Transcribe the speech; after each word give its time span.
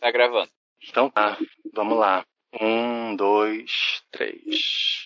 Tá 0.00 0.10
gravando. 0.10 0.48
Então 0.88 1.10
tá, 1.10 1.36
vamos 1.74 1.98
lá. 1.98 2.24
Um, 2.58 3.14
dois, 3.14 4.02
três. 4.10 5.04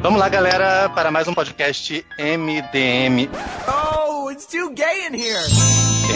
Vamos 0.00 0.20
lá, 0.20 0.28
galera, 0.28 0.88
para 0.90 1.10
mais 1.10 1.26
um 1.26 1.34
podcast 1.34 2.06
MDM. 2.16 3.28
Oh, 3.66 4.30
it's 4.30 4.46
too 4.46 4.70
gay 4.70 5.08
in 5.08 5.14
here. 5.14 5.42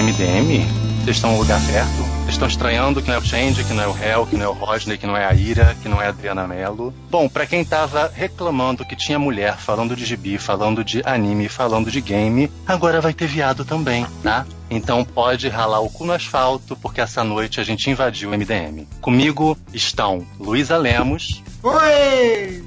MDM? 0.01 0.65
Vocês 1.03 1.17
estão 1.17 1.33
no 1.33 1.39
lugar 1.39 1.59
certo? 1.61 2.12
Estão 2.33 2.49
estranhando 2.49 3.01
que 3.01 3.07
não 3.09 3.15
é 3.15 3.19
o 3.19 3.25
Change, 3.25 3.63
que 3.63 3.73
não 3.73 3.85
é 3.85 3.87
o 3.87 3.97
Hell, 3.97 4.27
que 4.27 4.37
não 4.37 4.47
é 4.47 4.49
o 4.49 4.53
Rodney, 4.53 4.99
que 4.99 5.07
não 5.07 5.17
é 5.17 5.25
a 5.25 5.33
Ira, 5.33 5.77
que 5.81 5.89
não 5.89 6.03
é 6.03 6.07
a 6.07 6.09
Adriana 6.09 6.49
Mello. 6.49 6.93
Bom, 7.09 7.29
pra 7.29 7.47
quem 7.47 7.65
tava 7.65 8.11
reclamando 8.13 8.85
que 8.85 8.97
tinha 8.97 9.17
mulher 9.19 9.57
falando 9.59 9.95
de 9.95 10.05
gibi, 10.05 10.39
falando 10.39 10.83
de 10.83 11.03
anime, 11.05 11.49
falando 11.49 11.89
de 11.89 12.01
game, 12.01 12.51
agora 12.67 13.01
vai 13.01 13.13
ter 13.15 13.29
viado 13.29 13.65
também, 13.65 14.05
tá? 14.25 14.45
Então 14.69 15.05
pode 15.05 15.49
ralar 15.49 15.81
o 15.81 15.91
cu 15.91 16.05
no 16.05 16.13
asfalto, 16.15 16.75
porque 16.75 17.01
essa 17.01 17.23
noite 17.23 17.61
a 17.61 17.65
gente 17.65 17.89
invadiu 17.89 18.31
o 18.31 18.33
MDM. 18.33 18.89
Comigo 19.01 19.57
estão 19.73 20.27
Luísa 20.41 20.77
Lemos, 20.77 21.43
Oi! 21.63 22.65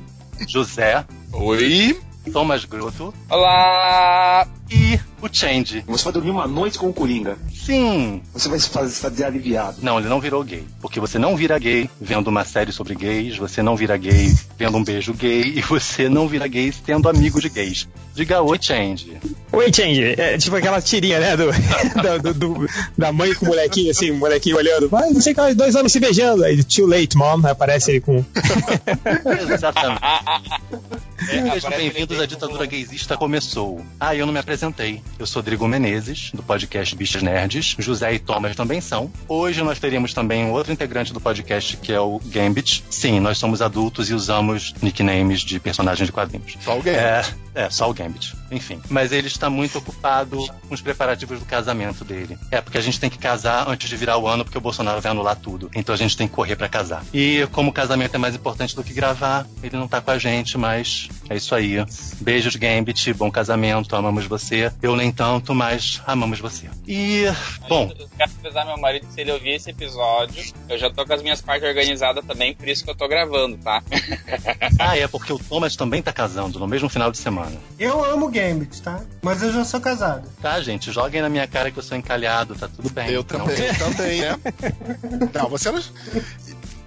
José, 0.48 1.04
Oi? 1.34 2.00
Thomas 2.32 2.66
Gruto 2.66 3.13
Olá! 3.30 4.48
e 4.70 5.00
o 5.22 5.27
Change. 5.32 5.84
Você 5.88 6.04
vai 6.05 6.13
dormir 6.13 6.32
uma 6.32 6.48
noite 6.48 6.77
com 6.80 6.88
o 6.90 6.94
Coringa. 6.94 7.38
Sim, 7.66 8.22
Você 8.34 8.48
vai 8.48 8.60
se 8.60 8.70
fazer 8.70 9.24
aliviado. 9.24 9.78
Não, 9.82 9.98
ele 10.00 10.08
não 10.08 10.20
virou 10.22 10.44
gay. 10.44 10.64
Porque 10.82 11.00
você 11.00 11.18
não 11.18 11.36
vira 11.36 11.58
gay 11.58 11.90
vendo 12.00 12.28
uma 12.28 12.46
série 12.46 12.72
sobre 12.72 12.94
gays, 12.94 13.38
você 13.38 13.62
não 13.64 13.76
vira 13.76 13.98
gay 13.98 14.34
vendo 14.58 14.78
um 14.78 14.84
beijo 14.84 15.14
gay, 15.14 15.41
e 15.55 15.62
você 15.62 16.08
não 16.08 16.28
vira 16.28 16.48
gay 16.48 16.72
tendo 16.86 17.10
amigo 17.10 17.41
de 17.41 17.50
gays. 17.50 17.88
Diga 18.14 18.41
oi, 18.41 18.58
Change. 18.62 19.18
Oi, 19.52 19.74
Change. 19.74 20.04
É 20.18 20.38
tipo 20.38 20.55
aquela 20.55 20.80
tirinha, 20.82 21.20
né? 21.20 21.36
Do, 21.36 21.48
da- 22.02 22.18
do- 22.18 22.34
do- 22.34 22.70
da 22.98 23.12
mãe 23.12 23.34
com 23.34 23.46
o 23.46 23.50
molequinho, 23.50 23.90
assim, 23.91 24.12
o 24.12 24.16
molequinho 24.16 24.58
olhando. 24.58 24.88
Vai, 24.88 25.10
não 25.10 25.20
sei 25.20 25.34
que, 25.34 25.54
dois 25.55 25.76
anos 25.76 25.91
se 25.91 26.00
beijando. 26.00 26.44
Aí, 26.44 26.63
too 26.63 26.86
late, 26.86 27.18
mom. 27.18 27.41
Aparece 27.48 27.91
ele 27.91 28.02
com. 28.02 28.24
Exatamente. 29.52 30.02
É, 31.30 31.49
Sejam 31.54 31.71
bem-vindos 31.71 32.20
à 32.20 32.26
ditadura 32.26 32.66
gaysista 32.66 33.16
começou. 33.18 33.84
Ah, 33.99 34.13
eu 34.13 34.26
não 34.26 34.34
me 34.34 34.38
apresentei. 34.40 35.02
Eu 35.18 35.26
sou 35.26 35.41
Drigo 35.41 35.66
Menezes, 35.68 36.30
do 36.34 36.43
podcast 36.43 36.93
Bichos 36.96 37.24
Nerds. 37.56 37.76
José 37.80 38.14
e 38.14 38.20
Thomas 38.20 38.56
também 38.56 38.82
são. 38.82 39.12
Hoje 39.28 39.64
nós 39.64 39.80
teríamos 39.80 40.14
também 40.14 40.46
um 40.46 40.52
outro 40.52 40.72
integrante 40.72 41.14
do 41.14 41.22
podcast, 41.22 41.78
que 41.78 41.92
é 41.92 42.00
o 42.00 42.20
Gambit. 42.26 42.84
Sim, 42.90 43.20
nós 43.20 43.38
somos 43.38 43.62
adultos 43.62 44.10
e 44.10 44.14
usamos 44.14 44.74
nicknames 44.82 45.42
de 45.42 45.60
personagens 45.60 46.08
de 46.08 46.12
quadrinhos. 46.12 46.58
Só 46.62 46.72
alguém. 46.72 46.94
É, 46.94 47.24
é, 47.54 47.70
só 47.70 47.90
o 47.90 47.94
Gambit. 47.94 48.36
Enfim. 48.52 48.82
Mas 48.90 49.12
ele 49.12 49.28
está 49.28 49.50
muito 49.50 49.78
ocupado 49.78 50.38
com 50.68 50.74
os 50.74 50.82
preparativos 50.82 51.40
do 51.40 51.46
casamento 51.46 52.04
dele. 52.04 52.38
É, 52.52 52.62
porque 52.62 52.78
a 52.78 52.82
gente 52.82 53.00
tem 53.00 53.10
que 53.10 53.18
casar 53.18 53.68
antes 53.68 53.90
de 53.90 53.96
virar 53.96 54.18
o 54.18 54.28
ano, 54.28 54.44
porque 54.44 54.58
o 54.58 54.62
Bolsonaro 54.62 55.02
vai 55.02 55.12
anular 55.12 55.36
tudo. 55.36 55.70
Então 55.74 55.96
a 55.96 55.98
gente 55.98 56.18
tem 56.18 56.28
que 56.28 56.34
correr 56.34 56.56
pra 56.56 56.68
casar. 56.68 57.04
E 57.14 57.48
como 57.52 57.70
o 57.70 57.74
casamento 57.74 58.16
é 58.16 58.18
mais 58.18 58.36
importante 58.36 58.76
do 58.76 58.84
que 58.84 58.94
gravar, 58.94 59.46
ele 59.64 59.78
não 59.78 59.88
tá 59.88 60.02
com 60.02 60.12
a 60.12 60.18
gente, 60.18 60.58
mas 60.58 61.10
é 61.30 61.36
isso 61.36 61.56
aí. 61.56 61.84
Beijos, 62.20 62.56
Gambit. 62.56 63.14
Bom 63.14 63.32
casamento. 63.32 63.96
Amamos 63.96 64.26
você. 64.26 64.72
Eu 64.81 64.96
nem 64.96 65.12
tanto, 65.12 65.56
mas 65.56 66.02
amamos 66.06 66.40
você. 66.40 66.70
E, 66.88 67.26
bom, 67.68 67.91
Eu 67.97 68.07
quero 68.18 68.31
avisar 68.44 68.66
meu 68.66 68.78
marido 68.78 69.07
que 69.07 69.13
se 69.13 69.22
ele 69.22 69.31
ouvir 69.31 69.51
esse 69.56 69.69
episódio, 69.69 70.44
eu 70.69 70.78
já 70.78 70.90
tô 70.90 71.06
com 71.06 71.13
as 71.13 71.22
minhas 71.22 71.41
partes 71.41 71.68
organizadas 71.68 72.24
também, 72.25 72.53
por 72.56 72.68
isso 72.68 72.84
que 72.84 72.90
eu 72.90 72.96
tô 72.96 73.07
gravando, 73.07 73.57
tá? 73.57 73.81
ah, 74.79 74.97
é 74.97 75.07
porque 75.07 75.31
o 75.34 75.40
Thomas 75.40 75.75
também 75.75 76.02
tá 76.02 76.12
casando 76.13 76.59
no 76.59 76.68
mesmo 76.68 76.90
final 76.90 77.12
de 77.12 77.18
semana. 77.18 77.56
Eu 77.79 78.03
amo 78.03 78.29
Gambit, 78.29 78.81
tá? 78.81 79.02
Mas 79.22 79.41
eu 79.41 79.52
já 79.52 79.63
sou 79.66 79.79
casado. 79.81 80.29
Tá, 80.41 80.59
gente? 80.62 80.91
Joguem 80.91 81.22
na 81.22 81.29
minha 81.29 81.47
cara 81.47 81.72
que 81.72 81.79
eu 81.79 81.84
sou 81.84 81.97
encalhado, 81.97 82.56
tá 82.56 82.68
tudo 82.68 82.90
bem. 82.90 83.09
Eu 83.09 83.18
Não- 83.18 83.24
também, 83.46 83.74
também, 83.75 84.22
né? 84.22 84.40
Não, 85.34 85.50
você 85.50 85.72
não. 85.72 85.81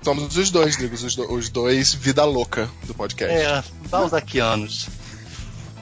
Somos 0.02 0.36
os 0.36 0.50
dois, 0.50 0.76
Drigos, 0.76 1.02
os, 1.02 1.14
do- 1.16 1.32
os 1.32 1.48
dois 1.48 1.92
vida 1.92 2.24
louca 2.24 2.68
do 2.84 2.94
podcast. 2.94 3.34
É, 3.36 3.62
balzaquianos. 3.90 4.88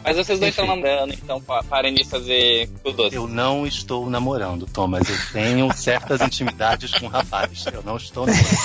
Mas 0.06 0.16
vocês 0.16 0.38
dois 0.38 0.52
Enfim. 0.54 0.62
estão 0.62 0.66
namorando, 0.76 1.12
então 1.14 1.42
pa- 1.42 1.64
parem 1.64 1.92
de 1.92 2.04
fazer 2.04 2.68
tudo 2.84 2.96
doce. 2.96 3.16
Eu 3.16 3.26
não 3.26 3.66
estou 3.66 4.08
namorando, 4.08 4.64
Thomas. 4.66 5.08
Eu 5.08 5.16
tenho 5.32 5.70
certas 5.76 6.20
intimidades 6.20 6.92
com 6.92 7.08
rapazes. 7.08 7.66
Eu 7.66 7.82
não 7.82 7.96
estou 7.96 8.24
namorando. 8.24 8.56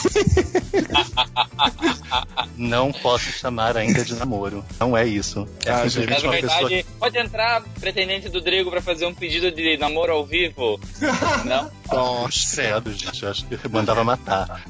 não 2.57 2.91
posso 2.91 3.31
chamar 3.31 3.75
ainda 3.75 4.03
de 4.05 4.13
namoro. 4.15 4.63
Não 4.79 4.95
é 4.95 5.05
isso. 5.07 5.47
É 5.65 5.71
Ah, 5.71 5.89
simplesmente 5.89 6.23
Na 6.23 6.29
uma 6.29 6.39
pessoa. 6.39 6.59
verdade, 6.69 6.85
pode 6.99 7.17
entrar 7.17 7.61
pretendente 7.79 8.29
do 8.29 8.39
Drigo 8.39 8.69
pra 8.69 8.81
fazer 8.81 9.05
um 9.07 9.13
pedido 9.13 9.51
de 9.51 9.77
namoro 9.77 10.11
ao 10.13 10.25
vivo? 10.25 10.79
Não? 11.45 11.71
Nossa. 11.91 12.61
Credo, 12.61 12.93
gente. 12.93 13.23
Eu 13.23 13.31
acho 13.31 13.45
que 13.45 13.67
mandava 13.67 14.03
matar. 14.03 14.63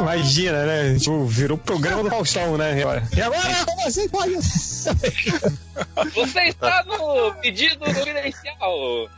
Imagina, 0.00 0.64
né? 0.64 0.98
Tipo, 0.98 1.24
virou 1.26 1.58
programa 1.58 2.02
do 2.02 2.08
Faustão, 2.10 2.56
né? 2.56 2.74
E 3.16 3.20
agora, 3.20 3.64
como 3.66 3.86
assim 3.86 4.08
pode? 4.08 4.34
Você 6.14 6.40
está 6.44 6.84
no 6.84 7.34
pedido 7.40 7.78
confidencial. 7.78 9.08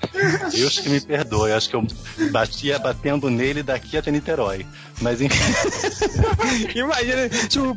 Deus 0.53 0.79
que 0.79 0.89
me 0.89 1.01
perdoe. 1.01 1.53
Acho 1.53 1.69
que 1.69 1.77
eu 1.77 1.87
batia 2.31 2.79
batendo 2.79 3.31
nele 3.31 3.63
daqui 3.63 3.97
até 3.97 4.11
Niterói. 4.11 4.67
Mas 5.01 5.21
enfim. 5.21 5.39
Imagina, 6.75 7.29
tipo, 7.49 7.77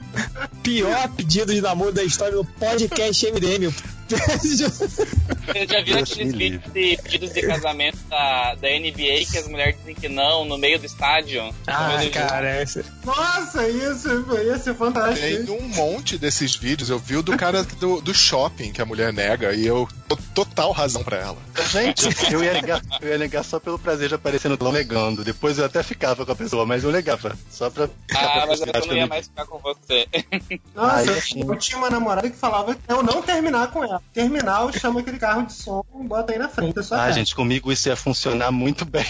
pior 0.63 1.09
pedido 1.09 1.53
de 1.53 1.61
namoro 1.61 1.91
da 1.91 2.03
história 2.03 2.35
do 2.35 2.45
podcast 2.45 3.31
MDM. 3.31 3.73
Vocês 4.09 5.69
já 5.69 5.81
viram 5.81 5.97
Deus 5.97 6.11
aqueles 6.11 6.33
vídeos 6.33 6.63
de 6.73 6.97
pedidos 6.97 7.31
de 7.31 7.41
casamento 7.41 7.97
da, 8.09 8.55
da 8.55 8.67
NBA 8.67 9.25
que 9.29 9.37
as 9.37 9.47
mulheres 9.47 9.75
dizem 9.79 9.93
que 9.93 10.09
não 10.09 10.45
no 10.45 10.57
meio 10.57 10.79
do 10.79 10.85
estádio? 10.85 11.53
Ah, 11.67 11.99
cara, 12.11 12.49
essa... 12.49 12.83
Nossa, 13.05 13.67
isso 13.67 14.25
ia 14.43 14.57
ser 14.57 14.73
fantástico. 14.73 15.45
Tem 15.45 15.55
um 15.55 15.67
monte 15.69 16.17
desses 16.17 16.55
vídeos. 16.55 16.89
Eu 16.89 16.97
vi 16.97 17.17
o 17.17 17.21
do 17.21 17.37
cara 17.37 17.63
do, 17.63 18.01
do 18.01 18.13
shopping 18.13 18.71
que 18.71 18.81
a 18.81 18.85
mulher 18.85 19.13
nega 19.13 19.53
e 19.53 19.65
eu 19.65 19.87
dou 20.07 20.17
total 20.33 20.71
razão 20.71 21.03
pra 21.03 21.17
ela. 21.17 21.37
Gente, 21.71 22.09
eu 22.33 22.43
ia, 22.43 22.53
negar, 22.53 22.81
eu 23.01 23.09
ia 23.09 23.17
negar 23.17 23.43
só 23.43 23.59
pelo 23.59 23.77
prazer 23.77 24.09
de 24.09 24.15
aparecer 24.15 24.49
no 24.49 24.71
negando. 24.71 25.23
Depois 25.23 25.59
eu 25.59 25.65
até 25.65 25.83
ficava 25.83 26.25
com 26.25 26.31
a 26.31 26.35
pessoa, 26.35 26.65
mas 26.65 26.83
eu 26.83 26.91
negava. 26.91 27.08
Só 27.49 27.69
pra. 27.69 27.89
Ah, 28.15 28.45
mas 28.47 28.59
eu 28.61 28.65
não 28.67 28.81
que 28.81 28.93
ia 28.95 29.07
mais 29.07 29.27
ficar 29.27 29.45
com 29.45 29.57
você. 29.59 30.07
Nossa, 30.75 30.95
Aí, 30.97 31.07
eu- 31.07 31.49
eu 31.53 31.55
tinha 31.57 31.77
uma 31.77 31.89
namorada 31.89 32.29
que 32.29 32.35
falava 32.37 32.75
que 32.75 32.81
eu 32.87 33.01
não 33.03 33.21
terminar 33.21 33.71
com 33.71 33.83
ela. 33.83 34.01
Terminar, 34.13 34.61
eu 34.63 34.73
chamo 34.73 34.99
aquele 34.99 35.17
carro 35.19 35.45
de 35.45 35.53
som 35.53 35.83
e 35.99 36.03
bota 36.07 36.31
aí 36.33 36.39
na 36.39 36.49
frente. 36.49 36.75
Ah, 36.91 37.11
gente, 37.11 37.35
comigo 37.35 37.71
isso 37.71 37.89
ia 37.89 37.95
funcionar 37.95 38.51
muito 38.51 38.85
bem. 38.85 39.05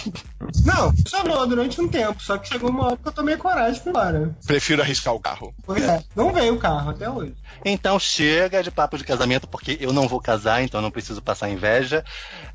Não, 0.66 0.92
funcionou 0.96 1.46
durante 1.48 1.80
um 1.82 1.88
tempo. 1.88 2.22
Só 2.22 2.38
que 2.38 2.48
chegou 2.48 2.70
uma 2.70 2.86
hora 2.86 2.98
que 2.98 3.08
eu 3.08 3.12
tomei 3.12 3.38
coragem 3.38 3.82
fui 3.82 3.90
embora. 3.92 4.36
Prefiro 4.46 4.81
arriscar 4.81 5.14
o 5.14 5.20
carro. 5.20 5.54
Pois 5.66 5.84
é, 5.84 6.04
não 6.16 6.34
veio 6.34 6.56
o 6.56 6.60
carro 6.60 6.90
até 6.92 7.10
hoje. 7.10 7.34
Então 7.64 8.00
chega 8.00 8.64
de 8.64 8.72
papo 8.72 8.98
de 8.98 9.04
casamento, 9.04 9.48
porque 9.48 9.78
eu 9.81 9.92
não 9.94 10.08
vou 10.08 10.20
casar, 10.22 10.62
então 10.64 10.81
não 10.81 10.92
preciso 10.92 11.22
passar 11.22 11.50
inveja. 11.50 12.04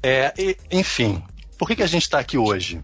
É, 0.03 0.33
e, 0.39 0.57
enfim, 0.71 1.23
por 1.59 1.69
que, 1.69 1.77
que 1.77 1.83
a 1.83 1.87
gente 1.87 2.09
tá 2.09 2.19
aqui 2.19 2.37
hoje? 2.39 2.83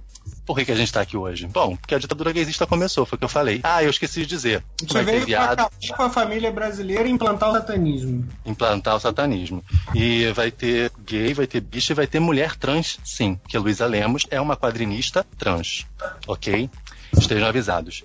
Por 0.50 0.56
que, 0.56 0.64
que 0.64 0.72
a 0.72 0.74
gente 0.74 0.92
tá 0.92 1.00
aqui 1.00 1.16
hoje? 1.16 1.46
Bom, 1.46 1.76
porque 1.76 1.94
a 1.94 1.98
ditadura 2.00 2.32
gaysista 2.32 2.66
começou, 2.66 3.06
foi 3.06 3.14
o 3.14 3.18
que 3.20 3.24
eu 3.24 3.28
falei. 3.28 3.60
Ah, 3.62 3.84
eu 3.84 3.90
esqueci 3.90 4.22
de 4.22 4.26
dizer. 4.26 4.64
Você 4.80 4.98
ter 4.98 5.04
veio 5.04 5.24
viado. 5.24 5.52
acabar 5.52 5.70
com 5.96 6.02
a 6.02 6.10
família 6.10 6.50
brasileira 6.50 7.06
e 7.06 7.12
implantar 7.12 7.50
o 7.50 7.52
satanismo. 7.52 8.28
implantar 8.44 8.96
o 8.96 8.98
satanismo. 8.98 9.64
E 9.94 10.28
vai 10.32 10.50
ter 10.50 10.90
gay, 11.06 11.32
vai 11.34 11.46
ter 11.46 11.60
bicha 11.60 11.92
e 11.92 11.94
vai 11.94 12.08
ter 12.08 12.18
mulher 12.18 12.56
trans, 12.56 12.98
sim. 13.04 13.36
Porque 13.36 13.56
Luísa 13.58 13.86
Lemos 13.86 14.26
é 14.28 14.40
uma 14.40 14.56
quadrinista 14.56 15.24
trans. 15.38 15.86
Ok? 16.26 16.68
Estejam 17.16 17.46
avisados. 17.46 18.02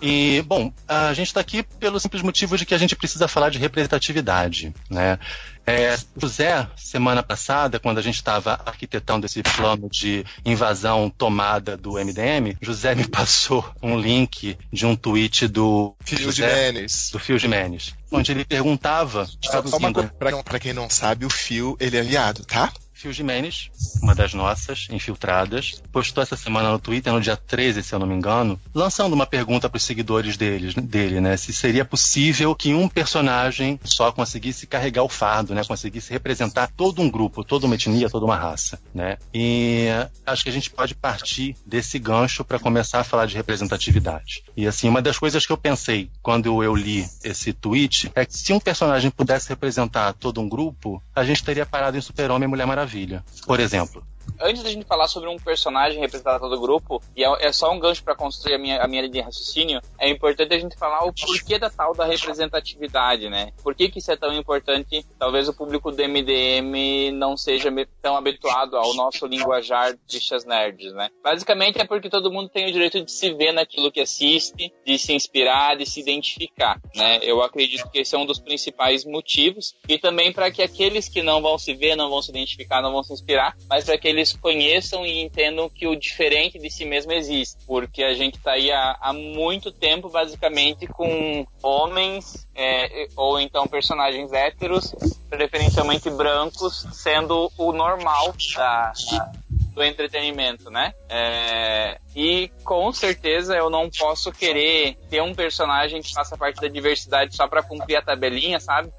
E, 0.00 0.42
bom, 0.46 0.72
a 0.86 1.12
gente 1.14 1.28
está 1.28 1.40
aqui 1.40 1.62
pelo 1.62 1.98
simples 1.98 2.22
motivo 2.22 2.56
de 2.56 2.66
que 2.66 2.74
a 2.74 2.78
gente 2.78 2.94
precisa 2.94 3.26
falar 3.26 3.50
de 3.50 3.58
representatividade, 3.58 4.74
né? 4.90 5.18
É, 5.66 5.96
José, 6.16 6.68
semana 6.76 7.24
passada, 7.24 7.80
quando 7.80 7.98
a 7.98 8.02
gente 8.02 8.14
estava 8.14 8.60
arquitetando 8.64 9.26
esse 9.26 9.42
plano 9.42 9.88
de 9.90 10.24
invasão 10.44 11.10
tomada 11.10 11.76
do 11.76 11.94
MDM, 11.94 12.56
José 12.60 12.94
me 12.94 13.08
passou 13.08 13.68
um 13.82 13.98
link 13.98 14.56
de 14.72 14.86
um 14.86 14.94
tweet 14.94 15.48
do 15.48 15.96
Fio 16.04 16.18
de 16.18 16.24
José, 16.24 16.72
Menes. 16.72 17.10
do 17.10 17.18
Fio 17.18 17.36
Jimenez, 17.36 17.94
onde 18.12 18.30
ele 18.30 18.44
perguntava, 18.44 19.28
pra 20.44 20.60
quem 20.60 20.72
não 20.72 20.88
sabe, 20.88 21.26
o 21.26 21.30
Fio, 21.30 21.76
ele 21.80 21.96
é 21.96 22.00
aliado, 22.00 22.44
tá? 22.44 22.72
Fio 22.96 23.12
Jimenez, 23.12 23.70
uma 24.02 24.14
das 24.14 24.32
nossas 24.32 24.86
infiltradas, 24.90 25.82
postou 25.92 26.22
essa 26.22 26.34
semana 26.34 26.70
no 26.72 26.78
Twitter, 26.78 27.12
no 27.12 27.20
dia 27.20 27.36
13, 27.36 27.82
se 27.82 27.94
eu 27.94 27.98
não 27.98 28.06
me 28.06 28.14
engano, 28.14 28.58
lançando 28.74 29.12
uma 29.12 29.26
pergunta 29.26 29.68
para 29.68 29.76
os 29.76 29.82
seguidores 29.82 30.38
deles, 30.38 30.74
dele, 30.74 31.20
né? 31.20 31.36
Se 31.36 31.52
seria 31.52 31.84
possível 31.84 32.54
que 32.54 32.72
um 32.72 32.88
personagem 32.88 33.78
só 33.84 34.10
conseguisse 34.10 34.66
carregar 34.66 35.02
o 35.02 35.10
fardo, 35.10 35.54
né? 35.54 35.62
Conseguisse 35.62 36.10
representar 36.10 36.70
todo 36.74 37.02
um 37.02 37.10
grupo, 37.10 37.44
toda 37.44 37.66
uma 37.66 37.74
etnia, 37.74 38.08
toda 38.08 38.24
uma 38.24 38.36
raça, 38.36 38.80
né? 38.94 39.18
E 39.32 39.88
acho 40.24 40.42
que 40.42 40.48
a 40.48 40.52
gente 40.52 40.70
pode 40.70 40.94
partir 40.94 41.54
desse 41.66 41.98
gancho 41.98 42.46
para 42.46 42.58
começar 42.58 43.00
a 43.00 43.04
falar 43.04 43.26
de 43.26 43.36
representatividade. 43.36 44.42
E 44.56 44.66
assim, 44.66 44.88
uma 44.88 45.02
das 45.02 45.18
coisas 45.18 45.44
que 45.44 45.52
eu 45.52 45.58
pensei 45.58 46.08
quando 46.22 46.62
eu 46.62 46.74
li 46.74 47.06
esse 47.22 47.52
tweet 47.52 48.10
é 48.14 48.24
que 48.24 48.34
se 48.34 48.54
um 48.54 48.60
personagem 48.60 49.10
pudesse 49.10 49.50
representar 49.50 50.14
todo 50.14 50.40
um 50.40 50.48
grupo, 50.48 51.02
a 51.14 51.22
gente 51.22 51.44
teria 51.44 51.66
parado 51.66 51.98
em 51.98 52.00
Super-Homem 52.00 52.46
e 52.46 52.48
Mulher 52.48 52.66
Maravilha. 52.66 52.85
Por 53.46 53.60
exemplo, 53.60 54.06
antes 54.40 54.62
da 54.62 54.70
gente 54.70 54.84
falar 54.84 55.08
sobre 55.08 55.28
um 55.28 55.36
personagem 55.36 56.00
representado 56.00 56.48
do 56.48 56.60
grupo, 56.60 57.02
e 57.16 57.24
é, 57.24 57.28
é 57.40 57.52
só 57.52 57.72
um 57.72 57.78
gancho 57.78 58.02
para 58.02 58.14
construir 58.14 58.54
a 58.54 58.58
minha, 58.58 58.82
a 58.82 58.86
minha 58.86 59.02
linha 59.02 59.12
de 59.12 59.20
raciocínio, 59.20 59.80
é 59.98 60.08
importante 60.08 60.54
a 60.54 60.58
gente 60.58 60.76
falar 60.76 61.04
o 61.04 61.12
porquê 61.12 61.58
da 61.58 61.70
tal 61.70 61.94
da 61.94 62.04
representatividade, 62.04 63.28
né? 63.28 63.52
Por 63.62 63.74
que, 63.74 63.88
que 63.88 63.98
isso 63.98 64.10
é 64.10 64.16
tão 64.16 64.32
importante? 64.32 65.04
Talvez 65.18 65.48
o 65.48 65.54
público 65.54 65.90
do 65.90 66.02
MDM 66.02 67.12
não 67.12 67.36
seja 67.36 67.70
tão 68.00 68.16
habituado 68.16 68.76
ao 68.76 68.94
nosso 68.94 69.26
linguajar 69.26 69.96
de 70.06 70.18
nerds, 70.46 70.92
né? 70.92 71.08
Basicamente 71.22 71.80
é 71.80 71.84
porque 71.84 72.10
todo 72.10 72.30
mundo 72.30 72.48
tem 72.48 72.68
o 72.68 72.72
direito 72.72 73.04
de 73.04 73.10
se 73.10 73.32
ver 73.32 73.52
naquilo 73.52 73.90
que 73.90 74.00
assiste, 74.00 74.72
de 74.84 74.98
se 74.98 75.12
inspirar, 75.12 75.76
de 75.76 75.86
se 75.86 76.00
identificar, 76.00 76.80
né? 76.94 77.18
Eu 77.22 77.42
acredito 77.42 77.88
que 77.90 78.00
esse 78.00 78.14
é 78.14 78.18
um 78.18 78.26
dos 78.26 78.38
principais 78.38 79.04
motivos 79.04 79.74
e 79.88 79.98
também 79.98 80.32
para 80.32 80.50
que 80.50 80.62
aqueles 80.62 81.08
que 81.08 81.22
não 81.22 81.40
vão 81.40 81.58
se 81.58 81.74
ver, 81.74 81.96
não 81.96 82.10
vão 82.10 82.22
se 82.22 82.30
identificar, 82.30 82.82
não 82.82 82.92
vão 82.92 83.02
se 83.02 83.12
inspirar, 83.12 83.56
mas 83.68 83.84
para 83.84 83.98
que 83.98 84.08
eles 84.16 84.32
conheçam 84.32 85.04
e 85.04 85.22
entendam 85.22 85.68
que 85.68 85.86
o 85.86 85.94
diferente 85.94 86.58
de 86.58 86.70
si 86.70 86.84
mesmo 86.84 87.12
existe, 87.12 87.58
porque 87.66 88.02
a 88.02 88.14
gente 88.14 88.38
tá 88.38 88.52
aí 88.52 88.70
há, 88.70 88.96
há 89.00 89.12
muito 89.12 89.70
tempo 89.70 90.08
basicamente 90.08 90.86
com 90.86 91.46
homens 91.62 92.46
é, 92.54 93.08
ou 93.16 93.38
então 93.38 93.66
personagens 93.66 94.32
héteros, 94.32 94.94
preferencialmente 95.28 96.08
brancos, 96.10 96.86
sendo 96.92 97.50
o 97.58 97.72
normal 97.72 98.34
da, 98.54 98.92
da 99.10 99.32
do 99.76 99.84
entretenimento, 99.84 100.70
né? 100.70 100.94
É, 101.06 102.00
e 102.16 102.50
com 102.64 102.90
certeza 102.90 103.54
eu 103.54 103.68
não 103.68 103.90
posso 103.90 104.32
querer 104.32 104.96
ter 105.10 105.20
um 105.20 105.34
personagem 105.34 106.00
que 106.00 106.14
faça 106.14 106.34
parte 106.34 106.58
da 106.62 106.66
diversidade 106.66 107.36
só 107.36 107.46
para 107.46 107.62
cumprir 107.62 107.96
a 107.96 108.02
tabelinha, 108.02 108.58
sabe? 108.58 108.90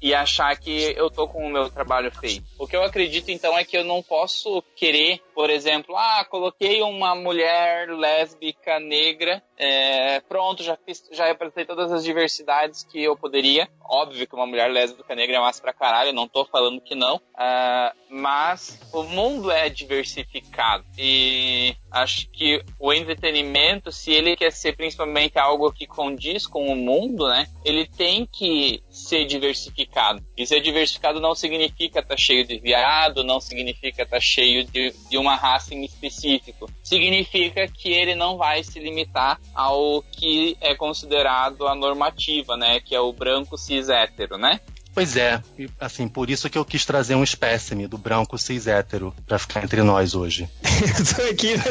E 0.00 0.14
achar 0.14 0.56
que 0.56 0.94
eu 0.96 1.10
tô 1.10 1.26
com 1.26 1.44
o 1.44 1.50
meu 1.50 1.68
trabalho 1.68 2.12
feito. 2.12 2.44
O 2.56 2.68
que 2.68 2.76
eu 2.76 2.84
acredito 2.84 3.30
então 3.30 3.58
é 3.58 3.64
que 3.64 3.76
eu 3.76 3.84
não 3.84 4.02
posso 4.02 4.62
querer, 4.76 5.20
por 5.34 5.50
exemplo, 5.50 5.96
ah, 5.96 6.24
coloquei 6.30 6.80
uma 6.80 7.16
mulher 7.16 7.88
lésbica 7.88 8.78
negra, 8.78 9.42
é, 9.58 10.20
pronto, 10.20 10.62
já 10.62 10.76
fiz, 10.76 11.02
já 11.12 11.26
representei 11.26 11.66
todas 11.66 11.92
as 11.92 12.04
diversidades 12.04 12.84
que 12.84 13.02
eu 13.02 13.16
poderia. 13.16 13.68
Óbvio 13.84 14.26
que 14.26 14.34
uma 14.34 14.46
mulher 14.46 14.70
lésbica 14.70 15.14
negra 15.16 15.36
é 15.36 15.40
massa 15.40 15.60
pra 15.60 15.74
caralho, 15.74 16.12
não 16.12 16.28
tô 16.28 16.44
falando 16.44 16.80
que 16.80 16.94
não. 16.94 17.16
Uh, 17.16 18.00
mas 18.08 18.80
o 18.92 19.02
mundo 19.02 19.50
é 19.50 19.68
diversificado 19.68 20.84
e 20.96 21.74
acho 21.90 22.28
que 22.30 22.62
o 22.78 22.92
entretenimento, 22.92 23.90
se 23.90 24.12
ele 24.12 24.36
quer 24.36 24.52
ser 24.52 24.76
principalmente 24.76 25.38
algo 25.38 25.72
que 25.72 25.86
condiz 25.86 26.46
com 26.46 26.66
o 26.66 26.76
mundo, 26.76 27.28
né, 27.28 27.46
ele 27.64 27.86
tem 27.86 28.26
que 28.26 28.82
ser 28.90 29.24
diversificado. 29.26 30.22
E 30.36 30.46
ser 30.46 30.60
diversificado 30.60 31.20
não 31.20 31.34
significa 31.34 32.00
estar 32.00 32.14
tá 32.14 32.16
cheio 32.16 32.46
de 32.46 32.58
viado, 32.58 33.24
não 33.24 33.40
significa 33.40 34.02
estar 34.02 34.16
tá 34.16 34.20
cheio 34.20 34.64
de, 34.64 34.92
de 35.08 35.18
uma 35.18 35.36
raça 35.36 35.74
em 35.74 35.84
específico. 35.84 36.70
Significa 36.82 37.66
que 37.66 37.92
ele 37.92 38.14
não 38.14 38.36
vai 38.36 38.62
se 38.62 38.78
limitar 38.78 39.40
ao 39.54 40.02
que 40.02 40.56
é 40.60 40.74
considerado 40.74 41.66
a 41.66 41.74
normativa, 41.74 42.56
né, 42.56 42.80
que 42.80 42.94
é 42.94 43.00
o 43.00 43.12
branco 43.12 43.56
cis 43.58 43.88
hétero, 43.88 44.36
né? 44.36 44.60
Pois 44.92 45.16
é, 45.16 45.40
assim, 45.80 46.08
por 46.08 46.28
isso 46.28 46.50
que 46.50 46.58
eu 46.58 46.64
quis 46.64 46.84
trazer 46.84 47.14
um 47.14 47.22
espécime 47.22 47.86
do 47.86 47.96
branco 47.96 48.36
cis 48.36 48.66
hétero 48.66 49.14
pra 49.26 49.38
ficar 49.38 49.62
entre 49.62 49.82
nós 49.82 50.14
hoje. 50.14 50.48
eu 50.64 51.04
tô 51.14 51.22
aqui, 51.30 51.56
né? 51.56 51.64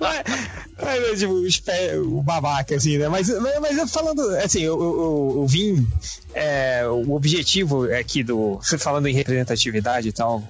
mas, 0.00 0.24
mas, 0.82 1.20
tipo, 1.20 2.16
o, 2.18 2.22
babaca, 2.22 2.74
assim, 2.74 2.98
né? 2.98 3.08
Mas, 3.08 3.28
mas, 3.28 3.60
mas 3.60 3.92
falando, 3.92 4.20
assim, 4.36 4.60
eu, 4.60 4.80
eu, 4.80 5.32
eu 5.36 5.46
vim 5.46 5.86
é, 6.34 6.86
o 6.86 7.12
objetivo 7.12 7.84
aqui 7.92 8.22
do. 8.22 8.56
Você 8.56 8.76
falando 8.76 9.06
em 9.06 9.14
representatividade 9.14 10.08
e 10.08 10.12
tal, 10.12 10.42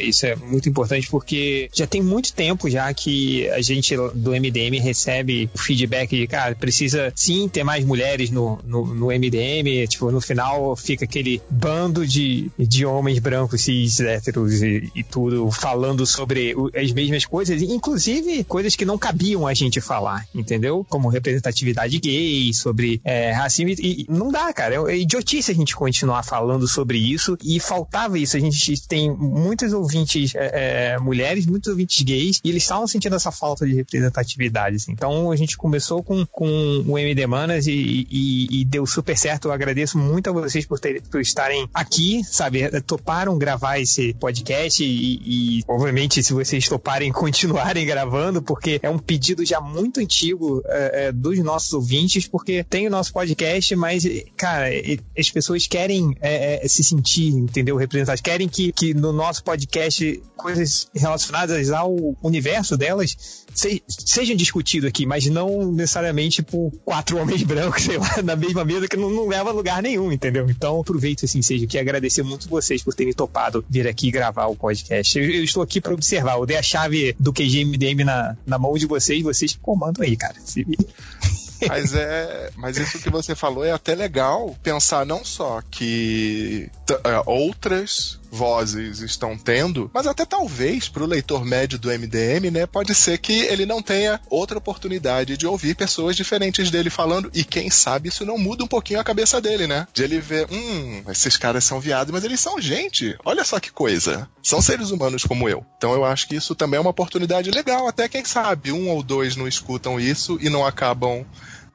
isso 0.00 0.26
é 0.26 0.36
muito 0.36 0.68
importante 0.68 1.08
porque 1.10 1.68
já 1.72 1.86
tem 1.86 2.02
muito 2.02 2.32
tempo 2.32 2.68
já 2.68 2.92
que 2.92 3.48
a 3.50 3.60
gente 3.62 3.96
do 4.14 4.30
MDM 4.30 4.78
recebe 4.80 5.50
feedback 5.54 6.10
de, 6.10 6.26
cara, 6.26 6.54
precisa 6.54 7.12
sim 7.16 7.48
ter 7.48 7.64
mais 7.64 7.84
mulheres 7.84 8.30
no, 8.30 8.60
no, 8.64 8.86
no 8.86 9.06
MDM. 9.06 9.86
Tipo, 9.88 10.10
no 10.10 10.20
final 10.20 10.76
fica 10.76 11.04
aquele 11.04 11.21
bando 11.50 12.06
de, 12.06 12.50
de 12.58 12.84
homens 12.84 13.18
brancos, 13.18 13.62
cis, 13.62 14.00
héteros 14.00 14.62
e, 14.62 14.90
e 14.94 15.02
tudo, 15.02 15.50
falando 15.50 16.06
sobre 16.06 16.54
as 16.74 16.92
mesmas 16.92 17.24
coisas, 17.24 17.60
inclusive 17.62 18.44
coisas 18.44 18.76
que 18.76 18.84
não 18.84 18.98
cabiam 18.98 19.46
a 19.46 19.54
gente 19.54 19.80
falar, 19.80 20.26
entendeu? 20.34 20.86
Como 20.88 21.08
representatividade 21.08 21.98
gay, 21.98 22.52
sobre 22.54 23.00
é, 23.04 23.32
racismo. 23.32 23.70
E, 23.70 24.02
e 24.02 24.06
não 24.08 24.30
dá, 24.30 24.52
cara. 24.52 24.74
É, 24.74 24.92
é 24.92 24.98
idiotice 24.98 25.50
a 25.50 25.54
gente 25.54 25.74
continuar 25.74 26.22
falando 26.22 26.66
sobre 26.66 26.98
isso 26.98 27.36
e 27.42 27.60
faltava 27.60 28.18
isso. 28.18 28.36
A 28.36 28.40
gente 28.40 28.86
tem 28.86 29.10
muitos 29.10 29.72
ouvintes 29.72 30.34
é, 30.34 30.94
é, 30.94 30.98
mulheres, 30.98 31.46
muitos 31.46 31.70
ouvintes 31.70 32.02
gays 32.02 32.40
e 32.44 32.50
eles 32.50 32.62
estavam 32.62 32.86
sentindo 32.86 33.16
essa 33.16 33.30
falta 33.30 33.66
de 33.66 33.74
representatividade. 33.74 34.76
Assim. 34.76 34.92
Então 34.92 35.30
a 35.30 35.36
gente 35.36 35.56
começou 35.56 36.02
com, 36.02 36.24
com 36.26 36.84
o 36.86 36.98
MD 36.98 37.26
Manas 37.26 37.66
e, 37.66 38.06
e, 38.10 38.60
e, 38.60 38.64
deu 38.64 38.86
super 38.86 39.16
certo. 39.16 39.48
Eu 39.48 39.52
agradeço 39.52 39.98
muito 39.98 40.30
a 40.30 40.32
vocês 40.32 40.66
por, 40.66 40.78
ter, 40.78 41.02
por 41.12 41.20
estarem 41.20 41.68
aqui, 41.74 42.24
sabe? 42.24 42.68
Toparam 42.80 43.36
gravar 43.36 43.78
esse 43.78 44.14
podcast 44.14 44.82
e, 44.82 45.58
e, 45.58 45.64
obviamente, 45.68 46.22
se 46.22 46.32
vocês 46.32 46.66
toparem, 46.66 47.12
continuarem 47.12 47.84
gravando, 47.84 48.40
porque 48.40 48.80
é 48.82 48.88
um 48.88 48.98
pedido 48.98 49.44
já 49.44 49.60
muito 49.60 50.00
antigo 50.00 50.62
é, 50.64 51.08
é 51.08 51.12
dos 51.12 51.38
nossos 51.40 51.72
ouvintes, 51.74 52.26
porque 52.26 52.64
tem 52.64 52.86
o 52.86 52.90
nosso 52.90 53.12
podcast, 53.12 53.76
mas, 53.76 54.04
cara, 54.36 54.68
as 55.16 55.30
pessoas 55.30 55.66
querem 55.66 56.16
é, 56.20 56.64
é, 56.64 56.68
se 56.68 56.82
sentir, 56.82 57.28
entendeu? 57.28 57.76
Representadas, 57.76 58.22
querem 58.22 58.48
que, 58.48 58.72
que 58.72 58.94
no 58.94 59.12
nosso 59.12 59.44
podcast 59.44 60.22
coisas 60.34 60.88
relacionadas 60.94 61.70
ao 61.70 61.94
universo 62.22 62.76
delas 62.76 63.41
se, 63.54 63.82
sejam 63.88 64.36
discutidas 64.36 64.88
aqui, 64.88 65.06
mas 65.06 65.26
não 65.26 65.72
necessariamente 65.72 66.42
por 66.42 66.72
quatro 66.84 67.18
homens 67.18 67.42
brancos, 67.42 67.82
sei 67.84 67.98
lá, 67.98 68.22
na 68.22 68.36
mesma 68.36 68.64
mesa 68.64 68.88
que 68.88 68.96
não, 68.96 69.10
não 69.10 69.28
leva 69.28 69.50
a 69.50 69.52
lugar 69.52 69.82
nenhum, 69.82 70.12
entendeu? 70.12 70.48
Então 70.48 70.80
aproveito 70.80 71.24
assim, 71.24 71.42
seja 71.42 71.66
que 71.66 71.78
agradecer 71.78 72.22
muito 72.22 72.48
vocês 72.48 72.82
por 72.82 72.94
terem 72.94 73.12
topado 73.12 73.64
vir 73.68 73.86
aqui 73.86 74.10
gravar 74.10 74.46
o 74.46 74.56
podcast. 74.56 75.18
Eu, 75.18 75.30
eu 75.30 75.44
estou 75.44 75.62
aqui 75.62 75.80
para 75.80 75.94
observar, 75.94 76.36
eu 76.36 76.46
dei 76.46 76.56
a 76.56 76.62
chave 76.62 77.14
do 77.18 77.32
QGMDM 77.32 78.04
na, 78.04 78.36
na 78.46 78.58
mão 78.58 78.74
de 78.74 78.86
vocês, 78.86 79.22
vocês 79.22 79.58
comandam 79.60 80.04
aí, 80.04 80.16
cara. 80.16 80.36
Se... 80.44 80.66
Mas 81.68 81.94
é. 81.94 82.50
Mas 82.56 82.76
isso 82.76 82.98
que 82.98 83.10
você 83.10 83.34
falou 83.34 83.64
é 83.64 83.70
até 83.70 83.94
legal 83.94 84.56
pensar 84.62 85.06
não 85.06 85.24
só 85.24 85.62
que 85.70 86.68
uh, 86.90 87.22
outras 87.30 88.20
vozes 88.32 89.00
estão 89.00 89.36
tendo, 89.36 89.90
mas 89.92 90.06
até 90.06 90.24
talvez 90.24 90.88
para 90.88 91.04
o 91.04 91.06
leitor 91.06 91.44
médio 91.44 91.78
do 91.78 91.88
MDM, 91.88 92.50
né, 92.50 92.66
pode 92.66 92.94
ser 92.94 93.18
que 93.18 93.32
ele 93.32 93.66
não 93.66 93.82
tenha 93.82 94.18
outra 94.30 94.56
oportunidade 94.56 95.36
de 95.36 95.46
ouvir 95.46 95.76
pessoas 95.76 96.16
diferentes 96.16 96.70
dele 96.70 96.88
falando 96.88 97.30
e 97.34 97.44
quem 97.44 97.70
sabe 97.70 98.08
isso 98.08 98.24
não 98.24 98.38
muda 98.38 98.64
um 98.64 98.68
pouquinho 98.68 99.00
a 99.00 99.04
cabeça 99.04 99.40
dele, 99.40 99.66
né? 99.66 99.86
De 99.92 100.02
ele 100.02 100.18
ver, 100.18 100.46
hum, 100.50 101.02
esses 101.08 101.36
caras 101.36 101.64
são 101.64 101.78
viados, 101.78 102.12
mas 102.12 102.24
eles 102.24 102.40
são 102.40 102.60
gente. 102.60 103.16
Olha 103.24 103.44
só 103.44 103.60
que 103.60 103.70
coisa. 103.70 104.28
São 104.42 104.62
seres 104.62 104.90
humanos 104.90 105.24
como 105.24 105.48
eu. 105.48 105.64
Então 105.76 105.92
eu 105.92 106.04
acho 106.04 106.26
que 106.26 106.36
isso 106.36 106.54
também 106.54 106.78
é 106.78 106.80
uma 106.80 106.90
oportunidade 106.90 107.50
legal, 107.50 107.86
até 107.86 108.08
quem 108.08 108.24
sabe 108.24 108.72
um 108.72 108.88
ou 108.88 109.02
dois 109.02 109.36
não 109.36 109.46
escutam 109.46 110.00
isso 110.00 110.38
e 110.40 110.48
não 110.48 110.64
acabam 110.64 111.26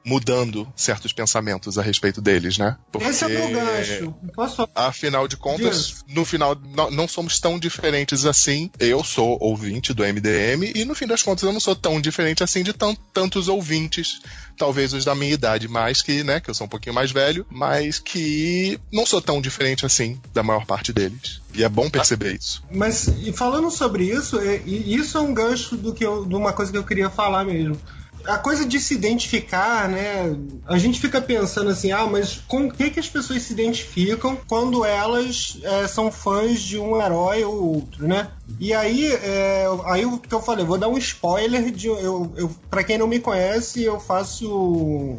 mudando 0.08 0.66
certos 0.74 1.12
pensamentos 1.12 1.76
a 1.76 1.82
respeito 1.82 2.22
deles, 2.22 2.56
né? 2.56 2.76
Porque, 2.90 3.06
Esse 3.06 3.24
é 3.24 3.26
o 3.26 3.30
meu 3.30 3.50
gancho. 3.50 4.14
Posso... 4.34 4.66
Afinal 4.74 5.28
de 5.28 5.36
contas, 5.36 6.02
no 6.08 6.24
final, 6.24 6.56
não, 6.74 6.90
não, 6.90 7.06
somos 7.06 7.38
tão 7.38 7.58
diferentes 7.58 8.24
assim. 8.24 8.70
Eu 8.80 9.04
sou 9.04 9.36
ouvinte 9.38 9.92
do 9.92 10.02
MDM 10.02 10.72
e 10.74 10.84
no 10.86 10.94
fim 10.94 11.06
das 11.06 11.22
contas 11.22 11.44
eu 11.44 11.52
não 11.52 11.60
sou 11.60 11.76
tão 11.76 12.00
diferente 12.00 12.42
assim 12.42 12.62
de 12.62 12.72
tantos 13.12 13.48
ouvintes, 13.48 14.20
talvez 14.56 14.94
os 14.94 15.04
da 15.04 15.14
minha 15.14 15.34
idade 15.34 15.68
mais 15.68 16.00
que, 16.00 16.24
né, 16.24 16.40
que 16.40 16.48
eu 16.48 16.54
sou 16.54 16.66
um 16.66 16.70
pouquinho 16.70 16.94
mais 16.94 17.10
velho, 17.10 17.46
mas 17.50 17.98
que 17.98 18.80
não 18.90 19.04
sou 19.04 19.20
tão 19.20 19.42
diferente 19.42 19.84
assim 19.84 20.18
da 20.32 20.42
maior 20.42 20.64
parte 20.64 20.92
deles. 20.92 21.42
E 21.54 21.62
é 21.62 21.68
bom 21.68 21.90
perceber 21.90 22.34
isso. 22.34 22.62
Mas 22.72 23.08
e 23.08 23.32
falando 23.32 23.70
sobre 23.70 24.04
isso, 24.04 24.38
é, 24.38 24.56
isso 24.66 25.18
é 25.18 25.20
um 25.20 25.34
gancho 25.34 25.76
do 25.76 25.92
que 25.92 26.04
eu, 26.04 26.24
de 26.24 26.34
uma 26.34 26.52
coisa 26.52 26.72
que 26.72 26.78
eu 26.78 26.84
queria 26.84 27.10
falar 27.10 27.44
mesmo 27.44 27.78
a 28.28 28.36
coisa 28.36 28.66
de 28.66 28.78
se 28.78 28.94
identificar, 28.94 29.88
né? 29.88 30.36
A 30.66 30.76
gente 30.76 31.00
fica 31.00 31.20
pensando 31.20 31.70
assim, 31.70 31.90
ah, 31.90 32.06
mas 32.06 32.42
com 32.46 32.66
o 32.66 32.72
que, 32.72 32.90
que 32.90 33.00
as 33.00 33.08
pessoas 33.08 33.42
se 33.42 33.52
identificam 33.52 34.38
quando 34.46 34.84
elas 34.84 35.58
é, 35.62 35.86
são 35.88 36.12
fãs 36.12 36.60
de 36.60 36.78
um 36.78 37.00
herói 37.00 37.42
ou 37.42 37.76
outro, 37.76 38.06
né? 38.06 38.28
E 38.58 38.72
aí, 38.72 39.12
é, 39.12 39.66
aí 39.86 40.04
o 40.04 40.18
que 40.18 40.34
eu 40.34 40.40
falei, 40.40 40.64
vou 40.64 40.78
dar 40.78 40.88
um 40.88 40.98
spoiler 40.98 41.70
de. 41.70 41.86
Eu, 41.86 42.32
eu, 42.36 42.50
quem 42.84 42.96
não 42.96 43.06
me 43.06 43.18
conhece, 43.18 43.82
eu 43.82 44.00
faço 44.00 44.48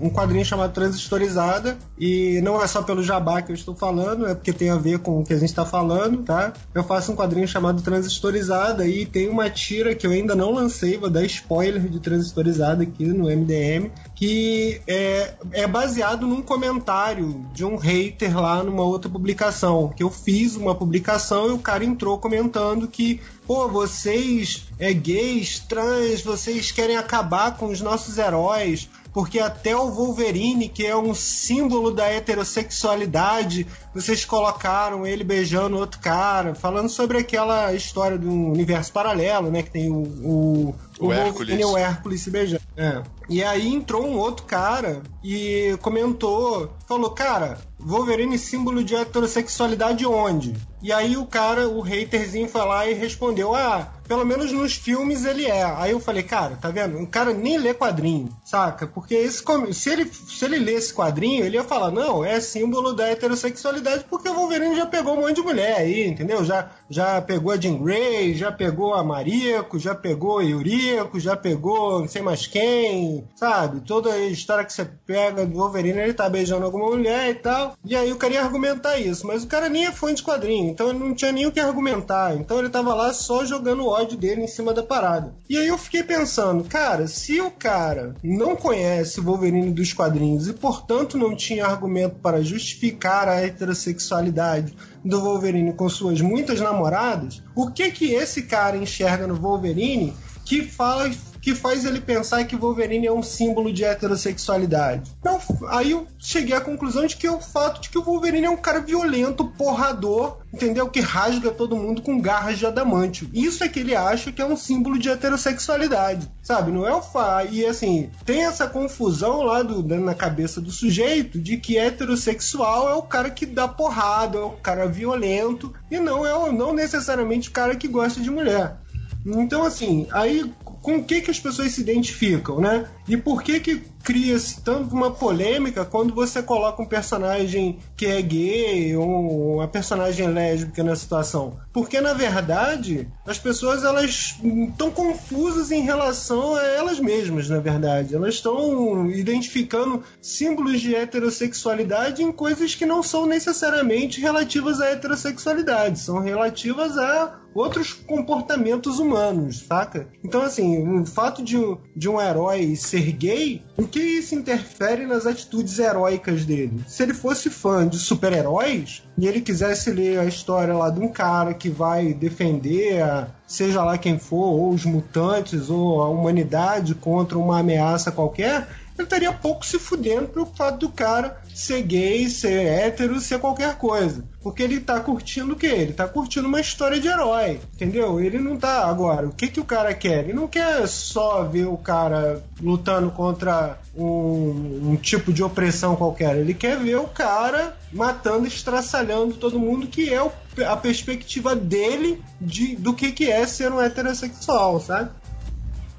um 0.01 0.09
quadrinho 0.09 0.43
chamado 0.43 0.73
Transistorizada. 0.73 1.77
E 1.97 2.39
não 2.41 2.61
é 2.61 2.67
só 2.67 2.81
pelo 2.81 3.03
jabá 3.03 3.41
que 3.41 3.51
eu 3.51 3.55
estou 3.55 3.75
falando, 3.75 4.25
é 4.25 4.33
porque 4.33 4.53
tem 4.53 4.69
a 4.69 4.77
ver 4.77 4.99
com 4.99 5.19
o 5.19 5.23
que 5.25 5.33
a 5.33 5.37
gente 5.37 5.49
está 5.49 5.65
falando, 5.65 6.23
tá? 6.23 6.53
Eu 6.73 6.83
faço 6.83 7.11
um 7.11 7.15
quadrinho 7.15 7.47
chamado 7.47 7.81
Transistorizada 7.81 8.87
e 8.87 9.05
tem 9.05 9.29
uma 9.29 9.49
tira 9.49 9.93
que 9.93 10.07
eu 10.07 10.11
ainda 10.11 10.33
não 10.33 10.51
lancei, 10.51 10.97
vou 10.97 11.09
dar 11.09 11.23
spoiler 11.25 11.81
de 11.81 11.99
Transistorizada 11.99 12.83
aqui 12.83 13.05
no 13.05 13.25
MDM, 13.25 13.91
que 14.19 14.81
é, 14.85 15.33
é 15.53 15.65
baseado 15.65 16.27
num 16.27 16.41
comentário 16.41 17.45
de 17.53 17.63
um 17.63 17.77
hater 17.77 18.37
lá 18.37 18.61
numa 18.61 18.83
outra 18.83 19.09
publicação. 19.09 19.93
Que 19.95 20.03
eu 20.03 20.09
fiz 20.09 20.57
uma 20.57 20.75
publicação 20.75 21.47
e 21.47 21.53
o 21.53 21.57
cara 21.57 21.85
entrou 21.85 22.17
comentando 22.17 22.85
que 22.85 23.21
pô, 23.47 23.69
vocês 23.69 24.67
é 24.77 24.91
gays, 24.91 25.59
trans, 25.59 26.21
vocês 26.21 26.69
querem 26.69 26.97
acabar 26.97 27.55
com 27.55 27.67
os 27.67 27.79
nossos 27.79 28.17
heróis 28.17 28.89
porque 29.13 29.39
até 29.39 29.75
o 29.75 29.89
Wolverine, 29.89 30.69
que 30.69 30.85
é 30.85 30.95
um 30.95 31.13
símbolo 31.13 31.91
da 31.91 32.07
heterossexualidade, 32.07 33.65
vocês 33.93 34.23
colocaram 34.25 35.05
ele 35.05 35.23
beijando 35.23 35.77
outro 35.77 35.99
cara, 35.99 36.53
falando 36.55 36.89
sobre 36.89 37.17
aquela 37.17 37.73
história 37.73 38.17
do 38.17 38.29
universo 38.29 38.91
paralelo, 38.91 39.49
né? 39.49 39.63
Que 39.63 39.71
tem 39.71 39.89
o, 39.89 40.03
o, 40.03 40.75
O 40.99 41.07
o 41.07 41.13
Hércules. 41.13 41.33
Wolverine 41.33 41.61
e 41.61 41.65
o 41.65 41.77
Hércules 41.77 42.21
se 42.21 42.29
beijando. 42.29 42.63
É. 42.77 43.01
E 43.29 43.43
aí 43.43 43.67
entrou 43.67 44.05
um 44.05 44.17
outro 44.17 44.45
cara 44.45 45.01
e 45.23 45.77
comentou, 45.81 46.71
falou, 46.87 47.11
cara, 47.11 47.59
Wolverine 47.79 48.37
símbolo 48.37 48.83
de 48.83 48.95
heterossexualidade 48.95 50.05
onde? 50.05 50.55
E 50.81 50.91
aí 50.91 51.17
o 51.17 51.25
cara, 51.25 51.67
o 51.67 51.83
haterzinho 51.83 52.47
foi 52.47 52.61
lá 52.61 52.87
e 52.87 52.93
respondeu, 52.93 53.53
ah, 53.53 53.91
pelo 54.09 54.25
menos 54.25 54.51
nos 54.51 54.73
filmes 54.73 55.23
ele 55.23 55.45
é. 55.45 55.63
Aí 55.63 55.91
eu 55.91 55.99
falei, 55.99 56.23
cara, 56.23 56.57
tá 56.59 56.69
vendo? 56.69 56.97
O 56.97 57.05
cara 57.05 57.31
nem 57.31 57.59
lê 57.59 57.75
quadrinho, 57.75 58.29
saca? 58.43 58.87
Porque 58.87 59.13
esse, 59.13 59.43
se, 59.71 59.89
ele, 59.91 60.11
se 60.11 60.43
ele 60.43 60.57
lê 60.57 60.73
esse 60.73 60.91
quadrinho, 60.91 61.45
ele 61.45 61.57
ia 61.57 61.63
falar, 61.63 61.91
não, 61.91 62.25
é 62.25 62.41
símbolo 62.41 62.91
da 62.91 63.07
heterossexualidade 63.07 64.05
porque 64.09 64.27
o 64.27 64.33
Wolverine 64.33 64.75
já 64.75 64.87
pegou 64.87 65.13
um 65.13 65.21
monte 65.21 65.35
de 65.35 65.41
mulher 65.43 65.77
aí, 65.77 66.07
entendeu? 66.07 66.43
Já, 66.43 66.71
já 66.89 67.21
pegou 67.21 67.51
a 67.51 67.57
Jean 67.57 67.77
Grey, 67.77 68.33
já 68.33 68.51
pegou 68.51 68.95
a 68.95 69.03
Mariko, 69.03 69.77
já 69.77 69.93
pegou 69.93 70.39
a 70.39 70.43
Eurico, 70.43 71.19
já 71.19 71.37
pegou 71.37 71.99
não 71.99 72.07
sei 72.07 72.23
mais 72.23 72.47
quem, 72.47 73.23
sabe? 73.35 73.81
Toda 73.81 74.11
a 74.11 74.25
história 74.25 74.65
que 74.65 74.73
você 74.73 74.85
pega 75.05 75.45
do 75.45 75.59
Wolverine, 75.59 75.99
ele 75.99 76.13
tá 76.13 76.27
beijando 76.27 76.65
alguma 76.65 76.87
mulher 76.87 77.29
e 77.29 77.35
tal. 77.35 77.75
E 77.85 77.95
aí 77.95 78.11
o 78.11 78.17
cara 78.17 78.33
ia 78.33 78.41
argumentar 78.41 78.97
isso, 78.97 79.27
mas 79.27 79.43
o 79.43 79.47
cara 79.47 79.69
nem 79.69 79.85
é 79.85 79.91
fã 79.91 80.11
de 80.11 80.23
quadrinho, 80.23 80.68
então 80.69 80.89
ele 80.89 80.99
não 80.99 81.13
tinha 81.13 81.31
nem 81.31 81.45
o 81.45 81.51
que 81.51 81.59
argumentar. 81.59 82.35
Então 82.35 82.59
ele 82.59 82.69
tava 82.69 82.93
lá 82.93 83.13
só 83.13 83.43
jogando 83.45 83.83
o 83.83 83.89
ódio 83.89 84.17
dele 84.17 84.43
em 84.43 84.47
cima 84.47 84.73
da 84.73 84.83
parada. 84.83 85.33
E 85.49 85.57
aí 85.57 85.67
eu 85.67 85.77
fiquei 85.77 86.03
pensando, 86.03 86.63
cara, 86.63 87.07
se 87.07 87.41
o 87.41 87.51
cara 87.51 88.15
não 88.23 88.55
conhece 88.55 89.19
o 89.19 89.23
Wolverine 89.23 89.71
dos 89.71 89.93
quadrinhos 89.93 90.47
e 90.47 90.53
portanto 90.53 91.17
não 91.17 91.35
tinha 91.35 91.65
argumento 91.65 92.15
para 92.15 92.41
justificar 92.41 93.27
a 93.27 93.41
heterossexualidade 93.41 94.73
do 95.03 95.21
Wolverine 95.21 95.73
com 95.73 95.89
suas 95.89 96.21
muitas 96.21 96.59
namoradas, 96.59 97.41
o 97.55 97.69
que 97.71 97.91
que 97.91 98.13
esse 98.13 98.43
cara 98.43 98.77
enxerga 98.77 99.27
no 99.27 99.35
Wolverine 99.35 100.13
que 100.45 100.63
fala 100.63 101.09
que 101.49 101.55
faz 101.55 101.83
ele 101.83 101.99
pensar 101.99 102.43
que 102.43 102.55
Wolverine 102.55 103.07
é 103.07 103.11
um 103.11 103.23
símbolo 103.23 103.73
de 103.73 103.83
heterossexualidade. 103.83 105.11
Então, 105.19 105.39
aí 105.69 105.89
eu 105.91 106.05
cheguei 106.19 106.55
à 106.55 106.61
conclusão 106.61 107.07
de 107.07 107.15
que 107.15 107.25
é 107.25 107.31
o 107.31 107.39
fato 107.39 107.81
de 107.81 107.89
que 107.89 107.97
o 107.97 108.03
Wolverine 108.03 108.45
é 108.45 108.49
um 108.51 108.55
cara 108.57 108.79
violento, 108.81 109.43
porrador, 109.45 110.37
entendeu? 110.53 110.87
Que 110.89 110.99
rasga 110.99 111.49
todo 111.49 111.75
mundo 111.75 112.03
com 112.03 112.21
garras 112.21 112.59
de 112.59 112.67
adamantio. 112.67 113.27
Isso 113.33 113.63
é 113.63 113.67
que 113.67 113.79
ele 113.79 113.95
acha 113.95 114.31
que 114.31 114.41
é 114.41 114.45
um 114.45 114.55
símbolo 114.55 114.99
de 114.99 115.09
heterossexualidade, 115.09 116.29
sabe? 116.43 116.71
Não 116.71 116.87
é 116.87 116.93
o 116.93 117.01
fa... 117.01 117.43
E 117.43 117.65
assim, 117.65 118.11
tem 118.25 118.45
essa 118.45 118.67
confusão 118.67 119.41
lá 119.41 119.63
do, 119.63 119.81
né, 119.81 119.97
na 119.97 120.13
cabeça 120.13 120.61
do 120.61 120.69
sujeito 120.71 121.39
de 121.39 121.57
que 121.57 121.79
heterossexual 121.79 122.89
é 122.89 122.93
o 122.93 123.01
cara 123.01 123.31
que 123.31 123.45
dá 123.47 123.67
porrada, 123.67 124.37
é 124.37 124.41
o 124.41 124.51
cara 124.51 124.87
violento, 124.87 125.73
e 125.89 125.99
não 125.99 126.23
é 126.27 126.35
o- 126.35 126.51
não 126.51 126.73
necessariamente 126.75 127.49
o 127.49 127.53
cara 127.53 127.75
que 127.75 127.87
gosta 127.87 128.21
de 128.21 128.29
mulher. 128.29 128.77
Então, 129.25 129.63
assim, 129.63 130.07
aí 130.11 130.49
com 130.81 130.97
o 130.97 131.03
que, 131.03 131.21
que 131.21 131.31
as 131.31 131.39
pessoas 131.39 131.71
se 131.71 131.81
identificam, 131.81 132.59
né? 132.59 132.87
E 133.09 133.17
por 133.17 133.41
que 133.41 133.59
que 133.59 133.81
cria-se 134.03 134.61
tanto 134.61 134.95
uma 134.95 135.09
polêmica 135.09 135.83
quando 135.83 136.13
você 136.13 136.43
coloca 136.43 136.81
um 136.81 136.85
personagem 136.85 137.79
que 137.97 138.05
é 138.05 138.21
gay 138.21 138.95
ou 138.95 139.55
uma 139.55 139.67
personagem 139.67 140.27
lésbica 140.27 140.83
na 140.83 140.95
situação? 140.95 141.57
Porque, 141.73 141.99
na 141.99 142.13
verdade, 142.13 143.07
as 143.25 143.39
pessoas 143.39 143.83
elas 143.83 144.35
estão 144.69 144.91
confusas 144.91 145.71
em 145.71 145.81
relação 145.81 146.55
a 146.55 146.63
elas 146.63 146.99
mesmas, 146.99 147.49
na 147.49 147.59
verdade. 147.59 148.15
Elas 148.15 148.35
estão 148.35 149.09
identificando 149.09 150.03
símbolos 150.21 150.79
de 150.79 150.95
heterossexualidade 150.95 152.21
em 152.21 152.31
coisas 152.31 152.75
que 152.75 152.85
não 152.85 153.01
são 153.01 153.25
necessariamente 153.25 154.21
relativas 154.21 154.79
à 154.81 154.89
heterossexualidade, 154.89 155.99
são 155.99 156.19
relativas 156.19 156.95
a 156.97 157.39
outros 157.53 157.93
comportamentos 157.93 158.99
humanos, 158.99 159.65
saca? 159.67 160.07
Então, 160.23 160.41
assim, 160.41 160.99
o 161.01 161.05
fato 161.05 161.43
de, 161.43 161.57
de 161.95 162.07
um 162.07 162.21
herói 162.21 162.75
ser 162.75 162.98
gay, 162.99 163.61
o 163.77 163.87
que 163.87 163.99
isso 163.99 164.35
interfere 164.35 165.05
nas 165.05 165.25
atitudes 165.25 165.79
heróicas 165.79 166.45
dele? 166.45 166.83
Se 166.87 167.03
ele 167.03 167.13
fosse 167.13 167.49
fã 167.49 167.87
de 167.87 167.97
super-heróis 167.97 169.03
e 169.17 169.27
ele 169.27 169.41
quisesse 169.41 169.91
ler 169.91 170.19
a 170.19 170.25
história 170.25 170.73
lá 170.73 170.89
de 170.89 170.99
um 170.99 171.09
cara 171.09 171.53
que 171.53 171.69
vai 171.69 172.13
defender 172.13 173.01
a, 173.01 173.27
seja 173.47 173.83
lá 173.83 173.97
quem 173.97 174.19
for, 174.19 174.53
ou 174.53 174.69
os 174.71 174.85
mutantes, 174.85 175.69
ou 175.69 176.01
a 176.01 176.09
humanidade 176.09 176.95
contra 176.95 177.37
uma 177.37 177.59
ameaça 177.59 178.11
qualquer, 178.11 178.67
ele 178.97 179.05
estaria 179.05 179.31
pouco 179.31 179.65
se 179.65 179.79
fudendo 179.79 180.27
fato 180.45 180.79
do 180.79 180.89
cara 180.89 181.41
ser 181.59 181.81
gay, 181.81 182.29
ser 182.29 182.65
hétero, 182.65 183.19
ser 183.19 183.39
qualquer 183.39 183.75
coisa. 183.77 184.23
Porque 184.41 184.63
ele 184.63 184.79
tá 184.79 184.99
curtindo 184.99 185.53
o 185.53 185.55
quê? 185.55 185.67
Ele 185.67 185.93
tá 185.93 186.07
curtindo 186.07 186.47
uma 186.47 186.61
história 186.61 186.99
de 186.99 187.07
herói, 187.07 187.59
entendeu? 187.75 188.19
Ele 188.21 188.39
não 188.39 188.55
tá. 188.57 188.85
Agora, 188.87 189.27
o 189.27 189.33
que 189.33 189.47
que 189.49 189.59
o 189.59 189.65
cara 189.65 189.93
quer? 189.93 190.23
Ele 190.23 190.33
não 190.33 190.47
quer 190.47 190.87
só 190.87 191.43
ver 191.43 191.65
o 191.67 191.75
cara 191.77 192.41
lutando 192.61 193.11
contra 193.11 193.77
um, 193.95 194.91
um 194.91 194.95
tipo 194.95 195.33
de 195.33 195.43
opressão 195.43 195.95
qualquer. 195.95 196.37
Ele 196.37 196.53
quer 196.53 196.77
ver 196.77 196.95
o 196.97 197.07
cara 197.07 197.75
matando, 197.91 198.47
estraçalhando 198.47 199.33
todo 199.35 199.59
mundo, 199.59 199.87
que 199.87 200.13
é 200.13 200.21
o- 200.23 200.31
a 200.65 200.77
perspectiva 200.77 201.55
dele 201.55 202.21
de, 202.39 202.75
do 202.77 202.93
que, 202.93 203.11
que 203.11 203.29
é 203.29 203.45
ser 203.45 203.71
um 203.71 203.81
heterossexual, 203.81 204.79
sabe? 204.79 205.09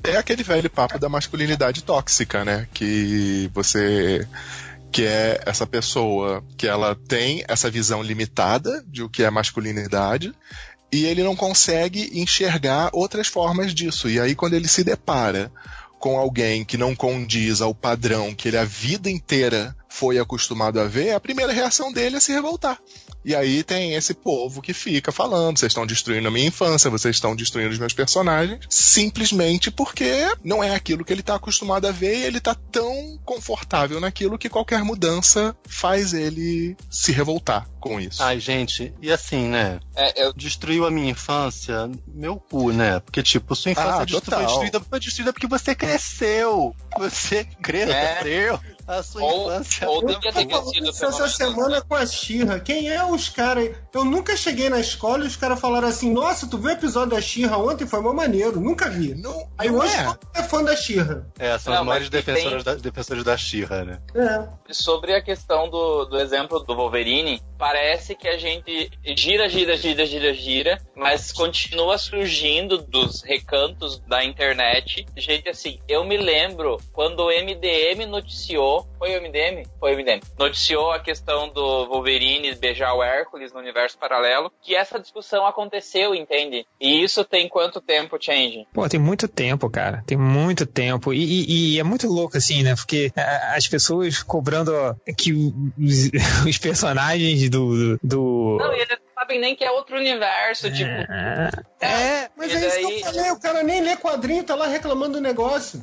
É 0.03 0.17
aquele 0.17 0.43
velho 0.43 0.71
papo 0.71 0.99
da 0.99 1.11
masculinidade 1.11 1.85
tóxica, 1.85 2.43
né? 2.43 2.67
Que 2.73 3.51
você 3.53 4.27
que 4.91 5.05
é 5.05 5.41
essa 5.47 5.67
pessoa 5.67 6.45
que 6.57 6.67
ela 6.67 6.95
tem 6.95 7.45
essa 7.49 7.71
visão 7.71 8.03
limitada 8.03 8.85
de 8.87 9.03
o 9.03 9.09
que 9.09 9.23
é 9.23 9.31
masculinidade 9.31 10.35
e 10.93 11.05
ele 11.05 11.23
não 11.23 11.37
consegue 11.37 12.11
enxergar 12.21 12.91
outras 12.93 13.29
formas 13.29 13.73
disso. 13.73 14.09
E 14.09 14.19
aí 14.19 14.35
quando 14.35 14.55
ele 14.55 14.67
se 14.67 14.83
depara 14.83 15.53
com 15.99 16.19
alguém 16.19 16.65
que 16.65 16.77
não 16.77 16.97
condiz 16.97 17.61
ao 17.61 17.75
padrão 17.75 18.35
que 18.35 18.49
ele 18.49 18.57
a 18.57 18.65
vida 18.65 19.11
inteira 19.11 19.77
foi 19.89 20.19
acostumado 20.19 20.81
a 20.81 20.85
ver, 20.85 21.13
a 21.13 21.21
primeira 21.21 21.53
reação 21.53 21.93
dele 21.93 22.17
é 22.17 22.21
se 22.21 22.33
revoltar. 22.33 22.79
E 23.25 23.35
aí 23.35 23.63
tem 23.63 23.95
esse 23.95 24.15
povo 24.15 24.63
que 24.63 24.73
fica 24.73 25.13
falando: 25.13 25.59
vocês 25.59 25.71
estão 25.71 25.87
destruindo 25.87 26.29
a 26.29 26.31
minha 26.31 26.47
infância, 26.47 26.91
vocês 26.91 27.17
estão 27.17 27.37
destruindo 27.37 27.73
os 27.73 27.79
meus 27.79 27.93
personagens, 27.93 28.65
simplesmente 28.69 29.71
porque 29.71 30.27
não 30.45 30.63
é 30.63 30.75
aquilo 30.75 31.05
que 31.05 31.13
ele 31.13 31.21
está 31.21 31.35
acostumado 31.35 31.87
a 31.87 31.93
ver 31.93 32.19
e 32.19 32.23
ele 32.25 32.39
está 32.39 32.55
tão 32.55 33.19
confortável 33.25 34.01
naquilo 34.01 34.39
que 34.39 34.49
qualquer 34.49 34.83
mudança 34.85 35.57
faz 35.67 36.15
ele 36.15 36.77
se 36.91 37.13
revoltar 37.13 37.69
com 37.79 38.01
isso. 38.01 38.23
Ai, 38.23 38.39
gente, 38.39 38.93
e 39.01 39.11
assim, 39.11 39.49
né? 39.49 39.81
É, 39.97 40.25
eu, 40.25 40.33
Destruiu 40.33 40.87
a 40.87 40.91
minha 40.91 41.11
infância, 41.11 41.91
meu 42.07 42.37
cu, 42.37 42.73
né? 42.73 43.01
Porque, 43.01 43.23
tipo, 43.23 43.55
sua 43.55 43.73
infância 43.73 43.91
Ah, 43.91 43.97
foi, 43.97 44.07
destruída, 44.07 44.81
foi 44.81 45.01
destruída 45.01 45.33
porque 45.33 45.47
você 45.47 45.75
cresceu. 45.75 46.75
Você 46.99 47.45
cresceu. 47.63 48.61
A 48.91 49.05
sua 49.05 49.23
Ou- 49.23 49.43
infância. 49.53 49.89
ou 49.89 50.01
devia 50.05 50.33
ter 50.33 50.47
crescido 50.47 50.93
pelo 50.93 51.09
essa 51.13 51.29
semana 51.29 51.81
com 51.81 51.95
a 51.95 52.05
Xirra. 52.05 52.59
Quem 52.59 52.89
é 52.91 53.05
os 53.05 53.29
caras? 53.29 53.71
Eu 53.95 54.05
nunca 54.05 54.37
cheguei 54.37 54.69
na 54.69 54.81
escola 54.81 55.23
e 55.23 55.29
os 55.29 55.37
caras 55.37 55.61
falaram 55.61 55.87
assim: 55.87 56.13
Nossa, 56.13 56.49
tu 56.49 56.59
viu 56.59 56.71
o 56.71 56.73
episódio 56.73 57.11
da 57.11 57.21
Xirra 57.21 57.57
ontem? 57.57 57.87
Foi 57.87 58.01
mó 58.01 58.13
maneiro. 58.13 58.61
Nunca 58.61 58.91
vi. 58.91 59.15
Não, 59.15 59.49
Aí 59.57 59.69
não 59.71 59.79
hoje 59.79 59.95
é. 60.35 60.41
é 60.41 60.43
fã 60.43 60.65
da 60.65 60.75
Xirra. 60.75 61.25
É, 61.39 61.57
são 61.59 61.73
Não, 61.73 61.83
os 61.83 61.87
maiores 61.87 62.09
defensores, 62.11 62.65
tem- 62.65 62.75
da, 62.75 62.81
defensores 62.81 63.23
da 63.23 63.37
Xirra, 63.37 63.85
né? 63.85 64.01
É. 64.15 64.73
sobre 64.75 65.15
a 65.15 65.23
questão 65.23 65.69
do, 65.71 66.05
do 66.07 66.19
exemplo 66.19 66.59
do 66.61 66.75
Wolverine, 66.75 67.41
parece 67.59 68.17
que 68.17 68.27
a 68.27 68.39
gente 68.39 68.91
gira, 69.17 69.49
gira, 69.49 69.77
gira, 69.77 70.05
gira, 70.05 70.35
gira, 70.35 70.83
mas 70.97 71.31
continua 71.31 71.97
surgindo 71.97 72.79
dos 72.79 73.23
recantos 73.23 74.01
da 74.09 74.25
internet. 74.25 75.07
Gente, 75.17 75.49
assim, 75.49 75.79
eu 75.89 76.05
me 76.05 76.17
lembro 76.17 76.77
quando 76.93 77.21
o 77.21 77.31
MDM 77.31 78.07
noticiou. 78.07 78.80
Foi 78.99 79.17
o 79.17 79.21
MDM? 79.23 79.67
Foi 79.79 79.93
o 79.95 79.97
MDM. 79.99 80.21
Noticiou 80.39 80.91
a 80.93 80.99
questão 81.01 81.49
do 81.49 81.87
Wolverine 81.87 82.55
beijar 82.55 82.95
o 82.95 83.03
Hércules 83.03 83.53
no 83.53 83.59
universo 83.61 83.99
paralelo, 83.99 84.53
que 84.63 84.75
essa 84.75 84.99
discussão 84.99 85.47
aconteceu, 85.47 86.15
entende? 86.15 86.67
E 86.81 87.03
isso 87.03 87.25
tem 87.25 87.49
quanto 87.49 87.81
tempo, 87.81 88.17
Change? 88.21 88.67
Pô, 88.73 88.89
tem 88.89 89.01
muito 89.01 89.27
tempo, 89.29 89.69
cara. 89.71 90.03
Tem 90.07 90.17
muito 90.19 90.67
tempo. 90.67 91.13
E, 91.13 91.19
e- 91.23 91.75
e 91.77 91.81
é 91.81 91.83
muito 91.83 92.07
louco, 92.09 92.37
assim, 92.37 92.63
né? 92.63 92.75
Porque 92.75 93.13
a- 93.17 93.55
as 93.57 93.67
pessoas 93.69 94.23
cobrando 94.23 94.73
ó, 94.75 94.95
que 95.17 95.33
os, 95.33 96.11
os 96.49 96.59
personagens 96.59 97.49
do. 97.51 97.99
do 98.03 98.59
Não, 98.61 98.73
e 98.73 98.77
eles 98.81 98.89
não 98.91 99.15
sabem 99.15 99.39
nem 99.41 99.55
que 99.57 99.65
é 99.65 99.71
outro 99.71 99.97
universo, 99.97 100.71
tipo. 100.73 100.91
é, 101.81 102.29
Mas 102.37 102.53
E 102.53 102.57
é 102.57 102.67
isso 102.67 102.77
que 102.79 102.83
daí- 102.85 103.01
eu 103.01 103.05
falei: 103.07 103.31
o 103.33 103.41
cara 103.41 103.63
nem 103.63 103.81
lê 103.83 103.97
quadrinho, 103.97 104.45
tá 104.45 104.55
lá 104.55 104.67
reclamando 104.67 105.15
do 105.15 105.21
negócio. 105.21 105.81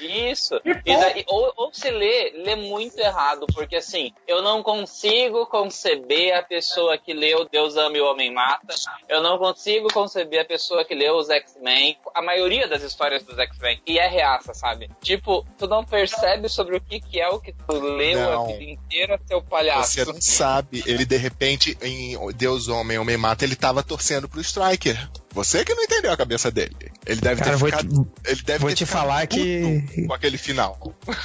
Isso. 0.00 0.60
E 0.64 0.96
daí, 0.96 1.24
ou, 1.26 1.52
ou 1.56 1.72
se 1.72 1.90
lê, 1.90 2.32
lê 2.36 2.56
muito 2.56 2.98
errado, 2.98 3.46
porque 3.54 3.76
assim, 3.76 4.12
eu 4.26 4.42
não 4.42 4.62
consigo 4.62 5.46
conceber 5.46 6.34
a 6.34 6.42
pessoa 6.42 6.98
que 6.98 7.12
leu 7.12 7.48
Deus 7.50 7.76
ama 7.76 7.96
e 7.96 8.00
o 8.00 8.10
Homem 8.10 8.32
Mata. 8.32 8.74
Eu 9.08 9.22
não 9.22 9.38
consigo 9.38 9.92
conceber 9.92 10.40
a 10.40 10.44
pessoa 10.44 10.84
que 10.84 10.94
leu 10.94 11.16
os 11.16 11.30
X-Men. 11.30 11.96
A 12.14 12.22
maioria 12.22 12.68
das 12.68 12.82
histórias 12.82 13.22
dos 13.22 13.38
X-Men. 13.38 13.80
E 13.86 13.98
é 13.98 14.06
reaça, 14.06 14.54
sabe? 14.54 14.90
Tipo, 15.00 15.46
tu 15.58 15.66
não 15.66 15.84
percebe 15.84 16.48
sobre 16.48 16.76
o 16.76 16.80
que, 16.80 17.00
que 17.00 17.20
é 17.20 17.28
o 17.28 17.40
que 17.40 17.52
tu 17.52 17.78
leu 17.78 18.18
Não. 18.18 18.44
a 18.44 18.46
vida 18.46 18.70
inteira, 18.70 19.20
seu 19.26 19.42
palhaço. 19.42 19.92
Você 19.92 20.04
não 20.04 20.20
sabe. 20.20 20.82
Ele, 20.86 21.04
de 21.04 21.16
repente, 21.16 21.76
em 21.82 22.16
Deus 22.34 22.68
Homem, 22.68 22.98
Homem 22.98 23.16
Mata, 23.16 23.44
ele 23.44 23.56
tava 23.56 23.82
torcendo 23.82 24.28
pro 24.28 24.40
Striker. 24.40 24.96
Você 25.32 25.64
que 25.64 25.74
não 25.74 25.82
entendeu 25.82 26.12
a 26.12 26.16
cabeça 26.16 26.50
dele. 26.50 26.90
Ele 27.06 27.20
deve 27.20 27.40
Cara, 27.40 27.52
ter 27.52 27.56
vou 27.58 27.68
ficado. 27.70 27.88
te- 28.04 28.30
ele 28.32 28.42
deve 28.42 28.58
vou 28.58 28.74
te 28.74 28.84
falar 28.84 29.26
que- 29.28 29.84
Com 30.06 30.12
aquele 30.12 30.36
final. 30.36 30.76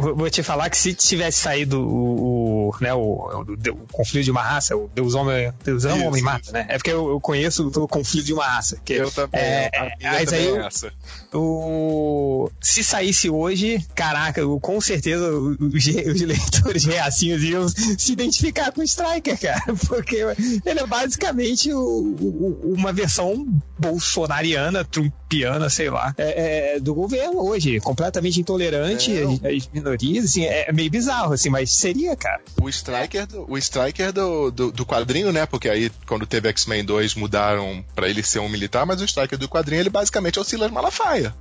Vou 0.00 0.16
vou 0.16 0.30
te 0.30 0.42
falar 0.42 0.70
que 0.70 0.78
se 0.78 0.94
tivesse 0.94 1.38
saído 1.40 1.78
o, 1.86 2.68
o, 2.70 2.76
né, 2.80 2.94
o, 2.94 2.98
o, 2.98 3.42
o 3.42 3.86
conflito 3.92 4.24
de 4.24 4.30
uma 4.30 4.42
raça, 4.42 4.74
o 4.74 4.88
Deus 4.94 5.14
Homem, 5.14 5.52
Deus 5.62 5.84
ama, 5.84 6.06
Homem 6.06 6.22
mata, 6.22 6.50
né? 6.52 6.64
É 6.70 6.78
porque 6.78 6.90
eu, 6.90 7.10
eu 7.10 7.20
conheço 7.20 7.68
o 7.68 7.86
conflito 7.86 8.24
de 8.24 8.32
uma 8.32 8.46
raça. 8.46 8.80
Que 8.82 8.94
Eu 8.94 9.10
também. 9.10 9.38
É, 9.38 9.70
a 9.76 10.12
mas 10.12 10.24
também 10.24 10.40
aí 10.40 10.46
é 10.46 10.50
eu- 10.50 10.64
essa. 10.64 10.90
o, 11.34 12.50
se 12.60 12.82
saísse 12.82 13.28
hoje, 13.28 13.84
caraca, 13.94 14.40
eu- 14.40 14.58
com 14.58 14.80
certeza 14.80 15.30
os, 15.30 15.58
os 15.60 15.86
leitores 16.22 16.84
reacinhos 16.84 17.42
iam 17.42 17.68
se 17.68 18.12
identificar 18.12 18.72
com 18.72 18.80
o 18.80 18.84
Striker, 18.84 19.38
cara. 19.38 19.62
Porque 19.86 20.16
ele 20.64 20.80
é 20.80 20.86
basicamente 20.86 21.70
uma 21.74 22.92
versão 22.92 23.46
bolsonariana, 23.78 24.84
trumpiana, 25.28 25.68
sei 25.68 25.90
lá, 25.90 26.14
é, 26.16 26.76
é, 26.76 26.80
do 26.80 26.94
governo 26.94 27.40
hoje. 27.46 27.80
Completamente 27.80 28.40
intolerante 28.40 29.10
Não. 29.12 29.32
às, 29.32 29.68
minorias, 29.72 30.24
assim, 30.24 30.44
é 30.44 30.72
meio 30.72 30.90
bizarro, 30.90 31.34
assim, 31.34 31.50
mas 31.50 31.72
seria, 31.72 32.16
cara. 32.16 32.40
O 32.60 32.68
Striker, 32.68 33.26
do, 33.26 33.50
o 33.50 33.58
Striker 33.58 34.12
do, 34.12 34.50
do, 34.50 34.72
do 34.72 34.86
quadrinho, 34.86 35.32
né? 35.32 35.46
Porque 35.46 35.68
aí, 35.68 35.90
quando 36.06 36.26
teve 36.26 36.48
X-Men 36.48 36.84
2, 36.84 37.14
mudaram 37.16 37.84
pra 37.94 38.08
ele 38.08 38.22
ser 38.22 38.38
um 38.38 38.48
militar, 38.48 38.86
mas 38.86 39.00
o 39.00 39.04
Striker 39.04 39.38
do 39.38 39.48
quadrinho, 39.48 39.80
ele 39.80 39.90
basicamente 39.90 40.38
é 40.38 40.42
o 40.42 40.44
Silas 40.44 40.70
Malafaia. 40.70 41.34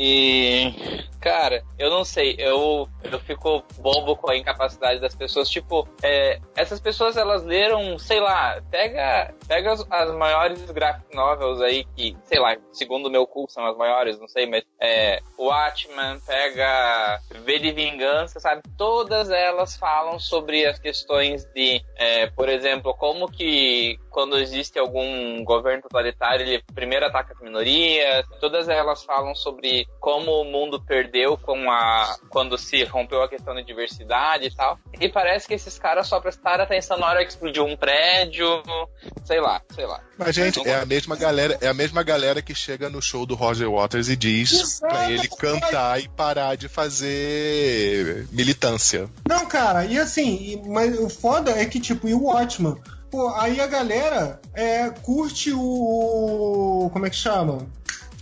E, 0.00 0.72
cara, 1.20 1.64
eu 1.76 1.90
não 1.90 2.04
sei, 2.04 2.36
eu, 2.38 2.88
eu 3.02 3.18
fico 3.18 3.64
bobo 3.80 4.14
com 4.14 4.30
a 4.30 4.36
incapacidade 4.36 5.00
das 5.00 5.12
pessoas. 5.12 5.48
Tipo, 5.48 5.88
é, 6.04 6.38
essas 6.56 6.78
pessoas 6.78 7.16
elas 7.16 7.42
leram, 7.42 7.98
sei 7.98 8.20
lá, 8.20 8.62
pega, 8.70 9.34
pega 9.48 9.72
as, 9.72 9.84
as 9.90 10.14
maiores 10.14 10.70
graphic 10.70 11.12
novels 11.16 11.60
aí, 11.60 11.84
que, 11.96 12.16
sei 12.22 12.38
lá, 12.38 12.56
segundo 12.70 13.06
o 13.06 13.10
meu 13.10 13.26
cu 13.26 13.46
são 13.48 13.66
as 13.66 13.76
maiores, 13.76 14.20
não 14.20 14.28
sei, 14.28 14.46
mas 14.46 14.62
é, 14.80 15.18
Watchmen, 15.36 16.20
pega 16.24 17.20
V 17.44 17.58
de 17.58 17.72
Vingança, 17.72 18.38
sabe? 18.38 18.62
Todas 18.76 19.30
elas 19.30 19.76
falam 19.76 20.20
sobre 20.20 20.64
as 20.64 20.78
questões 20.78 21.44
de, 21.46 21.82
é, 21.96 22.28
por 22.28 22.48
exemplo, 22.48 22.94
como 22.94 23.28
que 23.28 23.98
quando 24.10 24.38
existe 24.38 24.78
algum 24.78 25.42
governo 25.44 25.82
totalitário, 25.82 26.46
ele 26.46 26.62
primeiro 26.72 27.06
ataca 27.06 27.32
as 27.32 27.40
minorias, 27.40 28.24
todas 28.40 28.68
elas 28.68 29.02
falam 29.02 29.34
sobre 29.34 29.87
como 30.00 30.30
o 30.40 30.44
mundo 30.44 30.80
perdeu 30.80 31.36
com 31.36 31.70
a 31.70 32.16
quando 32.28 32.56
se 32.56 32.84
rompeu 32.84 33.22
a 33.22 33.28
questão 33.28 33.54
da 33.54 33.60
diversidade 33.60 34.46
e 34.46 34.54
tal. 34.54 34.78
E 35.00 35.08
parece 35.08 35.46
que 35.46 35.54
esses 35.54 35.78
caras 35.78 36.06
só 36.06 36.20
prestaram 36.20 36.64
atenção 36.64 36.98
na 36.98 37.06
hora 37.06 37.24
que 37.24 37.30
explodiu 37.30 37.64
um 37.64 37.76
prédio, 37.76 38.62
sei 39.24 39.40
lá, 39.40 39.60
sei 39.74 39.86
lá. 39.86 40.00
Mas, 40.16 40.34
gente, 40.34 40.66
é 40.66 40.76
a 40.76 40.86
mesma 40.86 41.16
galera, 41.16 41.58
é 41.60 41.68
a 41.68 41.74
mesma 41.74 42.02
galera 42.02 42.40
que 42.40 42.54
chega 42.54 42.88
no 42.88 43.02
show 43.02 43.26
do 43.26 43.34
Roger 43.34 43.70
Waters 43.70 44.08
e 44.08 44.16
diz 44.16 44.80
pra 44.80 45.10
ele 45.10 45.28
cantar 45.28 46.00
e 46.00 46.08
parar 46.08 46.56
de 46.56 46.68
fazer 46.68 48.26
militância. 48.30 49.08
Não, 49.28 49.46
cara, 49.46 49.84
e 49.84 49.98
assim, 49.98 50.62
mas 50.66 50.98
o 50.98 51.08
foda 51.08 51.50
é 51.50 51.64
que, 51.66 51.80
tipo, 51.80 52.08
e 52.08 52.14
o 52.14 52.24
Watchman? 52.24 52.76
Pô, 53.10 53.28
aí 53.30 53.60
a 53.60 53.66
galera 53.66 54.40
é, 54.54 54.90
curte 54.90 55.52
o. 55.52 56.90
Como 56.92 57.06
é 57.06 57.10
que 57.10 57.16
chama? 57.16 57.66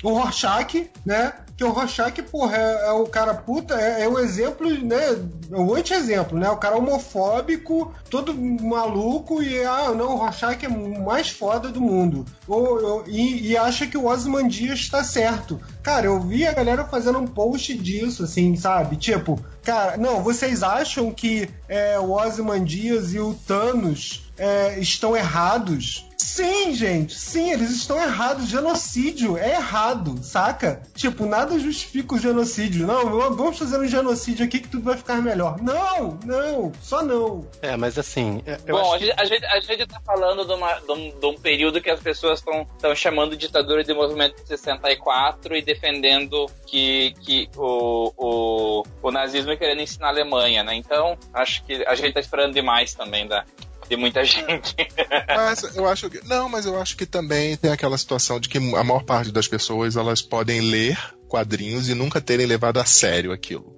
O 0.03 0.13
Rorschach, 0.13 0.89
né? 1.05 1.33
Que 1.57 1.65
o 1.65 1.71
Rorschach, 1.71 2.21
porra, 2.25 2.55
é, 2.57 2.89
é 2.89 2.93
o 2.93 3.07
cara 3.07 3.33
puta, 3.33 3.75
é, 3.81 4.03
é 4.03 4.09
o 4.09 4.19
exemplo, 4.19 4.69
né? 4.69 5.19
É 5.51 5.57
o 5.57 5.75
anti-exemplo, 5.75 6.39
né? 6.39 6.51
O 6.51 6.59
cara 6.59 6.77
homofóbico, 6.77 7.95
todo 8.11 8.35
maluco 8.35 9.43
e, 9.43 9.65
ah, 9.65 9.91
não, 9.97 10.15
o 10.15 10.17
Rorschach 10.19 10.63
é 10.65 10.69
o 10.69 11.03
mais 11.03 11.31
foda 11.31 11.71
do 11.71 11.81
mundo. 11.81 12.27
Ou- 12.47 12.85
ou- 12.85 13.05
e, 13.07 13.49
e 13.53 13.57
acha 13.57 13.87
que 13.87 13.97
o 13.97 14.07
Ozymandias 14.07 14.81
está 14.81 15.03
certo. 15.03 15.59
Cara, 15.83 16.05
eu 16.07 16.21
vi 16.21 16.47
a 16.47 16.53
galera 16.53 16.85
fazendo 16.85 17.19
um 17.19 17.27
post 17.27 17.73
disso, 17.79 18.25
assim, 18.25 18.55
sabe? 18.55 18.97
Tipo, 18.97 19.41
cara, 19.63 19.97
não, 19.97 20.23
vocês 20.23 20.63
acham 20.63 21.11
que 21.11 21.49
é, 21.69 21.99
o 21.99 22.11
Ozymandias 22.11 23.15
e 23.15 23.19
o 23.19 23.33
Thanos 23.47 24.31
é, 24.37 24.79
estão 24.79 25.17
errados? 25.17 26.06
Sim, 26.27 26.75
gente, 26.75 27.15
sim, 27.15 27.53
eles 27.53 27.71
estão 27.71 28.03
errados. 28.03 28.49
Genocídio 28.49 29.39
é 29.39 29.53
errado, 29.53 30.23
saca? 30.25 30.83
Tipo, 30.93 31.25
nada 31.25 31.57
justifica 31.57 32.17
o 32.17 32.19
genocídio. 32.19 32.85
Não, 32.85 33.09
vamos 33.35 33.57
fazer 33.57 33.79
um 33.79 33.87
genocídio 33.87 34.45
aqui 34.45 34.59
que 34.59 34.67
tudo 34.69 34.83
vai 34.83 34.97
ficar 34.97 35.23
melhor. 35.23 35.63
Não, 35.63 36.19
não, 36.25 36.73
só 36.83 37.01
não. 37.03 37.47
É, 37.63 37.77
mas 37.77 37.97
assim, 37.97 38.43
é, 38.45 38.59
eu 38.67 38.77
Bom, 38.77 38.93
acho 38.93 38.95
a, 38.95 38.99
gente, 38.99 39.21
a, 39.21 39.25
gente, 39.25 39.45
a 39.47 39.61
gente 39.61 39.87
tá 39.87 40.01
falando 40.05 40.45
de, 40.45 40.53
uma- 40.53 40.81
de 40.81 40.93
um, 40.93 41.11
de 41.17 41.27
um 41.27 41.39
período 41.39 41.81
que 41.81 41.89
as 41.89 42.01
pessoas 42.01 42.41
estão 42.41 42.95
chamando 42.97 43.37
de 43.37 43.47
ditadura 43.47 43.85
de 43.85 43.95
movimento 43.95 44.43
de 44.43 44.49
64 44.49 45.57
e 45.57 45.63
defendendo 45.63 46.47
que, 46.67 47.15
que 47.23 47.49
o, 47.57 48.13
o, 48.17 48.83
o 49.01 49.11
nazismo 49.13 49.53
é 49.53 49.57
querendo 49.57 49.81
ensinar 49.81 50.09
a 50.09 50.11
Alemanha, 50.11 50.65
né? 50.65 50.75
Então, 50.75 51.17
acho 51.33 51.63
que 51.65 51.85
a 51.87 51.95
gente 51.95 52.15
tá 52.15 52.21
esperando 52.21 52.53
demais 52.53 52.95
também 52.95 53.29
da, 53.29 53.45
de 53.89 53.97
muita 53.97 54.23
gente. 54.25 54.75
Mas 55.29 55.77
eu 55.77 55.87
acho 55.87 56.11
que. 56.11 56.25
Não, 56.27 56.49
mas 56.49 56.67
eu 56.67 56.81
acho 56.81 56.97
que 56.97 57.07
também 57.07 57.57
tem 57.57 57.71
aquela 57.71 57.99
situação 57.99 58.41
de 58.41 58.49
que 58.49 58.59
a 58.59 58.85
maior 58.85 59.05
parte 59.05 59.33
das 59.33 59.49
pessoas 59.49 59.97
elas 59.97 60.23
podem 60.23 60.61
ler 60.61 60.99
quadrinhos 61.29 61.89
e 61.89 61.95
nunca 61.95 62.21
terem 62.21 62.47
levado 62.47 62.79
a 62.79 62.85
sério 62.85 63.33
aquilo. 63.33 63.77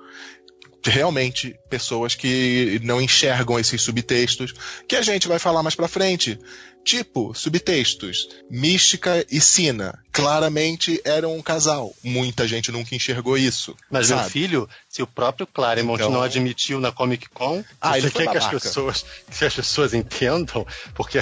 Realmente, 0.84 1.58
pessoas 1.68 2.14
que 2.14 2.80
não 2.82 3.00
enxergam 3.00 3.58
esses 3.58 3.82
subtextos, 3.82 4.54
que 4.86 4.96
a 4.96 5.02
gente 5.02 5.26
vai 5.28 5.38
falar 5.38 5.62
mais 5.62 5.74
pra 5.74 5.88
frente. 5.88 6.38
Tipo, 6.84 7.34
subtextos. 7.34 8.28
Mística 8.50 9.24
e 9.30 9.40
Sina. 9.40 9.98
Claramente 10.10 11.00
eram 11.04 11.36
um 11.36 11.42
casal. 11.42 11.94
Muita 12.02 12.48
gente 12.48 12.72
nunca 12.72 12.94
enxergou 12.94 13.36
isso. 13.38 13.76
Mas 13.90 14.08
meu 14.08 14.18
sabe? 14.18 14.30
filho, 14.30 14.68
se 14.88 15.02
o 15.02 15.06
próprio 15.06 15.46
Claremont 15.46 16.00
Então- 16.00 16.10
não 16.12 16.22
admitiu 16.22 16.80
na 16.80 16.90
Comic 16.90 17.28
Con, 17.28 17.62
Ah, 17.80 17.92
você 17.92 17.98
ele 17.98 18.10
quer 18.10 18.30
que 18.30 18.38
as 18.38 18.46
pessoas 18.48 19.04
que 19.30 19.44
as 19.44 19.54
pessoas 19.54 19.94
entendam, 19.94 20.66
porque 20.94 21.18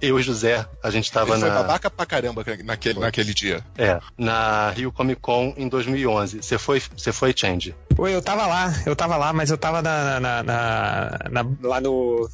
eu 0.00 0.18
e 0.18 0.22
José, 0.22 0.66
a 0.82 0.90
gente 0.90 1.04
estava 1.04 1.30
Ele 1.32 1.40
foi 1.40 1.48
na 1.48 1.54
babaca 1.56 1.90
pra 1.90 2.06
caramba 2.06 2.44
naquele, 2.64 2.98
naquele 2.98 3.34
dia. 3.34 3.64
é, 3.78 4.00
na 4.18 4.70
Rio 4.70 4.90
Comic 4.90 5.20
Con 5.20 5.54
em 5.56 5.68
2011. 5.68 6.42
Você 6.42 6.58
foi, 6.58 6.80
você 6.96 7.12
foi 7.12 7.32
Change? 7.36 7.74
Oi, 7.96 8.14
eu 8.14 8.22
tava 8.22 8.46
lá, 8.46 8.72
eu 8.86 8.96
tava 8.96 9.16
lá, 9.16 9.32
mas 9.32 9.50
eu 9.50 9.58
tava 9.58 9.80
na, 9.82 10.18
na- 10.18 10.42
na- 10.42 11.18
na- 11.30 11.46
lá 11.62 11.80
no, 11.80 12.28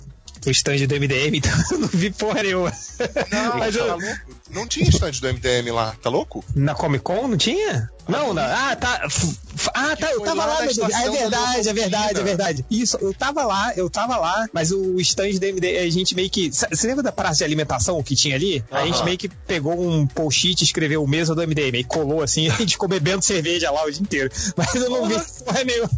no 0.44 0.52
stand 0.52 0.86
do 0.86 0.94
MDM, 0.94 1.36
então 1.38 1.52
eu 1.72 1.78
não 1.78 1.88
vi 1.88 2.10
porra 2.10 2.42
nenhuma. 2.42 2.72
Não, 3.30 3.58
Mas 3.58 3.74
tá 3.74 3.80
eu- 3.80 3.86
louco? 3.96 4.06
Não 4.50 4.66
tinha 4.66 4.88
stand 4.88 5.12
do 5.12 5.28
MDM 5.28 5.70
lá, 5.70 5.94
tá 6.02 6.10
louco? 6.10 6.44
Na 6.56 6.74
Comic 6.74 7.04
Con 7.04 7.28
não 7.28 7.36
tinha? 7.36 7.88
Não, 8.08 8.34
não. 8.34 8.42
Ah, 8.42 8.74
tá. 8.74 9.06
Ah, 9.72 9.94
tá. 9.96 10.10
Eu 10.10 10.20
tava 10.22 10.44
lá 10.44 10.54
lá, 10.54 10.62
meu 10.62 10.74
Deus. 10.74 10.90
É 10.92 11.10
verdade, 11.10 11.68
é 11.68 11.72
verdade, 11.72 12.20
é 12.20 12.22
verdade. 12.24 12.66
Isso, 12.68 12.98
eu 13.00 13.14
tava 13.14 13.44
lá, 13.44 13.72
eu 13.76 13.88
tava 13.88 14.16
lá, 14.16 14.46
mas 14.52 14.72
o 14.72 15.00
stand 15.00 15.38
do 15.38 15.44
MD, 15.44 15.78
a 15.78 15.90
gente 15.90 16.14
meio 16.14 16.28
que. 16.28 16.50
Você 16.50 16.86
lembra 16.86 17.02
da 17.02 17.12
praça 17.12 17.38
de 17.38 17.44
alimentação 17.44 18.02
que 18.02 18.16
tinha 18.16 18.34
ali? 18.34 18.64
A 18.70 18.84
gente 18.84 19.04
meio 19.04 19.16
que 19.16 19.28
pegou 19.28 19.80
um 19.80 20.06
post-it 20.06 20.60
e 20.60 20.64
escreveu 20.64 21.06
mesa 21.06 21.34
do 21.34 21.42
MDM, 21.46 21.78
e 21.78 21.84
colou 21.84 22.22
assim, 22.22 22.48
a 22.50 22.54
gente 22.56 22.72
ficou 22.72 22.88
bebendo 22.88 23.22
cerveja 23.24 23.70
lá 23.70 23.84
o 23.84 23.90
dia 23.90 24.02
inteiro. 24.02 24.30
Mas 24.56 24.74
eu 24.74 24.90
não 24.90 25.06
vi 25.06 25.14
porra 25.44 25.62
nenhuma. 25.64 25.90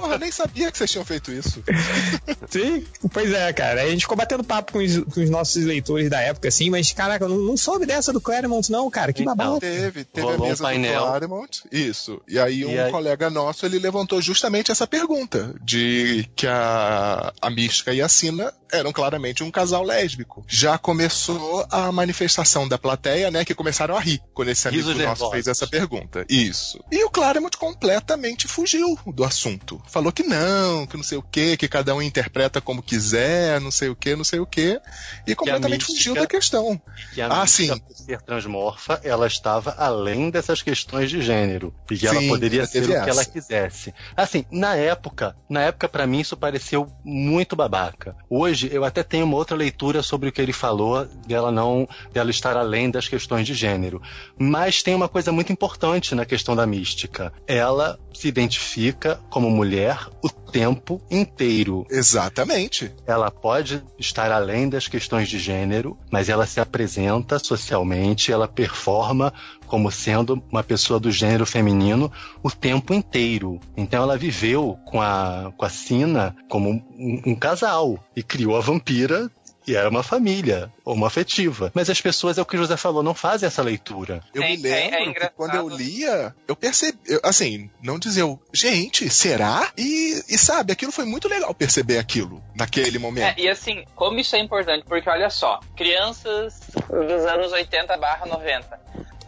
Porra, 0.00 0.14
eu 0.14 0.18
nem 0.18 0.30
sabia 0.32 0.70
que 0.70 0.78
vocês 0.78 0.90
tinham 0.90 1.04
feito 1.04 1.32
isso. 1.32 1.62
Sim, 2.48 2.84
pois 3.12 3.32
é, 3.32 3.52
cara. 3.52 3.82
A 3.82 3.90
gente 3.90 4.02
ficou 4.02 4.16
batendo 4.16 4.44
papo 4.44 4.72
com 4.72 4.78
os, 4.78 4.98
com 4.98 5.20
os 5.20 5.30
nossos 5.30 5.62
leitores 5.64 6.08
da 6.10 6.20
época, 6.20 6.48
assim, 6.48 6.70
mas 6.70 6.92
caraca, 6.92 7.24
eu 7.24 7.28
não, 7.28 7.38
não 7.38 7.56
soube 7.56 7.86
dessa 7.86 8.12
do 8.12 8.20
Claremont, 8.20 8.70
não, 8.70 8.90
cara. 8.90 9.12
Que 9.12 9.22
Então, 9.22 9.34
babado. 9.36 9.60
Teve, 9.60 10.04
teve 10.04 10.26
Rolou 10.26 10.40
a 10.42 10.44
um 10.44 10.48
mesa 10.48 10.64
painel. 10.64 11.00
do 11.00 11.06
Claremont. 11.08 11.62
Isso. 11.72 12.20
E 12.28 12.38
aí 12.38 12.60
E 12.60 12.66
um 12.66 12.84
aí- 12.84 12.90
colega 12.90 13.28
nosso, 13.30 13.66
ele 13.66 13.78
levantou 13.78 14.20
justamente 14.22 14.70
essa 14.70 14.86
pergunta. 14.86 15.54
De 15.62 16.28
que 16.34 16.46
a, 16.46 17.32
a 17.40 17.50
Mística 17.50 17.92
e 17.92 18.00
a 18.00 18.08
Sina 18.08 18.52
eram 18.72 18.92
claramente 18.92 19.42
um 19.42 19.50
casal 19.50 19.82
lésbico. 19.82 20.44
Já 20.46 20.76
começou 20.78 21.66
a 21.70 21.90
manifestação 21.90 22.68
da 22.68 22.76
plateia, 22.78 23.30
né? 23.30 23.44
Que 23.44 23.54
começaram 23.54 23.96
a 23.96 24.00
rir 24.00 24.20
quando 24.34 24.48
esse 24.48 24.66
amigo 24.68 24.82
Risos 24.88 24.96
nosso 24.96 25.08
nervosos. 25.08 25.32
fez 25.32 25.46
essa 25.46 25.66
pergunta. 25.66 26.24
Isso. 26.28 26.82
E 26.92 27.02
o 27.04 27.10
Claremont 27.10 27.56
completamente 27.56 28.46
fugiu 28.46 28.98
do 29.06 29.24
assunto. 29.24 29.80
Falou 29.88 30.12
que 30.12 30.22
não, 30.22 30.86
que 30.86 30.96
não 30.96 31.02
sei 31.04 31.18
o 31.18 31.22
que, 31.22 31.56
que 31.56 31.66
cada 31.68 31.94
um 31.94 32.02
interpreta 32.02 32.60
como 32.60 32.82
quiser, 32.82 33.60
não 33.60 33.70
sei 33.70 33.88
o 33.88 33.96
que, 33.96 34.14
não 34.14 34.24
sei 34.24 34.38
o 34.40 34.46
que, 34.46 34.80
e 35.26 35.34
completamente 35.34 35.80
mística- 35.82 35.96
fugiu 35.98 36.14
da 36.14 36.26
questão. 36.26 36.80
Que 37.14 37.20
a 37.22 37.42
Ah, 37.42 37.46
sim. 37.46 37.70
ser 37.94 38.20
transmorfa, 38.22 39.00
ela 39.02 39.26
estava 39.26 39.74
além 39.78 40.30
dessas 40.30 40.62
questões 40.62 41.10
de 41.10 41.20
gênero. 41.22 41.74
E 41.90 41.96
que 41.96 42.06
ela 42.06 42.20
Sim, 42.20 42.28
poderia 42.28 42.66
ser 42.66 42.78
o 42.84 42.86
teve 42.88 42.92
que 43.04 43.10
ela 43.10 43.22
essa. 43.22 43.30
quisesse. 43.30 43.94
Assim, 44.16 44.44
na 44.50 44.74
época, 44.76 45.34
na 45.48 45.62
época 45.62 45.88
para 45.88 46.06
mim 46.06 46.20
isso 46.20 46.36
pareceu 46.36 46.90
muito 47.04 47.56
babaca. 47.56 48.14
Hoje 48.28 48.68
eu 48.72 48.84
até 48.84 49.02
tenho 49.02 49.24
uma 49.24 49.36
outra 49.36 49.56
leitura 49.56 50.02
sobre 50.02 50.28
o 50.28 50.32
que 50.32 50.40
ele 50.40 50.52
falou 50.52 51.04
dela 51.26 51.50
não, 51.50 51.88
dela 52.12 52.30
estar 52.30 52.56
além 52.56 52.90
das 52.90 53.08
questões 53.08 53.46
de 53.46 53.54
gênero. 53.54 54.00
Mas 54.38 54.82
tem 54.82 54.94
uma 54.94 55.08
coisa 55.08 55.32
muito 55.32 55.52
importante 55.52 56.14
na 56.14 56.24
questão 56.26 56.54
da 56.54 56.66
mística. 56.66 57.32
Ela 57.46 57.98
se 58.14 58.28
identifica 58.28 59.20
como 59.30 59.48
mulher 59.50 59.77
o 60.22 60.28
tempo 60.28 61.00
inteiro. 61.10 61.86
Exatamente. 61.90 62.92
Ela 63.06 63.30
pode 63.30 63.82
estar 63.98 64.32
além 64.32 64.68
das 64.68 64.88
questões 64.88 65.28
de 65.28 65.38
gênero, 65.38 65.96
mas 66.10 66.28
ela 66.28 66.46
se 66.46 66.60
apresenta 66.60 67.38
socialmente, 67.38 68.32
ela 68.32 68.48
performa 68.48 69.32
como 69.66 69.90
sendo 69.92 70.42
uma 70.50 70.62
pessoa 70.62 70.98
do 70.98 71.10
gênero 71.10 71.44
feminino 71.44 72.10
o 72.42 72.50
tempo 72.50 72.94
inteiro. 72.94 73.60
Então 73.76 74.02
ela 74.02 74.16
viveu 74.16 74.78
com 74.86 75.00
a, 75.00 75.52
com 75.56 75.64
a 75.64 75.68
Sina 75.68 76.34
como 76.48 76.70
um, 76.70 77.22
um 77.26 77.34
casal 77.34 78.02
e 78.16 78.22
criou 78.22 78.56
a 78.56 78.60
vampira 78.60 79.30
e 79.72 79.76
era 79.76 79.88
uma 79.88 80.02
família, 80.02 80.72
uma 80.84 81.06
afetiva. 81.06 81.70
Mas 81.74 81.90
as 81.90 82.00
pessoas, 82.00 82.38
é 82.38 82.42
o 82.42 82.46
que 82.46 82.56
o 82.56 82.58
José 82.58 82.76
falou, 82.76 83.02
não 83.02 83.14
fazem 83.14 83.46
essa 83.46 83.62
leitura. 83.62 84.22
Eu 84.34 84.42
É- 84.42 84.48
me 84.50 84.56
lembro 84.56 85.22
é- 85.22 85.26
é 85.26 85.28
quando 85.28 85.54
eu 85.54 85.68
lia, 85.68 86.34
eu 86.46 86.56
percebi, 86.56 86.98
eu, 87.06 87.20
assim, 87.22 87.70
não 87.82 87.98
dizer, 87.98 88.22
eu, 88.22 88.40
gente, 88.52 89.08
será? 89.10 89.70
E, 89.76 90.22
e 90.28 90.38
sabe, 90.38 90.72
aquilo 90.72 90.92
foi 90.92 91.04
muito 91.04 91.28
legal 91.28 91.54
perceber 91.54 91.98
aquilo 91.98 92.42
naquele 92.54 92.98
momento. 92.98 93.38
É, 93.38 93.42
e 93.42 93.48
assim, 93.48 93.84
como 93.94 94.18
isso 94.18 94.34
é 94.36 94.38
importante, 94.38 94.84
porque 94.88 95.08
olha 95.08 95.30
só, 95.30 95.60
crianças 95.76 96.60
dos 96.88 97.26
anos 97.26 97.52
80 97.52 97.96
barra 97.96 98.26
90. 98.26 98.78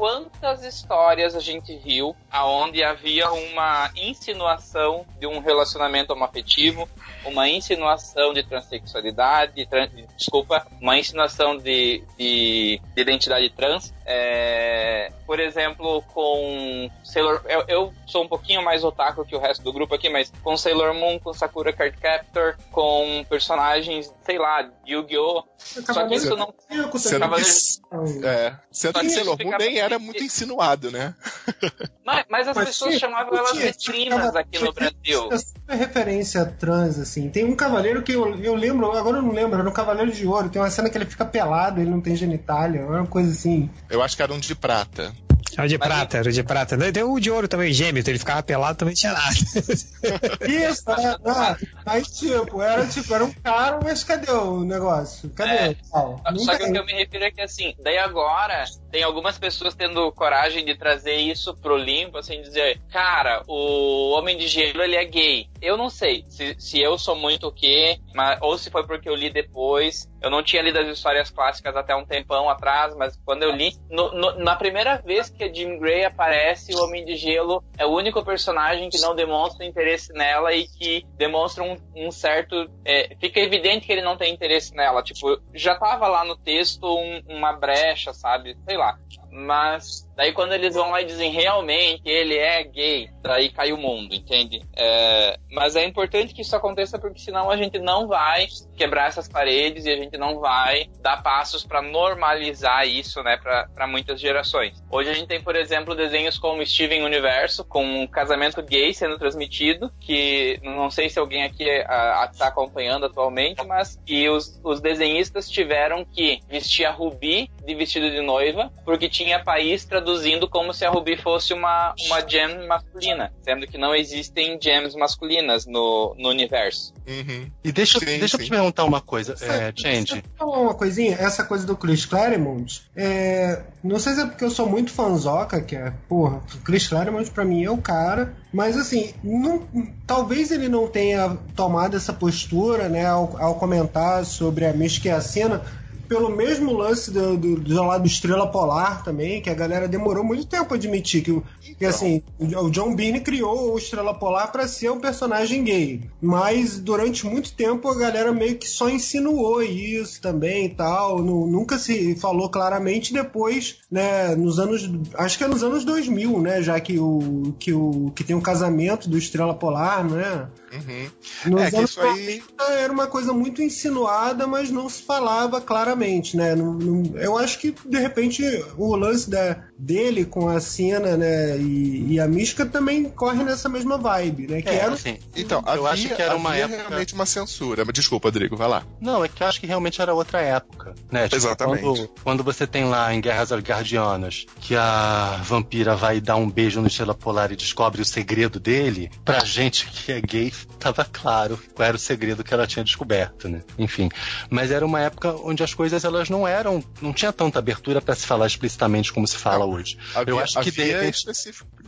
Quantas 0.01 0.65
histórias 0.65 1.35
a 1.35 1.41
gente 1.41 1.77
viu 1.77 2.17
aonde 2.31 2.83
havia 2.83 3.31
uma 3.31 3.91
insinuação 3.95 5.05
de 5.19 5.27
um 5.27 5.41
relacionamento 5.41 6.15
homoafetivo, 6.15 6.89
uma 7.27 7.47
insinuação 7.51 8.33
de 8.33 8.43
transexualidade, 8.43 9.57
de 9.57 9.67
tran- 9.67 9.91
desculpa, 10.17 10.67
uma 10.81 10.99
insinuação 10.99 11.59
de, 11.59 12.03
de, 12.17 12.81
de 12.95 13.03
identidade 13.03 13.51
trans. 13.51 13.93
É, 14.13 15.13
por 15.25 15.39
exemplo, 15.39 16.03
com 16.13 16.91
Sailor. 17.05 17.41
Eu, 17.49 17.65
eu 17.69 17.93
sou 18.07 18.25
um 18.25 18.29
pouquinho 18.29 18.63
mais 18.65 18.83
otaku 18.83 19.25
que 19.25 19.37
o 19.37 19.39
resto 19.39 19.63
do 19.63 19.73
grupo 19.73 19.95
aqui, 19.95 20.09
mas 20.11 20.33
com 20.43 20.57
Sailor 20.57 20.93
Moon, 20.95 21.19
com 21.21 21.33
Sakura 21.33 21.73
Card 21.73 21.97
Captor, 21.97 22.57
com 22.73 23.25
personagens, 23.29 24.13
sei 24.27 24.37
lá, 24.39 24.69
Yu-Gi-Oh! 24.87 25.45
Só 25.57 26.09
que 26.09 26.15
isso 26.17 26.35
não. 26.37 26.53
Sendo 26.99 27.29
que, 27.37 28.27
é, 28.27 28.57
sendo 28.73 28.95
que 28.95 29.07
que 29.07 29.11
Sailor 29.11 29.39
Moon 29.45 29.57
nem 29.59 29.79
era 29.79 29.99
muito- 29.99 30.23
insinuado, 30.25 30.91
né? 30.91 31.15
Mas, 32.05 32.25
mas 32.29 32.49
as 32.49 32.57
Mas 32.57 32.67
pessoas 32.69 32.91
tinha- 32.97 33.01
chamavam 33.09 33.39
elas 33.39 33.53
tinha- 33.53 33.71
de 33.73 34.09
cavaleiro- 34.11 34.39
aqui 34.39 34.59
no 34.59 34.73
Brasil. 34.73 35.29
É 35.69 35.77
referência 35.77 36.45
trans, 36.45 36.99
assim. 36.99 37.31
Tem 37.31 37.45
um 37.45 37.55
cavaleiro 37.55 38.03
que 38.03 38.11
eu, 38.13 38.35
eu 38.43 38.57
lembro, 38.57 38.91
agora 38.91 39.19
eu 39.19 39.23
não 39.23 39.31
lembro, 39.31 39.55
era 39.55 39.63
no 39.63 39.71
Cavaleiro 39.71 40.11
de 40.11 40.27
Ouro. 40.27 40.49
Tem 40.51 40.61
uma 40.61 40.71
cena 40.71 40.91
que 40.91 40.99
ele 40.99 41.05
fica 41.07 41.25
pelado, 41.25 41.81
ele 41.81 41.89
não 41.91 42.01
tem 42.01 42.17
genitália, 42.17 42.81
é 42.81 42.85
uma 42.85 43.07
coisa 43.07 43.31
assim. 43.31 43.71
Eu 43.89 44.00
acho 44.03 44.17
que 44.17 44.23
era 44.23 44.33
um 44.33 44.41
de 44.41 44.55
prata. 44.55 45.13
Era 45.57 45.67
de 45.67 45.79
Mas 45.79 45.89
prata, 45.89 46.19
era 46.19 46.29
o 46.29 46.33
de 46.33 46.43
prata. 46.43 46.93
Tem 46.93 47.03
o 47.03 47.19
de 47.19 47.31
ouro 47.31 47.49
também, 47.49 47.73
gêmeo, 47.73 48.01
então 48.01 48.13
ele 48.13 48.19
ficava 48.19 48.43
pelado 48.43 48.79
também 48.79 48.95
não 48.95 48.97
tinha 48.97 49.13
nada. 49.13 49.35
Isso, 50.47 50.91
é, 50.91 51.17
ah, 51.27 51.57
mas 51.85 52.09
tipo, 52.09 52.63
era 52.63 52.87
tipo, 52.87 53.15
era 53.15 53.25
um 53.25 53.33
cara, 53.33 53.81
mas 53.83 54.05
cadê 54.05 54.31
o 54.31 54.63
negócio? 54.63 55.29
Cadê? 55.31 55.51
É. 55.51 55.77
Tal? 55.91 56.21
Não 56.31 56.39
Só 56.39 56.57
que 56.57 56.65
o 56.65 56.73
que 56.73 56.79
eu 56.79 56.87
me 56.87 56.93
refiro 56.93 57.25
é 57.25 57.31
que 57.31 57.41
assim, 57.41 57.75
daí 57.83 57.99
agora 57.99 58.65
tem 58.91 59.03
algumas 59.03 59.39
pessoas 59.39 59.75
tendo 59.75 60.11
coragem 60.13 60.65
de 60.65 60.77
trazer 60.77 61.17
isso 61.17 61.55
pro 61.55 61.77
limpo, 61.77 62.19
assim, 62.19 62.41
dizer, 62.43 62.81
cara, 62.91 63.43
o 63.47 64.13
Homem 64.17 64.37
de 64.37 64.47
Gelo 64.47 64.83
ele 64.83 64.97
é 64.97 65.05
gay. 65.05 65.49
Eu 65.61 65.77
não 65.77 65.91
sei 65.91 66.25
se, 66.29 66.55
se 66.59 66.81
eu 66.81 66.97
sou 66.99 67.17
muito 67.17 67.49
o 67.49 67.53
quê, 67.53 67.99
mas, 68.15 68.39
ou 68.41 68.57
se 68.57 68.71
foi 68.71 68.87
porque 68.87 69.09
eu 69.09 69.15
li 69.15 69.31
depois. 69.31 70.09
Eu 70.21 70.31
não 70.31 70.43
tinha 70.43 70.63
lido 70.63 70.79
as 70.79 70.89
histórias 70.89 71.31
clássicas 71.31 71.75
até 71.77 71.95
um 71.95 72.05
tempão 72.05 72.49
atrás, 72.49 72.95
mas 72.97 73.17
quando 73.25 73.43
eu 73.43 73.51
li, 73.53 73.73
no- 73.89 74.13
no- 74.13 74.39
na 74.39 74.55
primeira 74.57 74.97
vez 74.99 75.31
que 75.31 75.45
a 75.45 75.53
Jean 75.53 75.79
Grey 75.79 76.05
aparece, 76.05 76.75
o 76.75 76.83
Homem 76.85 77.05
de 77.05 77.17
Gelo 77.17 77.63
é 77.79 77.87
o 77.87 77.91
único 77.91 78.23
personagem 78.25 78.89
que 78.91 79.01
não 79.01 79.15
demonstra 79.15 79.65
interesse 79.65 80.13
nela 80.13 80.53
e 80.53 80.67
que 80.67 81.07
demonstra 81.17 81.63
um, 81.65 81.77
um 81.97 82.11
certo. 82.11 82.71
é, 82.85 83.15
fica 83.21 83.41
evidente 83.41 83.87
que 83.87 83.93
ele 83.93 84.03
não 84.03 84.17
tem 84.17 84.33
interesse 84.33 84.75
nela. 84.75 85.03
Tipo, 85.03 85.41
já 85.55 85.75
tava 85.77 86.07
lá 86.09 86.25
no 86.25 86.37
texto 86.37 86.85
um- 86.87 87.23
uma 87.29 87.53
brecha, 87.53 88.13
sabe? 88.13 88.57
Sei 88.67 88.77
lá. 88.77 88.99
Mas 89.31 90.09
daí 90.21 90.33
quando 90.33 90.53
eles 90.53 90.75
vão 90.75 90.91
lá 90.91 91.01
e 91.01 91.07
dizem 91.07 91.31
realmente 91.31 92.03
ele 92.05 92.37
é 92.37 92.63
gay, 92.63 93.09
daí 93.23 93.49
cai 93.49 93.73
o 93.73 93.79
mundo, 93.79 94.15
entende? 94.15 94.61
É, 94.77 95.39
mas 95.51 95.77
é 95.77 95.85
importante 95.85 96.35
que 96.35 96.43
isso 96.43 96.55
aconteça 96.55 96.99
porque 96.99 97.19
senão 97.21 97.51
a 97.51 97.57
gente 97.57 97.79
não 97.79 98.07
vai 98.07 98.47
quebrar 98.77 99.09
essas 99.09 99.29
paredes 99.29 99.87
e 99.87 99.91
a 99.91 99.97
gente 99.97 100.19
não 100.19 100.39
vai 100.39 100.89
dar 101.01 101.23
passos 101.23 101.65
para 101.65 101.81
normalizar 101.81 102.87
isso, 102.87 103.23
né, 103.23 103.39
para 103.39 103.87
muitas 103.87 104.21
gerações. 104.21 104.83
Hoje 104.91 105.11
a 105.11 105.15
gente 105.15 105.29
tem, 105.29 105.41
por 105.41 105.57
exemplo, 105.57 105.95
desenhos 105.95 106.39
como 106.39 106.65
Steven 106.67 107.03
Universo, 107.03 107.65
com 107.65 107.85
um 107.85 108.07
casamento 108.07 108.63
gay 108.63 108.93
sendo 108.93 109.19
transmitido, 109.19 109.91
que 110.01 110.59
não 110.63 110.91
sei 110.91 111.09
se 111.09 111.19
alguém 111.19 111.45
aqui 111.45 111.65
está 111.65 112.49
acompanhando 112.49 113.07
atualmente, 113.07 113.65
mas 113.67 113.99
que 114.05 114.29
os, 114.29 114.61
os 114.63 114.81
desenhistas 114.81 115.49
tiveram 115.49 116.05
que 116.05 116.41
vestir 116.49 116.85
a 116.85 116.91
Ruby 116.91 117.51
de 117.65 117.75
vestido 117.75 118.11
de 118.11 118.21
noiva, 118.21 118.71
porque 118.85 119.09
tinha 119.09 119.20
país 119.45 119.85
traduzindo 119.85 120.49
como 120.49 120.73
se 120.73 120.85
a 120.85 120.91
Ruby 120.91 121.17
fosse 121.17 121.53
uma, 121.53 121.95
uma 122.07 122.27
gem 122.29 122.67
masculina, 122.67 123.33
sendo 123.43 123.67
que 123.67 123.77
não 123.79 123.95
existem 123.95 124.59
gems 124.61 124.95
masculinas 124.95 125.67
no, 125.67 126.15
no 126.19 126.29
universo. 126.29 126.93
Uhum. 127.07 127.51
E 127.65 127.73
deixa, 127.73 127.99
Sim, 127.99 128.05
deixa 128.19 128.37
eu 128.37 128.41
sim. 128.41 128.45
te 128.47 128.51
perguntar 128.51 128.85
uma 128.85 129.01
coisa, 129.01 129.33
é, 129.33 129.37
Sabe, 129.37 129.81
Change. 129.81 130.05
deixa 130.05 130.17
eu 130.17 130.23
falar 130.39 130.59
uma 130.61 130.75
coisinha, 130.75 131.17
essa 131.21 131.45
coisa 131.45 131.67
do 131.67 131.77
Chris 131.77 132.05
Claremont, 132.07 132.83
é, 132.97 133.63
não 133.83 133.99
sei 133.99 134.15
se 134.15 134.21
é 134.23 134.27
porque 134.27 134.45
eu 134.45 134.51
sou 134.51 134.69
muito 134.69 134.91
fanzoca, 134.93 135.61
que 135.61 135.77
é, 135.77 135.93
porra, 136.09 136.43
o 136.55 136.59
Chris 136.59 136.89
Claremont 136.89 137.31
pra 137.31 137.45
mim 137.45 137.65
é 137.65 137.71
o 137.71 137.79
cara, 137.79 138.35
mas 138.53 138.77
assim, 138.77 139.13
não- 139.23 139.67
talvez 140.07 140.51
ele 140.51 140.69
não 140.69 140.87
tenha 140.89 141.37
tomado 141.55 141.97
essa 141.97 142.13
postura, 142.13 142.89
né, 142.89 143.07
ao, 143.07 143.37
ao 143.41 143.55
comentar 143.57 144.25
sobre 144.25 144.67
a 144.67 144.73
Mística 144.73 145.09
e 145.09 145.13
a 145.13 145.21
Cena, 145.21 145.63
pelo 146.11 146.29
mesmo 146.29 146.77
lance 146.77 147.09
do, 147.13 147.37
do, 147.37 147.55
do 147.61 147.85
lado 147.85 148.03
do 148.03 148.09
Estrela 148.09 148.45
Polar 148.51 149.05
também, 149.05 149.41
que 149.41 149.49
a 149.49 149.55
galera 149.55 149.87
demorou 149.87 150.25
muito 150.25 150.45
tempo 150.45 150.75
a 150.75 150.77
admitir 150.77 151.23
que, 151.23 151.41
que 151.79 151.87
assim, 151.87 152.21
o 152.37 152.69
John 152.69 152.97
Byrne 152.97 153.21
criou 153.21 153.73
o 153.73 153.79
Estrela 153.79 154.13
Polar 154.13 154.51
para 154.51 154.67
ser 154.67 154.91
um 154.91 154.99
personagem 154.99 155.63
gay, 155.63 156.01
mas 156.21 156.81
durante 156.81 157.25
muito 157.25 157.53
tempo 157.53 157.89
a 157.89 157.95
galera 157.97 158.33
meio 158.33 158.59
que 158.59 158.69
só 158.69 158.91
insinuou 158.91 159.63
isso 159.63 160.21
também 160.21 160.67
e 160.67 160.71
tal, 160.71 161.23
nu- 161.23 161.47
nunca 161.47 161.79
se 161.79 162.17
falou 162.17 162.49
claramente 162.49 163.13
depois, 163.13 163.77
né, 163.89 164.35
nos 164.35 164.59
anos, 164.59 164.91
acho 165.15 165.39
que 165.39 165.45
é 165.45 165.47
nos 165.47 165.63
anos 165.63 165.85
2000, 165.85 166.41
né, 166.41 166.61
já 166.61 166.81
que 166.81 166.99
o 166.99 167.55
que 167.57 167.73
o 167.73 168.11
que 168.17 168.25
tem 168.25 168.35
o 168.35 168.43
casamento 168.43 169.09
do 169.09 169.17
Estrela 169.17 169.55
Polar, 169.55 170.05
né? 170.05 170.49
Uhum. 170.73 171.11
Nos 171.53 171.63
É, 171.63 171.71
que 171.71 171.77
anos 171.77 171.91
isso 171.91 172.01
aí- 172.01 172.43
90 172.59 172.65
era 172.73 172.93
uma 172.93 173.07
coisa 173.07 173.33
muito 173.33 173.63
insinuada, 173.63 174.47
mas 174.47 174.71
não 174.71 174.89
se 174.89 175.03
falava 175.03 175.61
claramente, 175.61 176.37
né? 176.37 176.55
Não- 176.55 176.75
não- 176.75 177.17
eu 177.19 177.37
acho 177.37 177.59
que, 177.59 177.75
de 177.85 177.99
repente, 177.99 178.43
o 178.77 178.95
lance 178.95 179.29
da, 179.29 179.57
dele 179.79 180.25
com 180.25 180.49
a 180.49 180.61
cena, 180.61 181.17
né, 181.17 181.57
e, 181.59 182.13
e 182.15 182.21
a 182.21 182.27
mística 182.29 182.65
também 182.67 183.05
corre 183.05 183.43
nessa 183.43 183.69
mesma 183.69 183.97
vibe, 183.99 184.47
né? 184.47 184.63
Que 184.63 184.69
É, 184.69 184.75
era 184.77 184.93
assim, 184.95 185.19
Então, 185.35 185.63
eu 185.67 185.87
havia, 185.87 186.07
acho 186.07 186.15
que 186.17 186.23
era 186.23 186.37
uma 186.37 186.55
época. 186.57 186.77
realmente 186.89 187.15
uma 187.15 187.27
censura. 187.27 187.85
Mas 187.85 187.95
desculpa, 187.95 188.29
Rodrigo, 188.29 188.57
vai 188.57 188.69
lá. 188.69 188.83
Não, 189.01 189.25
é 189.25 189.29
que 189.29 189.43
eu 189.43 189.47
acho 189.47 189.61
que 189.61 189.67
realmente 189.67 190.01
era 190.01 190.15
outra 190.15 190.41
época, 190.41 190.95
né? 191.11 191.25
Tipo, 191.25 191.37
Exatamente. 191.37 191.83
Quando, 191.83 192.09
quando 192.23 192.45
você 192.45 192.67
tem 192.67 192.85
lá 192.85 193.13
em 193.13 193.21
Guerras 193.21 193.51
Guardianas 193.51 194.47
que 194.61 194.77
a 194.77 195.41
vampira 195.43 195.97
vai 195.97 196.21
dar 196.21 196.37
um 196.37 196.49
beijo 196.49 196.81
no 196.81 196.87
Estrela 196.87 197.15
Polar 197.15 197.51
e 197.53 197.57
descobre 197.57 198.01
o 198.03 198.05
segredo 198.05 198.61
dele, 198.61 199.11
pra 199.25 199.41
gente 199.45 199.87
que 199.89 200.13
é 200.13 200.21
gay, 200.21 200.53
tava 200.79 201.05
claro 201.05 201.61
qual 201.75 201.87
era 201.87 201.97
o 201.97 202.01
segredo 202.01 202.45
que 202.45 202.53
ela 202.53 202.67
tinha 202.67 202.85
descoberto, 202.85 203.49
né? 203.49 203.63
Enfim. 203.79 204.09
Mas 204.49 204.71
era 204.71 204.85
uma 204.85 205.01
época 205.01 205.33
onde 205.33 205.63
as 205.63 205.75
coisas 205.75 206.05
elas 206.05 206.29
não 206.29 206.47
eram. 206.47 206.83
não 207.01 207.13
tinha 207.13 207.33
tanta 207.33 207.59
abertura 207.59 208.01
pra 208.01 208.15
se 208.15 208.27
falar 208.27 208.47
explicitamente 208.47 209.13
como 209.13 209.27
se 209.27 209.37
fala 209.37 209.65
hoje. 209.65 209.99
Havia, 210.15 210.33
eu 210.33 210.39
acho 210.39 210.61
que 210.61 210.71
de 210.71 210.81
havia 210.81 211.01
repente. 211.01 211.25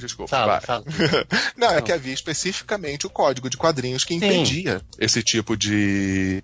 Desculpa. 0.06 0.30
Fala, 0.30 0.60
fala. 0.60 0.84
Não, 1.56 1.70
é 1.70 1.76
Não. 1.76 1.82
que 1.82 1.92
havia 1.92 2.12
especificamente 2.12 3.06
o 3.06 3.10
código 3.10 3.48
de 3.48 3.56
quadrinhos 3.56 4.04
que 4.04 4.14
impedia 4.14 4.80
esse 4.98 5.22
tipo 5.22 5.56
de, 5.56 6.42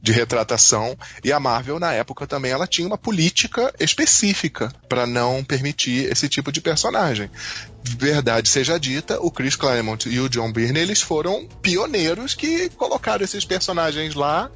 de 0.00 0.12
retratação. 0.12 0.96
E 1.22 1.32
a 1.32 1.40
Marvel, 1.40 1.78
na 1.78 1.92
época, 1.92 2.26
também 2.26 2.50
ela 2.50 2.66
tinha 2.66 2.86
uma 2.86 2.98
política 2.98 3.72
específica 3.78 4.72
para 4.88 5.06
não 5.06 5.44
permitir 5.44 6.10
esse 6.10 6.28
tipo 6.28 6.50
de 6.50 6.60
personagem. 6.60 7.30
Verdade 7.82 8.48
seja 8.48 8.78
dita, 8.78 9.18
o 9.20 9.30
Chris 9.30 9.56
Claremont 9.56 10.08
e 10.08 10.20
o 10.20 10.28
John 10.28 10.52
Byrne, 10.52 10.80
eles 10.80 11.00
foram 11.00 11.46
pioneiros 11.62 12.34
que 12.34 12.68
colocaram 12.70 13.24
esses 13.24 13.44
personagens 13.44 14.14
lá 14.14 14.50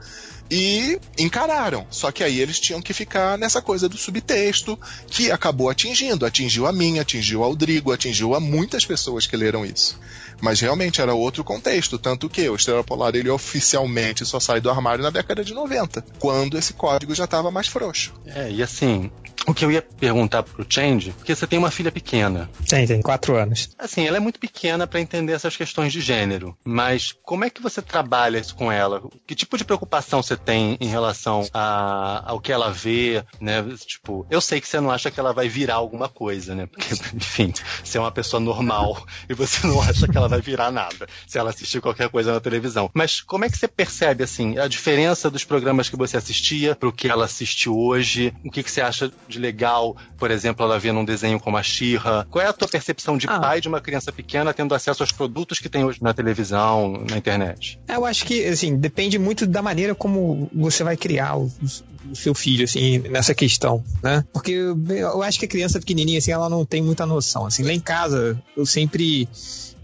e 0.55 1.01
encararam. 1.19 1.87
Só 1.91 2.13
que 2.13 2.23
aí 2.23 2.39
eles 2.39 2.61
tinham 2.61 2.83
que 2.83 2.93
ficar 2.93 3.39
nessa 3.39 3.63
coisa 3.63 3.89
do 3.89 3.97
subtexto, 3.97 4.79
que 5.07 5.31
acabou 5.31 5.71
atingindo. 5.71 6.27
Atingiu 6.27 6.67
a 6.67 6.73
mim, 6.73 6.99
atingiu 6.99 7.43
ao 7.43 7.57
Drigo, 7.57 7.91
atingiu 7.91 8.35
a 8.35 8.41
muitas 8.41 8.85
pessoas 8.85 9.27
que 9.27 9.35
leram 9.35 9.65
isso. 9.65 9.99
Mas 10.43 10.61
realmente 10.61 11.01
era 11.01 11.15
outro 11.15 11.45
contexto, 11.45 11.99
tanto 11.99 12.29
que 12.29 12.49
o 12.49 12.57
Estrela 12.57 12.83
Polar 12.83 13.15
ele 13.15 13.31
oficialmente 13.31 14.27
só 14.27 14.41
sai 14.41 14.61
do 14.61 14.69
armário 14.69 15.05
na 15.05 15.11
década 15.11 15.45
de 15.45 15.55
90, 15.55 16.05
quando 16.19 16.59
esse 16.59 16.73
código 16.73 17.15
já 17.15 17.25
estava 17.25 17.51
mais 17.51 17.69
frouxo. 17.69 18.13
É, 18.27 18.51
e 18.51 18.61
assim, 18.61 19.09
o 19.47 19.55
que 19.55 19.65
eu 19.65 19.71
ia 19.71 19.83
perguntar 19.83 20.43
pro 20.43 20.67
Change, 20.69 21.13
porque 21.13 21.35
você 21.35 21.47
tem 21.47 21.59
uma 21.59 21.71
filha 21.71 21.91
pequena. 21.91 22.51
Tem, 22.69 22.87
tem, 22.87 23.01
quatro 23.01 23.37
anos. 23.37 23.71
Assim, 23.79 24.07
ela 24.07 24.17
é 24.17 24.21
muito 24.21 24.39
pequena 24.39 24.87
para 24.87 25.01
entender 25.01 25.33
essas 25.33 25.57
questões 25.57 25.93
de 25.93 26.01
gênero, 26.01 26.57
mas 26.65 27.15
como 27.23 27.45
é 27.45 27.51
que 27.51 27.63
você 27.63 27.81
trabalha 27.81 28.39
isso 28.39 28.55
com 28.55 28.71
ela? 28.71 29.03
Que 29.27 29.35
tipo 29.35 29.57
de 29.57 29.65
preocupação 29.65 30.23
você 30.23 30.37
tem 30.37 30.77
em 30.81 30.89
relação 30.89 31.47
a, 31.53 32.23
ao 32.27 32.41
que 32.41 32.53
ela 32.53 32.71
vê, 32.71 33.25
né? 33.41 33.65
Tipo, 33.87 34.27
eu 34.31 34.41
sei 34.41 34.61
que 34.61 34.69
você 34.69 34.81
não 34.81 34.91
acha 34.91 35.11
que 35.11 35.21
ela 35.21 35.33
vai 35.33 35.49
virar 35.49 35.75
alguma 35.75 36.09
coisa, 36.09 36.55
né? 36.55 36.67
Porque, 36.67 36.95
enfim, 37.15 37.53
você 37.83 37.99
é 37.99 38.01
uma 38.01 38.13
pessoa 38.13 38.41
normal 38.41 39.05
e 39.29 39.35
você 39.35 39.67
não 39.67 39.81
acha 39.81 40.09
que 40.09 40.17
ela 40.17 40.32
vai 40.33 40.41
virar 40.41 40.71
nada 40.71 41.07
se 41.27 41.39
ela 41.39 41.51
assistir 41.51 41.81
qualquer 41.81 42.09
coisa 42.09 42.33
na 42.33 42.41
televisão. 42.41 42.91
Mas 42.95 43.21
como 43.21 43.45
é 43.45 43.49
que 43.51 43.57
você 43.57 43.69
percebe, 43.69 44.25
assim, 44.25 44.59
a 44.59 44.67
diferença 44.67 45.31
dos 45.31 45.45
programas 45.45 45.89
que 45.89 45.97
você 45.97 46.17
assistia 46.17 46.75
pro 46.75 46.93
que 46.93 47.09
ela 47.09 47.25
assiste 47.25 47.69
hoje? 47.69 48.33
O 48.45 48.51
que, 48.51 48.63
que 48.63 48.71
você 48.71 48.81
acha 48.81 49.11
de 49.29 49.39
legal, 49.39 49.97
por 50.19 50.31
exemplo, 50.31 50.65
ela 50.65 50.79
vendo 50.79 50.99
um 51.01 51.05
desenho 51.05 51.39
como 51.39 51.57
a 51.57 51.63
Xirra? 51.63 52.27
Qual 52.31 52.45
é 52.45 52.49
a 52.49 52.53
tua 52.53 52.69
percepção 52.69 53.17
de 53.17 53.27
Ah. 53.29 53.39
pai 53.41 53.61
de 53.61 53.69
uma 53.69 53.81
criança 53.81 54.11
pequena 54.13 54.53
tendo 54.53 54.75
acesso 54.75 55.03
aos 55.03 55.13
produtos 55.13 55.59
que 55.59 55.69
tem 55.69 55.85
hoje 55.85 55.99
na 56.03 56.13
televisão, 56.15 57.05
na 57.09 57.17
internet? 57.17 57.79
Eu 57.89 58.05
acho 58.05 58.25
que, 58.25 58.45
assim, 58.47 58.77
depende 58.77 59.19
muito 59.19 59.47
da 59.47 59.63
maneira 59.63 59.95
como 59.95 60.51
você 60.55 60.83
vai 60.83 60.97
criar 60.97 61.37
o, 61.37 61.51
o 62.11 62.17
seu 62.17 62.35
filho, 62.35 62.65
assim, 62.65 62.99
nessa 62.99 63.35
questão, 63.35 63.83
né? 64.03 64.25
Porque 64.33 64.53
eu, 64.53 64.77
eu 64.89 65.23
acho 65.23 65.39
que 65.39 65.45
a 65.45 65.49
criança 65.49 65.79
pequenininha, 65.79 66.19
assim, 66.19 66.33
ela 66.33 66.49
não 66.49 66.65
tem 66.65 66.83
muita 66.83 67.07
noção. 67.07 67.47
Assim, 67.47 67.63
lá 67.63 67.73
em 67.73 67.81
casa, 67.81 68.41
eu 68.57 68.65
sempre... 68.67 69.29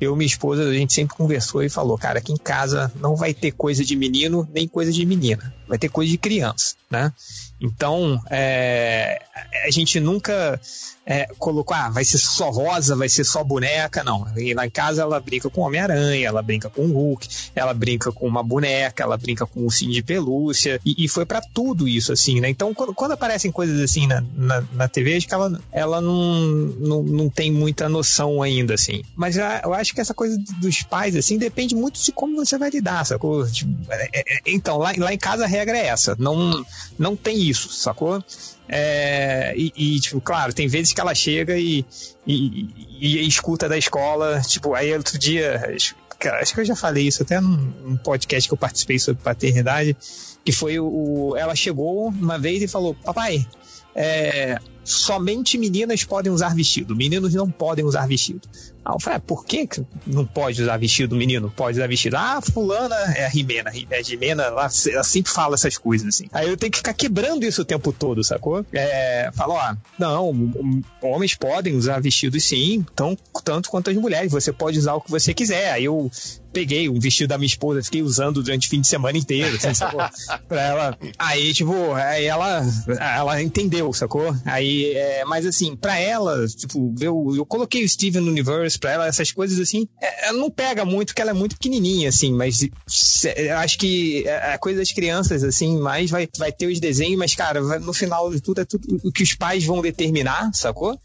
Eu 0.00 0.14
e 0.14 0.16
minha 0.16 0.26
esposa, 0.26 0.62
a 0.62 0.72
gente 0.72 0.92
sempre 0.92 1.16
conversou 1.16 1.62
e 1.62 1.68
falou, 1.68 1.98
cara, 1.98 2.18
aqui 2.18 2.32
em 2.32 2.36
casa 2.36 2.92
não 3.00 3.16
vai 3.16 3.34
ter 3.34 3.52
coisa 3.52 3.84
de 3.84 3.96
menino 3.96 4.48
nem 4.52 4.68
coisa 4.68 4.92
de 4.92 5.04
menina. 5.04 5.52
Vai 5.68 5.78
ter 5.78 5.88
coisa 5.88 6.10
de 6.10 6.18
criança, 6.18 6.74
né? 6.90 7.12
Então, 7.60 8.20
é, 8.30 9.20
a 9.66 9.70
gente 9.70 9.98
nunca 10.00 10.60
é, 11.04 11.26
colocou, 11.38 11.74
ah, 11.74 11.88
vai 11.88 12.04
ser 12.04 12.18
só 12.18 12.50
rosa, 12.50 12.94
vai 12.94 13.08
ser 13.08 13.24
só 13.24 13.42
boneca, 13.42 14.04
não. 14.04 14.26
E 14.36 14.52
lá 14.52 14.66
em 14.66 14.70
casa 14.70 15.00
ela 15.02 15.18
brinca 15.18 15.48
com 15.48 15.62
Homem-Aranha, 15.62 16.28
ela 16.28 16.42
brinca 16.42 16.68
com 16.68 16.86
Hulk, 16.86 17.28
ela 17.54 17.72
brinca 17.72 18.12
com 18.12 18.26
uma 18.28 18.42
boneca, 18.42 19.02
ela 19.02 19.16
brinca 19.16 19.46
com 19.46 19.60
o 19.60 19.64
ursinho 19.64 19.92
de 19.92 20.02
pelúcia, 20.02 20.78
e, 20.84 21.04
e 21.04 21.08
foi 21.08 21.24
pra 21.24 21.40
tudo 21.40 21.88
isso, 21.88 22.12
assim, 22.12 22.40
né? 22.40 22.50
Então, 22.50 22.74
quando, 22.74 22.92
quando 22.92 23.12
aparecem 23.12 23.50
coisas 23.50 23.80
assim 23.80 24.06
na, 24.06 24.22
na, 24.36 24.64
na 24.72 24.88
TV, 24.88 25.16
acho 25.16 25.26
que 25.26 25.34
ela, 25.34 25.58
ela 25.72 26.00
não, 26.00 26.44
não, 26.78 27.02
não 27.02 27.30
tem 27.30 27.50
muita 27.50 27.88
noção 27.88 28.42
ainda, 28.42 28.74
assim. 28.74 29.02
Mas 29.16 29.36
eu, 29.36 29.72
acho 29.72 29.94
que 29.94 30.00
essa 30.02 30.12
coisa 30.12 30.38
dos 30.60 30.82
pais, 30.82 31.16
assim, 31.16 31.38
depende 31.38 31.74
muito 31.74 31.98
de 32.00 32.12
como 32.12 32.36
você 32.36 32.58
vai 32.58 32.68
lidar, 32.68 33.04
sacou? 33.06 33.46
Tipo, 33.50 33.72
é- 33.90 34.10
é- 34.12 34.24
então, 34.46 34.76
lá, 34.76 34.92
lá 34.96 35.12
em 35.12 35.18
casa 35.18 35.46
regra 35.58 35.76
é 35.78 35.86
essa, 35.86 36.16
não, 36.18 36.64
não 36.98 37.14
tem 37.16 37.40
isso, 37.42 37.72
sacou? 37.72 38.22
É, 38.68 39.54
e, 39.56 39.72
e, 39.76 40.00
tipo, 40.00 40.20
claro, 40.20 40.52
tem 40.52 40.66
vezes 40.68 40.92
que 40.92 41.00
ela 41.00 41.14
chega 41.14 41.58
e, 41.58 41.84
e, 42.26 42.68
e- 43.00 43.26
escuta 43.26 43.68
da 43.68 43.78
escola, 43.78 44.40
tipo, 44.46 44.74
aí 44.74 44.94
outro 44.94 45.18
dia, 45.18 45.74
acho, 45.74 45.94
que 46.18 46.60
eu 46.60 46.64
já 46.64 46.76
falei 46.76 47.06
isso 47.06 47.22
até 47.22 47.40
num, 47.40 47.96
podcast 47.96 48.48
que 48.48 48.52
eu 48.52 48.58
participei 48.58 48.98
sobre 48.98 49.22
paternidade, 49.22 49.96
que 50.44 50.52
foi 50.52 50.78
o- 50.78 51.34
ela 51.36 51.54
chegou 51.54 52.08
uma 52.08 52.38
vez 52.38 52.62
e 52.62 52.68
falou, 52.68 52.94
papai, 52.94 53.46
é, 53.94 54.58
somente 54.84 55.58
meninas 55.58 56.04
podem 56.04 56.32
usar 56.32 56.54
vestido, 56.54 56.94
meninos 56.94 57.34
não 57.34 57.50
podem 57.50 57.84
usar 57.84 58.06
vestido. 58.06 58.42
Aí 58.88 58.94
eu 58.94 59.00
falei, 59.00 59.18
ah, 59.18 59.20
por 59.20 59.44
que 59.44 59.68
não 60.06 60.24
pode 60.24 60.62
usar 60.62 60.78
vestido, 60.78 61.14
menino? 61.14 61.52
Pode 61.54 61.76
usar 61.76 61.86
vestido. 61.86 62.16
Ah, 62.16 62.40
fulana 62.40 62.96
é 63.14 63.26
a 63.26 63.28
Rimena. 63.28 63.70
É 63.90 63.98
a 63.98 64.02
Rimena, 64.02 64.44
ela, 64.44 64.66
ela 64.90 65.04
sempre 65.04 65.30
fala 65.30 65.56
essas 65.56 65.76
coisas, 65.76 66.08
assim. 66.08 66.26
Aí 66.32 66.48
eu 66.48 66.56
tenho 66.56 66.72
que 66.72 66.78
ficar 66.78 66.94
quebrando 66.94 67.44
isso 67.44 67.60
o 67.60 67.66
tempo 67.66 67.92
todo, 67.92 68.24
sacou? 68.24 68.64
É, 68.72 69.30
fala, 69.34 69.54
ó, 69.54 69.76
não, 69.98 70.82
homens 71.02 71.34
podem 71.34 71.76
usar 71.76 72.00
vestidos 72.00 72.42
sim, 72.44 72.84
tão, 72.96 73.14
tanto 73.44 73.68
quanto 73.68 73.90
as 73.90 73.96
mulheres. 73.96 74.32
Você 74.32 74.54
pode 74.54 74.78
usar 74.78 74.94
o 74.94 75.02
que 75.02 75.10
você 75.10 75.34
quiser. 75.34 75.72
Aí 75.72 75.84
eu 75.84 76.10
peguei 76.58 76.88
um 76.88 76.98
vestido 76.98 77.28
da 77.28 77.38
minha 77.38 77.46
esposa, 77.46 77.82
fiquei 77.84 78.02
usando 78.02 78.42
durante 78.42 78.66
o 78.66 78.70
fim 78.70 78.80
de 78.80 78.88
semana 78.88 79.16
inteiro, 79.16 79.54
assim, 79.56 79.72
sacou? 79.74 80.00
pra 80.48 80.60
ela. 80.60 80.98
Aí, 81.16 81.52
tipo, 81.54 81.92
aí 81.92 82.24
ela, 82.24 82.62
ela 83.00 83.40
entendeu, 83.42 83.92
sacou? 83.92 84.34
Aí, 84.44 84.92
é, 84.92 85.24
mas 85.24 85.46
assim, 85.46 85.76
pra 85.76 85.96
ela, 85.98 86.44
tipo, 86.48 86.92
eu, 87.00 87.32
eu 87.36 87.46
coloquei 87.46 87.84
o 87.84 87.88
Steven 87.88 88.22
no 88.22 88.30
Universe, 88.30 88.76
pra 88.76 88.90
ela, 88.92 89.06
essas 89.06 89.30
coisas 89.30 89.58
assim, 89.60 89.86
é, 90.02 90.28
ela 90.28 90.38
não 90.38 90.50
pega 90.50 90.84
muito, 90.84 91.08
porque 91.08 91.22
ela 91.22 91.30
é 91.30 91.34
muito 91.34 91.54
pequenininha, 91.56 92.08
assim, 92.08 92.32
mas 92.32 92.58
se- 92.88 93.34
eu 93.36 93.56
acho 93.58 93.78
que 93.78 94.26
a 94.28 94.48
a 94.54 94.58
coisa 94.58 94.78
das 94.80 94.90
crianças, 94.90 95.44
assim, 95.44 95.78
mais 95.78 96.10
vai, 96.10 96.26
vai 96.38 96.50
ter 96.50 96.66
os 96.66 96.80
desenhos, 96.80 97.18
mas, 97.18 97.34
cara, 97.34 97.62
vai- 97.62 97.78
no 97.78 97.92
final 97.92 98.30
de 98.32 98.40
tudo 98.40 98.62
é 98.62 98.64
tudo 98.64 98.84
o 99.04 99.12
que 99.12 99.22
os 99.22 99.34
pais 99.34 99.64
vão 99.64 99.80
determinar, 99.80 100.50
sacou? 100.54 100.98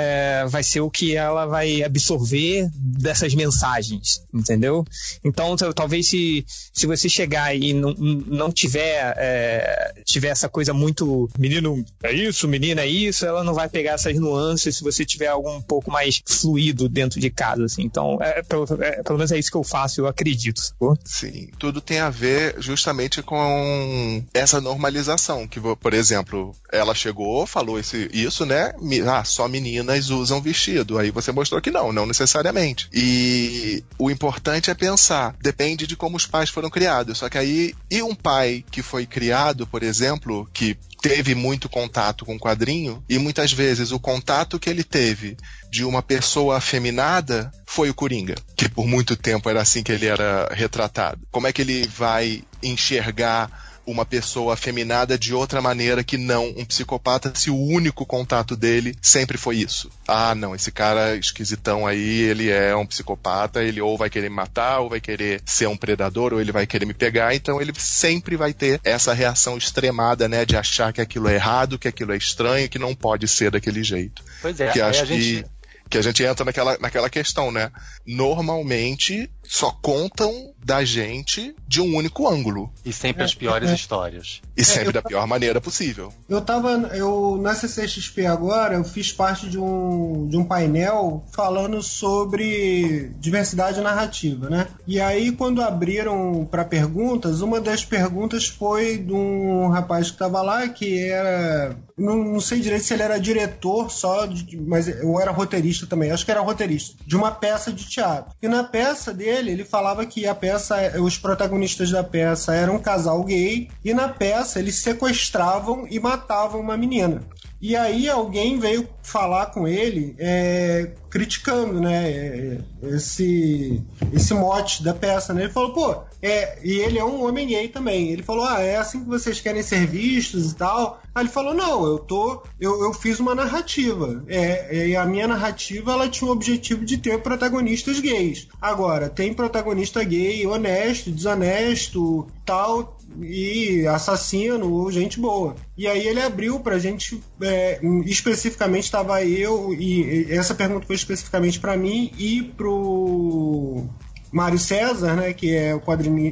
É, 0.00 0.46
vai 0.46 0.62
ser 0.62 0.80
o 0.80 0.88
que 0.88 1.16
ela 1.16 1.44
vai 1.46 1.82
absorver 1.82 2.68
dessas 2.72 3.34
mensagens, 3.34 4.22
entendeu? 4.32 4.84
Então, 5.24 5.56
tal- 5.56 5.74
talvez 5.74 6.06
se, 6.08 6.44
se 6.72 6.86
você 6.86 7.08
chegar 7.08 7.52
e 7.56 7.72
não, 7.72 7.92
não 7.94 8.52
tiver, 8.52 9.12
é, 9.16 9.94
tiver 10.04 10.28
essa 10.28 10.48
coisa 10.48 10.72
muito 10.72 11.28
menino 11.36 11.84
é 12.02 12.12
isso, 12.12 12.46
menina 12.46 12.82
é 12.82 12.86
isso, 12.86 13.26
ela 13.26 13.42
não 13.42 13.54
vai 13.54 13.68
pegar 13.68 13.92
essas 13.94 14.16
nuances 14.20 14.76
se 14.76 14.84
você 14.84 15.04
tiver 15.04 15.26
algo 15.26 15.50
um 15.50 15.60
pouco 15.60 15.90
mais 15.90 16.22
fluido 16.24 16.88
dentro 16.88 17.18
de 17.18 17.28
casa, 17.30 17.64
assim. 17.64 17.82
Então, 17.82 18.18
é, 18.20 18.40
pelo, 18.44 18.64
é, 18.80 19.02
pelo 19.02 19.18
menos 19.18 19.32
é 19.32 19.38
isso 19.38 19.50
que 19.50 19.56
eu 19.56 19.64
faço, 19.64 20.00
eu 20.00 20.06
acredito, 20.06 20.60
sacou? 20.60 20.96
Sim, 21.04 21.48
tudo 21.58 21.80
tem 21.80 21.98
a 21.98 22.08
ver 22.10 22.54
justamente 22.60 23.20
com 23.20 24.24
essa 24.32 24.60
normalização. 24.60 25.46
Que, 25.48 25.58
por 25.60 25.92
exemplo, 25.92 26.54
ela 26.72 26.94
chegou, 26.94 27.46
falou 27.46 27.78
esse, 27.78 28.08
isso, 28.12 28.46
né? 28.46 28.72
Ah, 29.10 29.24
só 29.24 29.48
meninas 29.88 30.10
usam 30.10 30.40
vestido. 30.40 30.98
Aí 30.98 31.10
você 31.10 31.32
mostrou 31.32 31.60
que 31.60 31.70
não, 31.70 31.92
não 31.92 32.06
necessariamente. 32.06 32.88
E 32.92 33.82
o 33.98 34.10
importante 34.10 34.70
é 34.70 34.74
pensar, 34.74 35.34
depende 35.40 35.86
de 35.86 35.96
como 35.96 36.16
os 36.16 36.26
pais 36.26 36.50
foram 36.50 36.70
criados. 36.70 37.18
Só 37.18 37.28
que 37.28 37.38
aí, 37.38 37.74
e 37.90 38.02
um 38.02 38.14
pai 38.14 38.64
que 38.70 38.82
foi 38.82 39.06
criado, 39.06 39.66
por 39.66 39.82
exemplo, 39.82 40.48
que 40.52 40.76
teve 41.00 41.34
muito 41.34 41.68
contato 41.68 42.24
com 42.24 42.34
o 42.34 42.40
quadrinho, 42.40 43.02
e 43.08 43.18
muitas 43.18 43.52
vezes 43.52 43.92
o 43.92 44.00
contato 44.00 44.58
que 44.58 44.68
ele 44.68 44.82
teve 44.82 45.36
de 45.70 45.84
uma 45.84 46.02
pessoa 46.02 46.56
afeminada 46.56 47.52
foi 47.64 47.88
o 47.88 47.94
Coringa, 47.94 48.34
que 48.56 48.68
por 48.68 48.84
muito 48.84 49.16
tempo 49.16 49.48
era 49.48 49.62
assim 49.62 49.82
que 49.82 49.92
ele 49.92 50.06
era 50.06 50.48
retratado. 50.52 51.20
Como 51.30 51.46
é 51.46 51.52
que 51.52 51.62
ele 51.62 51.86
vai 51.86 52.42
enxergar 52.62 53.67
uma 53.90 54.04
pessoa 54.04 54.54
afeminada 54.54 55.18
de 55.18 55.34
outra 55.34 55.60
maneira 55.60 56.04
que 56.04 56.16
não 56.16 56.48
um 56.56 56.64
psicopata 56.64 57.32
se 57.34 57.50
o 57.50 57.56
único 57.56 58.04
contato 58.04 58.56
dele 58.56 58.94
sempre 59.00 59.38
foi 59.38 59.56
isso? 59.56 59.90
Ah, 60.06 60.34
não, 60.34 60.54
esse 60.54 60.70
cara 60.70 61.16
esquisitão 61.16 61.86
aí, 61.86 62.20
ele 62.22 62.50
é 62.50 62.74
um 62.76 62.86
psicopata, 62.86 63.62
ele 63.62 63.80
ou 63.80 63.96
vai 63.96 64.10
querer 64.10 64.28
me 64.28 64.36
matar, 64.36 64.80
ou 64.80 64.90
vai 64.90 65.00
querer 65.00 65.42
ser 65.44 65.68
um 65.68 65.76
predador, 65.76 66.32
ou 66.32 66.40
ele 66.40 66.52
vai 66.52 66.66
querer 66.66 66.86
me 66.86 66.94
pegar, 66.94 67.34
então 67.34 67.60
ele 67.60 67.72
sempre 67.78 68.36
vai 68.36 68.52
ter 68.52 68.80
essa 68.84 69.12
reação 69.12 69.56
extremada, 69.56 70.28
né, 70.28 70.44
de 70.44 70.56
achar 70.56 70.92
que 70.92 71.00
aquilo 71.00 71.28
é 71.28 71.34
errado, 71.34 71.78
que 71.78 71.88
aquilo 71.88 72.12
é 72.12 72.16
estranho, 72.16 72.68
que 72.68 72.78
não 72.78 72.94
pode 72.94 73.26
ser 73.26 73.50
daquele 73.50 73.82
jeito 73.82 74.22
Pois 74.40 74.60
é, 74.60 74.70
que 74.70 74.80
acho 74.80 75.02
a 75.02 75.04
gente. 75.04 75.44
que, 75.44 75.44
que 75.90 75.98
a 75.98 76.02
gente 76.02 76.22
entra 76.22 76.44
naquela, 76.44 76.76
naquela 76.78 77.08
questão, 77.08 77.50
né? 77.50 77.70
Normalmente, 78.06 79.30
só 79.48 79.70
contam 79.70 80.52
da 80.62 80.84
gente 80.84 81.54
de 81.66 81.80
um 81.80 81.96
único 81.96 82.28
ângulo. 82.28 82.70
E 82.84 82.92
sempre 82.92 83.24
as 83.24 83.34
piores 83.34 83.70
histórias. 83.70 84.40
E 84.56 84.62
sempre 84.64 84.88
eu- 84.88 84.92
da 84.92 85.02
pior 85.02 85.26
maneira 85.26 85.60
possível. 85.60 86.12
Eu 86.28 86.40
tava. 86.42 86.70
Eu, 86.94 87.38
na 87.40 87.54
CCXP 87.54 88.26
agora, 88.26 88.74
eu 88.74 88.84
fiz 88.84 89.10
parte 89.12 89.48
de 89.48 89.58
um, 89.58 90.26
de 90.28 90.36
um 90.36 90.44
painel 90.44 91.24
falando 91.32 91.82
sobre 91.82 93.10
diversidade 93.18 93.80
narrativa, 93.80 94.48
né? 94.50 94.66
E 94.86 95.00
aí, 95.00 95.32
quando 95.32 95.62
abriram 95.62 96.46
para 96.50 96.64
perguntas, 96.64 97.40
uma 97.40 97.60
das 97.60 97.84
perguntas 97.84 98.46
foi 98.46 98.98
de 98.98 99.12
um 99.12 99.68
rapaz 99.68 100.10
que 100.10 100.18
tava 100.18 100.42
lá, 100.42 100.68
que 100.68 101.08
era. 101.08 101.76
Não, 101.96 102.16
não 102.16 102.40
sei 102.40 102.60
direito 102.60 102.84
se 102.84 102.94
ele 102.94 103.02
era 103.02 103.18
diretor 103.18 103.90
só, 103.90 104.24
de- 104.26 104.56
mas 104.56 104.86
eu 104.86 105.18
era 105.20 105.32
roteirista 105.32 105.84
também, 105.86 106.10
acho 106.12 106.24
que 106.24 106.30
era 106.30 106.40
roteirista, 106.40 106.96
de 107.04 107.16
uma 107.16 107.30
peça 107.32 107.72
de 107.72 107.84
teatro. 107.88 108.32
E 108.40 108.46
na 108.46 108.62
peça 108.62 109.12
dele, 109.12 109.37
ele 109.46 109.64
falava 109.64 110.04
que 110.04 110.26
a 110.26 110.34
peça, 110.34 111.00
os 111.00 111.16
protagonistas 111.16 111.90
da 111.90 112.02
peça 112.02 112.54
eram 112.54 112.76
um 112.76 112.80
casal 112.80 113.22
gay, 113.24 113.68
e 113.84 113.94
na 113.94 114.08
peça 114.08 114.58
eles 114.58 114.76
sequestravam 114.76 115.86
e 115.90 116.00
matavam 116.00 116.60
uma 116.60 116.76
menina. 116.76 117.22
E 117.60 117.74
aí 117.74 118.08
alguém 118.08 118.58
veio 118.58 118.88
falar 119.02 119.46
com 119.46 119.66
ele 119.66 120.14
é, 120.18 120.92
criticando, 121.10 121.80
né, 121.80 122.08
é, 122.10 122.58
esse, 122.82 123.82
esse 124.12 124.32
mote 124.32 124.82
da 124.84 124.94
peça, 124.94 125.34
né? 125.34 125.42
Ele 125.42 125.52
falou, 125.52 125.72
pô, 125.72 126.02
é, 126.20 126.58
e 126.62 126.78
ele 126.78 126.98
é 126.98 127.04
um 127.04 127.24
homem 127.24 127.46
gay 127.46 127.68
também. 127.68 128.10
Ele 128.10 128.22
falou, 128.22 128.44
ah, 128.44 128.60
é 128.60 128.76
assim 128.76 129.00
que 129.00 129.08
vocês 129.08 129.40
querem 129.40 129.62
ser 129.62 129.86
vistos 129.86 130.52
e 130.52 130.54
tal. 130.54 131.00
Aí 131.14 131.22
ele 131.22 131.30
falou, 131.30 131.54
não, 131.54 131.84
eu 131.86 131.98
tô, 131.98 132.42
eu, 132.60 132.82
eu 132.82 132.92
fiz 132.92 133.20
uma 133.20 133.34
narrativa. 133.34 134.24
É, 134.26 134.88
e 134.88 134.96
a 134.96 135.04
minha 135.04 135.28
narrativa 135.28 135.92
ela 135.92 136.08
tinha 136.08 136.28
o 136.28 136.32
objetivo 136.32 136.84
de 136.84 136.98
ter 136.98 137.20
protagonistas 137.20 138.00
gays. 138.00 138.48
Agora 138.60 139.08
tem 139.08 139.32
protagonista 139.32 140.02
gay 140.02 140.46
honesto, 140.46 141.10
desonesto, 141.10 142.26
tal 142.44 142.98
e 143.20 143.86
assassino 143.86 144.70
ou 144.70 144.90
gente 144.92 145.18
boa. 145.18 145.56
E 145.76 145.86
aí 145.86 146.06
ele 146.06 146.20
abriu 146.20 146.60
pra 146.60 146.78
gente, 146.78 147.22
é, 147.40 147.80
especificamente 148.04 148.84
estava 148.84 149.24
eu, 149.24 149.72
e 149.72 150.26
essa 150.30 150.54
pergunta 150.54 150.86
foi 150.86 150.96
especificamente 150.96 151.58
pra 151.58 151.76
mim 151.76 152.12
e 152.18 152.42
pro 152.42 153.86
Mário 154.32 154.58
César, 154.58 155.14
né, 155.16 155.32
que 155.32 155.54
é, 155.54 155.74
o 155.74 155.80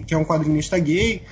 que 0.06 0.14
é 0.14 0.16
um 0.18 0.24
quadrinista 0.24 0.78
gay, 0.78 1.22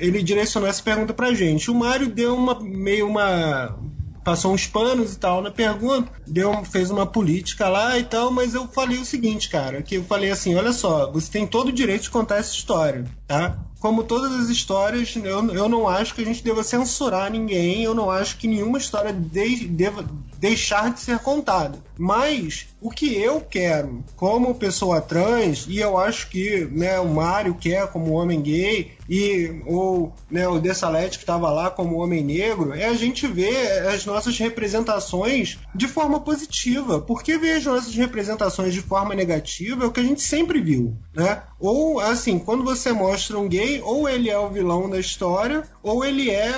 ele 0.00 0.22
direcionou 0.22 0.68
essa 0.68 0.82
pergunta 0.82 1.12
pra 1.12 1.34
gente. 1.34 1.70
O 1.70 1.74
Mário 1.74 2.08
deu 2.08 2.34
uma 2.36 2.58
meio 2.60 3.08
uma 3.08 3.76
passou 4.24 4.52
uns 4.54 4.66
panos 4.66 5.14
e 5.14 5.18
tal 5.18 5.42
na 5.42 5.50
pergunta, 5.50 6.10
deu, 6.26 6.64
fez 6.64 6.90
uma 6.90 7.04
política 7.04 7.68
lá 7.68 7.98
e 7.98 8.04
tal, 8.04 8.30
mas 8.30 8.54
eu 8.54 8.68
falei 8.68 8.98
o 8.98 9.04
seguinte, 9.04 9.48
cara, 9.48 9.82
que 9.82 9.96
eu 9.96 10.04
falei 10.04 10.30
assim, 10.30 10.54
olha 10.54 10.72
só, 10.72 11.10
você 11.10 11.30
tem 11.30 11.46
todo 11.46 11.68
o 11.68 11.72
direito 11.72 12.02
de 12.02 12.10
contar 12.10 12.36
essa 12.36 12.54
história, 12.54 13.04
tá? 13.26 13.58
Como 13.80 14.04
todas 14.04 14.32
as 14.34 14.48
histórias, 14.48 15.16
eu, 15.16 15.52
eu 15.52 15.68
não 15.68 15.88
acho 15.88 16.14
que 16.14 16.22
a 16.22 16.24
gente 16.24 16.44
deva 16.44 16.62
censurar 16.62 17.32
ninguém, 17.32 17.82
eu 17.82 17.94
não 17.94 18.08
acho 18.12 18.36
que 18.36 18.46
nenhuma 18.46 18.78
história 18.78 19.12
de- 19.12 19.66
deva 19.66 20.08
deixar 20.38 20.92
de 20.92 21.00
ser 21.00 21.18
contada. 21.18 21.80
Mas 22.02 22.66
o 22.80 22.90
que 22.90 23.14
eu 23.14 23.40
quero 23.40 24.02
como 24.16 24.56
pessoa 24.56 25.00
trans, 25.00 25.66
e 25.68 25.78
eu 25.78 25.96
acho 25.96 26.28
que 26.30 26.64
né, 26.64 26.98
o 26.98 27.06
Mário 27.06 27.54
quer 27.54 27.86
como 27.92 28.14
homem 28.14 28.40
gay, 28.40 28.90
e 29.08 29.62
ou 29.66 30.12
né, 30.28 30.48
o 30.48 30.58
Dessalete 30.58 31.18
que 31.18 31.22
estava 31.22 31.48
lá 31.48 31.70
como 31.70 31.98
homem 31.98 32.24
negro, 32.24 32.74
é 32.74 32.86
a 32.86 32.94
gente 32.94 33.28
ver 33.28 33.86
as 33.86 34.04
nossas 34.04 34.36
representações 34.36 35.60
de 35.72 35.86
forma 35.86 36.18
positiva. 36.18 37.00
Porque 37.00 37.38
ver 37.38 37.58
as 37.58 37.64
nossas 37.64 37.94
representações 37.94 38.74
de 38.74 38.80
forma 38.80 39.14
negativa 39.14 39.84
é 39.84 39.86
o 39.86 39.92
que 39.92 40.00
a 40.00 40.04
gente 40.04 40.22
sempre 40.22 40.60
viu. 40.60 40.96
Né? 41.14 41.40
Ou 41.60 42.00
assim, 42.00 42.36
quando 42.36 42.64
você 42.64 42.92
mostra 42.92 43.38
um 43.38 43.48
gay, 43.48 43.80
ou 43.80 44.08
ele 44.08 44.28
é 44.28 44.38
o 44.38 44.50
vilão 44.50 44.90
da 44.90 44.98
história, 44.98 45.62
ou 45.84 46.04
ele 46.04 46.30
é 46.30 46.52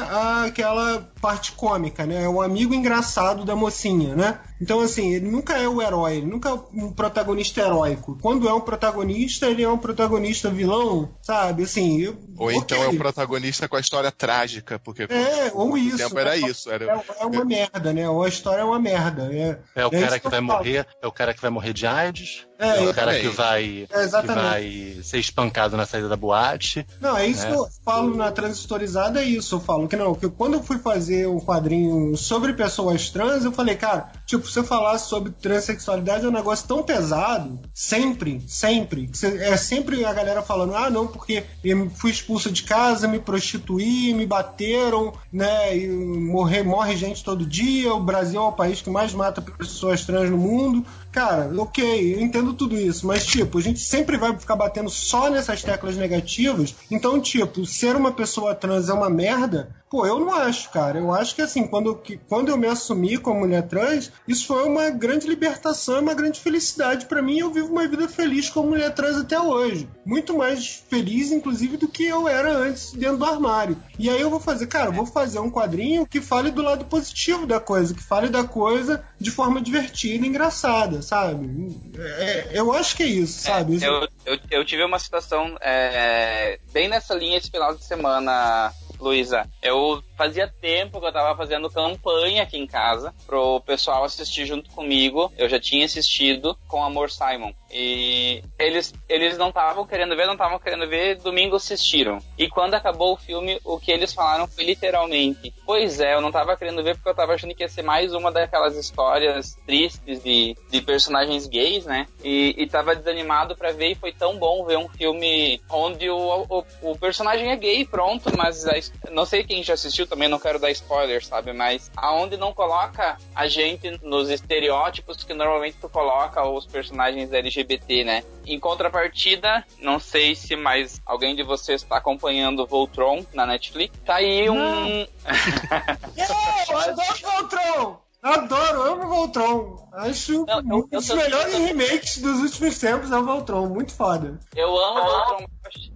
aquela 0.47 1.07
parte 1.25 1.53
cômica, 1.53 2.05
né? 2.05 2.23
É 2.25 2.29
o 2.29 2.43
amigo 2.43 2.75
engraçado 2.75 3.47
da 3.47 3.57
mocinha, 3.57 4.15
né? 4.15 4.39
Então, 4.61 4.81
assim, 4.81 5.15
ele 5.15 5.27
nunca 5.27 5.55
é 5.57 5.67
o 5.67 5.81
herói, 5.81 6.17
ele 6.19 6.27
nunca 6.27 6.51
é 6.51 6.53
um 6.53 6.93
protagonista 6.93 7.63
heróico. 7.63 8.19
Quando 8.21 8.47
é 8.47 8.53
um 8.53 8.61
protagonista, 8.61 9.47
ele 9.47 9.63
é 9.63 9.69
um 9.69 9.79
protagonista 9.79 10.51
vilão, 10.51 11.09
sabe? 11.23 11.63
Assim, 11.63 11.99
eu- 12.03 12.17
Ou 12.37 12.49
ok. 12.49 12.59
então 12.59 12.83
é 12.85 12.89
um 12.89 12.97
protagonista 12.99 13.67
com 13.67 13.77
a 13.77 13.81
história 13.81 14.13
trágica, 14.13 14.79
porque 14.79 15.05
É, 15.05 15.51
ou 15.55 15.79
isso. 15.79 15.97
tempo 15.97 16.19
era 16.19 16.37
É- 16.37 16.41
isso. 16.41 16.71
Era, 16.71 16.85
É, 16.85 17.05
é 17.21 17.25
uma 17.27 17.45
merda, 17.45 17.93
né? 17.93 18.07
Ou 18.09 18.23
a 18.23 18.29
história 18.29 18.61
é 18.61 18.65
uma 18.65 18.79
merda. 18.79 19.31
É, 19.33 19.59
É 19.75 19.87
o 19.87 19.95
É 19.95 20.01
cara 20.01 20.19
que 20.19 20.25
que 20.25 20.29
vai 20.31 20.41
morrer, 20.41 20.87
é 21.03 21.07
o 21.07 21.13
cara 21.13 21.33
que 21.33 21.41
vai 21.41 21.51
morrer 21.51 21.73
de 21.73 21.87
AIDS, 21.87 22.47
É, 22.65 22.79
é, 22.79 22.81
o 22.81 22.85
eu 22.85 22.95
cara 22.95 23.19
que 23.19 23.29
vai, 23.29 23.87
É, 23.91 24.07
que 24.07 24.27
vai 24.27 24.99
ser 25.03 25.19
espancado 25.19 25.77
na 25.77 25.87
saída 25.87 26.09
da 26.09 26.17
boate. 26.17 26.87
Não, 27.01 27.17
é 27.17 27.27
isso 27.27 27.45
É. 27.45 27.51
que 27.51 27.57
eu 27.57 27.69
falo 27.85 28.17
na 28.17 28.31
transistorizada, 28.31 29.21
é 29.21 29.25
isso. 29.25 29.57
Eu 29.57 29.61
falo 29.61 29.89
que 29.89 29.97
não, 29.97 30.15
que 30.15 30.29
quando 30.29 30.55
eu 30.55 30.63
fui 30.63 30.79
fazer 30.79 31.29
um 31.29 31.41
quadrinho 31.41 32.17
sobre 32.17 32.53
pessoas 32.53 33.11
trans, 33.11 33.45
eu 33.45 33.53
falei, 33.53 33.75
cara, 33.77 34.11
tipo, 34.27 34.49
se 34.49 34.59
eu 34.59 34.65
falasse 34.65 35.09
sobre 35.09 35.33
transexualidade 35.33 36.25
é 36.25 36.29
um 36.29 36.33
negócio 36.33 36.67
tão 36.67 36.83
pesado, 36.83 37.59
sempre, 37.73 38.43
sempre. 38.47 39.11
É 39.41 39.57
sempre 39.57 40.05
a 40.05 40.13
galera 40.13 40.43
falando, 40.43 40.75
ah, 40.75 40.91
não, 40.91 41.07
porque 41.07 41.45
eu 41.63 41.91
fui 41.91 42.11
expulso 42.11 42.51
de 42.51 42.63
casa, 42.63 43.07
me 43.07 43.19
prostituí, 43.19 44.15
me 44.15 44.27
bateram, 44.27 45.13
né, 45.33 45.77
e 45.77 45.89
morrer, 45.89 46.63
morre 46.63 46.97
gente 46.97 47.23
todo 47.23 47.47
dia, 47.47 47.93
o 47.93 48.01
Brasil 48.01 48.41
é 48.41 48.45
o 48.45 48.53
país 48.53 48.81
que 48.81 48.91
mais 48.91 49.13
mata 49.13 49.43
pessoas 49.43 50.05
trans 50.05 50.31
no 50.31 50.39
mundo. 50.39 50.85
Cara, 51.15 51.49
ok, 51.57 52.17
eu 52.17 52.21
entendo 52.21 52.53
tudo 52.55 52.77
isso, 52.77 53.07
mas 53.07 53.25
tipo, 53.25 53.57
a 53.57 53.61
gente 53.61 53.79
sempre 53.79 54.17
vai 54.17 54.37
ficar 54.37 54.57
batendo 54.57 54.91
só 54.91 55.31
nessas 55.31 55.63
teclas 55.63 55.97
negativas. 55.97 56.75
Então, 56.91 57.21
tipo, 57.21 57.65
ser 57.65 57.95
uma 57.95 58.11
pessoa 58.11 58.53
trans 58.53 58.89
é 58.89 58.93
uma 58.93 59.09
merda. 59.09 59.73
Pô, 59.95 60.05
eu 60.05 60.19
não 60.19 60.33
acho, 60.35 60.71
cara. 60.71 60.99
Eu 60.99 61.13
acho 61.15 61.37
que 61.37 61.43
assim, 61.43 61.69
quando, 61.69 61.95
que, 61.95 62.17
quando 62.29 62.49
eu 62.49 62.57
me 62.57 62.67
assumi 62.67 63.17
como 63.17 63.39
mulher 63.39 63.63
trans, 63.69 64.11
isso 64.27 64.45
foi 64.45 64.65
uma 64.65 64.91
grande 64.91 65.25
libertação, 65.29 66.01
uma 66.01 66.15
grande 66.15 66.41
felicidade 66.41 67.07
pra 67.07 67.23
mim. 67.23 67.39
Eu 67.39 67.53
vivo 67.53 67.69
uma 67.71 67.87
vida 67.87 68.09
feliz 68.09 68.51
como 68.51 68.71
mulher 68.71 68.93
trans 68.93 69.19
até 69.19 69.39
hoje. 69.39 69.89
Muito 70.05 70.37
mais 70.37 70.83
feliz, 70.91 71.31
inclusive, 71.31 71.77
do 71.77 71.87
que 71.87 72.05
eu 72.09 72.27
era 72.27 72.51
antes 72.53 72.93
dentro 72.93 73.19
do 73.19 73.25
armário. 73.25 73.81
E 73.97 74.11
aí 74.11 74.21
eu 74.21 74.31
vou 74.31 74.41
fazer, 74.41 74.67
cara, 74.67 74.87
eu 74.89 74.93
vou 74.93 75.07
fazer 75.07 75.39
um 75.39 75.49
quadrinho 75.49 76.05
que 76.09 76.21
fale 76.21 76.51
do 76.51 76.61
lado 76.61 76.85
positivo 76.87 77.47
da 77.47 77.61
coisa, 77.61 77.95
que 77.95 78.03
fale 78.03 78.29
da 78.29 78.43
coisa 78.43 79.01
de 79.21 79.31
forma 79.31 79.61
divertida 79.61 80.27
e 80.27 80.29
engraçada, 80.29 81.03
sabe? 81.03 81.49
É, 81.97 82.49
eu 82.53 82.73
acho 82.73 82.97
que 82.97 83.05
é 83.05 83.07
isso, 83.07 83.43
sabe? 83.43 83.77
Isso- 83.77 83.85
Eu, 83.85 84.09
eu, 84.27 84.39
eu 84.51 84.65
tive 84.65 84.83
uma 84.83 84.99
situação 84.99 85.57
é, 85.61 86.59
bem 86.73 86.89
nessa 86.89 87.15
linha 87.15 87.39
esse 87.39 87.49
final 87.49 87.73
de 87.77 87.85
semana, 87.85 88.73
Luísa. 89.05 89.49
Eu 89.63 90.03
fazia 90.17 90.53
tempo 90.61 91.01
que 91.01 91.07
eu 91.07 91.13
tava 91.13 91.37
fazendo 91.37 91.71
campanha 91.71 92.43
aqui 92.43 92.59
em 92.59 92.67
casa 92.67 93.15
pro 93.27 93.61
pessoal 93.61 94.05
assistir 94.05 94.47
junto 94.47 94.71
comigo. 94.71 95.33
Eu 95.37 95.49
já 95.49 95.59
tinha 95.59 95.85
assistido 95.85 96.57
com 96.69 96.85
Amor 96.85 97.11
Simon. 97.11 97.53
E 97.71 98.43
eles, 98.59 98.95
eles 99.09 99.37
não 99.37 99.49
estavam 99.49 99.87
querendo 99.87 100.15
ver, 100.15 100.27
não 100.27 100.35
estavam 100.35 100.59
querendo 100.59 100.89
ver, 100.89 101.17
domingo 101.17 101.57
assistiram. 101.57 102.19
E 102.39 102.49
quando 102.49 102.75
acabou 102.75 103.15
o 103.15 103.17
filme, 103.17 103.59
o 103.65 103.79
que 103.79 103.91
eles 103.91 104.13
falaram 104.13 104.47
foi 104.47 104.65
literalmente: 104.65 105.53
Pois 105.67 105.99
é, 106.01 106.15
eu 106.15 106.21
não 106.21 106.31
tava 106.31 106.57
querendo 106.57 106.83
ver 106.85 106.95
porque 106.95 107.09
eu 107.09 107.15
tava 107.15 107.35
achando 107.35 107.55
que 107.55 107.65
ia 107.65 107.69
ser 107.69 107.83
mais 107.83 108.15
uma 108.15 108.31
daquelas 108.31 108.77
histórias 108.77 109.57
tristes 109.67 110.23
de, 110.23 110.57
de 110.71 110.81
personagens 110.83 111.47
gays, 111.49 111.85
né? 111.85 112.07
E, 112.23 112.55
e 112.57 112.67
tava 112.69 112.95
desanimado 112.95 113.57
pra 113.57 113.73
ver 113.73 113.93
e 113.93 113.95
foi 113.97 114.13
tão 114.13 114.39
bom 114.39 114.65
ver 114.65 114.79
um 114.79 114.89
filme 114.89 115.61
onde 115.69 116.09
o, 116.09 116.47
o, 116.49 116.65
o 116.83 116.99
personagem 116.99 117.51
é 117.51 117.57
gay, 117.57 117.85
pronto, 117.85 118.31
mas 118.37 118.67
a 118.67 118.75
não 119.11 119.25
sei 119.25 119.45
quem 119.45 119.63
já 119.63 119.75
assistiu 119.75 120.04
também, 120.07 120.29
não 120.29 120.39
quero 120.39 120.59
dar 120.59 120.71
spoiler, 120.71 121.25
sabe? 121.25 121.53
Mas 121.53 121.91
aonde 121.97 122.37
não 122.37 122.53
coloca 122.53 123.17
a 123.35 123.47
gente 123.47 123.99
nos 124.03 124.31
estereótipos 124.31 125.25
que 125.25 125.35
normalmente 125.35 125.77
tu 125.81 125.89
coloca 125.89 126.47
os 126.49 126.67
personagens 126.67 127.33
LGBT, 127.33 128.05
né? 128.05 128.25
Em 128.47 128.59
contrapartida, 128.59 129.65
não 129.79 129.99
sei 129.99 130.35
se 130.35 130.57
mais 130.57 131.01
alguém 131.05 131.35
de 131.35 131.43
vocês 131.43 131.83
está 131.83 131.97
acompanhando 131.97 132.67
Voltron 132.67 133.25
na 133.33 133.47
Netflix. 133.47 133.99
Tá 134.05 134.17
aí 134.17 134.49
um. 134.49 135.07
Yeah, 136.17 136.65
eu 136.71 136.79
adoro 136.79 137.19
Voltron! 137.23 138.04
Adoro, 138.25 138.83
amo 138.83 139.07
Voltron. 139.09 139.85
Acho 139.93 140.47
Não, 140.47 140.59
eu- 140.59 140.65
um 140.65 140.79
eu 140.91 140.99
dos 140.99 141.07
tô- 141.07 141.15
melhores 141.15 141.55
remakes 141.55 142.19
dos 142.23 142.41
últimos 142.41 142.79
tempos 142.79 143.13
é 143.13 143.17
o 143.19 143.25
Voltron, 143.25 143.69
muito 143.69 143.95
foda. 143.95 144.41
Eu 144.57 144.75
amo 144.77 145.03
Voltron. 145.05 145.47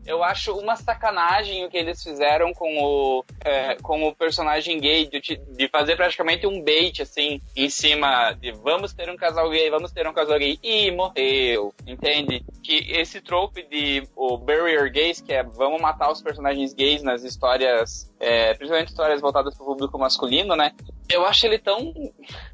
Eu 0.06 0.22
acho 0.22 0.52
uma 0.52 0.76
sacanagem 0.76 1.64
o 1.64 1.70
que 1.70 1.76
eles 1.76 2.02
fizeram 2.02 2.52
com 2.54 2.78
o, 2.82 3.24
é, 3.44 3.74
com 3.82 4.06
o 4.06 4.14
personagem 4.14 4.78
gay, 4.80 5.06
de, 5.06 5.20
de 5.20 5.68
fazer 5.68 5.96
praticamente 5.96 6.46
um 6.46 6.62
bait, 6.62 7.00
assim, 7.02 7.40
em 7.56 7.68
cima 7.68 8.32
de 8.32 8.52
vamos 8.52 8.92
ter 8.94 9.10
um 9.10 9.16
casal 9.16 9.50
gay, 9.50 9.68
vamos 9.70 9.90
ter 9.92 10.06
um 10.06 10.12
casal 10.12 10.38
gay, 10.38 10.58
e 10.62 10.90
morreu, 10.90 11.74
entende? 11.86 12.44
que 12.62 12.84
esse 12.92 13.22
trope 13.22 13.62
de 13.62 14.06
o 14.14 14.36
barrier 14.36 14.92
gays, 14.92 15.22
que 15.22 15.32
é 15.32 15.42
vamos 15.42 15.80
matar 15.80 16.10
os 16.12 16.20
personagens 16.20 16.74
gays 16.74 17.02
nas 17.02 17.24
histórias, 17.24 18.12
é, 18.20 18.54
principalmente 18.54 18.88
histórias 18.88 19.20
voltadas 19.20 19.54
para 19.54 19.62
o 19.62 19.66
público 19.66 19.98
masculino, 19.98 20.56
né? 20.56 20.72
Eu 21.08 21.24
acho 21.24 21.46
ele 21.46 21.58
tão, 21.58 21.92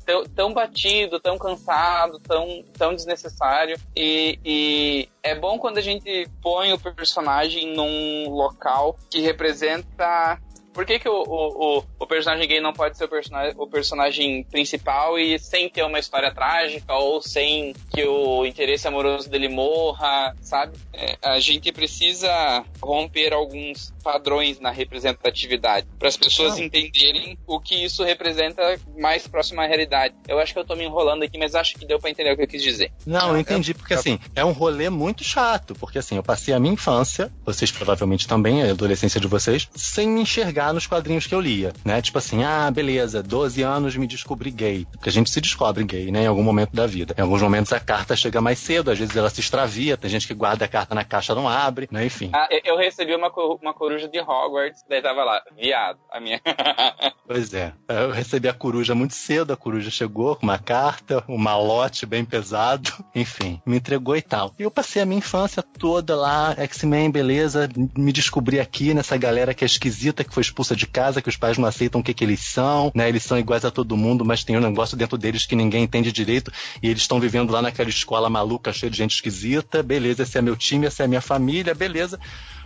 tão, 0.05 0.25
tão 0.25 0.55
batido, 0.55 1.19
tão 1.19 1.39
cansado, 1.39 2.21
tão, 2.21 2.65
tão 2.77 2.95
desnecessário. 2.95 3.77
E, 3.97 4.39
e 4.45 5.09
é 5.23 5.35
bom 5.35 5.59
quando 5.59 5.79
a 5.79 5.83
gente 5.83 6.29
põe 6.41 6.73
o 6.73 6.79
personagem 6.79 7.75
num 7.75 8.31
local 8.31 8.97
que 9.11 9.21
representa 9.21 10.39
por 10.75 10.85
que, 10.85 10.99
que 10.99 11.09
o, 11.09 11.23
o, 11.23 11.85
o, 12.01 12.07
personagem 12.07 12.49
gay 12.49 12.61
não 12.61 12.73
pode 12.73 12.99
ser 12.99 13.05
o 13.05 13.09
personagem, 13.09 13.55
o 13.57 13.67
personagem 13.67 14.43
principal 14.43 15.17
e 15.17 15.39
sem 15.39 15.69
ter 15.69 15.85
uma 15.85 16.01
história 16.01 16.35
trágica 16.35 16.93
ou 16.95 17.23
sem 17.23 17.73
que 17.95 18.05
o 18.05 18.45
interesse 18.45 18.89
amoroso 18.89 19.31
dele 19.31 19.49
morra, 19.49 20.35
sabe? 20.43 20.77
É, 20.93 21.17
a 21.23 21.39
gente 21.39 21.71
precisa 21.71 22.65
romper 22.83 23.33
alguns 23.33 23.94
padrões 24.05 24.61
na 24.61 24.71
representatividade 24.71 25.87
para 25.99 26.09
as 26.09 26.17
pessoas 26.17 26.59
não. 26.59 26.65
entenderem 26.65 27.39
o 27.47 27.59
que 27.59 27.75
isso 27.83 28.05
representa 28.05 28.79
mais 28.99 29.27
próximo 29.27 29.63
à 29.63 29.67
realidade. 29.67 30.15
Eu 30.29 30.39
acho 30.39 30.53
que 30.53 30.59
eu 30.59 30.65
tô 30.65 30.77
me 30.77 30.85
enrolando 30.85 31.23
aqui, 31.23 31.39
mas 31.39 31.55
acho 31.55 31.75
que 31.75 31.87
deu 31.87 31.99
para 31.99 32.11
entender 32.11 32.33
o 32.33 32.37
que 32.37 32.43
eu 32.43 32.47
quis 32.47 32.63
dizer. 32.63 32.93
Não, 33.07 33.31
eu 33.31 33.39
entendi, 33.39 33.73
porque 33.73 33.95
assim, 33.95 34.19
é 34.37 34.45
um 34.45 34.53
rolê 34.53 34.91
muito 34.91 35.25
chato, 35.25 35.75
porque 35.75 35.99
assim, 35.99 36.17
eu 36.17 36.23
passei 36.23 36.53
a 36.53 36.61
minha 36.61 36.75
infância, 36.75 37.33
vocês 37.45 37.73
provavelmente 37.73 38.29
também, 38.29 38.63
a 38.63 38.71
adolescência 38.71 39.19
de 39.19 39.27
vocês, 39.27 39.69
sem 39.75 40.07
me 40.07 40.21
enxergar 40.21 40.75
nos 40.75 40.87
quadrinhos 40.87 41.27
que 41.27 41.35
eu 41.35 41.41
lia, 41.41 41.73
né? 41.83 42.03
Tipo 42.03 42.19
assim, 42.19 42.45
ah, 42.45 42.71
beleza, 42.71 43.23
12 43.23 43.63
anos 43.63 43.97
me 43.97 44.07
descobri 44.07 44.51
gay. 44.51 44.87
Porque 44.93 45.09
a 45.09 45.13
gente 45.13 45.31
se 45.31 45.41
descobre 45.41 45.83
gay, 45.85 46.11
né? 46.11 46.25
Em 46.25 46.27
algum 46.27 46.43
momento 46.43 46.75
da 46.75 46.87
vida. 46.87 47.15
Em 47.17 47.23
alguns 47.23 47.41
momentos 47.41 47.73
a 47.73 47.81
carta 47.81 48.15
chega 48.15 48.41
mais 48.41 48.59
cedo, 48.59 48.91
às 48.91 48.99
vezes 48.99 49.17
ela 49.17 49.31
se 49.31 49.41
extravia, 49.41 49.97
tem 49.97 50.11
gente 50.11 50.27
que 50.27 50.35
guarda 50.35 50.67
a 50.67 50.69
carta 50.69 50.95
na 50.95 51.05
caixa 51.05 51.35
não 51.35 51.49
abre, 51.49 51.89
né? 51.91 52.05
Enfim. 52.05 52.31
Ah, 52.35 52.49
eu 52.65 52.77
recebi 52.77 53.15
uma, 53.15 53.33
uma 53.63 53.73
coruja 53.73 53.94
de 53.99 54.21
Hogwarts, 54.21 54.85
daí 54.89 55.03
tava 55.03 55.25
lá, 55.25 55.43
viado, 55.57 55.99
a 56.11 56.21
minha. 56.21 56.41
pois 57.27 57.55
é. 57.55 57.73
Eu 57.89 58.11
recebi 58.11 58.49
a 58.49 58.53
coruja 58.53 58.95
muito 58.95 59.15
cedo, 59.15 59.53
a 59.53 59.57
coruja 59.57 59.91
chegou 59.91 60.37
com 60.37 60.45
uma 60.45 60.59
carta, 60.59 61.25
um 61.29 61.39
malote 61.39 62.07
bem 62.07 62.25
pesado, 62.25 62.93
enfim, 63.15 63.61
me 63.65 63.77
entregou 63.77 64.17
e 64.17 64.23
tal. 64.23 64.55
E 64.59 64.63
eu 64.63 64.71
passei 64.71 65.03
a 65.03 65.07
minha 65.07 65.19
infância 65.19 65.63
toda 65.63 66.17
lá, 66.17 66.55
X-Men, 66.59 67.11
beleza, 67.11 67.69
me 67.97 68.13
descobri 68.13 68.61
aqui 68.61 68.95
nessa 68.95 69.17
galera 69.17 69.55
que 69.55 69.65
é 69.65 69.67
esquisita, 69.67 70.25
que 70.25 70.35
foi 70.35 70.43
expulsa 70.43 70.75
de 70.75 70.87
casa, 70.87 71.23
que 71.23 71.29
os 71.29 71.37
pais 71.37 71.59
não 71.59 71.69
aceitam 71.69 72.01
o 72.01 72.05
que, 72.05 72.15
que 72.15 72.25
eles 72.25 72.41
são, 72.41 72.91
né? 72.95 73.09
Eles 73.09 73.23
são 73.23 73.39
iguais 73.39 73.65
a 73.65 73.71
todo 73.71 73.97
mundo, 73.97 74.25
mas 74.25 74.45
tem 74.45 74.57
um 74.57 74.61
negócio 74.61 74.97
dentro 74.97 75.17
deles 75.17 75.47
que 75.47 75.57
ninguém 75.57 75.85
entende 75.85 76.13
direito 76.13 76.53
e 76.83 76.89
eles 76.89 77.03
estão 77.03 77.21
vivendo 77.21 77.51
lá 77.51 77.63
naquela 77.63 77.89
escola 77.89 78.29
maluca, 78.29 78.73
cheia 78.73 78.91
de 78.91 78.97
gente 78.97 79.15
esquisita. 79.15 79.83
Beleza, 79.83 80.23
esse 80.23 80.39
é 80.39 80.43
meu 80.43 80.57
time, 80.57 80.87
essa 80.87 81.05
é 81.05 81.07
minha 81.07 81.21
família, 81.21 81.75
beleza 81.75 82.19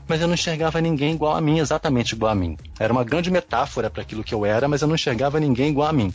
mas 0.08 0.20
eu 0.20 0.26
não 0.26 0.34
enxergava 0.34 0.80
ninguém 0.80 1.12
igual 1.12 1.36
a 1.36 1.40
mim, 1.40 1.58
exatamente 1.58 2.12
igual 2.12 2.32
a 2.32 2.34
mim. 2.34 2.56
Era 2.80 2.92
uma 2.92 3.04
grande 3.04 3.30
metáfora 3.30 3.90
para 3.90 4.02
aquilo 4.02 4.24
que 4.24 4.34
eu 4.34 4.46
era, 4.46 4.66
mas 4.66 4.80
eu 4.80 4.88
não 4.88 4.94
enxergava 4.94 5.38
ninguém 5.38 5.68
igual 5.68 5.88
a 5.88 5.92
mim. 5.92 6.12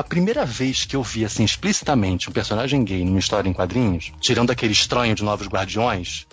A 0.00 0.02
primeira 0.02 0.46
vez 0.46 0.86
que 0.86 0.96
eu 0.96 1.02
vi 1.02 1.26
assim 1.26 1.44
explicitamente 1.44 2.30
um 2.30 2.32
personagem 2.32 2.82
gay 2.82 3.04
numa 3.04 3.18
história 3.18 3.50
em 3.50 3.52
quadrinhos, 3.52 4.10
tirando 4.18 4.50
aquele 4.50 4.72
estranho 4.72 5.14
de 5.14 5.22
Novos 5.22 5.46
Guardiões, 5.46 6.26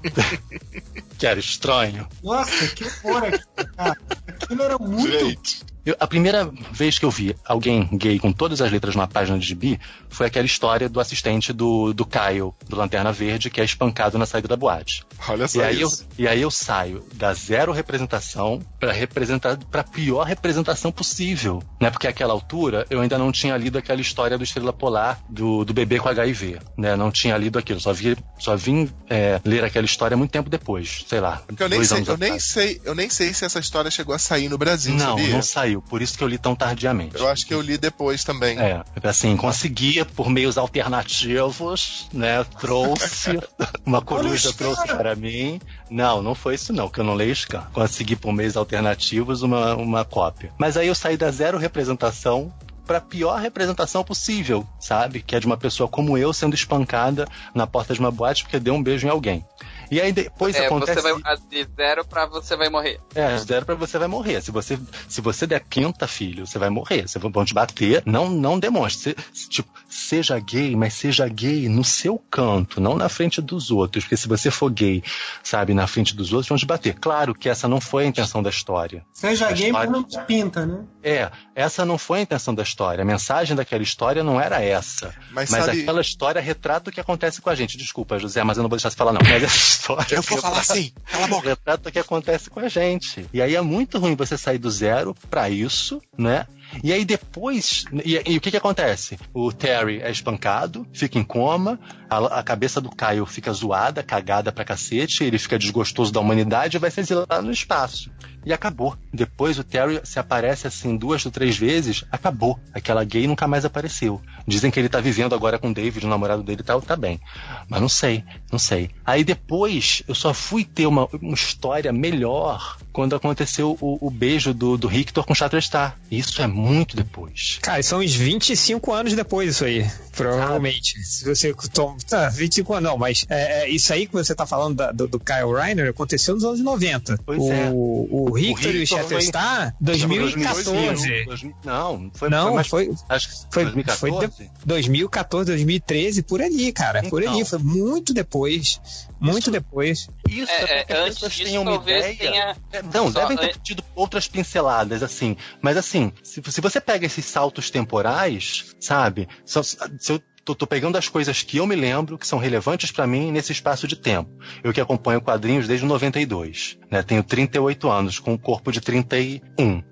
que 1.18 1.26
era 1.26 1.38
estranho. 1.38 2.08
Nossa, 2.22 2.68
que 2.68 2.84
horror 3.04 3.38
cara. 3.76 3.98
Aquilo 4.26 4.62
era 4.62 4.78
muito. 4.78 5.10
Gente. 5.10 5.70
Eu, 5.84 5.96
a 5.98 6.06
primeira 6.06 6.50
vez 6.72 6.98
que 6.98 7.04
eu 7.04 7.10
vi 7.10 7.34
alguém 7.44 7.88
gay 7.96 8.18
com 8.18 8.32
todas 8.32 8.60
as 8.60 8.70
letras 8.70 8.94
numa 8.94 9.08
página 9.08 9.38
de 9.38 9.46
gibi 9.46 9.80
foi 10.08 10.26
aquela 10.26 10.44
história 10.44 10.88
do 10.88 11.00
assistente 11.00 11.52
do, 11.52 11.94
do 11.94 12.04
Kyle, 12.04 12.52
do 12.68 12.76
Lanterna 12.76 13.12
Verde, 13.12 13.48
que 13.48 13.60
é 13.60 13.64
espancado 13.64 14.18
na 14.18 14.26
saída 14.26 14.48
da 14.48 14.56
boate. 14.56 15.04
Olha 15.26 15.48
só 15.48 15.60
e 15.60 15.64
aí 15.64 15.80
isso. 15.80 16.06
Eu, 16.18 16.24
e 16.24 16.28
aí 16.28 16.42
eu 16.42 16.50
saio 16.50 17.02
da 17.14 17.32
zero 17.32 17.72
representação 17.72 18.60
para 18.78 18.92
representar 18.92 19.56
para 19.70 19.82
pior 19.82 20.24
representação 20.24 20.92
possível, 20.92 21.62
né? 21.80 21.90
Porque 21.90 22.06
naquela 22.06 22.32
altura 22.34 22.69
eu 22.90 23.00
ainda 23.00 23.16
não 23.18 23.32
tinha 23.32 23.56
lido 23.56 23.78
aquela 23.78 24.00
história 24.00 24.36
do 24.36 24.44
Estrela 24.44 24.72
Polar 24.72 25.20
do, 25.28 25.64
do 25.64 25.72
bebê 25.72 25.98
com 25.98 26.08
HIV, 26.08 26.58
né? 26.76 26.96
Não 26.96 27.10
tinha 27.10 27.36
lido 27.36 27.58
aquilo, 27.58 27.80
só 27.80 27.92
vi 27.92 28.16
só 28.38 28.56
vim 28.56 28.90
é, 29.08 29.40
ler 29.44 29.64
aquela 29.64 29.84
história 29.84 30.16
muito 30.16 30.30
tempo 30.30 30.50
depois, 30.50 31.04
sei 31.08 31.20
lá. 31.20 31.42
eu 31.58 31.68
nem 31.68 31.84
sei, 31.84 32.04
eu 32.06 32.16
nem 32.16 32.40
sei, 32.40 32.80
eu 32.84 32.94
nem 32.94 33.10
sei 33.10 33.32
se 33.32 33.44
essa 33.44 33.58
história 33.58 33.90
chegou 33.90 34.14
a 34.14 34.18
sair 34.18 34.48
no 34.48 34.58
Brasil, 34.58 34.94
Não, 34.94 35.16
sabia? 35.16 35.28
não 35.28 35.42
saiu 35.42 35.70
saiu, 35.70 35.82
por 35.82 36.02
isso 36.02 36.16
que 36.16 36.24
eu 36.24 36.28
li 36.28 36.38
tão 36.38 36.54
tardiamente. 36.54 37.16
Eu 37.16 37.28
acho 37.28 37.46
que 37.46 37.54
eu 37.54 37.60
li 37.60 37.78
depois 37.78 38.24
também. 38.24 38.58
É, 38.58 38.82
assim, 39.02 39.36
conseguia 39.36 40.04
por 40.04 40.28
meios 40.28 40.58
alternativos, 40.58 42.08
né? 42.12 42.44
Trouxe, 42.58 43.38
uma 43.84 44.02
coruja 44.02 44.52
trouxe 44.52 44.86
para 44.86 45.14
mim. 45.14 45.60
Não, 45.90 46.22
não 46.22 46.34
foi 46.34 46.54
isso 46.54 46.72
não, 46.72 46.88
que 46.88 47.00
eu 47.00 47.04
não 47.04 47.14
leio 47.14 47.34
Scan. 47.34 47.66
Consegui 47.72 48.16
por 48.16 48.32
meios 48.32 48.56
alternativos 48.56 49.42
uma, 49.42 49.74
uma 49.74 50.04
cópia. 50.04 50.52
Mas 50.56 50.76
aí 50.76 50.86
eu 50.86 50.94
saí 50.94 51.16
da 51.16 51.30
zero 51.30 51.58
representação 51.58 52.52
para 52.90 52.98
a 52.98 53.00
pior 53.00 53.40
representação 53.40 54.02
possível, 54.02 54.66
sabe? 54.80 55.22
Que 55.22 55.36
é 55.36 55.40
de 55.40 55.46
uma 55.46 55.56
pessoa 55.56 55.88
como 55.88 56.18
eu 56.18 56.32
sendo 56.32 56.56
espancada 56.56 57.24
na 57.54 57.64
porta 57.64 57.94
de 57.94 58.00
uma 58.00 58.10
boate 58.10 58.42
porque 58.42 58.58
deu 58.58 58.74
um 58.74 58.82
beijo 58.82 59.06
em 59.06 59.10
alguém. 59.10 59.44
E 59.90 60.00
aí 60.00 60.12
depois 60.12 60.56
é, 60.56 60.66
acontece. 60.66 61.00
Você 61.00 61.12
vai, 61.12 61.36
de 61.36 61.68
zero 61.76 62.04
pra 62.04 62.26
você 62.26 62.56
vai 62.56 62.68
morrer. 62.68 63.00
É, 63.14 63.36
de 63.36 63.42
zero 63.42 63.64
pra 63.64 63.76
você 63.76 63.98
vai 63.98 64.08
morrer. 64.08 64.40
Se 64.40 64.50
você, 64.50 64.78
se 65.08 65.20
você 65.20 65.46
der 65.46 65.60
quinta, 65.60 66.08
filho, 66.08 66.46
você 66.46 66.58
vai 66.58 66.68
morrer. 66.68 67.08
Você 67.08 67.18
vão 67.18 67.44
te 67.44 67.54
bater. 67.54 68.02
Não, 68.06 68.28
não 68.28 68.58
demonstre. 68.58 69.16
Se, 69.32 69.48
tipo, 69.48 69.68
seja 69.90 70.38
gay, 70.38 70.76
mas 70.76 70.94
seja 70.94 71.28
gay 71.28 71.68
no 71.68 71.82
seu 71.82 72.18
canto, 72.30 72.80
não 72.80 72.96
na 72.96 73.08
frente 73.08 73.42
dos 73.42 73.70
outros. 73.70 74.04
Porque 74.04 74.16
se 74.16 74.28
você 74.28 74.50
for 74.50 74.70
gay, 74.70 75.02
sabe, 75.42 75.74
na 75.74 75.86
frente 75.86 76.14
dos 76.14 76.32
outros, 76.32 76.48
vão 76.48 76.56
te 76.56 76.64
bater. 76.64 76.94
Claro 76.94 77.34
que 77.34 77.48
essa 77.48 77.68
não 77.68 77.80
foi 77.80 78.04
a 78.04 78.06
intenção 78.06 78.42
da 78.42 78.50
história. 78.50 79.04
Seja 79.12 79.48
a 79.48 79.52
gay, 79.52 79.66
história... 79.66 79.90
mas 79.90 80.00
não 80.00 80.06
te 80.06 80.20
pinta, 80.26 80.64
né? 80.64 80.84
É, 81.02 81.30
essa 81.54 81.84
não 81.84 81.98
foi 81.98 82.20
a 82.20 82.22
intenção 82.22 82.54
da 82.54 82.62
história. 82.62 83.02
A 83.02 83.04
mensagem 83.04 83.56
daquela 83.56 83.82
história 83.82 84.22
não 84.22 84.40
era 84.40 84.62
essa. 84.62 85.14
Mas, 85.32 85.50
mas 85.50 85.64
sabe... 85.64 85.82
aquela 85.82 86.00
história 86.00 86.40
retrata 86.40 86.90
o 86.90 86.92
que 86.92 87.00
acontece 87.00 87.40
com 87.40 87.50
a 87.50 87.54
gente. 87.54 87.76
Desculpa, 87.76 88.18
José, 88.18 88.44
mas 88.44 88.56
eu 88.56 88.62
não 88.62 88.70
vou 88.70 88.76
deixar 88.76 88.90
você 88.90 88.96
falar, 88.96 89.12
não. 89.12 89.20
Mas 89.22 89.42
essa 89.42 89.56
história. 89.56 90.14
Eu 90.14 90.22
vou 90.22 90.38
falar 90.38 90.60
assim, 90.60 90.92
cala 91.04 91.24
a 91.24 91.28
boca. 91.28 91.48
Retrata 91.48 91.88
o 91.88 91.92
que 91.92 91.98
acontece 91.98 92.48
com 92.48 92.60
a 92.60 92.68
gente. 92.68 93.26
E 93.32 93.42
aí 93.42 93.56
é 93.56 93.60
muito 93.60 93.98
ruim 93.98 94.14
você 94.14 94.38
sair 94.38 94.58
do 94.58 94.70
zero 94.70 95.14
para 95.28 95.50
isso, 95.50 96.00
né? 96.16 96.46
E 96.82 96.92
aí 96.92 97.04
depois. 97.04 97.84
E, 98.04 98.20
e, 98.26 98.36
o 98.36 98.40
que 98.40 98.50
que 98.50 98.56
acontece? 98.56 99.18
O 99.34 99.52
Terry 99.52 100.00
é 100.00 100.10
espancado, 100.10 100.86
fica 100.92 101.18
em 101.18 101.24
coma, 101.24 101.78
a, 102.08 102.40
a, 102.40 102.42
cabeça 102.42 102.80
do 102.80 102.90
Kyle 102.90 103.26
fica 103.26 103.52
zoada, 103.52 104.02
cagada 104.02 104.52
pra 104.52 104.64
cacete, 104.64 105.24
ele 105.24 105.38
fica 105.38 105.58
desgostoso 105.58 106.12
da 106.12 106.20
humanidade 106.20 106.76
e 106.76 106.80
vai 106.80 106.90
ser 106.90 107.00
exilado 107.00 107.42
no 107.42 107.52
espaço. 107.52 108.10
E 108.44 108.52
acabou. 108.52 108.96
Depois 109.12 109.58
o 109.58 109.64
Terry 109.64 110.00
se 110.04 110.18
aparece 110.18 110.66
assim 110.66 110.96
duas 110.96 111.24
ou 111.26 111.32
três 111.32 111.56
vezes, 111.56 112.04
acabou. 112.10 112.58
Aquela 112.72 113.04
gay 113.04 113.26
nunca 113.26 113.46
mais 113.46 113.64
apareceu. 113.64 114.20
Dizem 114.46 114.70
que 114.70 114.78
ele 114.78 114.88
tá 114.88 115.00
vivendo 115.00 115.34
agora 115.34 115.58
com 115.58 115.70
o 115.70 115.74
David, 115.74 116.06
o 116.06 116.08
namorado 116.08 116.42
dele 116.42 116.62
tá, 116.62 116.78
tá 116.80 116.96
bem. 116.96 117.20
Mas 117.68 117.80
não 117.80 117.88
sei, 117.88 118.24
não 118.50 118.58
sei. 118.58 118.90
Aí 119.04 119.24
depois 119.24 120.02
eu 120.08 120.14
só 120.14 120.32
fui 120.32 120.64
ter 120.64 120.86
uma, 120.86 121.06
uma 121.20 121.34
história 121.34 121.92
melhor 121.92 122.78
quando 122.92 123.14
aconteceu 123.14 123.76
o, 123.80 124.06
o 124.06 124.10
beijo 124.10 124.52
do, 124.52 124.76
do 124.76 124.88
Rictor 124.88 125.24
com 125.24 125.34
Shatterstar. 125.34 125.98
Isso 126.10 126.42
é 126.42 126.46
muito 126.46 126.96
depois. 126.96 127.58
Cara, 127.62 127.82
são 127.82 128.00
uns 128.00 128.14
25 128.14 128.92
anos 128.92 129.14
depois 129.14 129.50
isso 129.50 129.64
aí, 129.64 129.88
provavelmente. 130.16 130.96
Ah. 130.98 131.04
Se 131.04 131.24
você 131.24 131.54
toma. 131.72 131.96
Tá, 132.08 132.28
25 132.28 132.74
anos 132.74 132.90
não, 132.90 132.98
mas 132.98 133.24
é, 133.28 133.62
é, 133.62 133.68
isso 133.68 133.92
aí 133.92 134.06
que 134.06 134.12
você 134.12 134.34
tá 134.34 134.46
falando 134.46 134.76
da, 134.76 134.92
do, 134.92 135.06
do, 135.06 135.20
Kyle 135.20 135.52
Reiner 135.54 135.90
aconteceu 135.90 136.34
nos 136.34 136.44
anos 136.44 136.60
90. 136.60 137.18
Pois 137.24 137.40
o, 137.40 137.52
é. 137.52 137.70
O, 137.70 138.29
o 138.30 138.34
Rictor 138.34 138.74
e 138.74 138.82
o 138.82 138.86
Shatterstar, 138.86 139.74
2014. 139.80 141.24
2000, 141.24 141.54
não, 141.64 142.10
foi, 142.14 142.28
não, 142.30 142.64
foi, 142.64 142.88
mais, 142.88 143.04
acho 143.08 143.28
que 143.28 143.34
foi 143.52 143.64
2014. 143.64 144.26
Foi 144.36 144.50
2014, 144.64 145.46
2013, 145.46 146.22
por 146.22 146.40
ali, 146.40 146.72
cara. 146.72 146.98
Então. 147.00 147.10
Por 147.10 147.26
ali, 147.26 147.44
foi 147.44 147.58
muito 147.58 148.14
depois. 148.14 148.80
Muito 149.20 149.38
isso, 149.38 149.50
depois. 149.50 150.08
Isso, 150.28 150.50
é, 150.50 150.86
é, 150.88 150.96
antes 150.96 151.18
disso, 151.18 151.44
tenham 151.44 151.62
uma 151.62 151.74
ideia. 151.74 152.16
Tenha... 152.16 152.56
É, 152.72 152.82
não, 152.82 153.12
Só, 153.12 153.20
devem 153.20 153.36
ter 153.36 153.58
tido 153.58 153.84
outras 153.94 154.26
pinceladas, 154.26 155.02
assim. 155.02 155.36
Mas 155.60 155.76
assim, 155.76 156.12
se, 156.22 156.42
se 156.46 156.60
você 156.60 156.80
pega 156.80 157.04
esses 157.04 157.24
saltos 157.26 157.70
temporais, 157.70 158.74
sabe? 158.80 159.28
Se, 159.44 159.62
se 159.62 160.12
eu 160.12 160.22
Tô, 160.50 160.54
tô, 160.54 160.66
pegando 160.66 160.98
as 160.98 161.08
coisas 161.08 161.42
que 161.42 161.58
eu 161.58 161.66
me 161.66 161.76
lembro, 161.76 162.18
que 162.18 162.26
são 162.26 162.38
relevantes 162.38 162.90
para 162.90 163.06
mim 163.06 163.30
nesse 163.30 163.52
espaço 163.52 163.86
de 163.86 163.94
tempo. 163.94 164.30
Eu 164.64 164.72
que 164.72 164.80
acompanho 164.80 165.20
quadrinhos 165.20 165.68
desde 165.68 165.86
92, 165.86 166.76
né? 166.90 167.04
Tenho 167.04 167.22
38 167.22 167.88
anos, 167.88 168.18
com 168.18 168.32
um 168.32 168.36
corpo 168.36 168.72
de 168.72 168.80
31. 168.80 169.82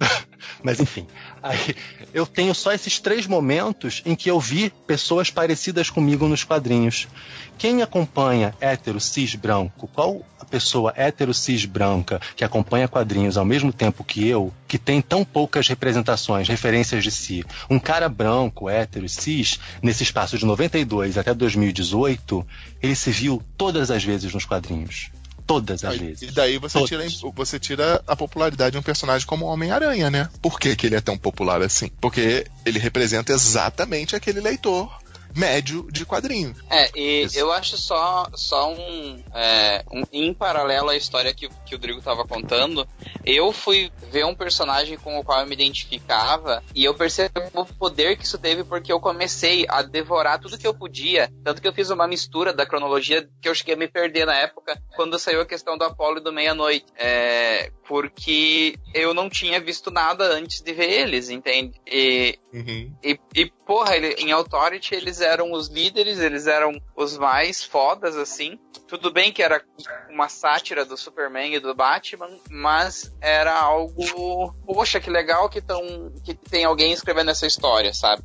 Mas 0.62 0.80
enfim, 0.80 1.06
aí, 1.40 1.76
eu 2.12 2.26
tenho 2.26 2.54
só 2.54 2.72
esses 2.72 2.98
três 2.98 3.26
momentos 3.26 4.02
em 4.04 4.14
que 4.14 4.30
eu 4.30 4.40
vi 4.40 4.70
pessoas 4.86 5.30
parecidas 5.30 5.90
comigo 5.90 6.26
nos 6.26 6.44
quadrinhos. 6.44 7.08
Quem 7.56 7.82
acompanha 7.82 8.54
hétero 8.60 9.00
cis 9.00 9.34
branco, 9.34 9.88
qual 9.88 10.24
a 10.38 10.44
pessoa 10.44 10.92
hétero 10.96 11.34
cis 11.34 11.64
branca 11.64 12.20
que 12.36 12.44
acompanha 12.44 12.88
quadrinhos 12.88 13.36
ao 13.36 13.44
mesmo 13.44 13.72
tempo 13.72 14.04
que 14.04 14.26
eu, 14.26 14.52
que 14.66 14.78
tem 14.78 15.02
tão 15.02 15.24
poucas 15.24 15.66
representações, 15.68 16.48
referências 16.48 17.02
de 17.02 17.10
si? 17.10 17.44
Um 17.68 17.78
cara 17.78 18.08
branco, 18.08 18.68
hétero 18.68 19.08
cis, 19.08 19.58
nesse 19.82 20.02
espaço 20.02 20.38
de 20.38 20.46
92 20.46 21.18
até 21.18 21.34
2018, 21.34 22.46
ele 22.82 22.94
se 22.94 23.10
viu 23.10 23.42
todas 23.56 23.90
as 23.90 24.04
vezes 24.04 24.32
nos 24.32 24.44
quadrinhos. 24.44 25.10
Todas 25.48 25.82
as 25.82 25.92
Aí- 25.92 25.98
vezes. 25.98 26.28
E 26.28 26.32
daí 26.32 26.58
você 26.58 26.84
tira, 26.84 27.04
você 27.34 27.58
tira 27.58 28.02
a 28.06 28.14
popularidade 28.14 28.72
de 28.72 28.78
um 28.78 28.82
personagem 28.82 29.26
como 29.26 29.46
o 29.46 29.48
Homem-Aranha, 29.48 30.10
né? 30.10 30.28
Por 30.42 30.60
que, 30.60 30.76
que 30.76 30.86
ele 30.86 30.94
é 30.94 31.00
tão 31.00 31.16
popular 31.16 31.62
assim? 31.62 31.90
Porque 32.00 32.46
ele 32.66 32.78
representa 32.78 33.32
exatamente 33.32 34.14
aquele 34.14 34.40
leitor 34.40 34.88
médio 35.36 35.86
de 35.90 36.04
quadrinho. 36.04 36.54
É, 36.70 36.90
e 36.94 37.22
Isso. 37.24 37.38
eu 37.38 37.52
acho 37.52 37.76
só, 37.76 38.28
só 38.34 38.72
um, 38.72 39.22
é, 39.34 39.84
um- 39.92 40.04
Em 40.12 40.32
paralelo 40.34 40.88
à 40.90 40.96
história 40.96 41.32
que, 41.34 41.48
que 41.66 41.74
o 41.74 41.78
Drigo 41.78 42.00
tava 42.00 42.24
contando, 42.24 42.86
eu 43.24 43.52
fui 43.52 43.90
ver 44.10 44.24
um 44.24 44.34
personagem 44.34 44.96
com 44.96 45.18
o 45.18 45.24
qual 45.24 45.40
eu 45.40 45.46
me 45.46 45.54
identificava 45.54 46.62
e 46.74 46.84
eu 46.84 46.94
percebo 46.94 47.30
o 47.54 47.64
poder 47.64 48.16
que 48.16 48.24
isso 48.24 48.38
teve 48.38 48.64
porque 48.64 48.92
eu 48.92 49.00
comecei 49.00 49.64
a 49.68 49.82
devorar 49.82 50.40
tudo 50.40 50.58
que 50.58 50.66
eu 50.66 50.74
podia. 50.74 51.30
Tanto 51.44 51.60
que 51.60 51.68
eu 51.68 51.72
fiz 51.72 51.90
uma 51.90 52.06
mistura 52.08 52.52
da 52.52 52.66
cronologia 52.66 53.28
que 53.40 53.48
eu 53.48 53.54
cheguei 53.54 53.74
a 53.74 53.78
me 53.78 53.88
perder 53.88 54.26
na 54.26 54.34
época 54.34 54.80
quando 54.96 55.18
saiu 55.18 55.40
a 55.40 55.46
questão 55.46 55.76
do 55.76 55.84
Apolo 55.84 56.18
e 56.18 56.22
do 56.22 56.32
Meia-Noite. 56.32 56.86
É, 56.96 57.70
porque 57.86 58.76
eu 58.94 59.14
não 59.14 59.28
tinha 59.30 59.60
visto 59.60 59.90
nada 59.90 60.24
antes 60.34 60.60
de 60.60 60.72
ver 60.72 60.90
eles, 60.90 61.30
entende? 61.30 61.80
E, 61.86 62.38
Uhum. 62.52 62.94
e, 63.02 63.20
e, 63.34 63.46
porra, 63.66 63.94
ele, 63.94 64.14
em 64.14 64.32
Authority 64.32 64.94
eles 64.94 65.20
eram 65.20 65.52
os 65.52 65.68
líderes, 65.68 66.18
eles 66.18 66.46
eram 66.46 66.80
os 66.96 67.18
mais 67.18 67.62
fodas, 67.62 68.16
assim. 68.16 68.58
Tudo 68.86 69.12
bem 69.12 69.32
que 69.32 69.42
era 69.42 69.62
uma 70.08 70.28
sátira 70.28 70.84
do 70.84 70.96
Superman 70.96 71.54
e 71.54 71.60
do 71.60 71.74
Batman, 71.74 72.30
mas 72.50 73.14
era 73.20 73.54
algo. 73.54 74.54
Poxa, 74.64 74.98
que 74.98 75.10
legal 75.10 75.48
que, 75.48 75.60
tão, 75.60 75.80
que 76.24 76.34
tem 76.34 76.64
alguém 76.64 76.92
escrevendo 76.92 77.30
essa 77.30 77.46
história, 77.46 77.92
sabe? 77.92 78.24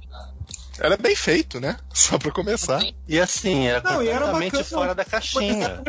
Era 0.83 0.97
bem 0.97 1.15
feito, 1.15 1.61
né? 1.61 1.77
Só 1.93 2.17
pra 2.17 2.29
começar. 2.29 2.83
E 3.07 3.17
assim, 3.17 3.67
era 3.67 3.81
Não, 3.81 4.03
e 4.03 4.09
era 4.09 4.25
completamente 4.25 4.51
bacana, 4.51 4.65
fora 4.65 4.93
da 4.93 5.05
caixinha. 5.05 5.81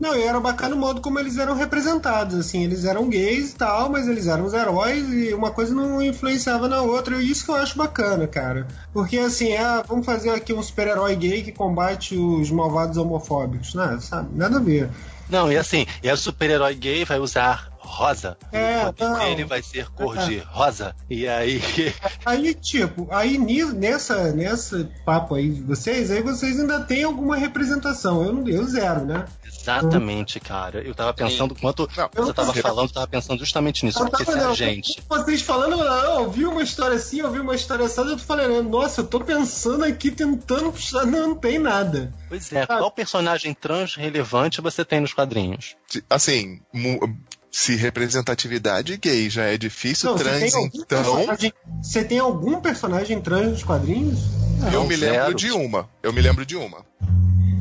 Não, 0.00 0.16
e 0.16 0.22
era 0.22 0.40
bacana 0.40 0.74
o 0.74 0.78
modo 0.78 1.00
como 1.00 1.20
eles 1.20 1.38
eram 1.38 1.54
representados, 1.54 2.36
assim, 2.36 2.64
eles 2.64 2.84
eram 2.84 3.08
gays 3.08 3.52
e 3.52 3.54
tal, 3.54 3.88
mas 3.88 4.08
eles 4.08 4.26
eram 4.26 4.44
os 4.44 4.52
heróis 4.52 5.08
e 5.12 5.32
uma 5.32 5.52
coisa 5.52 5.72
não 5.72 6.02
influenciava 6.02 6.66
na 6.66 6.82
outra, 6.82 7.22
e 7.22 7.30
isso 7.30 7.44
que 7.44 7.50
eu 7.52 7.54
acho 7.54 7.78
bacana, 7.78 8.26
cara. 8.26 8.66
Porque 8.92 9.18
assim, 9.18 9.56
ah, 9.56 9.84
vamos 9.86 10.04
fazer 10.04 10.30
aqui 10.30 10.52
um 10.52 10.62
super-herói 10.64 11.14
gay 11.14 11.42
que 11.44 11.52
combate 11.52 12.16
os 12.16 12.50
malvados 12.50 12.96
homofóbicos, 12.96 13.74
né? 13.74 13.98
Sabe? 14.00 14.30
Nada 14.34 14.56
a 14.56 14.60
ver. 14.60 14.90
Não, 15.30 15.52
e 15.52 15.56
assim, 15.56 15.86
e 16.02 16.10
o 16.10 16.16
super-herói 16.16 16.74
gay 16.74 17.04
vai 17.04 17.20
usar 17.20 17.70
rosa. 17.88 18.36
É, 18.52 18.86
o 18.86 18.94
não. 18.98 19.18
dele 19.18 19.44
vai 19.44 19.62
ser 19.62 19.88
cor 19.90 20.16
É. 20.18 20.24
de 20.26 20.38
rosa. 20.38 20.94
E 21.10 21.26
aí. 21.26 21.60
Aí, 22.24 22.54
tipo, 22.54 23.08
aí 23.10 23.38
nessa, 23.38 24.32
nessa 24.32 24.88
papo 25.04 25.34
aí 25.34 25.48
de 25.50 25.62
vocês, 25.62 26.10
aí 26.10 26.22
vocês 26.22 26.58
ainda 26.60 26.80
têm 26.80 27.02
alguma 27.04 27.36
representação. 27.36 28.22
Eu, 28.24 28.32
não- 28.32 28.48
eu 28.48 28.64
zero, 28.64 29.04
né? 29.04 29.24
Exatamente, 29.46 30.38
cara. 30.40 30.80
Eu 30.82 30.94
tava 30.94 31.12
pensando, 31.12 31.54
quanto 31.54 31.88
Não, 31.96 32.08
você 32.14 32.32
tava 32.32 32.54
falando, 32.54 32.88
eu 32.88 32.94
tava 32.94 33.06
pensando 33.06 33.38
justamente 33.38 33.84
nisso. 33.84 33.98
Eu 34.02 34.08
Porque 34.08 34.24
tava, 34.24 34.38
se 34.38 34.44
a 34.44 34.48
não, 34.48 34.54
gente. 34.54 35.02
Vocês 35.08 35.42
falando, 35.42 35.82
ah, 35.82 36.02
eu 36.04 36.10
ouvi 36.22 36.44
uma 36.46 36.62
história 36.62 36.96
assim, 36.96 37.20
eu 37.20 37.26
ouvi 37.26 37.40
uma 37.40 37.54
história 37.54 37.84
assim, 37.84 38.00
eu 38.02 38.16
tô 38.16 38.22
falando, 38.24 38.62
nossa, 38.68 39.00
eu 39.00 39.06
tô 39.06 39.20
pensando 39.20 39.84
aqui, 39.84 40.10
tentando 40.10 40.72
puxar, 40.72 41.06
não, 41.06 41.28
não 41.28 41.34
tem 41.34 41.58
nada. 41.58 42.12
Pois 42.28 42.52
é, 42.52 42.66
qual 42.66 42.90
personagem 42.90 43.52
trans 43.54 43.94
relevante 43.94 44.60
você 44.60 44.84
tem 44.84 45.00
nos 45.00 45.12
quadrinhos? 45.12 45.76
Assim, 46.08 46.60
se 47.50 47.74
representatividade 47.76 48.96
gay 48.96 49.28
já 49.30 49.44
é 49.44 49.56
difícil, 49.56 50.10
Não, 50.10 50.18
trans, 50.18 50.52
então. 50.74 51.26
Você 51.82 52.04
tem 52.04 52.18
algum 52.18 52.60
personagem 52.60 53.20
trans 53.20 53.50
nos 53.50 53.62
quadrinhos? 53.62 54.18
Eu 54.72 54.80
Não, 54.80 54.86
me 54.86 54.96
lembro 54.96 55.14
zero. 55.18 55.34
de 55.34 55.50
uma. 55.52 55.88
Eu 56.02 56.12
me 56.12 56.20
lembro 56.20 56.44
de 56.44 56.56
uma. 56.56 56.84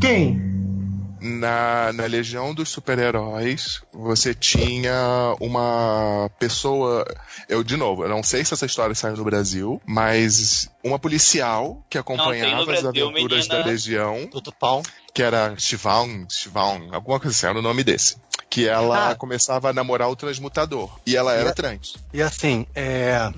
Quem? 0.01 0.56
Na, 1.19 1.91
na 1.93 2.05
Legião 2.05 2.53
dos 2.53 2.69
Super-Heróis, 2.69 3.81
você 3.93 4.33
tinha 4.33 5.35
uma 5.39 6.29
pessoa. 6.39 7.05
Eu, 7.49 7.63
de 7.63 7.75
novo, 7.77 8.03
eu 8.03 8.09
não 8.09 8.21
sei 8.23 8.43
se 8.45 8.53
essa 8.53 8.65
história 8.65 8.93
saiu 8.95 9.17
no 9.17 9.23
Brasil, 9.23 9.81
mas 9.85 10.69
uma 10.83 10.99
policial 10.99 11.83
que 11.89 11.97
acompanhava 11.97 12.59
as 12.61 12.65
Brasil, 12.81 12.89
aventuras 13.07 13.47
menina. 13.47 13.63
da 13.63 13.69
Legião, 13.69 14.27
Tudo 14.31 14.51
pau. 14.51 14.83
que 15.13 15.23
era 15.23 15.55
Shivang, 15.57 16.27
Shivang, 16.29 16.89
alguma 16.93 17.19
coisa 17.19 17.35
assim, 17.35 17.47
era 17.47 17.57
o 17.59 17.61
nome 17.61 17.83
desse. 17.83 18.17
Que 18.49 18.67
ela 18.67 19.11
Ah. 19.11 19.15
começava 19.15 19.69
a 19.69 19.73
namorar 19.73 20.09
o 20.09 20.15
transmutador. 20.15 20.89
E 21.05 21.17
ela 21.17 21.33
era 21.33 21.49
E 21.49 21.53
trans. 21.53 21.95
E 22.13 22.21
assim, 22.21 22.65
é, 22.73 23.29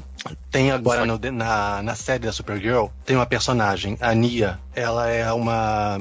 tem 0.51 0.71
agora 0.71 1.03
no- 1.05 1.17
na, 1.31 1.81
na 1.81 1.95
série 1.95 2.25
da 2.25 2.31
Supergirl, 2.31 2.87
tem 3.05 3.15
uma 3.15 3.25
personagem, 3.25 3.97
a 4.01 4.13
Nia. 4.13 4.59
Ela 4.75 5.09
é 5.09 5.31
uma 5.33 5.99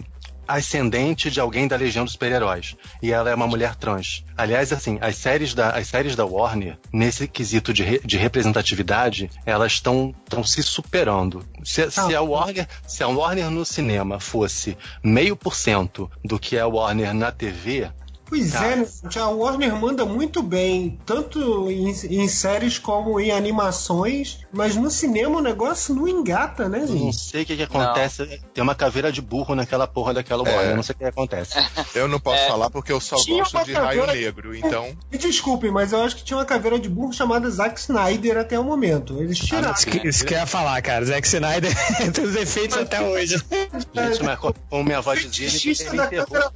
ascendente 0.49 1.30
de 1.30 1.38
alguém 1.38 1.68
da 1.68 1.76
Legião 1.76 2.05
dos 2.05 2.12
Super-Heróis. 2.14 2.74
E 3.03 3.12
ela 3.12 3.30
é 3.30 3.34
uma 3.34 3.46
mulher 3.46 3.74
trans. 3.76 4.24
Aliás, 4.36 4.72
assim, 4.72 4.99
as 5.01 5.16
séries 5.16 5.53
da, 5.55 5.70
as 5.70 5.86
séries 5.88 6.16
da 6.16 6.24
Warner, 6.24 6.78
nesse 6.92 7.28
quesito 7.28 7.72
de, 7.72 7.82
re- 7.82 8.01
de 8.05 8.16
representatividade, 8.16 9.30
elas 9.44 9.72
estão 9.72 10.14
se 10.44 10.62
superando. 10.62 11.44
Se, 11.62 11.90
se 11.90 12.14
a 12.14 12.20
Warner, 12.22 12.66
se 12.86 13.03
a 13.03 13.09
Warner 13.09 13.51
no 13.51 13.64
cinema 13.64 14.18
fosse 14.18 14.76
meio 15.03 15.36
por 15.36 15.55
cento 15.55 16.11
do 16.24 16.38
que 16.38 16.57
é 16.57 16.61
a 16.61 16.66
Warner 16.66 17.12
na 17.14 17.30
TV, 17.30 17.90
Pois 18.29 18.53
Cara. 18.53 18.66
é, 18.66 18.76
né, 18.76 18.87
gente? 19.05 19.18
a 19.18 19.29
Warner 19.29 19.74
manda 19.76 20.05
muito 20.05 20.43
bem, 20.43 20.99
tanto 21.07 21.70
em, 21.70 21.89
em 21.91 22.29
séries 22.29 22.79
como 22.79 23.18
em 23.18 23.31
animações, 23.31 24.41
mas 24.53 24.76
no 24.76 24.91
cinema 24.91 25.39
o 25.39 25.43
negócio 25.43 25.95
não 25.95 26.07
engata, 26.07 26.68
né, 26.68 26.79
eu 26.83 26.87
não 26.89 26.97
gente? 26.99 27.16
sei 27.20 27.43
o 27.43 27.47
que, 27.47 27.57
que 27.57 27.62
acontece. 27.62 28.41
Tem 28.53 28.62
uma 28.62 28.74
caveira 28.74 29.11
de 29.11 29.20
burro 29.20 29.55
naquela 29.55 29.87
porra 29.87 30.14
daquela 30.14 30.47
É. 30.49 30.53
Warner, 30.55 30.70
eu 30.72 30.76
não 30.76 30.83
sei 30.83 30.95
o 30.95 30.99
que 30.99 31.05
acontece. 31.05 31.55
Eu 31.95 32.07
não 32.07 32.20
posso 32.20 32.43
É. 32.43 32.49
falar 32.49 32.70
porque 32.70 32.93
eu 32.93 33.01
só 33.01 33.16
Tinha 33.16 33.39
gosto 33.43 33.64
de 33.64 33.72
raio 33.72 34.01
caveira- 34.03 34.12
negro, 34.12 34.55
então. 34.55 34.97
Me 35.11 35.18
desculpem, 35.18 35.70
mas 35.70 35.93
eu 35.93 36.03
acho 36.03 36.16
que 36.16 36.22
tinha 36.24 36.37
uma 36.37 36.45
caveira 36.45 36.79
de 36.79 36.89
burro 36.89 37.12
chamada 37.12 37.49
Zack 37.51 37.81
Snyder 37.81 38.37
até 38.39 38.59
o 38.59 38.62
momento. 38.64 39.20
Eles 39.20 39.39
tiraram. 39.39 39.72
Isso 39.72 39.87
que, 39.87 40.07
isso 40.07 40.24
que 40.24 40.35
eu 40.35 40.39
ia 40.39 40.47
falar, 40.47 40.81
cara. 40.83 41.05
Zack 41.05 41.26
Snyder 41.26 41.72
tem 42.12 42.24
os 42.24 42.37
efeitos 42.37 42.76
até 42.76 43.01
hoje. 43.01 43.37
Gente, 43.95 44.22
mas 44.22 44.39
co- 44.39 44.55
como 44.70 44.85
minha 44.85 44.99
avó 44.99 45.14
dizia, 45.14 45.47
ele, 45.49 45.76
ele 45.97 46.03
enterrou, 46.03 46.53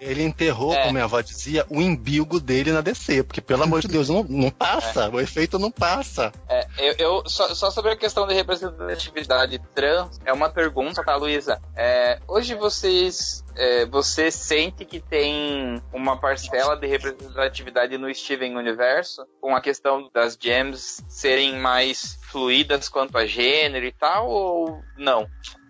ele 0.00 0.22
enterrou, 0.22 0.74
É. 0.82 0.84
como 0.84 0.92
minha 0.94 1.04
avó 1.04 1.20
dizia, 1.20 1.64
o 1.68 1.80
imbigo 1.80 2.38
dele 2.40 2.72
na 2.72 2.80
DC, 2.80 3.22
porque 3.24 3.40
pelo 3.40 3.62
amor 3.62 3.80
de 3.80 3.88
Deus, 3.88 4.08
não, 4.08 4.24
não 4.28 4.50
passa, 4.50 5.08
o 5.08 5.20
efeito 5.20 5.58
não 5.58 5.70
passa. 5.70 6.32
É, 6.48 6.66
eu, 6.78 6.94
eu- 6.98 7.22
só, 7.28 7.54
só 7.54 7.70
sobre 7.70 7.92
a 7.92 7.96
questão 7.96 8.26
de 8.26 8.34
representatividade 8.34 9.58
trans, 9.74 10.20
é 10.24 10.32
uma 10.32 10.50
pergunta, 10.50 11.02
tá, 11.04 11.16
Luísa? 11.16 11.60
É, 11.76 12.18
hoje 12.28 12.54
vocês. 12.54 13.41
É, 13.56 13.86
você 13.86 14.30
sente 14.30 14.84
que 14.84 15.00
tem 15.00 15.82
uma 15.92 16.16
parcela 16.16 16.76
de 16.76 16.86
representatividade 16.86 17.96
no 17.98 18.12
Steven 18.14 18.56
Universo, 18.56 19.26
com 19.40 19.54
a 19.54 19.60
questão 19.60 20.08
das 20.14 20.36
gems 20.40 21.02
serem 21.08 21.58
mais 21.58 22.18
fluídas 22.30 22.88
quanto 22.88 23.16
a 23.18 23.26
gênero 23.26 23.84
e 23.84 23.92
tal, 23.92 24.28
ou 24.28 24.82
não? 24.96 25.26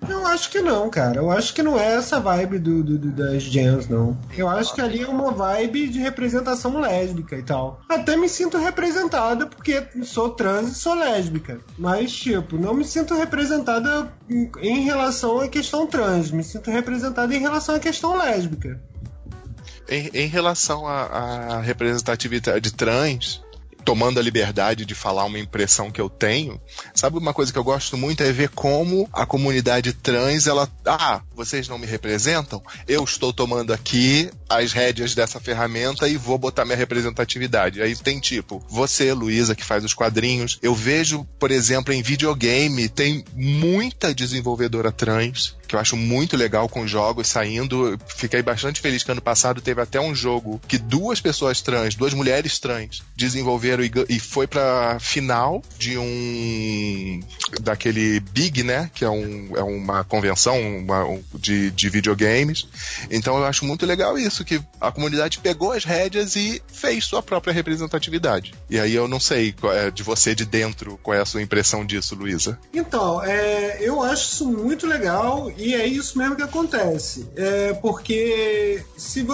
Eu 0.08 0.26
acho 0.26 0.50
que 0.50 0.60
não, 0.60 0.90
cara. 0.90 1.18
Eu 1.18 1.30
acho 1.30 1.54
que 1.54 1.62
não 1.62 1.78
é 1.78 1.94
essa 1.94 2.18
vibe 2.18 2.58
do, 2.58 2.82
do- 2.82 2.98
do- 2.98 3.12
das 3.12 3.42
gems, 3.44 3.88
não. 3.88 4.16
Eu 4.36 4.48
acho 4.48 4.74
que 4.74 4.80
ali 4.80 5.02
é 5.02 5.06
uma 5.08 5.30
vibe 5.30 5.88
de 5.88 6.00
representação 6.00 6.80
lésbica 6.80 7.36
e 7.36 7.42
tal. 7.42 7.80
Até 7.88 8.16
me 8.16 8.28
sinto 8.28 8.58
representada 8.58 9.46
porque 9.46 9.86
sou 10.04 10.30
trans 10.30 10.70
e 10.72 10.74
sou 10.74 10.94
lésbica. 10.94 11.60
Mas, 11.78 12.12
tipo, 12.12 12.56
não 12.58 12.74
me 12.74 12.84
sinto 12.84 13.14
representada 13.14 14.12
em, 14.28 14.80
relação 14.82 15.40
à 15.40 15.48
questão 15.48 15.86
trans. 15.86 16.30
Me 16.30 16.42
sinto 16.42 16.70
representada 16.70 17.34
em 17.34 17.40
relação 17.40 17.74
à 17.74 17.78
questão 17.78 18.16
lésbica. 18.16 18.80
Em, 19.88 20.10
em 20.14 20.26
relação 20.26 20.86
à 20.86 21.60
representatividade 21.60 22.72
trans, 22.72 23.42
tomando 23.84 24.18
a 24.18 24.22
liberdade 24.22 24.84
de 24.84 24.94
falar 24.94 25.24
uma 25.24 25.38
impressão 25.38 25.90
que 25.90 26.00
eu 26.00 26.08
tenho, 26.08 26.60
sabe 26.94 27.18
uma 27.18 27.34
coisa 27.34 27.52
que 27.52 27.58
eu 27.58 27.64
gosto 27.64 27.96
muito 27.96 28.22
é 28.22 28.32
ver 28.32 28.48
como 28.50 29.08
a 29.12 29.26
comunidade 29.26 29.92
trans, 29.92 30.46
ela. 30.46 30.68
Ah, 30.86 31.22
vocês 31.34 31.68
não 31.68 31.78
me 31.78 31.86
representam? 31.86 32.62
Eu 32.86 33.04
estou 33.04 33.32
tomando 33.32 33.72
aqui 33.72 34.30
as 34.48 34.72
rédeas 34.72 35.14
dessa 35.14 35.40
ferramenta 35.40 36.08
e 36.08 36.16
vou 36.16 36.38
botar 36.38 36.64
minha 36.64 36.76
representatividade. 36.76 37.82
Aí 37.82 37.94
tem 37.96 38.20
tipo, 38.20 38.64
você, 38.68 39.12
Luísa, 39.12 39.54
que 39.54 39.64
faz 39.64 39.84
os 39.84 39.94
quadrinhos. 39.94 40.58
Eu 40.62 40.74
vejo, 40.74 41.26
por 41.38 41.50
exemplo, 41.50 41.92
em 41.92 42.02
videogame, 42.02 42.88
tem 42.88 43.24
muita 43.34 44.14
desenvolvedora 44.14 44.92
trans 44.92 45.56
que 45.72 45.76
eu 45.76 45.80
acho 45.80 45.96
muito 45.96 46.36
legal 46.36 46.68
com 46.68 46.86
jogos 46.86 47.28
saindo. 47.28 47.98
Fiquei 48.06 48.42
bastante 48.42 48.78
feliz 48.78 49.02
que 49.02 49.10
ano 49.10 49.22
passado 49.22 49.62
teve 49.62 49.80
até 49.80 49.98
um 49.98 50.14
jogo 50.14 50.60
que 50.68 50.76
duas 50.76 51.18
pessoas 51.18 51.62
trans, 51.62 51.94
duas 51.94 52.12
mulheres 52.12 52.58
trans, 52.58 53.02
desenvolveram 53.16 53.82
e, 53.82 53.90
e 54.10 54.20
foi 54.20 54.46
pra 54.46 54.98
final 55.00 55.62
de 55.78 55.96
um. 55.96 57.20
daquele 57.62 58.20
Big, 58.20 58.62
né? 58.62 58.90
Que 58.92 59.02
é, 59.02 59.08
um, 59.08 59.56
é 59.56 59.62
uma 59.62 60.04
convenção 60.04 60.60
uma, 60.60 61.06
um, 61.06 61.24
de, 61.36 61.70
de 61.70 61.88
videogames. 61.88 62.68
Então 63.10 63.38
eu 63.38 63.46
acho 63.46 63.64
muito 63.64 63.86
legal 63.86 64.18
isso, 64.18 64.44
que 64.44 64.60
a 64.78 64.92
comunidade 64.92 65.38
pegou 65.38 65.72
as 65.72 65.84
rédeas 65.84 66.36
e 66.36 66.60
fez 66.70 67.06
sua 67.06 67.22
própria 67.22 67.54
representatividade. 67.54 68.52
E 68.68 68.78
aí 68.78 68.94
eu 68.94 69.08
não 69.08 69.18
sei 69.18 69.54
é, 69.64 69.90
de 69.90 70.02
você 70.02 70.34
de 70.34 70.44
dentro 70.44 71.00
qual 71.02 71.16
é 71.16 71.22
a 71.22 71.24
sua 71.24 71.40
impressão 71.40 71.82
disso, 71.82 72.14
Luísa. 72.14 72.58
Então, 72.74 73.24
é, 73.24 73.78
eu 73.80 74.02
acho 74.02 74.32
isso 74.32 74.46
muito 74.46 74.86
legal 74.86 75.50
e 75.62 75.74
é 75.74 75.86
isso 75.86 76.18
mesmo 76.18 76.34
que 76.34 76.42
acontece. 76.42 77.28
É 77.36 77.72
porque 77.74 78.84
se 78.96 79.26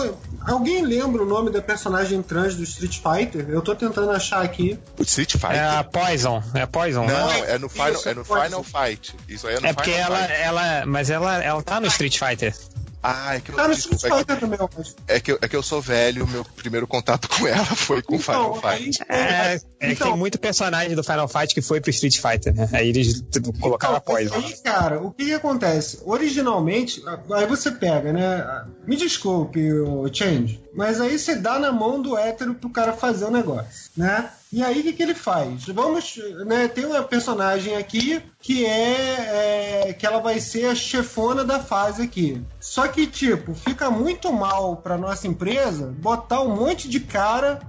alguém 0.42 0.84
lembra 0.84 1.22
o 1.22 1.26
nome 1.26 1.50
da 1.50 1.62
personagem 1.62 2.22
trans 2.22 2.54
do 2.54 2.62
Street 2.62 2.98
Fighter, 2.98 3.48
eu 3.48 3.62
tô 3.62 3.74
tentando 3.74 4.10
achar 4.10 4.42
aqui. 4.42 4.78
O 4.98 5.02
Street 5.02 5.32
Fighter? 5.32 5.56
É 5.56 5.78
a 5.78 5.84
Poison. 5.84 6.42
É 6.54 6.62
a 6.62 6.66
Poison. 6.66 7.06
Não, 7.06 7.28
né? 7.28 7.54
é 7.54 7.58
no 7.58 7.68
Final, 7.68 7.92
isso, 7.92 8.08
é 8.08 8.14
no 8.14 8.24
Final 8.24 8.62
Fight. 8.62 9.14
Isso 9.28 9.46
aí 9.46 9.56
é 9.56 9.60
no 9.60 9.66
É 9.66 9.72
porque 9.72 9.90
ela, 9.90 10.18
ela, 10.18 10.86
mas 10.86 11.10
ela, 11.10 11.42
ela 11.42 11.62
tá 11.62 11.80
no 11.80 11.86
Street 11.86 12.18
Fighter. 12.18 12.54
Ah, 13.03 13.36
é 13.36 13.40
que 13.40 13.51
eu, 13.53 13.57
no 13.57 13.74
desculpa, 13.74 14.07
é, 14.07 14.11
que, 14.11 14.16
Fighter 14.18 14.40
também, 14.40 14.59
eu 14.59 14.70
acho. 14.80 14.94
é, 15.07 15.20
que, 15.20 15.32
eu- 15.32 15.38
é 15.40 15.49
que 15.49 15.55
eu 15.57 15.62
sou 15.62 15.80
velho, 15.80 16.26
meu 16.26 16.44
primeiro 16.44 16.86
contato 16.86 17.28
com 17.28 17.46
ela 17.46 17.64
foi 17.64 18.03
com 18.03 18.16
Então, 18.16 18.55
Final 18.55 18.61
Fight. 18.61 18.99
É, 19.09 19.55
é 19.55 19.59
que 19.59 19.92
Então- 19.92 20.09
tem 20.09 20.16
muito 20.16 20.38
personagem 20.38 20.94
do 20.96 21.05
Final 21.05 21.28
Fight 21.28 21.55
que 21.55 21.62
foi 21.62 21.80
pro 21.80 21.90
Street 21.90 22.18
Fighter, 22.18 22.53
né? 22.55 22.68
Aí 22.72 22.88
eles 22.88 23.22
tipo, 23.30 23.53
colocaram 23.59 23.94
a 23.94 23.99
Então, 23.99 24.14
Poison. 24.14 24.34
Aí, 24.34 24.57
cara, 24.62 25.01
o 25.01 25.12
que, 25.12 25.26
que 25.26 25.34
acontece? 25.34 26.01
Originalmente, 26.05 27.03
aí 27.32 27.46
você 27.46 27.70
pega, 27.70 28.12
né? 28.12 28.64
Me 28.86 28.96
desculpe, 28.96 29.72
o 29.72 30.12
Change, 30.12 30.61
mas 30.74 31.01
aí 31.01 31.18
você 31.18 31.36
dá 31.36 31.59
na 31.59 31.70
mão 31.72 32.01
do 32.03 32.16
hétero 32.16 32.55
pro 32.55 32.70
cara 32.70 32.92
fazer 32.92 33.26
o 33.26 33.30
negócio, 33.30 33.90
né? 33.96 34.30
E 34.51 34.62
aí 34.62 34.80
o 34.80 34.82
que, 34.82 34.92
que 34.94 35.03
ele 35.03 35.14
faz? 35.14 35.66
Vamos, 35.66 36.18
né? 36.46 36.68
Tem 36.68 36.86
uma 36.86 37.03
personagem 37.03 37.76
aqui 37.76 38.22
que 38.40 38.64
é, 38.64 39.88
é 39.88 39.92
que 39.92 40.07
ela 40.07 40.20
vai 40.20 40.40
ser 40.40 40.66
a 40.66 40.74
chefona 40.74 41.44
da 41.44 41.61
fase 41.61 42.03
aqui. 42.03 42.42
Só 42.59 42.88
que 42.88 43.07
tipo 43.07 43.55
fica 43.55 43.90
muito 43.90 44.32
mal 44.32 44.76
para 44.76 44.96
nossa 44.96 45.26
empresa 45.26 45.94
botar 45.99 46.40
um 46.40 46.57
monte 46.57 46.88
de 46.88 47.01
cara 47.01 47.61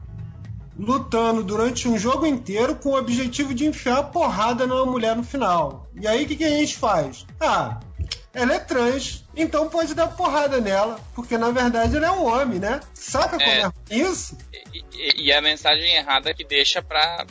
lutando 0.79 1.43
durante 1.43 1.89
um 1.89 1.97
jogo 1.97 2.25
inteiro 2.25 2.73
com 2.75 2.89
o 2.89 2.97
objetivo 2.97 3.53
de 3.53 3.65
enfiar 3.65 3.97
a 3.97 4.03
porrada 4.03 4.65
numa 4.65 4.85
mulher 4.85 5.15
no 5.15 5.23
final. 5.23 5.87
E 5.93 6.07
aí 6.07 6.23
o 6.23 6.27
que, 6.27 6.37
que 6.37 6.45
a 6.45 6.49
gente 6.49 6.77
faz? 6.77 7.25
Ah, 7.41 7.81
ela 8.33 8.53
é 8.53 8.59
trans, 8.59 9.25
então 9.41 9.69
pode 9.69 9.93
dar 9.93 10.07
porrada 10.07 10.59
nela, 10.61 10.99
porque 11.15 11.37
na 11.37 11.49
verdade 11.51 11.95
ela 11.97 12.07
é 12.07 12.11
um 12.11 12.25
homem, 12.25 12.59
né? 12.59 12.79
Saca 12.93 13.37
como 13.37 13.41
É. 13.49 13.71
é 13.89 13.95
isso? 13.97 14.37
E, 14.73 14.83
e- 14.93 15.23
e 15.25 15.33
a 15.33 15.41
mensagem 15.41 15.95
errada 15.95 16.33
que 16.33 16.43
deixa 16.43 16.81
pra, 16.81 17.25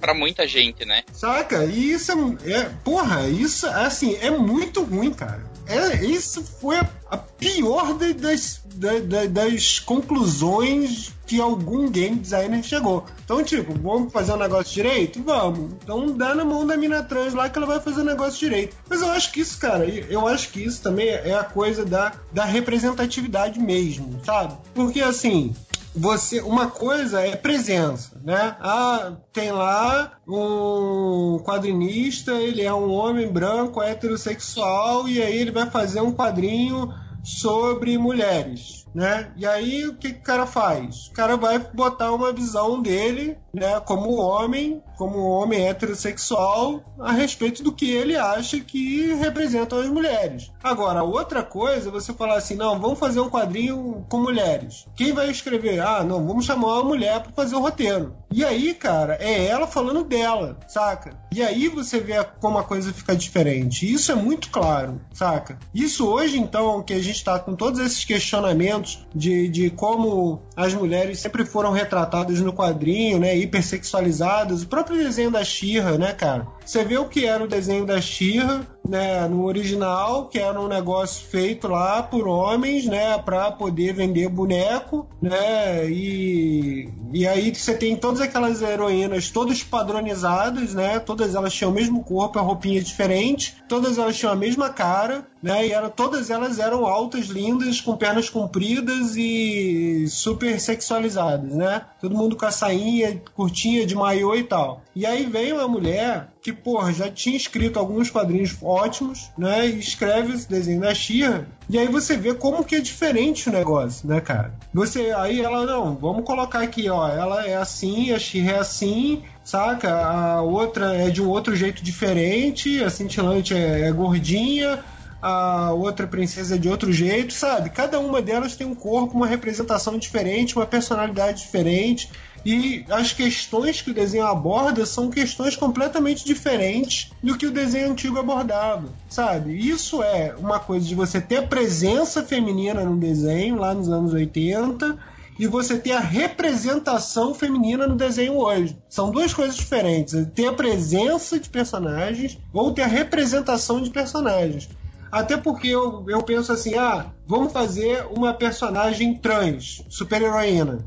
pra 0.00 0.14
muita 0.14 0.46
gente, 0.46 0.84
né? 0.84 1.02
Saca? 1.12 1.64
E 1.64 1.92
isso 1.92 2.12
é, 2.44 2.52
é. 2.52 2.70
Porra, 2.84 3.28
isso, 3.28 3.66
assim, 3.66 4.16
é 4.20 4.30
muito 4.30 4.82
ruim, 4.82 5.12
cara. 5.12 5.48
É, 5.66 6.04
isso 6.04 6.42
foi 6.42 6.78
a, 7.08 7.16
pior 7.16 7.94
da- 7.94 8.12
das, 8.12 8.60
da- 8.74 8.98
da- 8.98 9.26
das 9.26 9.78
conclusões 9.78 11.12
que 11.30 11.40
algum 11.40 11.88
game 11.88 12.16
designer 12.16 12.60
chegou. 12.60 13.06
Então, 13.24 13.40
tipo, 13.44 13.72
vamos 13.72 14.12
fazer 14.12 14.32
o 14.32 14.36
negócio 14.36 14.74
direito? 14.74 15.22
Vamos. 15.22 15.74
Então 15.74 16.10
dá 16.10 16.34
na 16.34 16.44
mão 16.44 16.66
da 16.66 16.76
mina 16.76 17.04
trans 17.04 17.34
lá 17.34 17.48
que 17.48 17.56
ela 17.56 17.68
vai 17.68 17.78
fazer 17.78 18.00
o 18.00 18.04
negócio 18.04 18.40
direito. 18.40 18.76
Mas 18.88 19.00
eu 19.00 19.12
acho 19.12 19.30
que 19.30 19.40
isso, 19.40 19.56
cara, 19.56 19.84
eu 19.84 20.26
acho 20.26 20.50
que 20.50 20.60
isso 20.60 20.82
também 20.82 21.06
é 21.08 21.32
a 21.32 21.44
coisa 21.44 21.84
da, 21.84 22.14
da 22.32 22.44
representatividade 22.44 23.60
mesmo, 23.60 24.18
sabe? 24.24 24.54
Porque 24.74 25.00
assim, 25.00 25.54
você 25.94 26.40
uma 26.40 26.66
coisa 26.66 27.20
é 27.20 27.36
presença, 27.36 28.20
né? 28.24 28.56
Ah, 28.58 29.12
tem 29.32 29.52
lá 29.52 30.14
um 30.26 31.40
quadrinista, 31.44 32.32
ele 32.32 32.62
é 32.62 32.74
um 32.74 32.90
homem 32.90 33.30
branco 33.30 33.80
heterossexual 33.80 35.08
e 35.08 35.22
aí 35.22 35.38
ele 35.38 35.52
vai 35.52 35.70
fazer 35.70 36.00
um 36.00 36.10
quadrinho 36.10 36.92
sobre 37.22 37.96
mulheres, 37.98 38.79
né? 38.94 39.32
E 39.36 39.46
aí 39.46 39.86
o 39.86 39.96
que, 39.96 40.12
que 40.12 40.20
o 40.20 40.22
cara 40.22 40.46
faz? 40.46 41.06
O 41.08 41.12
cara 41.12 41.36
vai 41.36 41.58
botar 41.58 42.12
uma 42.12 42.32
visão 42.32 42.80
dele, 42.80 43.36
né, 43.52 43.80
como 43.80 44.14
homem, 44.16 44.82
como 44.96 45.18
homem 45.18 45.66
heterossexual, 45.66 46.82
a 46.98 47.12
respeito 47.12 47.62
do 47.62 47.72
que 47.72 47.90
ele 47.90 48.16
acha 48.16 48.60
que 48.60 49.14
representam 49.14 49.80
as 49.80 49.88
mulheres. 49.88 50.50
Agora, 50.62 51.02
outra 51.02 51.42
coisa 51.42 51.88
é 51.88 51.92
você 51.92 52.12
falar 52.12 52.36
assim, 52.36 52.54
não, 52.54 52.78
vamos 52.78 52.98
fazer 52.98 53.20
um 53.20 53.30
quadrinho 53.30 54.04
com 54.08 54.18
mulheres. 54.18 54.86
Quem 54.94 55.12
vai 55.12 55.30
escrever? 55.30 55.80
Ah, 55.80 56.04
não, 56.04 56.26
vamos 56.26 56.44
chamar 56.44 56.74
uma 56.74 56.84
mulher 56.84 57.20
para 57.20 57.32
fazer 57.32 57.56
o 57.56 57.60
roteiro. 57.60 58.14
E 58.32 58.44
aí, 58.44 58.74
cara, 58.74 59.16
é 59.20 59.46
ela 59.46 59.66
falando 59.66 60.04
dela, 60.04 60.58
saca? 60.68 61.18
E 61.32 61.42
aí 61.42 61.68
você 61.68 61.98
vê 61.98 62.22
como 62.40 62.58
a 62.58 62.64
coisa 62.64 62.92
fica 62.92 63.16
diferente. 63.16 63.90
Isso 63.90 64.12
é 64.12 64.14
muito 64.14 64.50
claro, 64.50 65.00
saca? 65.12 65.58
Isso 65.74 66.06
hoje, 66.06 66.38
então, 66.38 66.82
que 66.82 66.92
a 66.92 67.02
gente 67.02 67.24
tá 67.24 67.38
com 67.38 67.56
todos 67.56 67.80
esses 67.80 68.04
questionamentos 68.04 69.06
de, 69.14 69.48
de 69.48 69.70
como 69.70 70.42
as 70.54 70.74
mulheres 70.74 71.18
sempre 71.18 71.44
foram 71.44 71.72
retratadas 71.72 72.40
no 72.40 72.52
quadrinho, 72.52 73.18
né? 73.18 73.36
Hipersexualizadas. 73.42 74.62
O 74.62 74.68
próprio 74.68 74.96
desenho 74.96 75.30
da 75.30 75.44
Xirra, 75.44 75.98
né, 75.98 76.12
cara? 76.12 76.46
Você 76.64 76.84
vê 76.84 76.98
o 76.98 77.08
que 77.08 77.24
era 77.24 77.42
o 77.42 77.48
desenho 77.48 77.84
da 77.84 78.00
Xirra, 78.00 78.66
né, 78.90 79.28
no 79.28 79.44
original, 79.44 80.26
que 80.26 80.36
era 80.36 80.60
um 80.60 80.66
negócio 80.66 81.24
feito 81.24 81.68
lá 81.68 82.02
por 82.02 82.26
homens, 82.26 82.86
né, 82.86 83.16
para 83.18 83.52
poder 83.52 83.94
vender 83.94 84.28
boneco, 84.28 85.06
né, 85.22 85.88
e, 85.88 86.88
e 87.12 87.24
aí 87.24 87.54
você 87.54 87.72
tem 87.74 87.94
todas 87.94 88.20
aquelas 88.20 88.60
heroínas 88.60 89.30
todas 89.30 89.62
padronizadas, 89.62 90.74
né, 90.74 90.98
todas 90.98 91.36
elas 91.36 91.54
tinham 91.54 91.70
o 91.70 91.74
mesmo 91.74 92.02
corpo, 92.02 92.40
a 92.40 92.42
roupinha 92.42 92.82
diferente, 92.82 93.54
todas 93.68 93.96
elas 93.96 94.16
tinham 94.16 94.32
a 94.32 94.36
mesma 94.36 94.70
cara, 94.70 95.24
né, 95.40 95.68
e 95.68 95.72
era, 95.72 95.88
todas 95.88 96.28
elas 96.28 96.58
eram 96.58 96.84
altas, 96.84 97.26
lindas, 97.26 97.80
com 97.80 97.96
pernas 97.96 98.28
compridas 98.28 99.14
e 99.16 100.04
super 100.08 100.58
sexualizadas, 100.58 101.54
né, 101.54 101.82
todo 102.00 102.16
mundo 102.16 102.34
com 102.34 102.44
a 102.44 102.50
sainha 102.50 103.22
curtinha 103.36 103.86
de 103.86 103.94
maiô 103.94 104.34
e 104.34 104.42
tal. 104.42 104.82
E 104.96 105.06
aí 105.06 105.26
vem 105.26 105.52
uma 105.52 105.68
mulher 105.68 106.29
que, 106.42 106.52
porra, 106.52 106.92
já 106.92 107.10
tinha 107.10 107.36
escrito 107.36 107.78
alguns 107.78 108.10
quadrinhos 108.10 108.56
ótimos, 108.62 109.30
né? 109.36 109.66
E 109.66 109.78
escreve 109.78 110.34
esse 110.34 110.48
desenho 110.48 110.80
da 110.80 110.94
Xirra. 110.94 111.46
E 111.68 111.78
aí 111.78 111.86
você 111.86 112.16
vê 112.16 112.34
como 112.34 112.64
que 112.64 112.76
é 112.76 112.80
diferente 112.80 113.48
o 113.48 113.52
negócio, 113.52 114.08
né, 114.08 114.20
cara? 114.20 114.54
Você, 114.72 115.10
aí 115.10 115.40
ela, 115.40 115.66
não, 115.66 115.94
vamos 115.96 116.24
colocar 116.24 116.60
aqui, 116.60 116.88
ó, 116.88 117.08
ela 117.08 117.46
é 117.46 117.56
assim, 117.56 118.12
a 118.12 118.18
Xirra 118.18 118.52
é 118.52 118.58
assim, 118.58 119.22
saca? 119.44 119.92
A 119.92 120.42
outra 120.42 120.96
é 120.96 121.10
de 121.10 121.22
um 121.22 121.28
outro 121.28 121.54
jeito 121.54 121.82
diferente, 121.82 122.82
a 122.82 122.88
cintilante 122.88 123.54
é, 123.54 123.88
é 123.88 123.92
gordinha, 123.92 124.82
a 125.22 125.72
outra 125.72 126.06
princesa 126.06 126.54
é 126.54 126.58
de 126.58 126.68
outro 126.68 126.90
jeito, 126.92 127.34
sabe? 127.34 127.68
Cada 127.68 128.00
uma 128.00 128.22
delas 128.22 128.56
tem 128.56 128.66
um 128.66 128.74
corpo, 128.74 129.14
uma 129.14 129.26
representação 129.26 129.98
diferente, 129.98 130.56
uma 130.56 130.66
personalidade 130.66 131.42
diferente. 131.42 132.10
E 132.44 132.84
as 132.88 133.12
questões 133.12 133.82
que 133.82 133.90
o 133.90 133.94
desenho 133.94 134.26
aborda 134.26 134.86
são 134.86 135.10
questões 135.10 135.56
completamente 135.56 136.24
diferentes 136.24 137.10
do 137.22 137.36
que 137.36 137.46
o 137.46 137.50
desenho 137.50 137.90
antigo 137.90 138.18
abordava, 138.18 138.88
sabe? 139.08 139.56
Isso 139.56 140.02
é 140.02 140.34
uma 140.38 140.58
coisa 140.58 140.86
de 140.86 140.94
você 140.94 141.20
ter 141.20 141.38
a 141.38 141.46
presença 141.46 142.22
feminina 142.22 142.84
no 142.84 142.96
desenho 142.96 143.56
lá 143.56 143.74
nos 143.74 143.88
anos 143.88 144.12
80 144.12 144.98
e 145.38 145.46
você 145.46 145.78
ter 145.78 145.92
a 145.92 146.00
representação 146.00 147.34
feminina 147.34 147.86
no 147.86 147.96
desenho 147.96 148.36
hoje. 148.36 148.76
São 148.88 149.10
duas 149.10 149.32
coisas 149.32 149.56
diferentes. 149.56 150.14
Ter 150.34 150.48
a 150.48 150.52
presença 150.52 151.38
de 151.38 151.48
personagens 151.48 152.38
ou 152.52 152.72
ter 152.72 152.82
a 152.82 152.86
representação 152.86 153.80
de 153.80 153.88
personagens. 153.88 154.68
Até 155.10 155.36
porque 155.36 155.68
eu, 155.68 156.04
eu 156.08 156.22
penso 156.22 156.52
assim, 156.52 156.74
ah, 156.74 157.06
vamos 157.26 157.52
fazer 157.52 158.06
uma 158.14 158.32
personagem 158.32 159.14
trans, 159.14 159.82
super-heroína. 159.88 160.84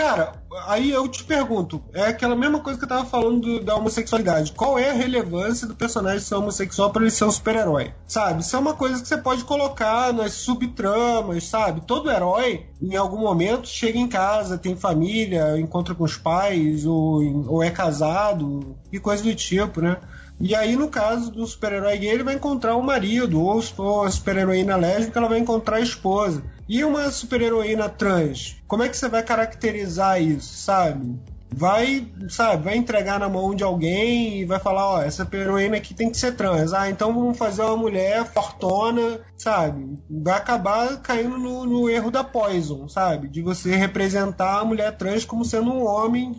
Cara, 0.00 0.32
aí 0.66 0.90
eu 0.90 1.06
te 1.06 1.22
pergunto, 1.22 1.82
é 1.92 2.04
aquela 2.04 2.34
mesma 2.34 2.60
coisa 2.60 2.78
que 2.78 2.86
eu 2.86 2.88
tava 2.88 3.04
falando 3.04 3.40
do- 3.40 3.60
da 3.60 3.76
homossexualidade. 3.76 4.52
Qual 4.52 4.78
é 4.78 4.88
a 4.88 4.94
relevância 4.94 5.66
do 5.66 5.74
personagem 5.74 6.20
ser 6.20 6.36
homossexual 6.36 6.88
para 6.90 7.02
ele 7.02 7.10
ser 7.10 7.24
um 7.26 7.30
super-herói? 7.30 7.92
Sabe? 8.06 8.40
Isso 8.40 8.56
é 8.56 8.58
uma 8.58 8.72
coisa 8.72 9.02
que 9.02 9.06
você 9.06 9.18
pode 9.18 9.44
colocar 9.44 10.10
nas 10.14 10.32
subtramas, 10.32 11.44
sabe? 11.44 11.82
Todo 11.82 12.10
herói, 12.10 12.64
em 12.80 12.96
algum 12.96 13.18
momento, 13.18 13.68
chega 13.68 13.98
em 13.98 14.08
casa, 14.08 14.56
tem 14.56 14.74
família, 14.74 15.60
encontra 15.60 15.94
com 15.94 16.04
os 16.04 16.16
pais, 16.16 16.86
ou, 16.86 17.20
ou 17.46 17.62
é 17.62 17.70
casado, 17.70 18.74
e 18.90 18.98
coisa 18.98 19.22
do 19.22 19.34
tipo, 19.34 19.82
né? 19.82 19.98
E 20.40 20.54
aí, 20.54 20.74
no 20.76 20.88
caso 20.88 21.30
do 21.30 21.46
super-herói 21.46 21.98
gay, 21.98 22.08
ele 22.08 22.22
vai 22.22 22.34
encontrar 22.36 22.74
o 22.74 22.82
marido, 22.82 23.38
ou 23.38 24.02
a 24.02 24.10
super-heroína 24.10 24.76
lésbica, 24.76 25.18
ela 25.18 25.28
vai 25.28 25.38
encontrar 25.38 25.76
a 25.76 25.80
esposa. 25.80 26.42
E 26.72 26.84
uma 26.84 27.10
super-heroína 27.10 27.88
trans? 27.88 28.62
Como 28.68 28.84
é 28.84 28.88
que 28.88 28.96
você 28.96 29.08
vai 29.08 29.24
caracterizar 29.24 30.22
isso, 30.22 30.54
sabe? 30.54 31.18
vai, 31.52 32.06
sabe, 32.28 32.62
vai 32.62 32.76
entregar 32.76 33.18
na 33.18 33.28
mão 33.28 33.56
de 33.56 33.64
alguém 33.64 34.38
e 34.38 34.44
vai 34.44 34.60
falar, 34.60 34.88
ó, 34.88 35.02
essa 35.02 35.28
heroína 35.32 35.78
aqui 35.78 35.92
tem 35.92 36.08
que 36.08 36.16
ser 36.16 36.36
trans. 36.36 36.72
Ah, 36.72 36.88
então 36.88 37.12
vamos 37.12 37.36
fazer 37.36 37.62
uma 37.62 37.76
mulher 37.76 38.24
fortona, 38.24 39.18
sabe? 39.36 39.98
Vai 40.08 40.34
acabar 40.34 40.96
caindo 40.98 41.36
no, 41.38 41.66
no 41.66 41.90
erro 41.90 42.08
da 42.08 42.22
Poison, 42.22 42.88
sabe? 42.88 43.26
De 43.26 43.42
você 43.42 43.74
representar 43.74 44.60
a 44.60 44.64
mulher 44.64 44.96
trans 44.96 45.24
como 45.24 45.44
sendo 45.44 45.72
um 45.72 45.84
homem 45.84 46.36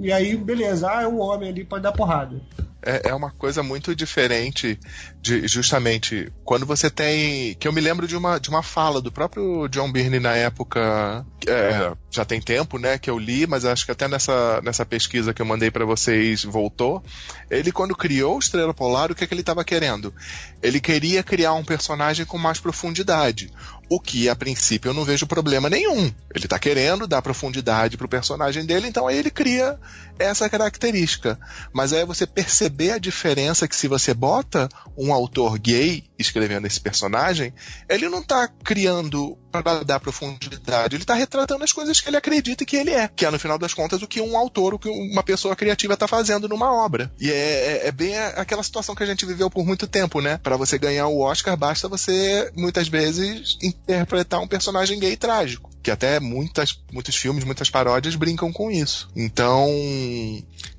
e 0.00 0.12
aí, 0.12 0.36
beleza, 0.36 0.88
ah, 0.88 1.02
é 1.02 1.08
um 1.08 1.20
homem 1.20 1.48
ali, 1.48 1.64
pode 1.64 1.82
dar 1.82 1.90
porrada 1.90 2.40
é, 2.86 3.08
é 3.08 3.14
uma 3.14 3.32
coisa 3.32 3.64
muito 3.64 3.94
diferente 3.96 4.78
de 5.20 5.48
justamente 5.48 6.32
quando 6.44 6.64
você 6.64 6.88
tem. 6.88 7.54
Que 7.54 7.66
eu 7.66 7.72
me 7.72 7.80
lembro 7.80 8.06
de 8.06 8.16
uma, 8.16 8.38
de 8.38 8.48
uma 8.48 8.62
fala 8.62 9.02
do 9.02 9.10
próprio 9.10 9.66
John 9.68 9.90
Byrne 9.90 10.20
na 10.20 10.36
época. 10.36 11.26
É, 11.48 11.92
já 12.10 12.24
tem 12.24 12.40
tempo, 12.40 12.78
né, 12.78 12.96
que 12.98 13.10
eu 13.10 13.18
li, 13.18 13.46
mas 13.46 13.64
acho 13.64 13.84
que 13.84 13.92
até 13.92 14.08
nessa, 14.08 14.60
nessa 14.62 14.86
pesquisa 14.86 15.34
que 15.34 15.42
eu 15.42 15.46
mandei 15.46 15.70
para 15.70 15.84
vocês 15.84 16.44
voltou. 16.44 17.02
Ele, 17.50 17.72
quando 17.72 17.94
criou 17.94 18.38
Estrela 18.38 18.72
Polar, 18.72 19.10
o 19.10 19.14
que, 19.14 19.24
é 19.24 19.26
que 19.26 19.34
ele 19.34 19.42
estava 19.42 19.64
querendo? 19.64 20.14
Ele 20.62 20.80
queria 20.80 21.22
criar 21.22 21.54
um 21.54 21.64
personagem 21.64 22.24
com 22.24 22.38
mais 22.38 22.60
profundidade. 22.60 23.52
O 23.88 24.00
que, 24.00 24.28
a 24.28 24.34
princípio, 24.34 24.88
eu 24.88 24.94
não 24.94 25.04
vejo 25.04 25.26
problema 25.26 25.70
nenhum. 25.70 26.12
Ele 26.34 26.46
está 26.46 26.58
querendo 26.58 27.06
dar 27.06 27.22
profundidade 27.22 27.96
pro 27.96 28.08
personagem 28.08 28.64
dele, 28.66 28.88
então 28.88 29.06
aí 29.06 29.16
ele 29.16 29.30
cria 29.30 29.78
essa 30.18 30.48
característica. 30.48 31.38
Mas 31.72 31.92
aí 31.92 32.04
você 32.04 32.26
perceber 32.26 32.92
a 32.92 32.98
diferença 32.98 33.68
que 33.68 33.76
se 33.76 33.86
você 33.88 34.12
bota 34.12 34.68
um 34.96 35.12
autor 35.12 35.58
gay 35.58 36.04
escrevendo 36.18 36.66
esse 36.66 36.80
personagem, 36.80 37.52
ele 37.88 38.08
não 38.08 38.20
está 38.20 38.48
criando 38.48 39.38
para 39.50 39.82
dar 39.82 40.00
profundidade, 40.00 40.96
ele 40.96 41.02
está 41.02 41.14
retratando 41.14 41.64
as 41.64 41.72
coisas 41.72 42.00
que 42.00 42.08
ele 42.08 42.16
acredita 42.16 42.64
que 42.64 42.76
ele 42.76 42.90
é, 42.90 43.08
que 43.08 43.24
é 43.24 43.30
no 43.30 43.38
final 43.38 43.58
das 43.58 43.72
contas 43.72 44.02
o 44.02 44.06
que 44.06 44.20
um 44.20 44.36
autor, 44.36 44.74
o 44.74 44.78
que 44.78 44.88
uma 44.88 45.22
pessoa 45.22 45.56
criativa 45.56 45.94
está 45.94 46.06
fazendo 46.06 46.48
numa 46.48 46.72
obra. 46.72 47.10
E 47.18 47.30
é, 47.30 47.34
é, 47.34 47.88
é, 47.88 47.92
bem 47.92 48.18
aquela 48.18 48.62
situação 48.62 48.94
que 48.94 49.02
a 49.02 49.06
gente 49.06 49.24
viveu 49.24 49.50
por 49.50 49.64
muito 49.64 49.86
tempo, 49.86 50.20
né? 50.20 50.38
Para 50.42 50.56
você 50.56 50.78
ganhar 50.78 51.06
o 51.06 51.20
Oscar, 51.20 51.56
basta 51.56 51.88
você 51.88 52.50
muitas 52.54 52.88
vezes 52.88 53.56
interpretar 53.82 54.40
um 54.40 54.48
personagem 54.48 54.98
gay 54.98 55.16
trágico 55.16 55.70
que 55.86 55.90
até 55.92 56.18
muitas, 56.18 56.82
muitos 56.92 57.14
filmes, 57.14 57.44
muitas 57.44 57.70
paródias 57.70 58.16
brincam 58.16 58.52
com 58.52 58.72
isso. 58.72 59.08
Então, 59.14 59.70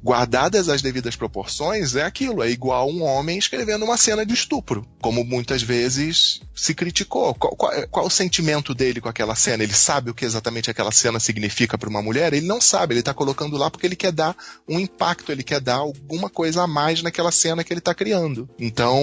guardadas 0.03 0.67
as 0.67 0.81
devidas 0.81 1.15
proporções, 1.15 1.95
é 1.95 2.03
aquilo, 2.03 2.43
é 2.43 2.49
igual 2.49 2.89
um 2.89 3.03
homem 3.03 3.37
escrevendo 3.37 3.85
uma 3.85 3.95
cena 3.95 4.25
de 4.25 4.33
estupro, 4.33 4.85
como 5.01 5.23
muitas 5.23 5.61
vezes 5.61 6.41
se 6.53 6.75
criticou. 6.75 7.33
Qual, 7.35 7.55
qual, 7.55 7.87
qual 7.87 8.05
o 8.07 8.09
sentimento 8.09 8.75
dele 8.75 8.99
com 8.99 9.07
aquela 9.07 9.33
cena? 9.33 9.63
Ele 9.63 9.73
sabe 9.73 10.11
o 10.11 10.13
que 10.13 10.25
exatamente 10.25 10.69
aquela 10.69 10.91
cena 10.91 11.21
significa 11.21 11.77
para 11.77 11.87
uma 11.87 12.01
mulher? 12.01 12.33
Ele 12.33 12.45
não 12.45 12.59
sabe, 12.59 12.91
ele 12.91 12.99
está 12.99 13.13
colocando 13.13 13.55
lá 13.55 13.71
porque 13.71 13.87
ele 13.87 13.95
quer 13.95 14.11
dar 14.11 14.35
um 14.67 14.77
impacto, 14.77 15.31
ele 15.31 15.41
quer 15.41 15.61
dar 15.61 15.75
alguma 15.75 16.29
coisa 16.29 16.63
a 16.63 16.67
mais 16.67 17.01
naquela 17.01 17.31
cena 17.31 17.63
que 17.63 17.71
ele 17.71 17.79
está 17.79 17.95
criando. 17.95 18.49
Então, 18.59 19.01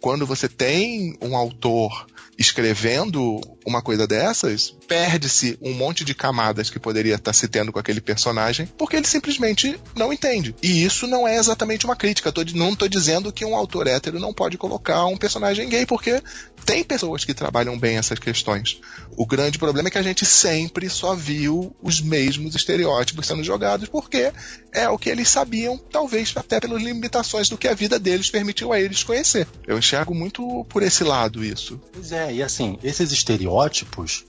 quando 0.00 0.26
você 0.26 0.48
tem 0.48 1.16
um 1.22 1.36
autor 1.36 2.06
escrevendo 2.36 3.38
uma 3.70 3.80
coisa 3.80 4.06
dessas, 4.06 4.74
perde-se 4.86 5.58
um 5.62 5.72
monte 5.72 6.04
de 6.04 6.14
camadas 6.14 6.68
que 6.68 6.78
poderia 6.78 7.14
estar 7.14 7.32
se 7.32 7.48
tendo 7.48 7.72
com 7.72 7.78
aquele 7.78 8.00
personagem, 8.00 8.66
porque 8.76 8.96
ele 8.96 9.06
simplesmente 9.06 9.78
não 9.96 10.12
entende. 10.12 10.54
E 10.62 10.84
isso 10.84 11.06
não 11.06 11.26
é 11.26 11.36
exatamente 11.36 11.84
uma 11.84 11.96
crítica. 11.96 12.32
Tô, 12.32 12.42
não 12.54 12.72
estou 12.72 12.88
dizendo 12.88 13.32
que 13.32 13.44
um 13.44 13.54
autor 13.54 13.86
hétero 13.86 14.18
não 14.18 14.34
pode 14.34 14.58
colocar 14.58 15.06
um 15.06 15.16
personagem 15.16 15.68
gay, 15.68 15.86
porque 15.86 16.22
tem 16.64 16.84
pessoas 16.84 17.24
que 17.24 17.34
trabalham 17.34 17.78
bem 17.78 17.96
essas 17.96 18.18
questões. 18.18 18.80
O 19.16 19.26
grande 19.26 19.58
problema 19.58 19.88
é 19.88 19.90
que 19.90 19.98
a 19.98 20.02
gente 20.02 20.24
sempre 20.26 20.88
só 20.88 21.14
viu 21.14 21.74
os 21.82 22.00
mesmos 22.00 22.54
estereótipos 22.54 23.26
sendo 23.26 23.42
jogados, 23.42 23.88
porque 23.88 24.32
é 24.72 24.88
o 24.88 24.98
que 24.98 25.10
eles 25.10 25.28
sabiam, 25.28 25.78
talvez 25.78 26.32
até 26.36 26.60
pelas 26.60 26.82
limitações 26.82 27.48
do 27.48 27.58
que 27.58 27.68
a 27.68 27.74
vida 27.74 27.98
deles 27.98 28.30
permitiu 28.30 28.72
a 28.72 28.80
eles 28.80 29.02
conhecer. 29.02 29.46
Eu 29.66 29.78
enxergo 29.78 30.14
muito 30.14 30.64
por 30.68 30.82
esse 30.82 31.04
lado 31.04 31.44
isso. 31.44 31.80
Pois 31.92 32.12
é, 32.12 32.32
e 32.32 32.42
assim, 32.42 32.78
esses 32.82 33.12
estereótipos, 33.12 33.59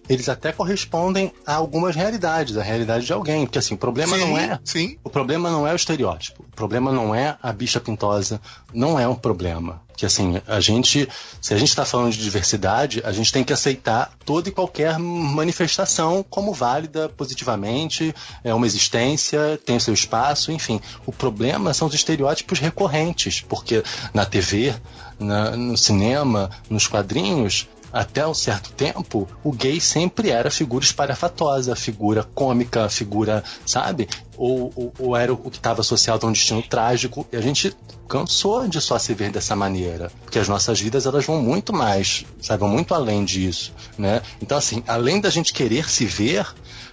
eles 0.10 0.30
até 0.30 0.52
correspondem 0.52 1.32
a 1.46 1.56
algumas 1.56 1.96
realidades, 1.96 2.58
a 2.58 2.64
realidade 2.64 3.06
de 3.06 3.14
alguém, 3.14 3.46
porque 3.46 3.60
assim, 3.60 3.76
o 3.76 3.78
problema 3.78 4.18
sim, 4.18 4.22
não 4.22 4.38
é, 4.38 4.60
sim. 4.64 4.98
o 5.04 5.10
problema 5.10 5.50
não 5.50 5.66
é 5.66 5.74
o 5.74 5.76
estereótipo, 5.76 6.44
o 6.44 6.56
problema 6.56 6.92
não 6.92 7.14
é 7.14 7.38
a 7.42 7.52
bicha 7.52 7.80
pintosa, 7.80 8.42
não 8.74 9.00
é 9.00 9.08
um 9.08 9.16
problema 9.16 9.82
que 10.02 10.06
assim, 10.08 10.42
a 10.48 10.60
gente, 10.60 11.08
se 11.40 11.54
a 11.54 11.58
gente 11.60 11.70
está 11.70 11.86
falando 11.86 12.12
de 12.12 12.18
diversidade, 12.18 13.04
a 13.06 13.12
gente 13.12 13.32
tem 13.32 13.44
que 13.44 13.54
aceitar 13.54 14.12
toda 14.26 14.50
e 14.50 14.52
qualquer 14.52 14.98
manifestação 14.98 16.26
como 16.28 16.54
válida 16.54 17.08
positivamente, 17.10 18.12
é 18.44 18.52
uma 18.52 18.66
existência, 18.66 19.60
tem 19.64 19.78
o 19.78 19.80
seu 19.80 19.94
espaço, 19.94 20.52
enfim. 20.52 20.82
O 21.06 21.12
problema 21.12 21.72
são 21.72 21.88
os 21.88 21.94
estereótipos 21.94 22.58
recorrentes, 22.58 23.42
porque 23.42 23.84
na 24.12 24.26
TV, 24.26 24.74
na, 25.20 25.52
no 25.56 25.78
cinema, 25.78 26.50
nos 26.68 26.88
quadrinhos, 26.88 27.68
até 27.92 28.26
um 28.26 28.34
certo 28.34 28.72
tempo, 28.72 29.28
o 29.44 29.52
gay 29.52 29.80
sempre 29.80 30.30
era 30.30 30.50
figura 30.50 30.84
espalhafatosa, 30.84 31.76
figura 31.76 32.24
cômica, 32.24 32.90
figura, 32.90 33.44
sabe? 33.66 34.08
Ou, 34.38 34.72
ou, 34.76 34.94
ou 35.00 35.16
era 35.16 35.34
o 35.34 35.38
que 35.38 35.58
estava 35.58 35.82
associado 35.82 36.26
a 36.26 36.30
um 36.30 36.32
destino 36.32 36.62
trágico. 36.62 37.28
E 37.32 37.38
a 37.38 37.42
gente 37.42 37.76
cansou 38.08 38.68
de 38.68 38.82
só 38.82 38.98
se 38.98 39.14
ver 39.14 39.32
dessa 39.32 39.56
maneira. 39.56 40.12
Porque 40.24 40.40
as 40.40 40.48
nossas 40.48 40.80
vidas, 40.80 41.06
elas 41.06 41.26
vão 41.26 41.42
muito 41.42 41.72
mais, 41.72 42.26
sabe? 42.42 42.64
Muito 42.64 42.94
além 42.94 43.24
disso, 43.24 43.74
né? 43.98 44.22
Então, 44.42 44.58
assim, 44.58 44.84
além 44.88 45.22
da 45.22 45.30
gente 45.30 45.54
querer 45.54 45.90
se 45.90 46.06
ver, 46.06 46.46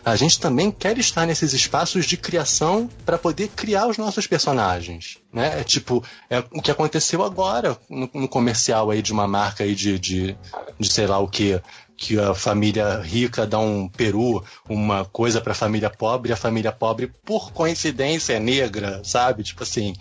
a 0.04 0.16
gente 0.16 0.40
também 0.40 0.70
quer 0.70 0.96
estar 0.98 1.26
nesses 1.26 1.52
espaços 1.52 2.06
de 2.06 2.16
criação 2.16 2.88
para 3.04 3.18
poder 3.18 3.48
criar 3.48 3.86
os 3.88 3.98
nossos 3.98 4.26
personagens, 4.26 5.18
né? 5.32 5.60
É 5.60 5.64
tipo, 5.64 6.02
é 6.30 6.38
o 6.52 6.62
que 6.62 6.70
aconteceu 6.70 7.24
agora 7.24 7.76
no, 7.90 8.08
no 8.14 8.28
comercial 8.28 8.90
aí 8.90 9.02
de 9.02 9.12
uma 9.12 9.28
marca 9.28 9.64
aí 9.64 9.74
de, 9.74 9.98
de, 9.98 10.36
de 10.78 10.90
sei 10.92 11.06
lá 11.06 11.18
o 11.18 11.28
que, 11.28 11.60
que 11.96 12.18
a 12.18 12.34
família 12.34 13.00
rica 13.00 13.46
dá 13.46 13.58
um 13.58 13.88
peru, 13.88 14.44
uma 14.68 15.04
coisa 15.04 15.40
para 15.40 15.52
a 15.52 15.56
família 15.56 15.90
pobre, 15.90 16.30
e 16.30 16.32
a 16.32 16.36
família 16.36 16.70
pobre, 16.70 17.08
por 17.24 17.52
coincidência, 17.52 18.34
é 18.34 18.40
negra, 18.40 19.02
sabe? 19.04 19.42
Tipo 19.42 19.64
assim, 19.64 19.94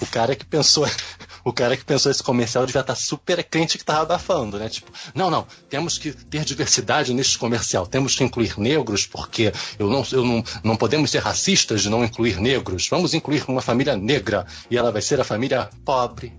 o 0.00 0.06
cara 0.06 0.36
que 0.36 0.44
pensou, 0.44 0.86
o 1.48 1.52
cara 1.52 1.76
que 1.76 1.84
pensou 1.84 2.10
esse 2.10 2.22
comercial 2.22 2.66
devia 2.66 2.82
estar 2.82 2.94
super 2.94 3.42
crente 3.42 3.78
que 3.78 3.82
estava 3.82 4.02
abafando, 4.02 4.58
né? 4.58 4.68
Tipo, 4.68 4.92
não, 5.14 5.30
não, 5.30 5.46
temos 5.68 5.96
que 5.96 6.12
ter 6.12 6.44
diversidade 6.44 7.14
neste 7.14 7.38
comercial, 7.38 7.86
temos 7.86 8.14
que 8.14 8.22
incluir 8.22 8.58
negros, 8.58 9.06
porque 9.06 9.52
eu 9.78 9.88
não, 9.88 10.04
eu 10.12 10.24
não, 10.24 10.44
não 10.62 10.76
podemos 10.76 11.10
ser 11.10 11.20
racistas 11.20 11.82
de 11.82 11.88
não 11.88 12.04
incluir 12.04 12.38
negros. 12.38 12.86
Vamos 12.88 13.14
incluir 13.14 13.44
uma 13.48 13.62
família 13.62 13.96
negra 13.96 14.46
e 14.70 14.76
ela 14.76 14.92
vai 14.92 15.00
ser 15.00 15.20
a 15.20 15.24
família 15.24 15.70
pobre. 15.84 16.34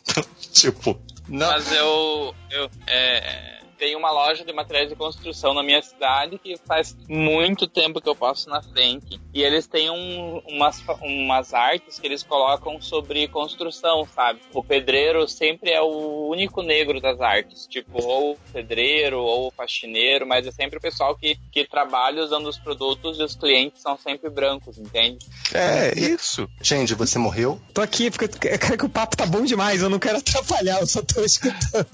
tipo, 0.52 0.98
não. 1.28 1.48
Mas 1.48 1.70
eu, 1.72 2.34
eu 2.50 2.70
é 2.86 3.65
tem 3.78 3.94
uma 3.94 4.10
loja 4.10 4.44
de 4.44 4.52
materiais 4.52 4.88
de 4.88 4.96
construção 4.96 5.54
na 5.54 5.62
minha 5.62 5.82
cidade 5.82 6.38
que 6.38 6.56
faz 6.66 6.96
muito 7.08 7.66
tempo 7.66 8.00
que 8.00 8.08
eu 8.08 8.16
passo 8.16 8.48
na 8.48 8.62
frente. 8.62 9.20
E 9.32 9.42
eles 9.42 9.66
têm 9.66 9.90
um, 9.90 10.38
umas, 10.46 10.82
umas 11.02 11.52
artes 11.52 11.98
que 11.98 12.06
eles 12.06 12.22
colocam 12.22 12.80
sobre 12.80 13.28
construção, 13.28 14.06
sabe? 14.14 14.40
O 14.52 14.62
pedreiro 14.62 15.28
sempre 15.28 15.70
é 15.70 15.80
o 15.80 16.28
único 16.28 16.62
negro 16.62 17.00
das 17.00 17.20
artes. 17.20 17.66
Tipo, 17.66 18.02
ou 18.02 18.32
o 18.32 18.38
pedreiro, 18.52 19.18
ou 19.18 19.48
o 19.48 19.50
faxineiro, 19.50 20.26
mas 20.26 20.46
é 20.46 20.50
sempre 20.50 20.78
o 20.78 20.80
pessoal 20.80 21.14
que, 21.14 21.38
que 21.52 21.68
trabalha 21.68 22.22
usando 22.22 22.48
os 22.48 22.58
produtos 22.58 23.18
e 23.18 23.22
os 23.22 23.36
clientes 23.36 23.82
são 23.82 23.98
sempre 23.98 24.30
brancos, 24.30 24.78
entende? 24.78 25.18
É, 25.52 25.92
isso. 25.98 26.48
Gente, 26.62 26.94
você 26.94 27.18
morreu? 27.18 27.60
Tô 27.74 27.82
aqui 27.82 28.10
porque 28.10 28.24
eu 28.24 28.58
quero 28.58 28.78
que 28.78 28.86
o 28.86 28.88
papo 28.88 29.16
tá 29.16 29.26
bom 29.26 29.44
demais, 29.44 29.82
eu 29.82 29.90
não 29.90 29.98
quero 29.98 30.18
atrapalhar, 30.18 30.80
eu 30.80 30.86
só 30.86 31.02
tô 31.02 31.22
escutando. 31.22 31.86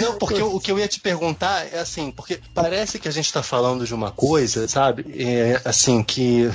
Não, 0.00 0.18
porque 0.18 0.42
o 0.42 0.58
que 0.58 0.72
eu 0.72 0.78
ia 0.78 0.88
te 0.88 1.00
perguntar 1.00 1.27
perguntar 1.28 1.66
é 1.72 1.78
assim, 1.78 2.10
porque 2.10 2.40
parece 2.54 2.98
que 2.98 3.08
a 3.08 3.10
gente 3.10 3.26
está 3.26 3.42
falando 3.42 3.86
de 3.86 3.94
uma 3.94 4.10
coisa, 4.10 4.66
sabe? 4.68 5.04
É, 5.16 5.60
assim, 5.64 6.02
que 6.02 6.50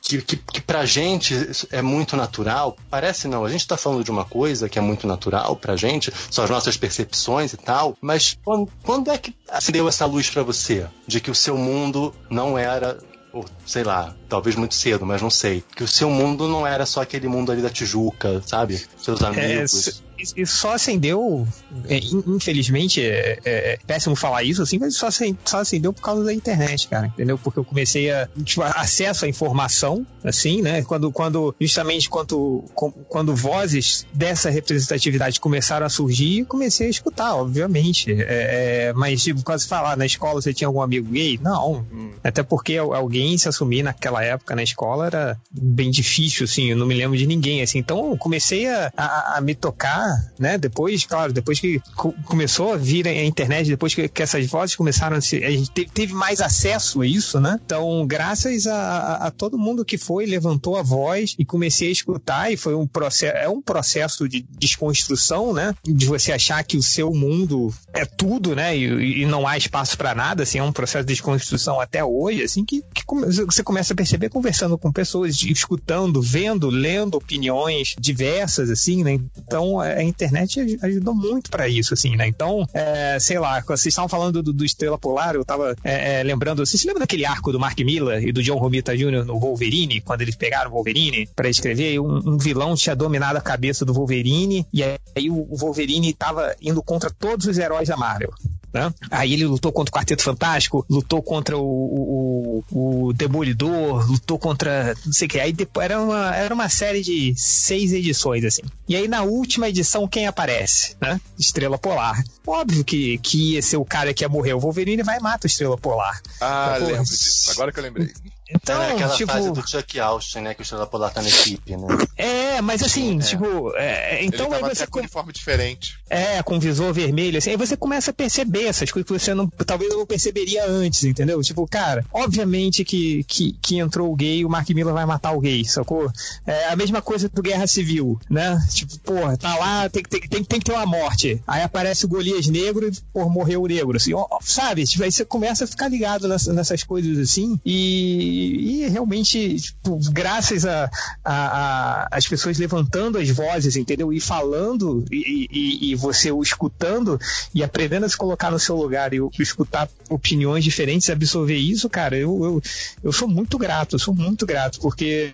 que, 0.00 0.22
que, 0.22 0.36
que 0.36 0.60
pra 0.60 0.86
gente 0.86 1.34
é 1.70 1.82
muito 1.82 2.16
natural. 2.16 2.76
Parece 2.88 3.28
não, 3.28 3.44
a 3.44 3.50
gente 3.50 3.66
tá 3.66 3.76
falando 3.76 4.02
de 4.02 4.10
uma 4.10 4.24
coisa 4.24 4.68
que 4.68 4.78
é 4.78 4.82
muito 4.82 5.06
natural 5.06 5.54
pra 5.56 5.76
gente, 5.76 6.12
são 6.30 6.44
as 6.44 6.50
nossas 6.50 6.76
percepções 6.76 7.52
e 7.52 7.56
tal, 7.58 7.96
mas 8.00 8.38
quando, 8.42 8.70
quando 8.82 9.10
é 9.10 9.18
que 9.18 9.34
acendeu 9.48 9.86
essa 9.86 10.06
luz 10.06 10.30
para 10.30 10.42
você? 10.42 10.86
De 11.06 11.20
que 11.20 11.30
o 11.30 11.34
seu 11.34 11.56
mundo 11.56 12.14
não 12.30 12.56
era 12.56 12.98
ou 13.30 13.44
sei 13.66 13.84
lá, 13.84 14.14
talvez 14.26 14.56
muito 14.56 14.74
cedo, 14.74 15.04
mas 15.04 15.20
não 15.20 15.28
sei. 15.28 15.62
Que 15.76 15.84
o 15.84 15.88
seu 15.88 16.08
mundo 16.08 16.48
não 16.48 16.66
era 16.66 16.86
só 16.86 17.02
aquele 17.02 17.28
mundo 17.28 17.52
ali 17.52 17.60
da 17.60 17.68
Tijuca, 17.68 18.42
sabe? 18.46 18.82
Seus 18.96 19.20
é, 19.20 19.26
amigos. 19.26 20.02
Isso 20.18 20.56
só 20.56 20.74
acendeu, 20.74 21.46
é, 21.88 21.98
infelizmente, 22.26 23.00
é, 23.00 23.38
é, 23.44 23.72
é, 23.72 23.78
péssimo 23.86 24.16
falar 24.16 24.42
isso 24.42 24.62
assim, 24.62 24.78
mas 24.78 24.96
só, 24.96 25.08
só 25.44 25.60
acendeu 25.60 25.92
por 25.92 26.02
causa 26.02 26.24
da 26.24 26.34
internet, 26.34 26.88
cara, 26.88 27.06
entendeu? 27.06 27.38
Porque 27.38 27.58
eu 27.58 27.64
comecei 27.64 28.10
a 28.10 28.28
tipo, 28.44 28.62
acesso 28.62 29.24
à 29.24 29.28
informação, 29.28 30.06
assim, 30.24 30.62
né? 30.62 30.82
Quando, 30.82 31.12
quando 31.12 31.54
justamente 31.60 32.08
quando, 32.08 32.64
quando 33.08 33.34
vozes 33.34 34.06
dessa 34.12 34.50
representatividade 34.50 35.40
começaram 35.40 35.86
a 35.86 35.88
surgir, 35.88 36.44
comecei 36.46 36.88
a 36.88 36.90
escutar, 36.90 37.34
obviamente. 37.36 38.12
É, 38.12 38.88
é, 38.88 38.92
mas, 38.92 39.22
tipo, 39.22 39.42
quase 39.42 39.66
falar, 39.66 39.96
na 39.96 40.06
escola 40.06 40.40
você 40.40 40.52
tinha 40.52 40.68
algum 40.68 40.82
amigo 40.82 41.10
gay? 41.10 41.38
Não. 41.42 41.86
Até 42.22 42.42
porque 42.42 42.76
alguém 42.76 43.36
se 43.38 43.48
assumir 43.48 43.82
naquela 43.82 44.22
época 44.22 44.54
na 44.54 44.62
escola 44.62 45.06
era 45.06 45.40
bem 45.50 45.90
difícil, 45.90 46.44
assim, 46.44 46.70
eu 46.70 46.76
não 46.76 46.86
me 46.86 46.94
lembro 46.94 47.16
de 47.16 47.26
ninguém, 47.26 47.62
assim. 47.62 47.78
Então, 47.78 48.16
comecei 48.16 48.66
a, 48.66 48.92
a, 48.96 49.38
a 49.38 49.40
me 49.40 49.54
tocar, 49.54 50.07
né? 50.38 50.58
Depois, 50.58 51.04
claro, 51.04 51.32
depois 51.32 51.60
que 51.60 51.80
começou 52.24 52.72
a 52.72 52.76
vir 52.76 53.06
a 53.06 53.24
internet, 53.24 53.68
depois 53.68 53.94
que, 53.94 54.08
que 54.08 54.22
essas 54.22 54.46
vozes 54.46 54.76
começaram 54.76 55.16
a 55.16 55.20
se. 55.20 55.42
A 55.44 55.50
gente 55.50 55.70
teve, 55.70 56.12
mais 56.12 56.40
acesso 56.40 57.02
a 57.02 57.06
isso, 57.06 57.40
né? 57.40 57.58
Então, 57.64 58.06
graças 58.06 58.66
a, 58.66 58.74
a, 58.74 59.26
a, 59.26 59.30
todo 59.30 59.58
mundo 59.58 59.84
que 59.84 59.98
foi, 59.98 60.26
levantou 60.26 60.76
a 60.76 60.82
voz 60.82 61.34
e 61.38 61.44
comecei 61.44 61.88
a 61.88 61.92
escutar, 61.92 62.52
e 62.52 62.56
foi 62.56 62.74
um 62.74 62.86
processo, 62.86 63.36
é 63.36 63.48
um 63.48 63.60
processo 63.60 64.28
de 64.28 64.44
desconstrução, 64.58 65.52
né? 65.52 65.74
De 65.84 66.06
você 66.06 66.32
achar 66.32 66.62
que 66.64 66.76
o 66.76 66.82
seu 66.82 67.12
mundo 67.12 67.72
é 67.92 68.04
tudo, 68.04 68.54
né? 68.54 68.76
E, 68.76 69.22
e 69.22 69.26
não 69.26 69.46
há 69.46 69.56
espaço 69.56 69.96
para 69.96 70.14
nada, 70.14 70.42
assim, 70.42 70.58
é 70.58 70.62
um 70.62 70.72
processo 70.72 71.04
de 71.04 71.12
desconstrução 71.12 71.80
até 71.80 72.04
hoje, 72.04 72.42
assim, 72.42 72.64
que, 72.64 72.82
que 72.94 73.04
você 73.44 73.62
começa 73.62 73.92
a 73.92 73.96
perceber 73.96 74.28
conversando 74.28 74.76
com 74.78 74.92
pessoas, 74.92 75.40
escutando, 75.42 76.20
vendo, 76.20 76.68
lendo 76.68 77.16
opiniões 77.16 77.94
diversas, 77.98 78.70
assim, 78.70 79.02
né? 79.02 79.18
Então, 79.36 79.82
a 80.00 80.04
internet 80.04 80.78
ajudou 80.82 81.14
muito 81.14 81.50
para 81.50 81.68
isso, 81.68 81.94
assim, 81.94 82.16
né? 82.16 82.26
Então, 82.26 82.66
é, 82.72 83.18
sei 83.20 83.38
lá, 83.38 83.60
vocês 83.60 83.86
estavam 83.86 84.08
falando 84.08 84.42
do, 84.42 84.52
do 84.52 84.64
Estrela 84.64 84.98
Polar, 84.98 85.34
eu 85.34 85.44
tava 85.44 85.74
é, 85.84 86.20
é, 86.20 86.22
lembrando, 86.22 86.64
vocês 86.64 86.80
se 86.80 86.86
lembram 86.86 87.00
daquele 87.00 87.24
arco 87.24 87.52
do 87.52 87.60
Mark 87.60 87.78
Miller 87.80 88.22
e 88.22 88.32
do 88.32 88.42
John 88.42 88.58
Romita 88.58 88.96
Jr. 88.96 89.24
no 89.24 89.38
Wolverine, 89.38 90.00
quando 90.00 90.22
eles 90.22 90.36
pegaram 90.36 90.70
o 90.70 90.74
Wolverine 90.74 91.28
para 91.34 91.48
escrever, 91.48 91.98
um, 92.00 92.34
um, 92.34 92.38
vilão 92.38 92.74
tinha 92.74 92.94
dominado 92.94 93.38
a 93.38 93.40
cabeça 93.40 93.84
do 93.84 93.92
Wolverine, 93.92 94.66
e 94.72 94.82
aí 94.82 95.30
o 95.30 95.56
Wolverine 95.56 96.12
tava 96.12 96.54
indo 96.60 96.82
contra 96.82 97.10
todos 97.10 97.46
os 97.46 97.58
heróis 97.58 97.88
da 97.88 97.96
Marvel. 97.96 98.32
Né? 98.78 98.94
Aí 99.10 99.32
ele 99.32 99.44
lutou 99.44 99.72
contra 99.72 99.90
o 99.90 99.98
Quarteto 99.98 100.22
Fantástico, 100.22 100.86
lutou 100.88 101.20
contra 101.20 101.58
o, 101.58 102.62
o, 102.70 103.08
o 103.08 103.12
Demolidor, 103.12 104.08
lutou 104.08 104.38
contra 104.38 104.94
não 105.04 105.12
sei 105.12 105.26
o 105.26 105.30
que. 105.30 105.40
Aí 105.40 105.52
depois, 105.52 105.84
era, 105.84 106.00
uma, 106.00 106.36
era 106.36 106.54
uma 106.54 106.68
série 106.68 107.02
de 107.02 107.34
seis 107.36 107.92
edições, 107.92 108.44
assim. 108.44 108.62
E 108.88 108.94
aí 108.94 109.08
na 109.08 109.22
última 109.22 109.68
edição, 109.68 110.06
quem 110.06 110.26
aparece? 110.26 110.96
Né? 111.00 111.20
Estrela 111.38 111.76
Polar. 111.76 112.22
Óbvio 112.46 112.84
que, 112.84 113.18
que 113.18 113.54
ia 113.54 113.62
ser 113.62 113.76
o 113.76 113.84
cara 113.84 114.14
que 114.14 114.22
ia 114.22 114.28
morrer. 114.28 114.54
O 114.54 114.60
Wolverine 114.60 115.02
vai 115.02 115.18
e 115.18 115.20
mata 115.20 115.46
o 115.46 115.48
Estrela 115.48 115.76
Polar. 115.76 116.20
Ah, 116.40 116.74
então, 116.76 116.88
lembro 116.88 117.04
disso. 117.04 117.50
Agora 117.50 117.72
que 117.72 117.80
eu 117.80 117.82
lembrei. 117.82 118.12
Então, 118.50 118.82
é 118.82 118.92
aquela 118.92 119.14
tipo... 119.14 119.30
fase 119.30 119.50
do 119.50 119.68
Chuck 119.68 120.00
Austin, 120.00 120.40
né? 120.40 120.54
Que 120.54 120.60
o 120.60 120.62
Estrela 120.62 120.86
Polar 120.86 121.12
tá 121.12 121.20
na 121.20 121.28
equipe, 121.28 121.76
né? 121.76 121.86
É, 122.16 122.60
mas 122.62 122.82
assim, 122.82 123.18
é. 123.18 123.22
tipo. 123.22 123.72
É, 123.76 124.24
então 124.24 124.46
Ele 124.46 124.54
aí 124.56 124.74
você. 124.74 124.86
Com 124.86 125.00
uniforme 125.00 125.32
diferente. 125.32 125.98
É, 126.08 126.42
com 126.42 126.58
visor 126.58 126.92
vermelho, 126.92 127.38
assim. 127.38 127.50
Aí 127.50 127.56
você 127.56 127.76
começa 127.76 128.10
a 128.10 128.14
perceber 128.14 128.64
essas 128.64 128.90
coisas 128.90 129.06
que 129.06 129.18
você 129.18 129.34
não, 129.34 129.46
talvez 129.48 129.90
não 129.94 130.06
perceberia 130.06 130.66
antes, 130.66 131.04
entendeu? 131.04 131.40
Tipo, 131.42 131.66
cara, 131.66 132.04
obviamente 132.12 132.84
que, 132.84 133.22
que, 133.24 133.52
que 133.60 133.78
entrou 133.78 134.10
o 134.10 134.16
gay, 134.16 134.44
o 134.44 134.48
Mark 134.48 134.68
Miller 134.70 134.94
vai 134.94 135.04
matar 135.04 135.32
o 135.32 135.40
gay, 135.40 135.64
sacou? 135.64 136.10
É 136.46 136.68
a 136.68 136.76
mesma 136.76 137.02
coisa 137.02 137.28
do 137.28 137.42
Guerra 137.42 137.66
Civil, 137.66 138.18
né? 138.30 138.58
Tipo, 138.70 138.98
porra, 139.00 139.36
tá 139.36 139.56
lá, 139.56 139.88
tem, 139.88 140.02
tem, 140.02 140.20
tem, 140.20 140.44
tem 140.44 140.58
que 140.58 140.66
ter 140.66 140.72
uma 140.72 140.86
morte. 140.86 141.42
Aí 141.46 141.62
aparece 141.62 142.04
o 142.04 142.08
Golias 142.08 142.46
negro 142.46 142.88
e, 142.88 142.92
por 143.12 143.28
morreu 143.30 143.62
o 143.62 143.66
negro, 143.66 143.96
assim, 143.96 144.14
ó, 144.14 144.26
sabe? 144.40 144.84
Tipo, 144.84 145.04
aí 145.04 145.12
você 145.12 145.24
começa 145.24 145.64
a 145.64 145.66
ficar 145.66 145.88
ligado 145.88 146.26
nessas, 146.28 146.54
nessas 146.54 146.82
coisas 146.82 147.18
assim 147.18 147.60
e, 147.64 148.37
e 148.38 148.88
realmente, 148.88 149.56
tipo, 149.56 149.98
graças 150.10 150.64
a, 150.64 150.90
a, 151.24 151.34
a, 151.34 152.08
as 152.10 152.26
pessoas 152.26 152.58
levantando 152.58 153.18
as 153.18 153.28
vozes, 153.30 153.76
entendeu? 153.76 154.12
E 154.12 154.20
falando 154.20 155.04
e, 155.10 155.48
e, 155.50 155.90
e 155.90 155.94
você 155.94 156.30
o 156.30 156.42
escutando 156.42 157.18
e 157.54 157.62
aprendendo 157.62 158.06
a 158.06 158.08
se 158.08 158.16
colocar 158.16 158.50
no 158.50 158.58
seu 158.58 158.76
lugar 158.76 159.12
e 159.12 159.18
escutar 159.38 159.88
opiniões 160.08 160.64
diferentes, 160.64 161.10
absorver 161.10 161.56
isso, 161.56 161.88
cara, 161.88 162.16
eu, 162.16 162.44
eu, 162.44 162.62
eu 163.04 163.12
sou 163.12 163.28
muito 163.28 163.58
grato, 163.58 163.96
eu 163.96 163.98
sou 163.98 164.14
muito 164.14 164.46
grato, 164.46 164.80
porque 164.80 165.32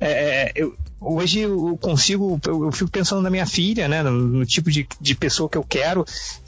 é, 0.00 0.10
é 0.10 0.52
eu, 0.54 0.76
hoje 1.00 1.40
eu 1.40 1.78
consigo, 1.80 2.40
eu, 2.46 2.72
fico 2.72 2.90
pensando 2.90 3.22
na 3.22 3.30
minha 3.30 3.46
filha, 3.46 3.88
né, 3.88 4.02
no, 4.02 4.10
no 4.10 4.46
tipo 4.46 4.70
de, 4.70 4.86
de 5.00 5.14
pessoa 5.14 5.48
que 5.48 5.58
eu 5.58 5.64
quero, 5.64 6.04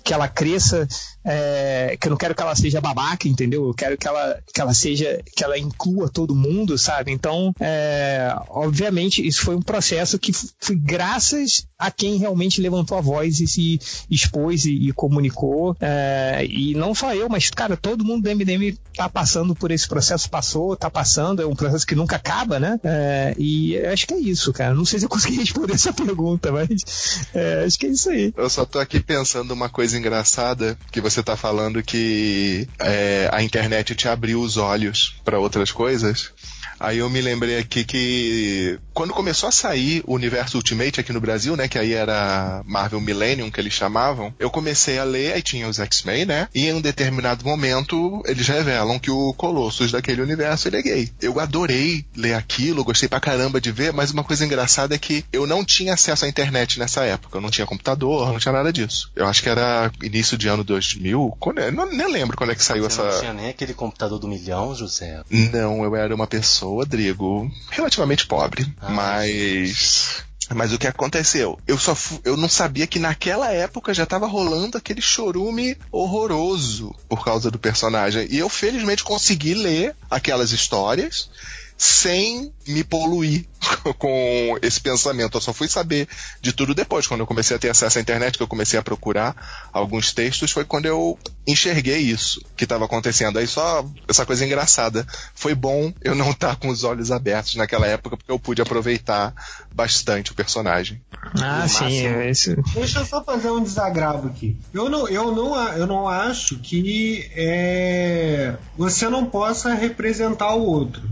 que 0.09 0.15
ela 0.15 0.27
cresça, 0.27 0.89
é, 1.23 1.95
que 2.01 2.07
eu 2.07 2.11
não 2.11 2.17
quero 2.17 2.35
que 2.35 2.41
ela 2.41 2.55
seja 2.55 2.81
babaca, 2.81 3.29
entendeu? 3.29 3.67
Eu 3.67 3.75
quero 3.75 3.99
que 3.99 4.09
ela, 4.09 4.39
que 4.55 4.59
ela 4.59 4.73
seja, 4.73 5.23
que 5.37 5.45
ela 5.45 5.59
inclua 5.59 6.09
todo 6.09 6.35
mundo, 6.35 6.79
sabe? 6.79 7.13
Então, 7.13 7.53
é, 7.61 8.35
obviamente, 8.49 9.27
isso 9.27 9.43
foi 9.43 9.55
um 9.55 9.61
processo 9.61 10.19
que 10.19 10.33
foi 10.59 10.77
graças 10.77 11.67
a 11.79 11.91
quem 11.91 12.17
realmente 12.17 12.61
levantou 12.63 12.97
a 12.97 13.03
voz 13.03 13.39
e 13.41 13.47
se 13.47 13.79
expôs 14.11 14.65
e, 14.65 14.89
e 14.89 14.93
comunicou. 14.93 15.77
É, 15.79 16.47
e 16.49 16.75
não 16.75 16.95
só 16.95 17.15
eu, 17.15 17.29
mas, 17.29 17.51
cara, 17.51 17.77
todo 17.77 18.05
mundo 18.05 18.23
do 18.23 18.35
MDM 18.35 18.79
tá 18.97 19.11
passando 19.11 19.55
por 19.55 19.71
esse 19.71 19.87
processo, 19.87 20.31
passou, 20.31 20.75
tá 20.75 20.91
passando, 20.91 21.43
é 21.43 21.47
um 21.47 21.55
processo 21.55 21.87
que 21.87 21.95
nunca 21.95 22.17
acaba, 22.17 22.59
né? 22.59 22.81
É, 22.83 23.35
e 23.37 23.77
acho 23.77 24.07
que 24.07 24.15
é 24.15 24.19
isso, 24.19 24.38
cara. 24.53 24.75
Não 24.75 24.85
sei 24.85 24.99
se 24.99 25.05
eu 25.05 25.09
consegui 25.09 25.39
responder 25.39 25.75
essa 25.75 25.93
pergunta, 25.93 26.53
mas 26.53 27.27
é, 27.35 27.65
acho 27.65 27.79
que 27.79 27.87
é 27.87 27.91
isso 27.91 28.11
aí. 28.11 28.33
Eu 28.37 28.49
só 28.49 28.65
tô 28.65 28.79
aqui 28.79 29.01
pensando 29.01 29.53
uma 29.53 29.69
coisa 29.69 29.99
engraçada 29.99 30.79
que 30.91 31.01
você 31.01 31.23
tá 31.23 31.37
falando 31.37 31.83
que 31.83 32.69
é, 32.79 33.29
a 33.33 33.43
internet 33.43 33.95
te 33.95 34.09
abriu 34.09 34.41
os 34.41 34.57
olhos 34.57 35.17
para 35.25 35.39
outras 35.39 35.73
coisas. 35.73 36.33
Aí 36.81 36.99
eu 36.99 37.11
me 37.11 37.21
lembrei 37.21 37.59
aqui 37.59 37.85
que 37.85 38.79
quando 38.95 39.13
começou 39.13 39.49
a 39.49 39.53
sair 39.53 40.03
o 40.07 40.15
universo 40.15 40.57
Ultimate 40.57 41.01
aqui 41.01 41.13
no 41.13 41.21
Brasil, 41.21 41.57
né, 41.57 41.69
que 41.69 41.79
aí 41.79 41.93
era 41.93 42.63
Marvel 42.65 43.01
Millennium 43.01 43.51
que 43.51 43.61
eles 43.61 43.73
chamavam, 43.73 44.35
eu 44.39 44.51
comecei 44.51 44.99
a 44.99 45.05
ler, 45.05 45.33
aí 45.33 45.43
tinha 45.43 45.69
os 45.69 45.79
X-Men, 45.79 46.25
né? 46.25 46.49
E 46.55 46.67
em 46.67 46.75
um 46.75 46.81
determinado 46.81 47.45
momento 47.45 48.23
eles 48.27 48.47
revelam 48.47 48.99
que 48.99 49.11
o 49.11 49.33
Colossus 49.35 49.93
daquele 49.93 50.23
universo 50.23 50.69
ele 50.69 50.79
é 50.79 50.83
gay. 50.83 51.13
Eu 51.21 51.39
adorei 51.41 52.05
ler 52.17 52.35
aquilo, 52.35 52.85
gostei 52.85 53.09
pra 53.09 53.21
caramba 53.21 53.61
de 53.61 53.71
ver, 53.71 53.93
mas 53.93 54.11
uma 54.11 54.25
coisa 54.25 54.45
engraçada 54.45 54.95
é 54.95 54.99
que 54.99 55.25
eu 55.33 55.47
não 55.47 55.65
tinha 55.65 55.95
acesso 55.95 56.25
à 56.25 56.29
internet 56.29 56.79
nessa 56.79 57.05
época, 57.05 57.39
eu 57.39 57.41
não 57.41 57.51
tinha 57.51 57.67
computador, 57.67 58.33
não 58.33 58.39
tinha 58.39 58.53
nada 58.53 58.73
disso. 58.73 59.11
Eu 59.15 59.27
acho 59.27 59.43
que 59.43 59.49
era 59.49 59.91
início 60.03 60.37
de 60.37 60.49
ano 60.49 60.65
2000, 60.65 61.37
quando, 61.39 61.59
eu 61.59 61.73
não, 61.73 61.91
nem 61.91 62.11
lembro 62.11 62.37
quando 62.37 62.51
é 62.51 62.55
que 62.55 62.65
saiu 62.65 62.85
Você 62.85 63.01
essa. 63.01 63.13
Não 63.13 63.21
tinha 63.21 63.33
nem 63.33 63.49
aquele 63.49 63.75
computador 63.75 64.19
do 64.19 64.29
milhão, 64.29 64.75
José? 64.75 65.23
Não, 65.31 65.85
eu 65.85 65.97
era 65.97 66.15
uma 66.15 66.27
pessoa 66.27 66.68
pessoa, 66.69 66.85
Drigo, 66.85 67.51
relativamente 67.71 68.27
pobre, 68.27 68.67
ah, 68.81 68.91
mas 68.91 70.25
mas 70.55 70.73
o 70.73 70.79
que 70.79 70.87
aconteceu? 70.87 71.59
Eu 71.67 71.79
só 71.79 71.97
eu 72.25 72.37
não 72.37 72.49
sabia 72.49 72.87
que 72.87 72.99
naquela 72.99 73.51
época 73.53 73.93
já 73.93 74.05
estava 74.05 74.27
rolando 74.27 74.79
aquele 74.79 75.01
chorume 75.01 75.77
horroroso 75.93 76.95
por 77.09 77.23
causa 77.23 77.51
do 77.51 77.59
personagem. 77.59 78.27
E 78.31 78.39
eu 78.39 78.49
felizmente 78.49 79.05
consegui 79.05 79.53
ler 79.53 79.95
aquelas 80.11 80.51
histórias 80.51 81.29
sem 81.77 82.53
me 82.69 82.85
poluir 82.85 83.47
com 83.99 84.59
esse 84.63 84.81
pensamento. 84.81 85.37
Eu 85.37 85.41
só 85.41 85.53
fui 85.53 85.69
saber 85.69 86.09
de 86.41 86.53
tudo 86.53 86.75
depois, 86.75 87.07
quando 87.07 87.21
eu 87.21 87.27
comecei 87.27 87.57
a 87.57 87.59
ter 87.59 87.71
acesso 87.71 87.99
à 87.99 88.01
internet, 88.01 88.37
que 88.37 88.43
eu 88.43 88.49
comecei 88.49 88.79
a 88.79 88.83
procurar 88.83 89.69
alguns 89.73 90.13
textos, 90.13 90.53
foi 90.53 90.65
quando 90.65 90.87
eu 90.87 91.19
enxerguei 91.47 91.99
isso 91.99 92.43
que 92.57 92.65
estava 92.65 92.85
acontecendo. 92.85 93.39
Aí 93.39 93.47
só 93.47 93.85
essa 94.07 94.27
coisa 94.27 94.45
engraçada. 94.45 95.07
Foi 95.35 95.55
bom 95.55 95.93
eu 96.03 96.15
não 96.15 96.31
estar 96.31 96.51
tá 96.51 96.57
com 96.57 96.69
os 96.69 96.85
olhos 96.85 97.11
abertos 97.11 97.55
naquela 97.57 97.87
época, 97.87 98.17
porque 98.17 98.31
eu 98.31 98.39
pude 98.39 98.61
aproveitar 98.61 99.35
bastante 99.75 100.33
o 100.33 100.35
personagem. 100.35 101.01
Ah, 101.41 101.67
sim, 101.67 102.07
é 102.07 102.31
isso. 102.31 102.55
Deixa 102.75 103.01
eu 103.01 103.07
só 103.07 103.25
fazer 103.25 103.51
um 103.51 103.63
desagravo 103.63 104.29
aqui. 104.29 104.57
Eu 104.73 104.89
não, 104.89 105.09
eu 105.09 105.33
não, 105.33 105.69
eu 105.73 105.87
não 105.87 106.09
acho 106.09 106.59
que 106.59 107.31
é, 107.35 108.57
você 108.77 109.09
não 109.09 109.25
possa 109.25 109.75
representar 109.75 110.55
o 110.55 110.65
outro 110.65 111.03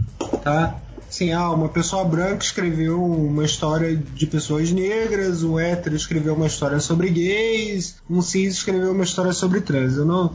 tá? 0.43 0.77
Assim, 1.09 1.33
ah, 1.33 1.51
uma 1.51 1.69
pessoa 1.69 2.05
branca 2.05 2.45
escreveu 2.45 3.03
uma 3.03 3.45
história 3.45 3.97
de 3.97 4.27
pessoas 4.27 4.73
negras, 4.73 5.43
um 5.43 5.59
hétero 5.59 5.95
escreveu 5.95 6.35
uma 6.35 6.47
história 6.47 6.81
sobre 6.81 7.09
gays, 7.09 7.97
um 8.11 8.21
cis 8.21 8.55
escreveu 8.55 8.93
uma 8.93 9.05
história 9.05 9.33
sobre 9.33 9.61
trans. 9.61 9.97
Eu 9.97 10.05
não, 10.05 10.35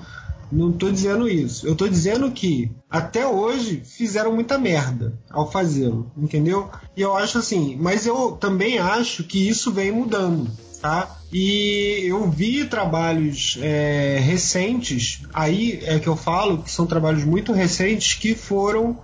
não 0.51 0.71
tô 0.71 0.89
dizendo 0.89 1.27
isso. 1.27 1.67
Eu 1.67 1.75
tô 1.75 1.87
dizendo 1.87 2.31
que 2.31 2.71
até 2.89 3.25
hoje 3.27 3.81
fizeram 3.85 4.33
muita 4.33 4.57
merda 4.57 5.13
ao 5.29 5.51
fazê-lo, 5.51 6.11
entendeu? 6.17 6.69
E 6.95 7.01
eu 7.01 7.15
acho 7.15 7.37
assim, 7.37 7.77
mas 7.79 8.05
eu 8.05 8.31
também 8.31 8.79
acho 8.79 9.23
que 9.23 9.47
isso 9.47 9.71
vem 9.71 9.91
mudando. 9.91 10.49
Tá? 10.81 11.15
E 11.31 12.05
eu 12.07 12.27
vi 12.27 12.65
trabalhos 12.65 13.59
é, 13.61 14.19
recentes, 14.19 15.21
aí 15.31 15.79
é 15.83 15.99
que 15.99 16.07
eu 16.09 16.15
falo 16.15 16.63
que 16.63 16.71
são 16.71 16.87
trabalhos 16.87 17.23
muito 17.23 17.53
recentes 17.53 18.15
que 18.15 18.33
foram 18.33 18.97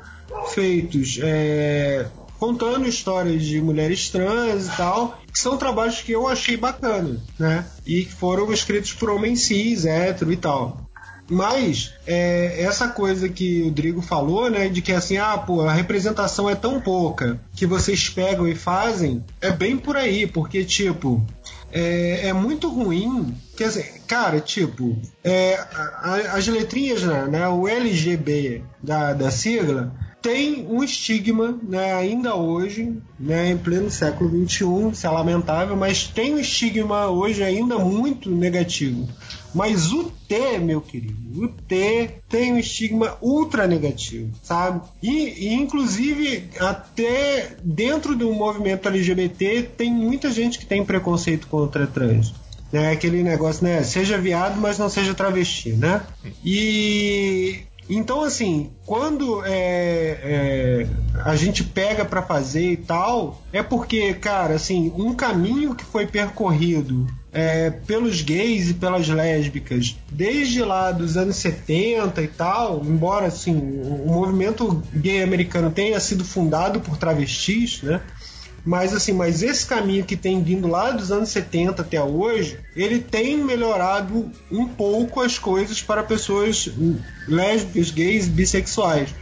feitos 0.54 1.20
é, 1.22 2.06
contando 2.40 2.88
histórias 2.88 3.44
de 3.44 3.60
mulheres 3.62 4.10
trans 4.10 4.68
e 4.68 4.72
tal, 4.78 5.20
que 5.32 5.40
são 5.40 5.58
trabalhos 5.58 6.02
que 6.02 6.12
eu 6.12 6.28
achei 6.28 6.56
bacana, 6.58 7.20
né? 7.38 7.66
E 7.86 8.06
que 8.06 8.12
foram 8.14 8.52
escritos 8.52 8.94
por 8.94 9.10
homens 9.10 9.42
cis, 9.42 9.86
hétero 9.86 10.32
e 10.32 10.38
tal. 10.38 10.82
Mas 11.30 11.94
é, 12.06 12.62
essa 12.64 12.88
coisa 12.88 13.28
que 13.28 13.62
o 13.64 13.72
Drigo 13.72 14.02
falou, 14.02 14.50
né, 14.50 14.70
de 14.70 14.82
que 14.82 14.94
assim, 14.94 15.18
ah, 15.18 15.38
pô, 15.38 15.62
a 15.64 15.74
representação 15.74 16.50
é 16.50 16.56
tão 16.56 16.80
pouca 16.80 17.38
que 17.54 17.66
vocês 17.66 18.08
pegam 18.08 18.48
e 18.48 18.56
fazem, 18.56 19.22
é 19.42 19.52
bem 19.52 19.78
por 19.78 19.98
aí, 19.98 20.26
porque 20.26 20.64
tipo, 20.64 21.22
é, 21.70 22.30
é 22.30 22.34
muito 22.34 22.70
ruim. 22.70 23.36
Quer 23.58 23.68
dizer, 23.68 24.02
cara, 24.08 24.40
tipo, 24.40 24.98
é, 25.22 25.56
a- 25.56 26.32
as 26.36 26.48
letrinhas, 26.48 27.04
né, 27.04 27.26
né, 27.30 27.48
o 27.50 27.68
LGB 27.68 28.64
da, 28.82 29.12
da 29.12 29.30
sigla, 29.30 29.92
tem 30.22 30.66
um 30.68 30.84
estigma, 30.84 31.58
né, 31.64 31.94
ainda 31.94 32.36
hoje, 32.36 32.98
né, 33.20 33.52
em 33.52 33.58
pleno 33.58 33.90
século 33.90 34.30
XXI, 34.30 34.90
isso 34.92 35.08
é 35.08 35.10
lamentável, 35.10 35.76
mas 35.76 36.08
tem 36.08 36.34
um 36.34 36.40
estigma 36.40 37.08
hoje 37.08 37.44
ainda 37.44 37.78
muito 37.78 38.30
negativo. 38.30 39.08
Mas 39.54 39.92
o 39.92 40.12
T, 40.28 40.60
meu 40.60 40.82
querido, 40.82 41.44
o 41.44 41.48
T 41.48 42.10
tem 42.28 42.54
um 42.54 42.58
estigma 42.58 43.18
ultra 43.22 43.66
negativo, 43.66 44.30
sabe? 44.44 44.82
E, 45.02 45.48
e, 45.48 45.54
inclusive, 45.54 46.50
até 46.60 47.56
dentro 47.64 48.16
do 48.16 48.32
movimento 48.34 48.88
LGBT, 48.88 49.64
tem 49.78 49.92
muita 49.92 50.30
gente 50.30 50.60
que 50.60 50.66
tem 50.66 50.84
preconceito 50.84 51.48
contra 51.48 51.88
trans. 51.88 52.34
É 52.72 52.92
aquele 52.92 53.24
negócio, 53.24 53.64
né? 53.64 53.82
Seja 53.84 54.18
viado, 54.18 54.60
mas 54.60 54.78
não 54.78 54.90
seja 54.90 55.14
travesti, 55.14 55.72
né? 55.72 56.02
E 56.44 57.62
então, 57.90 58.22
assim, 58.22 58.72
quando 58.86 59.44
é, 59.46 59.52
é, 59.52 60.88
a 61.24 61.36
gente 61.36 61.64
pega 61.64 62.04
pra 62.04 62.22
fazer 62.22 62.72
e 62.72 62.78
tal, 62.78 63.42
é 63.54 63.64
porque, 63.64 64.14
cara, 64.14 64.56
assim, 64.56 64.92
um 64.98 65.14
caminho 65.14 65.74
que 65.74 65.86
foi 65.86 66.06
percorrido 66.06 67.08
é, 67.32 67.70
pelos 67.70 68.22
gays 68.22 68.70
e 68.70 68.74
pelas 68.74 69.08
lésbicas 69.08 69.96
desde 70.12 70.64
lá 70.64 70.92
dos 70.92 71.18
anos 71.18 71.36
70 71.36 72.22
e 72.22 72.28
tal, 72.28 72.82
embora 72.84 73.28
assim 73.28 73.56
o 73.56 74.08
movimento 74.08 74.82
gay 74.94 75.22
americano 75.22 75.70
tenha 75.70 76.00
sido 76.00 76.26
fundado 76.26 76.80
por 76.80 76.98
travestis, 76.98 77.84
né? 77.84 78.02
Mas 78.68 78.94
assim, 78.94 79.14
mas 79.14 79.42
esse 79.42 79.66
caminho 79.66 80.04
que 80.04 80.18
tem 80.18 80.44
vindo 80.44 80.68
lá 80.68 80.92
dos 80.92 81.10
anos 81.10 81.30
70 81.30 81.82
até 81.82 82.04
hoje, 82.04 82.60
ele 82.76 83.00
tem 83.00 83.38
melhorado 83.38 84.30
um 84.52 84.68
pouco 84.68 85.22
as 85.22 85.40
coisas 85.40 85.82
para 85.82 86.04
pessoas 86.04 86.70
lésbicas, 87.26 87.92
gays, 87.92 88.28
bissexuais. 88.28 89.16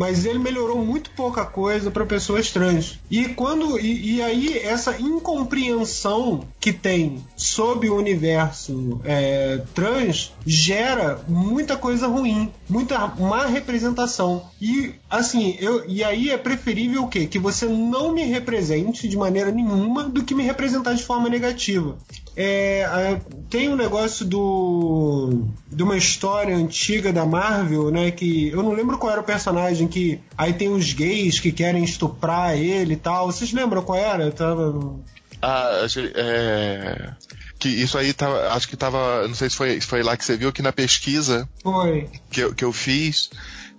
Mas 0.00 0.24
ele 0.24 0.38
melhorou 0.38 0.82
muito 0.82 1.10
pouca 1.10 1.44
coisa 1.44 1.90
para 1.90 2.06
pessoas 2.06 2.50
trans. 2.50 2.98
E 3.10 3.28
quando 3.34 3.78
e, 3.78 4.14
e 4.14 4.22
aí 4.22 4.56
essa 4.56 4.98
incompreensão 4.98 6.48
que 6.58 6.72
tem 6.72 7.22
sobre 7.36 7.90
o 7.90 7.96
universo 7.96 8.98
é, 9.04 9.60
trans 9.74 10.32
gera 10.46 11.22
muita 11.28 11.76
coisa 11.76 12.06
ruim, 12.06 12.50
muita 12.66 13.08
má 13.08 13.44
representação. 13.44 14.48
E 14.58 14.94
assim, 15.10 15.58
eu 15.60 15.84
e 15.86 16.02
aí 16.02 16.30
é 16.30 16.38
preferível 16.38 17.02
o 17.02 17.08
quê? 17.08 17.26
Que 17.26 17.38
você 17.38 17.66
não 17.66 18.14
me 18.14 18.24
represente 18.24 19.06
de 19.06 19.18
maneira 19.18 19.52
nenhuma 19.52 20.04
do 20.04 20.24
que 20.24 20.34
me 20.34 20.42
representar 20.42 20.94
de 20.94 21.04
forma 21.04 21.28
negativa. 21.28 21.98
É, 22.36 23.18
tem 23.48 23.68
um 23.68 23.76
negócio 23.76 24.24
do 24.24 25.48
de 25.70 25.82
uma 25.82 25.96
história 25.96 26.56
antiga 26.56 27.12
da 27.12 27.26
Marvel, 27.26 27.90
né? 27.90 28.10
Que 28.10 28.48
eu 28.48 28.62
não 28.62 28.72
lembro 28.72 28.98
qual 28.98 29.12
era 29.12 29.20
o 29.20 29.24
personagem 29.24 29.88
que 29.88 30.20
aí 30.38 30.52
tem 30.52 30.68
os 30.68 30.92
gays 30.92 31.40
que 31.40 31.52
querem 31.52 31.84
estuprar 31.84 32.56
ele 32.56 32.94
e 32.94 32.96
tal. 32.96 33.26
Vocês 33.26 33.52
lembram 33.52 33.82
qual 33.82 33.98
era? 33.98 34.24
Eu 34.24 34.32
tava 34.32 35.00
Ah, 35.42 35.86
é, 36.14 37.12
que 37.58 37.68
isso 37.68 37.98
aí 37.98 38.12
tava, 38.12 38.48
acho 38.52 38.68
que 38.68 38.76
tava, 38.76 39.26
não 39.26 39.34
sei 39.34 39.50
se 39.50 39.56
foi, 39.56 39.80
foi 39.80 40.02
lá 40.02 40.16
que 40.16 40.24
você 40.24 40.36
viu 40.36 40.52
que 40.52 40.62
na 40.62 40.72
pesquisa 40.72 41.48
foi. 41.62 42.08
que 42.30 42.40
eu, 42.40 42.54
que 42.54 42.64
eu 42.64 42.72
fiz 42.72 43.30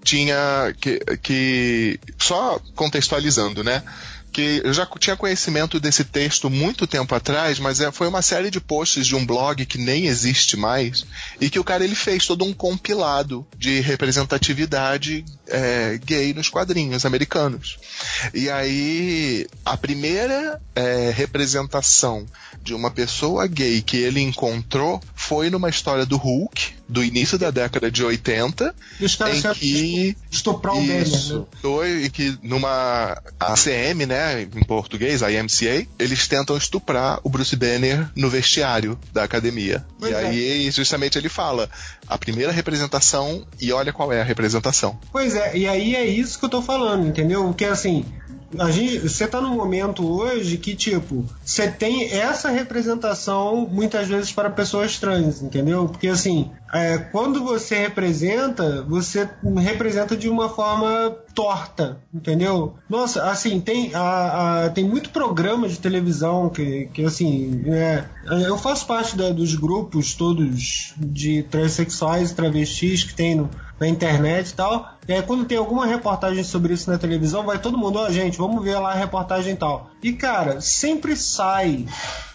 tinha 0.03 0.73
que, 0.79 0.99
que 1.21 1.99
só 2.17 2.59
contextualizando, 2.75 3.63
né? 3.63 3.83
Que 4.32 4.61
eu 4.63 4.73
já 4.73 4.86
tinha 4.99 5.17
conhecimento 5.17 5.79
desse 5.79 6.03
texto 6.03 6.49
muito 6.49 6.88
tempo 6.88 7.13
atrás, 7.13 7.59
mas 7.59 7.82
é, 7.82 7.91
foi 7.91 8.07
uma 8.07 8.21
série 8.21 8.49
de 8.49 8.61
posts 8.61 9.05
de 9.05 9.15
um 9.15 9.25
blog 9.25 9.65
que 9.65 9.77
nem 9.77 10.07
existe 10.07 10.55
mais 10.55 11.05
e 11.39 11.49
que 11.49 11.59
o 11.59 11.63
cara 11.63 11.84
ele 11.84 11.95
fez 11.95 12.25
todo 12.25 12.45
um 12.45 12.53
compilado 12.53 13.45
de 13.57 13.82
representatividade 13.82 15.25
é, 15.47 15.99
gay 16.03 16.34
nos 16.34 16.49
quadrinhos 16.49 17.05
americanos. 17.05 17.77
E 18.34 18.49
aí 18.49 19.47
a 19.65 19.75
primeira 19.75 20.61
é, 20.75 21.11
representação 21.13 22.25
de 22.64 22.74
uma 22.74 22.91
pessoa 22.91 23.47
gay 23.47 23.82
que 23.82 23.97
ele 23.97 24.22
encontrou 24.22 25.01
foi 25.16 25.49
numa 25.49 25.70
história 25.70 26.05
do 26.05 26.18
Hulk 26.18 26.82
do 26.91 27.03
início 27.03 27.38
da 27.38 27.49
década 27.49 27.89
de 27.89 28.03
80 28.03 28.76
E 28.99 29.05
os 29.05 29.16
caras 29.16 29.43
em 29.45 29.53
que 29.53 30.18
estuprar 30.30 30.76
o 30.76 30.82
Banner, 30.82 30.97
né? 30.97 31.03
isso, 31.03 31.47
foi, 31.62 32.03
e 32.03 32.09
que 32.09 32.38
numa 32.43 33.18
ACM, 33.39 34.05
né, 34.05 34.41
em 34.41 34.64
português, 34.66 35.24
a 35.24 35.32
IMCA, 35.32 35.88
eles 35.97 36.28
tentam 36.28 36.57
estuprar 36.57 37.22
o 37.24 37.30
Bruce 37.30 37.55
Banner 37.55 38.09
no 38.14 38.30
vestiário 38.30 38.99
da 39.14 39.24
academia. 39.24 39.86
Pois 39.97 40.12
e 40.12 40.16
é. 40.16 40.18
aí, 40.18 40.72
justamente, 40.72 41.18
ele 41.18 41.30
fala 41.30 41.70
a 42.05 42.18
primeira 42.18 42.51
representação 42.51 43.47
e 43.59 43.72
olha 43.72 43.93
qual 43.93 44.12
é 44.12 44.20
a 44.20 44.26
representação. 44.26 44.99
Pois 45.14 45.34
é, 45.34 45.57
e 45.57 45.68
aí 45.68 45.95
é 45.95 46.05
isso 46.05 46.38
que 46.38 46.43
eu 46.43 46.49
tô 46.49 46.62
falando, 46.62 47.07
entendeu? 47.07 47.45
Porque 47.45 47.66
assim, 47.66 48.03
a 48.59 48.69
gente, 48.71 48.99
você 48.99 49.27
tá 49.27 49.39
num 49.39 49.55
momento 49.55 50.05
hoje 50.07 50.57
que, 50.57 50.75
tipo, 50.75 51.25
você 51.43 51.69
tem 51.69 52.11
essa 52.11 52.49
representação 52.49 53.67
muitas 53.69 54.07
vezes 54.07 54.31
para 54.31 54.49
pessoas 54.49 54.99
trans, 54.99 55.41
entendeu? 55.41 55.87
Porque 55.87 56.07
assim, 56.07 56.51
é, 56.74 56.97
quando 56.97 57.43
você 57.43 57.76
representa, 57.80 58.82
você 58.84 59.30
representa 59.57 60.15
de 60.15 60.30
uma 60.30 60.49
forma 60.49 61.15
torta, 61.34 61.97
entendeu? 62.13 62.76
Nossa, 62.89 63.24
assim, 63.30 63.59
tem, 63.59 63.93
a, 63.93 64.65
a- 64.65 64.69
tem 64.69 64.84
muito 64.84 65.09
programa 65.09 65.67
de 65.67 65.80
televisão 65.80 66.49
que, 66.49 66.89
que 66.93 67.05
assim, 67.05 67.63
é, 67.67 68.03
eu 68.47 68.57
faço 68.57 68.86
parte 68.86 69.15
da- 69.17 69.30
dos 69.32 69.55
grupos 69.55 70.13
todos 70.13 70.93
de 70.97 71.43
transexuais 71.43 72.32
e 72.32 72.36
travestis 72.36 73.03
que 73.03 73.13
tem 73.13 73.36
no, 73.36 73.49
na 73.80 73.88
internet 73.88 74.49
e 74.49 74.53
tal. 74.53 74.93
Aí, 75.09 75.22
quando 75.24 75.45
tem 75.45 75.57
alguma 75.57 75.86
reportagem 75.86 76.43
sobre 76.43 76.74
isso 76.74 76.89
na 76.89 76.97
televisão, 76.97 77.43
vai 77.45 77.57
todo 77.59 77.78
mundo, 77.78 77.99
ó, 77.99 78.09
gente, 78.09 78.38
vamos 78.38 78.63
ver 78.63 78.78
lá 78.80 78.91
a 78.91 78.95
reportagem 78.95 79.53
e 79.53 79.57
tal. 79.57 79.89
E, 80.03 80.13
cara, 80.13 80.61
sempre 80.61 81.15
sai 81.17 81.86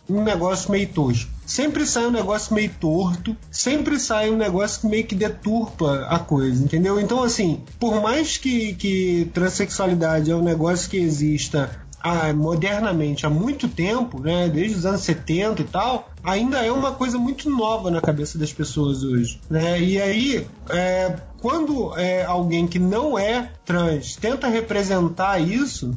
um 0.08 0.22
negócio 0.22 0.70
meio 0.70 0.88
tosco. 0.88 1.30
Sempre 1.46 1.86
sai 1.86 2.06
um 2.06 2.10
negócio 2.10 2.52
meio 2.52 2.70
torto, 2.80 3.36
sempre 3.50 4.00
sai 4.00 4.30
um 4.30 4.36
negócio 4.36 4.80
que 4.80 4.86
meio 4.88 5.06
que 5.06 5.14
deturpa 5.14 6.06
a 6.10 6.18
coisa, 6.18 6.62
entendeu? 6.62 7.00
Então, 7.00 7.22
assim, 7.22 7.62
por 7.78 8.02
mais 8.02 8.36
que, 8.36 8.74
que 8.74 9.30
transexualidade 9.32 10.30
é 10.30 10.34
um 10.34 10.42
negócio 10.42 10.90
que 10.90 10.96
exista 10.96 11.70
ah, 12.02 12.32
modernamente 12.32 13.26
há 13.26 13.30
muito 13.30 13.68
tempo, 13.68 14.20
né, 14.20 14.48
desde 14.48 14.78
os 14.78 14.86
anos 14.86 15.02
70 15.02 15.62
e 15.62 15.64
tal, 15.64 16.10
ainda 16.26 16.58
é 16.58 16.72
uma 16.72 16.92
coisa 16.92 17.16
muito 17.16 17.48
nova 17.48 17.90
na 17.90 18.00
cabeça 18.00 18.36
das 18.36 18.52
pessoas 18.52 19.04
hoje. 19.04 19.40
Né? 19.48 19.80
E 19.80 20.02
aí, 20.02 20.46
é, 20.68 21.14
quando 21.40 21.96
é, 21.96 22.24
alguém 22.24 22.66
que 22.66 22.78
não 22.78 23.16
é 23.16 23.52
trans 23.64 24.16
tenta 24.16 24.48
representar 24.48 25.38
isso, 25.38 25.96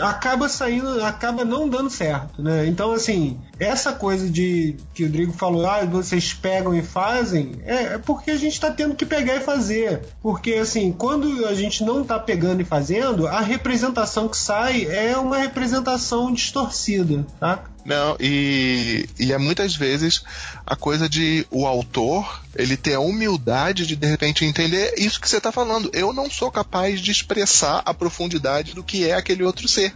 acaba 0.00 0.48
saindo, 0.48 1.04
acaba 1.04 1.44
não 1.44 1.68
dando 1.68 1.90
certo. 1.90 2.42
Né? 2.42 2.66
Então, 2.66 2.92
assim, 2.92 3.38
essa 3.58 3.92
coisa 3.92 4.28
de 4.28 4.76
que 4.92 5.04
o 5.04 5.08
Drigo 5.08 5.32
falou, 5.32 5.66
ah, 5.66 5.84
vocês 5.84 6.34
pegam 6.34 6.74
e 6.74 6.82
fazem, 6.82 7.52
é, 7.64 7.94
é 7.94 7.98
porque 7.98 8.30
a 8.30 8.36
gente 8.36 8.54
está 8.54 8.70
tendo 8.70 8.94
que 8.94 9.06
pegar 9.06 9.36
e 9.36 9.40
fazer. 9.40 10.02
Porque, 10.20 10.54
assim, 10.54 10.92
quando 10.92 11.46
a 11.46 11.54
gente 11.54 11.84
não 11.84 12.02
está 12.02 12.18
pegando 12.18 12.62
e 12.62 12.64
fazendo, 12.64 13.26
a 13.26 13.40
representação 13.40 14.28
que 14.28 14.36
sai 14.36 14.86
é 14.86 15.16
uma 15.16 15.38
representação 15.38 16.32
distorcida, 16.32 17.24
tá? 17.38 17.64
Não, 17.84 18.16
e, 18.20 19.08
e 19.18 19.32
é 19.32 19.38
muitas 19.38 19.74
vezes 19.74 20.22
a 20.64 20.76
coisa 20.76 21.08
de 21.08 21.44
o 21.50 21.66
autor 21.66 22.40
ele 22.54 22.76
ter 22.76 22.94
a 22.94 23.00
humildade 23.00 23.86
de 23.86 23.96
de 23.96 24.06
repente 24.06 24.44
entender 24.44 24.94
isso 24.96 25.20
que 25.20 25.28
você 25.28 25.38
está 25.38 25.50
falando. 25.50 25.90
Eu 25.92 26.12
não 26.12 26.30
sou 26.30 26.50
capaz 26.50 27.00
de 27.00 27.10
expressar 27.10 27.82
a 27.84 27.92
profundidade 27.92 28.74
do 28.74 28.84
que 28.84 29.08
é 29.08 29.14
aquele 29.14 29.42
outro 29.42 29.66
ser. 29.66 29.92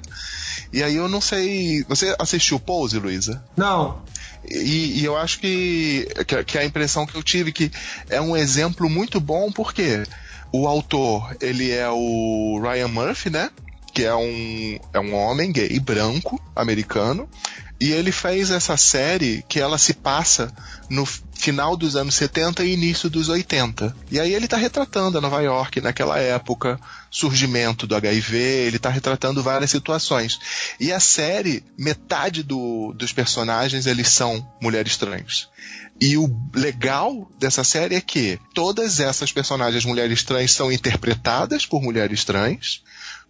E 0.72 0.82
aí 0.82 0.96
eu 0.96 1.08
não 1.08 1.20
sei. 1.20 1.84
Você 1.88 2.14
assistiu 2.18 2.58
Pose, 2.58 2.98
Luísa? 2.98 3.44
Não, 3.56 4.02
E, 4.48 5.00
e 5.00 5.04
eu 5.04 5.16
acho 5.16 5.38
que, 5.38 6.08
que, 6.26 6.44
que 6.44 6.58
a 6.58 6.64
impressão 6.64 7.06
que 7.06 7.16
eu 7.16 7.22
tive 7.22 7.52
que 7.52 7.70
é 8.08 8.20
um 8.20 8.36
exemplo 8.36 8.88
muito 8.88 9.20
bom 9.20 9.50
porque 9.50 10.04
o 10.52 10.66
autor 10.66 11.36
ele 11.40 11.70
é 11.70 11.88
o 11.90 12.60
Ryan 12.62 12.88
Murphy, 12.88 13.30
né? 13.30 13.50
Que 13.92 14.04
é 14.04 14.14
um, 14.14 14.78
é 14.92 15.00
um 15.00 15.14
homem 15.14 15.50
gay 15.52 15.78
branco 15.80 16.40
americano. 16.54 17.28
E 17.78 17.92
ele 17.92 18.10
fez 18.10 18.50
essa 18.50 18.76
série 18.76 19.44
que 19.48 19.60
ela 19.60 19.76
se 19.76 19.92
passa 19.92 20.52
no 20.88 21.04
final 21.04 21.76
dos 21.76 21.94
anos 21.94 22.14
70 22.14 22.64
e 22.64 22.72
início 22.72 23.10
dos 23.10 23.28
80. 23.28 23.94
E 24.10 24.18
aí 24.18 24.32
ele 24.34 24.46
está 24.46 24.56
retratando 24.56 25.18
a 25.18 25.20
Nova 25.20 25.42
York 25.42 25.82
naquela 25.82 26.18
época, 26.18 26.80
surgimento 27.10 27.86
do 27.86 27.94
HIV, 27.94 28.36
ele 28.36 28.76
está 28.76 28.88
retratando 28.88 29.42
várias 29.42 29.70
situações. 29.70 30.38
E 30.80 30.90
a 30.90 30.98
série, 30.98 31.62
metade 31.78 32.42
do, 32.42 32.94
dos 32.94 33.12
personagens 33.12 33.86
eles 33.86 34.08
são 34.08 34.46
mulheres 34.60 34.96
trans. 34.96 35.48
E 36.00 36.16
o 36.16 36.34
legal 36.54 37.30
dessa 37.38 37.64
série 37.64 37.94
é 37.94 38.00
que 38.00 38.38
todas 38.54 39.00
essas 39.00 39.32
personagens 39.32 39.84
mulheres 39.84 40.22
trans 40.22 40.52
são 40.52 40.72
interpretadas 40.72 41.66
por 41.66 41.82
mulheres 41.82 42.24
trans 42.24 42.82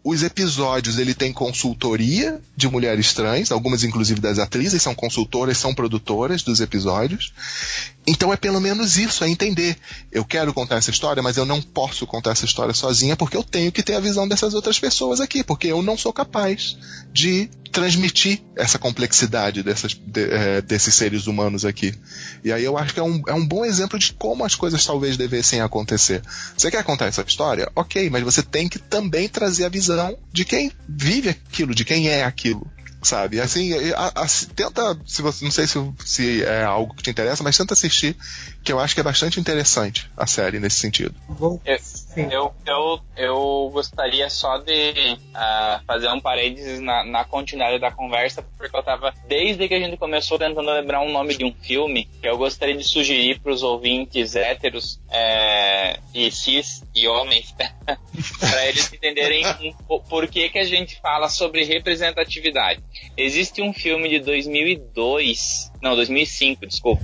os 0.08 0.22
episódios 0.22 1.00
ele 1.00 1.12
tem 1.12 1.32
consultoria 1.32 2.40
de 2.56 2.68
mulheres 2.68 3.12
trans, 3.12 3.50
algumas 3.50 3.82
inclusive 3.82 4.20
das 4.20 4.38
atrizes 4.38 4.80
são 4.80 4.94
consultoras, 4.94 5.58
são 5.58 5.74
produtoras 5.74 6.44
dos 6.44 6.60
episódios. 6.60 7.32
Então 8.06 8.32
é 8.32 8.36
pelo 8.36 8.60
menos 8.60 8.96
isso, 8.96 9.24
é 9.24 9.28
entender. 9.28 9.76
Eu 10.12 10.24
quero 10.24 10.54
contar 10.54 10.76
essa 10.76 10.90
história, 10.90 11.22
mas 11.22 11.36
eu 11.36 11.44
não 11.44 11.60
posso 11.60 12.06
contar 12.06 12.30
essa 12.30 12.44
história 12.44 12.72
sozinha 12.72 13.16
porque 13.16 13.36
eu 13.36 13.42
tenho 13.42 13.72
que 13.72 13.82
ter 13.82 13.94
a 13.94 14.00
visão 14.00 14.28
dessas 14.28 14.54
outras 14.54 14.78
pessoas 14.78 15.20
aqui, 15.20 15.42
porque 15.42 15.66
eu 15.66 15.82
não 15.82 15.98
sou 15.98 16.12
capaz 16.12 16.76
de 17.12 17.50
transmitir 17.72 18.40
essa 18.54 18.78
complexidade 18.78 19.62
dessas, 19.62 19.92
de, 19.92 20.24
é, 20.30 20.62
desses 20.62 20.94
seres 20.94 21.26
humanos 21.26 21.64
aqui. 21.64 21.92
E 22.44 22.52
aí 22.52 22.64
eu 22.64 22.78
acho 22.78 22.94
que 22.94 23.00
é 23.00 23.02
um, 23.02 23.22
é 23.26 23.34
um 23.34 23.44
bom 23.44 23.64
exemplo 23.64 23.98
de 23.98 24.12
como 24.12 24.44
as 24.44 24.54
coisas 24.54 24.84
talvez 24.86 25.16
devessem 25.16 25.60
acontecer. 25.60 26.22
Você 26.56 26.70
quer 26.70 26.84
contar 26.84 27.06
essa 27.06 27.24
história? 27.26 27.70
Ok, 27.74 28.08
mas 28.08 28.22
você 28.22 28.42
tem 28.42 28.68
que 28.68 28.78
também 28.78 29.28
trazer 29.28 29.64
a 29.64 29.68
visão 29.68 30.16
de 30.32 30.44
quem 30.44 30.70
vive 30.88 31.30
aquilo, 31.30 31.74
de 31.74 31.84
quem 31.84 32.08
é 32.08 32.24
aquilo 32.24 32.70
sabe? 33.06 33.40
Assim, 33.40 33.72
a, 33.94 34.06
a, 34.08 34.26
tenta, 34.54 34.98
se 35.06 35.22
você, 35.22 35.44
não 35.44 35.50
sei 35.50 35.66
se, 35.66 35.78
se 36.04 36.42
é 36.42 36.64
algo 36.64 36.94
que 36.94 37.02
te 37.02 37.10
interessa, 37.10 37.42
mas 37.42 37.56
tenta 37.56 37.74
assistir, 37.74 38.16
que 38.62 38.72
eu 38.72 38.78
acho 38.78 38.94
que 38.94 39.00
é 39.00 39.04
bastante 39.04 39.40
interessante 39.40 40.10
a 40.16 40.26
série 40.26 40.60
nesse 40.60 40.76
sentido. 40.76 41.14
Eu, 42.16 42.30
eu, 42.30 42.54
eu, 42.66 43.00
eu 43.16 43.70
gostaria 43.72 44.28
só 44.30 44.58
de 44.58 45.18
uh, 45.34 45.84
fazer 45.86 46.08
um 46.08 46.20
parênteses 46.20 46.80
na, 46.80 47.04
na 47.04 47.24
continuidade 47.24 47.78
da 47.78 47.90
conversa, 47.90 48.42
porque 48.56 48.74
eu 48.74 48.82
tava, 48.82 49.12
desde 49.26 49.68
que 49.68 49.74
a 49.74 49.78
gente 49.78 49.96
começou, 49.96 50.38
tentando 50.38 50.70
lembrar 50.70 51.00
um 51.00 51.12
nome 51.12 51.36
de 51.36 51.44
um 51.44 51.52
filme, 51.52 52.08
que 52.20 52.28
eu 52.28 52.38
gostaria 52.38 52.76
de 52.76 52.84
sugerir 52.84 53.40
para 53.40 53.52
os 53.52 53.62
ouvintes 53.62 54.34
héteros 54.34 55.00
é, 55.10 55.98
e 56.14 56.30
cis 56.30 56.82
e 56.94 57.06
homens, 57.06 57.54
para 58.40 58.66
eles 58.66 58.92
entenderem 58.92 59.44
por 60.08 60.26
que, 60.26 60.48
que 60.48 60.58
a 60.58 60.64
gente 60.64 61.00
fala 61.00 61.28
sobre 61.28 61.64
representatividade. 61.64 62.82
Existe 63.16 63.60
um 63.60 63.72
filme 63.72 64.08
de 64.08 64.20
2002, 64.20 65.72
não, 65.82 65.94
2005, 65.94 66.66
desculpa. 66.66 67.02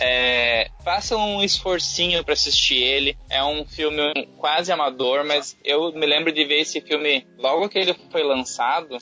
É, 0.00 0.70
faça 0.84 1.16
um 1.16 1.42
esforcinho 1.42 2.22
para 2.24 2.34
assistir 2.34 2.76
ele. 2.76 3.16
É 3.28 3.42
um 3.42 3.64
filme 3.64 4.12
quase 4.38 4.70
amador, 4.72 5.24
mas 5.24 5.56
eu 5.64 5.92
me 5.92 6.06
lembro 6.06 6.32
de 6.32 6.44
ver 6.44 6.60
esse 6.60 6.80
filme 6.80 7.26
logo 7.36 7.68
que 7.68 7.78
ele 7.78 7.94
foi 8.10 8.22
lançado. 8.22 8.96
uh, 8.96 8.98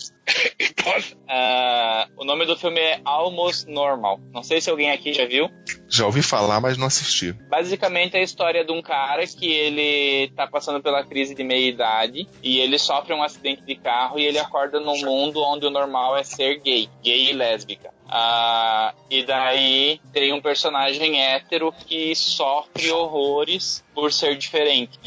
o 2.17 2.25
nome 2.25 2.47
do 2.47 2.57
filme 2.57 2.81
é 2.81 3.01
Almost 3.05 3.69
Normal. 3.71 4.21
Não 4.33 4.43
sei 4.43 4.61
se 4.61 4.71
alguém 4.71 4.91
aqui 4.91 5.13
já 5.13 5.27
viu. 5.27 5.51
Já 5.89 6.05
ouvi 6.05 6.23
falar, 6.23 6.61
mas 6.61 6.77
não 6.77 6.87
assisti. 6.87 7.33
Basicamente 7.49 8.17
é 8.17 8.21
a 8.21 8.23
história 8.23 8.65
de 8.65 8.73
um 8.73 8.83
cara 8.83 9.25
que 9.27 9.51
ele 9.51 10.33
tá 10.35 10.47
passando 10.47 10.83
pela 10.83 11.05
crise 11.05 11.35
de 11.35 11.45
meia 11.45 11.69
idade 11.69 12.29
e 12.43 12.59
ele 12.59 12.79
sofre 12.79 13.15
um 13.15 13.23
acidente 13.23 13.63
de 13.63 13.77
carro 13.77 14.19
e 14.19 14.25
ele 14.25 14.39
acorda 14.39 14.81
num 14.81 14.99
mundo 15.01 15.43
onde 15.43 15.67
o 15.67 15.71
normal 15.71 16.17
é 16.17 16.25
ser 16.25 16.61
gay, 16.61 16.89
gay 17.03 17.31
e 17.31 17.33
lésbica. 17.33 17.95
Ah, 18.09 18.95
e 19.11 19.25
daí 19.25 20.01
tem 20.13 20.33
um 20.33 20.41
personagem 20.41 21.21
hétero 21.21 21.73
que 21.73 22.15
sofre 22.15 22.91
horrores 22.91 23.85
por 23.95 24.13
ser 24.13 24.37
diferente. 24.37 24.99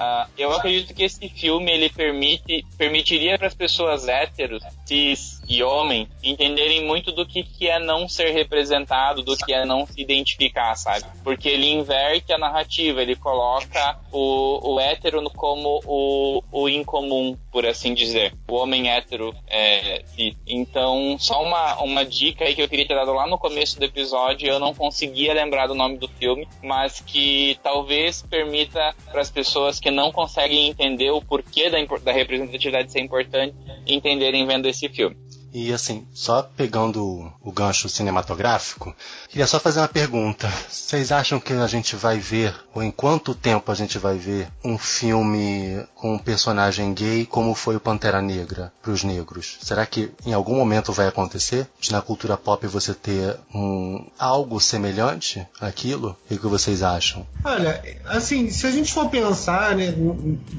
Uh, 0.00 0.30
eu 0.38 0.52
acredito 0.52 0.94
que 0.94 1.04
esse 1.04 1.28
filme 1.28 1.70
ele 1.70 1.90
permite 1.90 2.64
permitiria 2.78 3.36
para 3.36 3.48
as 3.48 3.54
pessoas 3.54 4.08
héteros, 4.08 4.62
cis 4.90 5.40
e 5.48 5.62
homem 5.62 6.08
entenderem 6.22 6.84
muito 6.84 7.12
do 7.12 7.24
que, 7.24 7.44
que 7.44 7.68
é 7.68 7.78
não 7.78 8.08
ser 8.08 8.30
representado, 8.30 9.22
do 9.22 9.36
que 9.36 9.52
é 9.52 9.64
não 9.64 9.86
se 9.86 10.00
identificar, 10.00 10.74
sabe? 10.74 11.04
Porque 11.22 11.48
ele 11.48 11.70
inverte 11.70 12.32
a 12.32 12.38
narrativa, 12.38 13.00
ele 13.00 13.16
coloca 13.16 13.98
o, 14.12 14.74
o 14.74 14.80
hétero 14.80 15.22
como 15.30 15.80
o, 15.84 16.42
o 16.50 16.68
incomum, 16.68 17.36
por 17.52 17.66
assim 17.66 17.94
dizer. 17.94 18.32
O 18.48 18.54
homem 18.54 18.90
hétero 18.90 19.34
é, 19.48 20.02
cis. 20.06 20.36
Então, 20.46 21.16
só 21.18 21.42
uma, 21.42 21.80
uma 21.82 22.04
dica 22.04 22.44
aí 22.44 22.54
que 22.54 22.62
eu 22.62 22.68
queria 22.68 22.86
ter 22.86 22.94
dado 22.94 23.12
lá 23.12 23.26
no 23.26 23.38
começo 23.38 23.78
do 23.78 23.84
episódio, 23.84 24.48
eu 24.48 24.58
não 24.58 24.74
conseguia 24.74 25.32
lembrar 25.34 25.66
do 25.66 25.74
nome 25.74 25.98
do 25.98 26.08
filme, 26.08 26.48
mas 26.62 27.00
que 27.00 27.58
talvez 27.62 28.22
permita 28.22 28.94
para 29.10 29.20
as 29.20 29.30
pessoas 29.30 29.78
que 29.78 29.90
não 29.90 30.10
conseguem 30.12 30.68
entender 30.68 31.10
o 31.10 31.20
porquê 31.20 31.70
da, 31.70 31.78
da 32.02 32.12
representatividade 32.12 32.92
ser 32.92 33.00
importante 33.00 33.54
entenderem 33.86 34.46
vendo 34.46 34.66
esse 34.66 34.79
filme. 34.88 35.16
E 35.52 35.72
assim, 35.72 36.06
só 36.14 36.42
pegando 36.42 37.30
o 37.42 37.52
gancho 37.52 37.88
cinematográfico, 37.88 38.94
queria 39.28 39.46
só 39.46 39.58
fazer 39.58 39.80
uma 39.80 39.88
pergunta. 39.88 40.50
Vocês 40.68 41.10
acham 41.10 41.40
que 41.40 41.52
a 41.52 41.66
gente 41.66 41.96
vai 41.96 42.18
ver, 42.18 42.54
ou 42.74 42.82
em 42.82 42.90
quanto 42.90 43.34
tempo 43.34 43.70
a 43.70 43.74
gente 43.74 43.98
vai 43.98 44.16
ver, 44.16 44.48
um 44.64 44.78
filme 44.78 45.84
com 45.94 46.14
um 46.14 46.18
personagem 46.18 46.94
gay 46.94 47.26
como 47.26 47.54
foi 47.54 47.76
o 47.76 47.80
Pantera 47.80 48.22
Negra 48.22 48.72
para 48.80 48.92
os 48.92 49.02
negros? 49.02 49.58
Será 49.60 49.84
que 49.86 50.10
em 50.24 50.32
algum 50.32 50.54
momento 50.54 50.92
vai 50.92 51.08
acontecer 51.08 51.66
de 51.80 51.92
na 51.92 52.00
cultura 52.00 52.36
pop 52.36 52.66
você 52.66 52.94
ter 52.94 53.36
um 53.54 54.06
algo 54.18 54.60
semelhante 54.60 55.46
àquilo? 55.60 56.16
O 56.30 56.38
que 56.38 56.46
vocês 56.46 56.82
acham? 56.82 57.26
Olha, 57.44 57.82
assim, 58.06 58.50
se 58.50 58.66
a 58.66 58.70
gente 58.70 58.92
for 58.92 59.08
pensar, 59.08 59.76
né, 59.76 59.94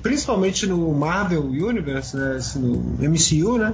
principalmente 0.02 0.66
no 0.68 0.94
Marvel 0.94 1.44
Universe, 1.44 2.16
né, 2.16 2.36
assim, 2.36 2.60
no 2.60 3.10
MCU, 3.10 3.58
né? 3.58 3.74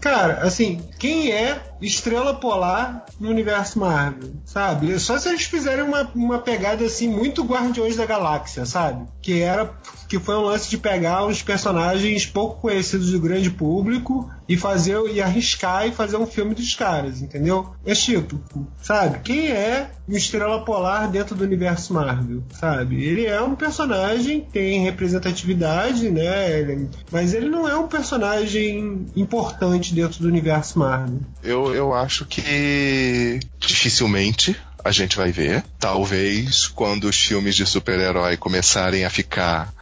Cara, 0.00 0.38
assim, 0.42 0.82
quem 0.98 1.30
é 1.30 1.60
estrela 1.80 2.34
polar 2.34 3.04
no 3.20 3.28
universo 3.28 3.78
Marvel, 3.78 4.32
sabe? 4.46 4.98
Só 4.98 5.18
se 5.18 5.28
eles 5.28 5.42
fizerem 5.42 5.84
uma, 5.84 6.10
uma 6.14 6.38
pegada 6.38 6.84
assim 6.84 7.06
muito 7.06 7.44
Guardiões 7.44 7.96
da 7.96 8.06
Galáxia, 8.06 8.64
sabe? 8.64 9.06
Que 9.20 9.42
era 9.42 9.70
que 10.10 10.18
foi 10.18 10.34
um 10.34 10.42
lance 10.42 10.68
de 10.68 10.76
pegar 10.76 11.24
os 11.24 11.40
personagens 11.40 12.26
pouco 12.26 12.60
conhecidos 12.60 13.12
do 13.12 13.20
grande 13.20 13.48
público 13.48 14.28
e 14.48 14.56
fazer 14.56 14.98
e 15.08 15.22
arriscar 15.22 15.86
e 15.86 15.92
fazer 15.92 16.16
um 16.16 16.26
filme 16.26 16.52
dos 16.52 16.74
caras, 16.74 17.22
entendeu? 17.22 17.72
É 17.86 17.94
tipo, 17.94 18.40
sabe? 18.82 19.20
Quem 19.20 19.46
é 19.46 19.88
o 20.08 20.16
Estrela 20.16 20.64
Polar 20.64 21.08
dentro 21.08 21.36
do 21.36 21.44
universo 21.44 21.94
Marvel, 21.94 22.42
sabe? 22.58 23.04
Ele 23.04 23.24
é 23.24 23.40
um 23.40 23.54
personagem, 23.54 24.40
tem 24.40 24.82
representatividade, 24.82 26.10
né? 26.10 26.88
Mas 27.12 27.32
ele 27.32 27.48
não 27.48 27.68
é 27.68 27.76
um 27.76 27.86
personagem 27.86 29.06
importante 29.14 29.94
dentro 29.94 30.20
do 30.20 30.26
universo 30.26 30.76
Marvel. 30.76 31.20
Eu, 31.40 31.72
eu 31.72 31.94
acho 31.94 32.24
que 32.24 33.38
dificilmente 33.60 34.56
a 34.84 34.90
gente 34.90 35.16
vai 35.16 35.30
ver. 35.32 35.64
Talvez 35.78 36.68
quando 36.68 37.04
os 37.04 37.16
filmes 37.16 37.54
de 37.54 37.66
super-herói 37.66 38.36
começarem 38.36 39.04
a 39.04 39.10
ficar 39.10 39.72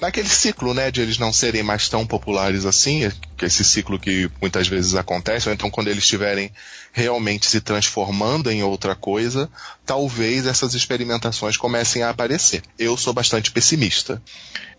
naquele 0.00 0.28
ciclo, 0.28 0.72
né, 0.72 0.90
de 0.90 1.00
eles 1.00 1.18
não 1.18 1.32
serem 1.32 1.62
mais 1.62 1.88
tão 1.88 2.06
populares 2.06 2.64
assim, 2.64 3.10
que 3.36 3.44
esse 3.44 3.64
ciclo 3.64 3.98
que 3.98 4.30
muitas 4.40 4.66
vezes 4.68 4.94
acontece, 4.94 5.48
ou 5.48 5.54
então 5.54 5.70
quando 5.70 5.88
eles 5.88 6.02
estiverem 6.04 6.52
realmente 6.92 7.46
se 7.46 7.60
transformando 7.60 8.50
em 8.50 8.62
outra 8.62 8.94
coisa, 8.94 9.48
talvez 9.84 10.46
essas 10.46 10.74
experimentações 10.74 11.56
comecem 11.56 12.02
a 12.02 12.10
aparecer. 12.10 12.62
Eu 12.78 12.96
sou 12.96 13.12
bastante 13.12 13.50
pessimista. 13.50 14.22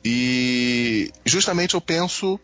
E 0.03 1.11
justamente 1.25 1.75
eu 1.75 1.81
penso 1.81 2.39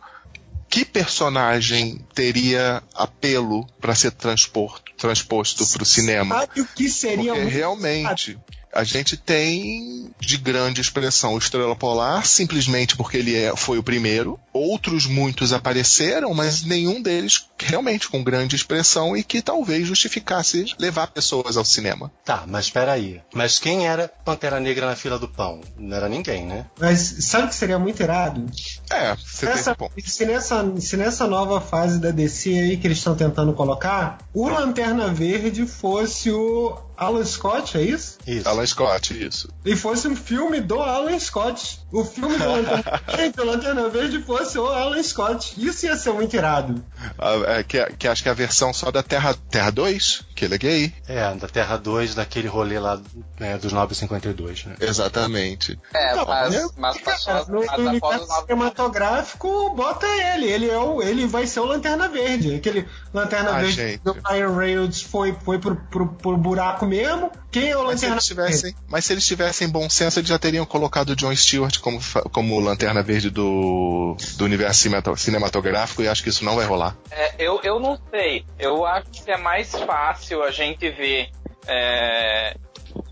que 0.69 0.85
personagem 0.85 2.05
teria 2.13 2.83
apelo 2.93 3.65
para 3.79 3.95
ser 3.95 4.11
transporto, 4.11 4.91
transposto 4.97 5.65
para 5.65 5.83
o 5.83 5.85
cinema? 5.85 6.39
Sabe 6.39 6.61
o 6.61 6.67
que 6.67 6.89
seria 6.89 7.33
Porque 7.33 7.49
realmente 7.49 8.37
a 8.75 8.83
gente 8.83 9.15
tem 9.15 10.11
de 10.19 10.37
grande 10.37 10.81
expressão 10.81 11.33
o 11.33 11.37
Estrela 11.37 11.75
Polar, 11.77 12.25
simplesmente 12.25 12.97
porque 12.97 13.15
ele 13.15 13.33
é, 13.33 13.55
foi 13.55 13.77
o 13.77 13.83
primeiro. 13.83 14.37
Outros 14.51 15.05
muitos 15.05 15.53
apareceram, 15.53 16.33
mas 16.33 16.61
nenhum 16.63 17.01
deles 17.01 17.47
realmente 17.57 18.09
com 18.09 18.21
grande 18.21 18.55
expressão 18.55 19.15
e 19.15 19.23
que 19.23 19.41
talvez 19.41 19.87
justificasse 19.87 20.65
levar 20.77 21.07
pessoas 21.07 21.55
ao 21.55 21.63
cinema. 21.63 22.11
Tá, 22.25 22.43
mas 22.45 22.65
espera 22.65 22.91
aí. 22.91 23.21
Mas 23.33 23.59
quem 23.59 23.87
era 23.87 24.09
Pantera 24.25 24.59
Negra 24.59 24.87
na 24.87 24.95
fila 24.95 25.17
do 25.17 25.29
pão? 25.29 25.61
Não 25.77 25.95
era 25.95 26.09
ninguém, 26.09 26.45
né? 26.45 26.65
Mas 26.77 26.99
sabe 27.21 27.45
o 27.45 27.49
que 27.49 27.55
seria 27.55 27.79
muito 27.79 28.03
irado? 28.03 28.45
É, 28.91 29.15
você 29.15 29.47
Essa, 29.47 29.75
tem 29.75 29.87
ponto. 29.87 30.09
se, 30.09 30.25
nessa, 30.25 30.79
se 30.79 30.97
nessa 30.97 31.27
nova 31.27 31.59
fase 31.59 31.99
da 31.99 32.11
DC 32.11 32.49
aí 32.49 32.77
que 32.77 32.87
eles 32.87 32.97
estão 32.97 33.15
tentando 33.15 33.53
colocar, 33.53 34.19
o 34.33 34.47
Lanterna 34.47 35.07
Verde 35.07 35.65
fosse 35.65 36.31
o 36.31 36.77
Alan 36.97 37.25
Scott, 37.25 37.77
é 37.77 37.81
isso? 37.81 38.17
Isso. 38.25 38.47
Alan 38.47 38.65
Scott, 38.65 39.13
isso. 39.25 39.49
E 39.65 39.75
fosse 39.75 40.07
um 40.07 40.15
filme 40.15 40.61
do 40.61 40.81
Alan 40.81 41.17
Scott. 41.19 41.79
O 41.91 42.03
filme 42.03 42.37
do 42.37 42.45
Lanterna 42.45 43.01
o 43.37 43.45
Lanterna 43.45 43.89
Verde 43.89 44.21
fosse 44.23 44.57
o 44.57 44.65
Alan 44.67 45.01
Scott. 45.01 45.53
Isso 45.57 45.85
ia 45.85 45.95
ser 45.95 46.11
muito 46.13 46.35
irado. 46.35 46.83
Ah, 47.17 47.35
é, 47.57 47.63
que, 47.63 47.83
que 47.97 48.07
acho 48.07 48.21
que 48.23 48.29
é 48.29 48.31
a 48.31 48.35
versão 48.35 48.73
só 48.73 48.91
da 48.91 49.03
Terra, 49.03 49.35
Terra 49.49 49.69
2, 49.71 50.23
que 50.35 50.45
ele 50.45 50.55
é 50.55 50.57
gay. 50.57 50.93
É, 51.07 51.33
da 51.35 51.47
Terra 51.47 51.77
2, 51.77 52.15
daquele 52.15 52.47
rolê 52.47 52.79
lá 52.79 53.01
é, 53.39 53.57
dos 53.57 53.71
952, 53.71 54.65
né? 54.65 54.75
Exatamente. 54.79 55.79
É, 55.93 56.15
Não, 56.15 56.25
mas, 56.25 56.53
né? 56.53 56.69
mas 56.77 56.97
passou 56.99 57.33
No, 57.47 57.65
mas 57.65 57.77
no 57.77 57.89
após 57.97 58.21
os 58.21 58.29
universo 58.29 58.41
cinematográfico, 58.41 59.69
bota 59.75 60.05
ele. 60.05 60.45
Ele, 60.45 60.69
é 60.69 60.77
o, 60.77 61.01
ele 61.01 61.25
vai 61.25 61.47
ser 61.47 61.59
o 61.59 61.65
Lanterna 61.65 62.07
Verde. 62.07 62.55
Aquele 62.55 62.87
Lanterna 63.13 63.51
Ah, 63.51 63.59
Verde 63.59 63.73
gente. 63.75 64.03
do 64.03 64.13
Ryan 64.25 64.55
Reynolds 64.57 65.01
foi, 65.01 65.33
foi 65.43 65.59
pro, 65.59 65.75
pro, 65.75 66.07
pro 66.07 66.37
buraco 66.37 66.84
mesmo. 66.85 67.31
Quem 67.51 67.69
é 67.69 67.77
o 67.77 67.83
Mas 67.83 67.99
se, 67.99 68.05
Lanterna 68.05 68.15
eles 68.15 68.25
tivessem, 68.25 68.71
Verde? 68.71 68.87
mas 68.87 69.05
se 69.05 69.13
eles 69.13 69.25
tivessem 69.25 69.69
bom 69.69 69.89
senso, 69.89 70.19
eles 70.19 70.29
já 70.29 70.37
teriam 70.39 70.65
colocado 70.65 71.09
o 71.09 71.15
John 71.15 71.35
Stewart 71.35 71.79
como, 71.79 71.99
como 72.31 72.59
lanterna 72.59 73.01
verde 73.01 73.29
do, 73.29 74.15
do 74.37 74.45
universo 74.45 74.81
cinematográfico 74.81 75.35
cinematográfico 75.55 76.01
e 76.01 76.07
acho 76.07 76.23
que 76.23 76.29
isso 76.29 76.45
não 76.45 76.55
vai 76.55 76.65
rolar. 76.65 76.95
É, 77.11 77.33
eu, 77.39 77.59
eu 77.63 77.79
não 77.79 77.97
sei. 78.09 78.45
Eu 78.57 78.85
acho 78.85 79.09
que 79.11 79.31
é 79.31 79.37
mais 79.37 79.71
fácil 79.71 80.43
a 80.43 80.51
gente 80.51 80.89
ver 80.89 81.29
é, 81.67 82.55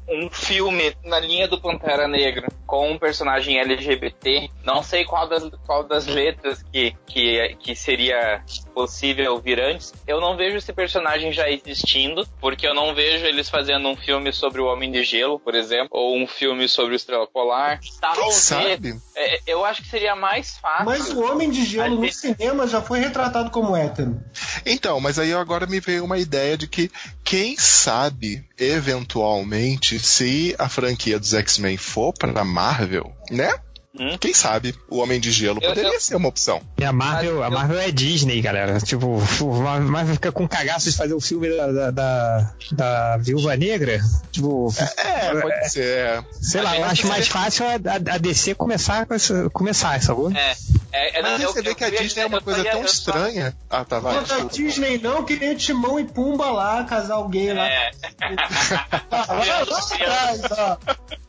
um 0.07 0.29
filme 0.29 0.95
na 1.03 1.19
linha 1.19 1.47
do 1.47 1.59
Pantera 1.59 2.07
Negra 2.07 2.47
com 2.65 2.91
um 2.91 2.97
personagem 2.97 3.59
LGBT. 3.59 4.49
Não 4.63 4.83
sei 4.83 5.05
qual 5.05 5.27
das, 5.27 5.49
qual 5.65 5.83
das 5.83 6.05
letras 6.05 6.63
que, 6.63 6.95
que, 7.05 7.55
que 7.59 7.75
seria 7.75 8.43
possível 8.73 9.39
vir 9.39 9.59
antes. 9.59 9.93
Eu 10.07 10.19
não 10.19 10.35
vejo 10.35 10.57
esse 10.57 10.73
personagem 10.73 11.31
já 11.31 11.49
existindo, 11.49 12.27
porque 12.39 12.67
eu 12.67 12.73
não 12.73 12.93
vejo 12.93 13.25
eles 13.25 13.49
fazendo 13.49 13.87
um 13.87 13.95
filme 13.95 14.33
sobre 14.33 14.61
o 14.61 14.65
Homem 14.65 14.91
de 14.91 15.03
Gelo, 15.03 15.39
por 15.39 15.55
exemplo, 15.55 15.89
ou 15.91 16.17
um 16.17 16.27
filme 16.27 16.67
sobre 16.67 16.93
o 16.93 16.95
Estrela 16.95 17.27
Polar. 17.27 17.79
Quem 17.79 17.91
Talvez. 17.99 18.35
sabe? 18.35 18.99
é, 19.15 19.39
eu 19.47 19.63
acho 19.63 19.81
que 19.81 19.89
seria 19.89 20.15
mais 20.15 20.57
fácil. 20.57 20.85
Mas 20.85 21.09
o 21.09 21.21
Homem 21.23 21.49
de 21.49 21.63
Gelo 21.63 22.01
no 22.01 22.11
cinema 22.11 22.67
já 22.67 22.81
foi 22.81 22.99
retratado 22.99 23.49
como 23.51 23.75
hétero. 23.75 24.19
Então, 24.65 24.99
mas 24.99 25.19
aí 25.19 25.33
agora 25.33 25.65
me 25.65 25.79
veio 25.79 26.03
uma 26.03 26.17
ideia 26.17 26.57
de 26.57 26.67
que 26.67 26.91
quem 27.23 27.57
sabe, 27.57 28.45
eventualmente, 28.57 29.99
se 29.99 30.55
a 30.57 30.67
franquia 30.67 31.19
dos 31.19 31.33
X-Men 31.33 31.77
for 31.77 32.13
pra 32.13 32.43
Marvel, 32.43 33.11
né? 33.29 33.53
Hum? 33.99 34.17
Quem 34.17 34.33
sabe 34.33 34.73
o 34.89 34.97
Homem 34.97 35.19
de 35.19 35.31
Gelo 35.31 35.59
Eu- 35.61 35.69
poderia 35.69 35.93
eu- 35.93 36.01
ser 36.01 36.15
uma 36.15 36.27
opção. 36.27 36.59
E 36.79 36.83
a 36.83 36.91
Marvel, 36.91 37.43
a 37.43 37.49
Marvel 37.51 37.79
é 37.79 37.91
Disney, 37.91 38.41
galera. 38.41 38.79
Tipo, 38.79 39.19
a 39.67 39.79
Marvel 39.81 40.15
fica 40.15 40.31
com 40.31 40.47
cagaço 40.47 40.89
de 40.89 40.97
fazer 40.97 41.13
o 41.13 41.21
filme 41.21 41.47
da, 41.55 41.71
da, 41.71 41.91
da, 41.91 42.53
da 42.71 43.17
Viúva 43.17 43.55
Negra. 43.55 43.99
Tipo, 44.31 44.73
É, 44.97 45.39
pode 45.41 45.69
ser. 45.69 45.85
é. 45.85 46.23
sei 46.41 46.61
a 46.61 46.63
lá, 46.63 46.77
eu 46.79 46.85
acho 46.85 47.07
mais 47.07 47.27
fácil 47.27 47.65
a, 47.67 47.73
a- 47.73 48.15
a 48.15 48.17
DC 48.17 48.55
começar 48.55 49.05
começar, 49.53 50.01
sacou? 50.01 50.31
É, 50.31 50.55
é, 50.91 51.19
é, 51.19 51.21
Mas 51.21 51.41
eu- 51.41 51.53
você 51.53 51.61
vê 51.61 51.69
eu 51.69 51.75
que 51.75 51.83
a 51.83 51.89
Disney 51.91 52.23
é 52.23 52.25
uma 52.25 52.41
coisa 52.41 52.63
tão 52.65 52.83
estranha. 52.83 53.55
Ah, 53.69 53.85
tá, 53.85 53.99
vai. 53.99 54.15
Não 54.15 54.23
desculpa. 54.23 54.53
Disney 54.55 54.97
não, 54.97 55.23
que 55.23 55.35
nem 55.35 55.55
Timão 55.55 55.99
e 55.99 56.05
Pumba 56.05 56.49
lá, 56.49 56.83
casal 56.85 57.27
gay 57.29 57.53
lá. 57.53 57.67
É, 57.69 57.91
Ah, 59.11 59.25
vai 59.35 59.47
lá 59.47 59.77
atrás, 59.77 60.41
ó. 60.51 60.77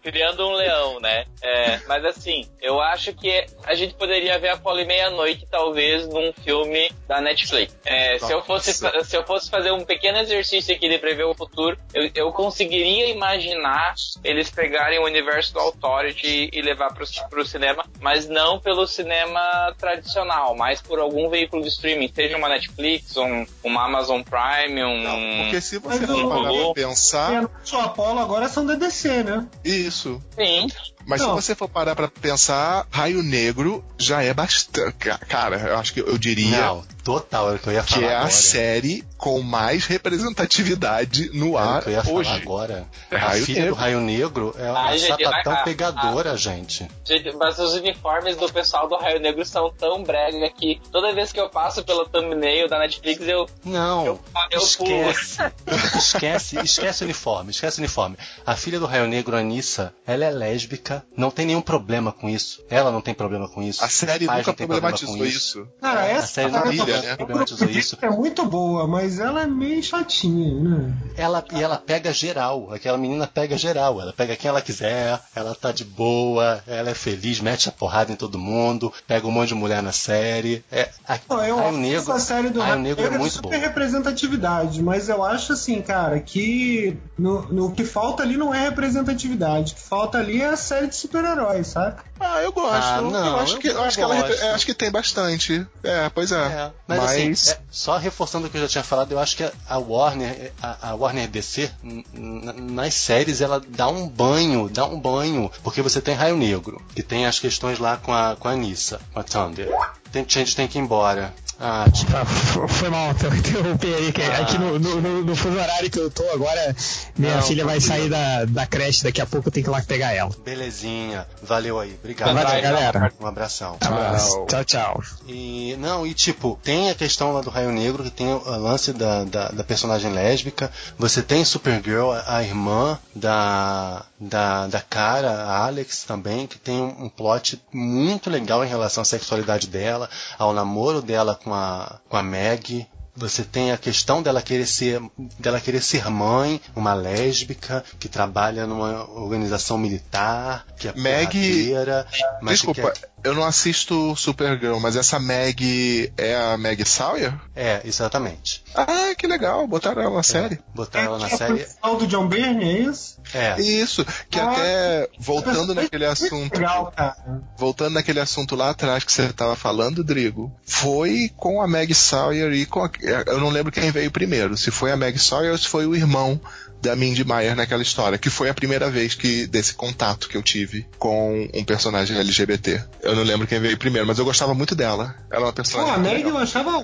criando 0.02 0.46
um 0.48 0.54
leão, 0.54 1.00
né? 1.00 1.24
É, 1.42 1.78
mas 1.86 2.04
assim, 2.04 2.46
eu 2.60 2.80
acho 2.80 3.12
que 3.14 3.44
a 3.64 3.74
gente 3.74 3.94
poderia 3.94 4.38
ver 4.38 4.48
a 4.50 4.56
Poli 4.56 4.84
meia-noite, 4.84 5.46
talvez, 5.50 6.06
num 6.08 6.32
filme 6.42 6.90
da 7.06 7.20
Netflix. 7.20 7.76
É, 7.84 8.18
se, 8.18 8.32
eu 8.32 8.42
fosse, 8.42 8.72
se 8.72 9.16
eu 9.16 9.24
fosse 9.26 9.50
fazer 9.50 9.70
um 9.72 9.84
pequeno 9.84 10.18
exercício 10.18 10.74
aqui 10.74 10.88
de 10.88 10.98
prever 10.98 11.24
o 11.24 11.34
futuro, 11.34 11.78
eu, 11.92 12.10
eu 12.14 12.32
conseguiria 12.32 13.08
imaginar 13.08 13.94
eles 14.22 14.50
pegarem 14.50 14.98
o 14.98 15.04
universo 15.04 15.52
do 15.54 15.60
Authority 15.60 16.50
e 16.52 16.62
levar 16.62 16.92
pro, 16.94 17.04
pro 17.28 17.44
cinema, 17.46 17.84
mas 18.00 18.28
não 18.28 18.58
pelo 18.58 18.86
cinema 18.86 19.74
tradicional, 19.78 20.54
mas 20.56 20.80
por 20.80 20.98
algum 20.98 21.28
veículo 21.28 21.62
de 21.62 21.68
streaming, 21.68 22.10
seja 22.14 22.36
uma 22.36 22.48
Netflix, 22.48 23.16
um, 23.16 23.46
uma 23.62 23.84
Amazon 23.84 24.22
Prime, 24.22 24.82
um. 24.84 25.02
Não, 25.02 25.42
porque 25.44 25.60
se 25.60 25.78
você 25.78 26.06
Mas 26.06 26.10
for 26.10 26.24
o- 26.24 26.28
parar 26.28 26.52
pra 26.52 26.74
pensar, 26.74 27.34
a 27.34 27.42
Nosso 27.42 27.76
Apolo 27.76 28.18
agora 28.20 28.48
são 28.48 28.64
da 28.64 28.74
DC, 28.74 29.22
né? 29.22 29.46
isso. 29.64 30.22
Sim, 30.34 30.66
Mas 31.06 31.20
Não. 31.20 31.28
se 31.30 31.34
você 31.42 31.54
for 31.54 31.68
parar 31.68 31.94
pra 31.94 32.08
pensar, 32.08 32.86
Raio 32.90 33.22
Negro 33.22 33.84
já 33.98 34.22
é 34.22 34.32
bastante. 34.32 34.94
ca- 34.98 35.18
Cara, 35.18 35.56
eu 35.58 35.76
acho 35.78 35.92
que 35.92 36.00
eu 36.00 36.16
diria 36.18 36.60
Não, 36.60 36.84
total, 37.04 37.48
era 37.48 37.56
o 37.56 37.58
que 37.58 37.68
eu 37.68 37.72
ia 37.72 37.82
falar 37.82 37.98
que 38.00 38.04
é 38.04 38.14
agora. 38.14 38.26
a 38.28 38.30
série 38.30 39.04
com 39.18 39.40
mais 39.42 39.86
representatividade 39.86 41.30
no 41.32 41.56
Era 41.58 41.68
ar 41.70 41.82
que 41.82 41.88
eu 41.90 41.92
ia 41.94 42.02
falar 42.04 42.16
hoje. 42.18 42.30
agora. 42.42 42.86
É 43.10 43.16
a 43.16 43.18
Raio 43.18 43.44
filha 43.44 43.60
Negro. 43.60 43.74
do 43.74 43.80
Raio 43.80 44.00
Negro 44.00 44.54
é 44.58 44.70
uma 44.70 44.80
Ai, 44.86 44.98
gente, 44.98 45.22
sapatão 45.24 45.52
a- 45.52 45.56
a- 45.60 45.62
pegadora, 45.64 46.36
gente. 46.36 46.88
Gente, 47.04 47.32
mas 47.36 47.58
os 47.58 47.74
uniformes 47.74 48.36
do 48.36 48.50
pessoal 48.52 48.88
do 48.88 48.96
Raio 48.96 49.20
Negro 49.20 49.44
são 49.44 49.70
tão 49.72 50.02
brega 50.02 50.50
que 50.50 50.80
toda 50.90 51.12
vez 51.14 51.32
que 51.32 51.40
eu 51.40 51.48
passo 51.48 51.84
pelo 51.84 52.06
thumbnail 52.08 52.68
da 52.68 52.78
Netflix, 52.78 53.20
eu, 53.26 53.46
Não, 53.64 54.04
eu, 54.06 54.20
eu 54.50 54.58
esquece. 54.60 55.38
esquece, 55.96 56.58
esquece 56.60 57.02
o 57.02 57.04
uniforme, 57.04 57.50
esquece 57.50 57.78
o 57.78 57.80
uniforme. 57.82 58.16
A 58.46 58.56
filha 58.56 58.78
do 58.80 58.86
Raio 58.86 59.06
Negro, 59.06 59.36
Anissa, 59.36 59.92
ela 60.06 60.24
é 60.24 60.30
lésbica, 60.30 61.04
não 61.16 61.30
tem 61.30 61.46
nenhum 61.46 61.60
problema 61.62 62.12
com 62.12 62.28
isso. 62.28 62.64
Ela 62.68 62.90
não 62.90 63.00
tem 63.00 63.14
problema 63.14 63.48
com 63.48 63.62
isso. 63.62 63.84
A 63.84 63.88
série 63.88 64.26
nunca 64.26 64.52
têm 64.52 64.66
problema 64.66 64.88
problematizou 64.96 65.16
com 65.16 65.24
isso. 65.24 65.68
Cara, 65.80 66.00
a 66.00 66.06
essa 66.08 66.26
série 66.26 66.50
da 66.50 66.58
não 66.58 66.64
família, 66.66 66.84
tem 66.84 66.93
né? 67.02 67.16
problematizou 67.16 67.68
isso. 67.68 67.98
é 68.00 68.10
muito 68.10 68.44
boa, 68.44 68.86
mas 68.86 69.18
ela 69.18 69.42
é 69.42 69.46
meio 69.46 69.82
chatinha, 69.82 70.60
né? 70.60 70.92
Ela, 71.16 71.44
e 71.52 71.62
ela 71.62 71.76
pega 71.76 72.12
geral, 72.12 72.72
aquela 72.72 72.98
menina 72.98 73.26
pega 73.26 73.56
geral, 73.56 74.00
ela 74.00 74.12
pega 74.12 74.36
quem 74.36 74.48
ela 74.48 74.60
quiser, 74.60 75.20
ela 75.34 75.54
tá 75.54 75.72
de 75.72 75.84
boa, 75.84 76.62
ela 76.66 76.90
é 76.90 76.94
feliz, 76.94 77.40
mete 77.40 77.68
a 77.68 77.72
porrada 77.72 78.12
em 78.12 78.16
todo 78.16 78.38
mundo, 78.38 78.92
pega 79.06 79.26
um 79.26 79.30
monte 79.30 79.48
de 79.48 79.54
mulher 79.54 79.82
na 79.82 79.92
série. 79.92 80.64
É, 80.70 80.88
a, 81.06 81.18
Não, 81.28 81.44
eu 81.44 81.56
Raio 81.56 81.68
acho 81.68 81.78
Negro, 81.78 81.98
essa 81.98 82.18
série 82.18 82.50
do 82.50 82.60
Raio 82.60 82.72
Raio 82.72 82.82
Negro 82.82 83.06
é 83.06 83.18
muito 83.18 83.34
super 83.34 83.50
boa. 83.50 83.56
representatividade, 83.56 84.82
mas 84.82 85.08
eu 85.08 85.22
acho 85.24 85.52
assim, 85.52 85.80
cara, 85.80 86.18
que 86.20 86.96
no, 87.18 87.42
no 87.52 87.72
que 87.72 87.84
falta 87.84 88.22
ali 88.22 88.36
não 88.36 88.54
é 88.54 88.64
representatividade, 88.64 89.72
o 89.72 89.76
que 89.76 89.82
falta 89.82 90.18
ali 90.18 90.42
é 90.42 90.48
a 90.48 90.56
série 90.56 90.88
de 90.88 90.96
super-heróis, 90.96 91.68
saca? 91.68 92.04
Ah, 92.18 92.40
eu 92.42 92.52
gosto. 92.52 92.72
Ah, 92.74 93.00
não, 93.00 93.26
eu 93.26 93.36
acho 93.40 93.54
eu 93.54 93.58
que, 93.58 93.68
eu 93.68 93.82
acho 93.82 93.96
que 93.96 94.02
ela 94.02 94.54
acho 94.54 94.66
que 94.66 94.74
tem 94.74 94.90
bastante. 94.90 95.66
É, 95.82 96.08
pois 96.08 96.30
é. 96.32 96.36
É, 96.36 96.70
mas, 96.86 97.02
assim, 97.02 97.32
é, 97.50 97.58
só 97.70 97.96
reforçando 97.96 98.46
o 98.46 98.50
que 98.50 98.56
eu 98.56 98.62
já 98.62 98.68
tinha 98.68 98.84
falado, 98.84 99.12
eu 99.12 99.18
acho 99.18 99.36
que 99.36 99.42
a 99.68 99.78
Warner, 99.78 100.52
a, 100.62 100.90
a 100.90 100.94
Warner 100.94 101.28
DC, 101.28 101.70
nas 102.12 102.94
séries, 102.94 103.40
ela 103.40 103.60
dá 103.68 103.88
um 103.88 104.08
banho, 104.08 104.68
dá 104.68 104.86
um 104.86 104.98
banho, 104.98 105.50
porque 105.62 105.82
você 105.82 106.00
tem 106.00 106.14
Raio 106.14 106.36
Negro, 106.36 106.80
que 106.94 107.02
tem 107.02 107.26
as 107.26 107.38
questões 107.38 107.78
lá 107.78 107.96
com 107.96 108.12
a, 108.12 108.36
com 108.36 108.48
a 108.48 108.54
Nissa, 108.54 109.00
com 109.12 109.20
a 109.20 109.24
Thunder. 109.24 109.68
Tem, 110.14 110.22
a 110.22 110.38
gente 110.44 110.56
tem 110.56 110.68
que 110.68 110.78
ir 110.78 110.80
embora. 110.80 111.34
Ah, 111.60 111.86
tipo, 111.92 112.10
Ah, 112.16 112.24
Foi 112.68 112.88
mal, 112.88 113.14
eu 113.22 113.34
interrompi 113.34 113.86
aí, 113.94 114.12
que 114.12 114.22
Ah. 114.22 114.38
aqui 114.42 114.58
no, 114.58 114.76
no, 114.78 115.00
no, 115.00 115.24
no 115.24 115.36
fuso 115.36 115.56
horário 115.56 115.88
que 115.90 115.98
eu 116.00 116.10
tô 116.10 116.28
agora, 116.30 116.74
minha 117.16 117.36
Não, 117.36 117.42
filha 117.42 117.64
vai 117.64 117.78
tranquilo. 117.78 118.00
sair 118.00 118.10
da, 118.10 118.44
da 118.44 118.66
creche, 118.66 119.04
daqui 119.04 119.20
a 119.20 119.26
pouco 119.26 119.48
eu 119.48 119.52
tenho 119.52 119.64
que 119.64 119.70
ir 119.70 119.72
lá 119.72 119.80
pegar 119.82 120.12
ela. 120.12 120.30
belezinha. 120.44 121.26
Valeu 121.42 121.78
aí. 121.78 121.94
Obrigado. 122.00 122.34
Valeu, 122.34 122.62
galera. 122.62 123.12
Um 123.20 123.26
abração. 123.26 123.76
Abraço. 123.80 124.44
Tchau, 124.48 124.64
tchau. 124.64 125.02
E 125.28 125.76
não, 125.78 126.04
e 126.06 126.12
tipo, 126.14 126.58
tem 126.62 126.90
a 126.90 126.94
questão 126.94 127.32
lá 127.32 127.40
do 127.40 127.50
Raio 127.50 127.70
Negro, 127.70 128.02
que 128.02 128.10
tem 128.10 128.26
o 128.32 128.42
lance 128.58 128.92
da, 128.92 129.24
da, 129.24 129.48
da 129.50 129.62
personagem 129.64 130.12
lésbica. 130.12 130.70
Você 130.98 131.22
tem 131.22 131.44
Supergirl, 131.44 132.10
a, 132.10 132.36
a 132.38 132.42
irmã 132.42 132.98
da, 133.14 134.04
da, 134.28 134.66
da 134.66 134.80
cara, 134.80 135.30
a 135.30 135.64
Alex 135.66 136.04
também, 136.04 136.46
que 136.46 136.58
tem 136.58 136.80
um, 136.80 137.04
um 137.04 137.08
plot 137.08 137.60
muito 137.72 138.30
legal 138.30 138.64
em 138.64 138.68
relação 138.68 139.02
à 139.02 139.04
sexualidade 139.04 139.66
dela, 139.68 140.08
ao 140.38 140.52
namoro 140.52 141.00
dela 141.02 141.34
com 141.34 141.52
a, 141.52 141.98
com 142.08 142.16
a 142.16 142.22
Meg. 142.22 142.86
Você 143.16 143.44
tem 143.44 143.70
a 143.70 143.76
questão 143.78 144.20
dela 144.22 144.42
querer 144.42 144.66
ser, 144.66 145.00
dela 145.38 145.60
querer 145.60 145.80
ser 145.80 146.10
mãe, 146.10 146.60
uma 146.74 146.94
lésbica 146.94 147.84
que 148.00 148.08
trabalha 148.08 148.66
numa 148.66 149.08
organização 149.20 149.78
militar, 149.78 150.66
que 150.76 150.88
é 150.88 150.92
Meg- 150.96 151.26
porradeira, 151.30 152.06
mas 152.42 152.60
que 152.60 152.66
Desculpa, 152.72 152.90
quer- 152.98 153.08
eu 153.24 153.34
não 153.34 153.44
assisto 153.44 154.14
Supergirl, 154.16 154.78
mas 154.78 154.94
essa 154.96 155.18
Meg 155.18 156.12
é 156.16 156.36
a 156.36 156.56
Meg 156.56 156.84
Sawyer? 156.86 157.34
É, 157.56 157.80
exatamente. 157.84 158.62
Ah, 158.74 159.14
que 159.16 159.26
legal, 159.26 159.66
botaram 159.66 160.02
ela 160.02 160.14
na 160.16 160.22
série. 160.22 160.58
Botaram 160.74 161.06
ela 161.06 161.18
na 161.18 161.26
É, 161.26 161.36
série. 161.36 161.54
profissional 161.54 161.96
do 161.96 162.06
John 162.06 162.28
Byrne, 162.28 162.64
é 162.64 162.78
isso? 162.80 163.14
É. 163.32 163.60
Isso, 163.60 164.04
que 164.30 164.38
Ah, 164.38 164.50
até 164.52 165.08
voltando 165.18 165.74
naquele 165.74 166.04
assunto, 166.04 166.54
Legal, 166.54 166.92
cara. 166.94 167.16
voltando 167.56 167.94
naquele 167.94 168.20
assunto 168.20 168.54
lá 168.54 168.70
atrás 168.70 169.02
que 169.02 169.12
você 169.12 169.22
estava 169.22 169.56
falando, 169.56 170.04
Drigo, 170.04 170.52
foi 170.66 171.30
com 171.36 171.62
a 171.62 171.66
Meg 171.66 171.94
Sawyer 171.94 172.52
e 172.52 172.66
com 172.66 172.84
a, 172.84 172.90
eu 173.26 173.40
não 173.40 173.48
lembro 173.48 173.72
quem 173.72 173.90
veio 173.90 174.10
primeiro, 174.10 174.56
se 174.56 174.70
foi 174.70 174.92
a 174.92 174.96
Meg 174.96 175.18
Sawyer 175.18 175.52
ou 175.52 175.58
se 175.58 175.66
foi 175.68 175.86
o 175.86 175.96
irmão 175.96 176.38
da 176.84 176.94
Mindy 176.94 177.24
Meyer 177.24 177.56
naquela 177.56 177.82
história, 177.82 178.18
que 178.18 178.28
foi 178.28 178.48
a 178.48 178.54
primeira 178.54 178.90
vez 178.90 179.14
que 179.14 179.46
desse 179.46 179.74
contato 179.74 180.28
que 180.28 180.36
eu 180.36 180.42
tive 180.42 180.86
com 180.98 181.48
um 181.52 181.64
personagem 181.64 182.16
LGBT. 182.16 182.84
Eu 183.02 183.16
não 183.16 183.22
lembro 183.22 183.46
quem 183.46 183.58
veio 183.58 183.78
primeiro, 183.78 184.06
mas 184.06 184.18
eu 184.18 184.24
gostava 184.24 184.54
muito 184.54 184.74
dela. 184.74 185.14
Ela 185.30 185.42
é 185.42 185.46
uma 185.46 185.52
Pô, 185.52 185.56
personagem 185.56 185.94
a 185.94 185.98
muito 185.98 186.12
Meg 186.12 186.28
eu 186.28 186.38
achava. 186.38 186.82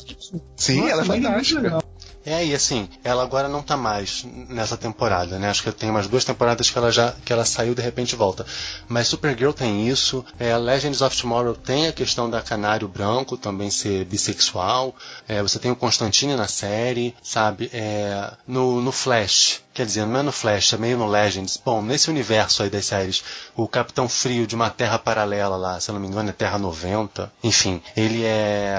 Sim, 0.56 0.80
Nossa, 0.80 0.92
ela 0.92 1.02
é 1.02 1.04
a 1.04 1.08
muito 1.08 1.22
fantástica. 1.22 1.84
É, 2.24 2.44
e 2.44 2.54
assim, 2.54 2.88
ela 3.02 3.22
agora 3.22 3.48
não 3.48 3.62
tá 3.62 3.76
mais 3.76 4.26
nessa 4.48 4.76
temporada, 4.76 5.38
né? 5.38 5.48
Acho 5.48 5.62
que 5.62 5.72
tem 5.72 5.88
umas 5.88 6.06
duas 6.06 6.24
temporadas 6.24 6.68
que 6.68 6.76
ela 6.76 6.92
já 6.92 7.14
que 7.24 7.32
ela 7.32 7.46
saiu 7.46 7.74
de 7.74 7.80
repente 7.80 8.14
volta. 8.14 8.44
Mas 8.88 9.08
Supergirl 9.08 9.52
tem 9.52 9.88
isso, 9.88 10.24
é, 10.38 10.56
Legends 10.56 11.00
of 11.00 11.16
Tomorrow 11.16 11.54
tem 11.54 11.88
a 11.88 11.92
questão 11.92 12.28
da 12.28 12.42
Canário 12.42 12.86
Branco 12.88 13.38
também 13.38 13.70
ser 13.70 14.04
bissexual. 14.04 14.94
É, 15.26 15.42
você 15.42 15.58
tem 15.58 15.70
o 15.70 15.76
Constantine 15.76 16.36
na 16.36 16.46
série, 16.46 17.14
sabe? 17.22 17.70
É, 17.72 18.32
no, 18.46 18.82
no 18.82 18.92
Flash, 18.92 19.62
Quer 19.72 19.86
dizer, 19.86 20.04
não 20.04 20.18
é 20.18 20.22
no 20.22 20.32
Flash, 20.32 20.72
é 20.72 20.76
meio 20.76 20.98
no 20.98 21.06
Legends. 21.06 21.60
Bom, 21.64 21.80
nesse 21.80 22.10
universo 22.10 22.62
aí 22.62 22.70
das 22.70 22.86
séries, 22.86 23.22
o 23.54 23.68
Capitão 23.68 24.08
Frio 24.08 24.46
de 24.46 24.54
uma 24.54 24.68
Terra 24.68 24.98
paralela 24.98 25.56
lá, 25.56 25.78
se 25.78 25.90
eu 25.90 25.94
não 25.94 26.00
me 26.00 26.08
engano 26.08 26.28
é 26.28 26.32
Terra 26.32 26.58
90. 26.58 27.32
Enfim, 27.42 27.80
ele 27.96 28.24
é 28.24 28.74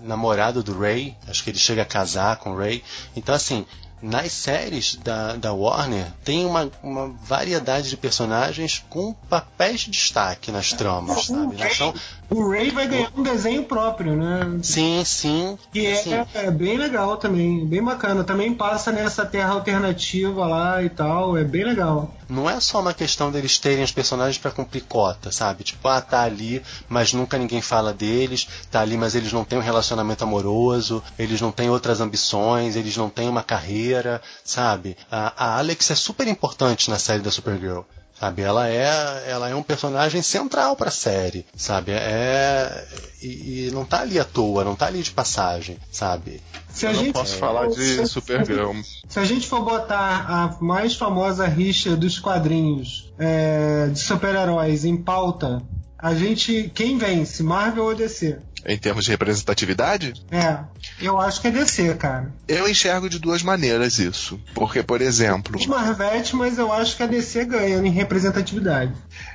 namorado 0.00 0.62
do 0.62 0.76
Ray, 0.76 1.16
acho 1.28 1.44
que 1.44 1.50
ele 1.50 1.58
chega 1.58 1.82
a 1.82 1.86
casar 1.86 2.36
com 2.38 2.50
o 2.50 2.56
Ray. 2.56 2.82
Então, 3.14 3.32
assim, 3.32 3.64
nas 4.02 4.32
séries 4.32 4.96
da, 4.96 5.34
da 5.36 5.52
Warner 5.52 6.06
tem 6.24 6.44
uma, 6.44 6.70
uma 6.82 7.08
variedade 7.08 7.88
de 7.88 7.96
personagens 7.96 8.84
com 8.90 9.14
papéis 9.14 9.80
de 9.80 9.90
destaque 9.92 10.52
nas 10.52 10.72
tramas, 10.72 11.26
sabe? 11.26 11.56
Ray, 11.56 11.74
são... 11.74 11.94
O 12.30 12.48
Ray 12.50 12.70
vai 12.70 12.88
ganhar 12.88 13.10
um 13.16 13.22
desenho 13.22 13.64
próprio, 13.64 14.16
né? 14.16 14.58
Sim, 14.62 15.02
sim. 15.04 15.58
Que 15.72 15.86
é, 15.86 15.94
sim. 15.96 16.14
é, 16.34 16.50
bem 16.50 16.76
legal 16.76 17.16
também, 17.16 17.66
bem 17.66 17.82
bacana. 17.82 18.24
Também 18.24 18.52
passa 18.54 18.90
nessa 18.90 19.24
terra 19.24 19.52
alternativa 19.52 20.46
lá 20.46 20.82
e 20.82 20.88
tal, 20.88 21.36
é 21.36 21.44
bem 21.44 21.64
legal. 21.64 22.14
Não 22.28 22.48
é 22.48 22.58
só 22.60 22.80
uma 22.80 22.94
questão 22.94 23.30
deles 23.30 23.58
terem 23.58 23.84
os 23.84 23.92
personagens 23.92 24.38
para 24.38 24.50
cumprir 24.50 24.82
cota, 24.82 25.30
sabe? 25.30 25.64
Tipo, 25.64 25.86
ah, 25.88 26.00
tá 26.00 26.22
ali, 26.22 26.62
mas 26.88 27.12
nunca 27.12 27.36
ninguém 27.36 27.60
fala 27.60 27.92
deles, 27.92 28.48
tá 28.70 28.80
ali, 28.80 28.96
mas 28.96 29.14
eles 29.14 29.32
não 29.32 29.44
têm 29.44 29.58
um 29.58 29.62
relacionamento 29.62 30.24
amoroso, 30.24 31.02
eles 31.18 31.40
não 31.40 31.52
têm 31.52 31.68
outras 31.68 32.00
ambições, 32.00 32.76
eles 32.76 32.96
não 32.96 33.10
têm 33.10 33.28
uma 33.28 33.42
carreira, 33.42 34.22
sabe? 34.44 34.96
A, 35.10 35.32
a 35.36 35.58
Alex 35.58 35.90
é 35.90 35.94
super 35.94 36.26
importante 36.26 36.90
na 36.90 36.98
série 36.98 37.22
da 37.22 37.30
Supergirl 37.30 37.82
sabe? 38.24 38.42
Ela 38.42 38.68
é, 38.68 39.24
ela 39.28 39.50
é 39.50 39.54
um 39.54 39.62
personagem 39.62 40.22
central 40.22 40.76
para 40.76 40.88
a 40.88 40.92
série, 40.92 41.44
sabe? 41.54 41.92
É 41.92 42.86
e, 43.22 43.68
e, 43.68 43.70
não 43.70 43.84
tá 43.84 44.00
ali 44.00 44.18
à 44.18 44.24
toa, 44.24 44.64
não 44.64 44.74
tá 44.74 44.86
ali 44.86 45.02
de 45.02 45.10
passagem, 45.10 45.78
sabe? 45.90 46.40
Se 46.68 46.86
a 46.86 46.90
Eu 46.90 46.94
gente, 46.94 47.06
não 47.06 47.12
posso 47.12 47.36
falar 47.36 47.68
de 47.68 48.06
Supergirl. 48.06 48.72
Se 49.08 49.18
a 49.18 49.24
gente 49.24 49.46
for 49.46 49.62
botar 49.62 50.26
a 50.28 50.56
mais 50.62 50.94
famosa 50.94 51.46
rixa 51.46 51.96
dos 51.96 52.18
quadrinhos 52.18 53.12
é, 53.18 53.88
de 53.92 53.98
super-heróis 53.98 54.84
em 54.84 54.96
pauta, 54.96 55.62
a 55.98 56.14
gente 56.14 56.70
quem 56.74 56.98
vence, 56.98 57.42
Marvel 57.42 57.84
ou 57.84 57.94
DC? 57.94 58.38
Em 58.66 58.78
termos 58.78 59.04
de 59.04 59.10
representatividade? 59.10 60.14
É, 60.30 60.58
eu 61.00 61.20
acho 61.20 61.40
que 61.40 61.48
é 61.48 61.50
DC, 61.50 61.94
cara. 61.94 62.32
Eu 62.48 62.68
enxergo 62.68 63.08
de 63.10 63.18
duas 63.18 63.42
maneiras 63.42 63.98
isso. 63.98 64.40
Porque, 64.54 64.82
por 64.82 65.02
exemplo. 65.02 65.60
Marvete, 65.68 66.34
mas 66.34 66.58
eu 66.58 66.72
acho 66.72 66.96
que 66.96 67.02
a 67.02 67.06
DC 67.06 67.44
ganha 67.44 67.78
em 67.78 67.90
representatividade. 67.90 68.92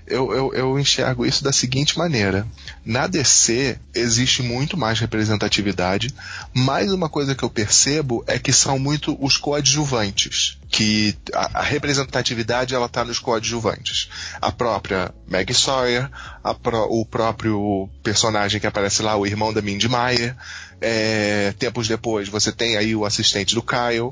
Eu, 0.07 0.33
eu, 0.33 0.53
eu 0.53 0.79
enxergo 0.79 1.25
isso 1.25 1.43
da 1.43 1.51
seguinte 1.51 1.97
maneira. 1.97 2.47
Na 2.83 3.07
DC 3.07 3.77
existe 3.93 4.41
muito 4.41 4.75
mais 4.75 4.99
representatividade, 4.99 6.13
mas 6.53 6.91
uma 6.91 7.09
coisa 7.09 7.35
que 7.35 7.43
eu 7.43 7.49
percebo 7.49 8.23
é 8.25 8.39
que 8.39 8.51
são 8.51 8.79
muito 8.79 9.17
os 9.23 9.37
coadjuvantes 9.37 10.58
que 10.69 11.17
a, 11.33 11.59
a 11.59 11.63
representatividade 11.63 12.75
ela 12.75 12.85
está 12.85 13.03
nos 13.03 13.19
coadjuvantes. 13.19 14.09
A 14.39 14.51
própria 14.51 15.13
Maggie 15.27 15.53
Sawyer, 15.53 16.09
pro, 16.61 16.83
o 16.83 17.05
próprio 17.05 17.89
personagem 18.03 18.59
que 18.59 18.67
aparece 18.67 19.01
lá, 19.01 19.15
o 19.15 19.25
irmão 19.25 19.51
da 19.51 19.61
Mindy 19.61 19.89
Meyer. 19.89 20.35
É, 20.81 21.53
tempos 21.59 21.87
depois, 21.87 22.29
você 22.29 22.51
tem 22.51 22.77
aí 22.77 22.95
o 22.95 23.03
assistente 23.03 23.53
do 23.53 23.61
Kyle. 23.61 24.11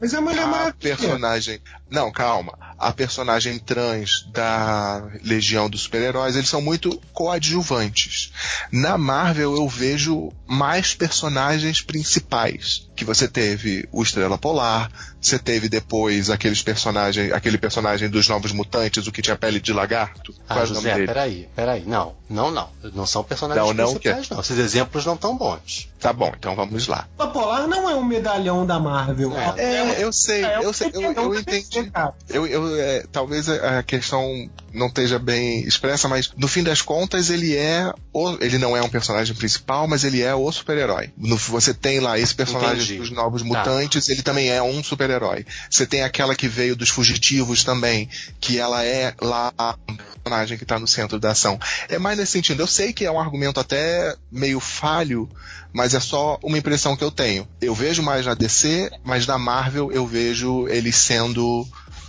Mas 0.00 0.14
é 0.14 0.18
uma 0.18 0.32
a 0.32 0.72
personagem. 0.72 1.60
Não, 1.90 2.10
calma. 2.10 2.58
A 2.78 2.90
personagem 2.90 3.58
trans 3.58 4.26
da 4.32 5.06
Legião 5.22 5.68
dos 5.68 5.82
Super-Heróis, 5.82 6.36
eles 6.36 6.48
são 6.48 6.62
muito 6.62 6.98
coadjuvantes. 7.12 8.32
Na 8.72 8.96
Marvel 8.96 9.54
eu 9.54 9.68
vejo 9.68 10.32
mais 10.46 10.94
personagens 10.94 11.82
principais. 11.82 12.88
Que 13.00 13.04
você 13.06 13.26
teve 13.26 13.88
o 13.90 14.02
Estrela 14.02 14.36
Polar, 14.36 14.90
você 15.18 15.38
teve 15.38 15.70
depois 15.70 16.28
aqueles 16.28 16.62
personagens, 16.62 17.32
aquele 17.32 17.56
personagem 17.56 18.10
dos 18.10 18.28
Novos 18.28 18.52
Mutantes, 18.52 19.06
o 19.06 19.10
que 19.10 19.22
tinha 19.22 19.34
pele 19.36 19.58
de 19.58 19.72
lagarto. 19.72 20.34
Ah, 20.46 20.56
Qual 20.56 20.64
é 20.64 20.66
José, 20.66 21.06
peraí, 21.06 21.48
peraí. 21.56 21.82
Não, 21.86 22.14
não, 22.28 22.50
não. 22.50 22.68
Não 22.92 23.06
são 23.06 23.24
personagens 23.24 23.66
não, 23.66 23.72
não, 23.72 23.94
principais, 23.94 24.28
que... 24.28 24.34
não. 24.34 24.40
Esses 24.42 24.58
exemplos 24.58 25.06
não 25.06 25.14
estão 25.14 25.34
bons. 25.34 25.88
Tá 25.98 26.12
bom, 26.12 26.30
então 26.38 26.54
vamos 26.54 26.88
lá. 26.88 27.08
O 27.18 27.26
Polar 27.28 27.66
não 27.66 27.88
é 27.88 27.94
um 27.94 28.04
medalhão 28.04 28.66
da 28.66 28.78
Marvel. 28.78 29.32
É, 29.34 29.62
é 29.62 30.04
eu 30.04 30.12
sei, 30.12 30.44
é, 30.44 30.58
eu, 30.62 30.72
sei 30.74 30.90
eu, 30.92 31.00
eu, 31.00 31.12
eu 31.14 31.40
entendi. 31.40 31.90
Eu, 32.28 32.46
eu, 32.46 32.76
é, 32.76 33.06
talvez 33.10 33.48
a 33.48 33.82
questão 33.82 34.50
não 34.74 34.88
esteja 34.88 35.18
bem 35.18 35.60
expressa, 35.62 36.06
mas 36.06 36.30
no 36.36 36.48
fim 36.48 36.62
das 36.62 36.82
contas 36.82 37.30
ele 37.30 37.56
é 37.56 37.92
o, 38.12 38.36
ele 38.40 38.58
não 38.58 38.76
é 38.76 38.82
um 38.82 38.88
personagem 38.88 39.34
principal, 39.34 39.88
mas 39.88 40.04
ele 40.04 40.20
é 40.22 40.34
o 40.34 40.52
super-herói. 40.52 41.10
Você 41.16 41.72
tem 41.72 42.00
lá 42.00 42.18
esse 42.18 42.34
personagem 42.34 42.89
entendi. 42.89 42.89
Dos 42.98 43.10
Novos 43.10 43.42
tá. 43.42 43.48
Mutantes, 43.48 44.06
tá. 44.06 44.12
ele 44.12 44.22
também 44.22 44.50
é 44.50 44.62
um 44.62 44.82
super 44.82 45.00
super-herói. 45.00 45.46
Você 45.68 45.86
tem 45.86 46.02
aquela 46.02 46.34
que 46.34 46.46
veio 46.46 46.76
dos 46.76 46.90
fugitivos 46.90 47.64
também, 47.64 48.08
que 48.40 48.58
ela 48.58 48.84
é 48.84 49.14
lá 49.20 49.52
a 49.56 49.76
personagem 50.22 50.58
que 50.58 50.64
está 50.64 50.78
no 50.78 50.86
centro 50.86 51.18
da 51.18 51.30
ação. 51.30 51.58
É 51.88 51.98
mais 51.98 52.18
nesse 52.18 52.32
sentido. 52.32 52.60
Eu 52.60 52.66
sei 52.66 52.92
que 52.92 53.04
é 53.04 53.10
um 53.10 53.18
argumento 53.18 53.58
até 53.58 54.14
meio 54.30 54.60
falho, 54.60 55.28
mas 55.72 55.94
é 55.94 56.00
só 56.00 56.38
uma 56.42 56.58
impressão 56.58 56.96
que 56.96 57.04
eu 57.04 57.10
tenho. 57.10 57.48
Eu 57.60 57.74
vejo 57.74 58.02
mais 58.02 58.26
na 58.26 58.34
DC, 58.34 58.90
mas 59.02 59.26
na 59.26 59.38
Marvel 59.38 59.90
eu 59.90 60.06
vejo 60.06 60.68
eles 60.68 60.96
sendo, 60.96 61.66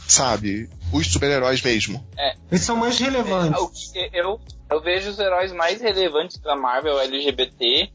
sabe, 0.07 0.69
os 0.91 1.07
super-heróis 1.07 1.61
mesmo. 1.61 2.05
É. 2.17 2.35
Eles 2.51 2.63
são 2.63 2.75
mais 2.75 2.97
relevantes. 2.99 3.91
É, 3.95 4.09
eu, 4.19 4.39
eu 4.69 4.81
vejo 4.81 5.09
os 5.09 5.19
heróis 5.19 5.51
mais 5.53 5.81
relevantes 5.81 6.37
da 6.39 6.55
Marvel 6.55 6.99
LGBT, 6.99 7.89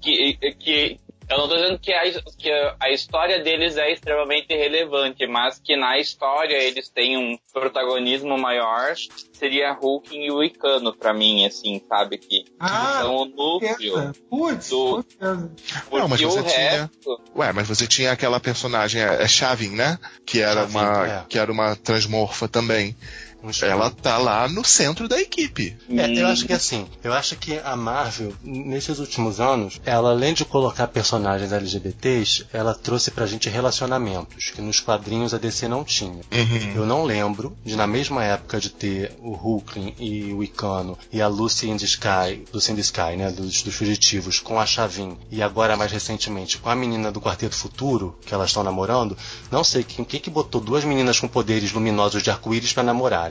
que, 0.00 0.38
que 0.58 1.00
eu 1.30 1.38
não 1.38 1.48
tô 1.48 1.54
dizendo 1.54 1.78
que 1.78 1.92
a, 1.92 2.02
que 2.36 2.50
a 2.80 2.90
história 2.90 3.42
deles 3.42 3.76
é 3.76 3.92
extremamente 3.92 4.48
relevante, 4.48 5.26
mas 5.28 5.60
que 5.60 5.76
na 5.76 5.96
história 5.98 6.56
eles 6.56 6.88
têm 6.88 7.16
um 7.16 7.38
protagonismo 7.52 8.36
maior, 8.36 8.94
seria 9.32 9.72
Hulk 9.72 10.16
e 10.16 10.30
o 10.32 10.42
Icano 10.42 10.92
pra 10.92 11.14
mim, 11.14 11.46
assim, 11.46 11.80
sabe? 11.88 12.18
Que 12.18 12.44
ah, 12.58 13.00
são 13.02 13.16
o 13.16 13.24
núcleo. 13.26 14.12
Putz, 14.28 14.70
do, 14.70 15.04
não, 15.20 16.08
mas 16.08 16.20
você 16.20 16.42
tinha... 16.42 16.90
Ué, 17.36 17.52
mas 17.52 17.68
você 17.68 17.86
tinha 17.86 18.10
aquela 18.10 18.40
personagem, 18.40 19.00
é, 19.00 19.22
é 19.22 19.28
Chavin, 19.28 19.70
né? 19.70 19.98
Que 20.26 20.40
era, 20.40 20.62
Chavin, 20.62 20.76
uma, 20.76 21.06
é. 21.06 21.24
que 21.28 21.38
era 21.38 21.52
uma 21.52 21.76
transmorfa 21.76 22.48
também. 22.48 22.96
Ela 23.62 23.90
tá 23.90 24.18
lá 24.18 24.48
no 24.48 24.64
centro 24.64 25.08
da 25.08 25.20
equipe. 25.20 25.76
É, 25.88 26.12
eu 26.12 26.26
acho 26.26 26.46
que 26.46 26.52
assim, 26.52 26.86
eu 27.02 27.12
acho 27.12 27.36
que 27.36 27.58
a 27.58 27.74
Marvel, 27.76 28.32
nesses 28.42 28.98
últimos 28.98 29.40
anos, 29.40 29.80
ela 29.84 30.10
além 30.10 30.34
de 30.34 30.44
colocar 30.44 30.86
personagens 30.88 31.52
LGBTs, 31.52 32.46
ela 32.52 32.74
trouxe 32.74 33.10
pra 33.10 33.26
gente 33.26 33.48
relacionamentos, 33.48 34.50
que 34.50 34.60
nos 34.60 34.80
quadrinhos 34.80 35.32
a 35.32 35.38
DC 35.38 35.68
não 35.68 35.84
tinha. 35.84 36.20
Uhum. 36.32 36.72
Eu 36.74 36.86
não 36.86 37.04
lembro 37.04 37.56
de, 37.64 37.76
na 37.76 37.86
mesma 37.86 38.24
época, 38.24 38.60
de 38.60 38.70
ter 38.70 39.16
o 39.20 39.32
Hulkling 39.32 39.94
e 39.98 40.32
o 40.32 40.42
Icano 40.42 40.98
e 41.12 41.20
a 41.22 41.28
Lucy 41.28 41.68
in 41.68 41.76
the 41.76 41.84
Sky, 41.84 42.44
Lucy 42.52 42.72
in 42.72 42.74
the 42.74 42.80
Sky, 42.80 43.16
né, 43.16 43.30
dos, 43.30 43.62
dos 43.62 43.74
fugitivos, 43.74 44.38
com 44.38 44.60
a 44.60 44.66
Chavin 44.66 45.16
e 45.30 45.42
agora 45.42 45.76
mais 45.76 45.90
recentemente 45.90 46.58
com 46.58 46.68
a 46.68 46.76
menina 46.76 47.10
do 47.10 47.20
Quarteto 47.20 47.54
Futuro, 47.54 48.18
que 48.24 48.34
elas 48.34 48.50
estão 48.50 48.62
namorando, 48.62 49.16
não 49.50 49.64
sei 49.64 49.82
quem, 49.82 50.04
quem 50.04 50.20
que 50.20 50.30
botou 50.30 50.60
duas 50.60 50.84
meninas 50.84 51.18
com 51.18 51.28
poderes 51.28 51.72
luminosos 51.72 52.22
de 52.22 52.30
arco-íris 52.30 52.72
para 52.72 52.82
namorar 52.82 53.29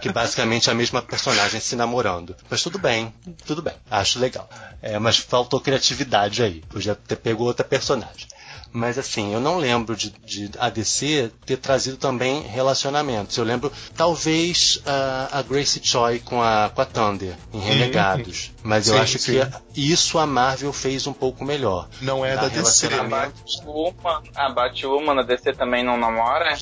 que 0.00 0.10
basicamente 0.12 0.68
é 0.68 0.72
a 0.72 0.74
mesma 0.74 1.00
personagem 1.02 1.60
se 1.60 1.76
namorando. 1.76 2.34
Mas 2.50 2.62
tudo 2.62 2.78
bem, 2.78 3.12
tudo 3.46 3.62
bem, 3.62 3.74
acho 3.90 4.18
legal. 4.18 4.48
É, 4.82 4.98
mas 4.98 5.18
faltou 5.18 5.60
criatividade 5.60 6.42
aí. 6.42 6.62
Podia 6.68 6.94
ter 6.94 7.16
pego 7.16 7.44
outra 7.44 7.64
personagem. 7.64 8.26
Mas 8.72 8.98
assim, 8.98 9.32
eu 9.32 9.40
não 9.40 9.56
lembro 9.56 9.96
de, 9.96 10.10
de 10.10 10.50
ADC 10.58 11.32
ter 11.46 11.56
trazido 11.56 11.96
também 11.96 12.42
relacionamentos. 12.42 13.36
Eu 13.36 13.44
lembro, 13.44 13.72
talvez, 13.96 14.76
uh, 14.86 15.28
a 15.32 15.42
Grace 15.42 15.80
Choi 15.82 16.18
com 16.18 16.42
a, 16.42 16.70
com 16.74 16.82
a 16.82 16.84
Thunder, 16.84 17.34
em 17.52 17.60
Renegados. 17.60 18.52
Mas 18.62 18.88
eu 18.88 18.94
sim, 18.94 19.00
acho 19.00 19.18
sim. 19.18 19.32
que 19.32 19.80
isso 19.80 20.18
a 20.18 20.26
Marvel 20.26 20.72
fez 20.72 21.06
um 21.06 21.12
pouco 21.12 21.44
melhor. 21.44 21.88
Não 22.00 22.24
é 22.24 22.36
da 22.36 22.48
DC. 22.48 22.86
A 22.88 23.04
Batwoman, 23.04 24.22
a 24.34 24.50
Batwoman, 24.50 25.20
a 25.20 25.22
DC 25.22 25.52
também 25.54 25.82
não 25.82 25.96
namora? 25.96 26.54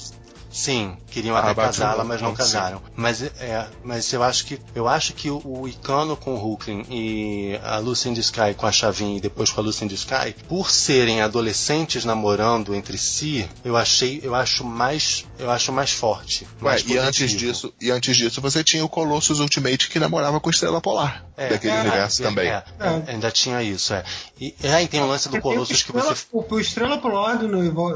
Sim, 0.51 0.97
queriam 1.11 1.37
Ah, 1.37 1.41
até 1.41 1.55
casá-la, 1.55 2.05
mas 2.05 2.21
não 2.23 2.35
casaram. 2.35 2.83
Mas 2.95 3.23
é, 3.23 3.67
mas 3.85 4.13
eu 4.13 4.23
acho 4.23 4.47
que 4.47 4.59
eu 4.75 4.89
acho 4.89 5.13
que 5.13 5.31
o, 5.31 5.41
o 5.45 5.69
Icano 5.69 6.17
com 6.17 6.35
o 6.35 6.39
Hulkling 6.39 6.87
e 6.91 7.61
a 7.63 7.79
Lucy 7.79 8.09
in 8.09 8.15
the 8.15 8.21
Sky 8.21 8.55
com 8.57 8.67
a 8.67 8.73
Chavin 8.73 9.17
e 9.17 9.21
depois 9.21 9.51
com 9.51 9.61
a 9.61 9.65
Lucy 9.65 9.85
in 9.85 9.89
the 9.89 9.95
Sky, 9.95 10.35
por 10.49 10.71
serem 10.71 11.21
adolescentes 11.21 12.05
namorando 12.05 12.75
entre 12.75 12.97
si, 12.97 13.49
eu 13.65 13.77
achei, 13.77 14.21
eu 14.23 14.35
acho 14.35 14.65
mais, 14.65 15.25
eu 15.39 15.51
acho 15.51 15.73
mais 15.73 15.93
forte. 15.93 16.45
Ué, 16.63 16.71
mais 16.71 16.89
e 16.89 16.97
antes 16.99 17.33
disso, 17.33 17.73
e 17.81 17.91
antes 17.91 18.17
disso 18.17 18.41
você 18.41 18.63
tinha 18.65 18.85
o 18.85 18.89
Colossus 18.89 19.41
Ultimate 19.41 19.89
que 19.89 19.99
namorava 19.99 20.41
com 20.41 20.51
Estrela 20.51 20.81
Polar. 20.81 21.25
É, 21.37 21.51
daquele 21.51 21.75
é, 21.75 21.81
universo 21.81 22.23
é, 22.23 22.27
também. 22.27 22.49
é, 22.49 22.65
É. 22.81 23.13
ainda 23.13 23.31
tinha 23.31 23.63
isso, 23.63 23.93
é. 23.93 24.03
E 24.41 24.55
aí 24.63 24.89
tem 24.89 25.03
o 25.03 25.07
lance 25.07 25.29
do 25.29 25.41
Colossus 25.41 25.83
que 25.83 25.93
você 25.93 26.15
o, 26.33 26.45
o 26.49 26.61
Estrela 26.61 26.99
Polar 26.99 27.39
do, 27.39 27.49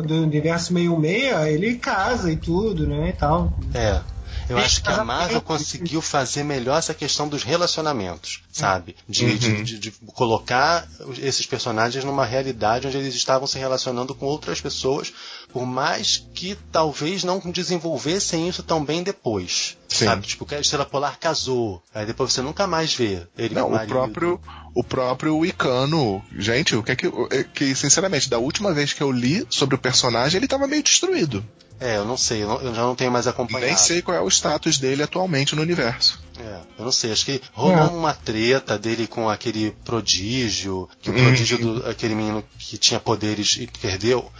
do 0.02 0.14
universo 0.22 0.74
meio 0.74 0.98
meia, 0.98 1.50
ele 1.50 1.76
casa 1.76 2.30
e 2.30 2.36
tudo, 2.40 2.86
né? 2.86 3.10
E 3.10 3.12
tal. 3.12 3.52
É. 3.74 4.00
Eu 4.48 4.58
acho 4.58 4.82
que 4.82 4.88
a. 4.88 5.04
Marvel 5.04 5.40
conseguiu 5.40 6.00
fazer 6.00 6.42
melhor 6.42 6.76
essa 6.78 6.92
questão 6.94 7.28
dos 7.28 7.44
relacionamentos, 7.44 8.42
sabe? 8.50 8.96
De, 9.08 9.24
Uhum. 9.24 9.36
de, 9.36 9.62
de- 9.62 9.78
de 9.78 9.90
colocar 10.14 10.88
esses 11.18 11.46
personagens 11.46 12.04
numa 12.04 12.24
realidade 12.24 12.86
onde 12.86 12.96
eles 12.96 13.14
estavam 13.14 13.46
se 13.46 13.58
relacionando 13.58 14.12
com 14.14 14.26
outras 14.26 14.60
pessoas, 14.60 15.12
por 15.52 15.64
mais 15.66 16.26
que 16.34 16.56
talvez 16.72 17.22
não 17.22 17.38
desenvolvessem 17.38 18.48
isso 18.48 18.62
tão 18.62 18.84
bem 18.84 19.02
depois. 19.04 19.76
Sim. 19.88 20.06
Sabe? 20.06 20.26
Tipo, 20.26 20.44
que 20.46 20.54
a 20.56 20.60
Estrela 20.60 20.84
Polar 20.86 21.18
casou, 21.18 21.80
aí 21.94 22.06
depois 22.06 22.32
você 22.32 22.42
nunca 22.42 22.66
mais 22.66 22.92
vê 22.94 23.22
ele 23.38 23.54
com 23.54 23.60
Não, 23.60 23.68
o 23.68 23.72
marido. 23.72 23.88
próprio, 23.90 24.40
o 24.74 24.82
próprio 24.82 25.44
Icano. 25.46 26.22
Gente, 26.36 26.74
o 26.74 26.82
que 26.82 26.92
é 26.92 26.96
que, 26.96 27.06
é 27.30 27.44
que, 27.44 27.74
sinceramente, 27.76 28.28
da 28.28 28.38
última 28.38 28.72
vez 28.72 28.92
que 28.92 29.02
eu 29.02 29.12
li 29.12 29.46
sobre 29.48 29.74
o 29.76 29.78
personagem, 29.78 30.38
ele 30.38 30.48
tava 30.48 30.66
meio 30.66 30.82
destruído. 30.82 31.44
É, 31.80 31.96
eu 31.96 32.04
não 32.04 32.16
sei, 32.16 32.42
eu, 32.42 32.48
não- 32.48 32.60
eu 32.60 32.74
já 32.74 32.82
não 32.82 32.94
tenho 32.94 33.10
mais 33.10 33.26
acompanhado. 33.26 33.66
Nem 33.66 33.76
sei 33.76 34.02
qual 34.02 34.14
é 34.16 34.20
o 34.20 34.28
status 34.28 34.78
dele 34.78 35.02
atualmente 35.02 35.56
no 35.56 35.62
universo. 35.62 36.20
É, 36.38 36.60
eu 36.78 36.84
não 36.84 36.92
sei, 36.92 37.10
acho 37.10 37.24
que 37.24 37.40
rolou 37.54 37.76
É. 37.78 37.82
uma 37.84 38.12
treta 38.14 38.78
dele 38.78 39.06
com 39.06 39.28
aquele 39.30 39.70
prodígio, 39.84 40.88
que 41.00 41.10
o 41.10 41.14
Uhum. 41.14 41.24
prodígio 41.24 41.58
do 41.58 41.88
aquele 41.88 42.14
menino 42.14 42.44
que 42.58 42.76
tinha 42.76 43.00
poderes 43.00 43.56
e 43.58 43.66
perdeu. 43.66 44.30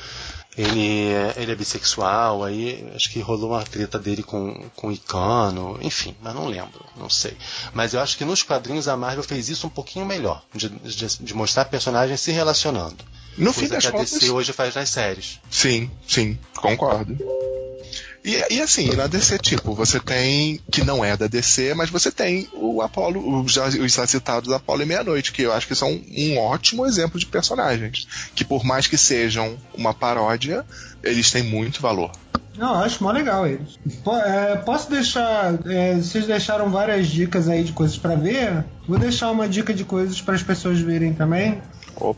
Ele, 0.58 1.08
é- 1.12 1.34
ele 1.36 1.52
é 1.52 1.54
bissexual, 1.54 2.42
aí 2.44 2.90
acho 2.94 3.08
que 3.10 3.20
rolou 3.20 3.50
uma 3.52 3.62
treta 3.62 3.98
dele 3.98 4.22
com, 4.22 4.68
com 4.76 4.88
o 4.88 4.92
Icano, 4.92 5.78
enfim, 5.80 6.14
mas 6.20 6.34
não 6.34 6.46
lembro, 6.46 6.84
não 6.96 7.08
sei. 7.08 7.36
Mas 7.72 7.94
eu 7.94 8.00
acho 8.00 8.18
que 8.18 8.24
nos 8.24 8.42
quadrinhos 8.42 8.88
a 8.88 8.96
Marvel 8.96 9.22
fez 9.22 9.48
isso 9.48 9.66
um 9.66 9.70
pouquinho 9.70 10.04
melhor, 10.04 10.42
de, 10.52 10.68
de, 10.68 11.06
de 11.20 11.34
mostrar 11.34 11.66
personagens 11.66 12.20
se 12.20 12.32
relacionando. 12.32 13.02
No 13.40 13.52
fim 13.52 13.68
das 13.68 13.82
que 13.84 13.88
a 13.88 13.92
contas. 13.92 14.10
DC 14.10 14.30
hoje 14.30 14.52
faz 14.52 14.74
nas 14.74 14.88
séries. 14.90 15.40
Sim, 15.50 15.90
sim, 16.06 16.38
concordo. 16.56 17.16
E, 18.22 18.36
e 18.54 18.60
assim, 18.60 18.94
na 18.94 19.06
DC, 19.06 19.38
tipo, 19.38 19.74
você 19.74 19.98
tem, 19.98 20.60
que 20.70 20.84
não 20.84 21.02
é 21.02 21.16
da 21.16 21.26
DC, 21.26 21.72
mas 21.72 21.88
você 21.88 22.12
tem 22.12 22.48
o 22.52 22.82
Apollo, 22.82 23.42
os 23.42 23.50
já, 23.50 23.66
os 23.66 23.92
já 23.94 24.06
citados 24.06 24.52
Apollo 24.52 24.82
e 24.82 24.86
Meia-Noite, 24.86 25.32
que 25.32 25.40
eu 25.42 25.52
acho 25.54 25.66
que 25.66 25.74
são 25.74 25.98
um 26.16 26.36
ótimo 26.38 26.84
exemplo 26.86 27.18
de 27.18 27.24
personagens. 27.24 28.06
Que 28.34 28.44
por 28.44 28.62
mais 28.62 28.86
que 28.86 28.98
sejam 28.98 29.56
uma 29.74 29.94
paródia, 29.94 30.66
eles 31.02 31.30
têm 31.30 31.42
muito 31.42 31.80
valor. 31.80 32.12
Não, 32.58 32.74
eu 32.74 32.80
acho 32.84 33.02
mó 33.02 33.10
legal 33.10 33.46
eles. 33.46 33.78
Po- 34.04 34.18
é, 34.18 34.56
posso 34.56 34.90
deixar. 34.90 35.54
é, 35.66 35.94
vocês 35.94 36.26
deixaram 36.26 36.68
várias 36.68 37.08
dicas 37.08 37.48
aí 37.48 37.64
de 37.64 37.72
coisas 37.72 37.96
pra 37.96 38.16
ver. 38.16 38.66
Vou 38.86 38.98
deixar 38.98 39.30
uma 39.30 39.48
dica 39.48 39.72
de 39.72 39.84
coisas 39.84 40.20
para 40.20 40.34
as 40.34 40.42
pessoas 40.42 40.78
verem 40.78 41.14
também. 41.14 41.62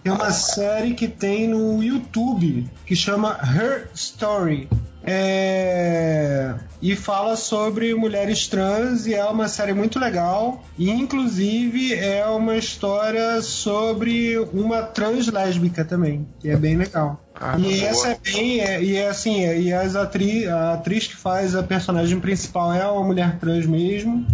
Tem 0.02 0.12
uma 0.12 0.30
série 0.30 0.94
que 0.94 1.08
tem 1.08 1.48
no 1.48 1.82
YouTube 1.82 2.66
que 2.86 2.94
chama 2.94 3.38
Her 3.42 3.88
Story. 3.94 4.68
É, 5.04 6.54
E 6.80 6.94
fala 6.94 7.36
sobre 7.36 7.92
mulheres 7.94 8.46
trans 8.46 9.06
e 9.06 9.14
é 9.14 9.24
uma 9.24 9.48
série 9.48 9.72
muito 9.72 9.98
legal. 9.98 10.62
E 10.78 10.90
inclusive 10.90 11.94
é 11.94 12.24
uma 12.26 12.56
história 12.56 13.42
sobre 13.42 14.38
uma 14.52 14.82
trans 14.82 15.26
lésbica 15.26 15.84
também, 15.84 16.26
que 16.40 16.48
é 16.48 16.56
bem 16.56 16.76
legal. 16.76 17.20
Ah, 17.34 17.58
e 17.58 17.62
boa. 17.62 17.88
essa 17.88 18.08
é 18.10 18.18
bem. 18.22 18.60
É, 18.60 18.82
e 18.82 18.96
é 18.96 19.08
assim, 19.08 19.44
é, 19.44 19.60
e 19.60 19.72
as 19.72 19.96
atri, 19.96 20.46
a 20.46 20.74
atriz 20.74 21.08
que 21.08 21.16
faz 21.16 21.56
a 21.56 21.62
personagem 21.62 22.20
principal 22.20 22.72
é 22.72 22.86
uma 22.86 23.04
mulher 23.04 23.38
trans 23.38 23.66
mesmo. 23.66 24.24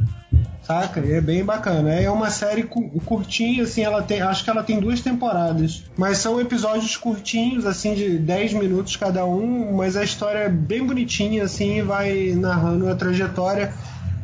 Saca? 0.68 1.00
E 1.00 1.12
é 1.14 1.20
bem 1.22 1.42
bacana. 1.42 1.94
É 1.94 2.10
uma 2.10 2.28
série 2.28 2.64
cu- 2.64 2.90
curtinha, 3.06 3.62
assim, 3.62 3.82
ela 3.82 4.02
tem. 4.02 4.20
Acho 4.20 4.44
que 4.44 4.50
ela 4.50 4.62
tem 4.62 4.78
duas 4.78 5.00
temporadas. 5.00 5.82
Mas 5.96 6.18
são 6.18 6.38
episódios 6.38 6.94
curtinhos, 6.94 7.64
assim, 7.64 7.94
de 7.94 8.18
10 8.18 8.52
minutos 8.52 8.94
cada 8.94 9.24
um, 9.24 9.74
mas 9.74 9.96
a 9.96 10.04
história 10.04 10.40
é 10.40 10.48
bem 10.50 10.86
bonitinha, 10.86 11.44
assim, 11.44 11.82
vai 11.82 12.34
narrando 12.36 12.86
a 12.86 12.94
trajetória 12.94 13.72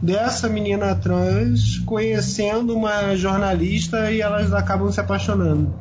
dessa 0.03 0.47
menina 0.47 0.95
trans 0.95 1.79
conhecendo 1.87 2.77
uma 2.77 3.17
jornalista 3.17 4.11
e 4.13 4.21
elas 4.21 4.53
acabam 4.53 4.93
se 4.93 5.01
apaixonando. 5.01 5.75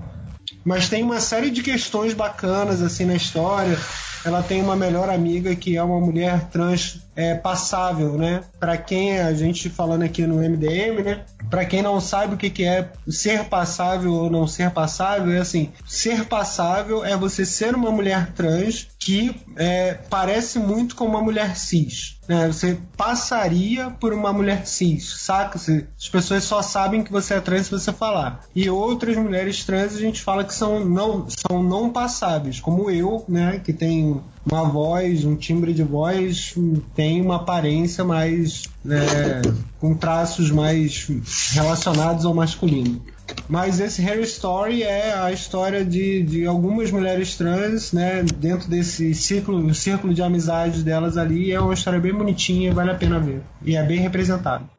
Mas 0.64 0.88
tem 0.88 1.04
uma 1.04 1.20
série 1.20 1.52
de 1.52 1.62
questões 1.62 2.14
bacanas 2.14 2.82
assim 2.82 3.04
na 3.04 3.16
história. 3.16 3.78
Ela 4.24 4.42
tem 4.42 4.62
uma 4.62 4.78
melhor 4.78 5.10
amiga 5.10 5.54
que 5.58 5.76
é 5.76 5.84
uma 5.84 6.00
mulher 6.00 6.46
trans 6.50 7.03
é, 7.16 7.36
passável, 7.36 8.18
né? 8.18 8.42
Para 8.60 8.78
quem 8.78 9.20
a 9.20 9.34
gente 9.34 9.70
falando 9.70 10.04
aqui 10.04 10.26
no 10.26 10.36
MDM, 10.38 11.04
né? 11.04 11.26
Para 11.50 11.66
quem 11.66 11.82
não 11.82 12.00
sabe 12.02 12.34
o 12.34 12.38
que, 12.38 12.50
que 12.50 12.64
é 12.64 12.90
ser 13.08 13.46
passável 13.46 14.14
ou 14.14 14.30
não 14.30 14.48
ser 14.48 14.72
passável, 14.72 15.32
é 15.34 15.40
assim: 15.40 15.72
ser 15.86 16.26
passável 16.26 17.06
é 17.06 17.16
você 17.16 17.46
ser 17.46 17.76
uma 17.76 17.92
mulher 17.92 18.32
trans 18.34 18.88
que 18.98 19.36
é, 19.58 19.94
parece 20.10 20.58
muito 20.60 20.96
com 20.96 21.06
uma 21.06 21.22
mulher 21.22 21.56
cis. 21.56 22.18
Né? 22.28 22.48
Você 22.48 22.78
passaria 22.96 23.90
por 23.90 24.14
uma 24.14 24.32
mulher 24.34 24.66
cis, 24.66 25.22
saca? 25.22 25.60
Você- 25.60 25.86
As 26.00 26.10
pessoas 26.10 26.44
só 26.46 26.62
sabem 26.62 27.04
que 27.04 27.12
você 27.12 27.36
é 27.36 27.42
trans 27.42 27.66
se 27.66 27.72
você 27.72 27.92
falar. 27.92 28.42
E 28.56 28.70
outras 28.70 29.16
mulheres 29.18 29.64
trans 29.66 29.96
a 29.96 30.00
gente 30.00 30.22
fala 30.22 30.44
que 30.44 30.54
são 30.54 30.84
não, 30.86 31.28
são 31.30 31.62
não 31.62 31.90
passáveis, 31.90 32.60
como 32.60 32.90
eu, 32.90 33.24
né? 33.28 33.62
Que 33.64 33.74
tem 33.74 34.22
uma 34.46 34.64
voz, 34.64 35.24
um 35.24 35.36
timbre 35.36 35.74
de 35.74 35.84
voz, 35.84 36.56
tem 36.96 37.22
uma 37.22 37.38
aparência 37.38 38.04
mais. 38.04 38.64
né, 38.84 39.42
com 39.80 39.96
traços 39.96 40.52
mais 40.52 41.08
relacionados 41.52 42.26
ao 42.26 42.34
masculino. 42.34 43.02
Mas 43.48 43.80
esse 43.80 44.02
Harry 44.02 44.24
Story 44.24 44.84
é 44.84 45.14
a 45.14 45.32
história 45.32 45.84
de, 45.84 46.24
de 46.24 46.46
algumas 46.46 46.92
mulheres 46.92 47.36
trans, 47.36 47.92
né? 47.94 48.24
Dentro 48.38 48.70
desse 48.70 49.14
ciclo, 49.14 49.74
círculo 49.74 50.14
de 50.14 50.22
amizades 50.22 50.84
delas 50.84 51.18
ali. 51.18 51.52
É 51.52 51.60
uma 51.60 51.74
história 51.74 52.00
bem 52.00 52.14
bonitinha, 52.14 52.74
vale 52.74 52.92
a 52.92 52.96
pena 52.96 53.20
ver. 53.20 53.42
E 53.64 53.76
é 53.76 53.84
bem 53.84 54.00
representado. 54.00 54.70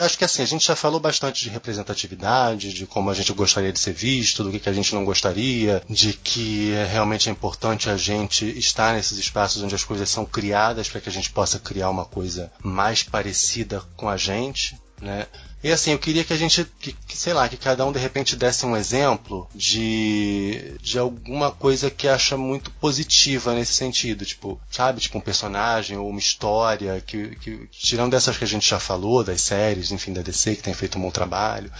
Acho 0.00 0.16
que 0.16 0.24
assim, 0.24 0.42
a 0.42 0.46
gente 0.46 0.66
já 0.66 0.74
falou 0.74 0.98
bastante 0.98 1.42
de 1.42 1.50
representatividade, 1.50 2.72
de 2.72 2.86
como 2.86 3.10
a 3.10 3.14
gente 3.14 3.34
gostaria 3.34 3.70
de 3.70 3.78
ser 3.78 3.92
visto, 3.92 4.42
do 4.42 4.50
que, 4.50 4.58
que 4.58 4.68
a 4.68 4.72
gente 4.72 4.94
não 4.94 5.04
gostaria, 5.04 5.82
de 5.90 6.14
que 6.14 6.72
é, 6.72 6.86
realmente 6.86 7.28
é 7.28 7.32
importante 7.32 7.90
a 7.90 7.98
gente 7.98 8.46
estar 8.58 8.94
nesses 8.94 9.18
espaços 9.18 9.62
onde 9.62 9.74
as 9.74 9.84
coisas 9.84 10.08
são 10.08 10.24
criadas 10.24 10.88
para 10.88 11.02
que 11.02 11.10
a 11.10 11.12
gente 11.12 11.30
possa 11.30 11.58
criar 11.58 11.90
uma 11.90 12.06
coisa 12.06 12.50
mais 12.62 13.02
parecida 13.02 13.82
com 13.94 14.08
a 14.08 14.16
gente, 14.16 14.74
né? 15.02 15.26
E 15.62 15.70
assim, 15.70 15.92
eu 15.92 15.98
queria 15.98 16.24
que 16.24 16.32
a 16.32 16.36
gente, 16.36 16.64
que, 16.78 16.92
que, 16.92 17.16
sei 17.16 17.34
lá, 17.34 17.48
que 17.48 17.56
cada 17.56 17.84
um 17.84 17.92
de 17.92 17.98
repente 17.98 18.34
desse 18.34 18.64
um 18.64 18.76
exemplo 18.76 19.46
de, 19.54 20.74
de 20.80 20.98
alguma 20.98 21.50
coisa 21.50 21.90
que 21.90 22.08
acha 22.08 22.36
muito 22.36 22.70
positiva 22.72 23.52
nesse 23.54 23.74
sentido, 23.74 24.24
tipo, 24.24 24.58
sabe, 24.70 25.00
tipo 25.00 25.18
um 25.18 25.20
personagem 25.20 25.98
ou 25.98 26.08
uma 26.08 26.18
história 26.18 27.02
que, 27.06 27.36
que 27.36 27.68
tirando 27.70 28.12
dessas 28.12 28.38
que 28.38 28.44
a 28.44 28.46
gente 28.46 28.68
já 28.68 28.80
falou, 28.80 29.22
das 29.22 29.42
séries, 29.42 29.92
enfim, 29.92 30.14
da 30.14 30.22
DC 30.22 30.56
que 30.56 30.62
tem 30.62 30.72
feito 30.72 30.98
um 30.98 31.02
bom 31.02 31.10
trabalho, 31.10 31.70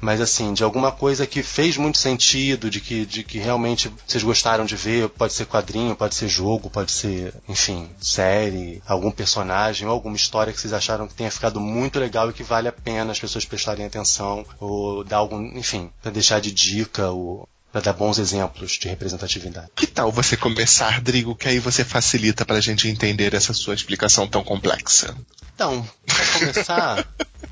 mas 0.00 0.20
assim, 0.20 0.52
de 0.52 0.64
alguma 0.64 0.90
coisa 0.90 1.26
que 1.26 1.42
fez 1.42 1.76
muito 1.76 1.98
sentido, 1.98 2.70
de 2.70 2.80
que, 2.80 3.04
de 3.04 3.22
que 3.22 3.38
realmente 3.38 3.92
vocês 4.06 4.22
gostaram 4.22 4.64
de 4.64 4.76
ver, 4.76 5.08
pode 5.10 5.32
ser 5.32 5.46
quadrinho, 5.46 5.94
pode 5.94 6.14
ser 6.14 6.28
jogo, 6.28 6.70
pode 6.70 6.90
ser, 6.90 7.34
enfim, 7.48 7.90
série, 8.00 8.82
algum 8.86 9.10
personagem 9.10 9.86
ou 9.86 9.92
alguma 9.92 10.16
história 10.16 10.52
que 10.52 10.60
vocês 10.60 10.72
acharam 10.72 11.06
que 11.06 11.14
tenha 11.14 11.30
ficado 11.30 11.60
muito 11.60 11.98
legal 11.98 12.30
e 12.30 12.32
que 12.32 12.42
vale 12.42 12.68
a 12.68 12.72
pena 12.72 13.12
as 13.12 13.20
pessoas 13.20 13.44
prestarem 13.44 13.84
atenção 13.84 14.44
ou 14.58 15.04
dar 15.04 15.18
algum, 15.18 15.40
enfim, 15.56 15.90
para 16.02 16.10
deixar 16.10 16.40
de 16.40 16.50
dica 16.50 17.10
ou 17.10 17.48
para 17.72 17.80
dar 17.80 17.92
bons 17.92 18.18
exemplos 18.18 18.72
de 18.72 18.88
representatividade. 18.88 19.68
Que 19.76 19.86
tal 19.86 20.10
você 20.10 20.36
começar, 20.36 20.90
Rodrigo, 20.96 21.36
que 21.36 21.48
aí 21.48 21.58
você 21.58 21.84
facilita 21.84 22.44
pra 22.44 22.60
gente 22.60 22.88
entender 22.88 23.34
essa 23.34 23.52
sua 23.52 23.74
explicação 23.74 24.26
tão 24.26 24.42
complexa? 24.42 25.14
Então, 25.54 25.86
para 26.06 26.26
começar, 26.38 27.08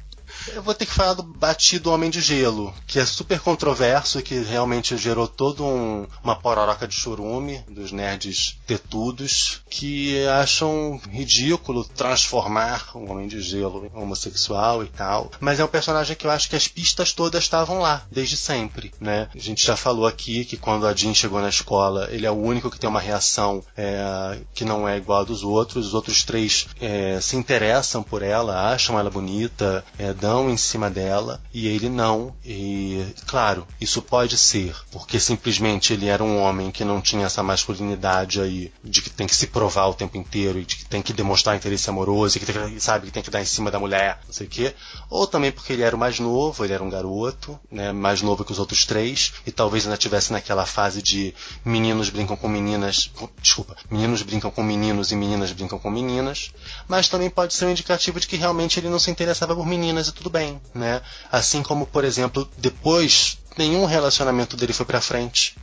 Eu 0.54 0.62
vou 0.62 0.74
ter 0.74 0.86
que 0.86 0.94
falar 0.94 1.14
do 1.14 1.22
Batido 1.22 1.90
Homem 1.90 2.10
de 2.10 2.20
Gelo, 2.20 2.74
que 2.86 2.98
é 2.98 3.04
super 3.04 3.40
controverso, 3.40 4.22
que 4.22 4.38
realmente 4.40 4.96
gerou 4.96 5.28
todo 5.28 5.64
um, 5.64 6.06
uma 6.22 6.36
pororoca 6.36 6.86
de 6.86 6.94
churume 6.94 7.62
dos 7.68 7.92
nerds 7.92 8.58
tetudos, 8.66 9.60
que 9.68 10.26
acham 10.26 11.00
ridículo 11.10 11.84
transformar 11.84 12.90
um 12.94 13.10
Homem 13.10 13.28
de 13.28 13.40
Gelo 13.40 13.86
em 13.86 13.98
homossexual 13.98 14.82
e 14.82 14.88
tal. 14.88 15.30
Mas 15.40 15.60
é 15.60 15.64
um 15.64 15.68
personagem 15.68 16.16
que 16.16 16.26
eu 16.26 16.30
acho 16.30 16.48
que 16.48 16.56
as 16.56 16.68
pistas 16.68 17.12
todas 17.12 17.42
estavam 17.42 17.80
lá, 17.80 18.06
desde 18.10 18.36
sempre, 18.36 18.92
né? 19.00 19.28
A 19.34 19.38
gente 19.38 19.64
já 19.64 19.76
falou 19.76 20.06
aqui 20.06 20.44
que 20.44 20.56
quando 20.56 20.86
a 20.86 20.94
Jean 20.94 21.14
chegou 21.14 21.40
na 21.40 21.48
escola, 21.48 22.08
ele 22.10 22.26
é 22.26 22.30
o 22.30 22.34
único 22.34 22.70
que 22.70 22.78
tem 22.78 22.88
uma 22.88 23.00
reação 23.00 23.62
é, 23.76 24.40
que 24.54 24.64
não 24.64 24.88
é 24.88 24.96
igual 24.96 25.20
a 25.20 25.24
dos 25.24 25.42
outros. 25.42 25.88
Os 25.88 25.94
outros 25.94 26.24
três 26.24 26.68
é, 26.80 27.20
se 27.20 27.36
interessam 27.36 28.02
por 28.02 28.22
ela, 28.22 28.72
acham 28.72 28.98
ela 28.98 29.10
bonita, 29.10 29.84
é, 29.98 30.12
dão 30.12 30.37
em 30.50 30.56
cima 30.56 30.90
dela, 30.90 31.40
e 31.54 31.66
ele 31.66 31.88
não. 31.88 32.34
E, 32.44 33.02
claro, 33.26 33.66
isso 33.80 34.02
pode 34.02 34.36
ser 34.36 34.74
porque 34.90 35.18
simplesmente 35.18 35.94
ele 35.94 36.06
era 36.06 36.22
um 36.22 36.38
homem 36.42 36.70
que 36.70 36.84
não 36.84 37.00
tinha 37.00 37.26
essa 37.26 37.42
masculinidade 37.42 38.40
aí, 38.40 38.70
de 38.84 39.00
que 39.00 39.08
tem 39.08 39.26
que 39.26 39.34
se 39.34 39.46
provar 39.46 39.86
o 39.86 39.94
tempo 39.94 40.18
inteiro, 40.18 40.58
e 40.58 40.64
de 40.64 40.76
que 40.76 40.84
tem 40.84 41.00
que 41.00 41.14
demonstrar 41.14 41.56
interesse 41.56 41.88
amoroso, 41.88 42.36
e 42.36 42.40
que 42.40 42.46
tem 42.46 42.74
que, 42.74 42.80
sabe, 42.80 43.06
que 43.06 43.12
tem 43.12 43.22
que 43.22 43.30
dar 43.30 43.40
em 43.40 43.46
cima 43.46 43.70
da 43.70 43.78
mulher, 43.78 44.20
não 44.26 44.34
sei 44.34 44.46
o 44.46 44.50
quê. 44.50 44.74
Ou 45.08 45.26
também 45.26 45.50
porque 45.50 45.72
ele 45.72 45.82
era 45.82 45.96
o 45.96 45.98
mais 45.98 46.18
novo, 46.20 46.64
ele 46.64 46.74
era 46.74 46.82
um 46.82 46.90
garoto, 46.90 47.58
né, 47.70 47.92
mais 47.92 48.20
novo 48.20 48.44
que 48.44 48.52
os 48.52 48.58
outros 48.58 48.84
três, 48.84 49.32
e 49.46 49.52
talvez 49.52 49.84
ainda 49.84 49.96
tivesse 49.96 50.32
naquela 50.32 50.66
fase 50.66 51.00
de 51.00 51.34
meninos 51.64 52.10
brincam 52.10 52.36
com 52.36 52.48
meninas, 52.48 53.10
desculpa, 53.40 53.76
meninos 53.90 54.22
brincam 54.22 54.50
com 54.50 54.62
meninos 54.62 55.12
e 55.12 55.16
meninas 55.16 55.52
brincam 55.52 55.78
com 55.78 55.90
meninas, 55.90 56.52
mas 56.86 57.08
também 57.08 57.30
pode 57.30 57.54
ser 57.54 57.66
um 57.66 57.70
indicativo 57.70 58.20
de 58.20 58.26
que 58.26 58.36
realmente 58.36 58.78
ele 58.78 58.88
não 58.88 58.98
se 58.98 59.10
interessava 59.10 59.54
por 59.54 59.66
meninas 59.66 60.08
e 60.08 60.12
tudo 60.12 60.27
bem, 60.28 60.60
né? 60.74 61.00
Assim 61.30 61.62
como, 61.62 61.86
por 61.86 62.04
exemplo, 62.04 62.48
depois 62.56 63.38
nenhum 63.56 63.84
relacionamento 63.84 64.56
dele 64.56 64.72
foi 64.72 64.86
para 64.86 65.00
frente. 65.00 65.56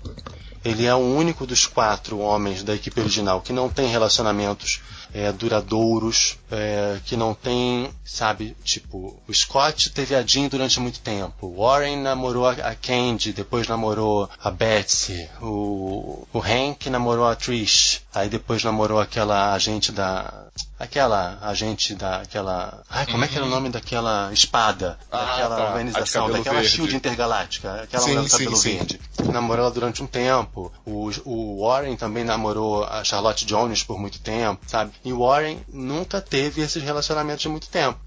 Ele 0.64 0.86
é 0.86 0.96
o 0.96 0.98
único 0.98 1.46
dos 1.46 1.68
quatro 1.68 2.20
homens 2.20 2.64
da 2.64 2.74
equipe 2.74 3.00
original 3.00 3.40
que 3.42 3.54
não 3.54 3.70
tem 3.70 3.88
relacionamentos 3.88 4.82
é, 5.14 5.32
duradouros, 5.32 6.38
é, 6.56 6.99
que 7.06 7.15
não 7.15 7.34
tem, 7.34 7.90
sabe, 8.03 8.56
tipo, 8.64 9.19
o 9.27 9.34
Scott 9.34 9.90
teve 9.91 10.15
a 10.15 10.22
Jean 10.22 10.48
durante 10.48 10.80
muito 10.80 10.99
tempo, 10.99 11.53
Warren 11.57 11.98
namorou 11.98 12.48
a 12.48 12.76
Candy, 12.76 13.34
depois 13.34 13.68
namorou 13.68 14.30
a 14.44 14.52
Betsy, 14.52 15.30
o, 15.41 16.27
o 16.34 16.40
Hank 16.40 16.90
namorou 16.90 17.27
a 17.27 17.36
Trish, 17.36 18.02
aí 18.14 18.30
depois 18.30 18.64
namorou 18.64 18.99
aquela 18.99 19.53
agente 19.53 19.91
da, 19.91 20.45
aquela 20.80 21.38
agente 21.41 21.95
da, 21.95 22.18
aquela, 22.22 22.84
ai, 22.90 23.06
como 23.06 23.23
é 23.23 23.27
que 23.27 23.36
era 23.36 23.45
o 23.45 23.49
nome 23.49 23.69
daquela 23.69 24.32
espada, 24.34 24.98
Ah, 25.11 25.18
daquela 25.26 25.56
tá. 25.56 25.68
organização, 25.68 26.30
daquela 26.32 26.56
verde. 26.56 26.69
Shield 26.69 26.95
intergaláctica, 26.95 27.82
aquela 27.84 28.03
Sim, 28.03 28.10
mulher 28.11 28.22
do 28.23 28.30
sim, 28.30 28.38
cabelo 28.38 28.56
sim. 28.57 28.77
verde. 28.77 29.02
Namorou 29.32 29.65
ela 29.65 29.73
durante 29.73 30.03
um 30.03 30.07
tempo. 30.07 30.72
O, 30.86 31.10
o 31.26 31.65
Warren 31.65 31.95
também 31.95 32.23
namorou 32.23 32.84
a 32.84 33.03
Charlotte 33.03 33.45
Jones 33.45 33.84
por 33.84 33.99
muito 33.99 34.19
tempo, 34.19 34.61
sabe? 34.68 34.91
E 35.03 35.11
o 35.11 35.19
Warren 35.19 35.60
nunca 35.68 36.22
teve 36.22 36.45
esses 36.48 36.84
relacionamentos 36.84 37.42
de 37.42 37.50
muito 37.50 37.70
tempo. 37.70 38.00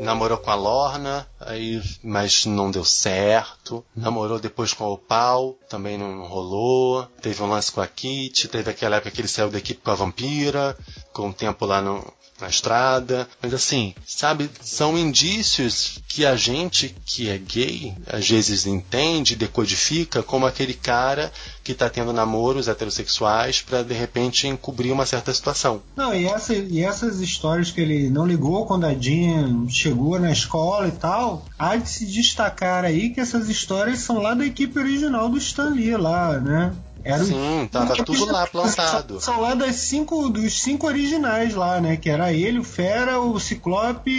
Namorou 0.00 0.38
com 0.38 0.50
a 0.50 0.54
Lorna, 0.54 1.26
aí, 1.38 1.80
mas 2.02 2.46
não 2.46 2.70
deu 2.70 2.84
certo. 2.84 3.84
Namorou 3.94 4.40
depois 4.40 4.72
com 4.72 4.84
o 4.84 4.94
Opal, 4.94 5.56
também 5.68 5.96
não 5.96 6.26
rolou. 6.26 7.06
Teve 7.22 7.42
um 7.42 7.48
lance 7.48 7.70
com 7.70 7.80
a 7.80 7.86
Kit, 7.86 8.48
teve 8.48 8.70
aquela 8.70 8.96
época 8.96 9.12
que 9.12 9.20
ele 9.20 9.28
saiu 9.28 9.50
da 9.50 9.58
equipe 9.58 9.80
com 9.80 9.90
a 9.90 9.94
Vampira, 9.94 10.76
com 11.14 11.28
um 11.28 11.32
tempo 11.32 11.64
lá 11.64 11.80
no, 11.80 12.04
na 12.40 12.48
estrada. 12.48 13.26
Mas 13.40 13.54
assim, 13.54 13.94
sabe, 14.06 14.50
são 14.60 14.98
indícios 14.98 16.00
que 16.06 16.26
a 16.26 16.36
gente 16.36 16.94
que 17.06 17.30
é 17.30 17.38
gay 17.38 17.94
às 18.06 18.28
vezes 18.28 18.66
entende, 18.66 19.36
decodifica 19.36 20.22
como 20.22 20.44
aquele 20.44 20.74
cara 20.74 21.32
que 21.62 21.72
está 21.72 21.88
tendo 21.88 22.12
namoros 22.12 22.68
heterossexuais 22.68 23.62
para 23.62 23.82
de 23.82 23.94
repente 23.94 24.46
encobrir 24.46 24.92
uma 24.92 25.06
certa 25.06 25.32
situação. 25.32 25.80
Não, 25.96 26.14
e, 26.14 26.26
essa, 26.26 26.54
e 26.54 26.82
essas 26.82 27.20
histórias 27.20 27.70
que 27.70 27.80
ele 27.80 28.10
não 28.10 28.26
ligou 28.26 28.66
quando 28.66 28.84
a 28.84 28.94
Jean 28.94 29.66
chegou 29.68 30.18
na 30.18 30.30
escola 30.30 30.88
e 30.88 30.92
tal, 30.92 31.44
há 31.58 31.76
de 31.76 31.88
se 31.88 32.04
destacar 32.04 32.84
aí 32.84 33.10
que 33.10 33.20
essas 33.20 33.48
histórias 33.48 34.00
são 34.00 34.18
lá 34.18 34.34
da 34.34 34.44
equipe 34.44 34.78
original 34.78 35.28
do 35.28 35.38
Stan 35.38 35.70
Lee 35.70 35.96
lá, 35.96 36.38
né? 36.38 36.74
Era 37.04 37.22
Sim, 37.22 37.68
tava 37.70 37.94
tudo 38.02 38.24
lá 38.24 38.46
plantado. 38.46 39.20
São, 39.20 39.40
lá 39.40 39.54
das 39.54 39.76
cinco, 39.76 40.30
dos 40.30 40.60
cinco 40.62 40.86
originais 40.86 41.54
lá, 41.54 41.80
né? 41.80 41.96
Que 41.96 42.08
era 42.08 42.32
ele, 42.32 42.58
o 42.58 42.64
Fera, 42.64 43.20
o 43.20 43.38
Ciclope, 43.38 44.10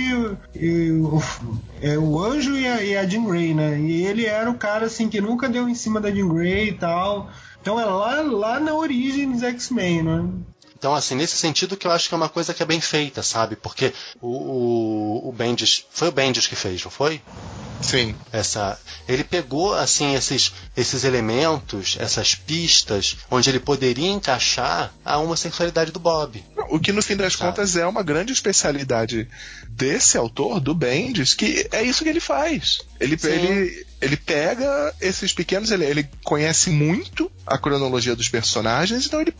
e 0.53 0.91
o, 0.91 1.22
é, 1.82 1.98
o 1.98 2.22
Anjo 2.22 2.56
e 2.56 2.68
a, 2.68 2.84
e 2.84 2.95
a 2.95 3.06
Jean 3.07 3.26
Grey, 3.26 3.53
né? 3.56 3.80
E 3.80 4.06
ele 4.06 4.26
era 4.26 4.49
o 4.49 4.57
cara 4.57 4.86
assim 4.86 5.10
que 5.10 5.20
nunca 5.20 5.49
deu 5.49 5.68
em 5.68 5.76
cima 5.76 5.99
da 5.99 6.12
Jean 6.12 6.30
Grey 6.30 6.70
e 6.70 6.74
tal. 6.74 7.30
Então 7.60 7.80
é 7.80 7.86
lá, 7.86 8.22
lá 8.22 8.60
na 8.60 8.76
origem 8.76 9.32
dos 9.32 9.41
X-Men, 9.41 10.03
né? 10.03 10.30
Então, 10.86 10.94
assim, 10.94 11.16
nesse 11.16 11.36
sentido 11.36 11.76
que 11.76 11.88
eu 11.88 11.91
acho 11.91 12.07
que 12.07 12.14
é 12.14 12.18
uma 12.18 12.30
coisa 12.30 12.53
que 12.53 12.62
é 12.62 12.66
bem 12.66 12.80
feita, 12.80 13.24
sabe? 13.24 13.56
Porque 13.56 13.91
o, 14.22 14.28
o, 14.28 15.30
o 15.30 15.32
Bendis. 15.32 15.84
Foi 15.90 16.10
o 16.10 16.12
Bendis 16.12 16.45
que 16.45 16.56
fez, 16.56 16.84
não 16.84 16.91
foi? 16.91 17.20
Sim. 17.82 18.16
essa 18.32 18.80
ele 19.07 19.24
pegou 19.24 19.74
assim 19.74 20.16
esses 20.16 20.53
esses 20.78 21.03
elementos 21.03 21.98
essas 21.99 22.34
pistas 22.34 23.18
onde 23.30 23.49
ele 23.49 23.60
poderia 23.60 24.07
encaixar 24.10 24.94
a 25.03 25.18
homossexualidade 25.18 25.91
do 25.91 25.99
Bob 25.99 26.41
O 26.70 26.80
que 26.80 26.94
no 26.94 27.03
fim 27.03 27.16
das 27.16 27.34
Sabe. 27.34 27.52
contas 27.52 27.76
é 27.76 27.86
uma 27.86 28.02
grande 28.02 28.32
especialidade 28.32 29.28
desse 29.76 30.18
autor, 30.18 30.60
do 30.60 30.74
Bendis, 30.74 31.34
que 31.34 31.68
é 31.72 31.84
isso 31.84 32.03
que 32.03 32.10
ele 32.10 32.22
faz. 32.22 32.80
Ele, 32.99 33.18
Sim. 33.18 33.28
ele, 33.28 33.85
ele 34.01 34.17
pega 34.17 34.93
esses 35.01 35.34
pequenos. 35.34 35.72
Ele, 35.72 35.85
ele 35.85 36.09
conhece 36.23 36.69
muito 36.69 37.31
a 37.45 37.57
cronologia 37.57 38.15
dos 38.15 38.27
personagens, 38.30 39.05
então 39.05 39.22
ele, 39.22 39.34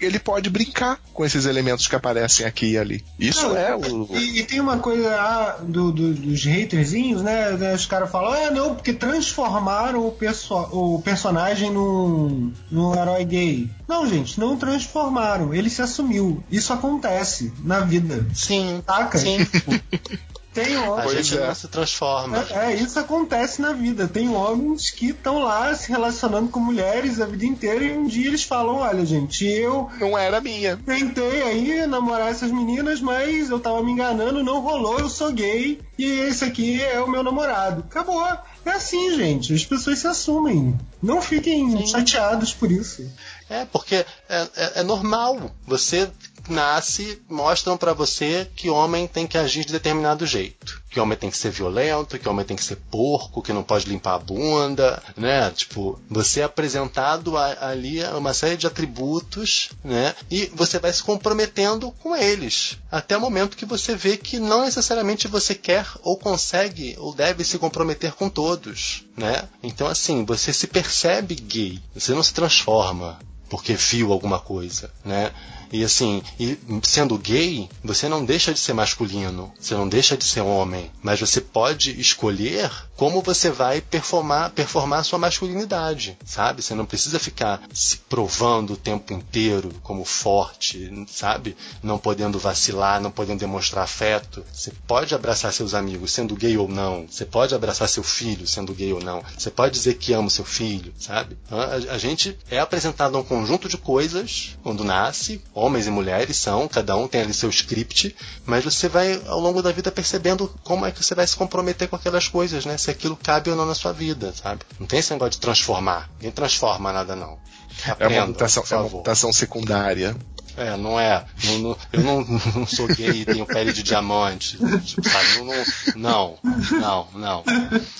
ele 0.00 0.18
pode 0.18 0.50
brincar 0.50 0.98
com 1.12 1.24
esses 1.24 1.46
elementos 1.46 1.86
que 1.86 1.94
aparecem 1.96 2.44
aqui 2.44 2.72
e 2.72 2.78
ali. 2.78 3.04
Isso 3.18 3.48
Não, 3.48 3.56
é 3.56 3.74
o. 3.76 4.08
E, 4.16 4.40
e 4.40 4.44
tem 4.44 4.60
uma 4.60 4.78
coisa 4.78 5.14
ah, 5.14 5.58
do- 5.62 5.92
do- 5.92 6.14
dos 6.14 6.46
haterzinhos, 6.46 7.22
né? 7.22 7.52
né, 7.52 7.74
Os 7.74 7.86
caras 7.86 8.10
falam, 8.10 8.32
ah, 8.32 8.50
não, 8.50 8.74
porque 8.74 8.92
transformaram 8.92 10.06
o, 10.06 10.10
perso 10.12 10.54
o 10.72 11.00
personagem 11.02 11.70
num, 11.70 12.52
num 12.70 12.94
herói 12.94 13.24
gay. 13.24 13.70
Não, 13.88 14.08
gente, 14.08 14.38
não 14.40 14.56
transformaram. 14.56 15.54
Ele 15.54 15.70
se 15.70 15.82
assumiu. 15.82 16.42
Isso 16.50 16.72
acontece 16.72 17.52
na 17.62 17.80
vida. 17.80 18.26
sim 18.34 18.82
Saca? 18.86 19.18
sim 19.18 19.38
Tem 20.52 20.76
a 20.76 20.90
homens. 20.90 21.04
Pois 21.12 21.26
gente 21.26 21.38
é. 21.38 21.46
não 21.46 21.54
se 21.54 21.68
transforma 21.68 22.46
É, 22.50 22.72
é, 22.72 22.74
isso 22.74 22.98
acontece 22.98 23.60
na 23.62 23.72
vida. 23.72 24.06
Tem 24.06 24.28
homens 24.28 24.90
que 24.90 25.10
estão 25.10 25.38
lá 25.38 25.74
se 25.74 25.88
relacionando 25.88 26.48
com 26.48 26.60
mulheres 26.60 27.20
a 27.20 27.26
vida 27.26 27.44
inteira 27.46 27.84
e 27.84 27.92
um 27.96 28.06
dia 28.06 28.28
eles 28.28 28.44
falam: 28.44 28.76
olha, 28.76 29.04
gente, 29.06 29.46
eu 29.46 29.90
Não 29.98 30.16
era 30.16 30.40
minha. 30.40 30.76
tentei 30.84 31.42
aí 31.42 31.86
namorar 31.86 32.30
essas 32.30 32.50
meninas, 32.50 33.00
mas 33.00 33.50
eu 33.50 33.58
tava 33.58 33.82
me 33.82 33.92
enganando, 33.92 34.42
não 34.44 34.60
rolou, 34.60 34.98
eu 34.98 35.08
sou 35.08 35.32
gay 35.32 35.80
e 35.98 36.04
esse 36.04 36.44
aqui 36.44 36.82
é 36.82 37.00
o 37.00 37.08
meu 37.10 37.22
namorado. 37.22 37.84
Acabou. 37.88 38.22
É 38.64 38.70
assim, 38.70 39.16
gente. 39.16 39.52
As 39.54 39.64
pessoas 39.64 39.98
se 39.98 40.06
assumem. 40.06 40.78
Não 41.02 41.20
fiquem 41.20 41.84
chateados 41.86 42.52
por 42.54 42.70
isso. 42.70 43.04
é 43.50 43.64
porque 43.64 43.96
é, 44.28 44.48
é- 44.56 44.72
é 44.76 44.82
normal 44.84 45.50
você 45.66 46.08
nasce 46.48 47.22
mostram 47.28 47.76
pra 47.76 47.92
você 47.92 48.48
que 48.56 48.68
homem 48.70 49.06
tem 49.06 49.26
que 49.26 49.38
agir 49.38 49.64
de 49.64 49.72
determinado 49.72 50.26
jeito 50.26 50.80
que 50.92 51.00
homem 51.00 51.16
tem 51.16 51.30
que 51.30 51.38
ser 51.38 51.50
violento, 51.50 52.18
que 52.18 52.28
homem 52.28 52.44
tem 52.44 52.54
que 52.54 52.62
ser 52.62 52.76
porco, 52.90 53.40
que 53.40 53.50
não 53.50 53.62
pode 53.62 53.88
limpar 53.88 54.16
a 54.16 54.18
bunda, 54.18 55.02
né? 55.16 55.50
Tipo, 55.50 55.98
você 56.06 56.40
é 56.40 56.44
apresentado 56.44 57.34
a- 57.38 57.66
ali 57.68 58.04
a 58.04 58.14
uma 58.18 58.34
série 58.34 58.58
de 58.58 58.66
atributos, 58.66 59.70
né? 59.82 60.14
E 60.30 60.50
você 60.54 60.78
vai 60.78 60.92
se 60.92 61.02
comprometendo 61.02 61.90
com 62.02 62.14
eles. 62.14 62.76
Até 62.90 63.16
o 63.16 63.20
momento 63.22 63.56
que 63.56 63.64
você 63.64 63.96
vê 63.96 64.18
que 64.18 64.38
não 64.38 64.66
necessariamente 64.66 65.26
você 65.28 65.54
quer 65.54 65.86
ou 66.02 66.18
consegue 66.18 66.94
ou 66.98 67.14
deve 67.14 67.42
se 67.42 67.58
comprometer 67.58 68.12
com 68.12 68.28
todos, 68.28 69.04
né? 69.16 69.48
Então, 69.62 69.86
assim, 69.86 70.26
você 70.26 70.52
se 70.52 70.66
percebe 70.66 71.34
gay, 71.36 71.80
você 71.94 72.12
não 72.12 72.22
se 72.22 72.34
transforma 72.34 73.18
porque 73.48 73.72
viu 73.74 74.12
alguma 74.12 74.38
coisa, 74.38 74.90
né? 75.04 75.30
E 75.72 75.82
assim, 75.82 76.22
e 76.38 76.58
sendo 76.82 77.16
gay, 77.16 77.68
você 77.82 78.08
não 78.08 78.24
deixa 78.24 78.52
de 78.52 78.60
ser 78.60 78.74
masculino, 78.74 79.52
você 79.58 79.74
não 79.74 79.88
deixa 79.88 80.16
de 80.16 80.24
ser 80.24 80.42
homem, 80.42 80.90
mas 81.02 81.18
você 81.18 81.40
pode 81.40 81.98
escolher 81.98 82.70
como 82.96 83.22
você 83.22 83.50
vai 83.50 83.80
performar, 83.80 84.50
performar 84.50 85.00
a 85.00 85.02
sua 85.02 85.18
masculinidade, 85.18 86.16
sabe? 86.24 86.62
Você 86.62 86.74
não 86.74 86.84
precisa 86.84 87.18
ficar 87.18 87.60
se 87.72 87.96
provando 87.96 88.74
o 88.74 88.76
tempo 88.76 89.12
inteiro 89.12 89.72
como 89.82 90.04
forte, 90.04 90.88
sabe? 91.08 91.56
Não 91.82 91.98
podendo 91.98 92.38
vacilar, 92.38 93.00
não 93.00 93.10
podendo 93.10 93.40
demonstrar 93.40 93.84
afeto. 93.84 94.44
Você 94.52 94.72
pode 94.86 95.14
abraçar 95.14 95.52
seus 95.52 95.74
amigos, 95.74 96.12
sendo 96.12 96.36
gay 96.36 96.56
ou 96.56 96.68
não. 96.68 97.06
Você 97.08 97.24
pode 97.24 97.54
abraçar 97.54 97.88
seu 97.88 98.02
filho, 98.02 98.46
sendo 98.46 98.74
gay 98.74 98.92
ou 98.92 99.02
não. 99.02 99.22
Você 99.36 99.50
pode 99.50 99.74
dizer 99.74 99.94
que 99.94 100.12
ama 100.12 100.30
seu 100.30 100.44
filho, 100.44 100.92
sabe? 100.98 101.36
A, 101.50 101.94
a 101.94 101.98
gente 101.98 102.38
é 102.50 102.60
apresentado 102.60 103.16
a 103.16 103.20
um 103.20 103.24
conjunto 103.24 103.68
de 103.68 103.78
coisas 103.78 104.56
quando 104.62 104.84
nasce, 104.84 105.42
homens 105.62 105.86
e 105.86 105.90
mulheres 105.90 106.36
são, 106.36 106.66
cada 106.66 106.96
um 106.96 107.06
tem 107.06 107.20
ali 107.20 107.32
seu 107.32 107.48
script, 107.48 108.14
mas 108.44 108.64
você 108.64 108.88
vai 108.88 109.20
ao 109.26 109.38
longo 109.38 109.62
da 109.62 109.70
vida 109.70 109.92
percebendo 109.92 110.52
como 110.64 110.84
é 110.84 110.90
que 110.90 111.02
você 111.02 111.14
vai 111.14 111.26
se 111.26 111.36
comprometer 111.36 111.88
com 111.88 111.96
aquelas 111.96 112.26
coisas, 112.26 112.66
né? 112.66 112.76
Se 112.76 112.90
aquilo 112.90 113.16
cabe 113.16 113.50
ou 113.50 113.56
não 113.56 113.64
na 113.64 113.74
sua 113.74 113.92
vida, 113.92 114.32
sabe? 114.34 114.62
Não 114.78 114.86
tem 114.86 114.98
esse 114.98 115.12
negócio 115.12 115.32
de 115.32 115.40
transformar. 115.40 116.10
Ninguém 116.16 116.32
transforma 116.32 116.92
nada, 116.92 117.14
não. 117.14 117.38
Aprenda, 117.86 118.14
é 118.14 118.18
uma 118.18 118.26
mutação, 118.26 118.64
é 118.70 118.76
uma 118.76 118.88
mutação 118.88 119.32
secundária. 119.32 120.16
É, 120.56 120.76
não 120.76 120.98
é. 120.98 121.24
Não, 121.44 121.58
não, 121.58 121.78
eu 121.92 122.00
não, 122.02 122.20
não, 122.56 122.66
sou 122.66 122.86
gay 122.88 123.20
e 123.20 123.24
tenho 123.24 123.46
pele 123.46 123.72
de 123.72 123.82
diamante. 123.82 124.58
Tipo, 124.84 125.08
sabe? 125.08 125.38
Não, 125.38 125.54
não, 125.96 126.38
não, 126.80 127.08
não, 127.14 127.44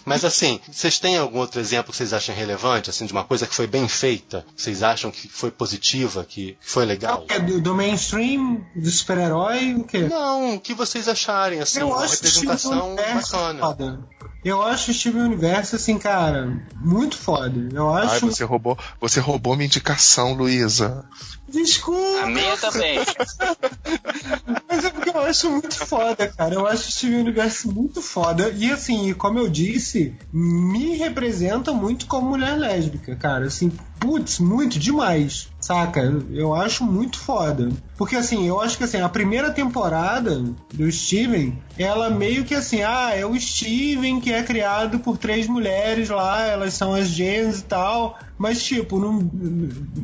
Mas 0.05 0.25
assim, 0.25 0.61
vocês 0.71 0.99
têm 0.99 1.17
algum 1.17 1.39
outro 1.39 1.61
exemplo 1.61 1.91
que 1.91 1.97
vocês 1.97 2.13
acham 2.13 2.35
relevante, 2.35 2.91
assim, 2.91 3.07
de 3.07 3.13
uma 3.13 3.25
coisa 3.25 3.47
que 3.47 3.55
foi 3.55 3.67
bem 3.67 3.89
feita? 3.89 4.45
Que 4.55 4.63
vocês 4.63 4.83
acham 4.83 5.11
que 5.11 5.29
foi 5.29 5.51
positiva, 5.51 6.25
que 6.25 6.57
foi 6.61 6.85
legal? 6.85 7.25
É 7.29 7.39
do, 7.41 7.61
do 7.61 7.75
mainstream, 7.75 8.65
do 8.75 8.91
super-herói, 8.91 9.75
o 9.75 9.85
quê? 9.85 10.01
Não, 10.01 10.57
o 10.57 10.61
que 10.61 10.75
vocês 10.75 11.09
acharem, 11.09 11.61
assim, 11.61 11.81
eu 11.81 11.89
uma 11.89 12.07
representação 12.07 12.95
bacana. 12.97 13.61
Foda. 13.61 14.01
Eu 14.45 14.61
acho 14.61 14.91
o 14.91 14.95
Steven 14.95 15.23
Universo, 15.23 15.77
assim, 15.77 15.99
cara, 15.99 16.61
muito 16.75 17.17
foda. 17.17 17.69
Eu 17.73 17.95
acho. 17.95 18.15
Ai, 18.15 18.21
você 18.21 18.45
roubou, 18.45 18.77
você 19.01 19.21
roubou 19.21 19.55
minha 19.55 19.67
indicação, 19.67 20.35
Luísa. 20.35 21.05
Desculpa. 21.49 22.23
A 22.23 22.27
minha 22.27 22.57
também. 22.57 22.99
Mas 24.69 24.85
é 24.85 24.91
porque 24.91 25.11
eu 25.11 25.21
acho 25.21 25.51
muito 25.51 25.75
foda, 25.87 26.27
cara. 26.27 26.55
Eu 26.55 26.67
acho 26.67 26.89
o 26.89 26.93
Steven 26.93 27.21
Universo 27.21 27.71
muito 27.71 28.01
foda. 28.01 28.51
E 28.57 28.73
assim, 28.73 29.13
como 29.13 29.39
eu 29.39 29.49
disse, 29.49 30.15
me 30.33 30.97
representa 30.97 31.73
muito 31.73 32.07
como 32.07 32.31
mulher 32.31 32.59
lésbica, 32.59 33.15
cara. 33.15 33.47
Assim, 33.47 33.71
putz, 34.01 34.39
muito 34.39 34.79
demais. 34.79 35.49
Saca? 35.63 36.01
Eu 36.33 36.55
acho 36.55 36.85
muito 36.85 37.19
foda. 37.19 37.71
Porque 37.97 38.17
assim, 38.17 38.49
eu 38.49 38.61
acho 38.61 38.77
que 38.77 38.83
assim, 38.83 39.01
a 39.01 39.09
primeira 39.09 39.53
temporada 39.53 40.43
do 40.75 40.91
Steven, 40.91 41.57
ela 41.79 42.11
meio 42.11 42.45
que 42.45 42.53
assim, 42.53 42.83
ah, 42.83 43.13
é 43.15 43.25
o 43.25 43.39
Steven 43.39 44.21
que 44.21 44.33
é 44.33 44.43
criado 44.43 44.99
por 44.99 45.17
três 45.17 45.47
mulheres 45.47 46.11
lá, 46.11 46.45
elas 46.45 46.75
são 46.75 46.93
as 46.93 47.07
Jens 47.07 47.61
e 47.61 47.65
tal. 47.65 48.19
Mas, 48.37 48.61
tipo, 48.65 48.99
não, 48.99 49.31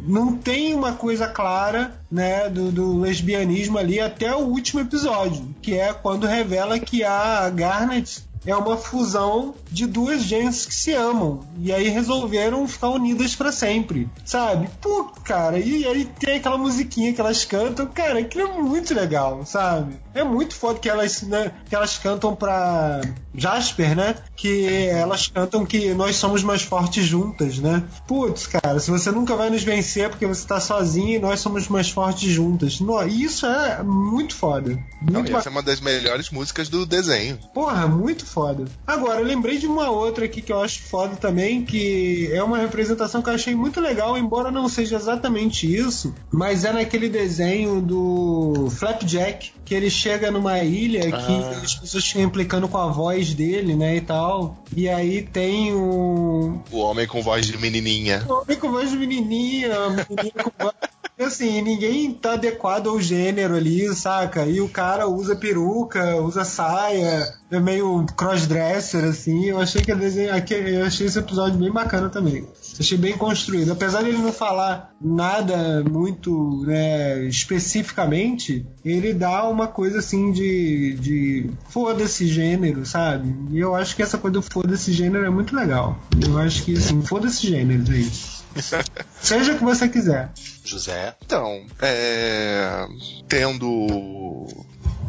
não 0.06 0.36
tem 0.36 0.72
uma 0.72 0.92
coisa 0.92 1.26
clara, 1.26 2.00
né, 2.08 2.48
do, 2.48 2.70
do 2.70 3.00
lesbianismo 3.00 3.78
ali 3.78 3.98
até 3.98 4.32
o 4.32 4.46
último 4.46 4.80
episódio, 4.80 5.56
que 5.60 5.74
é 5.74 5.92
quando 5.92 6.24
revela 6.24 6.78
que 6.78 7.02
a 7.02 7.50
Garnet 7.50 8.27
é 8.46 8.54
uma 8.54 8.76
fusão 8.76 9.54
de 9.70 9.86
duas 9.86 10.22
gentes 10.22 10.66
que 10.66 10.74
se 10.74 10.92
amam. 10.92 11.40
E 11.58 11.72
aí 11.72 11.88
resolveram 11.88 12.66
ficar 12.66 12.90
unidas 12.90 13.34
para 13.34 13.52
sempre. 13.52 14.08
Sabe? 14.24 14.68
Pô, 14.80 15.04
cara, 15.24 15.58
e 15.58 15.86
aí 15.86 16.04
tem 16.04 16.36
aquela 16.36 16.58
musiquinha 16.58 17.12
que 17.12 17.20
elas 17.20 17.44
cantam. 17.44 17.86
Cara, 17.86 18.20
aquilo 18.20 18.48
é 18.48 18.52
muito 18.60 18.94
legal, 18.94 19.44
sabe? 19.44 19.96
É 20.14 20.24
muito 20.24 20.54
foda 20.54 20.78
que 20.78 20.88
elas, 20.88 21.22
né, 21.22 21.52
que 21.68 21.74
elas 21.74 21.98
cantam 21.98 22.34
pra 22.34 23.00
Jasper, 23.34 23.96
né? 23.96 24.16
Que 24.36 24.88
elas 24.88 25.28
cantam 25.28 25.64
que 25.64 25.94
nós 25.94 26.16
somos 26.16 26.42
mais 26.42 26.62
fortes 26.62 27.06
juntas, 27.06 27.58
né? 27.58 27.84
Putz, 28.06 28.46
cara, 28.46 28.80
se 28.80 28.90
você 28.90 29.10
nunca 29.10 29.36
vai 29.36 29.48
nos 29.48 29.62
vencer 29.62 30.10
porque 30.10 30.26
você 30.26 30.46
tá 30.46 30.60
sozinho 30.60 31.16
e 31.16 31.18
nós 31.18 31.40
somos 31.40 31.68
mais 31.68 31.88
fortes 31.90 32.30
juntas. 32.30 32.80
No, 32.80 33.06
isso 33.06 33.46
é 33.46 33.82
muito 33.82 34.34
foda. 34.34 34.70
Muito 35.00 35.30
Não, 35.30 35.38
essa 35.38 35.48
é 35.48 35.52
uma 35.52 35.62
das 35.62 35.80
melhores 35.80 36.30
músicas 36.30 36.68
do 36.68 36.84
desenho. 36.84 37.38
Porra, 37.54 37.86
muito 37.86 38.26
foda. 38.26 38.64
Agora, 38.86 39.20
eu 39.20 39.24
lembrei 39.24 39.58
de 39.58 39.66
uma 39.66 39.90
outra 39.90 40.24
aqui 40.24 40.42
que 40.42 40.52
eu 40.52 40.60
acho 40.60 40.82
foda 40.82 41.16
também, 41.16 41.64
que 41.64 42.28
é 42.32 42.42
uma 42.42 42.58
representação 42.58 43.22
que 43.22 43.28
eu 43.28 43.34
achei 43.34 43.54
muito 43.54 43.80
legal, 43.80 44.18
embora 44.18 44.50
não 44.50 44.68
seja 44.68 44.96
exatamente 44.96 45.72
isso, 45.72 46.14
mas 46.32 46.64
é 46.64 46.72
naquele 46.72 47.08
desenho 47.08 47.80
do 47.80 48.68
Flapjack, 48.70 49.52
que 49.64 49.74
ele 49.74 49.90
chega 49.90 50.07
numa 50.30 50.58
ilha 50.60 51.02
que 51.02 51.32
ah. 51.32 51.60
as 51.62 51.74
pessoas 51.74 52.04
ficam 52.06 52.22
implicando 52.22 52.68
com 52.68 52.78
a 52.78 52.88
voz 52.88 53.34
dele, 53.34 53.74
né, 53.74 53.96
e 53.96 54.00
tal. 54.00 54.62
E 54.76 54.88
aí 54.88 55.22
tem 55.22 55.74
o... 55.74 56.60
O 56.70 56.78
homem 56.78 57.06
com 57.06 57.22
voz 57.22 57.46
de 57.46 57.56
menininha. 57.58 58.24
O 58.28 58.34
homem 58.34 58.56
com 58.56 58.70
voz 58.70 58.90
de 58.90 58.96
menininha, 58.96 59.74
a 59.76 59.90
menina 59.90 60.44
com 60.44 60.64
voz 60.64 60.74
assim, 61.20 61.60
ninguém 61.62 62.12
tá 62.12 62.34
adequado 62.34 62.88
ao 62.88 63.00
gênero 63.00 63.56
ali, 63.56 63.92
saca? 63.94 64.46
E 64.46 64.60
o 64.60 64.68
cara 64.68 65.08
usa 65.08 65.34
peruca, 65.34 66.16
usa 66.16 66.44
saia, 66.44 67.34
é 67.50 67.60
meio 67.60 68.06
crossdresser, 68.16 69.04
assim. 69.04 69.46
Eu 69.46 69.60
achei 69.60 69.82
que 69.82 69.94
desenho, 69.94 70.30
eu 70.30 70.84
achei 70.86 71.06
esse 71.06 71.18
episódio 71.18 71.58
bem 71.58 71.72
bacana 71.72 72.08
também. 72.08 72.46
Achei 72.78 72.96
bem 72.96 73.16
construído. 73.16 73.72
Apesar 73.72 74.02
de 74.02 74.10
ele 74.10 74.18
não 74.18 74.32
falar 74.32 74.92
nada 75.00 75.82
muito 75.84 76.62
né, 76.66 77.24
especificamente, 77.24 78.66
ele 78.84 79.12
dá 79.12 79.48
uma 79.48 79.66
coisa 79.66 79.98
assim 79.98 80.32
de, 80.32 80.94
de 80.94 81.50
foda-se 81.68 82.26
gênero, 82.26 82.86
sabe? 82.86 83.34
E 83.50 83.58
eu 83.58 83.74
acho 83.74 83.96
que 83.96 84.02
essa 84.02 84.18
coisa 84.18 84.34
do 84.34 84.42
foda-se 84.42 84.92
gênero 84.92 85.24
é 85.24 85.30
muito 85.30 85.54
legal. 85.54 85.98
Eu 86.24 86.38
acho 86.38 86.62
que, 86.62 86.76
assim, 86.76 87.02
foda-se 87.02 87.46
gênero 87.46 87.84
aí. 87.90 88.10
Seja 89.20 89.52
o 89.52 89.58
que 89.58 89.64
você 89.64 89.88
quiser. 89.88 90.30
José. 90.64 91.14
Então, 91.24 91.64
é, 91.80 92.86
tendo 93.28 94.46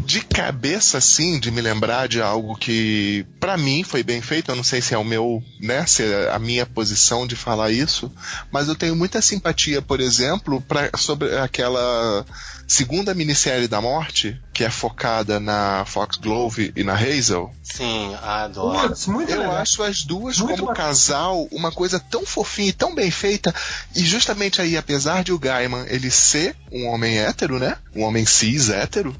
de 0.10 0.22
cabeça 0.22 0.98
assim 0.98 1.40
de 1.40 1.52
me 1.52 1.62
lembrar 1.62 2.08
de 2.08 2.20
algo 2.20 2.56
que 2.58 3.24
para 3.40 3.56
mim 3.56 3.84
foi 3.84 4.02
bem 4.02 4.24
feito, 4.24 4.50
eu 4.50 4.56
não 4.56 4.64
sei 4.64 4.82
se 4.82 4.96
é 4.96 4.98
o 4.98 5.04
meu, 5.04 5.40
né, 5.62 5.86
se 5.86 6.02
é 6.02 6.32
a 6.32 6.40
minha 6.40 6.66
posição 6.66 7.28
de 7.28 7.36
falar 7.36 7.70
isso, 7.70 8.12
mas 8.52 8.68
eu 8.68 8.74
tenho 8.76 8.96
muita 8.96 9.22
simpatia, 9.22 9.84
por 9.84 10.02
exemplo, 10.02 10.62
pra, 10.62 10.90
sobre 10.98 11.38
aquela 11.38 12.26
segunda 12.68 13.14
minissérie 13.14 13.68
da 13.68 13.80
morte, 13.80 14.40
que 14.52 14.64
é 14.64 14.70
focada 14.70 15.40
na 15.40 15.86
Foxglove 15.86 16.72
e 16.76 16.84
na 16.84 16.94
Hazel. 16.96 17.52
Sim, 17.64 18.16
adoro. 18.22 18.90
Putz, 18.90 19.06
muito 19.08 19.32
eu 19.32 19.40
legal. 19.42 19.58
acho 19.58 19.82
as 19.84 20.04
duas 20.04 20.38
Muito 20.40 20.56
como 20.56 20.68
bacana. 20.68 20.88
casal 20.88 21.48
uma 21.52 21.72
coisa 21.72 22.00
tão 22.00 22.26
fofinha 22.26 22.70
e 22.70 22.74
tão 22.74 22.94
bem 22.94 23.10
feita. 23.10 23.54
E 23.96 24.04
justamente 24.06 24.60
aí, 24.62 24.76
apesar 24.76 25.24
de 25.24 25.32
o 25.32 25.40
Gaiman 25.40 25.86
ele 25.88 26.12
ser 26.12 26.56
um 26.72 26.88
homem 26.88 27.18
hétero, 27.20 27.58
né? 27.58 27.78
Um 27.96 28.04
homem 28.04 28.26
cis 28.26 28.70
hétero, 28.70 29.16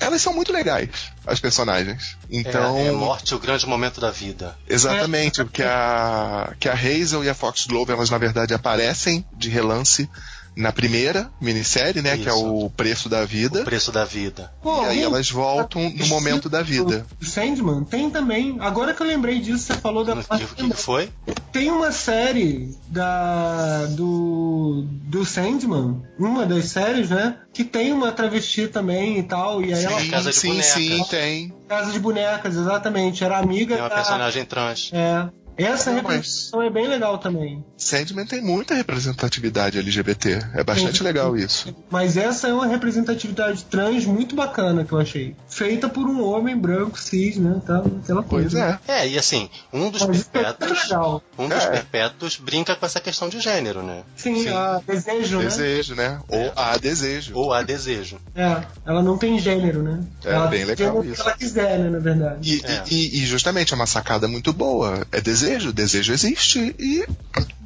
elas 0.00 0.22
são 0.22 0.32
muito 0.32 0.52
legais, 0.52 0.88
as 1.26 1.38
personagens. 1.38 2.16
Então. 2.30 2.78
É, 2.78 2.86
é 2.86 2.92
morte 2.92 3.34
o 3.34 3.38
grande 3.38 3.66
momento 3.66 4.00
da 4.00 4.10
vida. 4.10 4.56
Exatamente, 4.66 5.44
porque 5.44 5.62
a, 5.62 6.54
que 6.58 6.68
a 6.68 6.72
Hazel 6.72 7.22
e 7.22 7.28
a 7.28 7.34
Foxglove, 7.34 7.92
elas 7.92 8.10
na 8.10 8.18
verdade 8.18 8.54
aparecem 8.54 9.24
de 9.36 9.48
relance 9.50 10.08
na 10.56 10.72
primeira 10.72 11.30
minissérie, 11.40 12.02
né? 12.02 12.16
Que 12.16 12.28
é 12.28 12.32
Isso. 12.32 12.44
o 12.54 12.70
preço 12.70 13.08
da 13.08 13.24
vida. 13.24 13.62
O 13.62 13.64
preço 13.64 13.90
da 13.92 14.04
vida. 14.04 14.52
Pô, 14.62 14.82
E 14.84 14.86
aí 14.86 15.02
elas 15.02 15.30
voltam 15.30 15.88
no 15.90 16.06
momento 16.06 16.48
da 16.48 16.62
vida. 16.62 17.06
O 17.20 17.24
Sandman 17.24 17.84
tem 17.84 18.10
também. 18.10 18.56
Agora 18.60 18.92
que 18.94 19.02
eu 19.02 19.06
lembrei 19.06 19.40
disso, 19.40 19.64
você 19.64 19.74
falou 19.74 20.04
da 20.04 20.14
O 20.14 20.24
que, 20.56 20.68
que 20.70 20.76
foi? 20.76 21.08
Tem 21.52 21.70
uma 21.70 21.92
série 21.92 22.74
da 22.88 23.86
do 23.90 24.84
do 24.86 25.24
Sandman, 25.24 26.02
uma 26.18 26.46
das 26.46 26.66
séries, 26.66 27.10
né? 27.10 27.36
Que 27.52 27.64
tem 27.64 27.92
uma 27.92 28.12
travesti 28.12 28.68
também 28.68 29.18
e 29.18 29.22
tal. 29.22 29.62
E 29.62 29.72
aí 29.72 29.84
ela 29.84 30.00
Sim. 30.00 30.10
Casa 30.10 30.30
de 30.30 30.36
sim, 30.36 30.48
Bonecas. 30.48 30.72
sim, 30.72 31.04
tem. 31.10 31.54
casa 31.68 31.92
de 31.92 31.98
bonecas, 32.00 32.56
exatamente. 32.56 33.22
Era 33.24 33.38
amiga 33.38 33.74
Tem 33.74 33.82
uma 33.82 33.88
da. 33.88 33.94
personagem 33.96 34.44
trans. 34.44 34.90
É. 34.92 35.28
Essa 35.62 35.90
representação 35.92 36.62
é 36.62 36.70
bem 36.70 36.86
legal 36.88 37.18
também. 37.18 37.64
Sandman 37.76 38.26
tem 38.26 38.40
muita 38.42 38.74
representatividade 38.74 39.78
LGBT. 39.78 40.40
É 40.54 40.62
bastante 40.64 40.98
Sim. 40.98 41.04
legal 41.04 41.36
isso. 41.36 41.74
Mas 41.90 42.16
essa 42.16 42.48
é 42.48 42.52
uma 42.52 42.66
representatividade 42.66 43.64
trans 43.64 44.04
muito 44.04 44.34
bacana 44.34 44.84
que 44.84 44.92
eu 44.92 44.98
achei. 44.98 45.34
Feita 45.48 45.88
por 45.88 46.06
um 46.06 46.22
homem 46.24 46.56
branco, 46.56 46.98
cis, 46.98 47.36
né? 47.36 47.60
Tá, 47.66 47.78
aquela 48.02 48.22
Pois 48.22 48.52
coisa. 48.52 48.80
é. 48.86 49.00
É, 49.02 49.08
e 49.08 49.18
assim, 49.18 49.48
um 49.72 49.90
dos 49.90 50.02
Mas 50.06 50.20
é 50.20 50.24
perpétuos. 50.42 50.82
legal. 50.84 51.22
Um 51.38 51.48
dos 51.48 51.62
É. 51.64 51.70
perpétuos 51.70 52.36
brinca 52.36 52.76
com 52.76 52.86
essa 52.86 53.00
questão 53.00 53.28
de 53.28 53.40
gênero, 53.40 53.82
né? 53.82 54.02
Sim, 54.16 54.42
Sim. 54.42 54.48
a 54.50 54.80
desejo, 54.86 55.38
né? 55.38 55.44
Desejo, 55.44 55.94
né? 55.94 56.20
Ou 56.28 56.52
há 56.56 56.76
desejo. 56.76 57.32
Ou 57.34 57.52
há 57.52 57.62
desejo. 57.62 58.18
É, 58.34 58.62
ela 58.86 59.02
não 59.02 59.16
tem 59.18 59.38
gênero, 59.38 59.82
né? 59.82 60.00
É, 60.24 60.32
ela 60.32 60.46
bem 60.46 60.64
legal 60.64 61.04
isso. 61.04 61.14
que 61.14 61.20
ela 61.28 61.36
quiser, 61.36 61.78
né, 61.78 61.90
na 61.90 61.98
verdade. 61.98 62.38
E, 62.56 62.64
É. 62.64 62.82
e- 62.90 63.22
e 63.22 63.26
justamente 63.26 63.72
é 63.72 63.76
uma 63.76 63.86
sacada 63.86 64.28
muito 64.28 64.52
boa. 64.52 65.06
É 65.10 65.20
desejo, 65.20 65.49
desejo 65.72 66.12
existe 66.12 66.74
e 66.78 67.04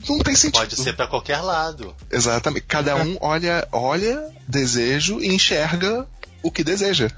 não 0.08 0.18
tem 0.18 0.34
sentido. 0.34 0.60
Pode 0.60 0.76
ser 0.76 0.94
pra 0.94 1.06
qualquer 1.06 1.40
lado. 1.40 1.94
Exatamente. 2.10 2.66
Cada 2.66 2.96
um 2.96 3.16
olha, 3.20 3.66
olha 3.72 4.28
desejo 4.48 5.20
e 5.20 5.28
enxerga 5.34 6.06
o 6.42 6.50
que 6.50 6.62
deseja. 6.62 7.10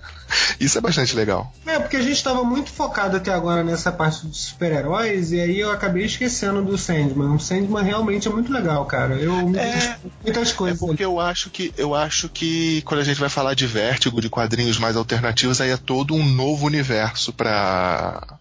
Isso 0.60 0.78
é 0.78 0.80
bastante 0.80 1.14
legal. 1.16 1.52
É, 1.66 1.78
porque 1.80 1.96
a 1.96 2.02
gente 2.02 2.12
estava 2.16 2.44
muito 2.44 2.70
focado 2.70 3.16
até 3.16 3.32
agora 3.32 3.62
nessa 3.64 3.90
parte 3.90 4.24
dos 4.26 4.38
super-heróis, 4.38 5.32
e 5.32 5.40
aí 5.40 5.58
eu 5.58 5.70
acabei 5.70 6.04
esquecendo 6.04 6.62
do 6.62 6.78
Sandman. 6.78 7.34
O 7.34 7.38
Sandman 7.40 7.82
realmente 7.82 8.26
é 8.28 8.30
muito 8.30 8.52
legal, 8.52 8.84
cara. 8.86 9.14
Eu 9.14 9.48
me 9.48 9.58
É, 9.58 9.96
muitas 10.22 10.50
É 10.50 10.54
coisas. 10.54 10.78
porque 10.78 11.04
eu 11.04 11.18
acho 11.20 11.50
que 11.50 11.72
eu 11.76 11.92
acho 11.94 12.28
que 12.28 12.82
quando 12.82 13.00
a 13.00 13.04
gente 13.04 13.18
vai 13.18 13.28
falar 13.28 13.54
de 13.54 13.66
vértigo, 13.66 14.20
de 14.20 14.28
quadrinhos 14.30 14.78
mais 14.78 14.96
alternativos, 14.96 15.60
aí 15.60 15.70
é 15.70 15.76
todo 15.76 16.14
um 16.14 16.24
novo 16.24 16.64
universo 16.66 17.32
pra 17.32 18.38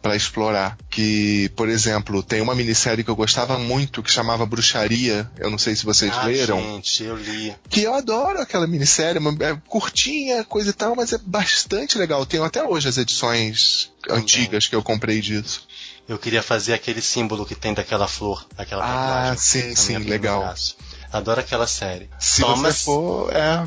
para 0.00 0.14
explorar. 0.16 0.76
Que, 0.90 1.48
por 1.56 1.68
exemplo, 1.68 2.22
tem 2.22 2.40
uma 2.40 2.54
minissérie 2.54 3.02
que 3.04 3.10
eu 3.10 3.16
gostava 3.16 3.58
muito 3.58 4.02
que 4.02 4.10
chamava 4.10 4.46
Bruxaria. 4.46 5.30
Eu 5.38 5.50
não 5.50 5.58
sei 5.58 5.74
se 5.76 5.84
vocês 5.84 6.12
Ah, 6.14 6.24
leram. 6.24 6.60
gente, 6.60 7.02
eu 7.04 7.16
li. 7.16 7.54
Que 7.68 7.82
eu 7.82 7.94
adoro 7.94 8.40
aquela 8.40 8.66
minissérie, 8.66 9.20
é 9.40 9.56
curtinha, 9.68 10.44
coisa 10.44 10.70
e 10.70 10.72
tal, 10.72 10.94
mas 10.94 11.12
é 11.12 11.18
bastante 11.18 11.98
legal. 11.98 12.24
Tenho 12.24 12.44
até 12.44 12.62
hoje 12.62 12.88
as 12.88 12.96
edições 12.96 13.90
Também. 14.02 14.22
antigas 14.22 14.66
que 14.66 14.74
eu 14.74 14.82
comprei 14.82 15.20
disso. 15.20 15.66
Eu 16.08 16.18
queria 16.18 16.42
fazer 16.42 16.72
aquele 16.72 17.02
símbolo 17.02 17.44
que 17.44 17.54
tem 17.54 17.74
daquela 17.74 18.08
flor, 18.08 18.46
aquela 18.56 18.82
Ah, 18.82 18.86
tatuagem 19.34 19.38
sim, 19.38 19.74
sim, 19.74 19.98
legal. 19.98 20.40
braço. 20.40 20.74
Adoro 21.12 21.40
aquela 21.40 21.66
série. 21.66 22.10
Se 22.18 22.42
Thomas- 22.42 22.76
você 22.76 22.84
for, 22.84 23.32
é, 23.34 23.66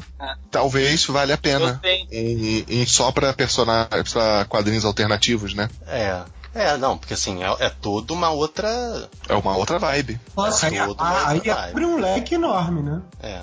talvez 0.51 1.05
valha 1.05 1.35
a 1.35 1.37
pena. 1.37 1.81
Um, 2.11 2.81
um 2.81 2.87
só 2.87 3.11
pra 3.11 3.33
personagens, 3.33 4.11
pra 4.13 4.45
quadrinhos 4.45 4.85
alternativos, 4.85 5.53
né? 5.53 5.69
É. 5.87 6.21
É, 6.53 6.75
não, 6.77 6.97
porque 6.97 7.13
assim, 7.13 7.41
é, 7.43 7.47
é 7.65 7.69
toda 7.69 8.11
uma 8.13 8.29
outra. 8.29 8.67
É 9.29 9.33
uma 9.33 9.55
outra 9.55 9.79
vibe. 9.79 10.19
Nossa, 10.35 10.67
aí, 10.67 10.77
ah, 10.77 10.83
aí 11.27 11.37
mundo 11.37 11.43
vai. 11.45 11.69
abre 11.69 11.85
um 11.85 11.97
leque 11.99 12.35
enorme, 12.35 12.81
né? 12.81 13.01
É. 13.23 13.41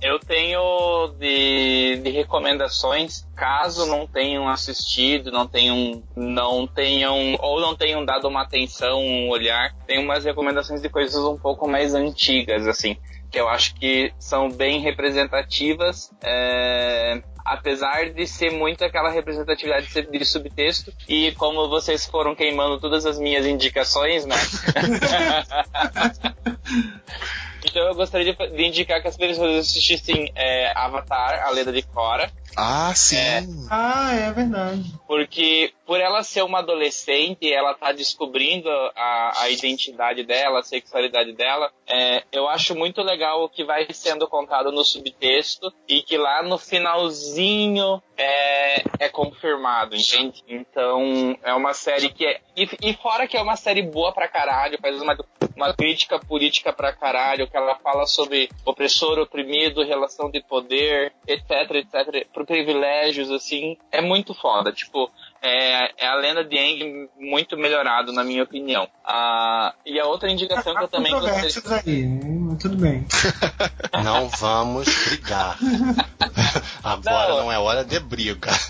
eu 0.00 0.20
tenho 0.20 1.08
de, 1.18 2.00
de 2.04 2.10
recomendações, 2.10 3.26
caso 3.34 3.84
não 3.86 4.06
tenham 4.06 4.48
assistido, 4.48 5.32
não 5.32 5.46
tenham, 5.48 6.02
não 6.14 6.66
tenham, 6.68 7.36
ou 7.40 7.60
não 7.60 7.74
tenham 7.74 8.04
dado 8.04 8.28
uma 8.28 8.42
atenção, 8.42 9.00
um 9.00 9.28
olhar, 9.28 9.74
tem 9.86 9.98
umas 9.98 10.24
recomendações 10.24 10.80
de 10.80 10.88
coisas 10.88 11.16
um 11.24 11.36
pouco 11.36 11.66
mais 11.68 11.94
antigas, 11.94 12.66
assim, 12.68 12.96
que 13.30 13.40
eu 13.40 13.48
acho 13.48 13.74
que 13.74 14.12
são 14.18 14.50
bem 14.50 14.80
representativas, 14.80 16.10
é, 16.22 17.22
apesar 17.44 18.10
de 18.10 18.26
ser 18.26 18.50
muito 18.50 18.84
aquela 18.84 19.10
representatividade 19.10 19.88
de 20.10 20.24
subtexto, 20.24 20.92
e 21.08 21.32
como 21.32 21.68
vocês 21.68 22.06
foram 22.06 22.34
queimando 22.34 22.80
todas 22.80 23.06
as 23.06 23.18
minhas 23.18 23.46
indicações, 23.46 24.26
né? 24.26 24.36
Então 27.68 27.82
eu 27.88 27.94
gostaria 27.94 28.32
de, 28.34 28.48
de 28.56 28.64
indicar 28.64 29.02
que 29.02 29.08
as 29.08 29.16
pessoas 29.16 29.56
assistissem 29.58 30.30
é, 30.34 30.72
Avatar, 30.76 31.44
a 31.46 31.50
Lenda 31.50 31.72
de 31.72 31.82
Korra, 31.82 32.30
Ah, 32.56 32.92
sim. 32.94 33.16
É. 33.16 33.42
Ah, 33.70 34.14
é 34.14 34.32
verdade. 34.32 34.84
porque 35.06 35.72
por 35.84 36.00
ela 36.00 36.22
ser 36.22 36.42
uma 36.42 36.58
adolescente, 36.60 37.52
ela 37.52 37.74
tá 37.74 37.92
descobrindo 37.92 38.68
a, 38.96 39.32
a 39.42 39.50
identidade 39.50 40.24
dela, 40.24 40.60
a 40.60 40.62
sexualidade 40.62 41.32
dela, 41.32 41.70
é, 41.86 42.24
eu 42.32 42.48
acho 42.48 42.74
muito 42.74 43.02
legal 43.02 43.44
o 43.44 43.48
que 43.48 43.64
vai 43.64 43.86
sendo 43.92 44.26
contado 44.28 44.72
no 44.72 44.84
subtexto 44.84 45.72
e 45.88 46.02
que 46.02 46.16
lá 46.16 46.42
no 46.42 46.58
finalzinho 46.58 48.02
é, 48.16 48.82
é 48.98 49.08
confirmado, 49.08 49.94
entende? 49.94 50.42
Então 50.48 51.36
é 51.42 51.52
uma 51.54 51.72
série 51.74 52.08
que 52.10 52.24
é. 52.26 52.40
E, 52.56 52.68
e 52.82 52.94
fora 52.94 53.26
que 53.28 53.36
é 53.36 53.42
uma 53.42 53.56
série 53.56 53.82
boa 53.82 54.12
pra 54.12 54.28
caralho, 54.28 54.78
faz 54.80 55.00
uma, 55.00 55.16
uma 55.56 55.72
crítica 55.72 56.18
política 56.18 56.72
pra 56.72 56.92
caralho, 56.92 57.48
que 57.48 57.56
ela 57.56 57.74
fala 57.76 58.06
sobre 58.06 58.48
opressor, 58.64 59.18
oprimido, 59.18 59.82
relação 59.82 60.30
de 60.30 60.42
poder, 60.42 61.12
etc, 61.26 61.50
etc, 61.70 62.28
por 62.32 62.44
privilégios, 62.44 63.30
assim, 63.30 63.78
é 63.90 64.02
muito 64.02 64.34
foda. 64.34 64.70
Tipo, 64.70 65.10
é, 65.42 66.04
é 66.04 66.06
a 66.08 66.14
lenda 66.16 66.44
de 66.44 66.58
Aang 66.58 67.08
muito 67.18 67.56
melhorado, 67.56 68.12
na 68.12 68.22
minha 68.24 68.42
opinião. 68.42 68.88
Ah, 69.04 69.72
e 69.84 69.98
a 70.00 70.06
outra 70.06 70.30
indicação 70.30 70.74
que 70.74 70.82
eu 70.84 70.88
também 70.88 71.12
gostaria. 71.12 71.76
aí, 71.86 72.08
tudo 72.60 72.76
bem. 72.76 73.06
Não 74.04 74.28
vamos 74.28 74.86
brigar. 75.06 75.56
Agora 76.82 77.28
Não. 77.28 77.36
não 77.42 77.52
é 77.52 77.58
hora 77.58 77.84
de 77.84 77.98
briga. 78.00 78.50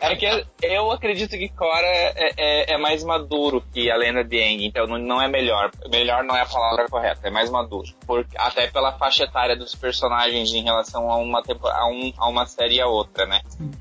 É 0.00 0.14
que 0.14 0.46
eu 0.62 0.90
acredito 0.92 1.30
que 1.30 1.48
Korra 1.48 1.80
é, 1.82 2.32
é- 2.36 2.74
é 2.74 2.78
mais 2.78 3.02
maduro 3.02 3.62
que 3.72 3.90
a 3.90 3.96
lenda 3.96 4.22
de 4.22 4.40
Aang, 4.40 4.64
então 4.64 4.86
não, 4.86 5.20
é 5.20 5.26
melhor. 5.28 5.70
Melhor 5.90 6.22
não 6.22 6.36
é 6.36 6.42
a 6.42 6.46
palavra 6.46 6.86
correta, 6.88 7.26
é 7.26 7.30
mais 7.30 7.50
maduro. 7.50 7.88
Por, 8.06 8.24
até 8.36 8.68
pela 8.68 8.92
faixa 8.92 9.24
etária 9.24 9.56
dos 9.56 9.74
personagens 9.74 10.52
em 10.54 10.62
relação 10.62 11.10
a 11.10 11.16
uma, 11.16 11.40
a, 11.40 11.86
um- 11.88 12.12
a 12.16 12.28
uma 12.28 12.46
série 12.46 12.76
e 12.76 12.80
a 12.80 12.86
outra, 12.86 13.26
né? 13.26 13.40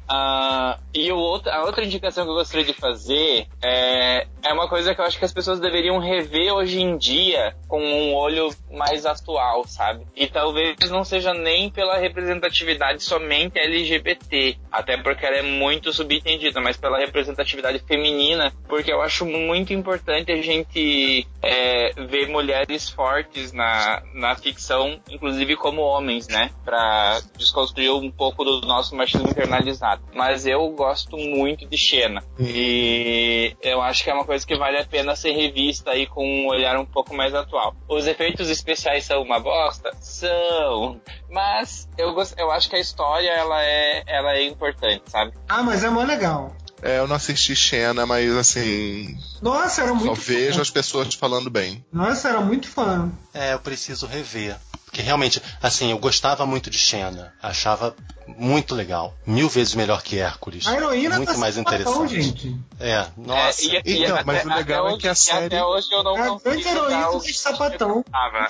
Ah, 0.10 0.78
e 0.94 1.12
o 1.12 1.18
outro, 1.26 1.52
a 1.52 1.64
outra 1.64 1.84
indicação 1.84 2.24
que 2.24 2.32
eu 2.32 2.36
gostaria 2.36 2.66
de 2.66 2.74
fazer 2.74 3.48
é, 3.62 4.28
é 4.44 4.54
uma 4.54 4.68
coisa 4.68 4.94
que 4.94 5.02
eu 5.02 5.06
acho 5.06 5.18
que 5.18 5.26
as 5.26 5.34
pessoas 5.34 5.60
deveriam 5.60 6.00
rever 6.00 6.54
hoje 6.54 6.82
em 6.82 6.98
dia 6.98 7.56
com 7.68 7.82
um 7.82 8.14
olho 8.14 8.50
mais 8.72 9.06
atual, 9.06 9.66
sabe? 9.68 10.06
E 10.16 10.28
talvez 10.28 10.76
não 10.90 11.04
seja 11.04 11.34
nem 11.34 11.70
pela 11.70 11.98
representatividade 11.98 13.04
somente 13.04 13.60
LGBT, 13.60 14.58
até 14.72 14.98
porque 14.98 15.26
ela 15.26 15.38
é 15.38 15.42
muito 15.42 15.92
subentendida, 15.92 16.62
mas 16.62 16.78
pela 16.78 16.98
representatividade 16.98 17.80
feminina, 17.80 18.54
porque 18.68 18.92
eu 18.92 19.02
acho 19.02 19.26
muito 19.26 19.74
importante 19.74 20.32
a 20.32 20.42
gente 20.42 21.28
é, 21.42 21.94
ver 22.06 22.30
mulheres 22.30 22.90
fortes 22.90 23.52
na, 23.52 24.04
na 24.14 24.36
ficção, 24.36 25.00
inclusive 25.10 25.56
como 25.56 25.82
homens, 25.82 26.28
né? 26.28 26.52
Pra 26.64 27.20
desconstruir 27.38 27.92
um 27.92 28.12
pouco 28.12 28.44
do 28.44 28.62
nosso 28.62 28.96
machismo 28.96 29.30
internalizado. 29.30 30.04
Mas 30.14 30.46
eu 30.46 30.68
gosto 30.70 31.15
muito 31.18 31.66
de 31.68 31.78
Xena. 31.78 32.24
E 32.40 33.56
eu 33.62 33.82
acho 33.82 34.04
que 34.04 34.10
é 34.10 34.14
uma 34.14 34.26
coisa 34.26 34.46
que 34.46 34.58
vale 34.58 34.78
a 34.78 34.86
pena 34.86 35.16
ser 35.16 35.32
revista 35.32 35.92
aí 35.92 36.08
com 36.08 36.26
um 36.26 36.48
olhar 36.48 36.78
um 36.78 36.86
pouco 36.86 37.16
mais 37.16 37.34
atual. 37.34 37.76
Os 37.88 38.08
efeitos 38.08 38.50
especiais 38.50 39.06
são 39.06 39.22
uma 39.22 39.40
bosta? 39.40 39.92
São. 40.00 41.00
Mas 41.30 41.88
eu, 41.98 42.14
gost... 42.14 42.34
eu 42.38 42.52
acho 42.52 42.70
que 42.70 42.76
a 42.76 42.80
história 42.80 43.30
ela 43.30 43.64
é, 43.64 44.04
ela 44.08 44.34
é 44.34 44.44
importante, 44.46 45.04
sabe? 45.08 45.34
Ah, 45.48 45.64
mas 45.64 45.84
é 45.84 45.90
mó 45.90 46.04
legal. 46.04 46.56
É, 46.82 47.00
eu 47.00 47.08
não 47.08 47.16
assisti 47.16 47.56
Xena, 47.56 48.06
mas 48.06 48.30
assim, 48.36 49.18
Nossa, 49.42 49.82
era 49.82 49.90
só 49.90 49.96
muito 49.96 50.22
vejo 50.22 50.56
fã. 50.56 50.62
as 50.62 50.70
pessoas 50.70 51.14
falando 51.16 51.50
bem. 51.50 51.84
Nossa, 51.92 52.30
era 52.30 52.42
muito 52.42 52.68
fã. 52.68 53.12
É, 53.34 53.54
eu 53.54 53.60
preciso 53.60 54.06
rever. 54.06 54.56
Porque 54.86 55.02
realmente, 55.02 55.42
assim, 55.62 55.92
eu 55.92 55.98
gostava 55.98 56.46
muito 56.46 56.70
de 56.70 56.78
Xena. 56.78 57.34
Achava 57.42 57.96
muito 58.28 58.74
legal. 58.76 59.14
Mil 59.26 59.48
vezes 59.50 59.76
melhor 59.76 60.02
que 60.02 60.18
Hércules. 60.20 60.66
A 60.68 60.74
heroína 60.76 61.18
muito 61.18 61.32
tá 61.32 61.38
mais 61.38 61.58
interessante. 61.58 62.22
gente. 62.22 62.58
É, 62.80 63.06
nossa. 63.18 63.62
É, 63.62 63.82
e- 63.86 63.92
e 63.92 64.04
Então, 64.04 64.16
até- 64.16 64.24
mas 64.26 64.46
o 64.46 64.50
legal 64.50 64.90
é 64.90 64.98
que 64.98 65.08
a 65.08 65.12
hoje- 65.12 65.22
série- 65.22 65.46
Até 65.46 65.64
hoje 65.64 65.88
eu 65.92 66.04
não 66.04 66.18
É 66.18 66.22
a 66.22 66.28
consigo 66.30 66.44
grande 66.50 66.64
dar 66.64 66.72
heroína 66.72 67.10
o- 67.12 67.20
de 67.22 67.34
sapatão. 67.34 68.06
Ah. 68.14 68.48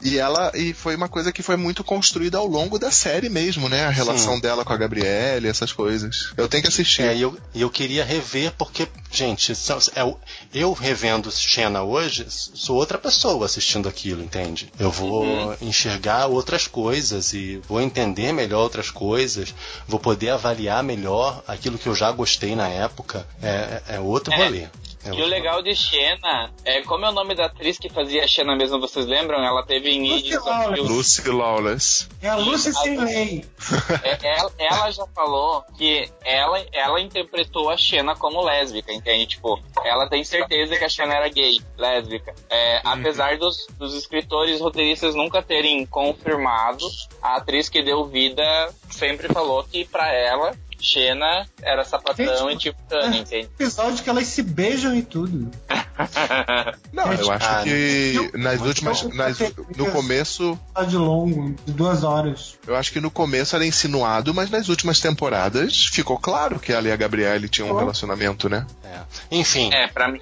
E 0.00 0.16
ela 0.16 0.52
e 0.54 0.72
foi 0.72 0.94
uma 0.94 1.08
coisa 1.08 1.32
que 1.32 1.42
foi 1.42 1.56
muito 1.56 1.82
construída 1.82 2.38
ao 2.38 2.46
longo 2.46 2.78
da 2.78 2.90
série 2.90 3.28
mesmo, 3.28 3.68
né? 3.68 3.84
A 3.86 3.90
relação 3.90 4.34
Sim. 4.36 4.40
dela 4.40 4.64
com 4.64 4.72
a 4.72 4.76
Gabriele, 4.76 5.48
essas 5.48 5.72
coisas. 5.72 6.32
Eu 6.36 6.48
tenho 6.48 6.62
que 6.62 6.68
assistir. 6.68 7.02
É, 7.02 7.16
e 7.16 7.22
eu, 7.22 7.36
eu 7.54 7.68
queria 7.68 8.04
rever 8.04 8.52
porque, 8.56 8.86
gente, 9.10 9.54
são- 9.56 9.78
é 9.96 10.14
eu 10.54 10.72
revendo 10.72 11.30
Xena 11.32 11.82
hoje, 11.82 12.24
sou 12.28 12.76
outra 12.76 12.96
pessoa 12.96 13.44
assistindo 13.44 13.88
aquilo, 13.88 14.22
entende? 14.22 14.72
Eu 14.78 14.90
vou 14.90 15.24
Uhum. 15.24 15.56
enxergar 15.60 16.26
outras 16.26 16.66
coisas 16.68 17.32
e 17.34 17.60
vou 17.68 17.80
entender 17.80 17.97
melhor 18.32 18.58
outras 18.58 18.90
coisas, 18.90 19.54
vou 19.86 19.98
poder 20.00 20.30
avaliar 20.30 20.82
melhor 20.82 21.42
aquilo 21.46 21.78
que 21.78 21.86
eu 21.88 21.94
já 21.94 22.10
gostei 22.12 22.54
na 22.56 22.68
época. 22.68 23.26
É, 23.42 23.48
é- 23.88 23.94
é 23.96 24.00
outro 24.00 24.32
É. 24.32 24.36
rolê. 24.44 24.66
É 25.04 25.10
E 25.10 25.22
o 25.22 25.26
legal 25.26 25.62
de 25.62 25.74
Xena, 25.74 26.50
é, 26.64 26.82
como 26.82 27.06
é 27.06 27.08
o 27.08 27.12
nome 27.12 27.34
da 27.34 27.46
atriz 27.46 27.78
que 27.78 27.88
fazia 27.88 28.24
a 28.24 28.26
Xena 28.26 28.56
mesmo, 28.56 28.80
vocês 28.80 29.06
lembram? 29.06 29.42
Ela 29.44 29.64
teve 29.64 29.90
em 29.90 30.08
Lucy 30.10 30.36
Lawless. 30.36 30.82
Lucy 30.82 31.30
Lawless. 31.30 32.08
É 32.22 32.28
a 32.28 32.36
Lucy 32.36 32.72
sem 32.74 32.98
lei. 32.98 33.44
É, 34.02 34.38
ela, 34.38 34.52
ela 34.58 34.90
já 34.90 35.06
falou 35.14 35.64
que 35.76 36.10
ela, 36.24 36.64
ela 36.72 37.00
interpretou 37.00 37.70
a 37.70 37.76
Xena 37.76 38.14
como 38.16 38.42
lésbica, 38.42 38.92
entende? 38.92 39.26
Tipo, 39.26 39.60
ela 39.84 40.08
tem 40.08 40.24
certeza 40.24 40.76
que 40.76 40.84
a 40.84 40.88
Xena 40.88 41.14
era 41.14 41.28
gay, 41.28 41.60
lésbica. 41.76 42.34
É, 42.50 42.80
Apesar 42.84 43.36
dos, 43.38 43.66
dos 43.78 43.94
escritores 43.94 44.60
roteiristas 44.60 45.14
nunca 45.14 45.42
terem 45.42 45.84
confirmado, 45.86 46.86
a 47.22 47.36
atriz 47.36 47.68
que 47.68 47.82
deu 47.82 48.04
vida 48.06 48.42
sempre 48.90 49.28
falou 49.28 49.62
que 49.64 49.84
pra 49.84 50.12
ela, 50.12 50.56
Xena 50.80 51.46
era 51.62 51.84
sapatão 51.84 52.50
Gente, 52.50 52.54
e 52.54 52.58
tipo 52.58 52.82
Tânia, 52.88 53.18
é. 53.18 53.20
entende? 53.20 53.46
Episódio 53.46 54.02
que 54.02 54.10
elas 54.10 54.26
se 54.26 54.42
beijam 54.42 54.94
e 54.94 55.02
tudo. 55.02 55.50
Não, 56.92 57.12
eu 57.12 57.30
acho 57.32 57.46
Ah, 57.46 57.62
que 57.64 58.30
nas 58.34 58.60
últimas. 58.60 59.02
nas- 59.14 59.38
no 59.76 59.90
começo. 59.90 60.58
Episódio 60.74 60.98
longo, 61.00 61.54
de 61.66 61.72
duas 61.72 62.04
horas. 62.04 62.54
Eu 62.66 62.76
acho 62.76 62.92
que 62.92 63.00
no 63.00 63.10
começo 63.10 63.54
era 63.56 63.64
insinuado, 63.66 64.32
mas 64.34 64.50
nas 64.50 64.68
últimas 64.68 65.00
temporadas 65.00 65.86
ficou 65.86 66.18
claro 66.18 66.58
que 66.58 66.72
ela 66.72 66.88
e 66.88 66.92
a 66.92 66.96
Gabriele 66.96 67.48
tinham 67.48 67.68
um 67.68 67.72
Oh. 67.74 67.78
relacionamento, 67.78 68.48
né? 68.48 68.66
É. 68.84 68.98
Enfim, 69.30 69.70
É, 69.72 69.88
pra 69.88 70.08
mim. 70.10 70.20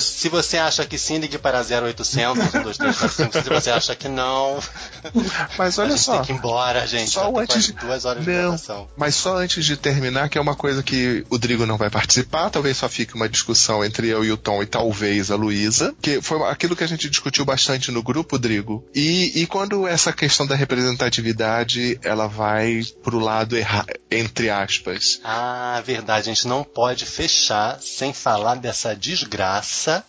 Se 0.00 0.28
você 0.28 0.56
acha 0.56 0.84
que 0.86 0.96
sim, 0.98 1.18
ligue 1.18 1.38
para 1.38 1.62
0800 1.62 2.50
12345. 2.52 3.42
Se 3.42 3.48
você 3.48 3.70
acha 3.70 3.94
que 3.94 4.08
não. 4.08 4.58
Mas 5.58 5.78
olha 5.78 5.88
a 5.88 5.90
gente 5.96 6.00
só. 6.04 6.12
Tem 6.16 6.22
que 6.26 6.32
ir 6.32 6.36
embora, 6.36 6.86
gente. 6.86 7.10
Só 7.10 7.30
tem 7.30 7.42
antes 7.42 7.54
quase 7.70 7.72
duas 7.72 8.04
horas 8.04 8.24
de 8.24 8.30
Não, 8.30 8.40
gravação. 8.42 8.88
mas 8.96 9.14
só 9.14 9.36
antes 9.36 9.64
de 9.64 9.76
terminar, 9.76 10.28
que 10.28 10.38
é 10.38 10.40
uma 10.40 10.54
coisa 10.54 10.82
que 10.82 11.24
o 11.30 11.38
Drigo 11.38 11.66
não 11.66 11.76
vai 11.76 11.90
participar, 11.90 12.50
talvez 12.50 12.76
só 12.76 12.88
fique 12.88 13.14
uma 13.14 13.28
discussão 13.28 13.84
entre 13.84 14.08
eu 14.08 14.24
e 14.24 14.32
o 14.32 14.36
Tom 14.36 14.62
e 14.62 14.66
talvez 14.66 15.13
a 15.30 15.36
Luísa, 15.36 15.94
que 16.00 16.20
foi 16.20 16.42
aquilo 16.48 16.74
que 16.76 16.84
a 16.84 16.86
gente 16.86 17.08
discutiu 17.08 17.44
bastante 17.44 17.90
no 17.90 18.02
grupo, 18.02 18.38
Drigo. 18.38 18.84
E, 18.94 19.32
e 19.42 19.46
quando 19.46 19.86
essa 19.86 20.12
questão 20.12 20.46
da 20.46 20.54
representatividade, 20.54 21.98
ela 22.02 22.26
vai 22.26 22.82
pro 23.02 23.18
lado 23.18 23.56
errado, 23.56 23.92
entre 24.10 24.50
aspas. 24.50 25.20
Ah, 25.24 25.82
verdade. 25.84 26.30
A 26.30 26.34
gente 26.34 26.46
não 26.48 26.64
pode 26.64 27.06
fechar 27.06 27.78
sem 27.80 28.12
falar 28.12 28.56
dessa 28.56 28.94
desgraça 28.94 30.04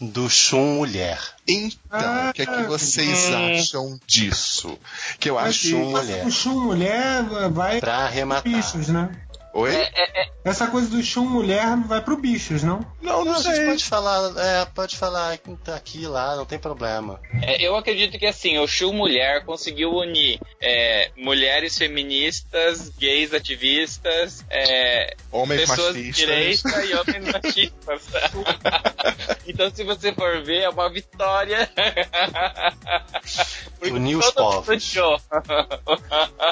do 0.00 0.28
chum 0.30 0.76
mulher. 0.76 1.18
Então, 1.48 2.30
o 2.30 2.32
que 2.32 2.42
é 2.42 2.46
que 2.46 2.62
vocês 2.64 3.32
acham 3.32 3.98
disso? 4.06 4.78
Que 5.18 5.30
eu 5.30 5.38
acho. 5.38 5.68
Chum 5.70 5.90
mulher. 5.90 6.26
O 6.26 6.30
chum 6.30 6.60
mulher 6.64 7.22
vai 7.50 7.80
Pra 7.80 7.98
arrematar. 7.98 8.42
bichos, 8.52 8.88
né? 8.88 9.08
Oi? 9.58 9.72
Essa 10.44 10.66
coisa 10.66 10.88
do 10.90 11.02
chum 11.02 11.24
mulher 11.24 11.76
vai 11.86 12.02
pro 12.02 12.18
bichos, 12.18 12.62
não? 12.62 12.80
Não, 13.00 13.24
Não, 13.24 13.24
não 13.24 13.32
a 13.36 13.38
gente 13.42 13.56
sei. 13.56 13.66
pode 13.66 13.84
falar, 13.84 14.32
é, 14.36 14.64
pode 14.66 14.96
falar 14.96 15.38
aqui 15.74 16.06
lá, 16.06 16.36
não 16.36 16.44
tem 16.44 16.58
problema. 16.58 17.18
É, 17.40 17.66
eu 17.66 17.74
acredito 17.74 18.18
que 18.18 18.26
assim, 18.26 18.58
o 18.58 18.66
Chu 18.68 18.92
Mulher 18.92 19.44
conseguiu 19.46 19.94
unir 19.94 20.38
é, 20.60 21.10
mulheres 21.16 21.78
feministas, 21.78 22.90
gays 22.90 23.32
ativistas, 23.32 24.44
é, 24.50 25.16
Homens 25.32 25.62
pessoas 25.62 25.94
de 25.94 26.02
machistas. 26.02 26.26
direita 26.26 26.84
e 26.84 26.94
homens 26.94 27.32
machistas. 27.32 28.02
então, 29.48 29.70
se 29.74 29.84
você 29.84 30.12
for 30.12 30.42
ver, 30.44 30.64
é 30.64 30.68
uma 30.68 30.90
vitória. 30.90 31.68
Uniu 33.82 34.18
os 34.18 34.30
povos. 34.32 34.94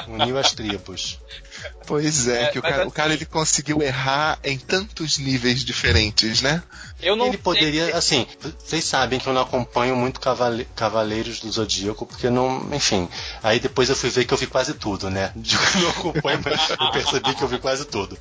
Uniu 0.07 0.37
as 0.39 0.53
tribos. 0.53 1.19
Pois 1.87 2.27
é, 2.27 2.43
É, 2.43 2.47
que 2.47 2.59
o 2.59 2.61
cara, 2.61 2.75
assim- 2.77 2.87
o 2.87 2.91
cara 2.91 3.13
ele 3.13 3.25
conseguiu 3.25 3.81
errar 3.81 4.39
em 4.43 4.57
tantos 4.57 5.17
níveis 5.17 5.63
diferentes, 5.63 6.41
né? 6.41 6.61
Eu 7.01 7.15
não 7.15 7.25
Ele 7.25 7.33
sei- 7.33 7.41
poderia, 7.43 7.95
assim, 7.97 8.25
vocês 8.63 8.83
sabem 8.85 9.19
que 9.19 9.27
eu 9.27 9.33
não 9.33 9.41
acompanho 9.41 9.95
muito 9.95 10.19
Cavale- 10.19 10.65
Cavaleiros 10.75 11.39
do 11.39 11.51
Zodíaco, 11.51 12.05
porque 12.05 12.29
não, 12.29 12.73
enfim. 12.73 13.07
Aí 13.43 13.59
depois 13.59 13.89
eu 13.89 13.95
fui 13.95 14.09
ver 14.09 14.25
que 14.25 14.33
eu 14.33 14.37
vi 14.37 14.47
quase 14.47 14.73
tudo, 14.73 15.09
né? 15.09 15.31
Digo 15.35 15.61
que 15.71 15.77
eu 15.77 15.81
não 15.81 15.89
acompanho, 15.89 16.39
mas 16.43 16.69
eu 16.69 16.91
percebi 16.91 17.35
que 17.35 17.41
eu 17.43 17.47
vi 17.47 17.59
quase 17.59 17.85
tudo. 17.85 18.17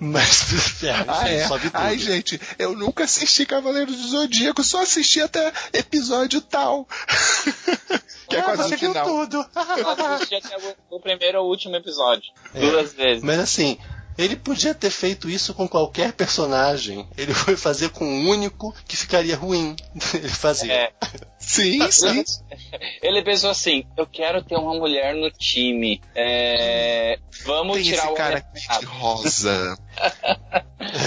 Mas, 0.00 0.82
é, 0.82 1.04
Ah, 1.06 1.28
é? 1.28 1.46
só 1.46 1.56
vi 1.58 1.70
tudo. 1.70 1.76
Ai, 1.80 1.98
gente, 1.98 2.40
eu 2.58 2.74
nunca 2.74 3.04
assisti 3.04 3.44
Cavaleiros 3.46 3.94
do 3.96 4.08
Zodíaco, 4.08 4.64
só 4.64 4.82
assisti 4.82 5.20
até 5.20 5.52
episódio 5.72 6.40
tal. 6.40 6.88
que 8.28 8.34
é 8.36 8.40
Ah, 8.40 8.42
quase 8.42 8.62
você 8.70 8.74
o 8.74 8.78
viu 8.78 8.90
final. 8.92 9.06
tudo. 9.06 9.46
Eu 9.76 9.90
assisti 10.14 10.34
até 10.34 10.56
o, 10.56 10.96
o 10.96 11.00
primeiro 11.00 11.40
ou 11.42 11.48
último 11.50 11.76
episódio. 11.76 12.24
É. 12.54 12.60
Duas 12.60 12.92
vezes. 12.92 13.22
Mas 13.22 13.38
assim, 13.38 13.78
ele 14.18 14.36
podia 14.36 14.74
ter 14.74 14.90
feito 14.90 15.28
isso 15.28 15.52
com 15.54 15.68
qualquer 15.68 16.12
personagem. 16.12 17.06
Ele 17.16 17.34
foi 17.34 17.56
fazer 17.56 17.90
com 17.90 18.04
um 18.04 18.28
único 18.28 18.74
que 18.86 18.96
ficaria 18.96 19.36
ruim. 19.36 19.76
Ele 20.14 20.28
fazia. 20.28 20.72
É. 20.72 20.92
Sim, 21.38 21.88
sim. 21.92 22.24
Ele 23.02 23.22
pensou 23.22 23.50
assim: 23.50 23.84
eu 23.96 24.04
quero 24.06 24.42
ter 24.42 24.56
uma 24.56 24.74
mulher 24.74 25.14
no 25.14 25.30
time. 25.30 26.00
É, 26.14 27.18
vamos 27.44 27.76
Tem 27.76 27.84
tirar 27.84 28.02
esse 28.04 28.12
o 28.12 28.14
cara 28.14 28.38
aqui 28.38 28.78
de 28.80 28.84
rosa. 28.86 29.78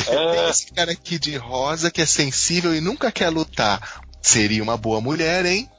Tem 0.05 0.49
esse 0.49 0.71
cara 0.71 0.91
aqui 0.91 1.19
de 1.19 1.35
rosa 1.35 1.91
que 1.91 2.01
é 2.01 2.05
sensível 2.05 2.73
e 2.73 2.79
nunca 2.79 3.11
quer 3.11 3.29
lutar. 3.29 4.01
Seria 4.21 4.63
uma 4.63 4.77
boa 4.77 5.01
mulher, 5.01 5.45
hein? 5.45 5.69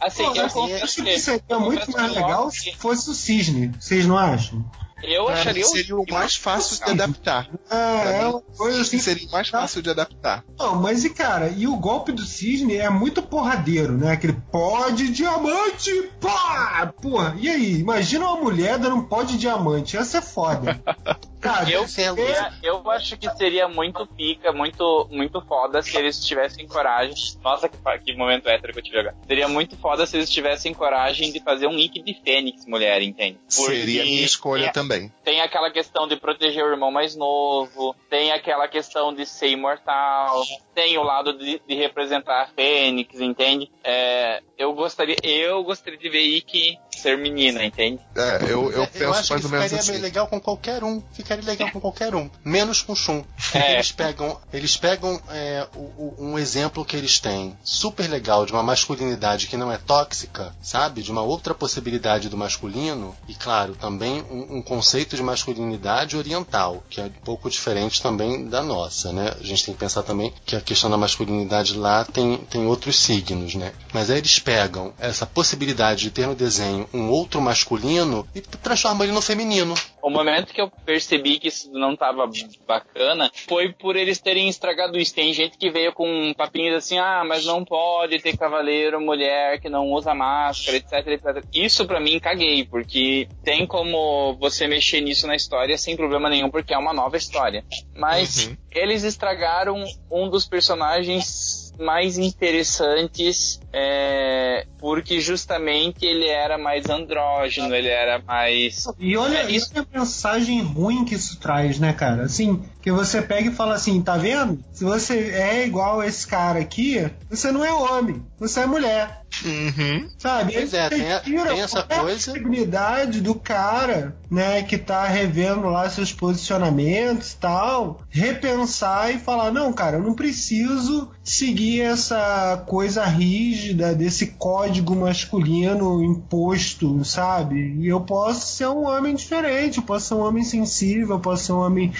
Assim, 0.00 0.24
Pô, 0.24 0.30
eu 0.30 0.36
eu 0.36 0.44
acho 0.84 1.02
que- 1.02 1.18
seria 1.18 1.42
eu 1.48 1.60
muito 1.60 1.90
mais 1.90 2.12
legal 2.14 2.50
se 2.50 2.72
fosse 2.74 3.10
o 3.10 3.14
cisne. 3.14 3.68
Vocês 3.80 4.06
não 4.06 4.16
acham? 4.16 4.64
Eu 5.02 5.28
acharia 5.28 5.64
o 5.64 5.68
Seria 5.68 5.96
o 5.96 6.04
mais 6.10 6.36
fácil 6.36 6.84
de 6.84 6.90
adaptar. 6.90 7.50
É, 7.70 8.22
é 8.22 8.26
uma 8.26 8.40
coisa 8.40 8.80
assim. 8.80 8.98
Seria 8.98 9.28
o 9.28 9.30
mais 9.30 9.48
fácil 9.48 9.82
de 9.82 9.90
adaptar. 9.90 10.44
Não, 10.58 10.76
mas 10.80 11.04
e 11.04 11.10
cara, 11.10 11.48
e 11.48 11.66
o 11.66 11.76
golpe 11.76 12.12
do 12.12 12.24
cisne 12.24 12.76
é 12.76 12.88
muito 12.88 13.22
porradeiro, 13.22 13.96
né? 13.96 14.12
Aquele 14.12 14.34
pó 14.50 14.88
de 14.90 15.10
diamante, 15.10 15.90
pá! 16.20 16.92
Porra, 17.00 17.36
e 17.38 17.48
aí? 17.48 17.78
Imagina 17.78 18.26
uma 18.26 18.40
mulher 18.40 18.78
dando 18.78 18.96
um 18.96 19.02
pó 19.02 19.22
de 19.22 19.36
diamante, 19.36 19.96
essa 19.96 20.18
é 20.18 20.22
foda. 20.22 20.80
Cara, 21.46 21.70
Eu, 21.70 21.82
é, 21.84 21.86
seria- 21.86 22.52
eu 22.62 22.90
acho 22.90 23.16
que 23.16 23.30
seria 23.36 23.68
muito 23.68 24.06
pica, 24.06 24.52
muito, 24.52 25.08
muito 25.10 25.40
foda 25.42 25.80
se 25.82 25.96
eles 25.96 26.24
tivessem 26.24 26.66
coragem. 26.66 27.14
Nossa, 27.42 27.68
que, 27.68 27.76
que 28.04 28.16
momento 28.16 28.48
hétero 28.48 28.72
que 28.72 28.78
eu 28.80 28.82
tive 28.82 28.98
agora. 29.00 29.16
Seria 29.26 29.48
muito 29.48 29.76
foda 29.76 30.06
se 30.06 30.16
eles 30.16 30.30
tivessem 30.30 30.74
coragem 30.74 31.32
de 31.32 31.40
fazer 31.40 31.66
um 31.66 31.78
Ike 31.78 32.02
de 32.02 32.14
Fênix, 32.22 32.66
mulher, 32.66 33.00
entende? 33.02 33.38
Seria 33.48 34.02
a 34.02 34.04
minha 34.04 34.24
escolha 34.24 34.64
tem, 34.64 34.72
também. 34.72 35.12
tem 35.24 35.40
aquela 35.40 35.70
questão 35.70 36.06
de 36.08 36.16
proteger 36.16 36.64
o 36.64 36.70
irmão 36.70 36.90
mais 36.90 37.14
novo, 37.16 37.94
tem 38.10 38.32
aquela 38.32 38.66
questão 38.68 39.14
de 39.14 39.24
ser 39.26 39.48
imortal, 39.48 40.42
tem 40.76 40.98
o 40.98 41.02
lado 41.02 41.32
de, 41.38 41.58
de 41.66 41.74
representar 41.74 42.42
a 42.42 42.46
Fênix, 42.48 43.18
entende? 43.18 43.70
É, 43.82 44.42
eu 44.58 44.74
gostaria, 44.74 45.16
eu 45.24 45.64
gostaria 45.64 45.98
de 45.98 46.08
ver 46.10 46.20
Ike 46.20 46.78
ser 46.90 47.16
menina, 47.16 47.64
entende? 47.64 47.98
É, 48.14 48.42
eu, 48.50 48.70
eu 48.70 48.82
É, 48.82 48.86
penso 48.86 49.10
acho 49.10 49.32
mais 49.32 49.40
que 49.40 49.46
ou 49.46 49.50
menos 49.50 49.64
ficaria 49.64 49.78
assim. 49.78 49.92
bem 49.92 50.00
legal 50.02 50.26
com 50.28 50.38
qualquer 50.40 50.84
um. 50.84 51.02
Ficaria 51.12 51.44
legal 51.44 51.70
com 51.70 51.80
qualquer 51.80 52.14
um. 52.14 52.30
Menos 52.44 52.82
com 52.82 52.94
Shun. 52.94 53.24
É. 53.54 53.74
Eles 53.74 53.92
pegam, 53.92 54.38
eles 54.52 54.76
pegam 54.76 55.20
é, 55.30 55.66
o- 55.74 55.78
o- 55.78 56.16
um 56.18 56.38
exemplo 56.38 56.84
que 56.84 56.96
eles 56.96 57.18
têm 57.20 57.56
super 57.64 58.08
legal 58.08 58.44
de 58.44 58.52
uma 58.52 58.62
masculinidade 58.62 59.46
que 59.46 59.56
não 59.56 59.72
é 59.72 59.78
tóxica, 59.78 60.54
sabe? 60.62 61.02
De 61.02 61.10
uma 61.10 61.22
outra 61.22 61.54
possibilidade 61.54 62.28
do 62.28 62.36
masculino. 62.36 63.16
E 63.28 63.34
claro, 63.34 63.74
também 63.74 64.22
um, 64.30 64.56
um 64.58 64.62
conceito 64.62 65.16
de 65.16 65.22
masculinidade 65.22 66.16
oriental, 66.16 66.82
que 66.90 67.00
é 67.00 67.04
um 67.04 67.10
pouco 67.24 67.48
diferente 67.50 68.02
também 68.02 68.46
da 68.48 68.62
nossa, 68.62 69.12
né? 69.12 69.34
A 69.40 69.42
gente 69.44 69.64
tem 69.64 69.74
que 69.74 69.80
pensar 69.80 70.02
também 70.02 70.32
que 70.44 70.56
a 70.56 70.60
questão 70.66 70.90
da 70.90 70.98
masculinidade 70.98 71.78
lá 71.78 72.04
tem, 72.04 72.38
tem 72.50 72.66
outros 72.66 72.98
signos, 72.98 73.54
né? 73.54 73.72
Mas 73.94 74.10
aí 74.10 74.18
eles 74.18 74.38
pegam 74.40 74.92
essa 74.98 75.24
possibilidade 75.24 76.02
de 76.02 76.10
ter 76.10 76.26
no 76.26 76.34
desenho 76.34 76.88
um 76.92 77.08
outro 77.08 77.40
masculino 77.40 78.26
e 78.34 78.40
transformam 78.40 79.04
ele 79.04 79.12
no 79.12 79.22
feminino. 79.22 79.74
O 80.02 80.10
momento 80.10 80.52
que 80.52 80.60
eu 80.60 80.70
percebi 80.84 81.38
que 81.38 81.48
isso 81.48 81.70
não 81.72 81.96
tava 81.96 82.28
bacana 82.66 83.30
foi 83.48 83.72
por 83.72 83.96
eles 83.96 84.20
terem 84.20 84.48
estragado 84.48 84.98
isso. 84.98 85.14
Tem 85.14 85.32
gente 85.32 85.58
que 85.58 85.70
veio 85.70 85.92
com 85.92 86.32
papinhos 86.36 86.76
assim, 86.76 86.98
ah, 86.98 87.24
mas 87.26 87.44
não 87.44 87.64
pode 87.64 88.20
ter 88.20 88.36
cavaleiro, 88.36 89.00
mulher 89.00 89.60
que 89.60 89.68
não 89.68 89.90
usa 89.92 90.14
máscara, 90.14 90.76
etc, 90.76 90.92
etc. 91.08 91.44
Isso 91.52 91.86
pra 91.86 91.98
mim 91.98 92.20
caguei, 92.20 92.64
porque 92.64 93.28
tem 93.42 93.66
como 93.66 94.34
você 94.38 94.66
mexer 94.68 95.00
nisso 95.00 95.26
na 95.26 95.34
história 95.34 95.76
sem 95.76 95.96
problema 95.96 96.30
nenhum, 96.30 96.50
porque 96.50 96.72
é 96.74 96.78
uma 96.78 96.92
nova 96.92 97.16
história. 97.16 97.64
Mas 97.94 98.46
Uhum. 98.46 98.56
eles 98.72 99.02
estragaram 99.02 99.82
um 100.10 100.28
dos 100.28 100.46
personagens 100.46 101.72
mais 101.78 102.16
interessantes 102.16 103.60
é, 103.78 104.66
porque 104.78 105.20
justamente 105.20 106.04
ele 106.06 106.26
era 106.26 106.56
mais 106.56 106.88
andrógeno, 106.88 107.74
ele 107.74 107.88
era 107.88 108.18
mais 108.26 108.86
E 108.98 109.16
olha, 109.16 109.38
É, 109.40 109.50
isso 109.50 109.70
é 109.74 109.80
a 109.80 109.98
mensagem 109.98 110.62
ruim 110.62 111.04
que 111.04 111.14
isso 111.14 111.38
traz, 111.38 111.78
né, 111.78 111.92
cara? 111.92 112.22
Assim, 112.22 112.62
que 112.80 112.90
você 112.90 113.20
pega 113.20 113.50
e 113.50 113.54
fala 113.54 113.74
assim, 113.74 114.00
tá 114.00 114.16
vendo? 114.16 114.64
Se 114.72 114.82
você 114.84 115.30
é 115.32 115.66
igual 115.66 116.02
esse 116.02 116.26
cara 116.26 116.58
aqui, 116.60 117.06
você 117.28 117.52
não 117.52 117.64
é 117.64 117.72
homem, 117.72 118.22
você 118.38 118.60
é 118.60 118.66
mulher. 118.66 119.22
Uhum. 119.44 120.08
Sabe? 120.16 120.54
Pois 120.54 120.72
é, 120.72 120.88
tem 120.88 121.12
a- 121.12 121.20
tira 121.20 121.50
tem 121.50 121.60
essa 121.60 121.82
coisa. 121.82 122.32
dignidade 122.32 123.20
do 123.20 123.34
cara, 123.34 124.16
né, 124.30 124.62
que 124.62 124.78
tá 124.78 125.04
revendo 125.04 125.68
lá 125.68 125.90
seus 125.90 126.10
posicionamentos 126.12 127.32
e 127.32 127.36
tal, 127.36 128.00
repensar 128.08 129.14
e 129.14 129.18
falar, 129.18 129.50
não, 129.52 129.72
cara, 129.72 129.96
eu 129.98 130.02
não 130.02 130.14
preciso 130.14 131.10
seguir 131.22 131.82
essa 131.82 132.62
coisa 132.66 133.04
rígida 133.04 133.65
desse 133.74 134.28
código 134.28 134.94
masculino 134.94 136.02
imposto, 136.02 137.04
sabe? 137.04 137.76
E 137.80 137.88
eu 137.88 138.00
posso 138.00 138.56
ser 138.56 138.68
um 138.68 138.86
homem 138.86 139.14
diferente, 139.14 139.78
eu 139.78 139.84
posso 139.84 140.08
ser 140.08 140.14
um 140.14 140.20
homem 140.20 140.44
sensível, 140.44 141.16
eu 141.16 141.20
posso 141.20 141.44
ser 141.44 141.52
um 141.52 141.60
homem 141.60 141.92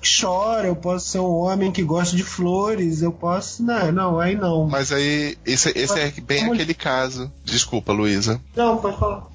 que 0.00 0.20
chora, 0.20 0.66
eu 0.66 0.76
posso 0.76 1.08
ser 1.08 1.18
um 1.18 1.30
homem 1.30 1.72
que 1.72 1.82
gosta 1.82 2.14
de 2.14 2.22
flores, 2.22 3.00
eu 3.00 3.10
posso. 3.10 3.62
Não, 3.62 3.90
não, 3.90 4.20
aí 4.20 4.36
não. 4.36 4.66
Mas 4.66 4.92
aí, 4.92 5.36
esse, 5.46 5.72
esse 5.74 5.98
é 5.98 6.10
bem 6.10 6.44
Mulher. 6.44 6.62
aquele 6.62 6.74
caso. 6.74 7.32
Desculpa, 7.42 7.92
Luísa. 7.92 8.40
Não, 8.54 8.76
pode 8.76 8.98
falar. 8.98 9.34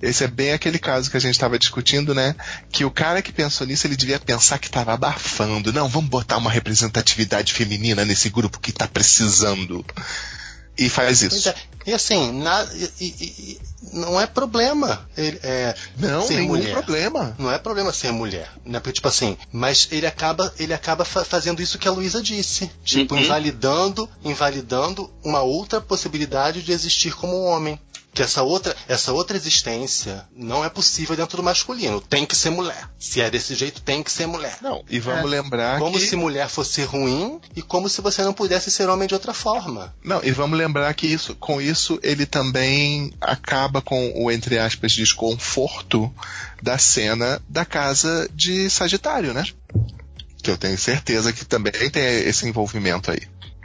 Esse 0.00 0.24
é 0.24 0.28
bem 0.28 0.52
aquele 0.52 0.78
caso 0.78 1.10
que 1.10 1.16
a 1.16 1.20
gente 1.20 1.34
estava 1.34 1.58
discutindo, 1.58 2.14
né? 2.14 2.34
Que 2.72 2.84
o 2.84 2.90
cara 2.90 3.22
que 3.22 3.32
pensou 3.32 3.66
nisso, 3.66 3.86
ele 3.86 3.96
devia 3.96 4.18
pensar 4.18 4.58
que 4.58 4.66
estava 4.66 4.92
abafando. 4.92 5.72
Não, 5.72 5.88
vamos 5.88 6.10
botar 6.10 6.38
uma 6.38 6.50
representatividade 6.50 7.52
feminina 7.52 8.04
nesse 8.04 8.30
grupo 8.30 8.58
que 8.58 8.72
tá 8.72 8.88
precisando. 8.88 9.84
E 10.80 10.88
faz 10.88 11.22
isso. 11.22 11.48
é. 11.48 11.54
E 11.86 11.94
assim, 11.94 12.32
na- 12.40 12.66
e- 12.74 12.90
e- 13.00 13.24
e- 13.24 13.60
não 13.94 14.20
é 14.20 14.26
problema. 14.26 15.08
Ele, 15.16 15.40
é, 15.42 15.74
Não, 15.96 16.22
ser 16.26 16.34
nenhum 16.36 16.48
mulher. 16.48 16.72
problema. 16.72 17.34
Não 17.38 17.50
é 17.50 17.58
problema 17.58 17.92
ser 17.92 18.12
mulher, 18.12 18.50
né? 18.64 18.78
Porque, 18.80 18.92
tipo 18.94 19.08
assim, 19.08 19.36
mas 19.50 19.88
ele 19.90 20.06
acaba, 20.06 20.52
ele 20.58 20.74
acaba 20.74 21.04
fa- 21.04 21.24
fazendo 21.24 21.62
isso 21.62 21.78
que 21.78 21.88
a 21.88 21.90
Luísa 21.90 22.22
disse. 22.22 22.70
Tipo, 22.84 23.14
Uhum. 23.14 23.22
invalidando, 23.22 24.08
invalidando 24.22 25.10
uma 25.24 25.40
outra 25.42 25.80
possibilidade 25.80 26.62
de 26.62 26.72
existir 26.72 27.14
como 27.14 27.42
homem. 27.44 27.78
Que 28.12 28.22
essa 28.22 28.42
outra, 28.42 28.76
essa 28.88 29.12
outra 29.12 29.36
existência 29.36 30.26
não 30.34 30.64
é 30.64 30.68
possível 30.68 31.14
dentro 31.14 31.36
do 31.36 31.42
masculino. 31.42 32.00
Tem 32.00 32.26
que 32.26 32.34
ser 32.34 32.50
mulher. 32.50 32.90
Se 32.98 33.20
é 33.20 33.30
desse 33.30 33.54
jeito, 33.54 33.80
tem 33.82 34.02
que 34.02 34.10
ser 34.10 34.26
mulher. 34.26 34.58
Não, 34.60 34.84
e 34.88 34.98
vamos 34.98 35.30
lembrar 35.30 35.78
Como 35.78 35.98
que... 35.98 36.06
se 36.06 36.16
mulher 36.16 36.48
fosse 36.48 36.82
ruim 36.82 37.40
e 37.54 37.62
como 37.62 37.88
se 37.88 38.00
você 38.00 38.22
não 38.22 38.32
pudesse 38.32 38.70
ser 38.70 38.88
homem 38.88 39.06
de 39.06 39.14
outra 39.14 39.32
forma. 39.32 39.94
Não, 40.02 40.20
e 40.24 40.30
vamos 40.32 40.58
lembrar 40.58 40.92
que 40.94 41.06
isso, 41.06 41.34
com 41.36 41.60
isso 41.60 42.00
ele 42.02 42.26
também 42.26 43.12
acaba 43.20 43.80
com 43.80 44.12
o, 44.16 44.30
entre 44.30 44.58
aspas, 44.58 44.92
desconforto 44.92 46.12
da 46.62 46.78
cena 46.78 47.40
da 47.48 47.64
casa 47.64 48.28
de 48.34 48.68
Sagitário, 48.68 49.32
né? 49.32 49.44
Que 50.42 50.50
eu 50.50 50.58
tenho 50.58 50.76
certeza 50.78 51.32
que 51.32 51.44
também 51.44 51.90
tem 51.90 52.02
esse 52.02 52.46
envolvimento 52.46 53.10
aí. 53.10 53.20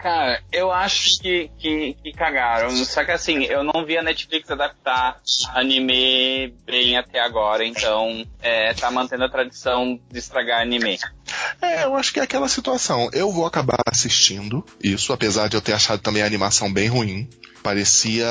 Cara, 0.05 0.39
eu 0.51 0.71
acho 0.71 1.19
que, 1.19 1.49
que, 1.57 1.93
que 1.95 2.11
cagaram. 2.11 2.69
Só 2.69 3.03
que 3.03 3.09
assim, 3.09 3.43
eu 3.45 3.63
não 3.63 3.83
vi 3.83 3.97
a 3.97 4.03
Netflix 4.03 4.51
adaptar 4.51 5.19
anime 5.55 6.53
bem 6.63 6.95
até 6.95 7.19
agora, 7.19 7.65
então 7.65 8.23
é, 8.39 8.71
tá 8.75 8.91
mantendo 8.91 9.23
a 9.23 9.29
tradição 9.29 9.99
de 10.11 10.19
estragar 10.19 10.61
anime. 10.61 10.99
É, 11.61 11.83
eu 11.85 11.95
acho 11.95 12.13
que 12.13 12.19
é 12.19 12.23
aquela 12.23 12.47
situação. 12.47 13.09
Eu 13.13 13.31
vou 13.31 13.45
acabar 13.45 13.79
assistindo 13.87 14.65
isso, 14.83 15.11
apesar 15.13 15.47
de 15.47 15.55
eu 15.57 15.61
ter 15.61 15.73
achado 15.73 15.99
também 15.99 16.21
a 16.23 16.25
animação 16.25 16.71
bem 16.71 16.87
ruim. 16.87 17.27
Parecia. 17.63 18.27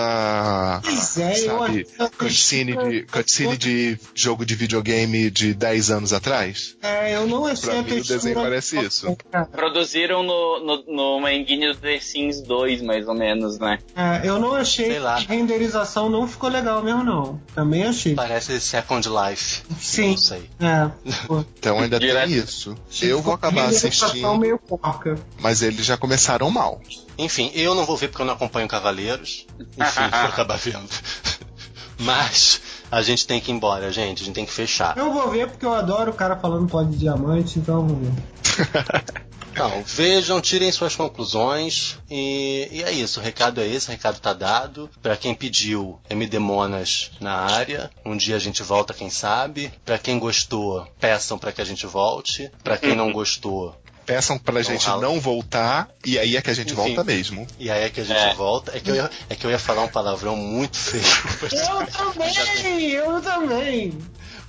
Pois 0.82 1.18
é, 1.18 1.32
eu 1.32 1.59
sabe, 1.59 1.86
acho 1.98 2.10
que- 2.10 2.16
cutscene 2.18 2.76
de, 2.76 3.02
cutscene 3.02 3.56
de 3.56 3.98
jogo 4.14 4.47
de 4.47 4.55
videogame 4.55 5.28
de 5.28 5.52
10 5.52 5.90
anos 5.90 6.12
atrás. 6.12 6.76
É, 6.81 7.16
eu 7.16 7.26
não 7.26 7.44
achei 7.44 7.68
Pra 7.70 7.78
a 7.81 7.82
mim, 7.82 7.98
o 7.98 8.05
desenho 8.05 8.35
parece 8.36 8.78
isso. 8.78 9.16
Produziram 9.51 10.22
no, 10.22 10.60
no, 10.86 11.18
no 11.20 11.28
engine 11.28 11.72
do 11.72 11.78
The 11.81 11.98
Sims 11.98 12.43
2, 12.43 12.82
mais 12.82 13.09
ou 13.09 13.14
menos, 13.14 13.59
né? 13.59 13.81
É, 13.97 14.20
eu 14.28 14.39
não 14.39 14.55
achei 14.55 14.86
Sei 14.86 14.98
lá. 15.01 15.16
que 15.16 15.32
a 15.32 15.35
renderização 15.35 16.09
não 16.09 16.28
ficou 16.28 16.48
legal 16.48 16.82
mesmo, 16.82 17.02
não. 17.02 17.40
Também 17.56 17.82
achei. 17.85 18.14
Parece 18.14 18.60
Second 18.60 19.09
Life. 19.09 19.62
Sim. 19.81 20.10
Não 20.10 20.16
sei. 20.16 20.48
É. 20.60 20.90
Então 21.59 21.81
ainda 21.81 21.98
Direto. 21.98 22.28
tem 22.28 22.36
isso. 22.39 22.76
Eu 23.02 23.22
vou 23.22 23.34
acabar 23.34 23.66
assistindo, 23.66 24.36
meio 24.36 24.58
porca. 24.58 25.18
mas 25.40 25.62
eles 25.62 25.84
já 25.84 25.96
começaram 25.96 26.50
mal. 26.50 26.80
Enfim, 27.18 27.50
eu 27.54 27.74
não 27.74 27.84
vou 27.84 27.96
ver 27.96 28.08
porque 28.08 28.22
eu 28.22 28.26
não 28.26 28.34
acompanho 28.34 28.68
Cavaleiros. 28.68 29.46
Enfim, 29.58 30.00
vou 30.10 30.28
acabar 30.28 30.56
vendo. 30.58 30.88
Mas 31.98 32.60
a 32.90 33.02
gente 33.02 33.24
tem 33.24 33.40
que 33.40 33.52
ir 33.52 33.54
embora, 33.54 33.92
gente. 33.92 34.22
A 34.22 34.26
gente 34.26 34.34
tem 34.34 34.44
que 34.44 34.52
fechar. 34.52 34.96
Eu 34.98 35.12
vou 35.12 35.30
ver 35.30 35.48
porque 35.48 35.64
eu 35.64 35.72
adoro 35.72 36.10
o 36.10 36.14
cara 36.14 36.36
falando 36.36 36.68
pó 36.68 36.82
de 36.82 36.96
diamante, 36.96 37.58
então 37.58 37.76
eu 37.76 37.86
vou 37.86 37.96
ver. 37.96 39.24
Então, 39.55 39.85
vejam, 39.86 40.40
tirem 40.40 40.70
suas 40.72 40.97
conclusões. 40.97 41.97
E, 42.10 42.68
e 42.72 42.82
é 42.82 42.90
isso. 42.90 43.20
O 43.20 43.22
recado 43.22 43.60
é 43.60 43.66
esse. 43.66 43.89
O 43.89 43.93
recado 43.93 44.18
tá 44.20 44.32
dado. 44.32 44.90
Pra 45.01 45.16
quem 45.16 45.32
pediu 45.35 46.01
MD 46.10 46.39
Monas 46.40 47.12
na 47.20 47.35
área, 47.35 47.89
um 48.05 48.16
dia 48.16 48.35
a 48.35 48.39
gente 48.40 48.62
volta, 48.64 48.93
quem 48.93 49.10
sabe. 49.10 49.72
Pra 49.85 49.97
quem 49.98 50.18
gostou, 50.18 50.86
peçam 50.98 51.39
pra 51.39 51.52
que 51.52 51.60
a 51.60 51.64
gente 51.64 51.86
volte. 51.86 52.51
Pra 52.64 52.76
quem 52.76 52.97
não 52.97 53.12
gostou, 53.12 53.74
Peçam 54.05 54.36
pra 54.39 54.60
gente 54.60 54.85
rala. 54.86 55.01
não 55.01 55.18
voltar, 55.18 55.89
e 56.05 56.18
aí 56.18 56.36
é 56.36 56.43
que 56.43 56.51
a 56.51 56.55
gente 56.55 56.74
Enfim. 56.74 56.94
volta 56.94 57.02
mesmo. 57.05 57.47
e 57.59 57.70
aí 57.70 57.85
é 57.85 57.89
que 57.89 58.01
a 58.02 58.05
gente 58.05 58.18
É. 58.18 58.35
volta. 58.35 58.76
É 58.76 58.81
que, 58.81 58.90
eu 58.90 58.97
ia, 58.97 59.10
é 59.31 59.35
que 59.35 59.47
eu 59.47 59.51
ia 59.51 59.59
falar 59.59 59.82
um 59.85 59.89
palavrão 59.89 60.36
muito 60.36 60.76
feio. 60.76 61.02
Eu 61.43 61.86
também! 61.86 62.90
Eu 62.93 63.22
também! 63.22 63.98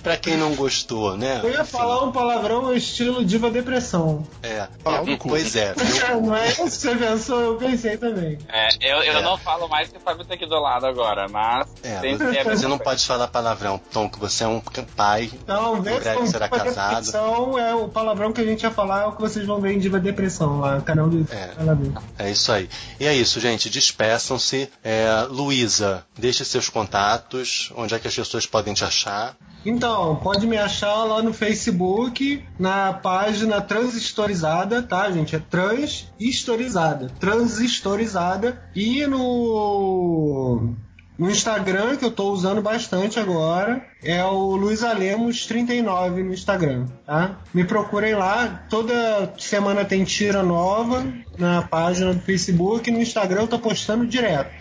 Pra 0.02 0.16
quem 0.16 0.36
não 0.36 0.54
gostou, 0.54 1.16
né? 1.16 1.40
Eu 1.42 1.50
ia 1.50 1.60
Enfim, 1.62 1.70
falar 1.70 2.04
um 2.04 2.12
palavrão 2.12 2.72
estilo 2.74 3.24
diva 3.24 3.50
depressão. 3.50 4.26
É. 4.42 4.68
Pau 4.82 5.04
no 5.04 5.18
cu. 5.18 5.28
Pois 5.28 5.56
é. 5.56 5.74
é 5.76 6.48
isso 6.50 6.62
que 6.62 6.70
você 6.70 6.96
pensou, 6.96 7.40
eu 7.40 7.56
pensei 7.56 7.96
também. 7.96 8.38
É, 8.48 8.68
eu, 8.80 9.02
eu 9.02 9.18
É. 9.18 9.22
não 9.22 9.36
falo 9.38 9.68
mais 9.68 9.88
que 9.88 9.96
o 9.96 10.00
Fábio 10.00 10.24
tá 10.24 10.34
aqui 10.34 10.46
do 10.46 10.58
lado 10.60 10.86
agora, 10.86 11.26
mas 11.28 11.66
É, 11.82 11.98
tem 12.00 12.16
você, 12.16 12.44
você 12.44 12.68
não 12.68 12.78
pode 12.78 13.04
falar 13.06 13.28
palavrão, 13.28 13.80
Tom, 13.92 14.08
que 14.08 14.18
você 14.18 14.44
é 14.44 14.48
um 14.48 14.60
pai. 14.96 15.30
Então, 15.32 15.82
vê 15.82 15.98
como 16.00 16.26
será 16.26 16.46
Diva 16.48 16.64
casado. 16.64 17.04
Depressão 17.04 17.58
é 17.58 17.74
o 17.74 17.88
palavrão 17.88 18.32
que 18.32 18.40
a 18.40 18.44
gente 18.44 18.62
ia 18.62 18.70
falar, 18.70 19.02
é 19.02 19.06
o 19.06 19.12
que 19.12 19.20
vocês 19.20 19.46
vão 19.46 19.60
ver 19.60 19.72
em 19.72 19.78
Diva 19.78 19.98
Depressão, 19.98 20.60
lá 20.60 20.80
canal 20.80 21.08
do 21.08 21.26
É. 21.32 22.26
É 22.26 22.30
isso 22.30 22.52
aí. 22.52 22.68
E 23.00 23.06
é 23.06 23.14
isso, 23.14 23.40
gente. 23.40 23.68
Despeçam-se. 23.70 24.70
É, 24.84 25.26
Luísa, 25.28 26.04
deixe 26.16 26.44
seus 26.44 26.68
contatos. 26.68 27.72
Onde 27.76 27.94
é 27.94 27.98
que 27.98 28.08
as 28.08 28.14
pessoas 28.14 28.46
podem 28.46 28.74
te 28.74 28.84
achar? 28.84 29.36
Então, 29.66 30.14
pode 30.16 30.46
me 30.46 30.56
achar 30.56 31.02
lá 31.02 31.20
no 31.20 31.32
Facebook, 31.32 32.44
na 32.56 32.92
página 32.92 33.60
Transistorizada, 33.60 34.80
tá, 34.80 35.10
gente? 35.10 35.34
É 35.34 35.40
Transhistorizada. 35.40 37.10
Transistorizada. 37.18 38.62
E 38.76 39.04
no, 39.08 40.72
no 41.18 41.28
Instagram, 41.28 41.96
que 41.96 42.04
eu 42.04 42.12
tô 42.12 42.30
usando 42.30 42.62
bastante 42.62 43.18
agora, 43.18 43.84
é 44.04 44.22
o 44.24 44.54
Luiz 44.54 44.82
Alemos39 44.82 46.22
no 46.22 46.32
Instagram, 46.32 46.86
tá? 47.04 47.40
Me 47.52 47.64
procurem 47.64 48.14
lá. 48.14 48.66
Toda 48.70 49.34
semana 49.36 49.84
tem 49.84 50.04
tira 50.04 50.44
nova 50.44 51.04
na 51.36 51.62
página 51.62 52.14
do 52.14 52.20
Facebook 52.20 52.88
e 52.88 52.92
no 52.92 53.00
Instagram 53.00 53.42
eu 53.42 53.48
tô 53.48 53.58
postando 53.58 54.06
direto. 54.06 54.54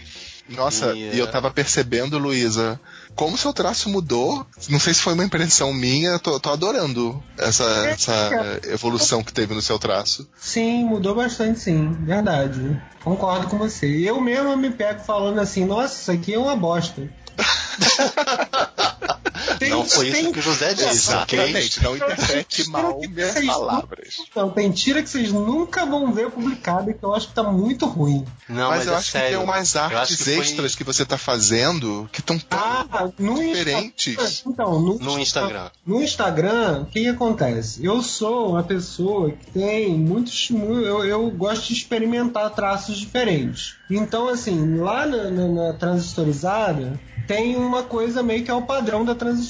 Nossa, 0.50 0.94
E, 0.94 1.16
e 1.16 1.20
eu 1.20 1.28
tava 1.28 1.52
percebendo, 1.52 2.18
Luísa, 2.18 2.80
como 3.16 3.38
seu 3.38 3.54
traço 3.54 3.90
mudou. 3.90 4.46
Não 4.70 4.80
sei 4.80 4.94
se 4.94 5.02
foi 5.02 5.14
uma 5.14 5.24
impressão 5.24 5.74
minha, 5.74 6.20
tô, 6.20 6.40
tô 6.40 6.50
adorando 6.50 7.24
essa, 7.38 7.64
essa 7.88 8.60
evolução 8.66 9.24
que 9.24 9.34
teve 9.34 9.54
no 9.54 9.62
seu 9.62 9.80
traço. 9.80 10.28
Sim, 10.38 10.86
mudou 10.86 11.16
bastante, 11.16 11.60
sim. 11.60 11.92
Verdade. 12.02 12.82
Concordo 13.04 13.48
com 13.48 13.58
você. 13.58 13.88
Eu 13.88 14.20
mesmo 14.20 14.56
me 14.58 14.70
pego 14.72 15.00
falando 15.02 15.40
assim, 15.40 15.66
nossa, 15.66 16.02
isso 16.02 16.12
aqui 16.12 16.34
é 16.34 16.40
uma 16.40 16.56
bosta. 16.56 17.10
Tem- 19.60 19.70
não 19.70 19.86
foi 19.86 20.08
isso 20.10 20.22
tem- 20.22 20.32
que 20.32 20.40
o 20.40 20.42
José 20.42 20.74
disse, 20.74 21.14
ok? 21.14 21.40
Exatamente, 21.40 21.84
não 21.84 21.96
interprete 21.96 22.70
mal 22.70 23.00
minhas 23.00 23.46
palavras. 23.46 24.16
Então, 24.30 24.50
tem 24.50 24.72
tira 24.72 25.02
que 25.02 25.10
vocês 25.10 25.32
nunca 25.32 25.86
vão 25.86 26.12
ver 26.14 26.30
publicada 26.32 26.94
que 26.94 27.04
eu 27.04 27.14
acho 27.14 27.28
que 27.30 27.34
tá 27.34 27.44
muito 27.44 27.86
ruim. 27.86 28.26
Não, 28.50 28.70
mas, 28.70 28.80
mas, 28.80 28.88
eu 28.88 28.94
é 28.94 28.98
acho 28.98 29.12
sério. 29.12 29.28
que 29.30 29.36
tem 29.36 29.44
umas 29.44 29.76
artes 29.76 30.16
que 30.18 30.24
foi 30.24 30.38
extras 30.40 30.76
que 30.76 30.84
você 30.84 31.06
tá 31.06 31.18
fazendo 31.18 32.10
que 32.12 32.20
estão 32.20 32.38
tão 32.40 32.60
Ah, 32.60 33.10
no 33.18 33.36
diferentes. 33.36 34.08
Insta- 34.18 34.50
Então, 34.50 34.80
no, 34.80 34.98
No 35.00 35.20
Instagram. 35.20 35.70
No 35.86 36.02
Instagram, 36.02 36.82
o 36.82 36.86
que, 36.86 37.02
que 37.02 37.08
acontece? 37.08 37.84
Eu 37.86 38.02
sou 38.02 38.52
uma 38.52 38.64
pessoa 38.64 39.32
que 39.32 39.52
tem 39.52 39.94
muitos. 39.98 40.50
mu- 40.52 40.80
Eu, 40.80 41.04
eu 41.06 41.30
gosto 41.32 41.68
de 41.68 41.74
experimentar 41.74 42.50
traços 42.52 42.98
diferentes. 42.98 43.76
Então, 43.90 44.28
assim, 44.28 44.78
lá 44.78 45.06
na, 45.06 45.30
na- 45.30 45.48
na 45.48 45.74
transistorizada, 45.74 47.00
tem 47.28 47.56
uma 47.56 47.84
coisa 47.84 48.22
meio 48.24 48.44
que 48.44 48.52
é 48.52 48.54
o 48.54 48.62
padrão 48.62 49.04
da 49.04 49.16
transistorizada, 49.16 49.45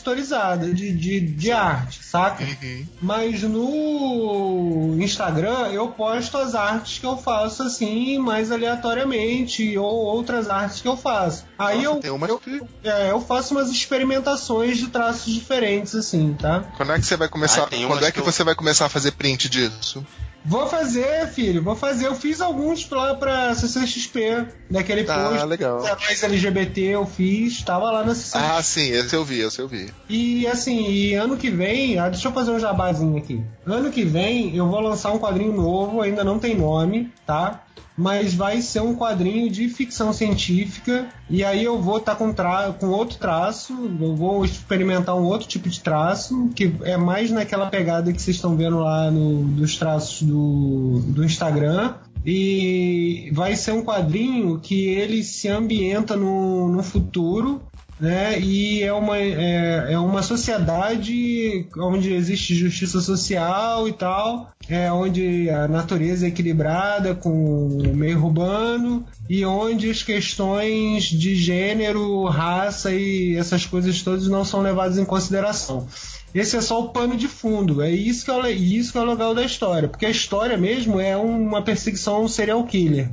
de, 0.73 0.91
de, 0.91 1.19
de 1.21 1.51
arte, 1.51 2.03
saca? 2.03 2.43
Uhum. 2.43 2.85
Mas 3.01 3.43
no 3.43 4.95
Instagram 4.99 5.69
eu 5.71 5.89
posto 5.89 6.37
as 6.37 6.55
artes 6.55 6.99
que 6.99 7.05
eu 7.05 7.17
faço 7.17 7.63
assim, 7.63 8.17
mais 8.17 8.51
aleatoriamente, 8.51 9.77
ou 9.77 9.85
outras 10.05 10.49
artes 10.49 10.81
que 10.81 10.87
eu 10.87 10.97
faço. 10.97 11.45
Aí 11.57 11.83
Nossa, 11.83 11.97
eu, 11.97 12.01
tem 12.01 12.11
uma 12.11 12.27
eu, 12.27 12.39
que- 12.39 12.61
é, 12.83 13.11
eu 13.11 13.21
faço 13.21 13.53
umas 13.53 13.69
experimentações 13.69 14.77
de 14.77 14.87
traços 14.87 15.33
diferentes, 15.33 15.95
assim, 15.95 16.35
tá? 16.39 16.61
Quando 16.77 16.91
é 16.91 16.99
que 16.99 17.05
você 17.05 17.15
vai 17.17 17.27
começar? 17.27 17.63
Ah, 17.63 17.67
quando 17.87 18.03
é 18.03 18.07
que, 18.07 18.13
que 18.13 18.19
eu- 18.19 18.25
você 18.25 18.43
vai 18.43 18.55
começar 18.55 18.85
a 18.85 18.89
fazer 18.89 19.11
print 19.11 19.49
disso? 19.49 20.05
Vou 20.47 20.67
fazer, 20.67 21.27
filho, 21.29 21.63
vou 21.63 21.75
fazer. 21.75 22.05
Eu 22.05 22.13
fiz 22.15 22.39
alguns 22.39 22.87
lá 22.89 23.15
pra 23.15 23.55
CCXP, 23.55 24.45
daquele 24.69 25.01
Ah, 25.09 25.29
post. 25.29 25.45
legal. 25.47 25.81
Mais 25.81 26.23
LGBT 26.23 26.81
eu 26.81 27.05
fiz, 27.05 27.63
tava 27.63 27.89
lá 27.89 28.03
na 28.03 28.13
CCXP. 28.13 28.37
Ah, 28.37 28.61
sim, 28.61 28.89
esse 28.91 29.15
eu 29.15 29.25
vi, 29.25 29.39
esse 29.39 29.59
eu 29.59 29.67
vi. 29.67 29.91
E 30.07 30.45
assim, 30.47 30.87
e 30.89 31.15
ano 31.15 31.35
que 31.35 31.49
vem, 31.49 31.97
ah, 31.97 32.09
deixa 32.09 32.27
eu 32.27 32.31
fazer 32.31 32.51
um 32.51 32.59
jabazinho 32.59 33.17
aqui. 33.17 33.43
Ano 33.65 33.89
que 33.91 34.03
vem 34.03 34.55
eu 34.55 34.67
vou 34.69 34.79
lançar 34.79 35.11
um 35.11 35.19
quadrinho 35.19 35.51
novo, 35.51 36.01
ainda 36.01 36.23
não 36.23 36.37
tem 36.37 36.55
nome, 36.55 37.11
tá? 37.25 37.64
Mas 37.97 38.33
vai 38.33 38.61
ser 38.61 38.81
um 38.81 38.95
quadrinho 38.95 39.49
de 39.49 39.69
ficção 39.69 40.11
científica. 40.11 41.07
E 41.29 41.43
aí 41.43 41.63
eu 41.63 41.81
vou 41.81 41.97
estar 41.97 42.15
com, 42.15 42.33
tra 42.33 42.73
com 42.73 42.87
outro 42.87 43.17
traço. 43.17 43.73
Eu 43.99 44.15
vou 44.15 44.43
experimentar 44.43 45.15
um 45.15 45.23
outro 45.23 45.47
tipo 45.47 45.69
de 45.69 45.79
traço, 45.79 46.49
que 46.55 46.75
é 46.83 46.97
mais 46.97 47.31
naquela 47.31 47.67
pegada 47.67 48.11
que 48.11 48.21
vocês 48.21 48.35
estão 48.35 48.55
vendo 48.55 48.79
lá 48.79 49.09
no, 49.09 49.43
dos 49.43 49.77
traços 49.77 50.21
do, 50.23 50.99
do 51.07 51.23
Instagram. 51.23 51.93
E 52.25 53.29
vai 53.33 53.55
ser 53.55 53.71
um 53.71 53.83
quadrinho 53.83 54.59
que 54.59 54.87
ele 54.87 55.23
se 55.23 55.47
ambienta 55.47 56.15
no, 56.15 56.67
no 56.67 56.81
futuro 56.81 57.61
né? 57.99 58.39
E 58.39 58.83
é 58.83 58.93
uma, 58.93 59.17
é, 59.17 59.93
é 59.93 59.99
uma 59.99 60.21
sociedade 60.21 61.67
onde 61.77 62.13
existe 62.13 62.55
justiça 62.55 62.99
social 63.01 63.87
e 63.87 63.93
tal, 63.93 64.51
é 64.67 64.91
onde 64.91 65.49
a 65.49 65.67
natureza 65.67 66.25
é 66.25 66.29
equilibrada 66.29 67.15
com 67.15 67.67
o 67.67 67.95
meio 67.95 68.23
urbano 68.23 69.05
e 69.29 69.45
onde 69.45 69.89
as 69.89 70.03
questões 70.03 71.05
de 71.05 71.35
gênero, 71.35 72.25
raça 72.25 72.93
e 72.93 73.35
essas 73.37 73.65
coisas 73.65 74.01
todas 74.01 74.27
não 74.27 74.43
são 74.43 74.61
levadas 74.61 74.97
em 74.97 75.05
consideração. 75.05 75.87
Esse 76.35 76.57
é 76.57 76.61
só 76.61 76.81
o 76.81 76.89
pano 76.89 77.15
de 77.15 77.29
fundo. 77.29 77.81
É 77.81 77.89
isso 77.89 78.25
que 78.25 78.31
é, 78.31 78.33
o, 78.33 78.45
isso 78.45 78.91
que 78.91 78.97
é 78.97 79.01
o 79.01 79.05
legal 79.05 79.33
da 79.33 79.41
história. 79.41 79.87
Porque 79.87 80.05
a 80.05 80.09
história 80.09 80.57
mesmo 80.57 80.99
é 80.99 81.15
uma 81.15 81.61
perseguição 81.61 82.17
a 82.17 82.19
um 82.19 82.27
serial 82.27 82.61
killer. 82.65 83.09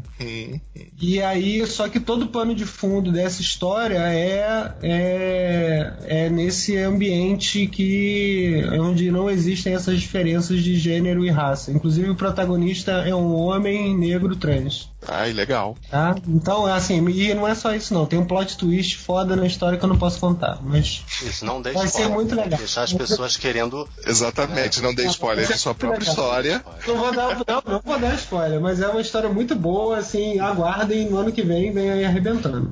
E 1.00 1.22
aí, 1.22 1.64
só 1.66 1.88
que 1.88 2.00
todo 2.00 2.22
o 2.22 2.28
pano 2.28 2.52
de 2.52 2.66
fundo 2.66 3.12
dessa 3.12 3.40
história 3.40 3.98
é, 3.98 4.74
é, 4.82 5.92
é 6.04 6.30
nesse 6.30 6.76
ambiente 6.76 7.68
que 7.68 8.64
onde 8.72 9.10
não 9.12 9.30
existem 9.30 9.72
essas 9.72 10.00
diferenças 10.00 10.60
de 10.60 10.76
gênero 10.76 11.24
e 11.24 11.30
raça. 11.30 11.70
Inclusive, 11.70 12.10
o 12.10 12.16
protagonista 12.16 12.90
é 13.06 13.14
um 13.14 13.34
homem 13.36 13.96
negro 13.96 14.34
trans. 14.34 14.90
Ai, 15.06 15.32
legal. 15.32 15.76
Tá? 15.90 16.14
Então, 16.28 16.66
assim, 16.66 17.04
e 17.08 17.34
não 17.34 17.46
é 17.46 17.54
só 17.54 17.74
isso 17.74 17.92
não. 17.92 18.06
Tem 18.06 18.18
um 18.18 18.24
plot 18.24 18.56
twist 18.56 18.96
foda 18.98 19.34
na 19.34 19.46
história 19.46 19.76
que 19.76 19.84
eu 19.84 19.88
não 19.88 19.98
posso 19.98 20.20
contar. 20.20 20.58
Mas 20.62 21.04
Isso, 21.22 21.44
não 21.44 21.60
dê 21.60 21.72
vai 21.72 21.88
ser 21.88 22.08
muito 22.08 22.34
legal. 22.34 22.58
Deixar 22.58 22.82
as 22.82 22.92
pessoas 22.92 23.11
querendo. 23.38 23.88
Exatamente, 24.06 24.80
não 24.80 24.94
dê 24.94 25.06
spoiler 25.06 25.46
de 25.46 25.58
sua 25.58 25.74
própria 25.74 26.08
história. 26.08 26.64
Não 26.86 26.96
vou, 26.96 27.12
dar, 27.12 27.36
não, 27.46 27.62
não 27.66 27.80
vou 27.84 27.98
dar 27.98 28.14
spoiler, 28.14 28.60
mas 28.60 28.80
é 28.80 28.88
uma 28.88 29.00
história 29.00 29.28
muito 29.28 29.54
boa, 29.54 29.98
assim, 29.98 30.38
aguardem 30.38 31.08
no 31.10 31.18
ano 31.18 31.32
que 31.32 31.42
vem, 31.42 31.72
vem 31.72 31.90
aí 31.90 32.04
arrebentando. 32.04 32.70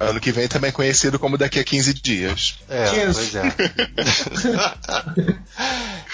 Ano 0.00 0.20
que 0.20 0.30
vem 0.30 0.46
também 0.46 0.70
conhecido 0.70 1.18
como 1.18 1.36
daqui 1.36 1.58
a 1.58 1.64
15 1.64 1.94
dias. 1.94 2.58
É, 2.68 3.04
pois 3.12 3.34
é. 3.34 3.42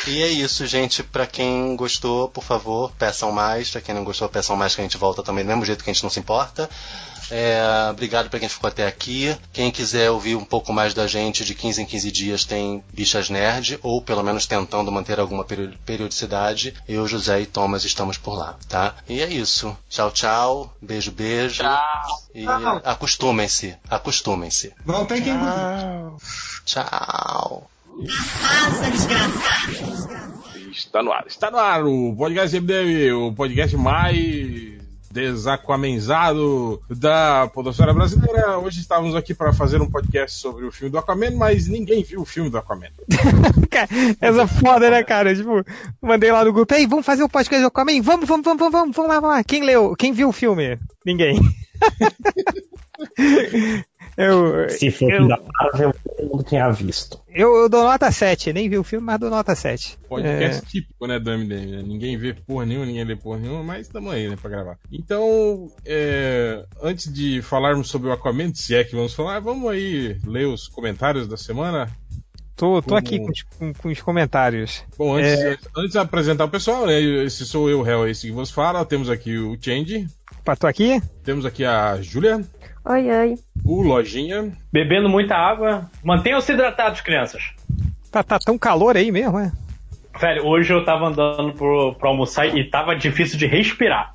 e 0.09 0.23
é 0.23 0.29
isso, 0.29 0.67
gente. 0.67 1.03
Pra 1.03 1.27
quem 1.27 1.77
gostou, 1.77 2.31
por 2.31 2.43
favor, 2.43 2.91
peçam 2.99 3.31
mais. 3.31 3.71
Pra 3.71 3.83
quem 3.83 3.95
não 3.95 4.03
gostou, 4.03 4.27
peçam 4.27 4.57
mais 4.57 4.75
que 4.75 4.81
a 4.81 4.85
gente 4.85 4.97
volta 4.97 5.23
também 5.23 5.45
do 5.45 5.49
mesmo 5.49 5.67
jeito 5.67 5.85
que 5.85 5.91
a 5.91 5.93
gente 5.93 6.03
não 6.03 6.09
se 6.09 6.19
importa. 6.19 6.69
É, 7.31 7.89
obrigado 7.91 8.29
pra 8.29 8.39
quem 8.39 8.49
ficou 8.49 8.69
até 8.69 8.87
aqui. 8.87 9.37
Quem 9.53 9.71
quiser 9.71 10.11
ouvir 10.11 10.35
um 10.37 10.45
pouco 10.45 10.73
mais 10.73 10.93
da 10.95 11.07
gente, 11.07 11.45
de 11.45 11.55
15 11.55 11.83
em 11.83 11.87
15 11.87 12.11
dias 12.13 12.45
tem 12.45 12.83
Bichas 12.93 13.31
Nerd, 13.31 13.79
ou 13.83 14.01
pelo 14.03 14.23
menos 14.23 14.47
tentando 14.47 14.93
manter 14.93 15.19
alguma 15.19 15.45
peri- 15.45 15.77
periodicidade. 15.87 16.75
Eu, 16.89 17.07
José 17.09 17.41
e 17.41 17.47
Thomas 17.47 17.85
estamos 17.85 18.19
por 18.19 18.35
lá, 18.37 18.57
tá? 18.69 18.95
E 19.09 19.21
é 19.21 19.29
isso. 19.29 19.77
Tchau, 19.89 20.11
tchau. 20.11 20.75
Beijo, 20.81 21.11
beijo. 21.13 21.63
Tchau. 21.63 22.23
E 22.35 22.45
Tchau. 22.45 22.81
acostumem-se. 22.85 23.77
Acostumem-se. 23.89 24.73
Vão 24.85 25.07
ter 25.07 25.23
que 25.23 25.31
engolir. 25.31 26.13
Tchau. 26.65 27.71
Está 30.73 31.03
no 31.03 31.13
ar, 31.13 31.25
está 31.27 31.51
no 31.51 31.59
ar 31.59 31.85
o 31.85 32.15
podcast 32.17 32.59
MDM, 32.61 33.13
o 33.13 33.33
podcast 33.33 33.77
mais 33.77 34.74
desaquamenzado 35.15 36.83
da 36.91 37.49
podosfera 37.55 37.95
brasileira. 37.95 38.59
Hoje 38.59 38.81
estávamos 38.81 39.15
aqui 39.15 39.33
para 39.33 39.53
fazer 39.53 39.81
um 39.81 39.89
podcast 39.89 40.41
sobre 40.41 40.67
o 40.67 40.73
filme 40.73 40.91
do 40.91 40.99
Aquaman, 40.99 41.31
mas 41.37 41.69
ninguém 41.69 42.03
viu 42.03 42.23
o 42.23 42.25
filme 42.25 42.51
do 42.51 42.59
Aquaman. 42.59 42.89
Essa 44.21 44.49
foda, 44.49 44.91
né, 44.91 45.05
cara? 45.05 45.33
Tipo, 45.33 45.65
mandei 46.03 46.33
lá 46.33 46.45
no 46.45 46.53
grupo, 46.53 46.75
ei, 46.75 46.85
vamos 46.85 47.07
fazer 47.07 47.23
o 47.23 47.29
podcast 47.29 47.63
do 47.63 47.69
Aquaman? 47.69 48.03
Vamos, 48.03 48.29
vamos, 48.29 48.45
vamos, 48.45 48.73
vamos, 48.73 48.97
vamos 48.97 49.09
lá, 49.09 49.21
vamos 49.21 49.37
lá. 49.37 49.45
Quem 49.45 49.63
leu? 49.63 49.95
Quem 49.97 50.13
viu 50.13 50.31
o 50.31 50.33
filme? 50.33 50.81
Ninguém. 51.07 51.39
eu, 54.17 54.69
Se 54.71 54.91
fosse 54.91 55.13
eu, 55.13 55.29
da 55.29 55.39
Marvel, 55.61 55.95
todo 56.17 56.29
mundo 56.31 56.45
tinha 56.45 56.71
visto. 56.71 57.21
eu, 57.35 57.55
eu 57.57 57.69
dou 57.69 57.83
nota 57.85 58.11
7, 58.11 58.53
nem 58.53 58.69
vi 58.69 58.79
o 58.79 58.85
filme, 58.85 59.05
mas 59.07 59.19
dou 59.21 59.31
nota 59.31 59.55
7. 59.55 59.99
Podcast 60.09 60.65
típico, 60.67 61.07
né, 61.07 61.19
do 61.19 61.31
MDM. 61.31 61.67
né? 61.77 61.83
Ninguém 61.83 62.17
vê 62.17 62.33
porra 62.35 62.67
nenhuma, 62.67 62.87
ninguém 62.87 63.05
lê 63.05 63.17
porra 63.17 63.39
nenhuma, 63.39 63.63
mas 63.63 63.87
estamos 63.87 64.13
aí, 64.13 64.29
né, 64.29 64.37
pra 64.41 64.51
gravar. 64.51 64.79
Então, 64.93 65.69
é, 65.85 66.65
antes 66.83 67.13
de 67.13 67.43
falarmos 67.43 67.89
sobre 67.89 68.09
o 68.09 68.13
Aquaman, 68.13 68.53
se 68.55 68.75
é 68.75 68.85
que 68.85 68.95
vamos 68.97 69.15
falar, 69.15 69.41
vamos 69.41 69.69
aí 69.71 70.17
ler 70.27 70.47
os 70.47 70.69
comentários 70.69 71.27
da 71.29 71.37
semana. 71.37 71.89
Tô, 72.57 72.81
tô 72.81 72.91
Como- 72.91 72.97
aqui 72.99 73.19
com 73.19 73.31
os, 73.33 73.43
com- 73.43 73.73
com 73.73 73.89
os 73.89 74.01
comentários. 74.01 74.85
Bom, 74.97 75.17
antes, 75.17 75.33
É. 75.41 75.57
antes 75.77 75.91
de 75.91 75.99
apresentar 75.99 76.45
o 76.45 76.49
pessoal, 76.49 76.87
né, 76.87 77.01
esse 77.01 77.45
sou 77.45 77.69
eu, 77.69 77.85
Hell, 77.85 78.07
esse 78.09 78.29
que 78.29 78.33
vos 78.33 78.53
fala. 78.53 78.85
Temos 78.85 79.11
aqui 79.11 79.37
o 79.37 79.59
Change, 79.61 80.07
Tô 80.59 80.67
aqui? 80.67 81.01
temos 81.25 81.47
aqui 81.47 81.65
a 81.65 82.01
Júlia, 82.03 82.43
Oi, 82.85 83.11
oi. 83.11 83.35
o 83.65 83.81
Lojinha, 83.81 84.53
Bebendo 84.71 85.09
muita 85.09 85.35
água. 85.35 85.91
Mantenham-se 86.03 86.53
hidratados, 86.53 87.01
crianças. 87.01 87.53
Tá, 88.11 88.23
tá 88.23 88.39
tão 88.39 88.59
calor 88.59 88.97
aí 88.97 89.11
mesmo, 89.11 89.39
é? 89.39 89.51
Velho, 90.21 90.47
hoje 90.47 90.73
eu 90.73 90.85
tava 90.85 91.07
andando 91.07 91.53
pro, 91.55 91.95
pro 91.95 92.09
almoçar 92.09 92.47
e 92.47 92.65
tava 92.65 92.95
difícil 92.95 93.37
de 93.39 93.47
respirar. 93.47 94.13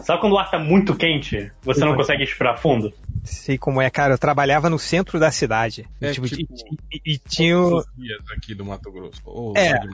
Sabe 0.00 0.20
quando 0.20 0.32
o 0.32 0.38
ar 0.38 0.50
tá 0.50 0.58
muito 0.58 0.94
quente? 0.96 1.52
Você 1.62 1.84
não 1.84 1.94
consegue 1.94 2.20
respirar 2.24 2.58
fundo? 2.58 2.92
Sei 3.22 3.56
como 3.58 3.80
é, 3.80 3.88
cara. 3.90 4.14
Eu 4.14 4.18
trabalhava 4.18 4.68
no 4.70 4.78
centro 4.78 5.20
da 5.20 5.30
cidade. 5.30 5.86
É, 6.00 6.10
Tipo, 6.10 6.26
tipo, 6.26 6.52
e, 6.90 6.96
e- 6.96 7.14
e 7.14 7.18
tinha. 7.18 7.56
os 7.58 7.84
dias 7.96 8.18
aqui 8.36 8.54
do 8.54 8.64
Mato 8.64 8.90
Grosso. 8.90 9.20
Ô, 9.26 9.52
É. 9.56 9.78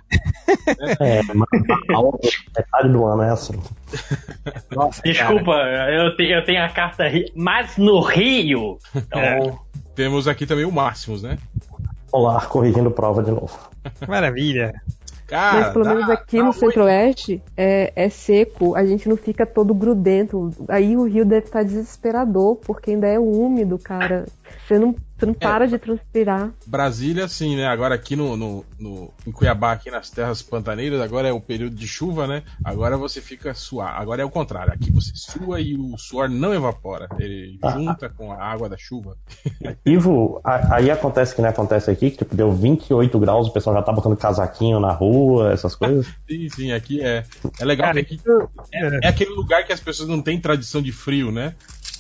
É, 1.01 1.21
outra 1.97 2.31
metade 2.57 2.89
do 2.91 3.05
ano 3.07 3.23
é 3.23 3.33
essa. 3.33 3.53
Nossa, 4.71 5.03
Desculpa, 5.03 5.53
eu, 5.53 6.17
te- 6.17 6.31
eu 6.31 6.45
tenho 6.45 6.63
a 6.65 6.69
carta 6.69 7.05
mas 7.35 7.77
no 7.77 8.01
Rio. 8.01 8.79
Então, 8.95 9.59
Temos 9.95 10.27
aqui 10.29 10.47
também 10.47 10.65
o 10.65 10.73
Máximos, 10.73 11.23
né? 11.23 11.37
Olá, 12.13 12.41
corrigindo 12.47 12.91
prova 12.91 13.23
de 13.23 13.31
novo. 13.31 13.59
Maravilha. 14.07 14.73
Cara, 15.29 15.61
Mas 15.61 15.73
pelo 15.75 15.85
dá- 15.85 15.95
menos 15.95 16.09
aqui 16.11 16.43
no 16.43 16.53
centro-oeste 16.55 17.43
é, 17.55 17.93
é 17.95 18.09
seco, 18.09 18.75
a 18.75 18.85
gente 18.87 19.07
não 19.09 19.17
fica 19.17 19.45
todo 19.45 19.75
grudento. 19.75 20.51
Aí 20.69 20.97
o 20.97 21.05
rio 21.05 21.25
deve 21.27 21.45
estar 21.47 21.63
desesperador, 21.63 22.57
porque 22.57 22.93
ainda 22.93 23.07
é 23.07 23.19
úmido, 23.19 23.79
cara. 23.79 24.25
Você 24.67 24.79
não, 24.79 24.95
você 25.19 25.27
não 25.27 25.35
para 25.35 25.67
de 25.67 25.79
transpirar. 25.79 26.51
Brasília, 26.67 27.27
sim, 27.29 27.57
né? 27.57 27.67
Agora 27.67 27.95
aqui 27.95 28.15
no, 28.15 28.37
no, 28.37 28.65
no- 28.79 29.11
em 29.27 29.33
Cuiabá, 29.33 29.73
aqui 29.73 29.91
nas 29.91 30.11
terras 30.11 30.41
pantaneiras, 30.43 31.01
agora 31.01 31.29
é 31.29 31.33
o 31.33 31.41
período 31.41 31.75
de 31.75 31.89
chuva, 31.89 32.27
né? 32.27 32.43
Agora 32.63 32.97
você 32.97 33.21
fica 33.21 33.53
suar. 33.55 34.01
Agora 34.01 34.23
é 34.23 34.25
o 34.25 34.31
contrário. 34.31 34.73
Aqui 34.73 34.91
você 34.91 35.13
sua 35.15 35.61
e 35.61 35.75
o 35.77 35.97
suor 35.99 36.29
não 36.29 36.55
evapora. 36.55 37.09
Ele 37.19 37.59
Ah. 37.63 37.71
junta 37.71 38.09
com 38.09 38.31
a 38.33 38.37
água 38.43 38.69
da 38.69 38.77
chuva. 38.79 39.17
Ivo, 39.85 40.41
a- 40.45 40.77
aí 40.77 40.91
acontece 40.91 41.35
que 41.35 41.43
não 41.43 41.49
acontece 41.49 41.91
aqui, 41.91 42.11
que 42.11 42.19
tipo, 42.19 42.35
deu 42.37 42.53
28 42.53 43.19
graus, 43.19 43.49
o 43.49 43.53
pessoal 43.53 43.77
já 43.77 43.83
tá 43.83 43.93
botando 43.93 44.17
casaquinho 44.17 44.79
na 44.81 44.93
rua, 44.93 45.53
essas 45.53 45.75
coisas. 45.75 46.07
Sim, 46.29 46.49
sim, 46.51 46.73
aqui 46.73 47.01
é. 47.03 47.25
É 47.59 47.65
legal 47.65 47.89
Cara, 47.89 48.05
que 48.05 48.15
aqui 48.17 48.23
é, 48.73 49.07
é 49.07 49.09
aquele 49.09 49.31
lugar 49.31 49.65
que 49.65 49.73
as 49.73 49.81
pessoas 49.81 50.09
não 50.09 50.21
têm 50.21 50.39
tradição 50.41 50.83
de 50.83 50.93
frio, 50.93 51.33
né? 51.33 51.55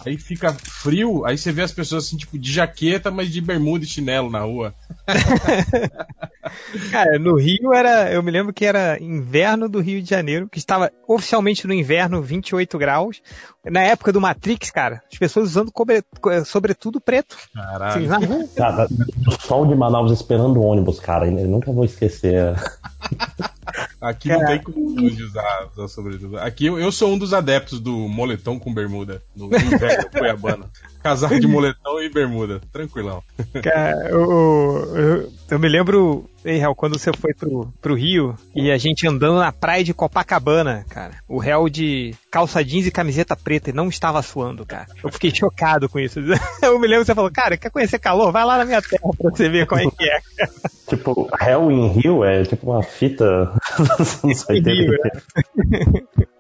Aí 0.07 0.16
fica 0.16 0.53
frio, 0.53 1.24
aí 1.24 1.36
você 1.36 1.51
vê 1.51 1.62
as 1.62 1.73
pessoas 1.73 2.05
assim, 2.07 2.16
tipo, 2.16 2.39
de 2.39 2.53
jaqueta, 2.53 3.07
mas 3.10 3.30
de 3.30 3.40
bermuda 3.40 3.85
e 3.85 3.89
chinelo 3.89 4.30
na 4.30 4.40
rua. 4.40 4.74
Cara, 6.90 7.18
no 7.18 7.36
Rio 7.36 7.72
era. 7.74 8.10
Eu 8.12 8.22
me 8.22 8.30
lembro 8.30 8.52
que 8.52 8.64
era 8.64 8.98
inverno 9.02 9.68
do 9.68 9.80
Rio 9.80 10.02
de 10.02 10.09
Janeiro, 10.09 10.48
que 10.48 10.59
estava 10.59 10.90
oficialmente 11.06 11.66
no 11.66 11.74
inverno 11.74 12.22
28 12.22 12.78
graus. 12.78 13.20
Na 13.64 13.82
época 13.82 14.12
do 14.12 14.20
Matrix, 14.20 14.70
cara, 14.70 15.02
as 15.12 15.18
pessoas 15.18 15.51
usando 15.51 15.70
cobre, 15.70 16.02
co- 16.20 16.44
sobretudo 16.44 17.01
preto. 17.01 17.36
Assim, 17.55 18.06
Caralho. 18.06 18.09
na 18.09 18.18
rua. 18.18 18.44
Cara, 18.56 18.89
o 19.26 19.30
sol 19.43 19.66
de 19.66 19.74
Manaus 19.74 20.10
esperando 20.12 20.59
o 20.59 20.64
ônibus, 20.64 20.98
cara, 21.01 21.26
eu 21.26 21.48
nunca 21.48 21.70
vou 21.72 21.85
esquecer. 21.85 22.55
Aqui 24.01 24.28
não 24.28 24.44
tem 24.47 24.62
costume 24.62 25.10
de 25.10 25.22
usar, 25.24 25.68
usar 25.76 25.89
sobretudo. 25.89 26.39
Aqui 26.39 26.66
eu, 26.66 26.78
eu 26.78 26.90
sou 26.90 27.12
um 27.12 27.18
dos 27.18 27.35
adeptos 27.35 27.80
do 27.80 27.93
moletom 28.09 28.59
com 28.59 28.72
bermuda, 28.72 29.22
no 29.36 29.47
inverno 29.47 30.09
cuiabano. 30.10 30.70
Casaco 31.03 31.39
de 31.39 31.47
moletom 31.47 32.01
e 32.01 32.09
bermuda, 32.09 32.61
tranquilão. 32.73 33.23
Cara, 33.62 34.09
eu, 34.11 34.97
eu, 34.97 35.33
eu 35.51 35.59
me 35.59 35.69
lembro, 35.69 36.29
ei, 36.45 36.61
Hel, 36.61 36.75
quando 36.75 36.99
você 36.99 37.11
foi 37.12 37.33
pro, 37.33 37.73
pro 37.81 37.95
Rio 37.95 38.35
e 38.55 38.70
a 38.70 38.79
gente 38.79 39.07
andando 39.07 39.39
na 39.39 39.53
praia 39.53 39.85
de 39.85 39.95
Copacabana, 39.95 40.85
cara. 40.89 41.15
O 41.29 41.39
réu 41.39 41.69
de 41.69 42.15
calça 42.31 42.65
jeans 42.65 42.87
e 42.87 42.91
camiseta 42.91 43.37
preta 43.37 43.70
e 43.70 43.73
não 43.73 43.89
estava 43.89 44.20
suando, 44.23 44.66
cara. 44.66 44.87
Eu 45.03 45.11
fiquei 45.12 45.35
chocado 45.35 45.89
com 45.89 45.99
isso. 45.99 46.20
Eu 46.62 46.79
me 46.79 46.87
lembro 46.87 47.05
que 47.05 47.07
você 47.07 47.15
falou, 47.15 47.31
cara, 47.31 47.57
quer 47.57 47.70
conhecer 47.70 47.99
calor? 47.99 48.33
Vai 48.33 48.45
lá 48.45 48.59
na 48.59 48.65
minha 48.65 48.83
terra 48.83 49.11
pra 49.16 49.31
você 49.31 49.49
ver 49.49 49.66
como 49.66 49.81
é 49.81 49.91
que 49.91 50.05
é. 50.05 50.19
Tipo, 50.89 51.29
Hell 51.41 51.70
in 51.70 51.89
Rio 51.89 52.25
é 52.25 52.45
tipo 52.45 52.70
uma 52.70 52.83
fita 52.83 53.53
dos 53.99 54.25
anos 54.25 54.49
80. 54.49 55.23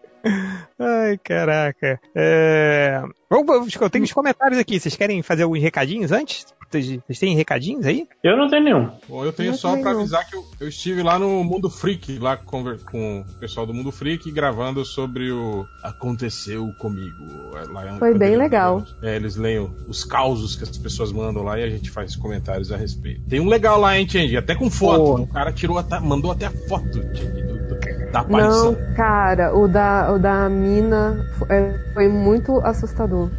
Ai, 0.78 1.18
caraca. 1.18 2.00
É... 2.14 3.02
Vamos- 3.30 3.74
Eu 3.80 3.90
tenho 3.90 4.04
os 4.04 4.12
comentários 4.12 4.58
aqui. 4.58 4.78
Vocês 4.80 4.96
querem 4.96 5.22
fazer 5.22 5.42
alguns 5.42 5.60
recadinhos 5.62 6.12
antes? 6.12 6.46
Vocês 6.70 7.18
têm 7.18 7.34
recadinhos 7.34 7.86
aí? 7.86 8.06
eu 8.22 8.36
não 8.36 8.46
tenho 8.46 8.62
nenhum. 8.64 8.90
Bom, 9.08 9.24
eu 9.24 9.32
tenho 9.32 9.52
Não 9.52 9.58
só 9.58 9.74
não. 9.74 10.00
avisar 10.00 10.26
que 10.28 10.36
eu, 10.36 10.44
eu 10.60 10.68
estive 10.68 11.02
lá 11.02 11.18
no 11.18 11.42
Mundo 11.42 11.70
Freak, 11.70 12.18
lá 12.18 12.36
conver- 12.36 12.78
com 12.84 13.20
o 13.20 13.40
pessoal 13.40 13.64
do 13.66 13.72
Mundo 13.72 13.90
Freak, 13.90 14.30
gravando 14.30 14.84
sobre 14.84 15.30
o 15.32 15.64
Aconteceu 15.82 16.70
Comigo. 16.78 17.16
É, 17.56 17.72
lá 17.72 17.96
é 17.96 17.98
Foi 17.98 18.12
bem 18.18 18.36
legal. 18.36 18.84
É, 19.02 19.16
eles 19.16 19.36
leem 19.36 19.66
os 19.88 20.04
causos 20.04 20.56
que 20.56 20.62
as 20.62 20.76
pessoas 20.76 21.10
mandam 21.10 21.42
lá 21.42 21.58
e 21.58 21.64
a 21.64 21.70
gente 21.70 21.90
faz 21.90 22.14
comentários 22.16 22.70
a 22.70 22.76
respeito. 22.76 23.22
Tem 23.28 23.40
um 23.40 23.48
legal 23.48 23.80
lá, 23.80 23.98
hein, 23.98 24.06
Change? 24.06 24.36
Até 24.36 24.54
com 24.54 24.70
foto. 24.70 24.98
Pô. 25.04 25.22
O 25.22 25.26
cara 25.26 25.50
tirou 25.52 25.78
até- 25.78 25.98
mandou 26.00 26.30
até 26.32 26.46
a 26.46 26.50
foto 26.50 26.92
Change, 27.14 27.42
do, 27.44 27.66
do- 27.68 27.97
Da 28.12 28.20
aparição. 28.20 28.72
Não, 28.72 28.94
cara, 28.94 29.54
o 29.56 29.68
da, 29.68 30.12
o 30.12 30.18
da 30.18 30.48
mina 30.48 31.24
é, 31.48 31.74
foi 31.92 32.08
muito 32.08 32.58
assustador. 32.64 33.30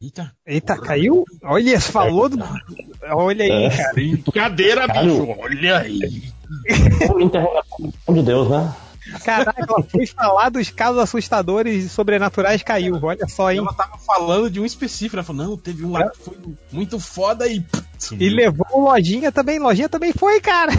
Eita. 0.00 0.32
Eita, 0.46 0.76
caiu? 0.76 1.24
Olha, 1.42 1.80
você 1.80 1.90
falou 1.90 2.28
do. 2.28 2.38
Olha 3.10 3.44
aí, 3.44 3.70
cara. 3.70 3.92
Brincadeira, 3.94 4.86
bicho. 4.86 5.34
Olha 5.38 5.78
aí. 5.78 6.22
Interrogação 7.18 7.92
de 8.10 8.22
Deus, 8.22 8.50
né? 8.50 8.74
Caraca, 9.24 9.54
ela 9.68 9.82
foi 9.82 10.06
falar 10.06 10.48
dos 10.50 10.70
casos 10.70 11.00
assustadores 11.00 11.84
e 11.84 11.88
sobrenaturais 11.88 12.62
caiu. 12.62 12.98
Olha 13.02 13.26
só, 13.28 13.50
hein? 13.50 13.58
Ela 13.58 13.72
tava 13.72 13.98
falando 13.98 14.50
de 14.50 14.60
um 14.60 14.64
específico. 14.64 15.16
Ela 15.16 15.24
falou, 15.24 15.44
não, 15.46 15.56
teve 15.56 15.84
um 15.84 15.92
lá 15.92 16.08
que 16.10 16.18
foi 16.18 16.36
muito 16.72 16.98
foda 17.00 17.46
e. 17.46 17.64
E 18.12 18.28
levou 18.28 18.66
o 18.72 18.80
Lojinha 18.90 19.32
também. 19.32 19.58
Lojinha 19.58 19.88
também 19.88 20.12
foi, 20.12 20.40
cara. 20.40 20.72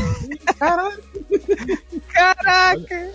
Caraca. 2.13 3.11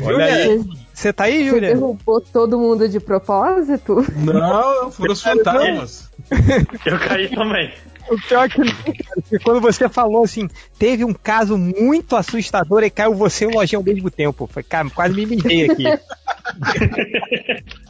Olha 0.00 0.24
aí. 0.24 0.58
Júlia, 0.58 0.76
você 0.94 1.12
tá 1.12 1.24
aí, 1.24 1.44
Você 1.44 1.50
Júlia? 1.50 1.74
derrubou 1.74 2.20
todo 2.20 2.58
mundo 2.58 2.88
de 2.88 2.98
propósito? 3.00 4.04
Não, 4.16 4.90
foram 4.90 5.12
os 5.12 5.22
fantasmas. 5.22 6.10
Eu 6.86 6.98
caí 6.98 7.28
também. 7.28 7.72
O 8.10 8.20
pior 8.28 8.44
é 8.44 8.48
que, 8.48 8.62
que 9.22 9.38
quando 9.38 9.60
você 9.60 9.88
falou 9.88 10.24
assim, 10.24 10.48
teve 10.78 11.04
um 11.04 11.14
caso 11.14 11.56
muito 11.56 12.16
assustador 12.16 12.82
e 12.82 12.90
caiu 12.90 13.14
você 13.14 13.44
e 13.44 13.48
o 13.48 13.50
Lojinha 13.50 13.78
ao 13.78 13.84
mesmo 13.84 14.10
tempo. 14.10 14.46
Foi, 14.46 14.62
cara, 14.62 14.88
quase 14.90 15.14
me 15.14 15.26
mijei 15.26 15.70
aqui. 15.70 15.84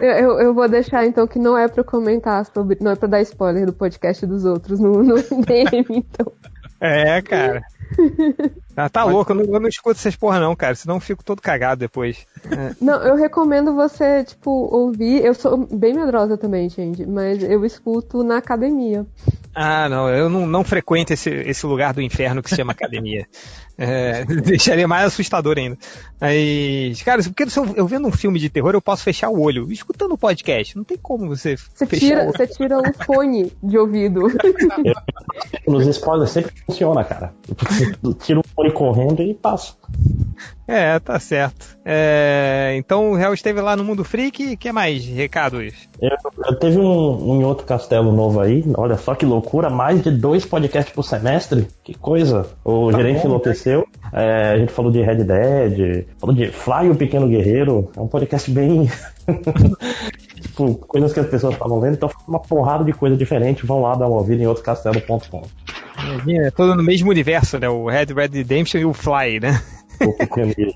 Eu, 0.00 0.08
eu, 0.08 0.40
eu 0.40 0.54
vou 0.54 0.68
deixar 0.68 1.06
então 1.06 1.26
que 1.26 1.38
não 1.38 1.56
é 1.56 1.68
pra 1.68 1.84
comentar 1.84 2.44
sobre. 2.46 2.78
Não 2.80 2.92
é 2.92 2.96
pra 2.96 3.08
dar 3.08 3.20
spoiler 3.20 3.66
do 3.66 3.72
podcast 3.72 4.24
dos 4.26 4.44
outros 4.44 4.80
no, 4.80 5.02
no 5.02 5.14
MDM, 5.30 5.84
então. 5.90 6.32
É, 6.80 7.20
cara. 7.22 7.62
Ah, 8.76 8.88
tá 8.88 9.04
louco, 9.04 9.32
eu 9.32 9.36
não, 9.36 9.44
eu 9.44 9.60
não 9.60 9.68
escuto 9.68 9.98
essas 9.98 10.16
porra 10.16 10.40
não, 10.40 10.56
cara, 10.56 10.74
senão 10.74 10.96
eu 10.96 11.00
fico 11.00 11.22
todo 11.22 11.42
cagado 11.42 11.80
depois. 11.80 12.26
É. 12.50 12.74
Não, 12.80 13.02
eu 13.02 13.16
recomendo 13.16 13.74
você, 13.74 14.24
tipo, 14.24 14.50
ouvir. 14.50 15.24
Eu 15.24 15.34
sou 15.34 15.66
bem 15.66 15.92
medrosa 15.94 16.38
também, 16.38 16.68
gente, 16.68 17.04
mas 17.04 17.42
eu 17.42 17.64
escuto 17.64 18.24
na 18.24 18.38
academia. 18.38 19.06
Ah, 19.54 19.88
não, 19.88 20.08
eu 20.08 20.30
não, 20.30 20.46
não 20.46 20.64
frequento 20.64 21.12
esse, 21.12 21.28
esse 21.28 21.66
lugar 21.66 21.92
do 21.92 22.00
inferno 22.00 22.42
que 22.42 22.48
se 22.48 22.56
chama 22.56 22.72
academia. 22.72 23.26
É, 23.84 24.24
deixaria 24.42 24.86
mais 24.86 25.06
assustador 25.06 25.58
ainda. 25.58 25.76
Mas, 26.20 27.02
cara, 27.02 27.20
porque 27.20 27.50
se 27.50 27.58
eu, 27.58 27.66
eu 27.74 27.84
vendo 27.84 28.06
um 28.06 28.12
filme 28.12 28.38
de 28.38 28.48
terror, 28.48 28.74
eu 28.74 28.80
posso 28.80 29.02
fechar 29.02 29.28
o 29.28 29.40
olho. 29.40 29.72
Escutando 29.72 30.12
o 30.12 30.18
podcast, 30.18 30.76
não 30.76 30.84
tem 30.84 30.96
como 30.96 31.26
você, 31.26 31.56
Você 31.56 31.84
fechar 31.84 32.06
tira, 32.06 32.20
o 32.20 32.28
olho. 32.28 32.32
você 32.36 32.46
tira 32.46 32.78
um 32.78 32.92
fone 33.04 33.52
de 33.60 33.76
ouvido. 33.76 34.28
Nos 35.66 35.86
spoilers 35.88 36.30
sempre 36.30 36.52
funciona, 36.64 37.02
cara. 37.02 37.34
Tira 38.22 38.38
o 38.38 38.44
fone 38.54 38.70
correndo 38.70 39.20
e 39.20 39.34
passa. 39.34 39.74
É, 40.72 40.98
tá 40.98 41.20
certo. 41.20 41.76
É, 41.84 42.72
então 42.78 43.10
o 43.10 43.14
réu 43.14 43.34
esteve 43.34 43.60
lá 43.60 43.76
no 43.76 43.84
Mundo 43.84 44.02
Freak, 44.02 44.56
que 44.56 44.72
mais 44.72 45.04
recados? 45.04 45.86
Eu, 46.00 46.16
eu 46.46 46.58
teve 46.58 46.78
um, 46.78 46.84
um 46.84 47.44
outro 47.44 47.66
castelo 47.66 48.10
novo 48.10 48.40
aí, 48.40 48.64
olha 48.74 48.96
só 48.96 49.14
que 49.14 49.26
loucura, 49.26 49.68
mais 49.68 50.02
de 50.02 50.10
dois 50.10 50.46
podcasts 50.46 50.94
por 50.94 51.02
semestre, 51.02 51.68
que 51.84 51.92
coisa. 51.92 52.46
O 52.64 52.90
Tá 52.90 52.96
gerente 52.96 53.20
bom, 53.20 53.28
enlouqueceu, 53.28 53.86
é, 54.14 54.52
a 54.52 54.58
gente 54.58 54.72
falou 54.72 54.90
de 54.90 55.02
Red 55.02 55.24
Dead, 55.24 56.06
falou 56.18 56.34
de 56.34 56.46
Fly 56.46 56.88
o 56.88 56.94
Pequeno 56.94 57.28
Guerreiro, 57.28 57.90
é 57.94 58.00
um 58.00 58.08
podcast 58.08 58.50
bem. 58.50 58.90
tipo, 60.40 60.74
coisas 60.74 61.12
que 61.12 61.20
as 61.20 61.26
pessoas 61.26 61.52
estavam 61.52 61.80
lendo, 61.80 61.96
então 61.96 62.10
uma 62.26 62.40
porrada 62.40 62.82
de 62.82 62.94
coisa 62.94 63.14
diferente, 63.14 63.66
vão 63.66 63.82
lá 63.82 63.94
dar 63.94 64.08
uma 64.08 64.16
ouvida 64.16 64.42
em 64.42 64.46
outrocastelo.com. 64.46 65.42
É 66.28 66.50
todo 66.50 66.74
no 66.74 66.82
mesmo 66.82 67.10
universo, 67.10 67.58
né? 67.58 67.68
O 67.68 67.88
Red 67.88 68.06
Red 68.06 68.30
Redemption 68.32 68.80
e 68.80 68.84
o 68.86 68.94
Fly, 68.94 69.38
né? 69.38 69.60
Guerreiro. 70.34 70.72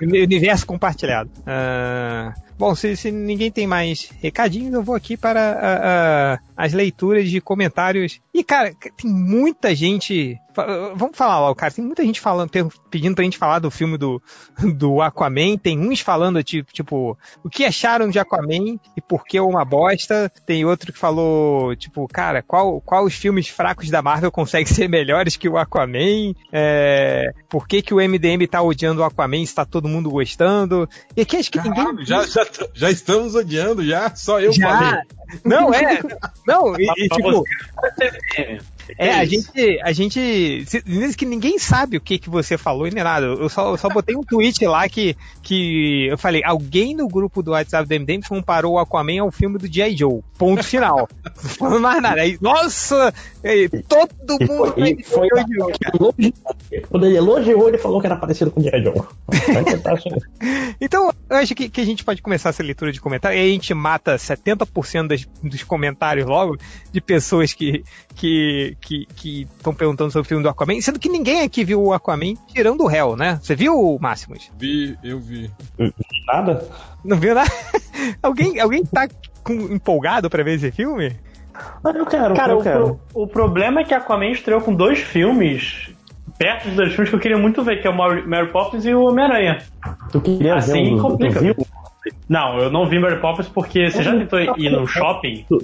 Universo 0.00 0.66
compartilhado. 0.66 1.30
Ah, 1.46 2.34
bom, 2.58 2.74
se, 2.74 2.96
se 2.96 3.10
ninguém 3.10 3.50
tem 3.50 3.66
mais 3.66 4.10
recadinhos, 4.20 4.74
eu 4.74 4.82
vou 4.82 4.94
aqui 4.94 5.16
para 5.16 6.40
as 6.56 6.72
leituras 6.72 7.30
de 7.30 7.40
comentários. 7.40 8.20
E, 8.34 8.42
cara, 8.42 8.74
tem 8.96 9.10
muita 9.10 9.74
gente. 9.74 10.36
Vamos 10.96 11.16
falar 11.16 11.38
logo, 11.38 11.54
cara. 11.54 11.72
Tem 11.72 11.84
muita 11.84 12.04
gente 12.04 12.20
falando, 12.20 12.50
pedindo 12.90 13.14
pra 13.14 13.22
gente 13.22 13.38
falar 13.38 13.60
do 13.60 13.70
filme 13.70 13.96
do, 13.96 14.20
do 14.76 15.00
Aquaman. 15.00 15.56
Tem 15.56 15.78
uns 15.78 16.00
falando, 16.00 16.42
tipo, 16.42 16.72
tipo, 16.72 17.16
o 17.44 17.48
que 17.48 17.64
acharam 17.64 18.10
de 18.10 18.18
Aquaman 18.18 18.76
e 18.96 19.00
por 19.00 19.24
que 19.24 19.38
é 19.38 19.42
uma 19.42 19.64
bosta. 19.64 20.30
Tem 20.44 20.64
outro 20.64 20.92
que 20.92 20.98
falou, 20.98 21.76
tipo, 21.76 22.08
cara, 22.08 22.42
qual, 22.42 22.80
qual 22.80 23.04
os 23.04 23.14
filmes 23.14 23.48
fracos 23.48 23.88
da 23.88 24.02
Marvel 24.02 24.32
conseguem 24.32 24.66
ser 24.72 24.88
melhores 24.88 25.36
que 25.36 25.48
o 25.48 25.56
Aquaman? 25.56 26.34
É, 26.52 27.32
por 27.48 27.68
que, 27.68 27.82
que 27.82 27.94
o 27.94 27.98
MDM 27.98 28.44
tá 28.50 28.60
odiando 28.60 29.00
o 29.00 29.04
Aquaman 29.04 29.46
se 29.46 29.54
tá 29.54 29.64
todo 29.64 29.88
mundo 29.88 30.10
gostando? 30.10 30.88
E 31.16 31.20
aqui 31.20 31.36
acho 31.36 31.52
que 31.52 31.58
Caralho, 31.58 31.90
ninguém. 31.90 32.06
já, 32.06 32.26
já, 32.26 32.44
já 32.74 32.90
estamos 32.90 33.34
odiando, 33.34 33.84
já. 33.84 34.14
Só 34.14 34.40
eu 34.40 34.52
Já. 34.52 34.68
falei. 34.68 35.00
Não, 35.44 35.72
é. 35.74 36.00
Não, 36.46 36.78
e, 36.78 36.86
e, 36.96 37.08
tipo, 37.08 37.44
você, 37.76 38.58
é, 38.96 39.12
a 39.12 39.24
isso. 39.24 39.52
gente, 39.52 39.80
a 39.82 39.92
gente, 39.92 40.64
que 41.16 41.26
ninguém 41.26 41.58
sabe 41.58 41.96
o 41.96 42.00
que 42.00 42.18
que 42.18 42.30
você 42.30 42.56
falou 42.56 42.86
e 42.86 42.90
nem 42.90 43.04
nada. 43.04 43.26
Eu 43.26 43.48
só, 43.48 43.70
eu 43.70 43.76
só 43.76 43.88
botei 43.88 44.16
um 44.16 44.22
tweet 44.22 44.64
lá 44.66 44.88
que, 44.88 45.16
que 45.42 46.06
eu 46.08 46.16
falei, 46.16 46.42
alguém 46.44 46.94
no 46.94 47.08
grupo 47.08 47.42
do 47.42 47.50
WhatsApp 47.50 47.88
do 47.88 48.00
MDM 48.00 48.20
comparou 48.28 48.74
o 48.74 48.78
Aquaman 48.78 49.20
ao 49.20 49.30
filme 49.30 49.58
do 49.58 49.66
G.I. 49.66 49.96
Joe. 49.96 50.20
Ponto 50.38 50.62
final. 50.62 51.08
Não 51.24 51.50
falando 51.50 51.80
mais 51.80 52.02
nada. 52.02 52.20
Aí, 52.20 52.38
nossa, 52.40 53.12
aí, 53.44 53.68
todo 53.68 54.10
mundo 54.40 54.72
foi, 54.72 54.90
e 54.90 55.02
foi 55.02 55.28
elogiou. 55.28 55.72
elogiou. 55.94 56.34
Quando 56.88 57.06
ele 57.06 57.16
elogiou, 57.16 57.68
ele 57.68 57.78
falou 57.78 58.00
que 58.00 58.06
era 58.06 58.16
parecido 58.16 58.50
com 58.50 58.60
o 58.60 58.62
G.I. 58.62 58.82
Joe. 58.82 58.94
Tentar 59.64 59.92
achar. 59.94 60.10
Então, 60.80 61.12
eu 61.28 61.36
acho 61.36 61.56
que, 61.56 61.68
que 61.68 61.80
a 61.80 61.84
gente 61.84 62.04
pode 62.04 62.22
começar 62.22 62.50
essa 62.50 62.62
leitura 62.62 62.92
de 62.92 63.00
comentários 63.00 63.40
e 63.40 63.42
aí 63.42 63.50
a 63.50 63.52
gente 63.52 63.74
mata 63.74 64.14
70% 64.14 65.08
das, 65.08 65.26
dos 65.42 65.64
comentários 65.64 66.24
logo 66.24 66.56
de 66.92 67.00
pessoas 67.00 67.52
que 67.52 67.82
que 68.18 68.76
que 68.80 69.42
estão 69.42 69.74
perguntando 69.74 70.10
sobre 70.10 70.26
o 70.26 70.28
filme 70.28 70.42
do 70.42 70.48
Aquaman, 70.48 70.80
sendo 70.80 70.98
que 70.98 71.08
ninguém 71.08 71.42
aqui 71.42 71.64
viu 71.64 71.82
o 71.82 71.92
Aquaman 71.92 72.34
tirando 72.46 72.82
o 72.82 72.86
réu, 72.86 73.16
né? 73.16 73.38
Você 73.42 73.54
viu, 73.54 73.98
Máximos? 74.00 74.50
Vi, 74.58 74.96
eu 75.02 75.18
vi. 75.20 75.50
Nada? 76.26 76.66
Não 77.04 77.16
viu 77.18 77.34
nada? 77.34 77.50
alguém, 78.22 78.58
alguém 78.60 78.84
tá 78.84 79.06
com- 79.42 79.72
empolgado 79.74 80.30
pra 80.30 80.42
ver 80.42 80.54
esse 80.54 80.70
filme? 80.70 81.14
Eu 81.84 82.06
quero, 82.06 82.34
Cara, 82.34 82.52
eu 82.52 82.58
o, 82.58 82.62
quero. 82.62 83.00
pro- 83.12 83.22
o 83.22 83.26
problema 83.26 83.80
é 83.80 83.84
que 83.84 83.92
Aquaman 83.92 84.30
estreou 84.30 84.60
com 84.60 84.72
dois 84.72 85.00
filmes 85.00 85.90
perto 86.38 86.68
dos 86.68 86.76
dois 86.76 86.90
filmes 86.92 87.10
que 87.10 87.16
eu 87.16 87.20
queria 87.20 87.38
muito 87.38 87.62
ver, 87.64 87.80
que 87.82 87.86
é 87.88 87.90
o 87.90 87.96
Mary, 87.96 88.24
Mary 88.26 88.52
Poppins 88.52 88.84
e 88.84 88.94
o 88.94 89.02
Homem-Aranha. 89.02 89.58
Tu 90.12 90.20
queria 90.20 90.54
Assim 90.54 90.84
ver 90.84 90.90
dos- 90.92 91.02
complica. 91.02 91.40
Não, 92.28 92.58
eu 92.58 92.70
não 92.70 92.88
vi 92.88 92.98
Mary 93.00 93.20
Poppins 93.20 93.48
porque 93.48 93.90
você 93.90 94.02
já 94.04 94.12
tentou 94.12 94.38
ir 94.56 94.70
no 94.70 94.86
shopping? 94.86 95.44
tu 95.48 95.58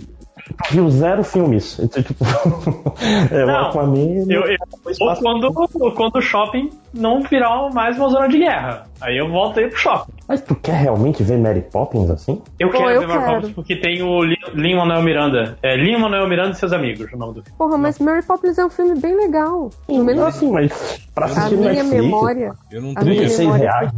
viu 0.71 0.89
zero 0.91 1.25
filmes. 1.25 1.79
Então, 1.79 2.03
tipo, 2.03 2.25
é, 3.33 3.45
o 3.45 3.47
Não, 3.47 3.69
Aquaman... 3.69 4.25
Eu, 4.29 4.43
eu, 4.45 4.57
ou 5.01 5.17
quando, 5.17 5.69
ou 5.81 5.93
quando 5.93 6.17
o 6.17 6.21
shopping 6.21 6.71
não 6.93 7.23
virar 7.23 7.71
mais 7.73 7.97
uma 7.99 8.09
zona 8.09 8.29
de 8.29 8.39
guerra. 8.39 8.87
Aí 9.01 9.17
eu 9.19 9.29
volto 9.31 9.59
aí 9.61 9.69
pro 9.69 9.79
shopping. 9.79 10.13
Mas 10.29 10.41
tu 10.41 10.55
quer 10.55 10.77
realmente 10.77 11.23
ver 11.23 11.39
Mary 11.39 11.63
Poppins 11.63 12.09
assim? 12.11 12.41
Eu 12.59 12.71
Pô, 12.71 12.79
quero 12.79 12.91
eu 12.91 13.01
ver 13.01 13.09
Mary. 13.09 13.35
Poppins 13.35 13.53
porque 13.53 13.77
tem 13.77 14.03
o 14.03 14.23
Lin-Manuel 14.55 15.03
Miranda. 15.03 15.59
É 15.63 15.77
Lin-Manuel 15.77 16.29
Miranda 16.29 16.51
e 16.51 16.55
seus 16.57 16.73
amigos, 16.73 17.13
o 17.13 17.17
nome 17.17 17.35
do 17.35 17.43
filme. 17.43 17.59
Porra, 17.59 17.77
mas 17.77 17.99
Mary 17.99 18.23
Poppins 18.23 18.59
é 18.59 18.65
um 18.65 18.71
filme 18.71 18.99
bem 19.01 19.17
legal. 19.17 19.71
Não, 19.89 20.05
menos 20.05 20.25
assim, 20.25 20.51
mas 20.51 21.01
pra 21.15 21.27
a 21.27 21.29
assistir 21.29 21.57
no 21.57 21.61
minha 21.63 21.73
Netflix... 21.75 22.03
memória. 22.05 22.53
Eu 22.71 22.83
não 22.83 22.91
A 22.93 22.95
tenho. 22.95 23.07
minha 23.07 23.21
36 23.23 23.39
memória 23.41 23.71
reais. 23.71 23.93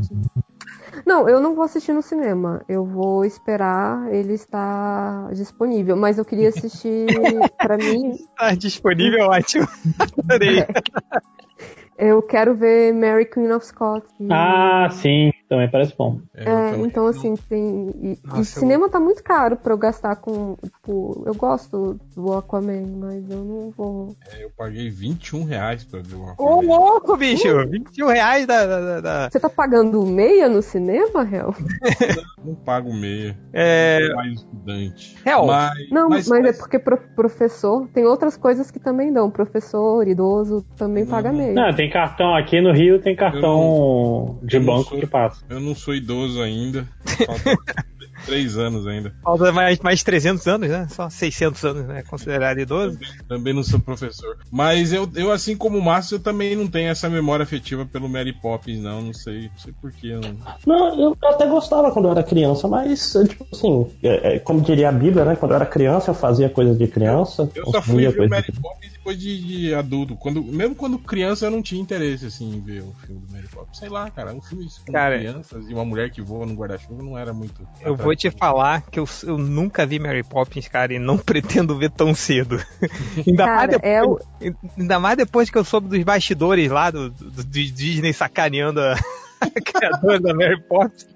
Não, 1.04 1.28
eu 1.28 1.40
não 1.40 1.54
vou 1.54 1.64
assistir 1.64 1.92
no 1.92 2.02
cinema. 2.02 2.62
Eu 2.68 2.84
vou 2.84 3.24
esperar 3.24 4.12
ele 4.12 4.34
estar 4.34 5.30
disponível. 5.32 5.96
Mas 5.96 6.18
eu 6.18 6.24
queria 6.24 6.48
assistir, 6.48 7.06
pra 7.58 7.76
mim, 7.76 8.12
Tá 8.36 8.54
disponível, 8.54 9.26
ótimo. 9.26 9.66
Adorei. 10.24 10.64
eu 11.98 12.22
quero 12.22 12.54
ver 12.54 12.92
Mary 12.92 13.24
Queen 13.26 13.50
of 13.52 13.64
Scots. 13.66 14.08
E- 14.20 14.28
Ah, 14.30 14.88
sim, 14.90 15.30
também 15.48 15.70
parece 15.70 15.94
bom. 15.96 16.20
É, 16.34 16.42
É, 16.42 16.70
também 16.70 16.86
então 16.86 17.06
assim, 17.06 17.34
tem. 17.48 17.90
E, 18.00 18.12
e 18.12 18.18
Nossa, 18.26 18.40
eu- 18.40 18.44
cinema 18.44 18.88
tá 18.88 18.98
muito 19.00 19.22
caro 19.22 19.56
pra 19.56 19.72
eu 19.72 19.78
gastar 19.78 20.16
com. 20.16 20.56
Tipo, 20.62 21.22
eu 21.26 21.34
gosto 21.34 21.98
do 22.14 22.32
Aquaman, 22.34 22.86
mas 22.98 23.30
eu 23.30 23.38
não 23.44 23.70
vou. 23.70 24.16
é, 24.32 24.44
eu 24.44 24.50
paguei 24.56 24.88
21 24.90 25.44
reais 25.44 25.84
pra 25.84 26.00
ver 26.00 26.14
uma 26.16 26.34
Ô, 26.38 26.60
louco, 26.60 27.16
bicho! 27.16 27.48
21 27.68 28.06
reais 28.08 28.46
da. 28.46 28.66
da, 28.66 29.00
da- 29.00 29.30
Você 29.30 29.40
tá 29.40 29.48
pagando 29.48 30.04
meia 30.06 30.48
no 30.48 30.62
cinema, 30.62 31.22
Réu? 31.22 31.54
Não 32.44 32.54
pago 32.54 32.92
meia. 32.92 33.36
É. 33.52 34.12
Mais 34.14 34.32
estudante. 34.34 35.16
Real. 35.24 35.46
Mas, 35.46 35.90
Não, 35.90 36.08
mas, 36.08 36.30
é 36.30 36.52
porque 36.52 36.78
pro- 36.78 36.98
professor. 37.14 37.88
Tem 37.92 38.04
outras 38.04 38.36
coisas 38.36 38.70
que 38.70 38.78
também 38.78 39.12
dão. 39.12 39.30
Professor, 39.30 40.06
idoso, 40.06 40.64
também 40.76 41.04
Não, 41.04 41.10
paga 41.10 41.30
não. 41.30 41.38
meia. 41.38 41.52
Não, 41.52 41.74
tem 41.74 41.85
cartão 41.90 42.34
aqui 42.34 42.60
no 42.60 42.72
Rio, 42.72 43.00
tem 43.00 43.14
cartão 43.16 44.38
de 44.42 44.56
eu 44.56 44.60
não 44.60 44.66
banco 44.76 44.90
sou- 44.90 44.98
que 45.00 45.06
passa. 45.06 45.44
Eu 45.48 45.60
não 45.60 45.74
sou 45.74 45.94
idoso 45.94 46.40
ainda. 46.40 46.86
Falta, 47.26 47.56
três 48.26 48.56
anos 48.56 48.86
ainda. 48.86 49.14
Falta 49.22 49.52
mais, 49.52 49.78
mais 49.80 50.02
300 50.02 50.46
anos, 50.46 50.68
né? 50.68 50.86
Só 50.90 51.08
600 51.08 51.64
anos, 51.64 51.86
né? 51.86 52.02
Considerado 52.08 52.58
idoso. 52.58 52.98
Também 53.28 53.52
não 53.54 53.62
sou 53.62 53.78
professor. 53.80 54.36
Mas 54.50 54.92
eu, 54.92 55.08
eu 55.14 55.30
assim 55.32 55.56
como 55.56 55.78
o 55.78 55.82
Márcio, 55.84 56.16
eu 56.16 56.20
também 56.20 56.54
não 56.56 56.66
tenho 56.66 56.88
essa 56.90 57.08
memória 57.08 57.42
afetiva 57.44 57.86
pelo 57.86 58.08
Mary 58.08 58.32
Poppins, 58.32 58.80
não. 58.80 59.00
Não 59.02 59.14
sei, 59.14 59.42
não 59.52 59.58
sei 59.58 59.72
porquê. 59.80 60.14
Não... 60.14 60.36
Não, 60.66 61.00
eu 61.00 61.16
até 61.24 61.46
gostava 61.46 61.90
quando 61.92 62.06
eu 62.06 62.12
era 62.12 62.22
criança, 62.22 62.66
mas, 62.68 63.12
tipo 63.28 63.46
assim, 63.52 63.86
é, 64.02 64.36
é, 64.36 64.38
como 64.38 64.60
diria 64.60 64.88
a 64.88 64.92
Bíblia, 64.92 65.24
né? 65.24 65.36
Quando 65.36 65.52
eu 65.52 65.56
era 65.56 65.66
criança, 65.66 66.10
eu 66.10 66.14
fazia 66.14 66.48
coisas 66.48 66.76
de 66.76 66.86
criança. 66.86 67.48
Eu 67.54 67.66
só 67.70 67.80
fui 67.82 68.08
ver 68.08 68.20
o 68.20 68.28
Mary 68.28 68.50
de- 68.52 68.60
Poppins 68.60 68.92
depois 69.06 69.18
de, 69.18 69.38
de 69.68 69.74
adulto. 69.74 70.16
Quando, 70.16 70.42
mesmo 70.42 70.74
quando 70.74 70.98
criança, 70.98 71.46
eu 71.46 71.50
não 71.50 71.62
tinha 71.62 71.80
interesse 71.80 72.26
assim, 72.26 72.56
em 72.56 72.60
ver 72.60 72.82
o 72.82 72.92
filme 73.06 73.20
do 73.24 73.32
Mary 73.32 73.46
Poppins. 73.48 73.78
Sei 73.78 73.88
lá, 73.88 74.10
cara, 74.10 74.34
um 74.34 74.40
filme 74.42 74.66
com 74.84 74.92
Cara, 74.92 75.16
crianças 75.18 75.68
e 75.68 75.72
uma 75.74 75.84
mulher 75.84 76.10
que 76.10 76.20
voa 76.20 76.44
no 76.44 76.54
guarda-chuva 76.54 77.02
não 77.02 77.16
era 77.16 77.32
muito. 77.32 77.66
Eu 77.80 77.94
vou 77.94 78.14
te 78.16 78.30
falar 78.30 78.82
que 78.82 78.98
eu, 78.98 79.08
eu 79.24 79.38
nunca 79.38 79.86
vi 79.86 79.98
Mary 80.00 80.24
Poppins, 80.24 80.66
cara, 80.66 80.92
e 80.92 80.98
não 80.98 81.16
pretendo 81.18 81.78
ver 81.78 81.90
tão 81.90 82.14
cedo. 82.14 82.56
ainda, 83.26 83.46
mais 83.46 83.58
Cara, 83.58 83.66
depois, 83.78 83.92
é 83.92 84.02
o- 84.02 84.18
ainda 84.78 84.98
mais 85.00 85.16
depois 85.16 85.50
que 85.50 85.58
eu 85.58 85.64
soube 85.64 85.88
dos 85.88 86.02
bastidores 86.02 86.70
lá 86.70 86.90
do, 86.90 87.08
do- 87.10 87.30
do 87.30 87.44
Disney 87.44 88.12
sacaneando 88.12 88.80
a 88.80 88.96
criadora 89.64 90.20
da 90.20 90.34
Mary 90.34 90.60
Poppins. 90.62 91.06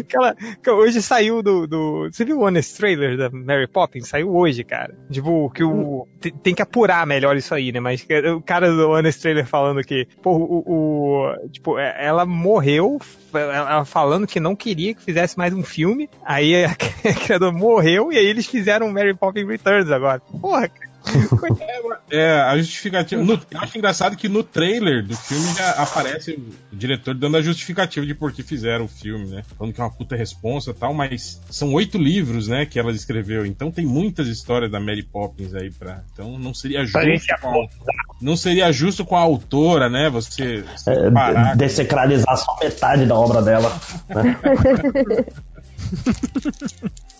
Aquela, 0.00 0.34
que 0.34 0.70
hoje 0.70 1.00
saiu 1.00 1.42
do, 1.42 1.66
do. 1.66 2.08
Você 2.12 2.24
viu 2.24 2.38
o 2.38 2.42
Honest 2.44 2.76
Trailer 2.76 3.16
da 3.16 3.30
Mary 3.30 3.66
Poppins? 3.66 4.08
Saiu 4.08 4.34
hoje, 4.34 4.62
cara. 4.62 4.94
Tipo, 5.10 5.50
que 5.50 5.64
o. 5.64 6.06
Tem, 6.20 6.32
tem 6.32 6.54
que 6.54 6.60
apurar 6.62 7.06
melhor 7.06 7.36
isso 7.36 7.54
aí, 7.54 7.72
né? 7.72 7.80
Mas 7.80 8.02
que 8.02 8.14
o 8.28 8.42
cara 8.42 8.70
do 8.70 8.90
Honest 8.90 9.20
Trailer 9.22 9.46
falando 9.46 9.82
que, 9.82 10.06
pô, 10.22 10.32
o. 10.36 10.64
o- 10.66 11.48
tipo, 11.50 11.78
é- 11.78 11.94
ela 12.04 12.26
morreu, 12.26 12.98
ela 13.32 13.84
falando 13.84 14.26
que 14.26 14.38
não 14.38 14.54
queria 14.54 14.94
que 14.94 15.02
fizesse 15.02 15.38
mais 15.38 15.54
um 15.54 15.62
filme. 15.62 16.10
Aí 16.24 16.64
a, 16.64 16.74
criadora 17.24 17.52
morreu 17.52 18.12
e 18.12 18.18
aí 18.18 18.26
eles 18.26 18.46
fizeram 18.46 18.92
Mary 18.92 19.14
Poppins 19.14 19.46
Returns 19.48 19.90
agora. 19.90 20.20
Porra, 20.40 20.68
É, 22.10 22.30
a 22.32 22.56
justificativa. 22.58 23.22
no- 23.22 23.34
eu 23.50 23.60
acho 23.60 23.76
engraçado 23.78 24.16
que 24.16 24.28
no 24.28 24.42
trailer 24.42 25.04
do 25.04 25.16
filme 25.16 25.52
já 25.54 25.70
aparece 25.72 26.32
o 26.72 26.76
diretor 26.76 27.14
dando 27.14 27.36
a 27.36 27.42
justificativa 27.42 28.04
de 28.06 28.14
por 28.14 28.32
que 28.32 28.42
fizeram 28.42 28.84
o 28.84 28.88
filme, 28.88 29.26
né? 29.26 29.42
Falando 29.58 29.74
que 29.74 29.80
é 29.80 29.84
uma 29.84 29.90
puta 29.90 30.16
responsa 30.16 30.70
e 30.70 30.74
tal, 30.74 30.94
mas 30.94 31.40
são 31.50 31.72
oito 31.72 31.98
livros, 31.98 32.48
né, 32.48 32.64
que 32.66 32.78
ela 32.78 32.92
escreveu. 32.92 33.44
Então 33.44 33.70
tem 33.70 33.84
muitas 33.86 34.28
histórias 34.28 34.70
da 34.70 34.80
Mary 34.80 35.02
Poppins 35.02 35.54
aí 35.54 35.70
pra. 35.70 36.02
Então 36.12 36.38
não 36.38 36.54
seria 36.54 36.84
Pra 36.90 37.02
gente 37.04 37.18
justo. 37.26 37.40
Com 37.40 37.68
não 38.20 38.36
seria 38.36 38.72
justo 38.72 39.04
com 39.04 39.16
a 39.16 39.20
autora, 39.20 39.88
né? 39.90 40.08
Você, 40.10 40.62
você 40.62 40.90
É, 40.90 41.10
parar. 41.10 41.56
desacralizar 41.56 42.36
só 42.36 42.56
metade 42.62 43.06
da 43.06 43.14
obra 43.14 43.42
dela. 43.42 43.70
né? 44.08 44.38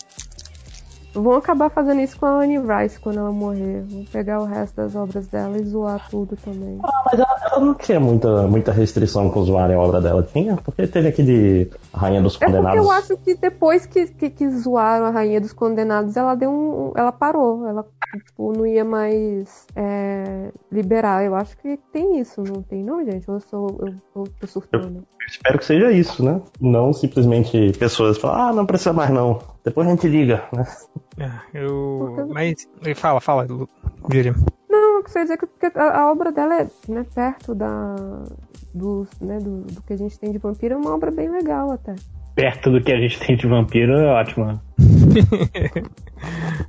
Vão 1.15 1.33
acabar 1.33 1.69
fazendo 1.69 2.01
isso 2.01 2.19
com 2.19 2.25
a 2.25 2.41
Anne 2.41 2.59
Rice 2.59 2.99
quando 2.99 3.19
ela 3.19 3.31
morrer. 3.31 3.83
Vão 3.83 4.03
pegar 4.05 4.41
o 4.41 4.43
resto 4.43 4.75
das 4.75 4.95
obras 4.95 5.27
dela 5.27 5.57
e 5.57 5.63
zoar 5.63 6.09
tudo 6.09 6.35
também. 6.35 6.77
Ah, 6.83 7.03
mas 7.05 7.19
ela, 7.19 7.37
ela 7.51 7.65
não 7.65 7.73
tinha 7.73 7.99
muita, 7.99 8.47
muita 8.47 8.71
restrição 8.73 9.29
com 9.29 9.43
zoarem 9.43 9.75
a 9.75 9.79
obra 9.79 10.01
dela, 10.01 10.21
tinha? 10.23 10.57
Porque 10.57 10.85
teve 10.85 11.07
aqui 11.07 11.23
de 11.23 11.69
Rainha 11.93 12.21
dos 12.21 12.39
É 12.41 12.45
Condenados. 12.45 12.83
eu 12.83 12.91
acho 12.91 13.17
que 13.17 13.35
depois 13.35 13.85
que, 13.85 14.07
que, 14.07 14.29
que 14.29 14.49
zoaram 14.49 15.05
a 15.05 15.09
Rainha 15.09 15.39
dos 15.39 15.53
Condenados, 15.53 16.17
ela 16.17 16.35
deu 16.35 16.51
um. 16.51 16.91
Ela 16.95 17.13
parou. 17.13 17.65
Ela 17.65 17.85
tipo, 18.25 18.51
não 18.51 18.65
ia 18.65 18.83
mais 18.83 19.65
é, 19.75 20.51
liberar. 20.71 21.23
Eu 21.23 21.33
acho 21.33 21.57
que 21.57 21.79
tem 21.93 22.19
isso, 22.19 22.43
não 22.43 22.61
tem, 22.61 22.83
não, 22.83 23.03
gente? 23.05 23.27
Eu 23.27 23.39
sou. 23.39 23.67
Eu, 23.79 23.93
eu 24.15 24.23
tô 24.39 24.47
surtando. 24.47 25.03
Espero 25.27 25.57
que 25.57 25.65
seja 25.65 25.91
isso, 25.91 26.23
né? 26.23 26.41
Não 26.59 26.93
simplesmente 26.93 27.71
pessoas 27.79 28.17
falam, 28.17 28.49
ah, 28.49 28.53
não 28.53 28.65
precisa 28.65 28.93
mais 28.93 29.09
não. 29.09 29.39
Depois 29.65 29.87
a 29.87 29.91
gente 29.91 30.07
liga, 30.07 30.47
né? 30.53 30.63
É, 31.17 31.59
eu. 31.59 32.27
Mas. 32.29 32.69
Fala, 32.95 33.19
fala, 33.19 33.47
William. 34.13 34.35
Não, 34.69 34.97
eu 34.97 35.03
queria 35.03 35.23
dizer 35.23 35.37
que 35.37 35.47
porque 35.47 35.77
a, 35.77 36.01
a 36.01 36.11
obra 36.11 36.31
dela 36.31 36.61
é 36.61 36.67
né, 36.87 37.03
perto 37.13 37.55
da. 37.55 37.95
Do, 38.73 39.07
né, 39.21 39.39
do, 39.39 39.61
do 39.61 39.81
que 39.83 39.93
a 39.93 39.97
gente 39.97 40.19
tem 40.19 40.31
de 40.31 40.37
vampiro, 40.37 40.75
é 40.75 40.77
uma 40.77 40.93
obra 40.93 41.09
bem 41.09 41.29
legal 41.29 41.71
até. 41.71 41.95
Perto 42.35 42.69
do 42.69 42.81
que 42.81 42.91
a 42.91 42.99
gente 42.99 43.17
tem 43.19 43.37
de 43.37 43.47
vampiro 43.47 43.93
é 43.93 44.07
ótimo. 44.07 44.45
né? 44.45 44.59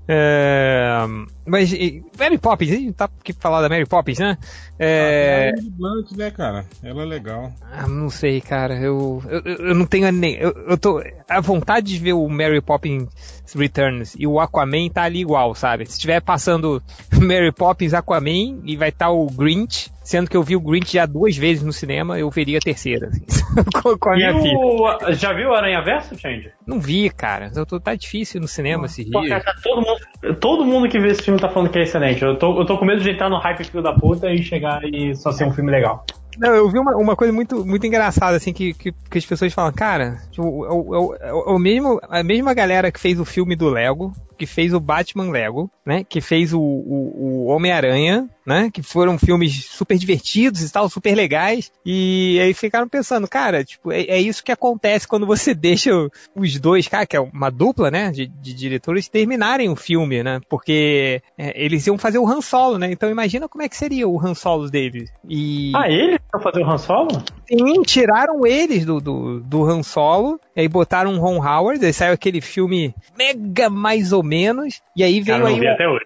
É, 0.08 1.04
mas 1.46 1.72
e, 1.72 2.04
Mary 2.18 2.38
Poppins, 2.38 2.70
a 2.70 2.74
gente 2.74 2.92
tá 2.92 3.08
pra 3.08 3.34
falar 3.40 3.62
da 3.62 3.68
Mary 3.68 3.86
Poppins, 3.86 4.18
né? 4.18 4.36
É, 4.78 5.52
É... 5.56 5.60
Blunt, 5.70 6.12
né, 6.12 6.30
cara? 6.30 6.64
Ela 6.82 7.02
é 7.02 7.04
legal. 7.04 7.52
ah, 7.72 7.88
não 7.88 8.10
sei, 8.10 8.40
cara. 8.40 8.74
Eu, 8.78 9.22
eu, 9.28 9.40
eu 9.40 9.74
não 9.74 9.86
tenho 9.86 10.10
nem. 10.12 10.34
Eu, 10.36 10.52
eu 10.68 10.76
tô. 10.76 11.02
A 11.28 11.40
vontade 11.40 11.86
de 11.86 11.98
ver 11.98 12.12
o 12.12 12.28
Mary 12.28 12.60
Poppins 12.60 13.08
Returns 13.54 14.14
e 14.18 14.26
o 14.26 14.38
Aquaman 14.38 14.88
tá 14.90 15.02
ali 15.02 15.20
igual, 15.20 15.54
sabe? 15.54 15.86
Se 15.86 15.92
estiver 15.92 16.20
passando 16.20 16.82
Mary 17.20 17.52
Poppins, 17.52 17.94
Aquaman 17.94 18.60
e 18.64 18.76
vai 18.76 18.90
estar 18.90 19.10
o 19.10 19.26
Grinch, 19.26 19.90
sendo 20.06 20.30
que 20.30 20.36
eu 20.36 20.42
vi 20.42 20.54
o 20.54 20.60
Grinch 20.60 20.92
já 20.92 21.04
duas 21.04 21.36
vezes 21.36 21.64
no 21.64 21.72
cinema, 21.72 22.16
eu 22.18 22.30
veria 22.30 22.58
a 22.58 22.60
terceira, 22.60 23.08
assim, 23.08 23.24
com, 24.00 24.10
a 24.10 24.14
E 24.14 24.16
minha 24.18 24.40
filha. 24.40 24.56
o... 24.56 25.12
Já 25.14 25.32
viu 25.32 25.50
o 25.50 25.54
Aranha 25.54 25.82
Verso, 25.82 26.16
Change? 26.16 26.50
Não 26.66 26.78
vi, 26.80 27.10
cara. 27.10 27.50
Eu 27.54 27.66
tô, 27.66 27.80
tá 27.80 27.94
difícil 27.94 28.40
no 28.40 28.46
cinema 28.48 28.86
esses 28.86 29.08
Pô, 29.10 29.20
dias. 29.20 29.42
cara, 29.42 29.56
todo, 29.62 29.80
mundo, 29.82 30.36
todo 30.40 30.64
mundo 30.64 30.88
que 30.88 30.98
vê 31.00 31.08
esse 31.08 31.22
filme 31.22 31.40
tá 31.40 31.48
falando 31.48 31.70
que 31.70 31.78
é 31.78 31.82
excelente. 31.82 32.22
Eu 32.22 32.38
tô, 32.38 32.60
eu 32.60 32.64
tô 32.64 32.78
com 32.78 32.84
medo 32.84 33.00
de 33.02 33.10
entrar 33.10 33.28
no 33.28 33.38
hype 33.38 33.64
filho 33.64 33.82
da 33.82 33.92
puta 33.92 34.32
e 34.32 34.42
chegar 34.42 34.80
e 34.84 35.14
só 35.16 35.32
ser 35.32 35.44
um 35.44 35.52
filme 35.52 35.70
legal. 35.70 36.04
Não, 36.38 36.54
eu 36.54 36.68
vi 36.70 36.78
uma, 36.78 36.94
uma 36.96 37.16
coisa 37.16 37.32
muito, 37.32 37.64
muito 37.64 37.86
engraçada, 37.86 38.36
assim, 38.36 38.52
que, 38.52 38.74
que, 38.74 38.92
que 38.92 39.16
as 39.18 39.24
pessoas 39.24 39.54
falam, 39.54 39.72
cara, 39.72 40.18
tipo, 40.30 40.66
é 40.66 40.70
o- 40.70 41.14
é 41.14 41.32
o 41.32 41.58
mesmo, 41.58 41.98
a 42.10 42.22
mesma 42.22 42.52
galera 42.52 42.92
que 42.92 43.00
fez 43.00 43.18
o 43.18 43.24
filme 43.24 43.56
do 43.56 43.70
Lego, 43.70 44.12
que 44.36 44.46
fez 44.46 44.72
o 44.72 44.80
Batman 44.80 45.30
Lego, 45.30 45.70
né? 45.84 46.04
Que 46.04 46.20
fez 46.20 46.52
o, 46.52 46.60
o, 46.60 47.12
o 47.16 47.46
Homem-Aranha, 47.46 48.28
né? 48.44 48.70
Que 48.72 48.82
foram 48.82 49.18
filmes 49.18 49.64
super 49.66 49.98
divertidos 49.98 50.62
e 50.62 50.72
tal, 50.72 50.88
super 50.88 51.14
legais. 51.14 51.72
E 51.84 52.38
aí 52.40 52.54
ficaram 52.54 52.88
pensando, 52.88 53.26
cara, 53.26 53.64
tipo, 53.64 53.90
é, 53.90 54.02
é 54.02 54.20
isso 54.20 54.44
que 54.44 54.52
acontece 54.52 55.08
quando 55.08 55.26
você 55.26 55.52
deixa 55.54 55.90
os 56.34 56.58
dois, 56.58 56.86
cara, 56.86 57.06
que 57.06 57.16
é 57.16 57.20
uma 57.20 57.50
dupla, 57.50 57.90
né? 57.90 58.10
De, 58.10 58.26
de 58.26 58.54
diretores, 58.54 59.08
terminarem 59.08 59.68
o 59.68 59.76
filme, 59.76 60.22
né? 60.22 60.40
Porque 60.48 61.22
é, 61.36 61.64
eles 61.64 61.86
iam 61.86 61.98
fazer 61.98 62.18
o 62.18 62.28
Han 62.28 62.40
Solo, 62.40 62.78
né? 62.78 62.90
Então 62.90 63.10
imagina 63.10 63.48
como 63.48 63.64
é 63.64 63.68
que 63.68 63.76
seria 63.76 64.08
o 64.08 64.20
Han 64.20 64.34
Solo 64.34 64.70
deles. 64.70 65.10
E... 65.28 65.72
Ah, 65.74 65.88
ele 65.88 66.18
vai 66.32 66.42
fazer 66.42 66.62
o 66.62 66.70
Han 66.70 66.78
Solo? 66.78 67.08
Sim, 67.48 67.82
tiraram 67.82 68.44
eles 68.44 68.84
do, 68.84 69.00
do, 69.00 69.40
do 69.40 69.64
Han 69.64 69.82
Solo, 69.82 70.40
e 70.54 70.60
aí 70.60 70.68
botaram 70.68 71.14
o 71.14 71.18
Ron 71.18 71.38
Howard, 71.38 71.84
aí 71.84 71.92
saiu 71.92 72.12
aquele 72.12 72.40
filme 72.40 72.94
mega 73.16 73.70
mais 73.70 74.12
ou 74.12 74.22
menos, 74.26 74.80
e 74.94 75.02
aí 75.04 75.20
veio 75.20 75.38
Cara, 75.38 75.48
aí, 75.50 75.60
vi 75.60 75.66
o- 75.66 75.72
até 75.72 75.88
hoje. 75.88 76.04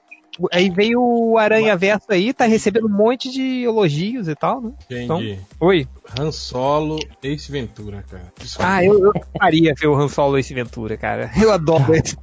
aí 0.52 0.70
veio 0.70 1.01
o 1.01 1.38
Aranha 1.38 1.76
Verso 1.76 2.06
aí, 2.10 2.32
tá 2.32 2.44
recebendo 2.44 2.86
um 2.86 2.97
monte 2.97 3.30
de 3.30 3.62
elogios 3.64 4.28
e 4.28 4.34
tal, 4.34 4.60
né? 4.60 4.72
Então, 4.90 5.20
Entendi. 5.20 5.40
oi. 5.60 5.86
Han 6.19 6.32
Solo, 6.32 6.99
Ace 7.23 7.51
Ventura, 7.51 8.05
cara. 8.11 8.32
Ah, 8.59 8.85
eu, 8.85 8.99
eu 9.07 9.12
faria 9.39 9.74
ver 9.78 9.87
o 9.87 9.95
Han 9.95 10.09
Solo 10.09 10.39
esse 10.39 10.53
Ventura, 10.55 10.97
cara. 10.97 11.31
Eu 11.41 11.53
adoro 11.53 11.95
esse 11.95 12.16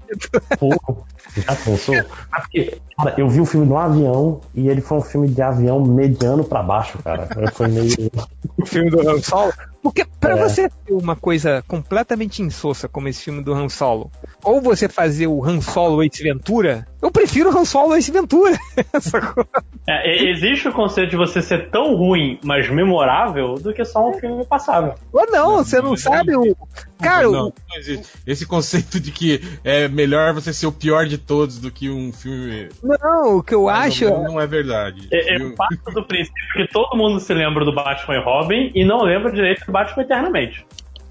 Pô, 0.59 0.69
já 1.35 1.55
pensou? 1.55 1.95
Ah, 2.31 2.41
porque, 2.41 2.77
cara, 2.97 3.14
eu 3.18 3.27
vi 3.30 3.39
o 3.41 3.45
filme 3.45 3.65
no 3.68 3.77
avião 3.77 4.41
e 4.55 4.68
ele 4.69 4.81
foi 4.81 4.97
um 4.97 5.01
filme 5.01 5.27
de 5.27 5.41
avião 5.41 5.84
mediano 5.84 6.43
pra 6.43 6.64
baixo, 6.64 6.97
cara. 7.03 7.27
Foi 7.53 7.68
meio. 7.68 7.91
filme 8.65 8.89
do 8.89 9.07
Han 9.09 9.22
Solo. 9.22 9.53
Porque 9.84 10.05
pra 10.19 10.34
É. 10.38 10.41
você 10.41 10.69
ter 10.69 10.93
uma 10.93 11.15
coisa 11.15 11.64
completamente 11.68 12.41
insossa 12.41 12.88
como 12.89 13.07
esse 13.07 13.22
filme 13.23 13.41
do 13.43 13.53
Han 13.53 13.69
Solo, 13.69 14.11
ou 14.43 14.59
você 14.61 14.89
fazer 14.89 15.27
o 15.27 15.43
Han 15.45 15.61
Solo 15.61 16.03
Ace 16.03 16.22
Ventura, 16.23 16.88
eu 17.01 17.11
prefiro 17.11 17.49
o 17.53 17.57
Han 17.57 17.64
Solo 17.65 17.95
Ace 17.95 18.11
Ventura. 18.11 18.57
É, 19.89 20.30
existe 20.31 20.68
o 20.68 20.73
conceito 20.73 21.11
de 21.11 21.15
você 21.15 21.41
ser 21.41 21.69
tão 21.69 21.95
ruim, 21.95 22.38
mas 22.43 22.69
memorável, 22.69 23.55
do 23.55 23.73
que 23.77 23.85
só 23.85 24.09
um 24.09 24.13
filme 24.15 24.43
passável. 24.45 24.95
Ou 25.13 25.25
não, 25.31 25.57
você 25.63 25.79
não 25.81 25.95
sabe 25.95 26.35
o. 26.35 26.57
Cara, 26.99 27.23
não, 27.23 27.31
não 27.31 27.53
esse 28.25 28.45
conceito 28.45 28.99
de 28.99 29.11
que 29.11 29.39
é 29.63 29.87
melhor 29.87 30.33
você 30.33 30.51
ser 30.51 30.65
o 30.65 30.71
pior 30.71 31.05
de 31.05 31.17
todos 31.17 31.59
do 31.59 31.69
que 31.71 31.89
um 31.89 32.11
filme. 32.11 32.69
não, 32.83 33.37
o 33.37 33.43
que 33.43 33.53
eu 33.53 33.69
acho. 33.69 34.05
menos, 34.05 34.23
Não 34.23 34.41
é 34.41 34.47
verdade. 34.47 35.07
É, 35.13 35.35
Eu- 35.35 35.49
Eu 35.49 35.55
parto 35.55 35.91
do 35.93 36.03
princípio 36.05 36.43
que 36.53 36.67
todo 36.67 36.97
mundo 36.97 37.19
se 37.19 37.33
lembra 37.33 37.63
do 37.63 37.73
Batman 37.73 38.15
e 38.15 38.23
Robin 38.23 38.71
e 38.73 38.83
não 38.83 39.03
lembra 39.03 39.31
direito 39.31 39.63
do 39.65 39.71
Batman 39.71 40.03
eternamente. 40.03 40.65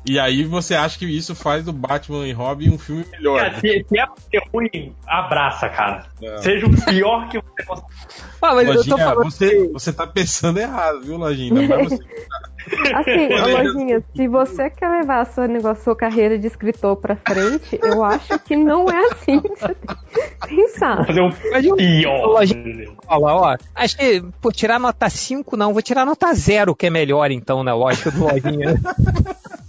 E 0.09 0.19
aí 0.19 0.45
você 0.45 0.75
acha 0.75 0.99
que 0.99 1.07
isso 1.07 1.35
faz 1.35 1.65
do 1.65 1.73
Batman 1.73 2.27
e 2.27 2.33
Robin 2.33 2.71
um 2.71 2.79
filme 2.79 3.05
melhor. 3.11 3.41
Cara, 3.41 3.61
se, 3.61 3.87
se 3.89 3.99
é 3.99 4.41
ruim, 4.53 4.95
abraça, 5.07 5.69
cara. 5.69 6.07
Não. 6.21 6.39
Seja 6.39 6.67
o 6.67 6.85
pior 6.85 7.29
que 7.29 7.39
você 7.39 7.65
consegue. 7.65 7.93
Ah, 8.41 8.55
mas 8.55 8.69
eu 8.69 8.75
tô 8.75 8.79
Lojinha, 8.79 8.99
falando. 8.99 9.25
você, 9.25 9.69
você 9.69 9.93
tá 9.93 10.07
pensando 10.07 10.59
errado, 10.59 11.03
viu, 11.03 11.17
Lojinha? 11.17 11.67
Você. 11.79 11.99
Assim, 12.95 13.29
ô, 13.33 13.63
Lojinha, 13.63 14.05
se 14.15 14.29
você 14.29 14.71
quer 14.71 14.89
levar 14.89 15.21
a 15.21 15.25
sua, 15.25 15.47
negócio, 15.47 15.85
sua 15.85 15.97
carreira 15.97 16.39
de 16.39 16.47
escritor 16.47 16.97
pra 16.97 17.17
frente, 17.17 17.79
eu 17.83 18.05
acho 18.05 18.39
que 18.41 18.57
não 18.57 18.87
é 18.89 19.07
assim 19.13 19.41
que 19.41 19.49
você 19.49 19.75
tem 19.75 19.97
que 19.97 20.49
pensar. 20.49 21.07
Fazer 21.07 21.21
um 21.21 21.31
pior. 21.77 22.27
Lojinha, 22.27 22.93
Fala, 23.07 23.35
ó. 23.35 23.57
Acho 23.75 23.97
que, 23.97 24.25
pô, 24.41 24.51
tirar 24.51 24.81
nota 24.81 25.09
5 25.09 25.57
não, 25.57 25.73
vou 25.73 25.83
tirar 25.83 26.05
nota 26.05 26.33
0, 26.33 26.75
que 26.75 26.87
é 26.87 26.91
melhor 26.91 27.31
então, 27.31 27.63
na 27.63 27.75
lógica 27.75 28.11
do 28.11 28.25
Lojinha. 28.25 28.75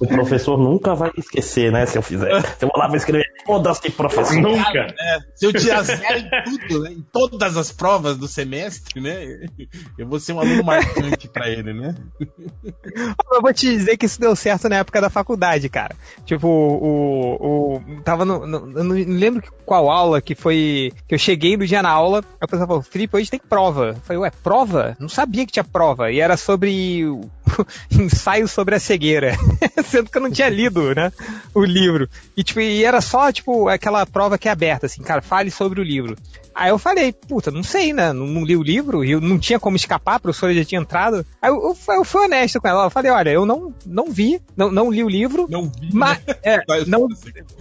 O 0.00 0.06
professor 0.06 0.58
nunca 0.58 0.94
vai 0.94 1.10
esquecer, 1.16 1.72
né? 1.72 1.86
Se 1.86 1.96
eu 1.98 2.02
fizer. 2.02 2.40
Se 2.58 2.64
eu 2.64 2.68
vou 2.68 2.78
lá 2.80 2.86
vou 2.88 2.96
escrever, 2.96 3.24
foda-se, 3.46 3.90
professor. 3.90 4.34
Nunca. 4.40 4.78
É, 4.98 5.18
se 5.34 5.46
eu 5.46 5.52
tirar 5.52 5.82
zero 5.82 6.18
em 6.18 6.28
tudo, 6.68 6.82
né, 6.82 6.92
em 6.92 7.02
todas 7.12 7.56
as 7.56 7.72
provas 7.72 8.16
do 8.16 8.28
semestre, 8.28 9.00
né? 9.00 9.46
Eu 9.98 10.06
vou 10.06 10.20
ser 10.20 10.32
um 10.32 10.40
aluno 10.40 10.62
marcante 10.64 11.28
pra 11.28 11.48
ele, 11.48 11.72
né? 11.72 11.94
Eu 13.32 13.40
vou 13.40 13.52
te 13.52 13.66
dizer 13.70 13.96
que 13.96 14.06
isso 14.06 14.20
deu 14.20 14.34
certo 14.36 14.68
na 14.68 14.76
época 14.76 15.00
da 15.00 15.10
faculdade, 15.10 15.68
cara. 15.68 15.94
Tipo, 16.24 16.46
o. 16.48 17.76
o 17.76 18.02
tava 18.02 18.24
no, 18.24 18.46
no- 18.46 18.78
Eu 18.78 18.84
não 18.84 18.94
lembro 18.94 19.42
qual 19.64 19.90
aula 19.90 20.20
que 20.20 20.34
foi. 20.34 20.92
Que 21.08 21.14
eu 21.14 21.18
cheguei 21.18 21.56
no 21.56 21.66
dia 21.66 21.82
na 21.82 21.90
aula, 21.90 22.22
a 22.40 22.46
pessoa 22.46 22.66
falou, 22.66 22.82
Felipe, 22.82 23.16
hoje 23.16 23.30
tem 23.30 23.40
prova. 23.40 23.88
Eu 23.88 23.94
falei, 23.96 24.22
ué, 24.22 24.30
prova? 24.42 24.96
Não 24.98 25.08
sabia 25.08 25.46
que 25.46 25.52
tinha 25.52 25.64
prova. 25.64 26.10
E 26.10 26.20
era 26.20 26.36
sobre. 26.36 27.04
o- 27.60 27.66
ensaio 28.02 28.46
sobre 28.48 28.74
a 28.74 28.80
cegueira. 28.80 29.36
Sendo 29.84 30.10
que 30.10 30.16
eu 30.18 30.22
não 30.22 30.30
tinha 30.30 30.48
lido, 30.48 30.94
né? 30.94 31.12
O 31.54 31.64
livro. 31.64 32.08
E, 32.36 32.42
tipo, 32.42 32.60
e 32.60 32.84
era 32.84 33.00
só, 33.00 33.30
tipo, 33.32 33.68
aquela 33.68 34.04
prova 34.06 34.38
que 34.38 34.48
é 34.48 34.52
aberta, 34.52 34.86
assim, 34.86 35.02
cara, 35.02 35.20
fale 35.22 35.50
sobre 35.50 35.80
o 35.80 35.84
livro. 35.84 36.16
Aí 36.54 36.68
eu 36.68 36.78
falei, 36.78 37.12
puta, 37.12 37.50
não 37.50 37.62
sei, 37.62 37.92
né? 37.94 38.12
Não, 38.12 38.26
não 38.26 38.44
li 38.44 38.56
o 38.56 38.62
livro, 38.62 39.02
e 39.04 39.12
eu 39.12 39.20
não 39.22 39.38
tinha 39.38 39.58
como 39.58 39.74
escapar, 39.76 40.16
a 40.16 40.20
professora 40.20 40.52
já 40.54 40.64
tinha 40.64 40.80
entrado. 40.80 41.24
Aí 41.40 41.50
eu, 41.50 41.62
eu, 41.68 41.74
fui- 41.74 41.96
eu 41.96 42.04
fui 42.04 42.24
honesto 42.26 42.60
com 42.60 42.68
ela. 42.68 42.84
Eu 42.84 42.90
falei, 42.90 43.10
olha, 43.10 43.30
eu 43.30 43.46
não, 43.46 43.74
não 43.86 44.10
vi, 44.10 44.40
não, 44.56 44.70
não 44.70 44.90
li 44.90 45.02
o 45.02 45.08
livro. 45.08 45.46
Não 45.48 45.64
vi. 45.64 45.88
Mas, 45.92 46.18
é, 46.42 46.60
não, 46.86 47.08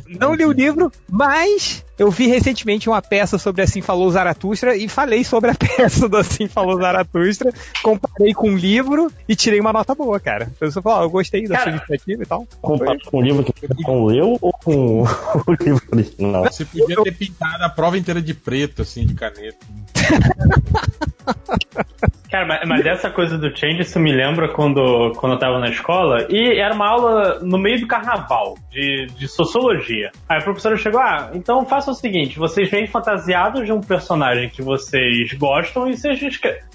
não 0.08 0.34
li 0.36 0.46
o 0.46 0.52
livro, 0.52 0.92
mas 1.10 1.86
eu 2.02 2.10
vi 2.10 2.26
recentemente 2.26 2.90
uma 2.90 3.00
peça 3.00 3.38
sobre 3.38 3.62
Assim 3.62 3.80
Falou 3.80 4.10
Zaratustra 4.10 4.76
e 4.76 4.90
falei 4.90 5.24
sobre 5.24 5.52
a 5.52 5.54
peça 5.78 6.10
do 6.10 6.18
Assim 6.18 6.48
Falou 6.48 6.76
Zaratustra, 6.78 7.54
comparei 7.84 8.34
com 8.34 8.50
o 8.50 8.58
livro 8.58 9.12
e 9.30 9.36
tirei 9.36 9.60
uma 9.60 9.72
nota 9.72 9.94
boa, 9.94 10.20
cara. 10.20 10.46
A 10.46 10.60
pessoa 10.60 10.82
falou, 10.82 10.98
ó, 10.98 11.04
eu 11.04 11.12
gostei 11.12 11.48
da 11.48 11.60
sua 11.60 11.70
iniciativa 11.70 12.24
e 12.24 12.26
tal. 12.26 12.48
Comparado 12.60 13.02
com 13.06 13.20
o 13.20 13.22
livro 13.22 13.44
que 13.44 13.68
você 13.68 13.84
não 13.84 14.06
leu 14.06 14.36
ou 14.42 14.52
com 14.52 15.04
o 15.46 15.64
livro 15.64 15.84
original? 15.92 16.46
Você 16.46 16.66
podia 16.66 17.04
ter 17.04 17.16
pintado 17.16 17.64
a 17.64 17.70
prova 17.70 18.00
inteira 18.00 18.20
de 18.20 18.34
preto, 18.34 18.82
assim, 18.82 19.06
de 19.06 19.14
caneta. 19.14 19.64
Cara, 22.32 22.48
mas, 22.48 22.62
mas 22.66 22.82
dessa 22.82 23.10
coisa 23.10 23.38
do 23.38 23.56
change, 23.56 23.82
isso 23.82 24.00
me 24.00 24.10
lembra 24.10 24.54
quando, 24.54 25.12
quando 25.18 25.34
eu 25.34 25.40
tava 25.40 25.60
na 25.60 25.70
escola 25.70 26.26
e 26.30 26.60
era 26.60 26.74
uma 26.74 26.88
aula 26.88 27.40
no 27.42 27.58
meio 27.58 27.82
do 27.82 27.88
carnaval, 27.88 28.58
de, 28.72 29.08
de 29.08 29.28
sociologia. 29.28 30.12
Aí 30.30 30.38
a 30.38 30.42
professora 30.42 30.78
chegou, 30.78 31.02
ah, 31.02 31.32
então 31.34 31.66
faça 31.66 31.91
o 31.92 31.96
seguinte, 31.96 32.38
vocês 32.40 32.70
vêm 32.70 32.88
fantasiados 32.88 33.66
de 33.66 33.72
um 33.72 33.82
personagem 33.82 34.50
que 34.50 34.62
vocês 34.62 35.34
gostam 35.34 35.90
e 35.90 35.96
vocês 35.98 36.20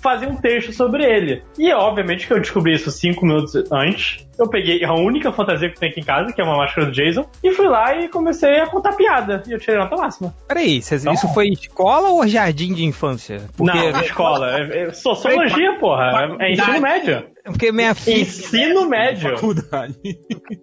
fazem 0.00 0.28
um 0.28 0.36
texto 0.36 0.72
sobre 0.72 1.04
ele. 1.04 1.42
E 1.58 1.72
obviamente 1.72 2.26
que 2.26 2.32
eu 2.32 2.40
descobri 2.40 2.74
isso 2.74 2.90
cinco 2.90 3.24
minutos 3.26 3.54
antes. 3.72 4.24
Eu 4.38 4.48
peguei 4.50 4.84
a 4.84 4.92
única 4.92 5.32
fantasia 5.32 5.70
que 5.70 5.80
tem 5.80 5.88
aqui 5.88 6.00
em 6.00 6.04
casa, 6.04 6.30
que 6.32 6.40
é 6.40 6.44
uma 6.44 6.58
máscara 6.58 6.86
do 6.86 6.92
Jason, 6.92 7.26
e 7.42 7.50
fui 7.52 7.66
lá 7.66 7.96
e 7.98 8.08
comecei 8.08 8.60
a 8.60 8.66
contar 8.66 8.92
piada. 8.94 9.42
E 9.48 9.52
eu 9.52 9.58
tirei 9.58 9.78
nota 9.78 9.96
máxima. 9.96 10.34
Peraí, 10.46 10.82
cês- 10.82 11.06
isso 11.06 11.26
foi 11.32 11.48
escola 11.48 12.10
ou 12.10 12.26
jardim 12.28 12.74
de 12.74 12.84
infância? 12.84 13.38
Não, 13.58 13.74
escola. 14.02 14.58
É, 14.58 14.82
é 14.82 14.92
sociologia, 14.92 15.78
porra. 15.80 16.36
É, 16.38 16.48
é 16.48 16.52
ensino 16.52 16.80
médio. 16.82 17.24
Porque 17.46 17.70
minha 17.70 17.94
filha. 17.94 18.22
Ensino 18.22 18.88
médio. 18.88 19.36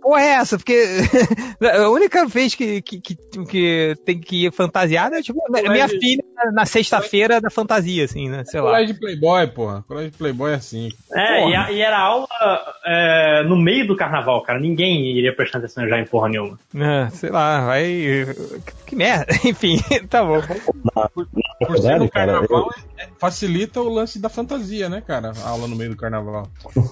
Porra, 0.01 0.21
é 0.21 0.29
essa? 0.31 0.57
Porque 0.57 0.83
a 1.61 1.89
única 1.89 2.25
vez 2.25 2.55
que, 2.55 2.81
que, 2.81 2.99
que, 2.99 3.15
que 3.45 3.95
tem 4.05 4.19
que 4.19 4.45
ir 4.45 4.51
fantasiada 4.51 5.17
é 5.17 5.21
tipo 5.21 5.39
minha 5.49 5.87
filha 5.87 6.23
na 6.53 6.65
sexta-feira 6.65 7.39
da 7.41 7.49
fantasia, 7.49 8.05
assim, 8.05 8.29
né? 8.29 8.43
Sei 8.45 8.59
lá. 8.59 8.71
Colégio 8.71 8.93
de 8.93 8.99
Playboy, 8.99 9.47
porra. 9.47 9.83
Colégio 9.87 10.11
de 10.11 10.17
Playboy 10.17 10.51
é 10.51 10.55
assim. 10.55 10.89
É, 11.13 11.49
e, 11.49 11.55
a- 11.55 11.71
e 11.71 11.81
era 11.81 11.97
aula 11.99 12.27
é, 12.85 13.43
no 13.43 13.55
meio 13.55 13.87
do 13.87 13.95
carnaval, 13.95 14.41
cara. 14.43 14.59
Ninguém 14.59 15.05
iria 15.17 15.35
prestar 15.35 15.59
atenção 15.59 15.87
já 15.87 15.99
em 15.99 16.05
porra 16.05 16.29
nenhuma. 16.29 16.59
É, 16.75 17.09
sei 17.11 17.29
lá, 17.29 17.65
vai. 17.65 17.83
Que 18.85 18.95
merda. 18.95 19.25
Enfim, 19.45 19.77
tá 20.09 20.23
bom. 20.23 20.41
Por 21.59 21.77
ser 21.77 21.97
no 21.99 22.09
carnaval, 22.09 22.69
é- 22.97 23.07
facilita 23.17 23.79
o 23.81 23.89
lance 23.89 24.19
da 24.19 24.29
fantasia, 24.29 24.89
né, 24.89 25.01
cara? 25.05 25.31
A 25.43 25.49
aula 25.49 25.67
no 25.67 25.75
meio 25.75 25.91
do 25.91 25.95
carnaval. 25.95 26.47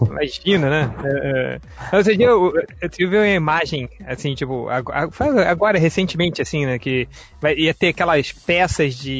Imagina, 0.08 0.70
né? 0.70 0.96
É, 1.04 1.60
é. 1.92 1.96
Outro 1.98 2.16
dia 2.18 2.28
eu, 2.28 2.54
eu 2.82 2.90
tive 2.90 3.18
uma 3.18 3.28
imagem, 3.28 3.90
assim, 4.06 4.34
tipo, 4.34 4.68
agora 4.70 5.78
recentemente, 5.78 6.42
assim, 6.42 6.66
né? 6.66 6.80
Que 6.80 7.08
vai- 7.42 7.56
ia 7.56 7.74
ter 7.74 7.90
aquelas 7.90 8.32
peças 8.32 8.96
de, 8.96 9.12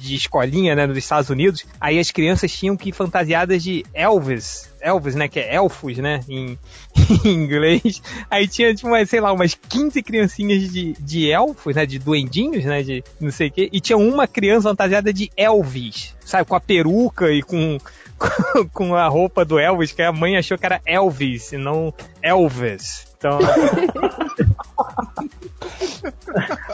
de 0.00 0.14
escolinha, 0.14 0.74
né, 0.74 0.86
nos 0.86 0.96
Estados 0.96 1.30
Unidos. 1.30 1.64
Aí 1.80 1.98
as 1.98 2.10
crianças 2.10 2.52
tinham 2.52 2.76
que 2.76 2.90
ir 2.90 2.92
fantasiadas 2.92 3.62
de 3.62 3.84
Elvis. 3.94 4.70
Elvis, 4.80 5.14
né? 5.14 5.28
Que 5.28 5.40
é 5.40 5.54
elfos, 5.54 5.98
né? 5.98 6.20
Em, 6.28 6.58
em 7.24 7.28
inglês. 7.28 8.02
Aí 8.30 8.48
tinha, 8.48 8.74
tipo, 8.74 8.88
umas, 8.88 9.08
sei 9.08 9.20
lá, 9.20 9.32
umas 9.32 9.54
15 9.54 10.02
criancinhas 10.02 10.72
de, 10.72 10.92
de 10.94 11.30
elfos, 11.30 11.76
né? 11.76 11.86
De 11.86 11.98
duendinhos, 11.98 12.64
né? 12.64 12.82
De 12.82 13.04
não 13.20 13.30
sei 13.30 13.48
o 13.48 13.52
quê. 13.52 13.68
E 13.72 13.80
tinha 13.80 13.96
uma 13.96 14.26
criança 14.26 14.68
fantasiada 14.68 15.12
de 15.12 15.30
Elvis, 15.36 16.16
sabe? 16.24 16.48
Com 16.48 16.56
a 16.56 16.60
peruca 16.60 17.30
e 17.30 17.42
com, 17.42 17.78
com 18.74 18.94
a 18.94 19.06
roupa 19.06 19.44
do 19.44 19.58
Elvis, 19.58 19.92
que 19.92 20.02
a 20.02 20.12
mãe 20.12 20.36
achou 20.36 20.58
que 20.58 20.66
era 20.66 20.80
Elvis 20.84 21.52
e 21.52 21.56
não 21.56 21.94
Elvis. 22.20 23.06
Então. 23.16 23.38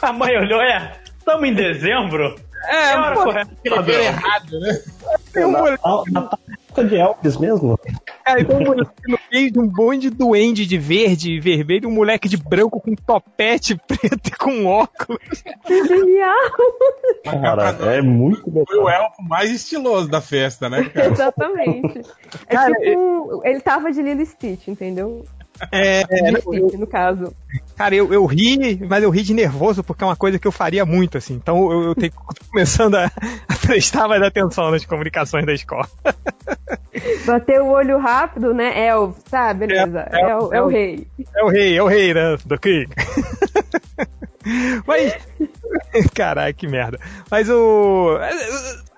A 0.01 0.13
mãe 0.13 0.37
olhou, 0.39 0.61
é, 0.63 0.99
estamos 1.19 1.49
em 1.49 1.55
dezembro? 1.55 2.35
É, 2.67 2.97
hora 2.97 3.15
pô, 3.15 3.31
escrever. 3.65 4.05
errado, 4.05 4.61
né? 4.61 4.83
Tem 5.33 5.45
um 5.45 5.53
moleque, 5.53 5.83
Na 6.13 6.83
de 6.83 6.97
Elvis 6.97 7.37
mesmo? 7.37 7.79
cara, 8.25 8.45
tem 8.45 8.57
um 8.57 8.65
moleque 8.65 8.91
no 9.07 9.19
meio 9.33 9.51
de 9.51 9.59
um 9.59 9.67
bonde 9.67 10.11
de 10.11 10.17
duende 10.17 10.67
de 10.67 10.79
verde 10.79 11.33
e 11.33 11.41
vermelho, 11.41 11.89
um 11.89 11.93
moleque 11.93 12.29
de 12.29 12.37
branco 12.37 12.81
com 12.81 12.95
topete 12.95 13.77
preto 13.77 14.29
e 14.29 14.31
com 14.31 14.67
óculos. 14.67 15.43
Que 15.67 15.87
genial! 15.87 16.35
Cara, 17.25 17.71
é 17.95 18.03
muito 18.03 18.51
Foi 18.51 18.79
o 18.79 18.89
elfo 18.89 19.23
mais 19.23 19.51
estiloso 19.51 20.09
da 20.09 20.21
festa, 20.21 20.69
né, 20.69 20.89
cara? 20.89 21.09
Exatamente. 21.09 22.03
É 22.47 22.55
Cara, 22.55 22.75
tipo, 22.75 23.43
ele 23.45 23.61
tava 23.61 23.91
de 23.91 24.03
Lilo 24.03 24.25
Stitch, 24.25 24.69
entendeu? 24.69 25.25
É, 25.73 26.03
Lilo 26.31 26.39
e 26.39 26.41
Stitch, 26.41 26.81
no 26.81 26.87
caso. 26.87 27.35
Cara, 27.77 27.95
eu, 27.95 28.13
eu 28.13 28.25
ri, 28.27 28.79
mas 28.89 29.03
eu 29.03 29.11
ri 29.11 29.23
de 29.23 29.35
nervoso 29.35 29.83
porque 29.83 30.05
é 30.05 30.07
uma 30.07 30.17
coisa 30.17 30.39
que 30.39 30.47
eu 30.47 30.53
faria 30.53 30.85
muito, 30.85 31.19
assim. 31.19 31.35
Então 31.35 31.71
eu, 31.71 31.83
eu 31.85 31.95
tenho, 31.95 32.13
tô 32.13 32.45
começando 32.51 32.95
a, 32.97 33.07
a 33.07 33.55
prestar 33.67 34.09
mais 34.09 34.23
atenção 34.23 34.71
nas 34.71 34.85
comunicações 34.85 35.47
da 35.47 35.53
escola. 35.53 35.89
Bater 37.27 37.61
o 37.61 37.69
olho 37.69 37.99
rápido, 37.99 38.53
né? 38.53 38.87
Elf, 38.89 39.17
sabe? 39.29 39.67
Beleza. 39.67 40.09
É, 40.11 40.21
É, 40.21 40.37
o, 40.37 40.55
é 40.55 40.63
o 40.63 40.67
rei. 40.69 41.07
É 41.35 41.45
o 41.45 41.49
rei, 41.49 41.77
é 41.77 41.83
o 41.83 41.87
rei, 41.87 42.15
né? 42.15 42.37
Do 42.45 42.59
Krieg. 42.59 42.91
Mas. 44.87 45.17
Caraca, 46.15 46.53
que 46.53 46.67
merda. 46.67 46.99
Mas 47.31 47.49
o. 47.51 48.19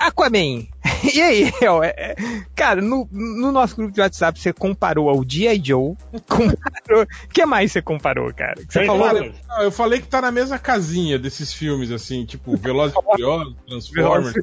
Aquaman. 0.00 0.66
E 1.14 1.18
aí, 1.20 1.52
El? 1.62 1.82
É- 1.82 1.94
é- 1.96 2.16
Cara, 2.54 2.82
no, 2.82 3.08
no 3.10 3.50
nosso 3.50 3.74
grupo 3.74 3.90
de 3.92 4.02
WhatsApp 4.02 4.38
você 4.38 4.52
comparou 4.52 5.08
ao 5.08 5.24
G.I. 5.26 5.58
Joe. 5.64 5.94
Comparou. 6.28 7.04
O 7.24 7.28
que 7.32 7.46
mais 7.46 7.72
você 7.72 7.80
comparou, 7.80 8.32
cara? 8.34 8.54
Que 8.56 8.70
você 8.72 8.84
falou. 8.84 9.08
Não, 9.48 9.62
eu 9.62 9.72
falei 9.72 9.98
que 10.00 10.06
tá 10.08 10.20
na 10.20 10.30
mesma 10.30 10.58
casinha 10.58 11.18
desses 11.18 11.54
filmes, 11.54 11.90
assim, 11.90 12.26
tipo 12.26 12.54
Velozes 12.56 12.94
e 12.96 13.02
Furiosos, 13.02 13.54
Transformers. 13.66 14.34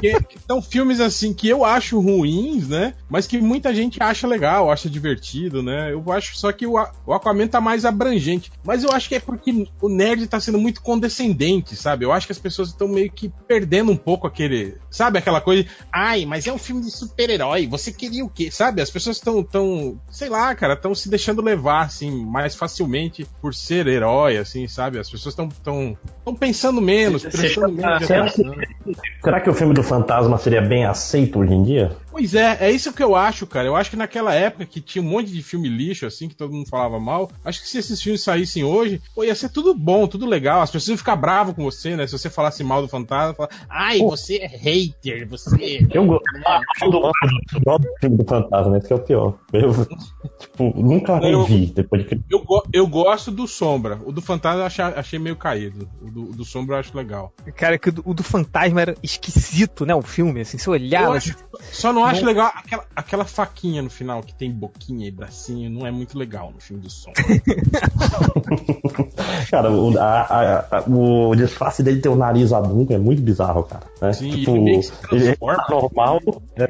que, 0.00 0.20
que 0.24 0.38
são 0.46 0.60
filmes 0.60 0.98
assim 1.00 1.32
que 1.32 1.48
eu 1.48 1.64
acho 1.64 2.00
ruins, 2.00 2.68
né? 2.68 2.94
Mas 3.08 3.26
que 3.28 3.40
muita 3.40 3.72
gente 3.72 4.02
acha 4.02 4.26
legal, 4.26 4.70
acha 4.72 4.90
divertido, 4.90 5.62
né? 5.62 5.92
Eu 5.92 6.10
acho 6.12 6.36
só 6.36 6.50
que 6.50 6.66
o, 6.66 6.74
o 7.06 7.12
Aquaman 7.12 7.46
tá 7.46 7.60
mais 7.60 7.84
abrangente. 7.84 8.50
Mas 8.64 8.82
eu 8.82 8.90
acho 8.90 9.08
que 9.08 9.14
é 9.14 9.20
porque 9.20 9.68
o 9.80 9.88
nerd 9.88 10.26
tá 10.26 10.40
sendo 10.40 10.58
muito 10.58 10.82
condescendente, 10.82 11.76
sabe? 11.76 12.04
Eu 12.04 12.10
acho 12.12 12.26
que 12.26 12.32
as 12.32 12.38
pessoas 12.38 12.68
estão 12.70 12.88
meio 12.88 13.10
que 13.12 13.28
perdendo 13.46 13.92
um 13.92 13.96
pouco 13.96 14.26
aquele. 14.26 14.76
Sabe 14.94 15.18
aquela 15.18 15.40
coisa? 15.40 15.66
Ai, 15.92 16.24
mas 16.24 16.46
é 16.46 16.52
um 16.52 16.58
filme 16.58 16.80
de 16.80 16.88
super-herói. 16.88 17.66
Você 17.66 17.92
queria 17.92 18.24
o 18.24 18.28
quê? 18.28 18.48
Sabe? 18.48 18.80
As 18.80 18.90
pessoas 18.90 19.16
estão 19.16 19.42
tão, 19.42 19.98
sei 20.08 20.28
lá, 20.28 20.54
cara, 20.54 20.74
estão 20.74 20.94
se 20.94 21.08
deixando 21.08 21.42
levar 21.42 21.82
assim 21.82 22.12
mais 22.24 22.54
facilmente 22.54 23.26
por 23.42 23.52
ser 23.52 23.88
herói, 23.88 24.36
assim, 24.36 24.68
sabe? 24.68 25.00
As 25.00 25.10
pessoas 25.10 25.32
estão 25.32 25.48
tão, 25.48 25.98
tão 26.24 26.32
pensando 26.32 26.80
menos, 26.80 27.24
prestando 27.24 27.72
menos 27.72 28.06
Será 28.06 28.30
que, 28.30 28.40
atenção. 28.40 28.54
será 29.24 29.40
que 29.40 29.50
o 29.50 29.54
filme 29.54 29.74
do 29.74 29.82
fantasma 29.82 30.38
seria 30.38 30.62
bem 30.62 30.84
aceito 30.84 31.40
hoje 31.40 31.54
em 31.54 31.64
dia? 31.64 31.96
Pois 32.14 32.32
é, 32.32 32.58
é 32.60 32.70
isso 32.70 32.92
que 32.92 33.02
eu 33.02 33.16
acho, 33.16 33.44
cara. 33.44 33.66
Eu 33.66 33.74
acho 33.74 33.90
que 33.90 33.96
naquela 33.96 34.32
época 34.32 34.64
que 34.64 34.80
tinha 34.80 35.02
um 35.02 35.06
monte 35.08 35.32
de 35.32 35.42
filme 35.42 35.68
lixo, 35.68 36.06
assim, 36.06 36.28
que 36.28 36.36
todo 36.36 36.52
mundo 36.54 36.68
falava 36.68 37.00
mal, 37.00 37.28
acho 37.44 37.60
que 37.60 37.68
se 37.68 37.76
esses 37.78 38.00
filmes 38.00 38.22
saíssem 38.22 38.62
hoje, 38.62 39.02
pô, 39.12 39.24
ia 39.24 39.34
ser 39.34 39.48
tudo 39.48 39.74
bom, 39.74 40.06
tudo 40.06 40.24
legal. 40.24 40.60
As 40.62 40.70
pessoas 40.70 40.90
iam 40.90 40.96
ficar 40.96 41.16
bravas 41.16 41.56
com 41.56 41.64
você, 41.64 41.96
né? 41.96 42.06
Se 42.06 42.16
você 42.16 42.30
falasse 42.30 42.62
mal 42.62 42.80
do 42.80 42.86
fantasma, 42.88 43.34
falar, 43.34 43.50
ai, 43.68 43.98
você 43.98 44.36
é 44.36 44.46
hater, 44.46 45.26
você. 45.28 45.84
Eu 45.92 46.06
gosto 46.06 46.24
eu 46.82 46.90
gosto 47.64 47.82
do 47.82 47.98
filme 48.00 48.16
do 48.16 48.24
fantasma, 48.24 48.78
esse 48.78 48.86
que 48.86 48.92
é 48.92 48.96
o 48.96 49.00
pior. 49.00 49.34
Eu, 49.52 49.70
tipo, 50.38 50.72
nunca 50.80 51.18
revi 51.18 51.66
depois 51.66 52.06
de 52.06 52.20
Eu, 52.30 52.44
go- 52.44 52.62
eu 52.72 52.86
gosto 52.86 53.32
do 53.32 53.48
Sombra. 53.48 53.98
O 54.04 54.12
do 54.12 54.22
Fantasma 54.22 54.60
eu 54.60 54.66
achei, 54.66 54.84
achei 54.84 55.18
meio 55.18 55.34
caído. 55.36 55.88
O 56.00 56.10
do, 56.10 56.22
do 56.26 56.44
Sombra 56.44 56.76
eu 56.76 56.80
acho 56.80 56.96
legal. 56.96 57.32
Cara, 57.56 57.76
que 57.76 57.88
o 57.88 57.92
do, 57.92 58.02
o 58.06 58.14
do 58.14 58.22
fantasma 58.22 58.80
era 58.80 58.94
esquisito, 59.02 59.84
né? 59.84 59.94
O 59.94 60.02
filme, 60.02 60.42
assim, 60.42 60.58
você 60.58 60.68
Eu 60.68 60.72
olhava. 60.74 61.16
acho- 61.16 61.34
só 61.72 61.92
não 61.92 62.03
não 62.04 62.10
acho 62.12 62.24
legal 62.24 62.52
aquela, 62.54 62.84
aquela 62.94 63.24
faquinha 63.24 63.82
no 63.82 63.90
final 63.90 64.22
que 64.22 64.34
tem 64.34 64.50
boquinha 64.50 65.06
e 65.06 65.10
bracinho, 65.10 65.70
não 65.70 65.86
é 65.86 65.90
muito 65.90 66.18
legal 66.18 66.50
no 66.54 66.60
filme 66.60 66.82
do 66.82 66.90
som. 66.90 67.12
Cara, 69.50 69.70
o, 69.70 69.96
a- 69.98 70.66
a- 70.70 70.84
o 70.88 71.34
disfarce 71.34 71.82
dele 71.82 72.00
ter 72.00 72.08
o 72.08 72.16
nariz 72.16 72.52
adulto 72.52 72.92
é 72.92 72.98
muito 72.98 73.22
bizarro, 73.22 73.62
cara. 73.64 73.84
né? 74.00 74.12
Sim, 74.12 74.30
tipo, 74.30 74.50
ele 74.52 74.60
meio 74.60 74.80
que 74.80 74.86
se 74.86 74.92
ele 75.10 75.36
tá 75.36 75.66
normal. 75.70 76.20
né? 76.56 76.66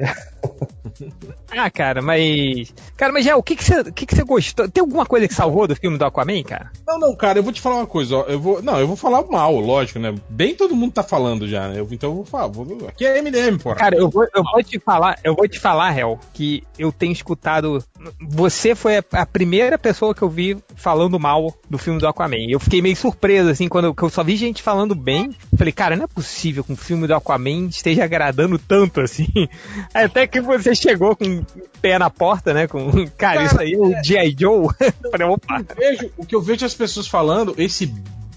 Ah, 1.57 1.69
cara, 1.69 2.01
mas. 2.01 2.73
Cara, 2.97 3.13
mas 3.13 3.23
já, 3.23 3.37
o 3.37 3.43
que 3.43 3.55
que 3.55 3.63
você, 3.63 3.91
que 3.91 4.05
que 4.05 4.23
gostou? 4.23 4.67
Tem 4.67 4.81
alguma 4.81 5.05
coisa 5.05 5.27
que 5.27 5.33
salvou 5.33 5.67
do 5.67 5.75
filme 5.75 5.97
do 5.97 6.03
Aquaman, 6.03 6.43
cara? 6.43 6.71
Não, 6.85 6.99
não, 6.99 7.15
cara, 7.15 7.39
eu 7.39 7.43
vou 7.43 7.53
te 7.53 7.61
falar 7.61 7.77
uma 7.77 7.87
coisa, 7.87 8.17
ó. 8.17 8.21
Eu 8.23 8.39
vou, 8.39 8.61
não, 8.61 8.77
eu 8.79 8.87
vou 8.87 8.97
falar 8.97 9.23
mal, 9.29 9.55
lógico, 9.57 9.99
né? 9.99 10.13
Bem 10.29 10.53
todo 10.55 10.75
mundo 10.75 10.93
tá 10.93 11.03
falando 11.03 11.47
já, 11.47 11.69
né? 11.69 11.79
Eu- 11.79 11.87
então 11.91 12.09
eu 12.09 12.15
vou 12.17 12.25
falar. 12.25 12.47
Vou, 12.47 12.87
aqui 12.87 13.05
é 13.05 13.19
MDM, 13.19 13.57
porra. 13.57 13.75
Cara, 13.75 13.95
eu 13.95 14.09
vou, 14.09 14.25
eu 14.35 14.43
vou 14.43 14.61
te 14.63 14.79
falar, 14.79 15.17
eu 15.23 15.33
vou 15.35 15.47
te 15.47 15.59
falar, 15.59 15.97
Hel, 15.97 16.19
que 16.33 16.63
eu 16.77 16.91
tenho 16.91 17.13
escutado. 17.13 17.81
Você 18.21 18.75
foi 18.75 18.97
a, 18.97 19.25
primeira 19.25 19.77
pessoa 19.77 20.13
que 20.13 20.21
eu 20.21 20.29
vi 20.29 20.57
falando 20.75 21.19
mal 21.19 21.53
do 21.69 21.77
filme 21.77 21.99
do 21.99 22.07
Aquaman. 22.07 22.49
Eu 22.49 22.59
fiquei 22.59 22.81
meio 22.81 22.95
surpreso, 22.95 23.49
assim, 23.49 23.67
quando 23.67 23.95
eu, 23.97 24.09
só 24.09 24.23
vi 24.23 24.35
gente 24.35 24.61
falando 24.61 24.95
bem. 24.95 25.35
Falei, 25.57 25.73
cara, 25.73 25.95
não 25.95 26.05
é 26.05 26.07
possível 26.07 26.63
que 26.63 26.71
um 26.71 26.75
filme 26.75 27.07
do 27.07 27.15
Aquaman 27.15 27.67
esteja 27.67 28.03
agradando 28.03 28.57
tanto 28.57 29.01
assim. 29.01 29.27
Até 29.93 30.27
que 30.27 30.41
você 30.41 30.75
chegou 30.75 31.15
com 31.15 31.25
o 31.39 31.45
pé 31.81 31.97
na 31.97 32.09
porta, 32.09 32.53
né? 32.53 32.67
Com, 32.67 33.07
cara, 33.17 33.43
isso 33.43 33.59
aí 33.59 33.73
é 33.73 33.77
o 33.77 34.03
G.I. 34.03 34.35
Joe. 34.37 34.67
Falei, 35.11 35.27
opa. 35.27 35.63
vejo, 35.77 36.11
o 36.17 36.25
que 36.25 36.35
eu 36.35 36.41
vejo 36.41 36.65
as 36.65 36.73
pessoas 36.73 37.07
falando, 37.07 37.55
esse 37.57 37.93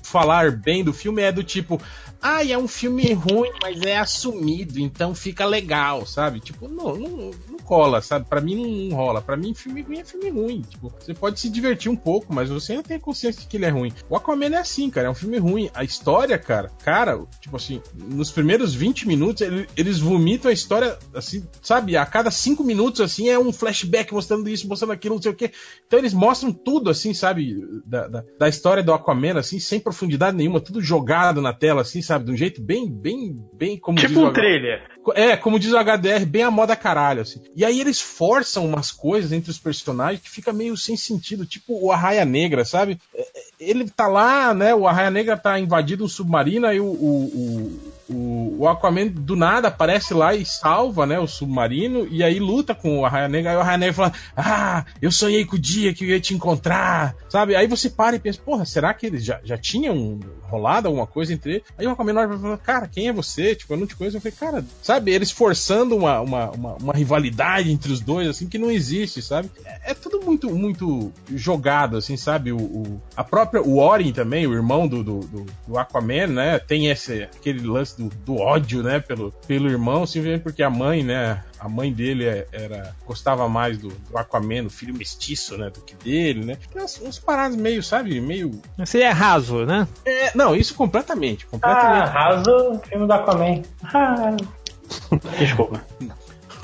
falar 0.08 0.52
bem 0.52 0.82
do 0.82 0.92
filme 0.92 1.22
é 1.22 1.30
do 1.30 1.42
tipo, 1.44 1.80
ah, 2.20 2.44
é 2.44 2.56
um 2.58 2.66
filme 2.66 3.12
ruim, 3.12 3.50
mas 3.62 3.80
é 3.82 3.96
assumido, 3.98 4.78
então 4.80 5.14
fica 5.14 5.44
legal, 5.44 6.04
sabe? 6.06 6.40
Tipo, 6.40 6.66
não, 6.68 6.96
não, 6.96 7.30
não 7.48 7.58
cola, 7.64 8.00
sabe? 8.00 8.26
Pra 8.28 8.40
mim 8.40 8.88
não 8.88 8.96
rola. 8.96 9.20
Pra 9.20 9.36
mim, 9.36 9.54
filme 9.54 9.82
ruim 9.82 9.98
é 9.98 10.04
filme 10.04 10.30
ruim. 10.30 10.62
Tipo, 10.62 10.92
você 10.98 11.12
pode 11.14 11.38
se 11.38 11.48
divertir 11.50 11.90
um 11.90 11.96
pouco, 11.96 12.32
mas 12.34 12.48
você 12.48 12.72
ainda 12.72 12.84
tem 12.84 12.98
consciência 12.98 13.42
de 13.42 13.46
que 13.46 13.56
ele 13.56 13.66
é 13.66 13.68
ruim. 13.68 13.92
O 14.08 14.16
Aquaman 14.16 14.46
é 14.54 14.58
assim, 14.58 14.88
cara, 14.90 15.06
é 15.06 15.10
um 15.10 15.14
filme 15.14 15.38
ruim. 15.38 15.70
A 15.74 15.84
história, 15.84 16.38
cara, 16.38 16.70
cara, 16.82 17.20
tipo 17.40 17.56
assim, 17.56 17.80
nos 17.94 18.30
primeiros 18.30 18.74
20 18.74 19.06
minutos, 19.06 19.42
ele- 19.42 19.68
eles 19.76 19.98
vomitam 19.98 20.50
a 20.50 20.54
história, 20.54 20.98
assim, 21.14 21.44
sabe? 21.62 21.96
A 21.96 22.06
cada 22.06 22.30
5 22.30 22.64
minutos, 22.64 23.00
assim, 23.00 23.28
é 23.28 23.38
um 23.38 23.52
flashback 23.52 24.12
mostrando 24.12 24.48
isso, 24.48 24.66
mostrando 24.66 24.92
aquilo, 24.92 25.16
não 25.16 25.22
sei 25.22 25.32
o 25.32 25.34
quê. 25.36 25.52
Então 25.86 25.98
eles 25.98 26.14
mostram 26.14 26.52
tudo, 26.52 26.88
assim, 26.90 27.12
sabe? 27.12 27.54
Da, 27.84 28.08
da, 28.08 28.24
da 28.38 28.48
história 28.48 28.82
do 28.82 28.92
Aquaman, 28.92 29.38
assim, 29.38 29.60
sem 29.60 29.78
profundidade 29.78 29.97
nenhuma, 30.06 30.60
tudo 30.60 30.80
jogado 30.80 31.40
na 31.40 31.52
tela, 31.52 31.82
assim, 31.82 32.02
sabe? 32.02 32.24
De 32.24 32.32
um 32.32 32.36
jeito 32.36 32.60
bem, 32.60 32.90
bem, 32.90 33.36
bem 33.54 33.78
como 33.78 33.98
diz 33.98 34.08
Tipo 34.08 34.20
o 34.20 34.28
um 34.28 34.32
trailer. 34.32 34.82
é, 35.14 35.36
como 35.36 35.58
diz 35.58 35.72
o 35.72 35.78
HDR, 35.78 36.26
bem 36.26 36.42
a 36.42 36.50
moda 36.50 36.76
caralho, 36.76 37.22
assim. 37.22 37.40
E 37.56 37.64
aí 37.64 37.80
eles 37.80 38.00
forçam 38.00 38.66
umas 38.66 38.90
coisas 38.90 39.32
entre 39.32 39.50
os 39.50 39.58
personagens 39.58 40.22
que 40.22 40.30
fica 40.30 40.52
meio 40.52 40.76
sem 40.76 40.96
sentido, 40.96 41.46
tipo 41.46 41.78
o 41.84 41.90
Arraia 41.90 42.24
Negra, 42.24 42.64
sabe? 42.64 42.98
É, 43.14 43.22
é, 43.22 43.42
Ele 43.58 43.88
tá 43.88 44.06
lá, 44.06 44.52
né? 44.54 44.74
O 44.74 44.86
Arraia 44.86 45.10
Negra 45.10 45.36
tá 45.36 45.58
invadido 45.58 46.04
um 46.04 46.08
submarino, 46.08 46.66
aí 46.66 46.80
o, 46.80 46.86
o, 46.86 47.24
o, 47.24 47.92
o 48.10 48.66
Aquaman 48.68 49.08
do 49.08 49.36
nada 49.36 49.68
aparece 49.68 50.14
lá 50.14 50.34
e 50.34 50.44
salva, 50.44 51.06
né, 51.06 51.18
o 51.18 51.26
submarino, 51.26 52.06
e 52.10 52.22
aí 52.22 52.38
luta 52.38 52.74
com 52.74 53.00
o 53.00 53.06
Arraia 53.06 53.28
Negra, 53.28 53.50
aí 53.50 53.56
o 53.56 53.60
Arraia 53.60 53.78
Negra 53.78 53.94
fala, 53.94 54.12
ah, 54.36 54.84
eu 55.00 55.10
sonhei 55.12 55.44
com 55.44 55.56
o 55.56 55.58
dia 55.58 55.92
que 55.92 56.04
eu 56.04 56.08
ia 56.08 56.20
te 56.20 56.34
encontrar, 56.34 57.14
sabe? 57.28 57.54
Aí 57.54 57.66
você 57.66 57.90
para 57.90 58.16
e 58.16 58.18
pensa, 58.18 58.40
porra, 58.44 58.64
será 58.64 58.94
que 58.94 59.06
eles 59.06 59.24
já, 59.24 59.40
já 59.44 59.56
tinham 59.58 60.20
rolado 60.42 60.88
alguma 60.88 61.06
coisa 61.06 61.32
entre 61.32 61.52
eles? 61.56 61.62
Aí 61.76 61.86
o 61.86 61.90
Aquaman 61.90 62.14
olha 62.14 62.38
fala, 62.38 62.58
cara, 62.58 62.88
quem 62.88 63.08
é 63.08 63.12
você? 63.12 63.54
Tipo, 63.54 63.74
eu 63.74 63.78
não 63.78 63.86
te 63.86 63.94
conheço. 63.96 64.16
Eu 64.16 64.20
falei, 64.20 64.36
cara, 64.38 64.64
sabe? 64.82 65.10
Eles 65.12 65.30
forçando 65.30 65.96
uma, 65.96 66.20
uma, 66.20 66.50
uma, 66.50 66.74
uma 66.76 66.92
rivalidade 66.94 67.70
entre 67.70 67.92
os 67.92 68.00
dois, 68.00 68.28
assim, 68.28 68.48
que 68.48 68.58
não 68.58 68.70
existe, 68.70 69.20
sabe? 69.22 69.50
É, 69.64 69.90
é 69.90 69.94
tudo 69.94 70.20
muito, 70.24 70.50
muito 70.54 71.12
jogado, 71.34 71.96
assim, 71.96 72.16
sabe? 72.16 72.52
O, 72.52 72.56
o- 72.58 73.02
a 73.16 73.22
própria, 73.24 73.62
o 73.62 73.78
Orin 73.78 74.12
também, 74.12 74.46
o 74.46 74.54
irmão 74.54 74.86
do, 74.88 75.02
do, 75.04 75.20
do- 75.20 75.46
do 75.66 75.78
Aquaman, 75.78 76.28
né? 76.28 76.58
Tem 76.58 76.86
esse, 76.88 77.22
aquele 77.24 77.66
lance 77.66 77.97
do, 77.98 78.08
do 78.24 78.36
ódio, 78.36 78.82
né? 78.82 79.00
Pelo, 79.00 79.32
pelo 79.46 79.68
irmão, 79.68 80.06
simplesmente 80.06 80.42
porque 80.42 80.62
a 80.62 80.70
mãe, 80.70 81.02
né? 81.02 81.42
A 81.58 81.68
mãe 81.68 81.92
dele 81.92 82.24
é- 82.24 82.46
era 82.52 82.94
gostava 83.04 83.48
mais 83.48 83.76
do, 83.78 83.88
do 83.88 84.16
Aquaman, 84.16 84.66
o 84.66 84.70
filho 84.70 84.94
mestiço, 84.94 85.58
né? 85.58 85.70
Do 85.70 85.80
que 85.80 85.94
dele, 85.96 86.44
né? 86.44 86.56
Tem 86.72 86.80
umas, 86.80 86.98
umas 87.00 87.18
paradas 87.18 87.56
meio, 87.56 87.82
sabe? 87.82 88.20
Meio. 88.20 88.60
Você 88.78 89.00
é 89.00 89.10
raso, 89.10 89.66
né? 89.66 89.86
É, 90.04 90.30
não, 90.34 90.54
isso 90.54 90.74
completamente. 90.74 91.44
Ah, 91.46 91.50
Completamente. 91.50 92.08
arrasa 92.08 92.80
filme 92.88 93.06
do 93.06 93.12
Aquaman. 93.12 93.62
Ah. 93.82 94.36
Desculpa. 95.38 95.82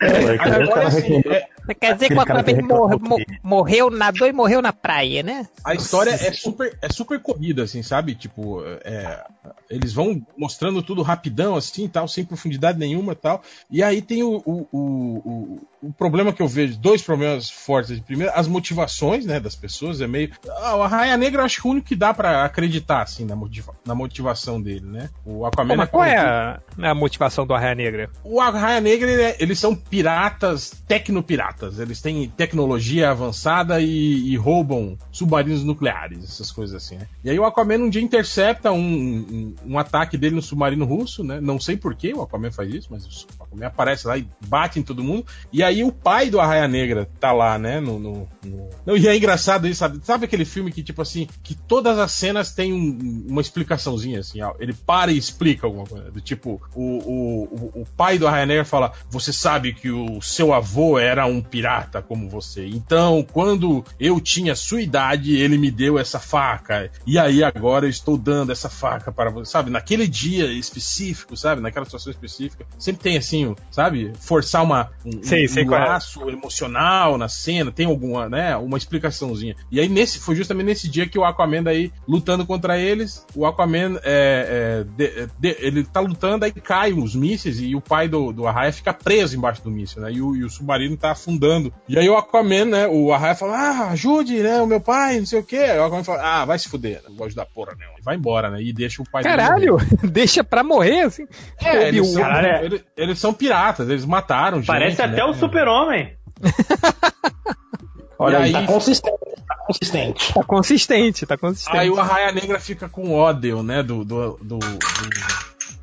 É, 0.00 0.36
cara 0.36 0.86
assim, 0.88 1.22
é, 1.26 1.46
Quer 1.74 1.94
dizer 1.94 2.08
que 2.08 2.14
o 2.14 2.20
Aquaman 2.20 2.42
mor- 2.62 2.86
reclama 2.86 3.08
mo- 3.08 3.16
que- 3.16 3.26
morreu, 3.42 3.90
nadou 3.90 4.28
e 4.28 4.32
morreu 4.32 4.62
na 4.62 4.72
praia, 4.72 5.22
né? 5.22 5.46
A 5.64 5.74
história 5.74 6.10
é 6.10 6.32
super, 6.32 6.78
é 6.80 6.88
super 6.88 7.20
corrida, 7.20 7.62
assim, 7.64 7.82
sabe? 7.82 8.14
Tipo, 8.14 8.62
é, 8.84 9.24
eles 9.70 9.92
vão 9.92 10.20
mostrando 10.36 10.82
tudo 10.82 11.02
rapidão, 11.02 11.56
assim, 11.56 11.88
tal, 11.88 12.06
sem 12.06 12.24
profundidade 12.24 12.78
nenhuma 12.78 13.14
tal. 13.14 13.42
E 13.70 13.82
aí 13.82 14.00
tem 14.00 14.22
o, 14.22 14.42
o, 14.44 14.66
o, 14.72 15.60
o, 15.82 15.92
problema 15.92 16.32
que 16.32 16.42
eu 16.42 16.48
vejo, 16.48 16.78
dois 16.78 17.02
problemas 17.02 17.50
fortes. 17.50 18.00
Primeiro, 18.00 18.32
as 18.34 18.48
motivações, 18.48 19.24
né, 19.24 19.40
das 19.40 19.54
pessoas, 19.54 20.00
é 20.00 20.06
meio... 20.06 20.30
Ah, 20.62 20.76
o 20.76 20.82
Arraia 20.82 21.16
Negra 21.16 21.42
eu 21.42 21.46
acho 21.46 21.60
que 21.60 21.68
o 21.68 21.70
único 21.70 21.86
que 21.88 21.96
dá 21.96 22.12
pra 22.12 22.44
acreditar, 22.44 23.02
assim, 23.02 23.24
na, 23.24 23.36
motiva, 23.36 23.74
na 23.84 23.94
motivação 23.94 24.60
dele, 24.60 24.86
né? 24.86 25.10
O 25.24 25.44
Aquaman... 25.44 25.74
Pô, 25.74 25.76
mas 25.76 25.90
qual 25.90 26.04
é 26.04 26.16
a, 26.16 26.60
a 26.82 26.94
motivação 26.94 27.46
do 27.46 27.54
Arraia 27.54 27.74
Negra? 27.74 28.10
O 28.24 28.40
Arraia 28.40 28.80
Negra, 28.80 29.10
ele 29.10 29.22
é- 29.22 29.36
eles 29.38 29.58
são 29.58 29.74
piratas, 29.74 30.70
tecnopiratas. 30.86 31.78
Eles 31.78 32.00
têm 32.00 32.28
tecnologia 32.28 33.10
avançada 33.10 33.80
e, 33.80 34.32
e 34.32 34.36
roubam 34.36 34.96
submarinos 35.12 35.64
nucleares, 35.64 36.24
essas 36.24 36.50
coisas 36.50 36.74
assim, 36.74 36.96
né? 36.96 37.06
E 37.22 37.30
aí 37.30 37.38
o 37.38 37.44
Aquaman 37.44 37.78
um 37.78 37.90
dia 37.90 38.02
intercepta 38.02 38.72
um, 38.72 38.78
um, 38.78 39.54
um 39.72 39.78
ataque 39.78 40.16
dele 40.16 40.34
no 40.34 40.42
submarino 40.42 40.84
russo, 40.84 41.22
né? 41.22 41.40
Não 41.40 41.60
sei 41.60 41.76
por 41.76 41.94
que 41.94 42.12
o 42.12 42.22
Aquaman 42.22 42.50
faz 42.50 42.72
isso, 42.72 42.88
mas 42.90 43.04
o 43.04 43.26
Aquaman 43.42 43.66
aparece 43.66 44.06
lá 44.06 44.16
e 44.16 44.26
bate 44.46 44.78
em 44.78 44.82
todo 44.82 45.02
mundo. 45.02 45.26
E 45.52 45.62
aí 45.62 45.75
o 45.84 45.92
pai 45.92 46.30
do 46.30 46.40
Arraia 46.40 46.68
Negra 46.68 47.08
tá 47.20 47.32
lá, 47.32 47.58
né? 47.58 47.80
No, 47.80 47.98
no- 47.98 48.28
no- 48.44 48.96
e 48.96 49.08
é 49.08 49.16
engraçado 49.16 49.66
isso, 49.66 49.80
sabe? 49.80 50.00
Sabe 50.02 50.24
aquele 50.24 50.44
filme 50.44 50.72
que, 50.72 50.82
tipo 50.82 51.02
assim, 51.02 51.26
que 51.42 51.54
todas 51.54 51.98
as 51.98 52.12
cenas 52.12 52.52
têm 52.52 52.72
um- 52.72 53.26
uma 53.28 53.40
explicaçãozinha, 53.40 54.20
assim, 54.20 54.40
ó, 54.42 54.54
ele 54.60 54.72
para 54.72 55.10
e 55.12 55.18
explica 55.18 55.66
alguma 55.66 55.84
coisa. 55.84 56.10
Do 56.10 56.20
tipo, 56.20 56.60
o, 56.74 56.82
o, 56.82 57.80
o, 57.80 57.84
pai 57.96 58.18
do 58.18 58.26
Arraia 58.26 58.46
Negra 58.46 58.64
fala: 58.64 58.92
Você 59.10 59.32
sabe 59.32 59.72
que 59.72 59.90
o 59.90 60.20
seu 60.20 60.52
avô 60.52 60.98
era 60.98 61.26
um 61.26 61.40
pirata 61.42 62.00
como 62.02 62.28
você. 62.28 62.66
Então, 62.66 63.26
quando 63.32 63.84
eu 63.98 64.20
tinha 64.20 64.54
sua 64.54 64.80
idade, 64.82 65.36
ele 65.36 65.58
me 65.58 65.70
deu 65.70 65.98
essa 65.98 66.18
faca. 66.18 66.90
E 67.06 67.18
aí 67.18 67.42
agora 67.42 67.86
eu 67.86 67.90
estou 67.90 68.16
dando 68.16 68.52
essa 68.52 68.68
faca 68.68 69.10
para 69.12 69.30
você, 69.30 69.50
sabe? 69.50 69.70
Naquele 69.70 70.06
dia 70.06 70.46
específico, 70.52 71.36
sabe? 71.36 71.60
Naquela 71.60 71.84
situação 71.84 72.10
específica. 72.10 72.66
Sempre 72.78 73.02
tem 73.02 73.16
assim, 73.16 73.54
sabe? 73.70 74.12
Forçar 74.20 74.62
uma, 74.62 74.90
um, 75.04 75.22
sei 75.22 75.55
um 75.64 75.74
é. 75.74 75.78
laço 75.78 76.28
emocional 76.28 77.16
na 77.18 77.28
cena, 77.28 77.70
tem 77.70 77.86
alguma, 77.86 78.28
né? 78.28 78.56
Uma 78.56 78.78
explicaçãozinha. 78.78 79.56
E 79.70 79.80
aí 79.80 79.88
nesse, 79.88 80.18
foi 80.18 80.34
justamente 80.34 80.66
nesse 80.66 80.88
dia 80.88 81.08
que 81.08 81.18
o 81.18 81.24
Aquaman 81.24 81.62
daí 81.62 81.92
lutando 82.06 82.44
contra 82.46 82.78
eles, 82.78 83.24
o 83.34 83.46
Aquaman 83.46 83.98
é, 84.02 84.84
é, 84.84 84.84
de- 84.96 85.28
de- 85.38 85.56
ele 85.60 85.84
tá 85.84 86.00
lutando, 86.00 86.44
aí 86.44 86.52
caem 86.52 87.02
os 87.02 87.14
mísseis 87.14 87.60
e 87.60 87.74
o 87.74 87.80
pai 87.80 88.08
do, 88.08 88.32
do 88.32 88.46
Arraia 88.46 88.72
fica 88.72 88.92
preso 88.92 89.36
embaixo 89.36 89.62
do 89.62 89.70
míssil, 89.70 90.02
né? 90.02 90.12
E 90.12 90.20
o, 90.20 90.34
e 90.36 90.44
o 90.44 90.50
submarino 90.50 90.96
tá 90.96 91.12
afundando. 91.12 91.72
E 91.88 91.98
aí 91.98 92.08
o 92.08 92.16
Aquaman, 92.16 92.64
né? 92.64 92.86
O 92.88 93.12
Arraia 93.12 93.34
fala, 93.34 93.56
ah, 93.56 93.90
ajude, 93.90 94.42
né? 94.42 94.60
O 94.60 94.66
meu 94.66 94.80
pai, 94.80 95.18
não 95.18 95.26
sei 95.26 95.40
o 95.40 95.44
quê. 95.44 95.56
Aí 95.56 95.78
o 95.78 95.84
Aquaman 95.84 96.04
fala, 96.04 96.22
ah, 96.22 96.44
vai 96.44 96.58
se 96.58 96.68
fuder, 96.68 97.02
não 97.08 97.14
gosto 97.16 97.36
da 97.36 97.46
porra, 97.46 97.72
não. 97.78 97.98
E 97.98 98.02
vai 98.02 98.16
embora, 98.16 98.50
né? 98.50 98.62
E 98.62 98.72
deixa 98.72 99.02
o 99.02 99.08
pai. 99.10 99.22
Caralho, 99.22 99.76
deixa 100.02 100.42
pra 100.42 100.62
morrer, 100.62 101.02
assim. 101.02 101.26
É, 101.62 101.88
eles, 101.88 102.08
são, 102.08 102.22
Caralho, 102.22 102.46
é. 102.46 102.64
eles, 102.64 102.84
eles 102.96 103.18
são 103.18 103.32
piratas, 103.32 103.88
eles 103.88 104.04
mataram 104.04 104.62
Parece 104.62 104.96
gente, 104.96 105.02
até 105.02 105.16
né? 105.16 105.24
o 105.24 105.34
super-homem. 105.46 106.16
Olha, 108.18 108.38
aí, 108.38 108.52
tá 108.52 108.60
aí- 108.60 108.66
consistente, 108.66 109.18
tá 109.46 109.56
consistente. 109.66 110.32
Tá 110.34 110.42
consistente, 110.42 111.26
tá 111.26 111.36
consistente. 111.36 111.76
Aí 111.76 111.90
o 111.90 112.00
Arraia 112.00 112.32
Negra 112.32 112.58
fica 112.58 112.88
com 112.88 113.12
ódio, 113.14 113.62
né, 113.62 113.82
do, 113.82 114.04
do, 114.04 114.38
do, 114.42 114.58
do, 114.58 114.78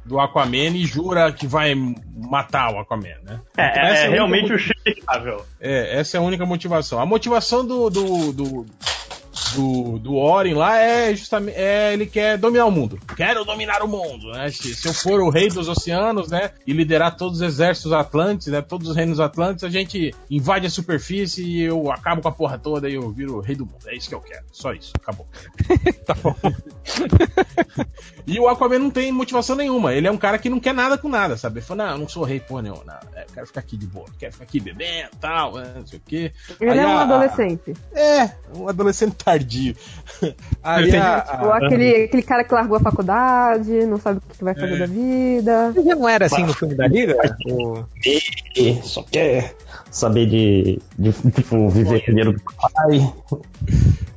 do 0.04 0.20
Aquaman 0.20 0.76
e 0.76 0.84
jura 0.86 1.32
que 1.32 1.46
vai 1.46 1.76
matar 1.76 2.74
o 2.74 2.80
Aquaman, 2.80 3.20
né? 3.24 3.40
É, 3.56 3.68
Essa 3.68 3.80
é, 3.80 3.82
a 3.82 3.86
é 3.86 3.92
única 4.02 4.12
realmente 4.16 4.50
mo- 4.50 4.56
o 4.56 4.58
justificável. 4.58 5.46
É, 5.62 6.00
essa 6.00 6.18
é 6.18 6.20
a 6.20 6.24
única 6.24 6.44
motivação. 6.44 7.00
A 7.00 7.06
motivação 7.06 7.64
do, 7.64 7.90
do, 7.92 8.34
do, 8.34 8.66
do, 9.56 10.00
do 10.00 10.16
Oren 10.16 10.54
lá 10.54 10.78
é 10.78 11.16
justamente. 11.16 11.56
É, 11.58 11.94
ele 11.94 12.06
quer 12.06 12.38
dominar 12.38 12.66
o 12.66 12.72
mundo. 12.72 13.00
Quero 13.16 13.44
dominar 13.44 13.82
o 13.82 13.88
mundo, 13.88 14.32
né? 14.32 14.50
Se, 14.50 14.74
se 14.74 14.88
eu 14.88 14.94
for 14.94 15.22
o 15.22 15.30
rei 15.30 15.50
dos 15.50 15.68
oceanos, 15.68 16.30
né? 16.30 16.52
E 16.66 16.74
liderar 16.74 17.16
todos 17.16 17.38
os 17.38 17.42
exércitos 17.42 17.92
atlantes, 17.94 18.48
né? 18.48 18.62
Todos 18.62 18.90
os 18.90 18.96
reinos 18.96 19.20
atlantes, 19.20 19.64
a 19.64 19.70
gente 19.70 20.14
invade 20.30 20.68
a 20.68 20.70
superfície 20.70 21.44
e 21.44 21.62
eu 21.62 21.92
acabo 21.92 22.22
com 22.22 22.28
a 22.28 22.32
porra 22.32 22.58
toda 22.58 22.90
e 22.90 22.96
eu 22.96 23.10
viro 23.12 23.38
o 23.38 23.42
rei 23.42 23.56
do 23.56 23.66
mundo. 23.66 23.88
É 23.88 23.96
isso 23.96 24.10
que 24.10 24.16
eu 24.16 24.22
quero. 24.22 24.46
Só 24.52 24.74
isso. 24.74 24.94
Acabou. 25.02 25.28
tá 26.06 26.16
bom. 26.16 26.36
E 28.26 28.40
o 28.40 28.48
Aquaman 28.48 28.80
não 28.80 28.90
tem 28.90 29.12
motivação 29.12 29.54
nenhuma. 29.54 29.94
Ele 29.94 30.08
é 30.08 30.12
um 30.12 30.16
cara 30.18 30.38
que 30.38 30.50
não 30.50 30.58
quer 30.58 30.74
nada 30.74 30.98
com 30.98 31.10
nada, 31.10 31.36
sabe? 31.36 31.60
Ele 31.60 31.66
fala, 31.66 31.84
não, 31.84 31.92
eu 31.92 31.98
não 32.00 32.08
sou 32.08 32.24
rei 32.24 32.40
porra 32.40 32.62
nenhuma. 32.62 32.82
Não, 32.86 33.24
quero 33.34 33.46
ficar 33.48 33.60
aqui 33.60 33.76
de 33.76 33.86
boa. 33.86 34.06
Quero 34.18 34.32
ficar 34.32 34.46
aqui 34.46 34.62
bebendo 34.62 35.10
e 35.14 35.18
tal, 35.18 35.56
né, 35.56 35.74
não 35.76 35.86
sei 35.86 36.00
o 36.00 36.02
quê. 36.08 36.32
Ele 36.62 36.72
Aí 36.72 36.80
é 36.80 36.88
um 36.88 36.98
a- 36.98 37.02
adolescente. 37.02 37.74
É, 37.94 38.30
um 38.56 38.70
adolescente 38.70 39.14
tardio. 39.16 39.76
Aí 40.64 40.96
a- 40.96 41.20
Tipo, 41.22 41.50
a- 41.50 41.58
aquele, 41.58 42.04
aquele 42.06 42.24
cara 42.24 42.46
que 42.46 42.54
largou 42.54 42.78
a 42.78 42.80
faculdade, 42.80 43.86
não 43.86 44.00
sabe 44.00 44.20
o 44.20 44.22
que 44.38 44.42
vai 44.44 44.56
fazer 44.56 44.76
É. 44.76 44.78
da 44.80 44.86
vida. 44.86 45.74
Já 45.76 45.96
não 45.96 46.08
era 46.08 46.26
assim 46.26 46.44
no 46.46 46.54
filme 46.54 46.76
da 46.76 46.88
Liga? 46.88 47.18
O- 47.52 47.84
E 48.56 48.82
só 48.84 49.04
quer 49.04 49.54
saber 49.94 50.26
de, 50.26 50.80
de 50.98 51.14
tipo, 51.32 51.70
viver 51.70 52.04
com 52.04 52.12
o 52.12 52.16
dinheiro 52.16 52.34
do 52.34 52.42
pai. 52.44 53.14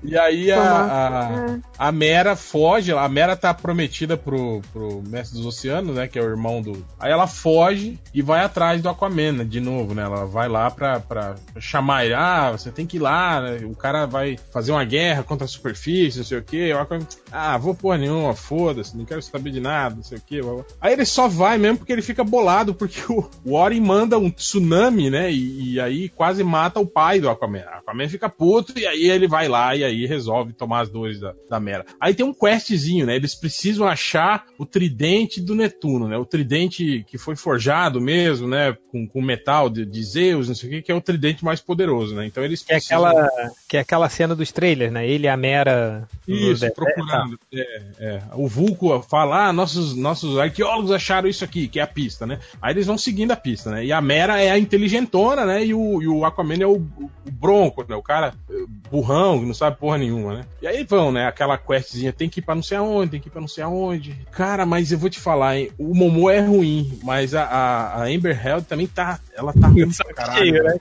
E 0.02 0.16
aí 0.16 0.52
a, 0.52 1.58
a, 1.78 1.88
a 1.88 1.92
Mera 1.92 2.36
foge, 2.36 2.92
a 2.92 3.08
Mera 3.08 3.34
tá 3.34 3.52
prometida 3.52 4.16
pro, 4.16 4.62
pro 4.72 5.02
Mestre 5.02 5.36
dos 5.36 5.46
Oceanos, 5.46 5.96
né? 5.96 6.06
Que 6.06 6.18
é 6.18 6.22
o 6.22 6.28
irmão 6.28 6.62
do. 6.62 6.84
Aí 6.98 7.10
ela 7.10 7.26
foge 7.26 7.98
e 8.14 8.22
vai 8.22 8.40
atrás 8.44 8.80
do 8.80 8.88
Aquaman, 8.88 9.32
né, 9.32 9.44
de 9.44 9.58
novo, 9.58 9.94
né? 9.94 10.02
Ela 10.02 10.24
vai 10.24 10.48
lá 10.48 10.70
pra, 10.70 11.00
pra 11.00 11.34
chamar 11.58 12.04
ele. 12.04 12.14
Ah, 12.14 12.52
você 12.52 12.70
tem 12.70 12.86
que 12.86 12.98
ir 12.98 13.00
lá, 13.00 13.40
né? 13.40 13.58
O 13.64 13.74
cara 13.74 14.06
vai 14.06 14.38
fazer 14.52 14.70
uma 14.70 14.84
guerra 14.84 15.24
contra 15.24 15.44
a 15.44 15.48
superfície, 15.48 16.18
não 16.18 16.24
sei 16.24 16.38
o 16.38 16.42
quê. 16.42 16.72
O 16.72 16.78
Aquaman, 16.78 17.06
ah, 17.32 17.58
vou 17.58 17.74
porra 17.74 17.98
nenhuma, 17.98 18.32
foda-se, 18.34 18.96
não 18.96 19.04
quero 19.04 19.20
saber 19.22 19.50
de 19.50 19.60
nada, 19.60 19.96
não 19.96 20.04
sei 20.04 20.18
o 20.18 20.22
quê. 20.24 20.40
blá, 20.40 20.54
blá. 20.54 20.64
Aí 20.80 20.92
ele 20.92 21.04
só 21.04 21.26
vai 21.26 21.58
mesmo 21.58 21.78
porque 21.78 21.92
ele 21.92 22.02
fica 22.02 22.22
bolado, 22.22 22.72
porque 22.74 23.00
o, 23.12 23.28
o 23.44 23.54
Ori 23.54 23.80
manda 23.80 24.16
um 24.18 24.30
tsunami, 24.30 25.10
né? 25.10 25.32
E, 25.32 25.65
e 25.74 25.80
aí 25.80 26.08
quase 26.08 26.42
mata 26.44 26.80
o 26.80 26.86
pai 26.86 27.20
do 27.20 27.28
Aquaman. 27.28 27.64
O 27.64 27.78
Aquaman 27.78 28.08
fica 28.08 28.28
puto 28.28 28.78
e 28.78 28.86
aí 28.86 29.08
ele 29.10 29.26
vai 29.28 29.48
lá 29.48 29.74
e 29.74 29.84
aí 29.84 30.06
resolve 30.06 30.52
tomar 30.52 30.80
as 30.80 30.88
dores 30.90 31.20
da, 31.20 31.34
da 31.48 31.60
Mera. 31.60 31.84
Aí 32.00 32.14
tem 32.14 32.24
um 32.24 32.32
questzinho, 32.34 33.06
né? 33.06 33.16
Eles 33.16 33.34
precisam 33.34 33.86
achar 33.86 34.44
o 34.58 34.66
tridente 34.66 35.40
do 35.40 35.54
Netuno, 35.54 36.08
né? 36.08 36.16
O 36.16 36.24
tridente 36.24 37.04
que 37.08 37.18
foi 37.18 37.36
forjado 37.36 38.00
mesmo, 38.00 38.46
né? 38.48 38.76
Com, 38.90 39.06
com 39.06 39.20
metal 39.22 39.68
de, 39.70 39.84
de 39.84 40.02
Zeus, 40.02 40.48
não 40.48 40.54
sei 40.54 40.68
o 40.68 40.72
que, 40.72 40.82
que 40.82 40.92
é 40.92 40.94
o 40.94 41.00
tridente 41.00 41.44
mais 41.44 41.60
poderoso, 41.60 42.14
né? 42.14 42.26
Então 42.26 42.44
eles 42.44 42.62
Que 42.62 42.72
é, 42.72 42.76
precisam- 42.76 43.04
aquela, 43.06 43.30
que 43.68 43.76
é 43.76 43.80
aquela 43.80 44.08
cena 44.08 44.34
dos 44.34 44.52
trailers, 44.52 44.92
né? 44.92 45.08
Ele 45.08 45.26
e 45.26 45.28
a 45.28 45.36
Mera. 45.36 46.06
Isso, 46.26 46.70
procurando. 46.72 47.38
É, 47.52 47.80
é. 47.98 48.22
O 48.34 48.46
Vulco 48.48 49.00
fala, 49.02 49.46
ah, 49.48 49.52
nossos, 49.52 49.94
nossos 49.94 50.38
arqueólogos 50.38 50.90
acharam 50.90 51.28
isso 51.28 51.44
aqui, 51.44 51.68
que 51.68 51.78
é 51.78 51.82
a 51.82 51.86
pista, 51.86 52.26
né? 52.26 52.38
Aí 52.60 52.74
eles 52.74 52.86
vão 52.86 52.98
seguindo 52.98 53.30
a 53.32 53.36
pista, 53.36 53.70
né? 53.70 53.84
E 53.84 53.92
a 53.92 54.00
Mera 54.00 54.40
é 54.40 54.50
a 54.50 54.58
inteligentona, 54.58 55.44
né? 55.46 55.55
E 55.64 55.74
o, 55.74 56.02
e 56.02 56.08
o 56.08 56.24
Aquaman 56.24 56.58
é 56.60 56.66
o, 56.66 56.74
o 56.76 57.10
bronco, 57.30 57.84
né? 57.88 57.94
O 57.96 58.02
cara 58.02 58.34
eh, 58.50 58.64
burrão, 58.90 59.40
que 59.40 59.46
não 59.46 59.54
sabe 59.54 59.76
porra 59.78 59.98
nenhuma, 59.98 60.34
né? 60.34 60.44
E 60.60 60.66
aí 60.66 60.84
vão, 60.84 61.10
né? 61.12 61.26
Aquela 61.26 61.56
questzinha, 61.58 62.12
tem 62.12 62.28
que 62.28 62.40
ir 62.40 62.42
pra 62.42 62.54
não 62.54 62.62
sei 62.62 62.76
aonde, 62.76 63.12
tem 63.12 63.20
que 63.20 63.28
ir 63.28 63.30
pra 63.30 63.40
não 63.40 63.48
sei 63.48 63.64
aonde. 63.64 64.16
Cara, 64.32 64.64
mas 64.66 64.92
eu 64.92 64.98
vou 64.98 65.10
te 65.10 65.18
falar, 65.20 65.58
hein? 65.58 65.70
O 65.78 65.94
Momo 65.94 66.28
é 66.30 66.40
ruim, 66.40 66.98
mas 67.02 67.34
a, 67.34 67.44
a, 67.44 68.02
a 68.02 68.04
Amber 68.04 68.46
Heard 68.46 68.64
também 68.66 68.86
tá... 68.86 69.18
Ela 69.34 69.52
tá 69.52 69.68
ruim 69.68 69.90
pra 69.90 70.14
caralho. 70.14 70.38
cheio, 70.38 70.62
né? 70.62 70.76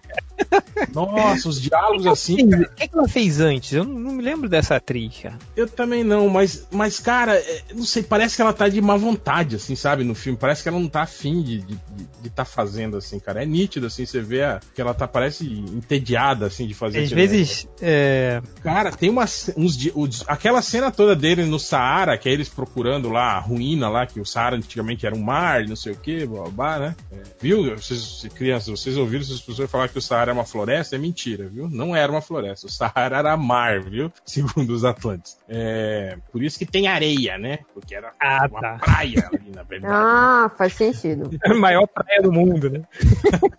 Nossa, 0.94 1.50
os 1.50 1.62
diálogos 1.62 2.06
assim... 2.08 2.36
O 2.44 2.70
que, 2.76 2.88
que 2.88 2.96
ela 2.98 3.08
fez 3.08 3.40
antes? 3.40 3.74
Eu 3.74 3.84
não, 3.84 4.00
não 4.00 4.12
me 4.14 4.24
lembro 4.24 4.48
dessa 4.50 4.76
atriz, 4.76 5.20
cara. 5.22 5.38
Eu 5.56 5.68
também 5.68 6.04
não, 6.04 6.30
mas, 6.30 6.68
mas 6.72 7.00
cara, 7.00 7.36
é, 7.36 7.64
não 7.74 7.84
sei, 7.84 8.04
parece 8.04 8.36
que 8.36 8.42
ela 8.42 8.54
tá 8.54 8.68
de 8.70 8.82
má 8.82 8.96
vontade, 8.96 9.56
assim, 9.56 9.76
sabe, 9.76 10.04
no 10.04 10.16
filme. 10.16 10.38
Parece 10.40 10.64
que 10.64 10.70
ela 10.70 10.80
não 10.80 10.88
tá 10.88 11.02
afim 11.04 11.42
de 11.42 11.58
estar 11.58 11.76
de, 11.96 12.08
de 12.24 12.30
tá 12.30 12.46
fazendo, 12.46 12.98
assim, 12.98 13.20
cara. 13.20 13.44
É 13.44 13.46
nítido, 13.46 13.88
assim, 13.88 14.06
você 14.06 14.22
vê 14.22 14.44
a- 14.44 14.60
que 14.74 14.82
ela 14.82 14.94
tá, 14.94 15.08
parece 15.08 15.46
entediada, 15.48 16.46
assim, 16.48 16.68
de 16.68 16.74
fazer 16.74 17.04
Às 17.04 17.12
vezes. 17.12 17.68
é, 17.82 18.42
Cara, 18.62 18.92
tem 18.92 19.10
uma, 19.10 19.26
uns, 19.58 20.24
aquela 20.28 20.62
cena 20.62 20.92
toda 20.92 21.16
dele 21.16 21.46
no 21.46 21.60
Saara, 21.60 22.18
que 22.18 22.28
é 22.28 22.32
eles 22.32 22.50
procurando 22.50 23.10
lá 23.10 23.34
a 23.34 23.40
ruína 23.40 23.90
lá, 23.90 24.06
que 24.06 24.20
o 24.20 24.26
Saara 24.26 24.56
antigamente 24.56 25.06
era 25.06 25.16
um 25.16 25.22
mar, 25.22 25.66
não 25.68 25.76
sei 25.76 25.94
o 25.94 25.98
que, 25.98 26.26
blá, 26.26 26.44
blá, 26.44 26.50
blá, 26.52 26.80
né? 26.80 26.96
É, 27.12 27.18
viu, 27.42 27.76
vocês, 27.76 28.28
crianças, 28.36 28.68
vocês 28.80 28.98
ouviram 28.98 29.24
essas 29.24 29.42
pessoas 29.42 29.70
falar 29.70 29.88
que 29.88 29.98
o 29.98 30.02
Saara 30.02 30.32
é 30.32 30.34
uma 30.34 30.46
floresta? 30.46 30.96
É 30.96 31.00
mentira, 31.00 31.48
viu? 31.48 31.70
Não 31.70 31.96
era 31.96 32.12
uma 32.12 32.22
floresta, 32.22 32.68
o 32.68 32.70
Saara 32.70 33.18
era 33.18 33.38
mar, 33.38 33.82
viu? 33.82 34.12
Segundo 34.26 34.72
os 34.72 34.84
Atlantes. 34.84 35.38
É, 35.48 36.18
por 36.32 36.44
isso 36.44 36.58
que 36.60 36.66
tem 36.66 36.88
areia, 36.88 37.38
né? 37.38 37.60
Porque 37.74 37.96
era 37.96 38.12
Ah, 38.20 38.48
uma 38.50 38.60
tá. 38.62 38.78
praia 38.80 39.30
ali, 39.32 39.52
na 39.56 39.64
verdade. 39.64 39.94
Ah, 39.94 40.52
faz 40.58 40.74
sentido. 40.74 41.30
a 41.46 41.54
maior 41.54 41.88
praia 41.88 42.22
do 42.22 42.32
mundo, 42.32 42.70
né? 42.70 42.82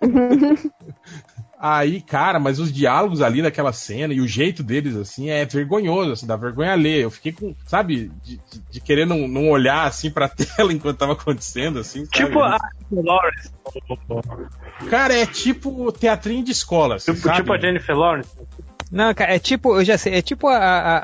Aí, 1.75 2.01
cara, 2.01 2.39
mas 2.39 2.59
os 2.59 2.73
diálogos 2.73 3.21
ali 3.23 3.43
daquela 3.43 3.73
cena 3.73 4.13
e 4.15 4.21
o 4.21 4.29
jeito 4.29 4.63
deles, 4.63 4.95
assim, 4.95 5.31
é 5.31 5.45
vergonhoso, 5.45 6.13
assim, 6.13 6.27
dá 6.27 6.37
vergonha 6.37 6.75
ler. 6.75 7.03
Eu 7.03 7.11
fiquei 7.11 7.33
com, 7.33 7.55
sabe, 7.67 8.11
de, 8.23 8.37
de- 8.37 8.63
de 8.71 8.81
querer 8.81 9.07
não, 9.07 9.27
não 9.27 9.49
olhar, 9.49 9.85
assim, 9.87 10.11
pra 10.11 10.29
tela 10.57 10.73
enquanto 10.73 10.99
tava 10.99 11.15
acontecendo, 11.15 11.79
assim, 11.79 12.05
sabe? 12.05 12.27
Tipo 12.27 12.41
a 12.41 12.59
Lawrence. 12.93 13.51
Cara, 14.91 15.15
é 15.15 15.27
tipo 15.27 15.91
teatrinho 15.93 16.45
de 16.45 16.53
escola, 16.53 16.97
assim, 16.97 17.13
Tipo, 17.15 17.33
tipo 17.33 17.53
a 17.53 17.59
Jennifer 17.59 17.97
Lawrence. 17.97 18.31
Não, 18.91 19.13
cara, 19.15 19.35
é 19.35 19.39
tipo, 19.39 19.75
eu 19.79 19.85
já 19.85 19.99
sei, 19.99 20.15
é 20.15 20.23
tipo 20.23 20.47
a, 20.49 20.57
a- 20.57 21.01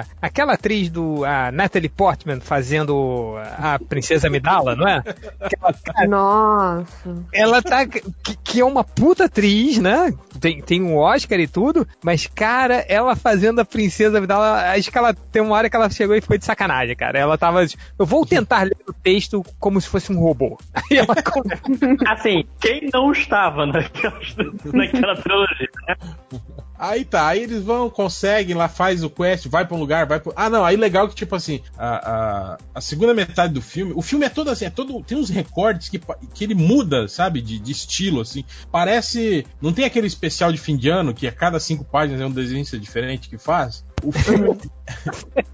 a- 0.00 0.04
aquela 0.20 0.54
atriz 0.54 0.90
do 0.90 1.24
a 1.24 1.52
Natalie 1.52 1.88
Portman 1.88 2.40
fazendo 2.40 3.34
a 3.58 3.78
Princesa 3.78 4.26
Amidala, 4.26 4.74
não 4.74 4.88
é? 4.88 5.02
Aquela, 5.40 5.72
cara, 5.72 6.08
Nossa. 6.08 7.24
ela 7.32 7.62
tá. 7.62 7.86
Que, 7.86 8.02
que 8.42 8.60
é 8.60 8.64
uma 8.64 8.82
puta 8.82 9.26
atriz, 9.26 9.78
né? 9.78 10.12
Tem, 10.40 10.60
tem 10.60 10.82
um 10.82 10.96
Oscar 10.96 11.38
e 11.38 11.46
tudo, 11.46 11.86
mas, 12.02 12.26
cara, 12.26 12.84
ela 12.88 13.14
fazendo 13.14 13.60
a 13.60 13.64
Princesa 13.64 14.18
Amidala, 14.18 14.72
acho 14.72 14.90
que 14.90 14.98
ela 14.98 15.14
tem 15.14 15.40
uma 15.42 15.54
hora 15.56 15.70
que 15.70 15.76
ela 15.76 15.88
chegou 15.90 16.16
e 16.16 16.20
foi 16.20 16.38
de 16.38 16.44
sacanagem, 16.44 16.96
cara. 16.96 17.18
Ela 17.18 17.38
tava. 17.38 17.64
Eu 17.98 18.04
vou 18.06 18.26
tentar 18.26 18.64
ler 18.64 18.76
o 18.88 18.92
texto 18.92 19.44
como 19.60 19.80
se 19.80 19.88
fosse 19.88 20.12
um 20.12 20.18
robô. 20.18 20.58
Aí 20.74 20.98
ela 20.98 21.14
Assim, 22.12 22.44
quem 22.60 22.88
não 22.92 23.12
estava 23.12 23.64
naquela, 23.66 24.18
naquela 24.72 25.14
trilogia? 25.16 25.68
né? 25.88 25.94
Aí 26.82 27.04
tá, 27.04 27.28
aí 27.28 27.44
eles 27.44 27.62
vão, 27.62 27.88
conseguem 27.88 28.56
lá, 28.56 28.68
faz 28.68 29.04
o 29.04 29.08
quest, 29.08 29.46
vai 29.46 29.64
pra 29.64 29.76
um 29.76 29.78
lugar, 29.78 30.04
vai 30.04 30.18
pro... 30.18 30.32
Ah, 30.34 30.50
não, 30.50 30.64
aí 30.64 30.74
legal 30.74 31.08
que, 31.08 31.14
tipo 31.14 31.36
assim, 31.36 31.60
a, 31.78 32.10
a, 32.54 32.58
a 32.74 32.80
segunda 32.80 33.14
metade 33.14 33.54
do 33.54 33.62
filme, 33.62 33.92
o 33.94 34.02
filme 34.02 34.26
é 34.26 34.28
todo 34.28 34.50
assim, 34.50 34.64
é 34.64 34.70
todo, 34.70 35.00
tem 35.00 35.16
uns 35.16 35.30
recortes 35.30 35.88
que, 35.88 36.00
que 36.34 36.42
ele 36.42 36.56
muda, 36.56 37.06
sabe, 37.06 37.40
de, 37.40 37.60
de 37.60 37.70
estilo, 37.70 38.20
assim, 38.20 38.44
parece, 38.72 39.46
não 39.60 39.72
tem 39.72 39.84
aquele 39.84 40.08
especial 40.08 40.50
de 40.50 40.58
fim 40.58 40.76
de 40.76 40.88
ano, 40.88 41.14
que 41.14 41.28
a 41.28 41.30
cada 41.30 41.60
cinco 41.60 41.84
páginas 41.84 42.20
é 42.20 42.26
um 42.26 42.32
desenho 42.32 42.64
diferente 42.64 43.28
que 43.28 43.38
faz? 43.38 43.84
O 44.02 44.12
filme, 44.12 44.58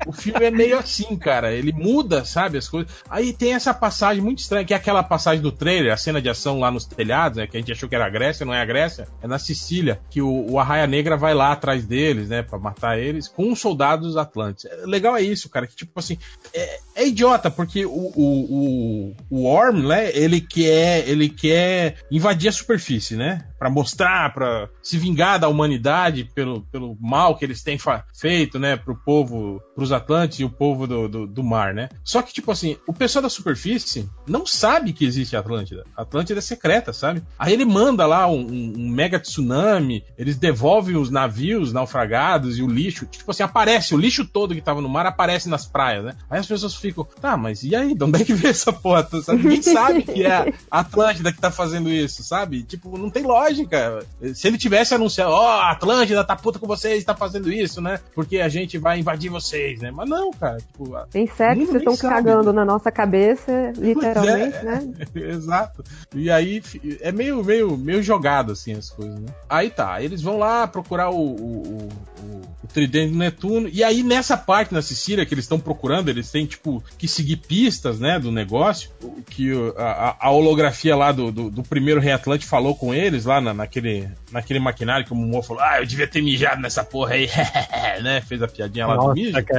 o 0.06 0.12
filme 0.12 0.44
é 0.44 0.50
meio 0.50 0.78
assim, 0.78 1.16
cara. 1.16 1.52
Ele 1.52 1.72
muda, 1.72 2.24
sabe, 2.24 2.58
as 2.58 2.68
coisas. 2.68 2.90
Aí 3.08 3.32
tem 3.32 3.54
essa 3.54 3.74
passagem 3.74 4.22
muito 4.22 4.38
estranha, 4.38 4.64
que 4.64 4.72
é 4.72 4.76
aquela 4.76 5.02
passagem 5.02 5.42
do 5.42 5.52
trailer, 5.52 5.92
a 5.92 5.96
cena 5.96 6.20
de 6.20 6.28
ação 6.28 6.58
lá 6.58 6.70
nos 6.70 6.86
telhados, 6.86 7.38
né? 7.38 7.46
Que 7.46 7.56
a 7.56 7.60
gente 7.60 7.72
achou 7.72 7.88
que 7.88 7.94
era 7.94 8.06
a 8.06 8.10
Grécia, 8.10 8.46
não 8.46 8.54
é 8.54 8.60
a 8.60 8.64
Grécia, 8.64 9.08
é 9.22 9.26
na 9.26 9.38
Sicília, 9.38 10.00
que 10.10 10.22
o, 10.22 10.50
o 10.50 10.58
Arraia 10.58 10.86
Negra 10.86 11.16
vai 11.16 11.34
lá 11.34 11.52
atrás 11.52 11.84
deles, 11.84 12.28
né? 12.28 12.42
Pra 12.42 12.58
matar 12.58 12.98
eles, 12.98 13.28
com 13.28 13.52
os 13.52 13.60
soldados 13.60 14.16
atlantes. 14.16 14.64
É, 14.64 14.86
legal 14.86 15.16
é 15.16 15.22
isso, 15.22 15.48
cara, 15.48 15.66
que 15.66 15.76
tipo 15.76 15.98
assim, 15.98 16.18
é, 16.54 16.80
é 16.98 17.06
idiota, 17.06 17.48
porque 17.48 17.86
o, 17.86 17.90
o, 17.90 19.12
o, 19.12 19.16
o 19.30 19.46
Orm, 19.46 19.86
né? 19.86 20.10
Ele 20.12 20.40
quer, 20.40 21.08
ele 21.08 21.28
quer 21.28 21.98
invadir 22.10 22.48
a 22.48 22.52
superfície, 22.52 23.14
né? 23.14 23.46
Pra 23.56 23.70
mostrar, 23.70 24.34
pra 24.34 24.68
se 24.82 24.98
vingar 24.98 25.38
da 25.38 25.48
humanidade 25.48 26.28
pelo, 26.34 26.62
pelo 26.72 26.96
mal 27.00 27.36
que 27.36 27.44
eles 27.44 27.62
têm 27.62 27.78
feito, 28.12 28.58
né? 28.58 28.76
Pro 28.76 28.96
povo, 28.96 29.62
pros 29.78 29.92
Atlantes 29.92 30.40
e 30.40 30.44
o 30.44 30.50
povo 30.50 30.88
do, 30.88 31.08
do, 31.08 31.24
do 31.24 31.44
mar, 31.44 31.72
né? 31.72 31.88
Só 32.02 32.20
que, 32.20 32.32
tipo 32.34 32.50
assim, 32.50 32.76
o 32.84 32.92
pessoal 32.92 33.22
da 33.22 33.28
superfície 33.28 34.08
não 34.26 34.44
sabe 34.44 34.92
que 34.92 35.04
existe 35.04 35.36
a 35.36 35.38
Atlântida. 35.38 35.84
Atlântida 35.96 36.40
é 36.40 36.42
secreta, 36.42 36.92
sabe? 36.92 37.22
Aí 37.38 37.52
ele 37.52 37.64
manda 37.64 38.04
lá 38.04 38.26
um, 38.26 38.40
um- 38.40 38.88
mega 38.90 39.20
tsunami, 39.20 40.02
eles 40.18 40.34
devolvem 40.36 40.96
os 40.96 41.10
navios 41.10 41.72
naufragados 41.72 42.58
e 42.58 42.62
o 42.62 42.66
lixo. 42.66 43.06
Tipo 43.06 43.30
assim, 43.30 43.44
aparece, 43.44 43.94
o 43.94 43.98
lixo 43.98 44.24
todo 44.26 44.52
que 44.52 44.60
tava 44.60 44.80
no 44.80 44.88
mar 44.88 45.06
aparece 45.06 45.48
nas 45.48 45.64
praias, 45.64 46.04
né? 46.06 46.14
Aí 46.28 46.40
as 46.40 46.46
pessoas 46.46 46.74
ficam, 46.74 47.06
tá, 47.20 47.36
mas 47.36 47.62
e 47.62 47.76
aí? 47.76 47.94
De 47.94 48.02
onde 48.02 48.20
é 48.20 48.24
que 48.24 48.34
veio 48.34 48.50
essa 48.50 48.72
porra? 48.72 49.08
Sabe? 49.22 49.44
Ninguém 49.44 49.62
sabe 49.62 50.02
que 50.02 50.24
é 50.24 50.32
a 50.68 50.80
Atlântida 50.80 51.32
que 51.32 51.38
tá 51.40 51.52
fazendo 51.52 51.88
isso, 51.88 52.24
sabe? 52.24 52.64
Tipo, 52.64 52.98
não 52.98 53.10
tem 53.10 53.22
lógica. 53.22 54.04
Se 54.34 54.48
ele 54.48 54.58
tivesse 54.58 54.92
anunciado, 54.92 55.30
ó, 55.30 55.60
a 55.60 55.70
Atlântida 55.70 56.24
tá 56.24 56.34
puta 56.34 56.58
com 56.58 56.66
vocês, 56.66 57.04
tá 57.04 57.14
fazendo 57.14 57.52
isso, 57.52 57.80
né? 57.80 58.00
Porque 58.12 58.38
a 58.40 58.48
gente 58.48 58.76
vai 58.76 58.98
invadir 58.98 59.30
vocês, 59.30 59.67
né? 59.76 59.90
Mas 59.90 60.08
não, 60.08 60.30
cara. 60.32 60.56
Tipo, 60.58 60.90
sexo, 61.36 61.58
Ninguém 61.58 61.76
estão 61.76 61.96
cagando 61.96 62.52
na 62.52 62.64
nossa 62.64 62.90
cabeça, 62.90 63.72
literalmente, 63.76 64.56
é. 64.56 64.62
né? 64.62 64.88
Exato. 65.14 65.84
E 66.14 66.30
aí 66.30 66.62
é 67.00 67.12
meio, 67.12 67.42
meio, 67.44 67.76
meio 67.76 68.02
jogado 68.02 68.52
assim 68.52 68.72
as 68.74 68.90
coisas, 68.90 69.18
né? 69.20 69.28
Aí 69.48 69.70
tá, 69.70 70.02
eles 70.02 70.22
vão 70.22 70.38
lá 70.38 70.66
procurar 70.66 71.10
o, 71.10 71.16
o, 71.16 71.62
o- 71.62 71.88
o- 72.22 72.42
o 72.64 72.66
tridente 72.66 73.12
do 73.12 73.18
Netuno. 73.18 73.68
E 73.72 73.82
aí, 73.84 74.02
nessa 74.02 74.36
parte 74.36 74.74
na 74.74 74.82
Sicília 74.82 75.24
que 75.24 75.32
eles 75.34 75.44
estão 75.44 75.58
procurando, 75.60 76.08
eles 76.08 76.30
têm, 76.30 76.44
tipo, 76.46 76.82
que 76.98 77.06
seguir 77.08 77.36
pistas, 77.36 77.98
né, 78.00 78.18
do 78.18 78.30
negócio. 78.32 78.90
o- 79.02 79.22
Que 79.28 79.52
o- 79.52 79.74
a, 79.76 80.16
a 80.20 80.30
holografia 80.30 80.94
lá 80.96 81.12
do, 81.12 81.30
do, 81.30 81.50
do 81.50 81.62
primeiro 81.62 82.00
Rei 82.00 82.12
Atlante 82.12 82.46
falou 82.46 82.74
com 82.74 82.92
eles 82.94 83.24
lá 83.24 83.40
na- 83.40 83.54
naquele, 83.54 84.08
naquele 84.32 84.58
maquinário 84.60 85.04
que 85.06 85.12
o 85.12 85.16
Momoa 85.16 85.42
falou: 85.42 85.62
Ah, 85.62 85.80
eu 85.80 85.86
devia 85.86 86.06
ter 86.06 86.20
mijado 86.22 86.60
nessa 86.60 86.82
porra 86.84 87.14
aí, 87.14 87.28
né? 88.02 88.20
Fez 88.20 88.42
a 88.42 88.48
piadinha 88.48 88.86
lá 88.86 88.94
do 88.96 89.02
Nossa, 89.02 89.14
mijo. 89.14 89.44
cara. 89.44 89.57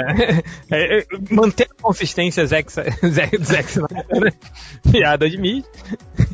É, 0.71 0.99
é, 0.99 1.05
manter 1.31 1.67
a 1.71 1.81
consistência 1.81 2.45
Zack, 2.45 2.71
Snyder, 3.03 4.21
né? 4.21 4.31
Piada 4.91 5.29
de 5.29 5.37
mim. 5.37 5.63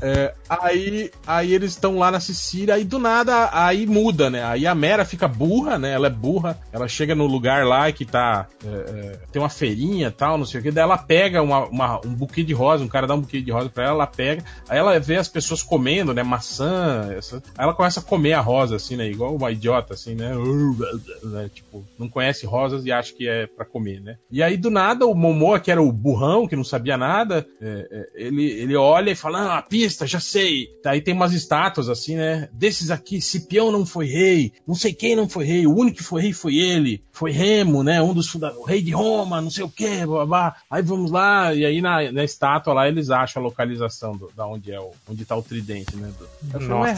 É, 0.01 0.33
aí, 0.49 1.11
aí 1.25 1.53
eles 1.53 1.71
estão 1.71 1.97
lá 1.97 2.11
na 2.11 2.19
Sicília, 2.19 2.75
aí 2.75 2.83
do 2.83 2.99
nada, 2.99 3.49
aí 3.51 3.85
muda, 3.85 4.29
né? 4.29 4.43
Aí 4.43 4.67
a 4.67 4.75
Mera 4.75 5.05
fica 5.05 5.27
burra, 5.27 5.77
né? 5.77 5.91
Ela 5.93 6.07
é 6.07 6.09
burra, 6.09 6.57
ela 6.71 6.87
chega 6.87 7.15
no 7.15 7.25
lugar 7.25 7.65
lá 7.65 7.91
que 7.91 8.05
tá. 8.05 8.47
é, 8.65 8.67
é, 8.69 9.19
tem 9.31 9.41
uma 9.41 9.49
feirinha 9.49 10.07
e 10.07 10.11
tal, 10.11 10.37
não 10.37 10.45
sei 10.45 10.59
o 10.59 10.63
que. 10.63 10.71
Daí 10.71 10.83
ela 10.83 10.97
pega 10.97 11.41
uma, 11.41 11.65
uma- 11.65 12.01
um 12.05 12.13
buquê 12.13 12.43
de 12.43 12.53
rosa, 12.53 12.83
um 12.83 12.87
cara 12.87 13.07
dá 13.07 13.15
um 13.15 13.21
buquê 13.21 13.41
de 13.41 13.51
rosa 13.51 13.69
pra 13.69 13.83
ela, 13.85 13.93
ela 13.93 14.07
pega. 14.07 14.43
Aí 14.69 14.77
ela 14.77 14.99
vê 14.99 15.15
as 15.17 15.27
pessoas 15.27 15.63
comendo, 15.63 16.13
né? 16.13 16.23
Maçã. 16.23 17.09
essa- 17.17 17.37
aí 17.57 17.63
ela 17.65 17.73
começa 17.73 17.99
a 17.99 18.03
comer 18.03 18.33
a 18.33 18.41
rosa, 18.41 18.75
assim, 18.75 18.95
né? 18.95 19.07
Igual 19.07 19.35
uma 19.35 19.51
idiota, 19.51 19.93
assim, 19.93 20.15
né? 20.15 20.31
Tipo, 21.53 21.83
não 21.97 22.09
conhece 22.09 22.45
rosas 22.45 22.85
e 22.85 22.91
acha 22.91 23.13
que 23.13 23.27
é 23.27 23.47
pra 23.55 23.65
comer, 23.65 24.01
né? 24.01 24.17
E 24.31 24.41
aí 24.43 24.57
do 24.57 24.69
nada 24.69 25.05
o 25.05 25.15
Momoa, 25.15 25.59
que 25.59 25.71
era 25.71 25.81
o 25.81 25.91
burrão, 25.91 26.47
que 26.47 26.55
não 26.55 26.63
sabia 26.63 26.97
nada, 26.97 27.45
é, 27.61 27.87
é, 28.15 28.27
ele, 28.27 28.43
ele 28.51 28.75
olha 28.75 29.11
e 29.11 29.15
fala: 29.15 29.39
Ah, 29.39 29.57
a 29.57 29.61
pista, 29.61 30.05
já 30.05 30.19
sei. 30.19 30.67
Aí 30.85 31.01
tem 31.01 31.13
umas 31.13 31.33
estátuas 31.33 31.89
assim, 31.89 32.15
né? 32.15 32.49
Desses 32.53 32.91
aqui, 32.91 33.21
Cipião 33.21 33.71
não 33.71 33.85
foi 33.85 34.05
rei, 34.07 34.51
não 34.67 34.75
sei 34.75 34.93
quem 34.93 35.15
não 35.15 35.27
foi 35.29 35.45
rei, 35.45 35.65
o 35.67 35.75
único 35.75 35.97
que 35.97 36.03
foi 36.03 36.21
rei 36.21 36.33
foi 36.33 36.55
ele, 36.57 37.03
foi 37.11 37.31
Remo, 37.31 37.83
né? 37.83 38.01
Um 38.01 38.13
dos 38.13 38.27
fundadores, 38.29 38.67
rei 38.67 38.81
de 38.81 38.91
Roma, 38.91 39.41
não 39.41 39.49
sei 39.49 39.63
o 39.63 39.69
que, 39.69 40.05
babá. 40.05 40.55
Aí 40.69 40.81
vamos 40.81 41.11
lá, 41.11 41.53
e 41.53 41.65
aí 41.65 41.81
na, 41.81 42.11
na 42.11 42.23
estátua 42.23 42.73
lá 42.73 42.87
eles 42.87 43.09
acham 43.09 43.41
a 43.41 43.45
localização 43.45 44.15
do, 44.17 44.29
da 44.35 44.45
onde 44.47 44.71
é 44.71 44.79
o, 44.79 44.91
onde 45.09 45.25
tá 45.25 45.35
o 45.35 45.41
tridente, 45.43 45.95
né? 45.95 46.11
Do, 46.17 46.59
Nossa. 46.59 46.75
"Ué, 46.75 46.95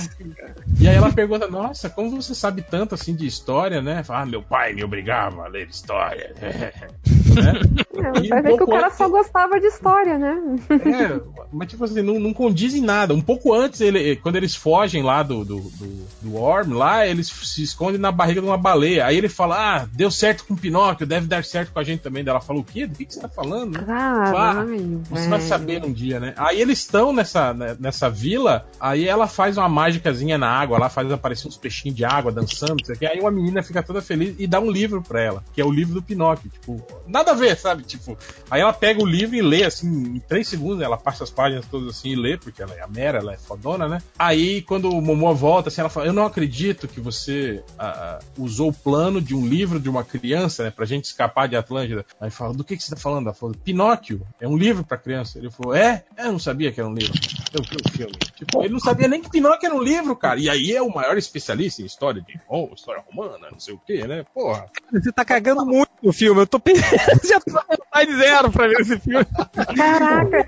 e 0.79 0.88
aí 0.88 0.95
ela 0.95 1.11
pergunta, 1.11 1.47
nossa, 1.47 1.89
como 1.89 2.09
você 2.21 2.34
sabe 2.35 2.61
tanto 2.61 2.95
assim 2.95 3.15
de 3.15 3.25
história, 3.25 3.81
né? 3.81 4.03
Fala, 4.03 4.21
ah, 4.21 4.25
meu 4.25 4.41
pai 4.41 4.73
me 4.73 4.84
obrigava 4.84 5.43
a 5.43 5.47
ler 5.47 5.67
história. 5.67 6.34
né? 6.41 6.47
É, 6.48 8.24
E 8.24 8.28
vai 8.30 8.41
ver 8.41 8.57
que 8.57 8.64
o 8.64 8.68
cara 8.68 8.88
antes- 8.88 8.98
só 8.98 9.07
gostava 9.10 9.60
de 9.60 9.68
história, 9.68 10.18
né? 10.18 10.36
É, 10.69 11.19
mas 11.52 11.68
tipo 11.69 11.84
assim, 11.84 12.02
não, 12.02 12.19
não 12.19 12.34
condiz 12.34 12.74
em 12.74 12.82
nada. 12.82 13.14
Um 13.14 13.22
pouco 13.22 13.53
antes, 13.53 13.82
ele, 13.82 14.15
quando 14.18 14.36
eles 14.36 14.56
fogem 14.56 15.03
lá 15.03 15.24
do, 15.24 15.44
do, 15.44 15.60
do, 15.60 16.07
do 16.22 16.34
Worm, 16.34 16.74
lá, 16.74 17.06
eles 17.06 17.28
se 17.28 17.64
escondem 17.64 17.99
na 17.99 18.11
barriga 18.11 18.41
de 18.41 18.48
uma 18.48 18.57
baleia. 18.57 19.06
Aí 19.06 19.18
ele 19.18 19.30
fala, 19.30 19.56
ah, 19.82 19.88
deu 19.94 20.10
certo 20.11 20.45
com 20.45 20.53
o 20.53 20.57
Pinóquio, 20.57 21.06
deve 21.07 21.28
dar 21.28 21.44
certo 21.44 21.72
com 21.72 21.80
a 21.80 21.84
gente 21.84 22.02
também. 22.02 22.24
Daí 22.24 22.32
ela 22.32 22.41
fala, 22.41 22.60
o 22.60 22.64
quê? 22.64 22.86
Do 22.88 22.95
que, 22.95 23.06
que 23.06 23.14
você 23.14 23.19
tá 23.22 23.30
falando? 23.30 23.84
Caralho, 23.86 25.02
Você 25.10 25.28
vai 25.30 25.40
velho. 25.40 25.49
saber 25.49 25.86
um 25.86 25.91
dia, 25.94 26.19
né? 26.19 26.34
Aí 26.38 26.61
eles 26.61 26.80
estão 26.80 27.11
nessa, 27.14 27.53
né, 27.53 27.76
nessa 27.80 28.10
vila, 28.10 28.65
aí 28.80 29.07
ela 29.07 29.28
faz 29.28 29.57
uma 29.57 29.69
mágicazinha 29.69 30.38
na 30.38 30.49
água, 30.49 30.78
lá 30.78 30.90
faz 30.90 31.11
aparecer 31.11 31.48
uns 31.48 31.57
peixinhos 31.57 31.95
de 31.95 32.06
água 32.06 32.32
dançando, 32.32 32.78
não 32.80 32.86
sei 32.86 32.95
o 32.95 33.11
aí 33.11 33.19
uma 33.19 33.32
menina 33.32 33.64
fica 33.64 33.82
toda 33.82 34.02
feliz 34.02 34.36
e 34.38 34.45
dá 34.48 34.60
um 34.60 34.69
livro 34.69 35.02
pra 35.02 35.22
ela, 35.22 35.44
que 35.53 35.61
é 35.61 35.65
o 35.65 35.72
livro 35.72 35.94
do 35.95 36.02
Pinóquio, 36.02 36.27
tipo, 36.36 36.82
nada 37.08 37.32
a 37.32 37.36
ver, 37.36 37.58
sabe? 37.58 37.84
Tipo, 37.84 38.18
aí 38.49 38.62
ela 38.62 38.74
pega 38.74 39.02
o 39.02 39.06
livro 39.06 39.36
e 39.36 39.41
lê, 39.41 39.64
assim, 39.64 39.88
em 39.88 40.20
três 40.20 40.48
segundos, 40.48 40.82
ela 40.82 40.98
passa 40.98 41.24
as 41.24 41.30
páginas 41.30 41.66
todas 41.66 41.90
assim 41.90 42.10
e 42.10 42.16
lê, 42.16 42.38
porque 42.38 42.62
ela 42.62 42.74
é 42.74 42.82
a 42.82 42.88
Mera, 42.88 43.20
ela 43.20 43.34
é 43.34 43.38
fodona, 43.38 43.88
né? 43.88 44.02
Aí 44.18 44.62
quando 44.62 44.90
o 44.90 45.02
Momoa 45.02 45.34
volta, 45.34 45.70
assim, 45.70 45.82
ela 45.82 45.90
fala, 45.90 46.08
eu 46.08 46.14
não 46.14 46.26
acredito 46.26 46.88
que 46.88 46.99
você 46.99 47.64
ah, 47.78 48.20
ah, 48.20 48.20
usou 48.38 48.70
o 48.70 48.74
plano 48.74 49.22
de 49.22 49.36
um 49.36 49.45
livro 49.45 49.80
de 49.80 49.90
uma 49.90 50.04
criança, 50.04 50.64
né, 50.64 50.72
pra 50.72 50.86
gente 50.86 51.06
escapar 51.06 51.48
de 51.48 51.56
Atlântida. 51.56 52.06
Aí 52.20 52.30
fala, 52.30 52.54
do 52.54 52.64
que, 52.64 52.76
que 52.76 52.84
você 52.84 52.95
tá 52.95 52.99
falando? 52.99 53.28
Ela 53.28 53.34
falou, 53.34 53.56
Pinóquio, 53.64 54.26
é 54.40 54.48
um 54.48 54.58
livro 54.58 54.84
pra 54.84 54.98
criança. 54.98 55.38
Ele 55.38 55.49
falou, 55.49 55.76
é? 55.76 56.04
Eu 56.18 56.32
não 56.32 56.40
sabia 56.40 56.72
que 56.72 56.80
era 56.80 56.90
um 56.90 56.94
livro. 56.94 57.14
Eu 57.54 57.64
vi. 57.64 58.07
Tipo, 58.36 58.64
ele 58.64 58.73
não 58.73 58.80
sabia 58.80 59.07
nem 59.07 59.22
que 59.22 59.30
Pinóquio 59.30 59.68
era 59.68 59.76
um 59.76 59.81
livro, 59.81 60.15
cara. 60.15 60.39
E 60.39 60.49
aí 60.49 60.72
é 60.72 60.81
o 60.81 60.94
maior 60.94 61.18
especialista 61.18 61.81
em 61.81 61.86
história 61.86 62.22
de 62.22 62.39
oh, 62.47 62.70
história 62.73 63.04
romana, 63.10 63.49
não 63.52 63.60
sei 63.60 63.73
o 63.73 63.81
quê, 63.86 64.06
né? 64.07 64.26
Porra. 64.34 64.70
Você 64.91 65.12
tá 65.12 65.26
cagando 65.26 65.65
muito 65.65 65.89
filme. 66.18 66.41
Eu 66.41 66.47
tô 66.47 66.60
pensando, 66.60 67.21
já 67.28 67.39
tô 67.39 67.54
tá 67.91 68.04
de 68.04 68.15
zero 68.18 68.52
pra 68.52 68.68
ver 68.68 68.81
esse 68.81 68.99
filme. 68.99 69.26
Caraca, 69.76 70.47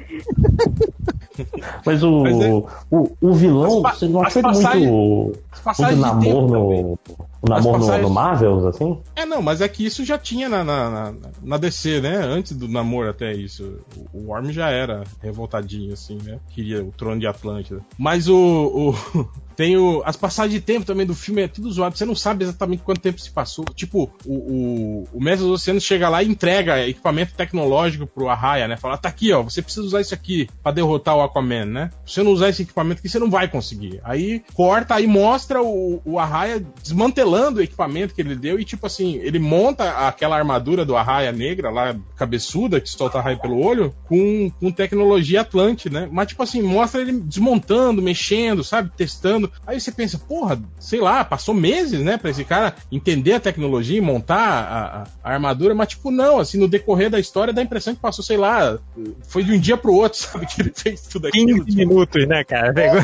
Mas 1.86 2.04
o, 2.04 2.24
Mas 2.24 2.40
é- 2.42 2.52
o, 2.92 3.16
o 3.22 3.34
vilão, 3.34 3.86
As 3.86 3.98
você 4.00 4.08
não 4.08 4.22
passagens- 4.22 4.90
muito. 4.90 5.40
Muito 5.80 5.96
namoro 6.02 6.48
no. 6.48 7.00
O 7.42 7.48
namoro 7.48 7.78
no, 7.78 7.86
passagens- 7.86 8.08
no 8.10 8.14
Marvels, 8.14 8.66
assim? 8.66 9.00
É, 9.16 9.26
não, 9.26 9.42
mas 9.42 9.62
é 9.62 9.68
que 9.70 9.86
isso 9.86 10.04
já 10.04 10.18
tinha 10.18 10.50
na, 10.50 10.62
na, 10.64 10.90
na, 10.90 11.14
na 11.42 11.58
DC, 11.58 12.02
né? 12.02 12.18
Antes 12.18 12.52
do 12.58 12.68
namoro 12.68 13.10
até 13.10 13.32
isso. 13.34 13.80
O, 14.14 14.18
o 14.20 14.28
Worm 14.28 14.50
já 14.52 14.70
era 14.70 15.04
revoltadinho, 15.22 15.94
assim, 15.94 16.18
né? 16.24 16.40
Queria 16.50 16.84
o 16.84 16.92
trono 16.92 17.20
de 17.20 17.28
Atlântida. 17.28 17.80
Mas 17.98 18.28
o. 18.28 18.94
o- 19.16 19.30
tem 19.60 19.76
o, 19.76 20.02
as 20.06 20.16
passagens 20.16 20.54
de 20.54 20.62
tempo 20.62 20.86
também 20.86 21.06
do 21.06 21.14
filme 21.14 21.42
é 21.42 21.48
tudo 21.50 21.70
zoado. 21.70 21.98
Você 21.98 22.06
não 22.06 22.16
sabe 22.16 22.46
exatamente 22.46 22.82
quanto 22.82 23.02
tempo 23.02 23.20
se 23.20 23.30
passou. 23.30 23.66
Tipo, 23.76 24.10
o, 24.26 24.34
o, 24.34 25.08
o 25.16 25.22
Mestre 25.22 25.46
dos 25.46 25.62
Oceanos 25.62 25.84
chega 25.84 26.08
lá 26.08 26.24
e 26.24 26.30
entrega 26.30 26.88
equipamento 26.88 27.34
tecnológico 27.34 28.08
pro 28.08 28.30
Arraia, 28.30 28.70
né? 28.70 28.78
Fala, 28.78 28.98
tá 28.98 29.10
aqui, 29.10 29.34
ó, 29.34 29.44
você 29.44 29.62
precisa 29.62 29.86
usar 29.86 30.00
isso 30.00 30.14
aqui 30.14 30.48
pra 30.64 30.72
derrotar 30.72 31.18
o 31.18 31.22
Aquaman, 31.22 31.66
né? 31.66 31.90
Se 32.06 32.14
você 32.14 32.24
não 32.24 32.32
usar 32.32 32.48
esse 32.48 32.62
equipamento 32.62 33.00
aqui, 33.00 33.10
você 33.10 33.20
não 33.20 33.30
vai 33.30 33.50
conseguir. 33.50 34.00
Aí 34.06 34.42
corta, 34.54 34.96
aí 34.96 35.06
mostra 35.06 35.62
o, 35.62 36.02
o 36.06 36.18
Arraia 36.18 36.66
desmantelando 36.82 37.60
o 37.60 37.62
equipamento 37.62 38.16
que 38.16 38.22
ele 38.22 38.38
deu 38.38 38.62
e, 38.62 38.64
tipo 38.64 38.88
assim, 38.88 39.16
ele 39.18 39.40
monta 39.40 40.08
aquela 40.08 40.38
armadura 40.38 40.86
do 40.86 40.96
Arraia 40.96 41.34
negra 41.34 41.70
lá, 41.70 41.98
cabeçuda, 42.16 42.80
que 42.80 42.90
solta 42.90 43.20
raio 43.20 43.42
pelo 43.42 43.62
olho, 43.62 43.94
com, 44.08 44.50
com 44.58 44.72
tecnologia 44.72 45.42
Atlante, 45.42 45.90
né? 45.90 46.08
Mas, 46.10 46.30
tipo 46.30 46.44
assim, 46.44 46.62
mostra 46.62 47.02
ele 47.02 47.12
desmontando, 47.12 48.02
mexendo, 48.02 48.64
sabe? 48.64 48.90
Testando. 48.96 49.49
Aí 49.66 49.80
você 49.80 49.92
pensa, 49.92 50.18
porra, 50.18 50.60
sei 50.80 51.00
lá, 51.00 51.24
passou 51.24 51.54
meses, 51.54 52.00
né, 52.02 52.18
pra 52.18 52.30
esse 52.30 52.44
cara 52.44 52.76
entender 52.92 53.34
a 53.34 53.40
tecnologia 53.40 53.98
e 53.98 54.02
montar 54.02 54.38
a, 54.38 55.02
a- 55.02 55.08
a 55.24 55.34
armadura, 55.34 55.74
mas, 55.76 55.90
tipo, 55.90 56.12
não, 56.12 56.40
assim, 56.40 56.58
no 56.58 56.68
decorrer 56.68 57.10
da 57.10 57.20
história 57.20 57.54
dá 57.54 57.62
a 57.62 57.64
impressão 57.66 57.94
que 57.96 58.02
passou, 58.02 58.24
sei 58.24 58.38
lá, 58.38 58.78
foi 59.28 59.44
de 59.44 59.52
um 59.54 59.60
dia 59.60 59.78
pro 59.78 59.94
outro, 59.94 60.20
sabe? 60.20 60.46
Que 60.46 60.62
ele 60.62 60.72
fez 60.76 61.02
tudo 61.04 61.28
aquilo. 61.28 61.48
15 61.64 61.66
tipo, 61.66 61.78
minutos, 61.78 62.28
né, 62.28 62.44
cara? 62.44 62.74
Pegou- 62.74 63.02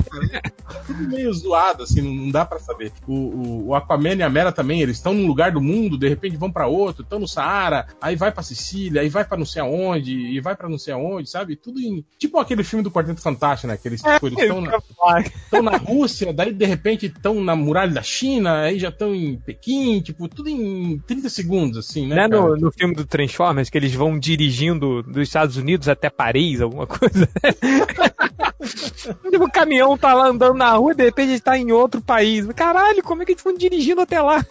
tudo 0.88 1.08
meio 1.10 1.34
zoado, 1.34 1.84
assim, 1.84 2.02
não, 2.02 2.32
dá 2.32 2.46
pra 2.46 2.60
saber. 2.60 2.92
O, 3.08 3.14
o, 3.14 3.68
o 3.68 3.76
Aquaman 3.76 4.16
e 4.16 4.24
a 4.24 4.30
Mera 4.30 4.52
também, 4.52 4.82
eles 4.82 4.98
estão 4.98 5.14
num 5.14 5.28
lugar 5.28 5.52
do 5.52 5.62
mundo, 5.62 5.98
de 5.98 6.08
repente 6.08 6.38
vão 6.38 6.52
pra 6.52 6.68
outro, 6.68 7.04
estão 7.04 7.20
no 7.20 7.28
Saara, 7.28 7.88
aí 8.02 8.16
vai 8.16 8.32
pra 8.32 8.44
Sicília, 8.44 9.02
aí 9.02 9.10
vai 9.10 9.24
pra 9.26 9.38
não 9.38 9.46
sei 9.46 9.62
aonde, 9.62 10.12
e 10.14 10.40
vai 10.40 10.56
pra 10.56 10.70
não 10.70 10.78
sei 10.78 10.94
aonde, 10.94 11.30
sabe? 11.30 11.56
Tudo 11.56 11.80
em. 11.80 12.06
Tipo 12.18 12.40
aquele 12.40 12.64
filme 12.64 12.84
do 12.84 12.92
Quarteto 12.92 13.22
Fantástico, 13.22 13.68
né? 13.68 13.78
Que 13.78 13.88
eles 13.88 14.02
tipo, 14.02 14.28
eles 14.28 14.40
estão 14.40 14.62
na, 14.62 15.72
na 15.72 15.78
Rússia, 15.78 16.34
daí 16.36 16.54
de 16.54 16.66
repente 16.66 17.06
estão 17.08 17.44
na 17.44 17.56
muralha 17.56 17.92
da 17.94 18.04
China, 18.04 18.62
aí 18.62 18.78
já 18.78 18.90
estão 18.90 19.14
em 19.16 19.38
Pequim, 19.40 20.02
tipo, 20.02 20.28
tudo 20.28 20.50
em 20.50 21.00
30 21.08 21.30
segundos, 21.30 21.78
assim, 21.78 22.08
né? 22.08 22.16
Não 22.16 22.24
é 22.24 22.28
no, 22.28 22.58
no 22.58 22.72
filme 22.72 22.94
do 22.94 23.06
Transformers 23.06 23.70
que 23.70 23.78
eles 23.78 23.94
vão 23.94 24.20
dirigindo 24.20 25.02
dos 25.04 25.24
Estados 25.24 25.58
Unidos 25.58 25.88
até 25.88 26.10
Paris, 26.10 26.62
alguma 26.62 26.86
coisa? 26.86 27.28
tipo, 29.32 29.46
o 29.46 29.52
caminhão 29.52 29.98
tá 29.98 30.14
lá 30.14 30.28
andando 30.28 30.56
na 30.56 30.72
rua 30.74 30.92
e 30.92 30.96
de 30.96 31.04
repente 31.04 31.32
ele 31.32 31.40
tá 31.40 31.58
em 31.58 31.72
outro 31.72 32.02
país. 32.02 32.46
Caralho, 32.56 33.04
como 33.04 33.22
é 33.22 33.26
que 33.26 33.32
eles 33.32 33.40
estão 33.40 33.58
dirigindo 33.58 34.02
até 34.02 34.22
lá? 34.22 34.46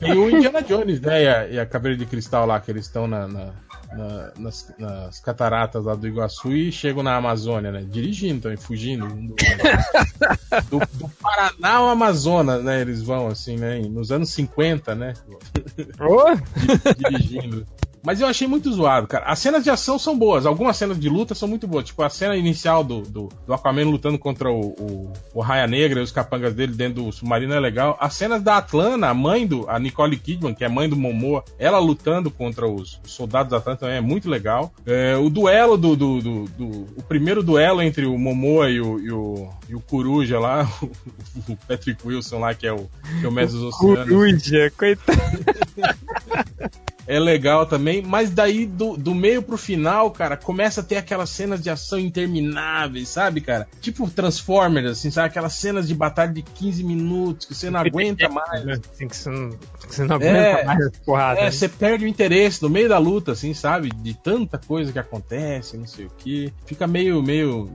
E 0.00 0.12
o 0.12 0.30
Indiana 0.30 0.62
Jones, 0.62 1.00
né? 1.00 1.22
E 1.22 1.28
a, 1.28 1.48
e 1.48 1.58
a 1.60 1.66
Caveira 1.66 1.96
de 1.96 2.06
Cristal 2.06 2.46
lá, 2.46 2.60
que 2.60 2.70
eles 2.70 2.86
estão 2.86 3.06
na, 3.06 3.26
na- 3.26 3.52
na- 3.96 4.32
nas, 4.38 4.72
nas 4.78 5.20
cataratas 5.20 5.84
lá 5.84 5.94
do 5.94 6.06
Iguaçu 6.06 6.52
e 6.52 6.70
chegam 6.70 7.02
na 7.02 7.16
Amazônia, 7.16 7.72
né? 7.72 7.84
Dirigindo 7.88 8.42
também, 8.42 8.56
fugindo. 8.58 9.06
do, 9.08 9.34
do, 10.70 10.86
do 10.98 11.08
Paraná 11.20 11.74
ao 11.76 11.88
Amazonas, 11.88 12.62
né? 12.62 12.80
Eles 12.80 13.02
vão, 13.02 13.28
assim, 13.28 13.56
né? 13.56 13.78
Nos 13.80 14.10
anos 14.12 14.30
50, 14.30 14.94
né? 14.94 15.14
Dirigindo. 16.96 17.66
Mas 18.06 18.20
eu 18.20 18.28
achei 18.28 18.46
muito 18.46 18.72
zoado, 18.72 19.08
cara. 19.08 19.24
As 19.26 19.40
cenas 19.40 19.64
de 19.64 19.68
ação 19.68 19.98
são 19.98 20.16
boas, 20.16 20.46
algumas 20.46 20.76
cenas 20.76 20.96
de 20.96 21.08
luta 21.08 21.34
são 21.34 21.48
muito 21.48 21.66
boas. 21.66 21.86
Tipo, 21.86 22.04
a 22.04 22.08
cena 22.08 22.36
inicial 22.36 22.84
do, 22.84 23.00
do, 23.00 23.28
do 23.44 23.52
Aquaman 23.52 23.82
lutando 23.90 24.16
contra 24.16 24.48
o, 24.48 24.60
o, 24.78 25.12
o 25.34 25.40
Raia 25.40 25.66
Negra 25.66 25.98
e 25.98 26.02
os 26.04 26.12
capangas 26.12 26.54
dele 26.54 26.72
dentro 26.72 27.02
do 27.02 27.10
submarino 27.10 27.52
é 27.52 27.58
legal. 27.58 27.96
As 28.00 28.14
cenas 28.14 28.40
da 28.44 28.58
Atlana, 28.58 29.08
a 29.08 29.14
mãe 29.14 29.44
do. 29.44 29.68
A 29.68 29.76
Nicole 29.80 30.16
Kidman, 30.16 30.54
que 30.54 30.64
é 30.64 30.68
mãe 30.68 30.88
do 30.88 30.94
Momoa, 30.94 31.44
ela 31.58 31.80
lutando 31.80 32.30
contra 32.30 32.68
os, 32.68 33.00
os 33.04 33.10
soldados 33.10 33.50
da 33.50 33.56
Atlanta 33.56 33.80
também 33.80 33.96
é 33.96 34.00
muito 34.00 34.30
legal. 34.30 34.72
É, 34.86 35.16
o 35.16 35.28
duelo 35.28 35.76
do, 35.76 35.96
do, 35.96 36.22
do, 36.22 36.44
do- 36.44 36.86
O 36.96 37.02
primeiro 37.02 37.42
duelo 37.42 37.82
entre 37.82 38.06
o 38.06 38.16
Momoa 38.16 38.70
e 38.70 38.80
o, 38.80 39.00
e 39.00 39.10
o, 39.10 39.50
e 39.68 39.74
o 39.74 39.80
Coruja 39.80 40.38
lá, 40.38 40.62
o, 40.80 40.86
o 41.52 41.56
Patrick 41.66 42.06
Wilson 42.06 42.38
lá, 42.38 42.54
que 42.54 42.68
é 42.68 42.72
o, 42.72 42.88
que 43.20 43.26
é 43.26 43.28
o 43.28 43.32
Mestre 43.32 43.58
dos 43.58 43.74
Oceanos. 43.74 44.08
Coruja, 44.08 44.72
coitado. 44.78 45.18
é 47.06 47.18
legal 47.18 47.66
também, 47.66 48.02
mas 48.02 48.30
daí 48.30 48.66
do, 48.66 48.96
do 48.96 49.14
meio 49.14 49.42
pro 49.42 49.56
final, 49.56 50.10
cara, 50.10 50.36
começa 50.36 50.80
a 50.80 50.84
ter 50.84 50.96
aquelas 50.96 51.30
cenas 51.30 51.62
de 51.62 51.70
ação 51.70 51.98
intermináveis, 51.98 53.08
sabe, 53.08 53.40
cara? 53.40 53.68
Tipo 53.80 54.10
Transformers, 54.10 54.90
assim, 54.90 55.10
sabe? 55.10 55.28
Aquelas 55.28 55.54
cenas 55.54 55.86
de 55.86 55.94
batalha 55.94 56.32
de 56.32 56.42
15 56.42 56.82
minutos 56.84 57.46
que 57.46 57.54
você 57.54 57.70
não 57.70 57.80
aguenta 57.80 58.28
mais. 58.28 58.66
Assim, 58.68 59.08
que 59.08 59.16
você 59.16 59.30
não, 59.30 59.50
que 59.86 59.94
você 59.94 60.04
não 60.04 60.16
aguenta 60.16 60.36
É, 60.36 60.64
mais. 60.64 60.86
É, 60.86 61.44
né? 61.44 61.50
você 61.50 61.68
perde 61.68 62.04
o 62.04 62.08
interesse 62.08 62.62
no 62.62 62.68
meio 62.68 62.88
da 62.88 62.98
luta, 62.98 63.32
assim, 63.32 63.54
sabe? 63.54 63.88
De 63.88 64.14
tanta 64.14 64.58
coisa 64.58 64.92
que 64.92 64.98
acontece, 64.98 65.76
não 65.76 65.86
sei 65.86 66.06
o 66.06 66.10
que. 66.10 66.52
Fica 66.64 66.86
meio, 66.86 67.22
meio, 67.22 67.70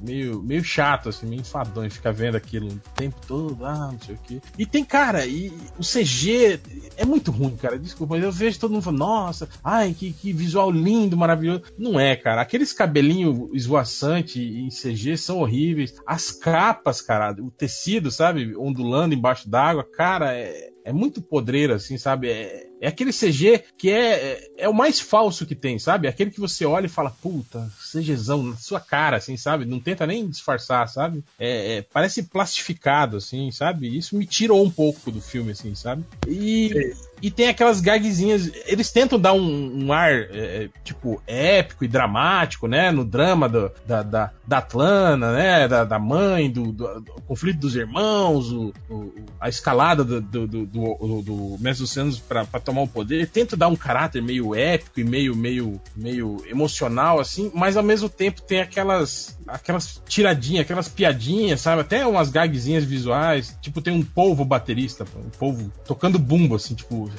meio, 0.00 0.42
meio 0.42 0.64
chato, 0.64 1.08
assim, 1.08 1.26
meio 1.26 1.40
enfadonho 1.40 1.90
ficar 1.90 2.12
vendo 2.12 2.36
aquilo 2.36 2.68
o 2.68 2.80
tempo 2.94 3.16
todo, 3.26 3.64
ah, 3.64 3.90
não 3.92 4.00
sei 4.00 4.14
o 4.14 4.18
que. 4.18 4.42
E 4.58 4.66
tem, 4.66 4.84
cara, 4.84 5.26
e 5.26 5.52
o 5.78 5.82
CG 5.82 6.60
é 6.96 7.04
muito 7.04 7.30
ruim, 7.30 7.56
cara. 7.56 7.78
Desculpa, 7.78 8.14
mas 8.14 8.24
eu 8.24 8.32
vejo 8.32 8.58
todo 8.58 8.72
mundo 8.72 8.82
falando, 8.82 9.00
nossa, 9.00 9.48
ai, 9.62 9.94
que, 9.94 10.12
que 10.12 10.32
visual 10.32 10.70
lindo, 10.70 11.16
maravilhoso. 11.16 11.62
Não 11.78 11.98
é, 11.98 12.16
cara. 12.16 12.42
Aqueles 12.42 12.72
cabelinhos 12.72 13.50
esvoaçantes 13.52 14.36
em 14.36 14.68
CG 14.68 15.16
são 15.16 15.38
horríveis. 15.38 15.94
As 16.06 16.30
capas, 16.30 17.00
cara, 17.00 17.34
o 17.40 17.50
tecido, 17.50 18.10
sabe, 18.10 18.56
ondulando 18.56 19.14
embaixo 19.14 19.48
d'água, 19.48 19.84
cara, 19.84 20.34
é, 20.34 20.71
é 20.84 20.92
muito 20.92 21.22
podreiro, 21.22 21.74
assim, 21.74 21.96
sabe? 21.98 22.30
É, 22.30 22.71
é 22.82 22.88
aquele 22.88 23.12
CG 23.12 23.62
que 23.78 23.90
é, 23.90 24.12
é, 24.12 24.50
é 24.64 24.68
o 24.68 24.74
mais 24.74 25.00
falso 25.00 25.46
que 25.46 25.54
tem, 25.54 25.78
sabe? 25.78 26.08
Aquele 26.08 26.30
que 26.30 26.40
você 26.40 26.64
olha 26.66 26.86
e 26.86 26.90
fala, 26.90 27.10
puta, 27.22 27.70
CGzão 27.92 28.42
na 28.42 28.56
sua 28.56 28.80
cara, 28.80 29.16
assim, 29.16 29.36
sabe? 29.36 29.64
Não 29.64 29.78
tenta 29.80 30.06
nem 30.06 30.28
disfarçar, 30.28 30.88
sabe? 30.88 31.22
É, 31.38 31.76
é, 31.78 31.82
parece 31.82 32.24
plastificado, 32.24 33.16
assim, 33.16 33.50
sabe? 33.52 33.96
Isso 33.96 34.16
me 34.16 34.26
tirou 34.26 34.64
um 34.64 34.70
pouco 34.70 35.10
do 35.10 35.20
filme, 35.20 35.52
assim, 35.52 35.74
sabe? 35.74 36.04
E, 36.26 36.92
e 37.22 37.30
tem 37.30 37.48
aquelas 37.48 37.80
gagzinhas. 37.80 38.50
Eles 38.66 38.90
tentam 38.90 39.18
dar 39.18 39.32
um, 39.32 39.84
um 39.86 39.92
ar, 39.92 40.12
é, 40.12 40.68
tipo, 40.84 41.22
épico 41.26 41.84
e 41.84 41.88
dramático, 41.88 42.66
né? 42.66 42.90
No 42.90 43.04
drama 43.04 43.48
do- 43.48 43.70
da, 43.86 44.02
da, 44.02 44.30
da 44.46 44.58
Atlana, 44.58 45.32
né? 45.32 45.68
Da, 45.68 45.84
da 45.84 45.98
mãe, 45.98 46.50
do, 46.50 46.72
do- 46.72 47.00
do 47.00 47.12
conflito 47.28 47.60
dos 47.60 47.76
irmãos, 47.76 48.50
o, 48.52 48.72
o- 48.90 49.12
a 49.40 49.48
escalada 49.48 50.02
do, 50.02 50.20
do, 50.20 50.46
do, 50.48 50.66
do, 50.66 51.22
do 51.22 51.56
Mestre 51.60 51.84
dos 51.84 51.96
Anos 51.96 52.18
pra, 52.18 52.44
pra 52.44 52.60
tomar 52.72 52.82
o 52.82 52.88
poder. 52.88 53.28
Tenta 53.28 53.56
dar 53.56 53.68
um 53.68 53.76
caráter 53.76 54.22
meio 54.22 54.54
épico 54.54 54.98
e 54.98 55.04
meio, 55.04 55.36
meio, 55.36 55.80
meio 55.94 56.42
emocional, 56.48 57.20
assim, 57.20 57.50
mas 57.54 57.76
ao 57.76 57.82
mesmo 57.82 58.08
tempo 58.08 58.40
tem 58.40 58.60
aquelas, 58.60 59.38
aquelas 59.46 60.02
tiradinhas, 60.08 60.62
aquelas 60.62 60.88
piadinhas, 60.88 61.60
sabe? 61.60 61.82
Até 61.82 62.06
umas 62.06 62.30
gagzinhas 62.30 62.84
visuais. 62.84 63.56
Tipo, 63.60 63.80
tem 63.82 63.92
um 63.92 64.02
polvo 64.02 64.44
baterista, 64.44 65.04
um 65.16 65.30
polvo 65.30 65.70
tocando 65.86 66.18
bumbo, 66.18 66.56
assim, 66.56 66.74
tipo, 66.74 67.10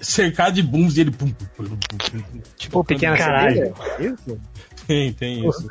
cercado 0.00 0.54
de 0.54 0.62
bumbos 0.62 0.96
e 0.96 1.00
ele. 1.02 1.10
Pum, 1.10 1.28
pum, 1.28 1.64
pum, 1.66 2.20
Tipo, 2.56 2.84
pequena 2.84 3.16
Caralho. 3.16 3.74
Isso? 3.98 4.40
Tem, 4.90 5.12
tem 5.12 5.48
isso. 5.48 5.68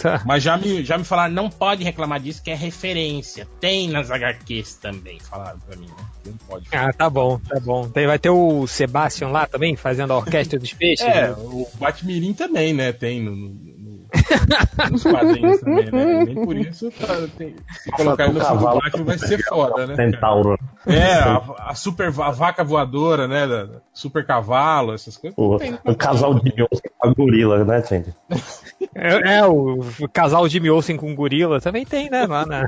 Tá. 0.00 0.22
Mas 0.24 0.42
já 0.42 0.56
me, 0.56 0.84
já 0.84 0.96
me 0.96 1.02
falaram, 1.04 1.34
não 1.34 1.50
pode 1.50 1.82
reclamar 1.82 2.20
disso, 2.20 2.40
que 2.42 2.50
é 2.50 2.54
referência. 2.54 3.48
Tem 3.60 3.88
nas 3.88 4.10
HQs 4.10 4.74
também, 4.74 5.18
falaram 5.18 5.58
pra 5.58 5.76
mim, 5.76 5.86
né? 5.88 6.04
Não 6.26 6.34
pode 6.46 6.68
falar. 6.68 6.88
Ah, 6.88 6.92
tá 6.92 7.10
bom, 7.10 7.38
tá 7.38 7.58
bom. 7.58 7.88
Tem, 7.88 8.06
vai 8.06 8.18
ter 8.18 8.30
o 8.30 8.66
Sebastian 8.66 9.28
lá 9.28 9.46
também, 9.46 9.74
fazendo 9.74 10.12
a 10.12 10.16
orquestra 10.18 10.58
dos 10.58 10.72
peixes. 10.72 11.04
É, 11.04 11.28
né? 11.28 11.34
o 11.36 11.66
Batmirim 11.78 12.32
também, 12.32 12.72
né? 12.72 12.92
Tem 12.92 13.20
no, 13.20 13.34
no- 13.34 13.48
no- 13.48 13.79
nos 14.90 15.02
quadrinhos 15.02 15.60
também, 15.60 15.90
né? 15.90 16.24
Nem 16.24 16.34
por 16.44 16.56
isso 16.56 16.90
tá, 16.90 17.06
tem- 17.36 17.56
se 17.82 17.90
colocar 17.92 18.24
ele 18.24 18.34
no 18.34 18.44
filme 18.44 18.58
do 18.58 18.64
Batman 18.80 19.04
vai 19.04 19.18
ser 19.18 19.44
foda, 19.44 19.86
né? 19.86 19.94
Centauro. 19.96 20.58
É, 20.86 21.12
a, 21.14 21.42
a 21.58 21.74
super 21.74 22.08
a 22.08 22.30
vaca 22.30 22.64
voadora, 22.64 23.28
né? 23.28 23.46
da- 23.46 23.80
super 23.92 24.26
cavalo, 24.26 24.94
essas 24.94 25.16
coisas. 25.16 25.36
O, 25.38 25.58
Tem, 25.58 25.78
o 25.84 25.94
casal 25.94 26.34
de 26.34 26.52
Beyoncé 26.52 26.88
com 26.98 27.08
a 27.08 27.12
gorila, 27.12 27.64
né, 27.64 27.82
gente? 27.88 28.14
É, 28.94 29.36
é, 29.36 29.46
o, 29.46 29.78
o 30.00 30.08
casal 30.08 30.48
Jimmy 30.48 30.70
Olsen 30.70 30.96
com 30.96 31.14
gorila 31.14 31.60
também 31.60 31.84
tem, 31.84 32.08
né? 32.10 32.26
Lá 32.26 32.44
na... 32.46 32.66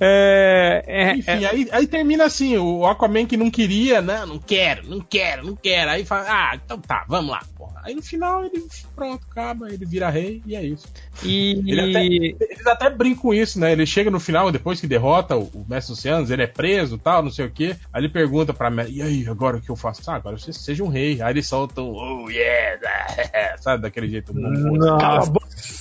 é, 0.00 0.84
é, 0.86 1.16
Enfim, 1.16 1.44
aí, 1.44 1.68
aí 1.72 1.86
termina 1.86 2.24
assim, 2.24 2.56
o 2.56 2.86
Aquaman 2.86 3.26
que 3.26 3.36
não 3.36 3.50
queria, 3.50 4.00
não, 4.00 4.26
não 4.26 4.38
quero, 4.38 4.88
não 4.88 5.00
quero, 5.00 5.44
não 5.46 5.56
quero. 5.56 5.90
Aí 5.90 6.04
fala, 6.04 6.24
ah, 6.28 6.52
então 6.54 6.78
tá, 6.78 7.04
vamos 7.08 7.30
lá, 7.32 7.40
porra. 7.56 7.80
Aí 7.84 7.94
no 7.94 8.02
final 8.02 8.44
ele, 8.44 8.64
pronto, 8.94 9.25
acaba, 9.36 9.68
ele 9.70 9.84
vira 9.84 10.08
rei 10.08 10.42
e 10.46 10.56
é 10.56 10.62
isso. 10.64 10.86
e, 11.22 11.62
Ele 11.66 11.80
até- 11.90 12.06
Eles 12.06 12.66
até 12.66 12.88
brincam 12.90 13.22
com 13.22 13.34
isso, 13.34 13.60
né? 13.60 13.72
Ele 13.72 13.84
chega 13.84 14.10
no 14.10 14.18
final, 14.18 14.50
depois 14.50 14.80
que 14.80 14.86
derrota 14.86 15.36
o, 15.36 15.42
o 15.52 15.66
Mestre 15.68 15.92
Oceanos, 15.92 16.30
ele 16.30 16.42
é 16.42 16.46
preso 16.46 16.96
tal, 16.96 17.22
não 17.22 17.30
sei 17.30 17.44
o 17.46 17.50
quê. 17.50 17.76
Aí 17.92 18.00
ele 18.02 18.08
pergunta 18.08 18.54
pra 18.54 18.70
Mary, 18.70 18.94
e 18.96 19.02
aí, 19.02 19.28
agora 19.28 19.58
o 19.58 19.60
que 19.60 19.70
eu 19.70 19.76
faço? 19.76 20.02
Ah, 20.10 20.14
agora 20.16 20.38
você 20.38 20.52
seja 20.52 20.82
um 20.82 20.88
rei. 20.88 21.20
Aí 21.20 21.32
eles 21.32 21.46
soltam, 21.46 21.92
oh 21.92 22.30
yeah, 22.30 23.56
sabe, 23.60 23.82
daquele 23.82 24.08
jeito. 24.08 24.32
Nossa. 24.34 25.32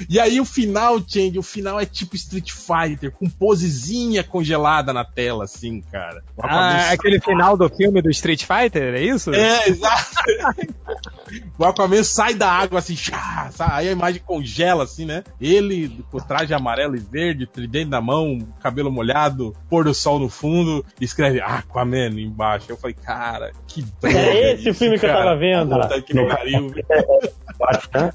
E 0.09 0.19
aí 0.19 0.39
o 0.39 0.45
final, 0.45 0.97
Change, 0.99 1.38
o 1.38 1.43
final 1.43 1.80
é 1.80 1.85
tipo 1.85 2.15
Street 2.15 2.51
Fighter, 2.51 3.11
com 3.11 3.30
posezinha 3.30 4.23
congelada 4.23 4.91
na 4.91 5.05
tela, 5.05 5.43
assim, 5.43 5.80
cara. 5.91 6.23
Ah, 6.41 6.89
aquele 6.91 7.19
final 7.19 7.55
do 7.55 7.69
filme 7.69 8.01
do 8.01 8.09
Street 8.09 8.43
Fighter, 8.45 8.95
é 8.95 9.01
isso? 9.01 9.31
É, 9.33 9.67
exato. 9.69 10.15
o 11.57 11.65
Aquaman 11.65 12.03
sai 12.03 12.24
da 12.33 12.49
água 12.49 12.79
assim, 12.79 12.95
chá, 12.95 13.49
sai, 13.51 13.69
aí 13.83 13.89
a 13.89 13.91
imagem 13.91 14.21
congela 14.25 14.83
assim, 14.83 15.05
né? 15.05 15.23
Ele 15.39 16.03
com 16.11 16.17
traje 16.17 16.53
amarelo 16.53 16.95
e 16.95 16.99
verde, 16.99 17.45
tridente 17.45 17.89
na 17.89 18.01
mão, 18.01 18.39
cabelo 18.61 18.91
molhado, 18.91 19.55
pôr 19.69 19.83
do 19.85 19.93
sol 19.93 20.19
no 20.19 20.29
fundo, 20.29 20.83
escreve 20.99 21.39
Aquaman 21.41 22.09
embaixo. 22.19 22.65
Eu 22.69 22.77
falei, 22.77 22.95
cara, 22.95 23.51
que 23.67 23.83
brega 24.01 24.17
É 24.19 24.53
esse 24.53 24.69
o 24.69 24.73
filme 24.73 24.97
que 24.99 25.05
eu 25.05 25.09
cara. 25.09 25.23
tava 25.25 25.37
vendo. 25.37 25.69
Puta 25.79 26.01
que 26.01 26.13
pariu. 26.27 26.73
Né? 27.93 28.11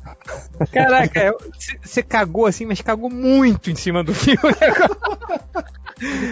Caraca, 0.70 1.34
você 1.82 2.02
cagou 2.02 2.44
assim, 2.44 2.66
mas 2.66 2.82
cagou 2.82 3.08
muito 3.08 3.70
em 3.70 3.74
cima 3.74 4.04
do 4.04 4.12
filme. 4.14 4.38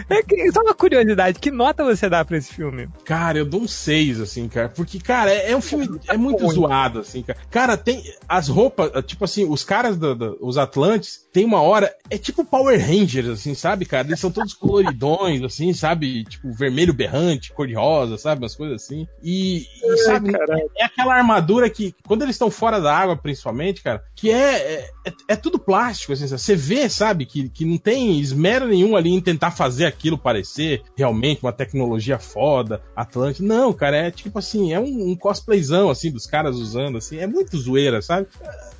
É 0.08 0.22
que- 0.22 0.50
só 0.50 0.62
uma 0.62 0.72
curiosidade, 0.74 1.38
que 1.38 1.50
nota 1.50 1.84
você 1.84 2.08
dá 2.08 2.24
pra 2.24 2.38
esse 2.38 2.54
filme? 2.54 2.88
Cara, 3.04 3.36
eu 3.38 3.44
dou 3.44 3.60
um 3.60 3.68
6, 3.68 4.18
assim, 4.18 4.48
cara. 4.48 4.70
Porque, 4.70 4.98
cara, 4.98 5.30
é, 5.30 5.50
é 5.52 5.56
um 5.56 5.60
filme. 5.60 5.86
É 6.08 6.16
muito 6.16 6.46
zoado, 6.48 7.00
assim, 7.00 7.22
cara. 7.22 7.38
Cara, 7.50 7.67
tem. 7.76 8.02
As 8.28 8.48
roupas, 8.48 8.90
tipo 9.04 9.24
assim, 9.24 9.44
os 9.44 9.64
caras, 9.64 9.96
do, 9.96 10.14
do- 10.14 10.38
os 10.40 10.56
Atlantes, 10.58 11.26
tem 11.38 11.44
uma 11.44 11.62
hora. 11.62 11.94
É 12.10 12.18
tipo 12.18 12.44
Power 12.44 12.80
Rangers, 12.80 13.28
assim, 13.28 13.54
sabe, 13.54 13.84
cara? 13.84 14.08
Eles 14.08 14.18
são 14.18 14.28
todos 14.30 14.54
coloridões, 14.54 15.40
assim, 15.44 15.72
sabe? 15.72 16.24
Tipo, 16.24 16.50
vermelho 16.52 16.92
berrante, 16.92 17.52
cor 17.52 17.68
de 17.68 17.74
rosa, 17.74 18.18
sabe? 18.18 18.42
Umas 18.42 18.56
coisas 18.56 18.82
assim. 18.82 19.06
E, 19.22 19.64
e, 19.84 19.96
sabe, 19.98 20.32
é 20.76 20.84
aquela 20.84 21.14
armadura 21.14 21.70
que, 21.70 21.94
quando 22.08 22.22
eles 22.22 22.34
estão 22.34 22.50
fora 22.50 22.80
da 22.80 22.92
água, 22.92 23.16
principalmente, 23.16 23.82
cara, 23.84 24.02
que 24.16 24.32
é, 24.32 24.56
é, 24.56 24.90
é- 25.06 25.12
é 25.28 25.36
tudo 25.36 25.60
plástico, 25.60 26.12
assim, 26.12 26.26
sabe? 26.26 26.40
você 26.40 26.56
vê, 26.56 26.88
sabe, 26.88 27.24
que, 27.24 27.48
que 27.48 27.64
não 27.64 27.78
tem 27.78 28.18
esmero 28.18 28.66
nenhum 28.66 28.96
ali 28.96 29.10
em 29.10 29.20
tentar 29.20 29.52
fazer 29.52 29.86
aquilo 29.86 30.18
parecer 30.18 30.82
realmente 30.96 31.42
uma 31.44 31.52
tecnologia 31.52 32.18
foda, 32.18 32.82
Atlântico. 32.96 33.46
Não, 33.46 33.72
cara, 33.72 33.96
é 33.96 34.10
tipo 34.10 34.40
assim, 34.40 34.72
é 34.72 34.80
um, 34.80 35.10
um 35.10 35.14
cosplayzão, 35.16 35.88
assim, 35.88 36.10
dos 36.10 36.26
caras 36.26 36.56
usando, 36.56 36.98
assim, 36.98 37.18
é 37.18 37.28
muito 37.28 37.56
zoeira, 37.56 38.02
sabe? 38.02 38.26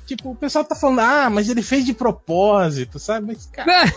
Tipo, 0.09 0.31
o 0.31 0.35
pessoal 0.35 0.65
tá 0.65 0.73
falando, 0.73 1.01
ah, 1.01 1.29
mas 1.29 1.49
ele 1.49 1.61
fez 1.61 1.85
de 1.85 1.93
propósito, 1.93 2.97
sabe? 2.97 3.27
Mas, 3.27 3.45
cara, 3.45 3.85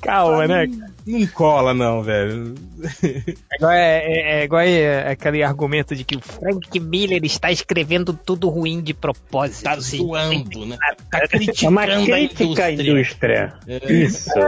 Calma, 0.00 0.46
né? 0.48 0.66
não 1.06 1.26
cola, 1.26 1.74
não, 1.74 2.02
velho. 2.02 2.54
É 3.02 3.34
igual, 3.56 3.72
é, 3.72 3.98
é- 3.98 4.40
é 4.40 4.44
igual 4.44 4.60
é 4.62 5.10
aquele 5.10 5.42
argumento 5.42 5.94
de 5.94 6.04
que 6.04 6.16
o 6.16 6.20
Frank 6.20 6.80
Miller 6.80 7.22
está 7.24 7.52
escrevendo 7.52 8.12
tudo 8.14 8.48
ruim 8.48 8.80
de 8.80 8.94
propósito. 8.94 9.64
Tá 9.64 9.72
assim. 9.74 9.98
zoando, 9.98 10.66
né? 10.66 10.76
Tá 11.10 11.18
É 11.18 11.28
criticando 11.28 11.70
uma 11.72 11.82
a 11.84 12.04
crítica 12.04 12.64
à 12.64 12.72
indústria. 12.72 13.54
É. 13.66 13.92
Isso. 13.92 14.30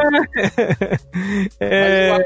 É, 1.61 2.17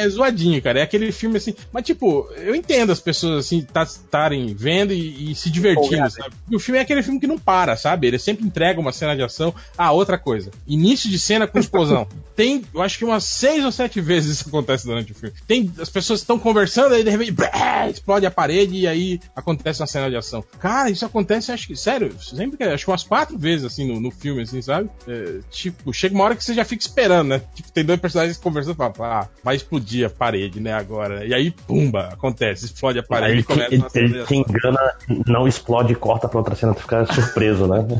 é 0.00 0.08
zoadinho, 0.08 0.60
cara. 0.62 0.80
É 0.80 0.82
aquele 0.82 1.12
filme 1.12 1.36
assim. 1.36 1.54
Mas, 1.72 1.84
tipo, 1.84 2.28
eu 2.36 2.54
entendo 2.54 2.90
as 2.92 3.00
pessoas 3.00 3.46
assim 3.46 3.58
estarem 3.58 4.54
vendo 4.54 4.92
e, 4.92 5.30
e 5.30 5.34
se 5.34 5.50
divertindo, 5.50 6.08
sabe? 6.12 6.34
O 6.50 6.58
filme 6.58 6.78
é 6.78 6.82
aquele 6.82 7.02
filme 7.02 7.20
que 7.20 7.26
não 7.26 7.38
para, 7.38 7.76
sabe? 7.76 8.06
Ele 8.06 8.18
sempre 8.18 8.46
entrega 8.46 8.80
uma 8.80 8.92
cena 8.92 9.16
de 9.16 9.22
ação. 9.22 9.54
Ah, 9.76 9.92
outra 9.92 10.18
coisa. 10.18 10.50
Início 10.66 11.10
de 11.10 11.18
cena 11.18 11.46
com 11.46 11.58
explosão. 11.58 12.06
Tem, 12.34 12.62
eu 12.74 12.82
acho 12.82 12.98
que 12.98 13.04
umas 13.04 13.24
seis 13.24 13.64
ou 13.64 13.70
sete 13.70 14.00
vezes 14.00 14.38
isso 14.38 14.48
acontece 14.48 14.86
durante 14.86 15.12
o 15.12 15.14
filme. 15.14 15.34
Tem, 15.46 15.72
as 15.78 15.90
pessoas 15.90 16.20
estão 16.20 16.38
conversando, 16.38 16.94
aí 16.94 17.04
de 17.04 17.10
repente 17.10 17.32
brá, 17.32 17.88
explode 17.88 18.24
a 18.24 18.30
parede 18.30 18.76
e 18.76 18.86
aí 18.86 19.20
acontece 19.36 19.80
uma 19.80 19.86
cena 19.86 20.08
de 20.08 20.16
ação. 20.16 20.42
Cara, 20.58 20.90
isso 20.90 21.04
acontece, 21.04 21.52
acho 21.52 21.66
que, 21.66 21.76
sério, 21.76 22.14
sempre 22.20 22.56
que, 22.56 22.64
acho 22.64 22.84
que 22.84 22.90
umas 22.90 23.02
quatro 23.02 23.38
vezes 23.38 23.64
assim 23.64 23.86
no, 23.86 24.00
no 24.00 24.10
filme, 24.10 24.42
assim, 24.42 24.62
sabe? 24.62 24.88
É, 25.06 25.40
tipo, 25.50 25.92
chega 25.92 26.14
uma 26.14 26.24
hora 26.24 26.36
que 26.36 26.44
você 26.44 26.54
já 26.54 26.64
fica 26.64 26.82
esperando, 26.82 27.28
né? 27.28 27.42
Tipo, 27.54 27.70
tem 27.72 27.84
dois 27.84 28.00
personagens 28.00 28.38
conversando 28.38 28.74
e 28.74 28.76
fala, 28.76 29.20
ah, 29.20 29.28
vai 29.42 29.56
explodir 29.56 30.06
a 30.06 30.10
parede, 30.10 30.60
né, 30.60 30.72
agora. 30.72 31.24
E 31.26 31.34
aí, 31.34 31.50
pumba, 31.50 32.08
acontece, 32.12 32.64
explode 32.64 32.98
a 32.98 33.02
parede 33.02 33.32
e 33.32 33.36
ele, 33.36 33.42
começa 33.42 33.74
ele, 33.74 33.82
uma 33.82 33.90
cena 33.90 34.08
de 34.08 34.14
ele 34.14 34.24
te 34.24 34.34
engana, 34.34 34.94
não 35.26 35.46
explode 35.46 35.94
corta 36.02 36.28
pra 36.28 36.38
outra 36.38 36.54
cena, 36.54 36.74
tu 36.74 36.80
fica 36.82 37.06
surpreso, 37.06 37.66
né? 37.66 37.86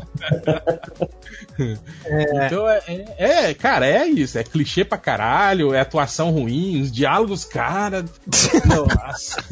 Então, 1.55 2.67
é, 2.67 2.81
é, 2.87 3.49
é, 3.49 3.53
cara, 3.53 3.73
cara, 3.73 3.87
é 3.87 4.07
isso. 4.07 4.37
É 4.37 4.43
clichê 4.43 4.85
pra 4.85 4.97
caralho, 4.97 5.73
é 5.73 5.79
atuação 5.79 6.31
ruim, 6.31 6.81
os 6.81 6.91
diálogos, 6.91 7.43
cara. 7.43 8.05
Nossa. 8.65 9.43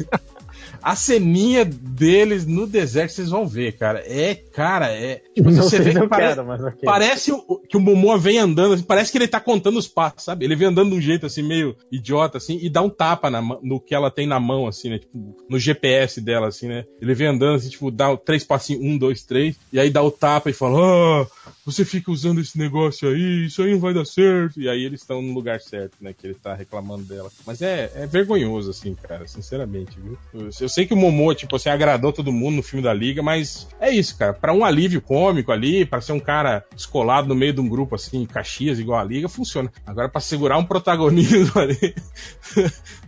A 0.82 0.96
ceninha 0.96 1.64
deles 1.64 2.46
no 2.46 2.66
deserto, 2.66 3.12
vocês 3.12 3.30
vão 3.30 3.46
ver, 3.46 3.72
cara. 3.72 4.02
É, 4.06 4.34
cara, 4.34 4.90
é. 4.90 5.22
Tipo, 5.34 5.50
Não 5.50 5.62
você 5.62 5.78
vê 5.78 5.92
que 5.94 6.08
parece, 6.08 6.34
quero, 6.34 6.46
mas 6.46 6.62
ok. 6.62 6.80
parece 6.84 7.32
que 7.68 7.76
o 7.76 7.80
Momoa 7.80 8.18
vem 8.18 8.38
andando, 8.38 8.74
assim, 8.74 8.82
parece 8.82 9.12
que 9.12 9.18
ele 9.18 9.28
tá 9.28 9.40
contando 9.40 9.78
os 9.78 9.88
passos, 9.88 10.24
sabe? 10.24 10.44
Ele 10.44 10.56
vem 10.56 10.68
andando 10.68 10.90
de 10.90 10.96
um 10.96 11.00
jeito 11.00 11.26
assim, 11.26 11.42
meio 11.42 11.76
idiota, 11.90 12.38
assim, 12.38 12.58
e 12.60 12.68
dá 12.68 12.82
um 12.82 12.90
tapa 12.90 13.30
na 13.30 13.42
no 13.62 13.80
que 13.80 13.94
ela 13.94 14.10
tem 14.10 14.26
na 14.26 14.40
mão, 14.40 14.66
assim, 14.66 14.90
né? 14.90 14.98
Tipo, 14.98 15.36
no 15.48 15.58
GPS 15.58 16.20
dela, 16.20 16.48
assim, 16.48 16.68
né? 16.68 16.84
Ele 17.00 17.14
vem 17.14 17.28
andando, 17.28 17.56
assim, 17.56 17.68
tipo, 17.68 17.90
dá 17.90 18.16
três 18.16 18.44
passinhos, 18.44 18.82
um, 18.84 18.98
dois, 18.98 19.22
três, 19.22 19.56
e 19.72 19.78
aí 19.78 19.90
dá 19.90 20.02
o 20.02 20.10
tapa 20.10 20.50
e 20.50 20.52
fala, 20.52 20.78
ah, 20.80 21.26
você 21.64 21.84
fica 21.84 22.10
usando 22.10 22.40
esse 22.40 22.58
negócio 22.58 23.08
aí, 23.08 23.46
isso 23.46 23.62
aí 23.62 23.72
não 23.72 23.80
vai 23.80 23.94
dar 23.94 24.04
certo. 24.04 24.60
E 24.60 24.68
aí 24.68 24.84
eles 24.84 25.00
estão 25.00 25.22
no 25.22 25.32
lugar 25.32 25.60
certo, 25.60 25.96
né? 26.00 26.12
Que 26.12 26.26
ele 26.26 26.34
tá 26.34 26.54
reclamando 26.54 27.04
dela. 27.04 27.30
Mas 27.46 27.62
é, 27.62 27.90
é 27.94 28.06
vergonhoso, 28.06 28.70
assim, 28.70 28.94
cara, 28.94 29.26
sinceramente, 29.28 29.98
viu? 30.00 30.18
Eu, 30.34 30.50
eu 30.60 30.68
sei 30.68 30.86
que 30.86 30.94
o 30.94 30.96
Momoa, 30.96 31.34
tipo 31.34 31.54
assim, 31.54 31.68
agradou 31.68 32.12
todo 32.12 32.32
mundo 32.32 32.56
no 32.56 32.62
filme 32.62 32.82
da 32.82 32.92
Liga, 32.92 33.22
mas 33.22 33.68
é 33.80 33.90
isso, 33.90 34.16
cara. 34.16 34.32
Pra 34.32 34.52
um 34.52 34.64
alívio 34.64 35.00
cômico 35.00 35.52
ali, 35.52 35.84
pra 35.84 36.00
ser 36.00 36.12
um 36.12 36.20
cara 36.20 36.64
descolado 36.74 37.28
no 37.28 37.34
meio 37.34 37.52
de 37.52 37.60
um 37.60 37.68
grupo, 37.68 37.94
assim, 37.94 38.26
Caxias, 38.26 38.78
igual 38.78 38.98
a 38.98 39.04
Liga, 39.04 39.28
funciona. 39.28 39.72
Agora, 39.86 40.08
pra 40.08 40.20
segurar 40.20 40.58
um 40.58 40.64
protagonismo 40.64 41.52
ali, 41.60 41.94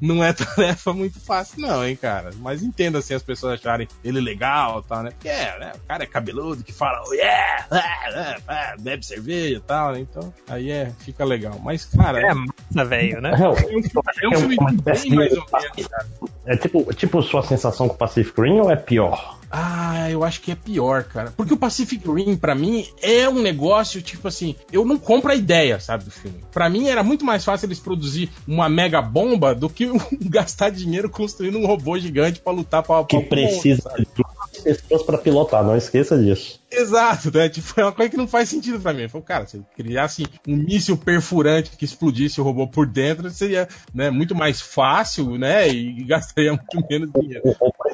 não 0.01 0.23
é 0.23 0.33
tarefa 0.33 0.93
muito 0.93 1.19
fácil, 1.19 1.61
não, 1.61 1.85
hein, 1.85 1.97
cara. 1.97 2.31
Mas 2.39 2.63
entenda, 2.63 2.99
assim, 2.99 3.15
as 3.15 3.23
pessoas 3.23 3.55
acharem 3.55 3.89
ele 4.05 4.21
legal 4.21 4.81
e 4.85 4.89
tal, 4.89 5.03
né? 5.03 5.11
Porque 5.11 5.29
é, 5.29 5.59
né? 5.59 5.73
O 5.75 5.87
cara 5.87 6.05
é 6.05 6.07
cabeludo 6.07 6.63
que 6.63 6.73
fala, 6.73 7.03
oh, 7.07 7.13
yeah, 7.15 7.67
ah, 7.71 8.37
ah, 8.44 8.44
ah, 8.47 8.75
bebe 8.79 9.05
cerveja 9.05 9.57
e 9.57 9.61
tal, 9.61 9.93
né? 9.93 10.01
Então, 10.01 10.33
aí 10.49 10.71
é, 10.71 10.93
fica 11.01 11.25
legal. 11.25 11.61
Mas, 11.63 11.85
cara. 11.85 12.21
É 12.21 12.35
massa, 12.35 12.85
velho, 12.89 13.21
né? 13.21 13.33
É, 13.39 13.49
um 13.49 13.55
filme, 13.57 13.85
é 13.85 14.21
filme 14.21 14.49
bem 14.49 14.57
mais 14.87 15.05
ou 15.05 15.11
menos, 15.11 15.45
cara. 15.51 16.07
É 16.47 16.57
tipo, 16.57 16.95
tipo 16.95 17.23
sua 17.23 17.43
sensação 17.43 17.89
com 17.89 17.97
Pacific 17.97 18.39
Rim 18.41 18.61
ou 18.61 18.71
é 18.71 18.77
pior? 18.77 19.39
Ah, 19.51 20.11
eu 20.11 20.25
acho 20.25 20.41
que 20.41 20.51
é 20.51 20.57
pior, 20.57 21.05
cara. 21.05 21.33
Porque 21.37 21.55
o 21.55 21.57
Pacific 21.57 22.05
Rim, 22.11 22.37
pra 22.37 22.55
mim, 22.57 22.85
é 23.01 23.29
um 23.29 23.41
negócio, 23.41 24.03
tipo 24.03 24.27
assim, 24.27 24.57
eu 24.73 24.85
não 24.85 24.99
compro 24.99 25.31
a 25.31 25.35
ideia, 25.35 25.79
sabe, 25.79 26.05
do 26.05 26.11
filme. 26.11 26.39
Pra 26.53 26.69
mim, 26.69 26.89
era 26.89 27.05
muito 27.05 27.25
mais 27.25 27.45
fácil 27.45 27.67
eles 27.67 27.79
produzir 27.79 28.29
uma 28.49 28.69
mega 28.69 29.01
bomba 29.01 29.55
do 29.55 29.71
que 29.71 29.89
gastar 30.29 30.71
dinheiro 30.71 31.09
construindo 31.09 31.57
um 31.59 31.67
robô 31.67 31.97
gigante 31.99 32.41
pra 32.41 32.53
lutar 32.53 32.83
pra... 32.83 33.05
Que 33.05 33.21
pra- 33.21 33.29
precisa 33.29 33.91
de 33.97 34.07
duas 34.15 34.59
pessoas 34.63 35.03
pra 35.03 35.19
pilotar, 35.19 35.63
não 35.63 35.77
esqueça 35.77 36.19
disso. 36.19 36.61
Exato, 36.77 37.31
né? 37.33 37.49
Tipo, 37.49 37.81
é 37.81 37.85
uma 37.85 37.93
coisa 37.93 38.11
que 38.11 38.17
não 38.17 38.27
faz 38.27 38.49
sentido 38.49 38.81
pra 38.81 38.93
mim. 38.93 39.09
Falo, 39.09 39.25
cara, 39.25 39.47
se 39.47 39.65
criasse 39.77 40.27
um 40.47 40.57
míssil 40.57 40.97
perfurante 40.97 41.77
que 41.77 41.85
explodisse 41.85 42.41
o 42.41 42.45
robô 42.45 42.67
por 42.67 42.87
dentro, 42.87 43.31
seria 43.31 43.69
né, 43.95 44.11
muito 44.11 44.35
mais 44.35 44.61
fácil, 44.61 45.39
né? 45.39 45.69
E 45.69 46.05
gastaria 46.05 46.53
muito 46.53 46.87
menos 46.91 47.11
dinheiro. 47.13 47.43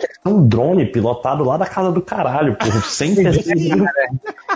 Ser 0.00 0.28
um 0.28 0.46
drone 0.46 0.86
pilotado 0.86 1.44
lá 1.44 1.56
da 1.56 1.66
casa 1.66 1.90
do 1.92 2.00
caralho, 2.00 2.56
por 2.56 2.70
100 2.72 3.14
pessoas. 3.16 3.46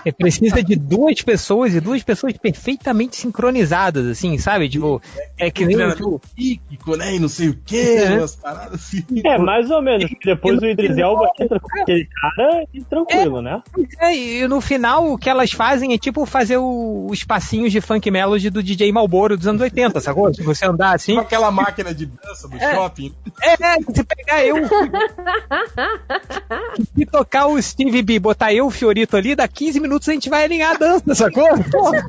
É, 0.05 0.12
precisa 0.12 0.62
de 0.62 0.74
duas 0.76 1.20
pessoas 1.23 1.74
e 1.74 1.81
duas 1.81 2.02
pessoas 2.02 2.34
perfeitamente 2.36 3.16
sincronizadas, 3.16 4.06
assim, 4.06 4.36
sabe? 4.39 4.68
Tipo, 4.68 5.00
é 5.39 5.50
que 5.50 5.64
nem. 5.64 5.76
Psíquico, 6.34 6.97
né? 6.97 7.14
E 7.14 7.18
não 7.18 7.28
sei 7.28 7.48
o 7.48 7.55
que, 7.64 7.76
É. 7.97 8.18
umas 8.18 8.36
paradas 8.36 8.74
assim. 8.74 9.05
É, 9.24 9.39
mais 9.39 9.70
ou 9.70 9.81
menos. 9.82 10.10
Depois 10.24 10.58
o 10.60 10.66
Idris 10.66 10.97
Elba 10.97 11.28
entra 11.40 11.58
com 11.60 11.81
aquele 11.81 12.06
cara 12.06 12.64
e 12.73 12.82
tranquilo, 12.82 13.40
né? 13.40 13.62
É, 14.00 14.14
e 14.16 14.48
no 14.48 14.60
final 14.60 15.12
o 15.12 15.18
que 15.18 15.28
elas 15.31 15.52
fazem 15.52 15.92
é 15.94 15.98
tipo 15.98 16.24
fazer 16.26 16.56
o- 16.58 17.06
os 17.10 17.24
passinhos 17.24 17.73
de 17.73 17.81
funk 17.81 18.10
melody 18.10 18.50
do 18.50 18.62
DJ 18.62 18.92
Malboro 18.92 19.36
dos 19.36 19.47
anos 19.47 19.60
80, 19.62 20.00
sacou? 20.00 20.32
Se 20.34 20.42
você 20.42 20.66
andar 20.66 20.94
assim. 20.94 21.14
Com 21.14 21.20
aquela 21.20 21.50
máquina 21.50 21.94
de 21.94 22.06
dança 22.06 22.48
do 22.48 22.56
É. 22.56 22.74
shopping. 22.74 23.14
É, 23.42 23.56
se 23.92 24.05
pegar 24.05 24.44
eu. 24.44 24.56
Se 26.97 27.07
tocar 27.07 27.47
o 27.47 27.61
Steve 27.61 28.03
B, 28.03 28.19
botar 28.19 28.53
eu, 28.53 28.67
o 28.67 28.71
Fiorito 28.71 29.17
ali, 29.17 29.35
dá 29.35 29.47
15 29.49 29.81
minutos 29.81 30.09
a 30.09 30.13
gente 30.13 30.29
vai 30.29 30.45
alinhar 30.45 30.73
a 30.73 30.79
dança, 30.79 31.15
sacou? 31.15 31.49
Porra, 31.71 32.07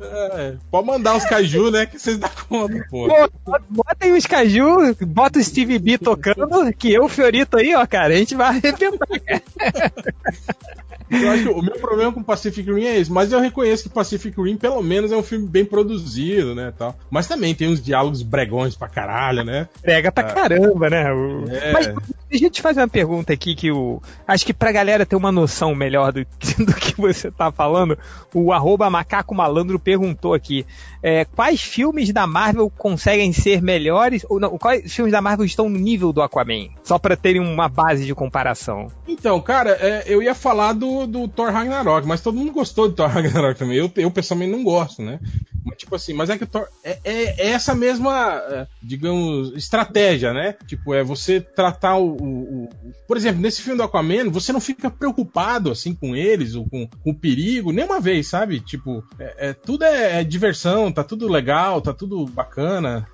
É, 0.00 0.54
pode 0.70 0.86
mandar 0.86 1.16
os 1.16 1.24
caju, 1.24 1.70
né? 1.70 1.84
Que 1.84 1.98
vocês 1.98 2.16
dão 2.16 2.30
conta, 2.48 2.86
pô. 2.88 3.08
pô, 3.44 3.58
bota 3.68 4.04
aí 4.04 4.12
os 4.12 4.24
caju, 4.24 4.94
bota 5.00 5.38
o 5.38 5.42
Steve 5.42 5.78
B 5.78 5.98
tocando, 5.98 6.72
que 6.72 6.92
eu, 6.92 7.04
o 7.04 7.08
Fiorito 7.08 7.56
aí, 7.56 7.74
ó, 7.74 7.84
cara, 7.86 8.14
a 8.14 8.16
gente 8.16 8.34
vai 8.36 8.48
arrebentar, 8.48 9.08
cara. 9.26 9.42
Eu 11.10 11.30
acho 11.30 11.42
que 11.42 11.48
o 11.48 11.62
meu 11.62 11.74
problema 11.78 12.12
com 12.12 12.22
Pacific 12.22 12.70
Rim 12.72 12.84
é 12.84 12.98
esse, 12.98 13.10
mas 13.10 13.32
eu 13.32 13.40
reconheço 13.40 13.84
que 13.84 13.88
Pacific 13.88 14.40
Rim, 14.40 14.56
pelo 14.56 14.82
menos, 14.82 15.10
é 15.12 15.16
um 15.16 15.22
filme 15.22 15.46
bem 15.46 15.64
produzido, 15.64 16.54
né, 16.54 16.72
tal. 16.76 16.96
Mas 17.10 17.26
também 17.26 17.54
tem 17.54 17.68
uns 17.68 17.82
diálogos 17.82 18.22
bregões 18.22 18.76
pra 18.76 18.88
caralho, 18.88 19.44
né? 19.44 19.68
Pega 19.82 20.12
pra 20.12 20.24
Ah. 20.28 20.32
caramba, 20.32 20.88
né? 20.90 21.12
O- 21.12 21.44
É. 21.50 21.72
Mas 21.72 21.86
deixa 22.28 22.46
eu 22.46 22.50
te 22.50 22.62
fazer 22.62 22.80
uma 22.80 22.88
pergunta 22.88 23.32
aqui 23.32 23.54
que 23.54 23.70
o. 23.72 24.00
Acho 24.26 24.46
que 24.46 24.52
pra 24.54 24.70
galera 24.72 25.04
ter 25.04 25.16
uma 25.16 25.32
noção 25.32 25.74
melhor 25.74 26.12
do, 26.12 26.20
do 26.58 26.74
que 26.74 26.94
você 26.96 27.30
tá 27.30 27.50
falando, 27.50 27.98
o 28.34 28.52
arroba 28.52 28.88
macaco 28.88 29.34
malandro 29.34 29.78
perguntou 29.78 30.32
aqui. 30.34 30.64
é, 31.02 31.24
quais 31.24 31.60
filmes 31.62 32.12
da 32.12 32.26
Marvel 32.26 32.70
conseguem 32.76 33.32
ser 33.32 33.62
melhores? 33.62 34.24
Ou 34.28 34.38
não, 34.38 34.58
quais 34.58 34.92
filmes 34.92 35.12
da 35.12 35.20
Marvel 35.22 35.46
estão 35.46 35.68
no 35.68 35.78
nível 35.78 36.12
do 36.12 36.20
Aquaman? 36.22 36.68
Só 36.84 36.98
pra 36.98 37.16
terem 37.16 37.40
uma 37.40 37.68
base 37.68 38.04
de 38.04 38.14
comparação. 38.14 38.88
Então, 39.08 39.40
cara, 39.40 39.70
é, 39.80 40.04
eu 40.06 40.22
ia 40.22 40.34
falar 40.34 40.72
do, 40.74 40.99
do 41.06 41.28
Thor 41.28 41.50
Ragnarok, 41.50 42.06
mas 42.06 42.20
todo 42.20 42.36
mundo 42.36 42.52
gostou 42.52 42.88
do 42.88 42.94
Thor 42.94 43.08
Ragnarok 43.10 43.58
também. 43.58 43.76
Eu, 43.76 43.90
eu 43.96 44.10
pessoalmente 44.10 44.52
não 44.52 44.62
gosto, 44.64 45.02
né? 45.02 45.20
Mas, 45.62 45.76
tipo 45.76 45.94
assim, 45.94 46.14
mas 46.14 46.30
é 46.30 46.38
que 46.38 46.44
o 46.44 46.46
Thor. 46.46 46.66
É, 46.82 46.98
é- 47.04 47.46
é 47.48 47.50
essa 47.50 47.74
mesma, 47.74 48.40
é, 48.50 48.66
digamos, 48.82 49.52
estratégia, 49.54 50.32
né? 50.32 50.54
Tipo, 50.66 50.94
é 50.94 51.04
você 51.04 51.38
tratar 51.40 51.96
o, 51.98 52.16
o- 52.16 52.64
o- 52.64 52.68
Por 53.06 53.16
exemplo, 53.16 53.42
nesse 53.42 53.60
filme 53.60 53.76
do 53.76 53.82
Aquaman, 53.82 54.30
você 54.30 54.52
não 54.54 54.60
fica 54.60 54.90
preocupado, 54.90 55.70
assim, 55.70 55.94
com 55.94 56.16
eles, 56.16 56.54
ou 56.54 56.66
com, 56.66 56.86
com 57.02 57.10
o 57.10 57.18
perigo, 57.18 57.72
nenhuma 57.72 58.00
vez, 58.00 58.28
sabe? 58.28 58.60
Tipo, 58.60 59.04
é, 59.18 59.50
é- 59.50 59.52
tudo 59.52 59.84
é, 59.84 60.20
é 60.20 60.24
diversão, 60.24 60.90
tá 60.90 61.04
tudo 61.04 61.28
legal, 61.28 61.82
tá 61.82 61.92
tudo 61.92 62.24
bacana. 62.26 63.06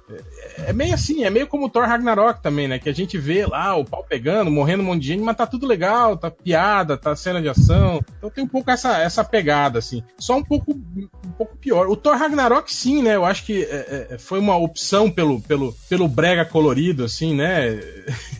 É, 0.59 0.73
meio 0.73 0.94
assim, 0.94 1.25
é 1.25 1.31
meio 1.31 1.47
como 1.47 1.67
o 1.67 1.68
Thor 1.68 1.85
Ragnarok 1.85 2.41
também, 2.41 2.68
né? 2.68 2.78
Que 2.78 2.89
a 2.89 2.94
gente 2.94 3.18
vê 3.18 3.44
lá 3.44 3.75
o 3.75 3.85
pau 3.85 4.05
pegando, 4.05 4.51
morrendo 4.51 4.83
um 4.83 4.86
monte 4.86 5.02
de 5.02 5.09
gente, 5.09 5.23
mas 5.23 5.36
tá 5.36 5.47
tudo 5.47 5.67
legal, 5.67 6.17
tá 6.17 6.31
piada, 6.31 6.97
tá 6.97 7.15
cena 7.17 7.43
de 7.43 7.49
ação. 7.49 8.01
Então 8.17 8.31
tem 8.31 8.44
um 8.44 8.49
pouco 8.49 8.70
essa, 8.70 8.99
essa 8.99 9.25
pegada, 9.25 9.78
assim. 9.78 10.02
Só 10.18 10.36
um 10.36 10.44
pouco, 10.44 10.73
um 10.73 11.33
pouco 11.36 11.57
pior. 11.57 11.89
O 11.89 11.97
Thor 11.97 12.17
Ragnarok, 12.17 12.73
sim, 12.73 13.02
né? 13.02 13.17
Eu 13.17 13.25
acho 13.25 13.44
que 13.44 13.65
é, 13.65 14.09
é, 14.10 14.18
foi 14.18 14.39
uma 14.39 14.57
opção 14.57 15.10
pelo, 15.10 15.41
pelo, 15.41 15.75
pelo 15.89 16.09
brega 16.09 16.44
colorido, 16.44 17.05
assim, 17.05 17.35
né? 17.35 17.81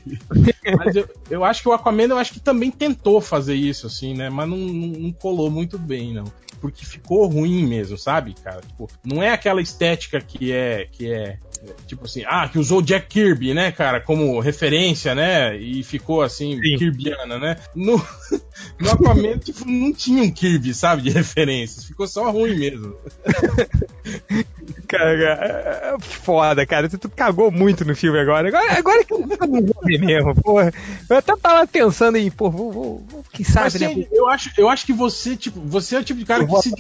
mas 0.75 0.97
eu, 0.97 1.09
eu 1.31 1.45
acho 1.45 1.63
que 1.63 1.69
o 1.69 1.73
Aquaman, 1.73 2.05
eu 2.05 2.19
acho 2.19 2.33
que 2.33 2.41
também 2.41 2.71
tentou 2.71 3.21
fazer 3.21 3.55
isso, 3.55 3.87
assim, 3.87 4.15
né? 4.15 4.31
Mas 4.31 4.49
não, 4.49 4.57
não, 4.57 4.89
não 4.89 5.13
colou 5.13 5.51
muito 5.51 5.79
bem, 5.79 6.15
não 6.15 6.25
porque 6.59 6.87
ficou 6.87 7.29
ruim 7.29 7.67
mesmo, 7.67 7.99
sabe, 7.99 8.35
cara? 8.43 8.63
Tipo, 8.63 8.89
não 9.05 9.23
é 9.23 9.31
aquela 9.31 9.61
estética 9.61 10.21
que 10.21 10.53
é 10.53 10.89
que 10.91 11.13
é 11.13 11.39
é, 11.63 11.75
tipo 11.87 12.05
assim, 12.05 12.23
ah, 12.27 12.49
que 12.49 12.59
usou 12.59 12.83
Jack 12.83 13.07
Kirby, 13.09 13.55
né, 13.55 13.73
cara, 13.73 14.01
como 14.01 14.39
referência, 14.41 15.15
né? 15.15 15.57
E 15.57 15.83
ficou 15.83 16.23
assim, 16.23 16.61
Kirbyana, 16.61 17.39
né? 17.39 17.57
No, 17.75 17.97
no 18.79 18.91
Aquaman, 18.91 19.39
tipo, 19.39 19.65
não 19.67 19.93
tinha 19.93 20.23
um 20.23 20.31
Kirby, 20.31 20.75
sabe, 20.75 21.03
de 21.03 21.11
referências. 21.11 21.85
Ficou 21.85 22.07
só 22.07 22.31
ruim 22.31 22.57
mesmo. 22.57 22.97
Cara, 24.87 25.13
é 25.13 25.97
foda, 26.01 26.65
cara. 26.67 26.89
Tu, 26.89 26.99
tu 26.99 27.09
cagou 27.09 27.51
muito 27.51 27.85
no 27.85 27.97
filme 27.97 28.19
agora. 28.19 28.49
Agora, 28.49 28.79
agora 28.79 29.05
que 29.05 29.13
eu 29.13 29.21
não 29.21 29.63
vou 29.63 29.83
ver 29.85 29.99
mesmo, 29.99 30.35
porra. 30.57 30.73
Eu 31.09 31.17
até 31.17 31.37
tava 31.37 31.67
pensando 31.67 32.17
em, 32.17 32.31
pô, 32.31 32.51
vou, 32.51 32.73
vou, 32.73 33.07
vou 33.09 33.25
que 33.33 33.45
sabe, 33.45 33.65
Mas, 33.65 33.81
né? 33.81 34.07
eu, 34.11 34.29
acho, 34.29 34.51
eu 34.57 34.69
acho 34.69 34.87
que 34.87 34.93
você, 34.93 35.37
tipo, 35.37 35.61
você 35.61 35.97
é 35.97 35.99
o 36.01 36.05
tipo 36.05 36.19
de 36.19 36.27
cara 36.27 36.43
Eu 36.43 36.49
que 36.49 36.63
se, 36.63 36.75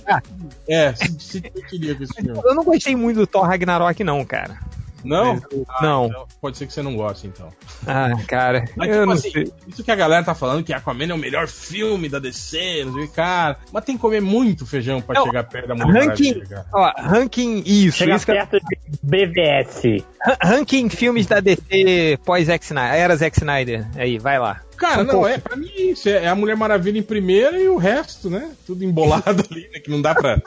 é, 0.69 0.95
se, 0.95 1.13
se 1.19 1.41
com 1.43 2.03
esse 2.03 2.15
filme. 2.15 2.41
Eu 2.45 2.55
não 2.55 2.65
gostei 2.65 2.97
muito 2.97 3.19
do 3.19 3.27
Thor 3.27 3.45
Ragnarok, 3.45 4.03
não, 4.03 4.25
cara. 4.25 4.59
Não? 5.07 5.41
Ah, 5.69 5.83
não. 5.83 6.07
então 6.07 6.27
pode 6.41 6.57
ser 6.59 6.67
que 6.67 6.73
você 6.73 6.83
não 6.83 6.97
goste, 6.97 7.27
então. 7.27 7.49
Ah, 7.87 8.11
cara. 8.27 8.65
Mas, 8.77 8.89
eu 8.89 8.95
tipo 8.95 9.07
não 9.07 9.13
assim, 9.13 9.31
sei. 9.31 9.53
isso 9.69 9.85
que 9.85 9.91
a 9.91 9.97
galera 9.97 10.25
tá 10.25 10.35
falando 10.35 10.65
que 10.65 10.73
Aquaman 10.73 11.07
é 11.11 11.15
o 11.15 11.19
melhor 11.19 11.47
filme 11.49 12.09
da 12.09 12.19
DC, 12.19 12.85
não 12.85 12.95
sei 12.95 13.07
que, 13.07 13.15
cara. 13.15 13.59
Mas 13.73 13.85
tem 13.85 13.97
que 13.97 14.01
comer 14.01 14.21
muito 14.21 14.67
feijão 14.67 15.01
pra 15.01 15.15
Não, 15.15 15.27
chegar 15.27 15.45
perto 15.45 15.69
da 15.69 15.75
Mulher 15.75 16.09
Ranking, 16.09 16.43
ó, 16.73 16.93
ranking, 16.97 17.63
isso. 17.65 17.99
Chega 17.99 18.17
isso 18.17 18.27
que 18.27 18.33
perto 18.33 18.59
de 18.59 18.99
BVS. 19.03 20.05
Ra- 20.21 20.39
ranking 20.43 20.89
filmes 20.89 21.27
da 21.27 21.41
DC 21.41 22.19
pós 22.25 22.47
Zack 22.47 22.65
Snyder. 22.65 22.95
Era 22.95 23.17
Zack 23.17 23.39
Snyder. 23.39 23.87
Aí, 23.97 24.19
vai 24.19 24.39
lá. 24.39 24.61
Cara, 24.77 25.05
São 25.05 25.15
não, 25.23 25.27
é 25.27 25.39
pra 25.39 25.57
mim 25.57 25.71
isso. 25.77 26.09
É 26.09 26.29
a 26.29 26.35
Mulher 26.35 26.57
Maravilha 26.57 26.99
em 26.99 27.03
primeiro 27.03 27.57
e 27.57 27.69
o 27.69 27.77
resto, 27.77 28.29
né? 28.31 28.51
Tudo 28.67 28.85
embolado 28.85 29.43
ali, 29.51 29.69
né? 29.73 29.81
Que 29.81 29.91
não 29.91 30.01
dá 30.03 30.15
pra. 30.15 30.41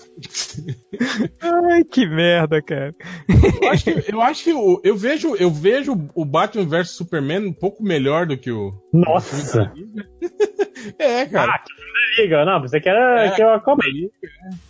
Ai, 1.41 1.83
que 1.83 2.05
merda, 2.07 2.61
cara. 2.61 2.93
Eu 3.61 3.69
acho 3.69 3.83
que, 3.83 4.11
eu, 4.13 4.21
acho 4.21 4.43
que 4.43 4.53
o- 4.53 4.81
eu 4.83 4.95
vejo, 4.95 5.35
eu 5.35 5.49
vejo 5.51 6.09
o 6.13 6.25
Batman 6.25 6.65
vs 6.65 6.91
Superman 6.91 7.45
um 7.47 7.53
pouco 7.53 7.83
melhor 7.83 8.25
do 8.25 8.37
que 8.37 8.51
o. 8.51 8.73
Nossa! 8.93 9.71
É, 10.97 11.25
cara. 11.25 11.51
Ah, 11.53 11.63
Liga. 12.21 12.45
Não, 12.45 12.61
você 12.61 12.79
quer 12.79 12.95
É. 12.95 13.31
que 13.31 13.41
eu 13.43 13.49
Aquaman. 13.49 13.83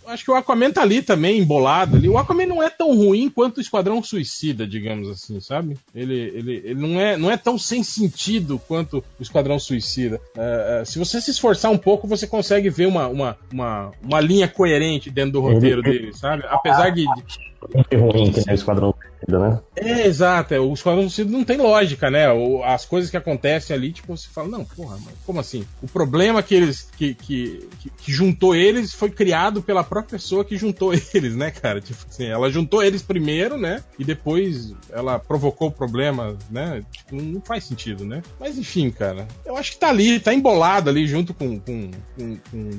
Acho 0.06 0.24
que 0.24 0.30
o 0.30 0.34
Aquaman 0.34 0.70
tá 0.72 0.82
ali 0.82 1.02
também, 1.02 1.38
embolado 1.38 1.96
ali. 1.96 2.08
O 2.08 2.18
Aquaman 2.18 2.46
não 2.46 2.62
é 2.62 2.68
tão 2.68 2.94
ruim 2.96 3.30
quanto 3.30 3.58
o 3.58 3.60
Esquadrão 3.60 4.02
Suicida, 4.02 4.66
digamos 4.66 5.08
assim, 5.08 5.40
sabe? 5.40 5.76
Ele, 5.94 6.14
ele, 6.14 6.62
ele 6.64 6.74
não, 6.74 7.00
é, 7.00 7.16
não 7.16 7.30
é 7.30 7.36
tão 7.36 7.56
sem 7.56 7.82
sentido 7.84 8.60
quanto 8.68 8.98
o 9.18 9.22
Esquadrão 9.22 9.58
Suicida. 9.58 10.20
É, 10.36 10.80
é, 10.80 10.84
se 10.84 10.98
você 10.98 11.20
se 11.20 11.30
esforçar 11.30 11.70
um 11.70 11.78
pouco, 11.78 12.06
você 12.08 12.26
consegue 12.26 12.68
ver 12.70 12.86
uma, 12.86 13.06
uma, 13.06 13.36
uma, 13.52 13.92
uma 14.02 14.20
linha 14.20 14.48
coerente 14.48 15.10
dentro 15.10 15.32
do 15.32 15.40
roteiro 15.40 15.80
Ele- 15.86 15.98
dele, 15.98 16.12
sabe? 16.12 16.44
Apesar 16.48 16.90
de, 16.90 17.04
de- 17.04 17.50
Muito 17.74 17.96
ruim 17.96 18.32
que 18.32 18.40
nem 18.44 18.54
o 18.54 18.54
Esquadrão 18.54 18.92
Suicida, 19.20 19.38
né? 19.38 19.60
É, 19.76 20.06
exato. 20.06 20.54
é, 20.54 20.60
O 20.60 20.72
Esquadrão 20.72 21.02
Suicida 21.08 21.30
não 21.30 21.44
tem 21.44 21.56
lógica, 21.58 22.10
né? 22.10 22.30
O- 22.32 22.62
as 22.64 22.84
coisas 22.84 23.10
que 23.10 23.16
acontecem 23.16 23.74
ali, 23.76 23.92
tipo, 23.92 24.16
você 24.16 24.28
fala, 24.28 24.48
não, 24.48 24.64
porra, 24.64 24.96
mas 25.04 25.14
como 25.26 25.40
assim? 25.40 25.64
O 25.82 25.86
problema 25.86 26.42
que 26.42 26.54
eles. 26.54 26.88
Que, 26.96 27.14
que, 27.14 27.68
que, 27.78 27.90
que 27.90 28.12
juntou 28.12 28.54
eles 28.54 28.92
foi 28.92 29.10
criado 29.10 29.62
pela 29.62 29.82
própria 29.84 30.18
pessoa 30.18 30.44
que 30.44 30.56
juntou 30.56 30.92
eles, 31.14 31.34
né, 31.36 31.50
cara? 31.50 31.80
Tipo 31.80 32.04
assim, 32.08 32.26
ela 32.26 32.50
juntou 32.50 32.82
eles 32.82 33.02
primeiro, 33.02 33.56
né? 33.58 33.82
E 33.98 34.04
depois 34.04 34.74
ela 34.90 35.18
provocou 35.18 35.68
o 35.68 35.72
problema, 35.72 36.36
né? 36.50 36.82
Tipo, 36.92 37.16
não, 37.16 37.40
faz 37.40 37.64
sentido, 37.64 38.04
né? 38.04 38.22
Mas 38.38 38.58
enfim, 38.58 38.90
cara. 38.90 39.26
Eu 39.44 39.56
acho 39.56 39.72
que 39.72 39.78
tá 39.78 39.88
ali, 39.88 40.18
tá 40.20 40.32
embolado 40.34 40.90
ali 40.90 41.06
junto 41.06 41.32
com, 41.34 41.58
com, 41.60 41.90
com, 42.16 42.36
com 42.50 42.70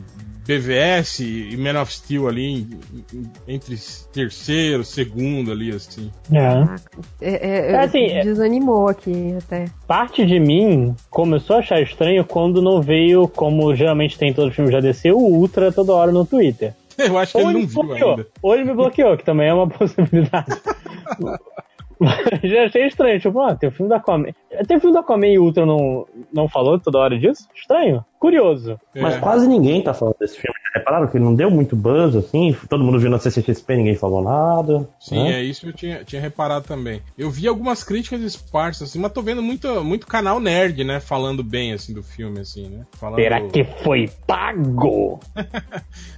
BVS 0.45 1.19
e 1.19 1.55
Man 1.57 1.81
of 1.81 1.93
Steel 1.93 2.27
ali 2.27 2.67
entre 3.47 3.77
terceiro, 4.11 4.83
segundo 4.83 5.51
ali, 5.51 5.71
assim. 5.71 6.11
É. 6.31 7.25
É, 7.29 7.49
é, 7.49 7.71
É 7.73 7.79
assim, 7.79 8.05
é- 8.05 8.21
desanimou 8.23 8.87
aqui 8.87 9.35
até. 9.37 9.65
Parte 9.87 10.25
de 10.25 10.39
mim 10.39 10.95
começou 11.09 11.57
a 11.57 11.59
achar 11.59 11.81
estranho 11.81 12.23
quando 12.25 12.61
não 12.61 12.81
veio, 12.81 13.27
como 13.27 13.75
geralmente 13.75 14.17
tem 14.17 14.29
em 14.29 14.33
todo 14.33 14.51
filme 14.51 14.71
já 14.71 14.79
desceu, 14.79 15.17
o 15.17 15.33
Ultra 15.39 15.71
toda 15.71 15.93
hora 15.93 16.11
no 16.11 16.25
Twitter. 16.25 16.73
Eu 16.97 17.17
acho 17.17 17.31
que 17.33 17.37
Ou 17.43 17.49
ele 17.49 17.59
ele 17.59 17.61
não 17.61 17.67
viu 17.67 17.83
bloqueou, 17.83 18.09
ainda. 18.11 18.27
ou 18.41 18.53
ele 18.55 18.63
me 18.65 18.73
bloqueou, 18.73 19.17
que 19.17 19.23
também 19.25 19.47
é 19.47 19.53
uma 19.53 19.67
possibilidade. 19.69 20.45
Mas 21.99 22.41
já 22.43 22.63
achei 22.65 22.87
estranho, 22.87 23.19
tipo, 23.19 23.39
ah, 23.41 23.55
tem 23.55 23.69
o 23.69 23.71
filme 23.71 23.89
da 23.89 23.97
Aquaman. 23.97 24.29
Tem 24.67 24.77
o 24.77 24.79
filme 24.79 24.93
da 24.93 25.01
Aquaman 25.01 25.27
e 25.27 25.37
o 25.39 25.43
Ultra 25.43 25.65
não, 25.65 26.05
não 26.33 26.47
falou 26.47 26.79
toda 26.79 26.97
hora 26.97 27.17
disso? 27.17 27.47
Estranho. 27.55 28.03
Curioso. 28.21 28.79
Mas 28.95 29.15
É. 29.15 29.19
quase 29.19 29.47
ninguém 29.47 29.81
tá 29.83 29.95
falando 29.95 30.15
desse 30.19 30.35
filme. 30.37 30.53
Repararam 30.75 31.07
que 31.07 31.19
não 31.19 31.33
deu 31.35 31.49
muito 31.51 31.75
buzz, 31.75 32.15
assim? 32.15 32.55
Todo 32.69 32.83
mundo 32.83 32.97
viu 32.99 33.09
na 33.09 33.19
CCXP, 33.19 33.75
ninguém 33.75 33.95
falou 33.95 34.23
nada. 34.23 34.87
Sim, 35.01 35.23
né? 35.23 35.41
é 35.41 35.43
isso 35.43 35.61
que 35.61 35.67
eu 35.69 35.73
tinha, 35.73 36.03
tinha 36.05 36.21
reparado 36.21 36.65
também. 36.65 37.01
Eu 37.17 37.29
vi 37.31 37.45
algumas 37.47 37.83
críticas 37.83 38.21
esparsas, 38.21 38.87
assim, 38.89 38.99
mas 38.99 39.11
tô 39.11 39.21
vendo 39.23 39.41
muito, 39.41 39.83
muito 39.83 40.05
canal 40.07 40.39
nerd, 40.39 40.83
né? 40.83 40.99
Falando 40.99 41.43
bem, 41.43 41.73
assim, 41.73 41.93
do 41.93 42.03
filme, 42.03 42.39
assim, 42.39 42.69
né? 42.69 42.85
Falando... 42.93 43.19
Será 43.19 43.41
que 43.49 43.63
foi 43.83 44.09
pago? 44.27 45.19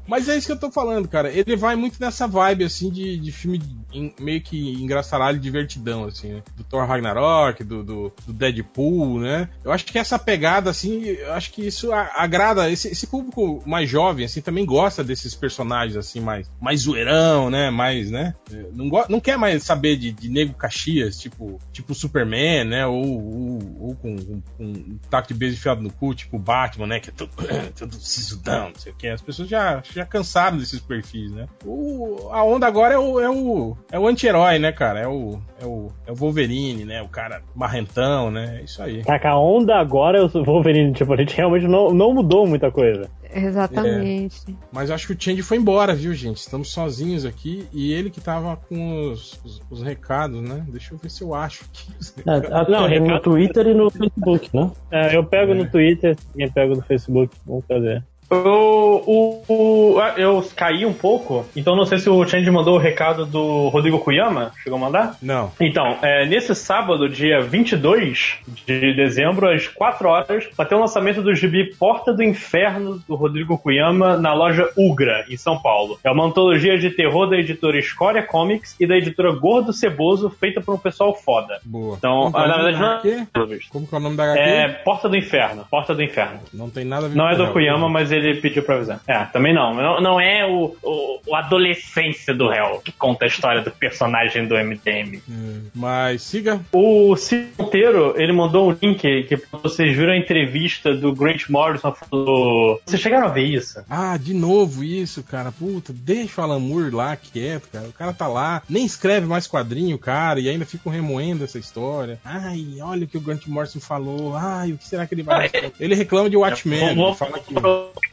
Mas 0.06 0.28
é 0.28 0.36
isso 0.38 0.48
que 0.48 0.54
eu 0.54 0.60
tô 0.60 0.70
falando, 0.70 1.08
cara. 1.08 1.32
Ele 1.32 1.56
vai 1.56 1.76
muito 1.78 1.98
nessa 2.00 2.28
vibe, 2.28 2.66
assim, 2.66 2.90
de, 2.90 3.18
de 3.18 3.32
filme 3.32 3.62
em- 3.94 4.14
meio 4.20 4.42
que 4.42 4.74
engraçaralho 4.74 5.38
e 5.38 5.40
divertidão, 5.40 6.04
assim, 6.04 6.34
né? 6.34 6.44
Do 6.58 6.64
Thor 6.66 6.86
Ragnarok, 6.86 7.64
do, 7.64 7.84
do, 7.84 8.12
do 8.28 8.34
Deadpool, 8.34 9.20
né? 9.20 9.48
Eu 9.64 9.72
acho 9.72 9.86
que 9.86 9.98
essa 9.98 10.20
pegada, 10.20 10.70
assim, 10.70 11.06
eu 11.06 11.32
acho 11.34 11.52
que 11.54 11.66
isso 11.66 11.93
agrada. 11.94 12.70
Esse, 12.70 12.90
esse 12.90 13.08
público 13.08 13.62
mais 13.66 13.90
jovem, 13.90 14.26
assim, 14.26 14.42
também 14.42 14.66
gosta 14.66 15.04
desses 15.04 15.34
personagens, 15.36 15.96
assim, 15.98 16.20
mais, 16.20 16.50
mais 16.62 16.82
zoeirão, 16.82 17.50
né? 17.50 17.70
Mais, 17.70 18.10
né? 18.12 18.34
É, 18.52 18.66
Não, 18.74 18.90
go- 18.90 19.06
não 19.10 19.20
quer 19.20 19.38
mais 19.38 19.64
saber 19.64 19.96
de, 19.98 20.12
de 20.12 20.30
Nego 20.30 20.54
Caxias, 20.54 21.18
tipo, 21.18 21.60
tipo 21.72 21.94
Superman, 21.94 22.64
né? 22.66 22.86
Ou, 22.86 23.04
ou, 23.04 23.60
ou 23.80 23.96
com, 23.96 24.16
com, 24.16 24.42
com 24.58 24.64
um 24.64 25.00
taco 25.10 25.28
de 25.28 25.34
beijo 25.34 25.56
enfiado 25.56 25.82
no 25.82 25.92
cu, 25.92 26.14
tipo 26.14 26.38
Batman, 26.40 26.88
né? 26.88 27.00
Que 27.00 27.10
é 27.10 27.14
todo, 27.14 27.32
todo 27.78 27.94
sisudão, 27.96 28.70
não 28.70 28.76
sei 28.76 28.92
o 28.92 28.96
que. 28.96 29.08
As 29.08 29.22
pessoas 29.22 29.48
já, 29.50 29.82
já 29.94 30.06
cansaram 30.06 30.58
desses 30.58 30.80
perfis, 30.80 31.32
né? 31.32 31.46
O, 31.66 32.30
a 32.32 32.44
onda 32.44 32.66
agora 32.68 32.94
é 32.94 32.98
o, 32.98 33.20
é 33.20 33.30
o, 33.30 33.78
é 33.92 34.00
o 34.00 34.08
anti-herói, 34.08 34.60
né, 34.60 34.72
cara? 34.72 35.00
É 35.00 35.08
o, 35.08 35.40
é, 35.62 35.66
o, 35.66 35.92
é 36.08 36.12
o 36.12 36.16
Wolverine, 36.16 36.86
né? 36.86 37.02
O 37.02 37.08
cara 37.10 37.42
marrentão, 37.56 38.30
né? 38.32 38.60
É 38.62 38.64
isso 38.64 38.82
aí. 38.82 39.04
Caraca, 39.04 39.30
a 39.30 39.40
onda 39.40 39.76
agora 39.76 40.18
é 40.20 40.22
o 40.24 40.28
Wolverine, 40.44 40.94
tipo, 40.94 41.14
a 41.14 41.18
gente 41.18 41.36
realmente 41.36 41.68
não, 41.68 41.83
não 41.92 42.14
mudou 42.14 42.45
muita 42.45 42.70
coisa. 42.70 43.10
Exatamente. 43.36 44.56
Mas 44.72 44.90
eu 44.90 44.95
acho 44.95 45.08
que 45.08 45.14
o 45.14 45.18
Change 45.20 45.42
foi 45.42 45.58
embora, 45.58 45.95
viu, 45.95 46.14
gente? 46.14 46.38
Estamos 46.38 46.72
sozinhos 46.72 47.26
aqui 47.26 47.68
e 47.74 47.92
ele 47.92 48.12
que 48.12 48.22
tava 48.22 48.56
com 48.56 49.10
os, 49.12 49.40
os, 49.44 49.62
os 49.72 49.82
recados, 49.82 50.40
né? 50.42 50.64
Deixa 50.70 50.94
eu 50.94 50.98
ver 51.00 51.10
se 51.10 51.24
eu 51.24 51.34
acho 51.34 51.66
aqui. 51.66 51.88
os 52.00 52.14
É, 52.20 52.36
recados. 52.36 52.52
até 52.52 52.72
Não, 52.72 52.82
no 52.82 52.88
recado- 52.88 53.22
Twitter 53.24 53.68
e 53.68 53.74
no 53.74 53.90
Facebook, 53.90 54.50
né? 54.56 54.72
É, 54.92 55.16
eu 55.18 55.24
pego 55.24 55.52
É. 55.53 55.56
no 55.56 55.70
Twitter, 55.70 56.16
quem 56.36 56.52
pega 56.52 56.76
no 56.76 56.82
Facebook, 56.84 57.36
vamos 57.45 57.66
fazer. 57.66 58.03
Eu, 58.30 59.03
o, 59.06 59.43
o- 59.48 60.00
ah, 60.00 60.14
eu 60.18 60.43
caí 60.56 60.85
um 60.85 60.93
pouco, 60.93 61.45
então 61.56 61.76
não 61.76 61.85
sei 61.85 61.98
se 62.00 62.10
o 62.10 62.26
Change 62.26 62.50
mandou 62.50 62.76
o 62.76 62.80
recado 62.80 63.26
do 63.26 63.68
Rodrigo 63.69 64.00
Kuyama. 64.00 64.52
Chegou 64.64 64.77
a 64.77 64.82
mandar? 64.82 65.18
Não. 65.22 65.52
Então, 65.60 65.98
é, 66.02 66.26
nesse 66.26 66.56
sábado, 66.56 67.08
dia 67.10 67.42
22 67.42 68.38
de 68.66 68.93
dezembro, 68.93 69.50
às 69.50 69.68
4 69.68 70.08
horas, 70.08 70.50
vai 70.58 70.66
ter 70.66 70.76
o 70.76 70.80
lançamento 70.80 71.22
do 71.22 71.34
gibi 71.35 71.74
Porta 71.76 72.14
do 72.14 72.24
Inferno 72.24 73.00
do 73.08 73.16
Rodrigo 73.16 73.58
Kuyama 73.58 74.18
na 74.18 74.34
loja 74.34 74.69
Ugra, 74.77 75.26
em 75.30 75.38
São 75.38 75.60
Paulo. 75.61 76.00
É 76.03 76.11
uma 76.11 76.26
antologia 76.26 76.77
de 76.77 76.90
terror 76.90 77.27
da 77.30 77.38
editora 77.38 77.77
Escória 77.77 78.24
Comics 78.24 78.76
e 78.80 78.88
da 78.88 78.95
editora 78.95 79.32
Gordo 79.34 79.74
Ceboso, 79.74 80.30
feita 80.30 80.61
por 80.61 80.76
um 80.76 80.77
pessoal 80.77 81.14
foda. 81.14 81.60
Boa. 81.64 81.95
Então, 81.98 82.32
Como 82.32 82.43
é 82.43 82.48
na 82.48 82.61
verdade, 82.64 83.26
da 83.34 83.40
não 83.40 83.48
visto. 83.48 83.69
Como 83.72 83.88
que 83.88 83.93
é 83.93 83.98
o 83.98 84.02
nome 84.02 84.16
da 84.18 84.24
HQ? 84.24 84.40
É 84.40 84.68
Porta 84.69 85.10
do 85.10 85.16
Inferno. 85.18 85.66
Porta 85.69 85.93
do 85.95 86.02
Inferno. 86.02 86.40
Não 86.53 86.69
tem 86.69 86.85
nada 86.85 87.06
a 87.06 87.10
ver 87.10 87.16
Não 87.16 87.30
é 87.30 87.35
do 87.35 87.43
o 87.45 87.52
Kuyama, 87.52 87.90
mas 87.90 88.11
ele 88.14 88.40
pediu 88.40 88.64
pra 88.64 88.75
avisar. 88.75 89.01
É, 89.08 89.19
também 89.25 89.53
não. 89.53 89.74
Não, 89.74 90.01
não 90.01 90.19
é 90.22 90.45
o, 90.45 90.75
o, 90.83 91.35
adolescência 91.35 92.33
do 92.33 92.48
réu 92.50 92.80
que 92.83 92.92
conta 92.92 93.25
a 93.25 93.27
história 93.27 93.61
do 93.61 93.72
personagem 93.72 94.48
do 94.48 94.56
MDM. 94.56 95.22
Hum, 95.30 95.64
Mas 95.74 96.22
siga. 96.22 96.59
O 96.72 97.16
Monteiro, 97.58 98.14
ele 98.17 98.32
mandou 98.33 98.69
um 98.69 98.77
link 98.82 99.24
que 99.24 99.42
vocês 99.64 99.95
viram 99.95 100.14
a 100.14 100.17
entrevista 100.17 100.93
do 100.93 101.14
Grant 101.14 101.50
Morrison 101.50 101.92
falando. 101.93 102.80
Vocês 102.85 103.01
chegaram 103.01 103.27
a 103.27 103.32
ver 103.32 103.43
isso? 103.45 103.83
Ah, 103.90 104.17
de 104.17 104.33
novo 104.33 104.83
isso, 104.83 105.24
cara. 105.24 105.51
Puta, 105.51 105.93
deixa 105.93 106.42
o 106.42 106.43
Alan 106.43 106.59
Moore 106.59 106.92
lá 106.92 107.16
quieto, 107.16 107.69
cara. 107.72 107.88
O 107.88 107.93
cara 107.93 108.14
tá 108.14 108.27
lá, 108.27 108.61
nem 108.69 108.85
escreve 108.85 109.25
mais 109.25 109.48
quadrinho, 109.48 109.98
cara, 109.98 110.40
e 110.40 110.50
ainda 110.50 110.66
ficam 110.66 110.92
remoendo 110.92 111.43
essa 111.43 111.58
história. 111.59 112.19
Ai, 112.24 112.66
olha 112.82 113.06
o 113.06 113.08
que 113.08 113.17
o 113.17 113.22
Grant 113.22 113.48
Morrison 113.48 113.80
falou. 113.80 114.35
Ai, 114.35 114.72
o 114.72 114.77
que 114.77 114.88
será 114.88 115.06
que 115.08 115.14
ele 115.16 115.24
vai. 115.24 115.50
Ele 115.80 115.95
reclama 115.95 116.30
de 116.30 116.38
Watchmen. 116.38 116.95
Vou- 116.95 117.06
vou- 117.08 117.16
fala 117.16 117.40
que... 117.40 117.53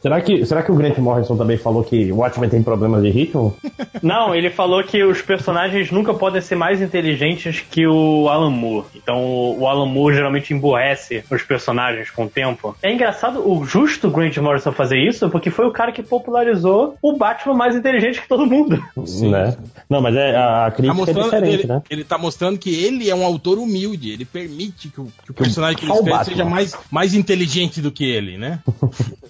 Será 0.01 0.19
que, 0.19 0.45
será 0.45 0.63
que 0.63 0.71
o 0.71 0.75
Grant 0.75 0.97
Morrison 0.97 1.37
também 1.37 1.57
falou 1.57 1.83
que 1.83 2.11
o 2.11 2.17
Watchmen 2.17 2.49
tem 2.49 2.63
problemas 2.63 3.03
de 3.03 3.09
ritmo? 3.09 3.55
Não, 4.01 4.33
ele 4.33 4.49
falou 4.49 4.83
que 4.83 5.03
os 5.03 5.21
personagens 5.21 5.91
nunca 5.91 6.13
podem 6.13 6.41
ser 6.41 6.55
mais 6.55 6.81
inteligentes 6.81 7.59
que 7.59 7.85
o 7.85 8.27
Alan 8.27 8.49
Moore. 8.49 8.87
Então 8.95 9.57
o 9.59 9.67
Alan 9.67 9.85
Moore 9.85 10.15
geralmente 10.15 10.53
emburrece 10.53 11.23
os 11.29 11.43
personagens 11.43 12.09
com 12.09 12.25
o 12.25 12.29
tempo. 12.29 12.75
É 12.81 12.91
engraçado 12.91 13.47
o 13.47 13.63
justo 13.63 14.09
Grant 14.09 14.35
Morrison 14.37 14.71
fazer 14.71 14.97
isso, 14.97 15.29
porque 15.29 15.51
foi 15.51 15.67
o 15.67 15.71
cara 15.71 15.91
que 15.91 16.01
popularizou 16.01 16.95
o 17.01 17.15
Batman 17.15 17.53
mais 17.53 17.75
inteligente 17.75 18.21
que 18.21 18.27
todo 18.27 18.45
mundo. 18.45 18.81
Né? 18.97 19.55
Não, 19.89 20.01
mas 20.01 20.15
é, 20.15 20.35
a, 20.35 20.65
a 20.65 20.71
Tá 20.71 20.77
crítica 20.77 20.93
é 20.93 20.97
mostrando, 20.97 21.23
diferente, 21.25 21.53
ele, 21.53 21.67
né? 21.67 21.81
ele 21.89 22.03
tá 22.03 22.17
mostrando 22.17 22.57
que 22.57 22.83
ele 22.83 23.09
é 23.09 23.15
um 23.15 23.25
autor 23.25 23.57
humilde, 23.59 24.11
ele 24.11 24.25
permite 24.25 24.89
que 24.89 25.01
o, 25.01 25.05
que 25.23 25.31
o 25.31 25.33
personagem 25.33 25.77
que 25.77 25.85
ele 25.85 25.91
escreve 25.91 26.11
Batman. 26.11 26.35
seja 26.35 26.45
mais, 26.45 26.77
mais 26.89 27.13
inteligente 27.13 27.81
do 27.81 27.91
que 27.91 28.05
ele, 28.05 28.37
né? 28.37 28.59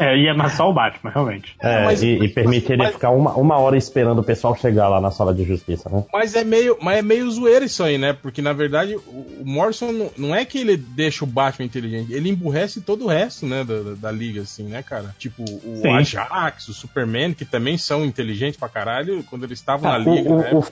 É, 0.00 0.16
e 0.16 0.26
é 0.28 0.32
mais 0.34 0.52
só 0.52 0.68
o 0.68 0.72
Batman, 0.72 1.10
realmente. 1.10 1.54
É, 1.60 1.84
mas- 1.84 2.02
e, 2.02 2.08
e 2.14 2.28
permite 2.28 2.72
ele 2.72 2.82
mas- 2.82 2.92
ficar 2.94 3.10
uma, 3.10 3.32
uma 3.34 3.58
hora 3.58 3.76
esperando 3.76 4.20
o 4.20 4.24
pessoal 4.24 4.56
chegar 4.56 4.88
lá 4.88 5.00
na 5.00 5.10
sala 5.10 5.34
de 5.34 5.44
justiça, 5.44 5.88
né? 5.90 6.04
Mas 6.12 6.34
é 6.34 6.44
meio, 6.44 6.76
mas 6.80 6.98
é 6.98 7.02
meio 7.02 7.30
zoeira 7.30 7.64
isso 7.64 7.82
aí, 7.82 7.98
né? 7.98 8.12
Porque 8.12 8.40
na 8.42 8.52
verdade 8.52 8.94
o, 8.96 9.00
o 9.00 9.42
Morrison 9.44 9.92
não, 9.92 10.10
não 10.16 10.34
é 10.34 10.44
que 10.44 10.58
ele 10.58 10.76
deixa 10.76 11.24
o 11.24 11.26
Batman 11.26 11.66
inteligente, 11.66 12.12
ele 12.12 12.28
emburrece 12.30 12.80
todo 12.80 13.04
o 13.04 13.08
resto, 13.08 13.46
né, 13.46 13.64
da, 13.64 13.80
da, 13.82 13.94
da 13.94 14.10
liga, 14.12 14.42
assim, 14.42 14.64
né, 14.64 14.82
cara? 14.82 15.14
Tipo 15.18 15.42
o 15.42 15.80
Sim. 15.82 15.88
Ajax, 15.88 16.68
o 16.68 16.74
Superman, 16.74 17.34
que 17.34 17.44
também 17.44 17.76
são 17.78 18.04
inteligentes 18.04 18.56
pra 18.58 18.68
caralho 18.68 19.22
quando 19.28 19.44
eles 19.44 19.58
estavam 19.58 19.90
Ah, 19.90 19.98
na 19.98 20.10
liga, 20.12 20.30
o, 20.30 20.38
né? 20.38 20.50
o, 20.52 20.62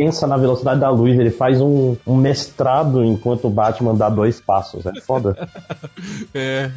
pensa 0.00 0.26
na 0.26 0.38
velocidade 0.38 0.80
da 0.80 0.88
luz, 0.88 1.18
ele 1.18 1.30
faz 1.30 1.60
um, 1.60 1.94
um 2.06 2.16
mestrado 2.16 3.04
enquanto 3.04 3.46
o 3.48 3.50
Batman 3.50 3.94
dá 3.94 4.08
dois 4.08 4.40
passos. 4.40 4.86
É 4.86 4.98
foda. 5.02 5.36
É. 6.34 6.70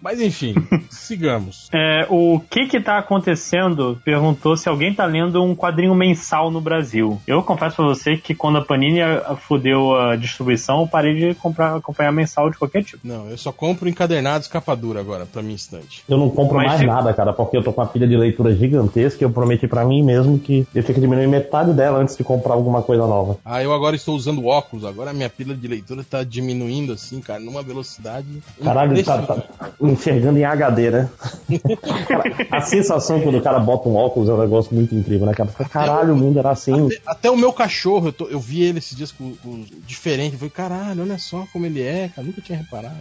Mas 0.00 0.20
enfim, 0.20 0.54
sigamos. 0.90 1.68
É, 1.74 2.06
o 2.08 2.40
que 2.48 2.66
que 2.66 2.80
tá 2.80 2.98
acontecendo? 2.98 3.98
Perguntou 4.04 4.56
se 4.56 4.68
alguém 4.68 4.94
tá 4.94 5.04
lendo 5.04 5.42
um 5.42 5.54
quadrinho 5.54 5.94
mensal 5.94 6.50
no 6.50 6.60
Brasil. 6.60 7.20
Eu 7.26 7.42
confesso 7.42 7.76
pra 7.76 7.84
você 7.84 8.16
que 8.16 8.34
quando 8.34 8.58
a 8.58 8.64
Panini 8.64 9.00
fudeu 9.40 9.94
a 9.94 10.14
distribuição, 10.16 10.80
eu 10.82 10.86
parei 10.86 11.14
de 11.14 11.34
comprar, 11.34 11.76
acompanhar 11.76 12.12
mensal 12.12 12.48
de 12.48 12.56
qualquer 12.56 12.84
tipo. 12.84 13.06
Não, 13.06 13.28
eu 13.28 13.36
só 13.36 13.50
compro 13.52 13.88
encadernado 13.88 14.48
capa 14.48 14.74
dura 14.76 15.00
agora, 15.00 15.26
pra 15.26 15.42
minha 15.42 15.56
estante. 15.56 16.02
Eu 16.08 16.16
não 16.16 16.30
compro 16.30 16.56
Mas 16.56 16.66
mais 16.68 16.80
se- 16.80 16.86
nada, 16.86 17.12
cara, 17.12 17.32
porque 17.32 17.56
eu 17.56 17.62
tô 17.62 17.72
com 17.72 17.80
uma 17.80 17.86
pilha 17.88 18.06
de 18.06 18.16
leitura 18.16 18.54
gigantesca 18.54 19.22
e 19.22 19.26
eu 19.26 19.30
prometi 19.30 19.66
pra 19.66 19.84
mim 19.84 20.02
mesmo 20.02 20.38
que 20.38 20.66
eu 20.74 20.82
tinha 20.82 20.94
que 20.94 21.00
diminuir 21.00 21.26
metade 21.26 21.72
dela 21.72 21.98
antes 21.98 22.16
de 22.16 22.22
comprar 22.24 22.53
alguma 22.54 22.82
coisa 22.82 23.06
nova. 23.06 23.36
Ah, 23.44 23.62
eu 23.62 23.72
agora 23.72 23.94
estou 23.96 24.14
usando 24.16 24.44
óculos, 24.46 24.84
agora 24.84 25.10
a 25.10 25.14
minha 25.14 25.28
pilha 25.30 25.54
de 25.54 25.66
leitura 25.68 26.04
tá 26.08 26.22
diminuindo 26.24 26.92
assim, 26.92 27.20
cara, 27.20 27.40
numa 27.40 27.62
velocidade. 27.62 28.26
Caralho, 28.62 29.04
tá, 29.04 29.18
tá 29.22 29.42
enxergando 29.80 30.38
em 30.38 30.44
HD, 30.44 30.90
né? 30.90 31.08
A 32.50 32.60
sensação 32.60 33.20
quando 33.20 33.38
o 33.38 33.42
cara 33.42 33.58
bota 33.58 33.88
um 33.88 33.96
óculos 33.96 34.28
é 34.28 34.32
um 34.32 34.38
negócio 34.40 34.74
muito 34.74 34.94
incrível, 34.94 35.26
né, 35.26 35.34
cara? 35.34 35.50
Caralho, 35.70 36.14
o 36.14 36.16
mundo 36.16 36.38
era 36.38 36.50
assim. 36.50 36.86
Até, 36.86 37.00
até 37.06 37.30
o 37.30 37.36
meu 37.36 37.52
cachorro, 37.52 38.08
eu, 38.08 38.12
tô- 38.12 38.26
eu 38.28 38.40
vi 38.40 38.62
ele 38.62 38.78
esses 38.78 38.96
dias 38.96 39.12
com, 39.12 39.34
com 39.36 39.64
diferente. 39.86 40.32
Eu 40.34 40.38
falei, 40.38 40.50
caralho, 40.50 41.02
olha 41.02 41.18
só 41.18 41.44
como 41.52 41.66
ele 41.66 41.82
é, 41.82 42.08
cara. 42.14 42.26
Nunca 42.26 42.40
tinha 42.40 42.58
reparado. 42.58 42.96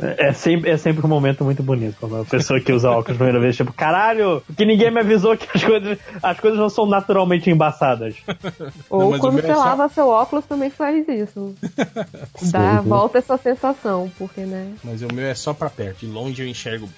É, 0.00 0.28
é 0.28 0.32
sempre, 0.32 0.70
é 0.70 0.76
sempre 0.76 1.04
um 1.04 1.08
momento 1.08 1.44
muito 1.44 1.62
bonito 1.62 1.96
quando 2.00 2.16
a 2.20 2.24
pessoa 2.24 2.60
que 2.60 2.72
usa 2.72 2.88
óculos 2.90 3.06
pela 3.06 3.16
primeira 3.18 3.40
vez, 3.40 3.56
tipo, 3.56 3.72
caralho, 3.72 4.42
porque 4.46 4.64
ninguém 4.64 4.90
me 4.90 5.00
avisou 5.00 5.36
que 5.36 5.46
as 5.54 5.62
coisas, 5.62 5.98
as 6.22 6.40
coisas 6.40 6.58
não 6.58 6.68
são 6.68 6.86
naturalmente 6.86 7.39
embaçadas. 7.48 8.16
Ou 8.90 9.10
mas 9.10 9.18
o 9.18 9.22
quando 9.22 9.34
meu 9.34 9.42
você 9.44 9.50
é 9.50 9.54
só- 9.54 9.60
lava 9.64 9.88
seu 9.88 10.08
óculos 10.08 10.44
também 10.46 10.68
faz 10.70 11.08
isso. 11.08 11.54
Dá, 12.50 12.82
Sim. 12.82 12.88
volta 12.88 13.18
essa 13.18 13.36
sensação, 13.36 14.10
porque, 14.18 14.40
né? 14.42 14.72
Mas 14.82 15.02
o 15.02 15.08
meu 15.12 15.26
é 15.26 15.34
só 15.34 15.54
pra 15.54 15.70
perto. 15.70 16.00
De 16.00 16.06
longe 16.06 16.42
eu 16.42 16.48
enxergo. 16.48 16.88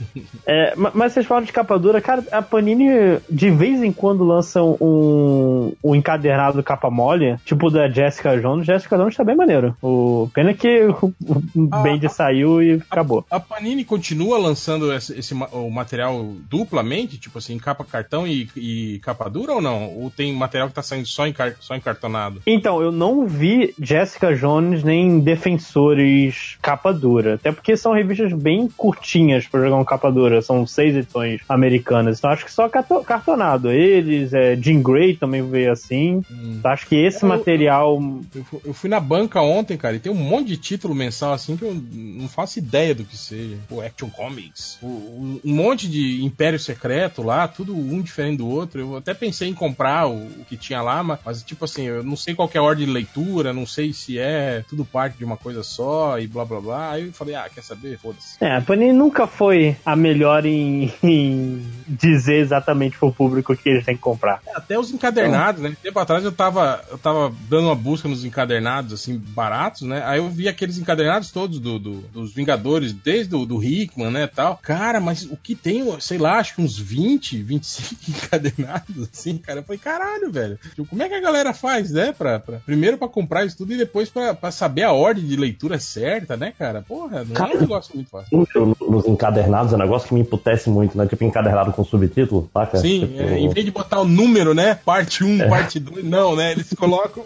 É, 0.46 0.74
ma- 0.76 0.90
mas 0.94 1.12
vocês 1.12 1.26
falam 1.26 1.44
de 1.44 1.52
capa 1.52 1.78
dura, 1.78 2.00
cara, 2.00 2.24
a 2.32 2.40
Panini 2.42 3.18
de 3.30 3.50
vez 3.50 3.82
em 3.82 3.92
quando 3.92 4.24
lançam 4.24 4.76
um, 4.80 5.72
um 5.82 5.94
encadernado 5.94 6.62
capa 6.62 6.90
mole, 6.90 7.36
tipo 7.44 7.70
da 7.70 7.88
Jessica 7.88 8.40
Jones. 8.40 8.66
Jessica 8.66 8.96
Jones 8.96 9.16
tá 9.16 9.24
bem 9.24 9.36
maneiro. 9.36 9.76
O, 9.82 10.28
pena 10.34 10.54
que 10.54 10.82
o, 10.86 11.12
o 11.28 11.68
Ah, 11.70 11.78
Bend 11.82 12.08
saiu 12.08 12.62
e 12.62 12.74
acabou. 12.90 13.24
A 13.30 13.38
Panini 13.40 13.84
continua 13.84 14.38
lançando 14.38 14.92
esse, 14.92 15.18
esse 15.18 15.34
o 15.34 15.70
material 15.70 16.24
duplamente, 16.48 17.18
tipo 17.18 17.38
assim, 17.38 17.58
capa 17.58 17.84
cartão 17.84 18.26
e, 18.26 18.48
e 18.56 18.98
capa 19.00 19.28
dura 19.28 19.52
ou 19.54 19.60
não? 19.60 19.88
Ou 19.96 20.10
tem 20.10 20.31
material 20.34 20.68
que 20.68 20.74
tá 20.74 20.82
saindo 20.82 21.06
só, 21.06 21.26
em 21.26 21.32
car- 21.32 21.56
só 21.60 21.74
encartonado? 21.74 22.40
Então, 22.46 22.80
eu 22.82 22.90
não 22.92 23.26
vi 23.26 23.74
Jessica 23.80 24.34
Jones 24.34 24.82
nem 24.82 25.20
Defensores 25.20 26.56
capa 26.60 26.92
dura. 26.92 27.34
Até 27.34 27.52
porque 27.52 27.76
são 27.76 27.92
revistas 27.92 28.32
bem 28.32 28.68
curtinhas 28.68 29.46
pra 29.46 29.60
jogar 29.62 29.76
um 29.76 29.84
capa 29.84 30.10
dura. 30.10 30.40
São 30.42 30.66
seis 30.66 30.94
edições 30.96 31.40
americanas. 31.48 32.18
Então 32.18 32.30
acho 32.30 32.44
que 32.44 32.52
só 32.52 32.68
carto- 32.68 33.02
cartonado. 33.04 33.70
Eles, 33.70 34.32
é, 34.32 34.56
Jean 34.56 34.82
Grey 34.82 35.16
também 35.16 35.42
veio 35.48 35.72
assim. 35.72 36.22
Então, 36.30 36.70
acho 36.70 36.86
que 36.86 36.96
esse 36.96 37.24
Eu- 37.24 37.28
material. 37.28 38.00
Eu, 38.34 38.62
eu 38.66 38.74
fui 38.74 38.88
na 38.88 39.00
banca 39.00 39.40
ontem, 39.40 39.76
cara, 39.76 39.96
e 39.96 40.00
tem 40.00 40.12
um 40.12 40.14
monte 40.16 40.48
de 40.48 40.56
título 40.56 40.94
mensal 40.94 41.32
assim 41.32 41.56
que 41.56 41.64
eu 41.64 41.74
não 41.92 42.28
faço 42.28 42.58
ideia 42.58 42.94
do 42.94 43.04
que 43.04 43.16
seja. 43.16 43.56
O 43.70 43.80
Action 43.80 44.08
Comics, 44.08 44.78
um 44.82 45.38
monte 45.44 45.88
de 45.88 46.24
Império 46.24 46.58
Secreto 46.58 47.22
lá, 47.22 47.46
tudo 47.48 47.74
um 47.74 48.00
diferente 48.00 48.38
do 48.38 48.48
outro. 48.48 48.80
Eu 48.80 48.96
até 48.96 49.14
pensei 49.14 49.48
em 49.48 49.54
comprar 49.54 50.06
o, 50.08 50.21
o 50.40 50.44
que 50.44 50.56
tinha 50.56 50.80
lá, 50.82 51.02
mas, 51.02 51.42
tipo 51.42 51.64
assim, 51.64 51.84
eu 51.84 52.02
não 52.02 52.16
sei 52.16 52.34
qual 52.34 52.50
é 52.52 52.58
a 52.58 52.62
ordem 52.62 52.86
de 52.86 52.92
leitura, 52.92 53.52
não 53.52 53.66
sei 53.66 53.92
se 53.92 54.18
é 54.18 54.64
tudo 54.68 54.84
parte 54.84 55.18
de 55.18 55.24
uma 55.24 55.36
coisa 55.36 55.62
só 55.62 56.18
e 56.18 56.26
blá 56.26 56.44
blá 56.44 56.60
blá. 56.60 56.90
Aí 56.92 57.06
eu 57.06 57.12
falei, 57.12 57.34
ah, 57.34 57.48
quer 57.52 57.62
saber? 57.62 57.98
Foda-se. 57.98 58.36
É, 58.40 58.56
a 58.56 58.60
Panini 58.60 58.92
nunca 58.92 59.26
foi 59.26 59.76
a 59.84 59.94
melhor 59.96 60.44
em, 60.46 60.92
em 61.02 61.64
dizer 61.86 62.36
exatamente 62.36 62.96
pro 62.98 63.12
público 63.12 63.52
o 63.52 63.56
que 63.56 63.68
eles 63.68 63.84
têm 63.84 63.94
que 63.96 64.02
comprar. 64.02 64.40
Até 64.54 64.78
os 64.78 64.90
encadernados, 64.90 65.62
né? 65.62 65.76
Tempo 65.82 65.98
atrás 65.98 66.24
eu 66.24 66.32
tava, 66.32 66.84
eu 66.90 66.98
tava 66.98 67.32
dando 67.48 67.66
uma 67.66 67.74
busca 67.74 68.08
nos 68.08 68.24
encadernados, 68.24 68.92
assim, 68.92 69.16
baratos, 69.18 69.82
né? 69.82 70.02
Aí 70.04 70.18
eu 70.18 70.28
vi 70.28 70.48
aqueles 70.48 70.78
encadernados 70.78 71.30
todos 71.30 71.58
do, 71.58 71.78
do- 71.78 72.00
dos 72.12 72.32
Vingadores, 72.34 72.92
desde 72.92 73.34
o 73.34 73.44
do 73.46 73.62
Hickman, 73.62 74.10
né, 74.10 74.26
tal. 74.26 74.56
Cara, 74.62 75.00
mas 75.00 75.22
o 75.24 75.36
que 75.36 75.54
tem, 75.54 75.84
sei 76.00 76.18
lá, 76.18 76.38
acho 76.38 76.54
que 76.54 76.62
uns 76.62 76.78
20, 76.78 77.42
25 77.42 78.00
encadernados, 78.10 79.08
assim, 79.12 79.36
cara. 79.38 79.60
Eu 79.60 79.64
falei, 79.64 79.78
caralho, 80.12 80.32
velho. 80.32 80.58
Tipo, 80.70 80.86
como 80.86 81.02
é 81.02 81.08
que 81.08 81.14
a 81.14 81.20
galera 81.20 81.52
faz, 81.54 81.90
né? 81.90 82.12
Pra, 82.16 82.38
pra- 82.38 82.58
primeiro 82.64 82.98
pra 82.98 83.08
comprar 83.08 83.44
isso 83.44 83.56
tudo 83.56 83.72
e 83.72 83.76
depois 83.76 84.08
pra, 84.08 84.34
pra 84.34 84.50
saber 84.50 84.82
a 84.82 84.92
ordem 84.92 85.24
de 85.24 85.36
leitura 85.36 85.78
certa, 85.78 86.36
né, 86.36 86.52
cara? 86.58 86.82
Porra, 86.82 87.24
não 87.24 87.32
é 87.32 87.36
Cara, 87.36 87.56
um 87.56 87.60
negócio 87.60 87.94
muito 87.94 88.10
fácil. 88.10 88.46
No- 88.54 88.76
Nos 88.90 89.06
encadernados 89.06 89.72
é 89.72 89.76
um 89.76 89.78
negócio 89.78 90.08
que 90.08 90.14
me 90.14 90.20
emputece 90.20 90.68
muito, 90.70 90.96
né? 90.96 91.06
Tipo, 91.06 91.24
encadernado 91.24 91.72
com 91.72 91.84
subtítulo, 91.84 92.48
saca? 92.52 92.78
Sim, 92.78 93.00
Tipo, 93.06 93.22
é, 93.22 93.38
em 93.38 93.48
vez 93.48 93.64
de 93.64 93.72
botar 93.72 94.00
o 94.00 94.04
número, 94.04 94.54
né? 94.54 94.74
Parte 94.84 95.24
1, 95.24 95.48
parte 95.48 95.78
2, 95.80 96.04
não, 96.04 96.36
né? 96.36 96.52
Eles 96.52 96.72
colocam. 96.74 97.24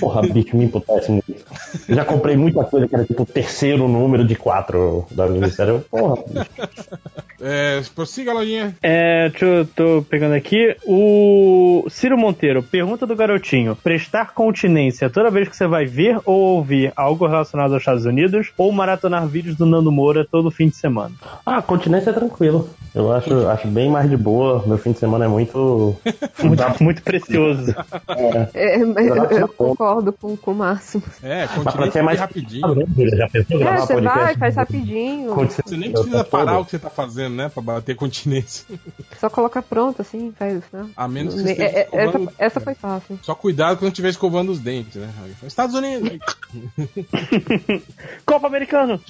Porra, 0.00 0.22
bicho, 0.22 0.56
me 0.56 0.64
emputece 0.64 1.10
muito. 1.10 1.24
Eu 1.88 1.94
já 1.94 2.04
comprei 2.04 2.36
muita 2.36 2.64
coisa 2.64 2.86
que 2.88 2.94
era 2.94 3.04
tipo 3.04 3.22
o 3.22 3.26
terceiro 3.26 3.88
número 3.88 4.24
de 4.26 4.34
quatro 4.36 5.06
da 5.10 5.26
minissérie. 5.28 5.80
Porra, 5.90 6.16
bicho. 6.26 6.50
É, 7.40 7.82
prossiga, 7.94 8.32
Lojinha. 8.32 8.74
É, 8.82 9.28
deixa 9.28 9.44
eu 9.44 9.66
tô 9.66 10.04
pegando 10.08 10.34
aqui. 10.34 10.76
O 10.86 11.84
Ciro 11.94 12.18
Monteiro, 12.18 12.60
pergunta 12.60 13.06
do 13.06 13.14
garotinho: 13.14 13.76
prestar 13.76 14.34
continência 14.34 15.08
toda 15.08 15.30
vez 15.30 15.48
que 15.48 15.56
você 15.56 15.64
vai 15.66 15.86
ver 15.86 16.18
ou 16.24 16.56
ouvir 16.56 16.92
algo 16.96 17.24
relacionado 17.26 17.72
aos 17.72 17.82
Estados 17.82 18.04
Unidos 18.04 18.50
ou 18.58 18.72
maratonar 18.72 19.26
vídeos 19.28 19.54
do 19.54 19.64
Nando 19.64 19.92
Moura 19.92 20.26
todo 20.28 20.50
fim 20.50 20.68
de 20.68 20.74
semana? 20.76 21.14
Ah, 21.46 21.62
continência 21.62 22.10
é 22.10 22.12
tranquilo. 22.12 22.68
Eu 22.92 23.12
acho, 23.12 23.46
acho 23.48 23.68
bem 23.68 23.88
mais 23.90 24.10
de 24.10 24.16
boa. 24.16 24.64
Meu 24.66 24.76
fim 24.76 24.90
de 24.92 24.98
semana 24.98 25.24
é 25.24 25.28
muito. 25.28 25.96
Muito, 26.42 26.62
muito 26.82 27.02
precioso. 27.02 27.74
É, 28.52 28.78
mas 28.84 29.06
Eu 29.06 29.16
eu, 29.16 29.44
é 29.44 29.48
concordo 29.48 30.12
com, 30.12 30.36
com 30.36 30.50
o 30.50 30.54
Máximo. 30.54 31.02
É, 31.22 31.46
continua 31.46 31.90
ser 31.90 32.02
mais 32.02 32.18
rapidinho. 32.18 32.74
né? 32.74 32.84
Já 33.16 33.28
pensou 33.28 33.62
É, 33.62 33.76
você 33.78 33.94
podcast? 33.94 34.18
vai, 34.18 34.36
faz 34.36 34.56
rapidinho. 34.56 35.34
Você 35.34 35.76
nem 35.76 35.90
precisa 35.92 36.22
parar 36.24 36.58
o 36.58 36.64
que 36.64 36.72
você 36.72 36.78
tá 36.78 36.90
fazendo, 36.90 37.34
né? 37.36 37.48
Pra 37.48 37.62
bater 37.62 37.94
continência. 37.96 38.66
Só 39.18 39.30
coloca 39.30 39.62
pronto, 39.62 40.02
assim, 40.02 40.32
faz, 40.38 40.60
né? 40.72 40.86
A 40.96 41.08
menos 41.08 41.34
que 41.34 41.40
você 41.42 41.62
É, 41.62 41.83
é, 41.92 42.04
essa, 42.04 42.20
essa 42.38 42.60
foi 42.60 42.74
fácil. 42.74 43.18
Só 43.22 43.34
cuidado 43.34 43.78
quando 43.78 43.92
estiver 43.92 44.08
escovando 44.10 44.50
os 44.50 44.58
dentes, 44.60 44.96
né? 44.96 45.08
Estados 45.46 45.74
Unidos. 45.74 46.10
Copa 48.24 48.46
Americano! 48.46 49.00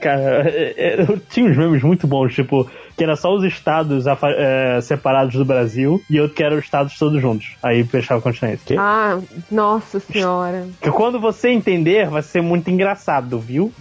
Cara, 0.00 0.48
é, 0.48 0.74
é, 0.76 1.00
eu 1.00 1.18
tinha 1.18 1.46
uns 1.50 1.56
memes 1.56 1.82
muito 1.82 2.06
bons, 2.06 2.34
tipo, 2.34 2.68
que 2.96 3.04
era 3.04 3.16
só 3.16 3.34
os 3.34 3.44
estados 3.44 4.06
afa- 4.06 4.30
é, 4.36 4.80
separados 4.80 5.34
do 5.34 5.44
Brasil 5.44 6.02
e 6.08 6.20
outro 6.20 6.34
que 6.36 6.42
era 6.42 6.54
os 6.54 6.64
estados 6.64 6.98
todos 6.98 7.20
juntos. 7.20 7.54
Aí 7.62 7.84
fechava 7.84 8.20
a 8.20 8.22
continência. 8.22 8.76
Ah, 8.80 9.18
nossa 9.50 10.00
senhora. 10.00 10.66
Que 10.80 10.90
quando 10.90 11.20
você 11.20 11.50
entender, 11.50 12.08
vai 12.08 12.22
ser 12.22 12.40
muito 12.42 12.70
engraçado, 12.70 13.38
viu? 13.38 13.72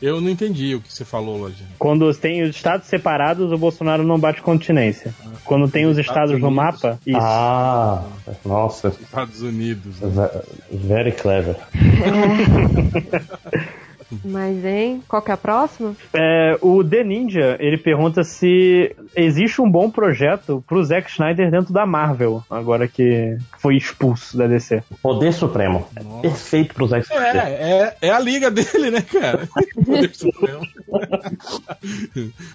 Eu 0.00 0.20
não 0.20 0.30
entendi 0.30 0.74
o 0.76 0.80
que 0.80 0.92
você 0.92 1.04
falou, 1.04 1.38
Lojinha. 1.38 1.68
Quando 1.78 2.12
tem 2.14 2.42
os 2.42 2.50
estados 2.54 2.86
separados, 2.86 3.50
o 3.50 3.58
Bolsonaro 3.58 4.04
não 4.04 4.18
bate 4.18 4.40
continência. 4.40 5.12
Quando 5.44 5.68
tem 5.68 5.86
os 5.86 5.98
estados 5.98 6.30
no 6.38 6.46
Unidos. 6.48 6.54
mapa, 6.54 6.98
isso. 7.04 7.18
Ah, 7.20 8.04
nossa. 8.44 8.88
Estados 9.00 9.42
Unidos. 9.42 9.98
né? 10.00 10.30
Ve- 10.70 10.76
Very 10.78 11.12
clever. 11.12 11.56
Mas, 14.24 14.64
hein? 14.64 15.02
Qual 15.06 15.20
que 15.20 15.30
é 15.30 15.34
a 15.34 15.36
próxima? 15.36 15.94
É, 16.12 16.56
o 16.60 16.82
The 16.82 17.04
Ninja, 17.04 17.56
ele 17.60 17.76
pergunta 17.76 18.24
se 18.24 18.94
existe 19.14 19.60
um 19.60 19.70
bom 19.70 19.90
projeto 19.90 20.62
pro 20.66 20.82
Zack 20.84 21.10
Snyder 21.10 21.50
dentro 21.50 21.72
da 21.72 21.86
Marvel, 21.86 22.42
agora 22.50 22.88
que 22.88 23.36
foi 23.58 23.76
expulso 23.76 24.36
da 24.36 24.46
DC. 24.46 24.82
Poder 25.02 25.32
Supremo. 25.32 25.86
É 25.94 26.20
perfeito 26.20 26.74
pro 26.74 26.86
Zack 26.86 27.04
Snyder. 27.04 27.36
É, 27.36 27.50
é, 27.50 27.96
é 28.08 28.10
a 28.10 28.18
liga 28.18 28.50
dele, 28.52 28.90
né, 28.90 29.02
cara? 29.02 29.48
Poder 29.74 30.14
Supremo. 30.14 30.66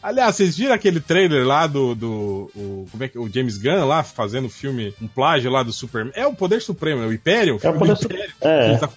Aliás, 0.01 0.35
vocês 0.35 0.57
viram 0.57 0.73
aquele 0.73 0.99
trailer 0.99 1.45
lá 1.45 1.67
do. 1.67 1.93
do 1.93 2.51
o, 2.55 2.87
como 2.91 3.03
é 3.03 3.07
que, 3.07 3.17
o 3.19 3.29
James 3.29 3.57
Gunn 3.57 3.85
lá 3.85 4.03
fazendo 4.03 4.49
filme, 4.49 4.93
um 5.01 5.07
plágio 5.07 5.51
lá 5.51 5.63
do 5.63 5.71
Superman? 5.71 6.13
É 6.15 6.25
o 6.25 6.33
Poder 6.33 6.61
Supremo, 6.61 7.03
é 7.03 7.07
o 7.07 7.13
Império? 7.13 7.59
É 7.61 7.69
o 7.69 7.73
Poder 7.73 7.93
do 7.93 8.01
Supremo. 8.01 8.23
Império. 8.23 8.75
É. 8.75 8.77
Tá 8.77 8.89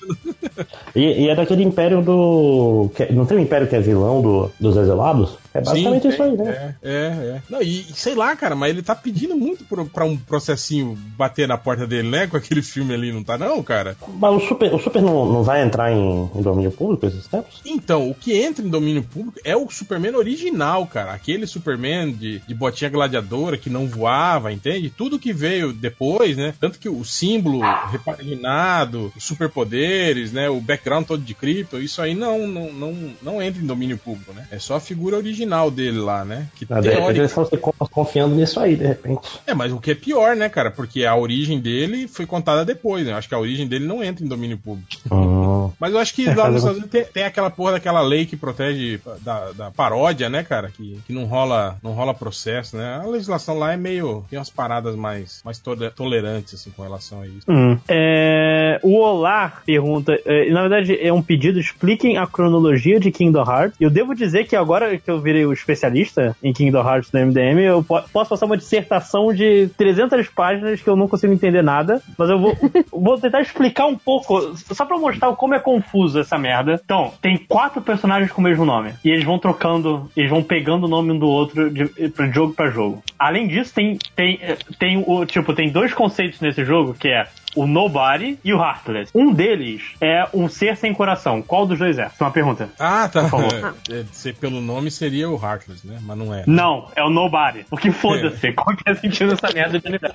E, 0.94 1.24
e 1.24 1.28
é 1.28 1.34
daquele 1.34 1.62
império 1.62 2.02
do. 2.02 2.45
Que- 2.94 3.12
não 3.12 3.24
tem 3.26 3.38
um 3.38 3.40
império 3.40 3.66
que 3.66 3.76
é 3.76 3.80
vilão 3.80 4.20
do, 4.22 4.50
dos 4.58 4.76
exilados? 4.76 5.36
É 5.56 5.60
basicamente 5.60 6.02
Sim, 6.02 6.08
isso 6.08 6.22
aí, 6.22 6.36
né? 6.36 6.76
É, 6.82 6.90
é, 6.90 6.92
é. 6.92 7.42
Não, 7.48 7.62
e, 7.62 7.84
sei 7.94 8.14
lá, 8.14 8.36
cara, 8.36 8.54
mas 8.54 8.70
ele 8.70 8.82
tá 8.82 8.94
pedindo 8.94 9.36
muito 9.36 9.64
pro, 9.64 9.86
pra 9.86 10.04
um 10.04 10.16
processinho 10.16 10.96
bater 11.16 11.48
na 11.48 11.56
porta 11.56 11.86
dele, 11.86 12.08
né? 12.08 12.26
Com 12.26 12.36
aquele 12.36 12.62
filme 12.62 12.94
ali, 12.94 13.12
não 13.12 13.24
tá, 13.24 13.38
não, 13.38 13.62
cara? 13.62 13.96
Mas 14.18 14.34
o 14.34 14.40
Super, 14.40 14.74
o 14.74 14.78
Super 14.78 15.02
não, 15.02 15.32
não 15.32 15.42
vai 15.42 15.62
entrar 15.62 15.92
em, 15.92 16.30
em 16.34 16.42
domínio 16.42 16.70
público 16.70 17.06
esses 17.06 17.26
tempos? 17.26 17.60
Então, 17.64 18.08
o 18.08 18.14
que 18.14 18.36
entra 18.36 18.64
em 18.64 18.68
domínio 18.68 19.02
público 19.02 19.38
é 19.44 19.56
o 19.56 19.70
Superman 19.70 20.16
original, 20.16 20.86
cara. 20.86 21.12
Aquele 21.12 21.46
Superman 21.46 22.12
de, 22.12 22.40
de 22.40 22.54
botinha 22.54 22.90
gladiadora 22.90 23.56
que 23.56 23.70
não 23.70 23.86
voava, 23.86 24.52
entende? 24.52 24.90
Tudo 24.90 25.18
que 25.18 25.32
veio 25.32 25.72
depois, 25.72 26.36
né? 26.36 26.54
Tanto 26.60 26.78
que 26.78 26.88
o 26.88 27.04
símbolo 27.04 27.60
repaginado, 27.90 29.12
os 29.16 29.24
superpoderes, 29.24 30.32
né? 30.32 30.48
O 30.48 30.60
background 30.60 31.06
todo 31.06 31.22
de 31.22 31.34
cripto, 31.34 31.80
isso 31.80 32.02
aí 32.02 32.14
não, 32.14 32.46
não, 32.46 32.72
não, 32.72 32.94
não 33.22 33.42
entra 33.42 33.62
em 33.62 33.66
domínio 33.66 33.98
público, 33.98 34.32
né? 34.32 34.46
É 34.50 34.58
só 34.58 34.76
a 34.76 34.80
figura 34.80 35.16
original 35.16 35.45
dele 35.70 35.98
lá, 35.98 36.24
né? 36.24 36.46
Que 36.56 36.66
Ah, 36.70 36.80
de 36.80 36.88
repente 36.90 37.18
eles 37.20 37.32
você 37.32 37.56
confiando 37.56 38.34
nisso 38.34 38.58
aí, 38.60 38.76
de 38.76 38.86
repente. 38.86 39.40
É, 39.46 39.54
mas 39.54 39.72
o 39.72 39.80
que 39.80 39.90
é 39.92 39.94
pior, 39.94 40.34
né, 40.36 40.48
cara? 40.48 40.70
Porque 40.70 41.04
a 41.04 41.14
origem 41.14 41.60
dele 41.60 42.08
foi 42.08 42.26
contada 42.26 42.64
depois, 42.64 43.04
né? 43.06 43.12
Eu 43.12 43.16
acho 43.16 43.28
que 43.28 43.34
a 43.34 43.38
origem 43.38 43.66
dele 43.66 43.86
não 43.86 44.02
entra 44.02 44.24
em 44.24 44.28
domínio 44.28 44.58
público. 44.58 44.88
Hum. 45.10 45.70
Mas 45.80 45.92
eu 45.92 45.98
acho 45.98 46.14
que 46.14 46.28
É, 46.28 46.34
lá 46.34 46.46
nos 46.48 46.58
Estados 46.58 46.78
Unidos 46.78 46.90
tem, 46.90 47.04
tem 47.04 47.24
aquela 47.24 47.50
porra 47.50 47.72
daquela 47.72 48.00
lei 48.00 48.26
que 48.26 48.36
protege 48.36 49.00
da, 49.22 49.52
da 49.52 49.70
paródia, 49.70 50.28
né, 50.28 50.42
cara? 50.42 50.70
Que, 50.74 50.98
que 51.06 51.12
não 51.12 51.24
rola 51.24 51.76
não 51.82 51.92
rola 51.92 52.14
processo, 52.14 52.76
né? 52.76 53.00
A 53.02 53.06
legislação 53.06 53.58
lá 53.58 53.72
é 53.72 53.76
meio. 53.76 54.24
tem 54.30 54.38
umas 54.38 54.50
paradas 54.50 54.94
mais, 54.96 55.40
mais 55.44 55.58
tole- 55.58 55.90
tolerantes, 55.90 56.54
assim, 56.54 56.70
com 56.70 56.82
relação 56.82 57.20
a 57.22 57.26
isso. 57.26 57.46
Hum. 57.48 57.78
É, 57.88 58.78
o 58.82 58.98
Olar 59.00 59.62
pergunta, 59.64 60.18
é, 60.24 60.50
na 60.50 60.60
verdade 60.62 60.98
é 61.00 61.12
um 61.12 61.22
pedido, 61.22 61.58
expliquem 61.58 62.16
a 62.18 62.26
cronologia 62.26 62.98
de 63.00 63.10
Kingdom 63.10 63.44
Hearts. 63.44 63.76
Eu 63.80 63.90
devo 63.90 64.14
dizer 64.14 64.46
que 64.46 64.56
agora 64.56 64.96
que 64.98 65.10
eu 65.10 65.20
virei 65.20 65.35
o 65.44 65.52
especialista 65.52 66.36
em 66.42 66.52
Kingdom 66.52 66.80
Hearts 66.88 67.10
do 67.10 67.18
MDM, 67.18 67.60
eu 67.60 67.82
po- 67.82 68.02
posso 68.12 68.30
passar 68.30 68.46
uma 68.46 68.56
dissertação 68.56 69.32
de 69.32 69.68
300 69.76 70.28
páginas 70.28 70.80
que 70.80 70.88
eu 70.88 70.96
não 70.96 71.08
consigo 71.08 71.32
entender 71.32 71.62
nada, 71.62 72.00
mas 72.16 72.30
eu 72.30 72.38
vou, 72.38 72.56
vou 72.92 73.18
tentar 73.18 73.40
explicar 73.40 73.86
um 73.86 73.96
pouco, 73.96 74.56
só 74.56 74.84
pra 74.84 74.96
mostrar 74.98 75.32
como 75.34 75.54
é 75.54 75.58
confuso 75.58 76.18
essa 76.20 76.38
merda. 76.38 76.80
Então, 76.84 77.12
tem 77.20 77.36
quatro 77.36 77.82
personagens 77.82 78.30
com 78.32 78.40
o 78.40 78.44
mesmo 78.44 78.64
nome, 78.64 78.92
e 79.04 79.10
eles 79.10 79.24
vão 79.24 79.38
trocando, 79.38 80.10
eles 80.16 80.30
vão 80.30 80.42
pegando 80.42 80.84
o 80.84 80.88
nome 80.88 81.12
um 81.12 81.18
do 81.18 81.26
outro 81.28 81.70
de, 81.70 81.84
de 81.88 82.32
jogo 82.32 82.54
pra 82.54 82.70
jogo. 82.70 83.02
Além 83.18 83.48
disso, 83.48 83.72
tem, 83.74 83.98
tem, 84.14 84.38
tem 84.78 85.02
o, 85.06 85.24
tipo, 85.24 85.54
tem 85.54 85.70
dois 85.70 85.92
conceitos 85.94 86.40
nesse 86.40 86.64
jogo, 86.64 86.94
que 86.94 87.08
é 87.08 87.26
o 87.54 87.66
Nobody 87.66 88.38
e 88.44 88.52
o 88.52 88.58
Heartless. 88.62 89.10
Um 89.14 89.32
deles 89.32 89.94
é 89.98 90.26
um 90.34 90.46
ser 90.46 90.76
sem 90.76 90.92
coração. 90.92 91.40
Qual 91.40 91.66
dos 91.66 91.78
dois 91.78 91.98
é? 91.98 92.10
Uma 92.20 92.30
pergunta. 92.30 92.68
Ah, 92.78 93.08
tá. 93.10 93.22
Por 93.22 93.30
favor. 93.30 93.74
É, 93.88 94.04
ser 94.12 94.34
pelo 94.34 94.60
nome 94.60 94.90
seria 94.90 95.30
o 95.30 95.36
Heartless, 95.42 95.86
né? 95.86 95.98
Mas 96.02 96.18
não 96.18 96.34
é. 96.34 96.42
Não, 96.46 96.88
é 96.96 97.02
o 97.04 97.08
Nobody. 97.08 97.64
Porque 97.70 97.90
foda-se, 97.92 98.52
qual 98.52 98.76
que 98.76 98.82
é 98.90 98.94
sentido 98.94 99.32
essa 99.32 99.48
merda 99.54 99.78
de 99.78 99.86
unidade? 99.88 100.14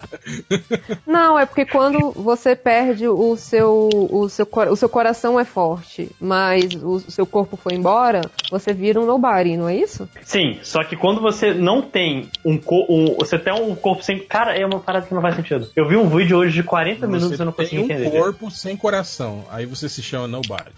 Não, 1.07 1.39
é 1.39 1.45
porque 1.45 1.65
quando 1.65 2.11
você 2.11 2.55
perde 2.55 3.07
o 3.07 3.35
seu, 3.37 3.89
o 3.93 4.27
seu, 4.29 4.45
cor- 4.45 4.67
o 4.67 4.75
seu 4.75 4.89
coração 4.89 5.39
é 5.39 5.45
forte, 5.45 6.09
mas 6.19 6.65
o 6.75 6.99
seu 6.99 7.25
corpo 7.25 7.55
foi 7.57 7.73
embora, 7.75 8.21
você 8.49 8.73
vira 8.73 8.99
um 8.99 9.05
nobody, 9.05 9.55
não 9.57 9.69
é 9.69 9.75
isso? 9.77 10.07
Sim, 10.23 10.59
só 10.63 10.83
que 10.83 10.95
quando 10.95 11.21
você 11.21 11.53
não 11.53 11.81
tem 11.81 12.27
um. 12.45 12.57
Um, 12.91 13.15
você 13.15 13.39
tem 13.39 13.53
um 13.53 13.73
corpo 13.73 14.03
sem. 14.03 14.19
Cara, 14.19 14.53
é 14.57 14.65
uma 14.65 14.81
parada 14.81 15.07
que 15.07 15.13
não 15.13 15.21
faz 15.21 15.35
sentido. 15.35 15.69
Eu 15.73 15.87
vi 15.87 15.95
um 15.95 16.09
vídeo 16.09 16.37
hoje 16.37 16.53
de 16.53 16.61
40 16.61 17.07
minutos 17.07 17.39
e 17.39 17.41
eu 17.41 17.45
não 17.45 17.53
tem 17.53 17.65
consegui 17.65 17.81
um 17.81 17.85
entender. 17.85 18.11
corpo 18.11 18.51
sem 18.51 18.75
coração. 18.75 19.45
Aí 19.49 19.65
você 19.65 19.87
se 19.87 20.03
chama 20.03 20.27
Nobody. 20.27 20.71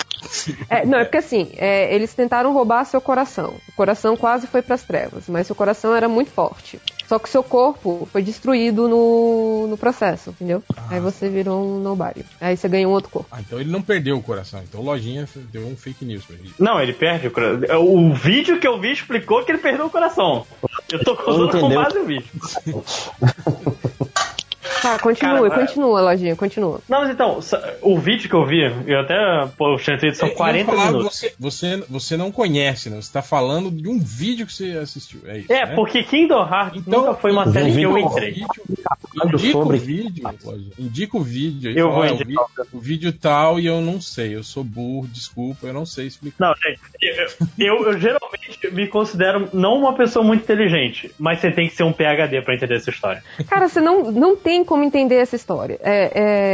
É, 0.70 0.86
não, 0.86 1.00
é 1.00 1.04
porque 1.04 1.18
assim, 1.18 1.50
é, 1.58 1.94
eles 1.94 2.14
tentaram 2.14 2.54
roubar 2.54 2.86
seu 2.86 3.02
coração. 3.02 3.56
O 3.68 3.72
coração 3.72 4.16
quase 4.16 4.46
foi 4.46 4.62
pras 4.62 4.84
trevas, 4.84 5.28
mas 5.28 5.48
seu 5.48 5.56
coração 5.56 5.96
era 5.96 6.08
muito 6.08 6.30
forte. 6.30 6.80
Só 7.08 7.20
que 7.20 7.30
seu 7.30 7.44
corpo 7.44 8.08
foi 8.12 8.24
destruído 8.24 8.88
no, 8.88 9.68
no 9.68 9.78
processo, 9.78 10.32
entendeu? 10.32 10.64
Aí 10.90 11.00
você 11.00 11.30
virou 11.30 11.64
um 11.64 11.80
nobody. 11.80 12.26
Aí 12.40 12.56
você 12.56 12.68
ganhou 12.68 12.92
um 12.92 12.96
outro 12.96 13.10
corpo. 13.10 13.28
Ah, 13.32 13.42
então 13.42 13.60
ele 13.60 13.72
não 13.72 13.82
perdeu 13.82 14.18
o 14.18 14.24
coração. 14.24 14.62
Então 14.64 14.82
o 14.82 14.84
Lojinha 14.84 15.28
deu 15.52 15.68
um 15.68 15.76
fake 15.76 16.06
news 16.06 16.26
pra 16.26 16.36
gente. 16.36 16.54
Não, 16.60 16.80
ele 16.82 16.94
perde 16.94 17.28
o 17.28 17.32
coração. 17.32 17.86
O 17.86 18.14
vídeo 18.14 18.60
que 18.60 18.68
eu 18.68 18.80
vi 18.80 18.92
explicou 18.92 19.44
que 19.44 19.52
ele 19.52 19.60
perdeu 19.60 19.86
o 19.86 19.90
coração. 19.90 20.46
Eu 20.92 21.04
tô 21.04 21.16
com 21.16 21.70
base 21.70 22.00
no 22.00 22.06
vídeo. 22.06 22.26
Tá, 24.84 25.00
continua, 25.00 25.50
Cara, 25.50 25.62
continua, 25.66 26.02
lojinha, 26.02 26.36
continua. 26.36 26.80
Não, 26.90 27.00
mas 27.02 27.10
então, 27.10 27.40
o 27.82 27.98
vídeo 27.98 28.30
que 28.30 28.36
eu 28.36 28.46
vi, 28.46 28.62
eu 28.86 29.00
até 29.00 29.16
são 30.14 30.28
Eu 30.28 30.32
ia 30.34 30.38
40 30.38 30.66
falar, 30.72 30.86
minutos. 30.92 31.20
Você, 31.20 31.34
você, 31.40 31.84
você 31.90 32.18
não 32.18 32.32
conhece, 32.32 32.90
né? 32.90 32.98
Você 33.02 33.12
tá 33.12 33.22
falando 33.22 33.72
de 33.72 33.88
um 33.88 33.98
vídeo 34.00 34.46
que 34.46 34.54
você 34.54 34.78
assistiu. 34.78 35.22
É 35.26 35.40
isso. 35.40 35.52
É, 35.54 35.66
né? 35.68 35.76
porque 35.76 36.04
Kingdom 36.04 36.42
Hearts 36.46 36.84
Então, 36.86 37.00
nunca 37.02 37.16
foi 37.16 37.32
uma 37.32 37.52
série 37.52 37.72
que 37.72 37.82
eu 37.82 37.98
entrei. 37.98 38.44
Indica 39.16 39.38
sobre- 39.52 39.78
o 39.78 39.80
vídeo, 39.80 40.24
Lojinha. 40.44 40.72
indica 40.80 41.18
o 41.18 41.22
vídeo. 41.22 41.70
aí 41.72 41.78
Eu 41.78 41.90
fala, 41.92 41.96
vou 41.96 42.04
"Ah, 42.04 42.12
o, 42.12 42.14
indicar. 42.16 42.46
vídeo, 42.48 42.68
o 42.74 42.80
vídeo 42.80 43.14
tal 43.14 43.60
e 43.60 43.66
eu 43.68 43.80
não 43.82 44.02
sei. 44.02 44.36
Eu 44.36 44.44
sou 44.44 44.64
burro, 44.64 45.08
desculpa, 45.08 45.68
eu 45.68 45.74
não 45.74 45.86
sei 45.86 46.08
explicar. 46.08 46.36
Não, 46.40 46.54
gente, 46.56 46.80
eu, 47.02 47.68
eu- 47.68 47.92
eu 47.92 48.00
geralmente 48.00 48.60
me 48.72 48.88
considero 48.88 49.50
não 49.54 49.78
uma 49.78 49.94
pessoa 49.96 50.26
muito 50.26 50.42
inteligente, 50.44 51.12
mas 51.20 51.40
você 51.40 51.52
tem 51.52 51.68
que 51.70 51.76
ser 51.76 51.84
um 51.84 51.94
PHD 51.94 52.42
pra 52.42 52.56
entender 52.56 52.76
essa 52.76 52.90
história. 52.90 53.24
Cara, 53.48 53.68
você 53.70 53.80
não, 53.80 54.12
não 54.12 54.36
tem 54.36 54.64
como 54.64 54.73
entender 54.82 55.16
essa 55.16 55.36
história. 55.36 55.78
É, 55.84 56.12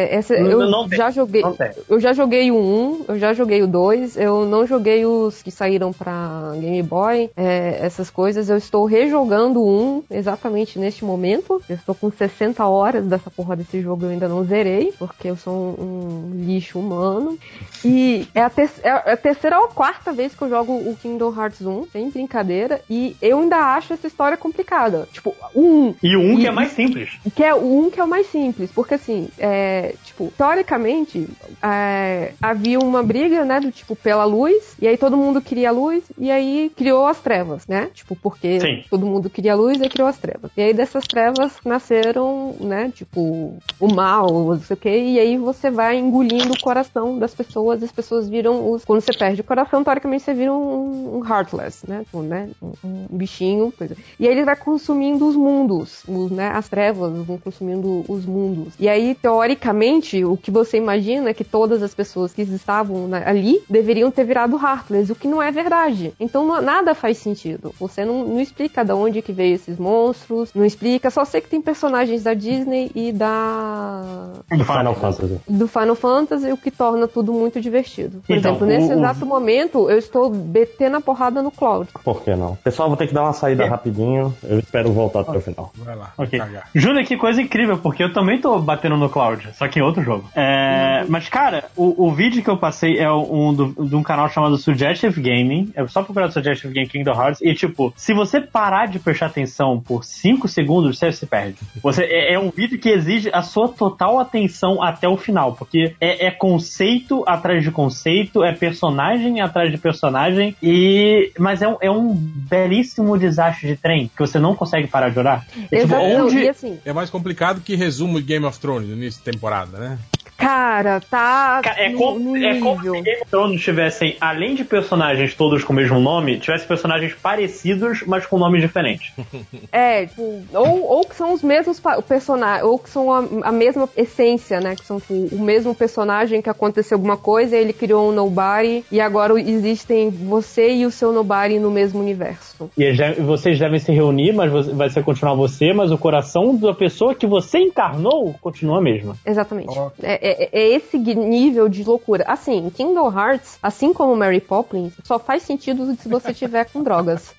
é, 0.10 0.16
essa, 0.16 0.34
eu 0.34 0.70
não 0.70 0.90
já 0.90 1.10
joguei. 1.12 1.44
Eu 1.88 2.00
já 2.00 2.12
joguei 2.14 2.52
o 2.52 2.56
1, 2.58 3.06
eu 3.10 3.20
já 3.20 3.34
joguei 3.34 3.62
o 3.62 3.68
2, 3.68 4.18
eu 4.18 4.46
não 4.46 4.66
joguei 4.66 5.06
os 5.06 5.42
que 5.44 5.52
saíram 5.52 5.94
pra 5.94 6.52
Game 6.60 6.82
Boy, 6.84 7.30
é, 7.38 7.80
essas 7.82 8.10
coisas. 8.10 8.50
Eu 8.50 8.58
estou 8.58 8.86
rejogando 8.86 9.62
o 9.62 9.98
1 10.00 10.04
exatamente 10.12 10.80
neste 10.80 11.06
momento. 11.06 11.62
Eu 11.70 11.76
estou 11.76 11.94
com 11.96 12.12
60 12.12 12.66
horas 12.66 13.06
dessa 13.06 13.30
porra 13.30 13.56
desse 13.56 13.80
jogo, 13.82 14.06
eu 14.06 14.10
ainda 14.10 14.28
não 14.28 14.44
zerei, 14.44 14.92
porque 14.98 15.30
eu 15.30 15.36
sou 15.38 15.54
um, 15.54 16.32
um 16.34 16.44
lixo 16.46 16.80
humano. 16.80 17.38
E 17.86 18.28
é 18.34 18.42
a, 18.42 18.50
ter- 18.50 18.70
é 18.84 18.90
a 19.14 19.18
terceira 19.18 19.60
ou 19.60 19.68
quarta 19.68 20.12
vez 20.12 20.34
que 20.34 20.42
eu 20.42 20.50
jogo 20.50 20.74
o 20.74 20.96
Kingdom 21.02 21.34
Hearts 21.36 21.62
1, 21.62 21.88
sem 21.92 22.10
brincadeira, 22.10 22.82
e 22.90 23.16
eu 23.22 23.40
ainda 23.40 23.58
acho 23.76 23.94
essa 23.94 24.08
história 24.08 24.36
complicada. 24.38 25.08
Tipo, 25.12 25.34
o 25.54 25.62
1 25.62 25.96
E 26.04 26.16
o 26.16 26.22
1 26.22 26.36
que 26.38 26.44
E- 26.44 26.48
é 26.48 26.52
mais 26.52 26.72
simples. 26.72 27.10
que 27.36 27.44
é 27.44 27.54
o 27.54 27.60
um 27.80 27.90
que 27.90 28.00
é 28.00 28.04
o 28.04 28.08
mais 28.10 28.28
simples, 28.28 28.72
porque 28.72 28.96
assim, 28.96 29.30
é, 29.38 29.96
tipo, 30.04 30.34
teoricamente, 30.38 31.28
é, 31.64 32.34
havia 32.42 32.80
uma 32.80 33.04
briga, 33.04 33.46
né, 33.46 33.60
do 33.60 33.72
tipo, 33.72 33.96
pela 33.96 34.26
luz, 34.26 34.76
e 34.82 34.88
aí 34.88 34.98
todo 34.98 35.16
mundo 35.16 35.42
queria 35.42 35.70
a 35.70 35.72
luz, 35.72 36.04
e 36.18 36.30
aí 36.32 36.72
criou 36.76 37.06
as 37.06 37.20
trevas, 37.20 37.68
né? 37.68 37.90
Tipo, 37.94 38.16
porque 38.16 38.60
Sim. 38.60 38.84
todo 38.90 39.06
mundo 39.06 39.30
queria 39.30 39.54
a 39.54 39.56
luz 39.56 39.80
e 39.80 39.90
criou 39.90 40.08
as 40.08 40.18
trevas. 40.18 40.52
E 40.58 40.62
aí 40.62 40.74
dessas 40.74 41.06
trevas 41.06 41.54
nasceram, 41.64 42.56
né, 42.60 42.92
tipo, 42.94 43.58
o 43.80 43.94
mal, 43.94 44.28
não 44.32 44.60
sei 44.60 44.74
o 44.74 44.78
que, 44.78 44.90
e 44.90 45.20
aí 45.20 45.38
você 45.38 45.70
vai 45.70 45.98
engolindo 45.98 46.54
o 46.54 46.60
coração 46.60 47.18
das 47.18 47.34
pessoas, 47.34 47.84
as 47.84 47.92
pessoas 47.92 48.28
viram 48.28 48.72
os. 48.72 48.84
Quando 48.84 49.02
você 49.02 49.14
perde 49.14 49.42
o 49.42 49.44
coração, 49.44 49.84
teoricamente 49.84 50.24
você 50.24 50.34
vira 50.34 50.52
um, 50.52 51.18
um 51.18 51.28
heartless, 51.28 51.88
né? 51.88 52.06
Um, 52.14 52.22
né? 52.22 52.50
um, 52.62 52.74
um 52.84 53.18
bichinho, 53.18 53.72
coisa. 53.78 53.96
E 54.20 54.28
aí 54.28 54.34
ele 54.34 54.44
vai 54.44 54.56
consumindo 54.56 55.28
os 55.28 55.36
mundos, 55.36 56.04
os, 56.08 56.32
né? 56.32 56.50
As 56.54 56.68
trevas 56.68 57.12
vão 57.26 57.38
consumindo 57.38 57.89
os 58.08 58.26
mundos. 58.26 58.74
E 58.80 58.88
aí, 58.88 59.16
teoricamente, 59.16 60.24
o 60.24 60.38
que 60.38 60.52
você 60.52 60.78
imagina 60.78 61.30
é 61.30 61.34
que 61.34 61.44
todas 61.44 61.82
as 61.84 61.94
pessoas 61.94 62.34
que 62.34 62.42
estavam 62.44 63.08
né, 63.08 63.24
ali 63.26 63.62
deveriam 63.70 64.12
ter 64.12 64.24
virado 64.24 64.58
Heartless, 64.58 65.12
o 65.12 65.16
que 65.16 65.28
não 65.28 65.42
é 65.42 65.52
verdade. 65.52 66.14
Então 66.20 66.46
não- 66.46 66.62
nada 66.62 66.94
faz 66.96 67.18
sentido. 67.18 67.74
Você 67.80 68.06
não, 68.06 68.26
não 68.26 68.40
explica 68.40 68.84
de 68.86 68.92
onde 68.94 69.22
que 69.22 69.32
veio 69.34 69.56
esses 69.56 69.78
monstros, 69.78 70.52
não 70.54 70.66
explica, 70.66 71.10
só 71.10 71.26
sei 71.26 71.42
que 71.42 71.50
tem 71.50 71.62
personagens 71.62 72.24
da 72.24 72.34
Disney 72.34 72.92
e 72.96 73.12
da 73.12 74.32
Do 74.52 74.64
Final 74.66 74.96
Fantasy. 74.96 75.40
do 75.48 75.68
Final 75.68 75.96
Fantasy, 75.96 76.52
o 76.52 76.58
que 76.58 76.72
torna 76.72 77.08
tudo 77.08 77.34
muito 77.34 77.60
divertido. 77.62 78.22
Por 78.26 78.36
Então, 78.36 78.52
exemplo, 78.52 78.68
nesse 78.68 78.90
o- 78.94 78.98
exato 78.98 79.26
momento, 79.26 79.90
eu 79.90 79.98
estou 79.98 80.30
betendo 80.30 80.98
a 80.98 81.02
porrada 81.02 81.42
no 81.42 81.52
Cloud. 81.52 81.90
Por 82.04 82.22
que 82.22 82.36
não? 82.36 82.56
Pessoal, 82.64 82.88
vou 82.90 82.98
ter 82.98 83.08
que 83.08 83.14
dar 83.14 83.24
uma 83.24 83.34
saída 83.34 83.66
rapidinho. 83.66 84.34
Eu 84.44 84.60
espero 84.60 84.92
voltar 84.92 85.22
até 85.22 85.38
o 85.38 85.42
final. 85.42 85.72
Vai 85.76 85.96
lá, 85.96 86.14
Ok. 86.18 86.40
Júlia, 86.76 87.04
que 87.06 87.18
coisa 87.18 87.42
incrível, 87.42 87.78
porque 87.82 88.04
eu 88.04 88.14
também 88.14 88.40
tô 88.40 88.60
batendo 88.60 88.98
no 88.98 89.10
Cloud, 89.10 89.48
só 89.54 89.68
que 89.68 89.80
em 89.80 89.82
outro 89.82 90.04
jogo. 90.04 90.30
É, 90.36 91.04
Mas, 91.08 91.28
cara, 91.30 91.66
o, 91.76 92.08
o 92.08 92.12
vídeo 92.14 92.44
que 92.44 92.50
eu 92.50 92.58
passei 92.58 92.98
é 93.00 93.12
um 93.12 93.54
do- 93.54 93.86
de 93.88 93.96
um 93.96 94.04
canal 94.04 94.30
chamado 94.30 94.58
Suggestive 94.58 95.22
Gaming. 95.22 95.72
É 95.76 95.86
só 95.88 96.04
procurar 96.04 96.32
Suggestive 96.32 96.74
Game 96.74 96.88
Kingdom 96.88 97.14
Hearts. 97.14 97.42
E, 97.42 97.54
tipo, 97.54 97.94
se 97.96 98.14
você 98.14 98.40
parar 98.42 98.88
de 98.88 99.00
prestar 99.00 99.28
atenção 99.28 99.80
por 99.80 100.04
5 100.04 100.48
segundos, 100.48 100.98
você 100.98 101.12
se 101.12 101.26
perde. 101.26 101.58
Você, 101.82 102.04
é, 102.04 102.34
é 102.34 102.40
um 102.40 102.50
vídeo 102.50 102.80
que 102.80 102.90
exige 102.90 103.30
a 103.34 103.42
sua 103.42 103.68
total 103.70 104.20
atenção 104.20 104.82
até 104.84 105.08
o 105.08 105.18
final, 105.18 105.54
porque 105.54 105.94
é, 106.00 106.28
é 106.28 106.32
conceito 106.32 107.24
atrás 107.28 107.64
de 107.64 107.72
conceito, 107.72 108.44
é 108.44 108.52
personagem 108.52 109.42
atrás 109.42 109.72
de 109.72 109.78
personagem, 109.78 110.56
e 110.62 111.32
mas 111.40 111.62
é 111.62 111.68
um, 111.68 111.78
é 111.82 111.90
um 111.92 112.14
belíssimo 112.14 113.18
desastre 113.18 113.68
de 113.68 113.76
trem 113.76 114.08
que 114.16 114.20
você 114.20 114.40
não 114.40 114.56
consegue 114.56 114.88
parar 114.88 115.10
de 115.10 115.20
orar. 115.20 115.46
É, 115.72 115.80
tipo, 115.82 115.96
onde- 115.96 116.40
E 116.40 116.50
assim, 116.50 116.80
É 116.86 116.94
mais 116.94 117.10
complicado 117.10 117.62
que 117.62 117.69
resumo 117.76 118.20
de 118.20 118.26
Game 118.26 118.46
of 118.46 118.60
Thrones 118.60 118.88
no 118.88 118.96
início 118.96 119.24
da 119.24 119.32
temporada, 119.32 119.78
né? 119.78 120.00
Cara, 120.40 121.02
tá 121.02 121.60
Cara, 121.62 121.82
é, 121.82 121.90
no, 121.90 121.98
como, 121.98 122.20
no 122.20 122.38
é 122.38 122.60
como 122.60 122.76
nível. 122.76 122.96
se 122.96 123.02
Game 123.02 123.22
of 123.22 123.30
Thrones 123.30 123.62
tivessem, 123.62 124.16
além 124.22 124.56
de 124.56 124.64
personagens 124.64 125.36
todos 125.36 125.64
com 125.64 125.74
o 125.74 125.76
mesmo 125.76 126.00
nome, 126.00 126.40
tivesse 126.40 126.66
personagens 126.66 127.14
parecidos, 127.14 128.04
mas 128.08 128.26
com 128.26 128.38
nomes 128.38 128.62
diferentes. 128.62 129.12
É, 129.72 130.06
tipo, 130.06 130.42
ou, 130.54 130.84
ou 130.84 131.06
que 131.06 131.16
são 131.16 131.34
os 131.34 131.44
mesmos 131.44 131.82
personagens, 132.08 132.66
ou 132.66 132.80
que 132.80 132.90
são 132.90 133.12
a, 133.12 133.24
a 133.44 133.52
mesma 133.52 133.88
essência, 133.96 134.60
né? 134.60 134.76
Que 134.76 134.86
são 134.86 135.00
tipo, 135.00 135.14
o 135.14 135.40
mesmo 135.40 135.76
personagem 135.76 136.42
que 136.42 136.50
aconteceu 136.50 136.96
alguma 136.96 137.18
coisa, 137.18 137.56
ele 137.56 137.74
criou 137.74 138.10
um 138.10 138.12
Nobody, 138.12 138.84
e 138.92 139.00
agora 139.00 139.40
existem 139.40 140.10
você 140.10 140.74
e 140.74 140.86
o 140.86 140.92
seu 140.92 141.12
Nobody 141.12 141.60
no 141.60 141.70
mesmo 141.70 142.00
universo. 142.00 142.70
E 142.78 142.92
vocês 143.22 143.60
devem 143.60 143.80
se 143.80 143.92
reunir, 143.92 144.34
mas 144.34 144.52
vai 144.68 144.90
ser 144.90 145.04
continuar 145.04 145.36
você, 145.36 145.74
mas 145.74 145.92
o 145.92 145.98
coração 145.98 146.56
da 146.56 146.74
pessoa 146.74 147.14
que 147.14 147.28
você 147.28 147.60
encarnou 147.60 148.34
continua 148.42 148.80
a 148.80 148.82
mesma. 148.82 149.16
Exatamente. 149.26 149.78
Ó. 149.78 149.92
É, 150.02 150.29
é- 150.30 150.44
é, 150.44 150.50
é 150.54 150.70
esse 150.76 150.98
nível 150.98 151.70
de 151.70 151.84
loucura. 151.84 152.24
Assim, 152.28 152.70
Kingdom 152.70 153.12
Hearts, 153.12 153.58
assim 153.62 153.94
como 153.94 154.16
Mary 154.16 154.42
Poppins, 154.42 154.94
só 155.04 155.18
faz 155.20 155.44
sentido 155.44 155.96
se 155.96 156.08
você 156.10 156.34
tiver 156.34 156.66
com 156.66 156.84
drogas. 156.84 157.34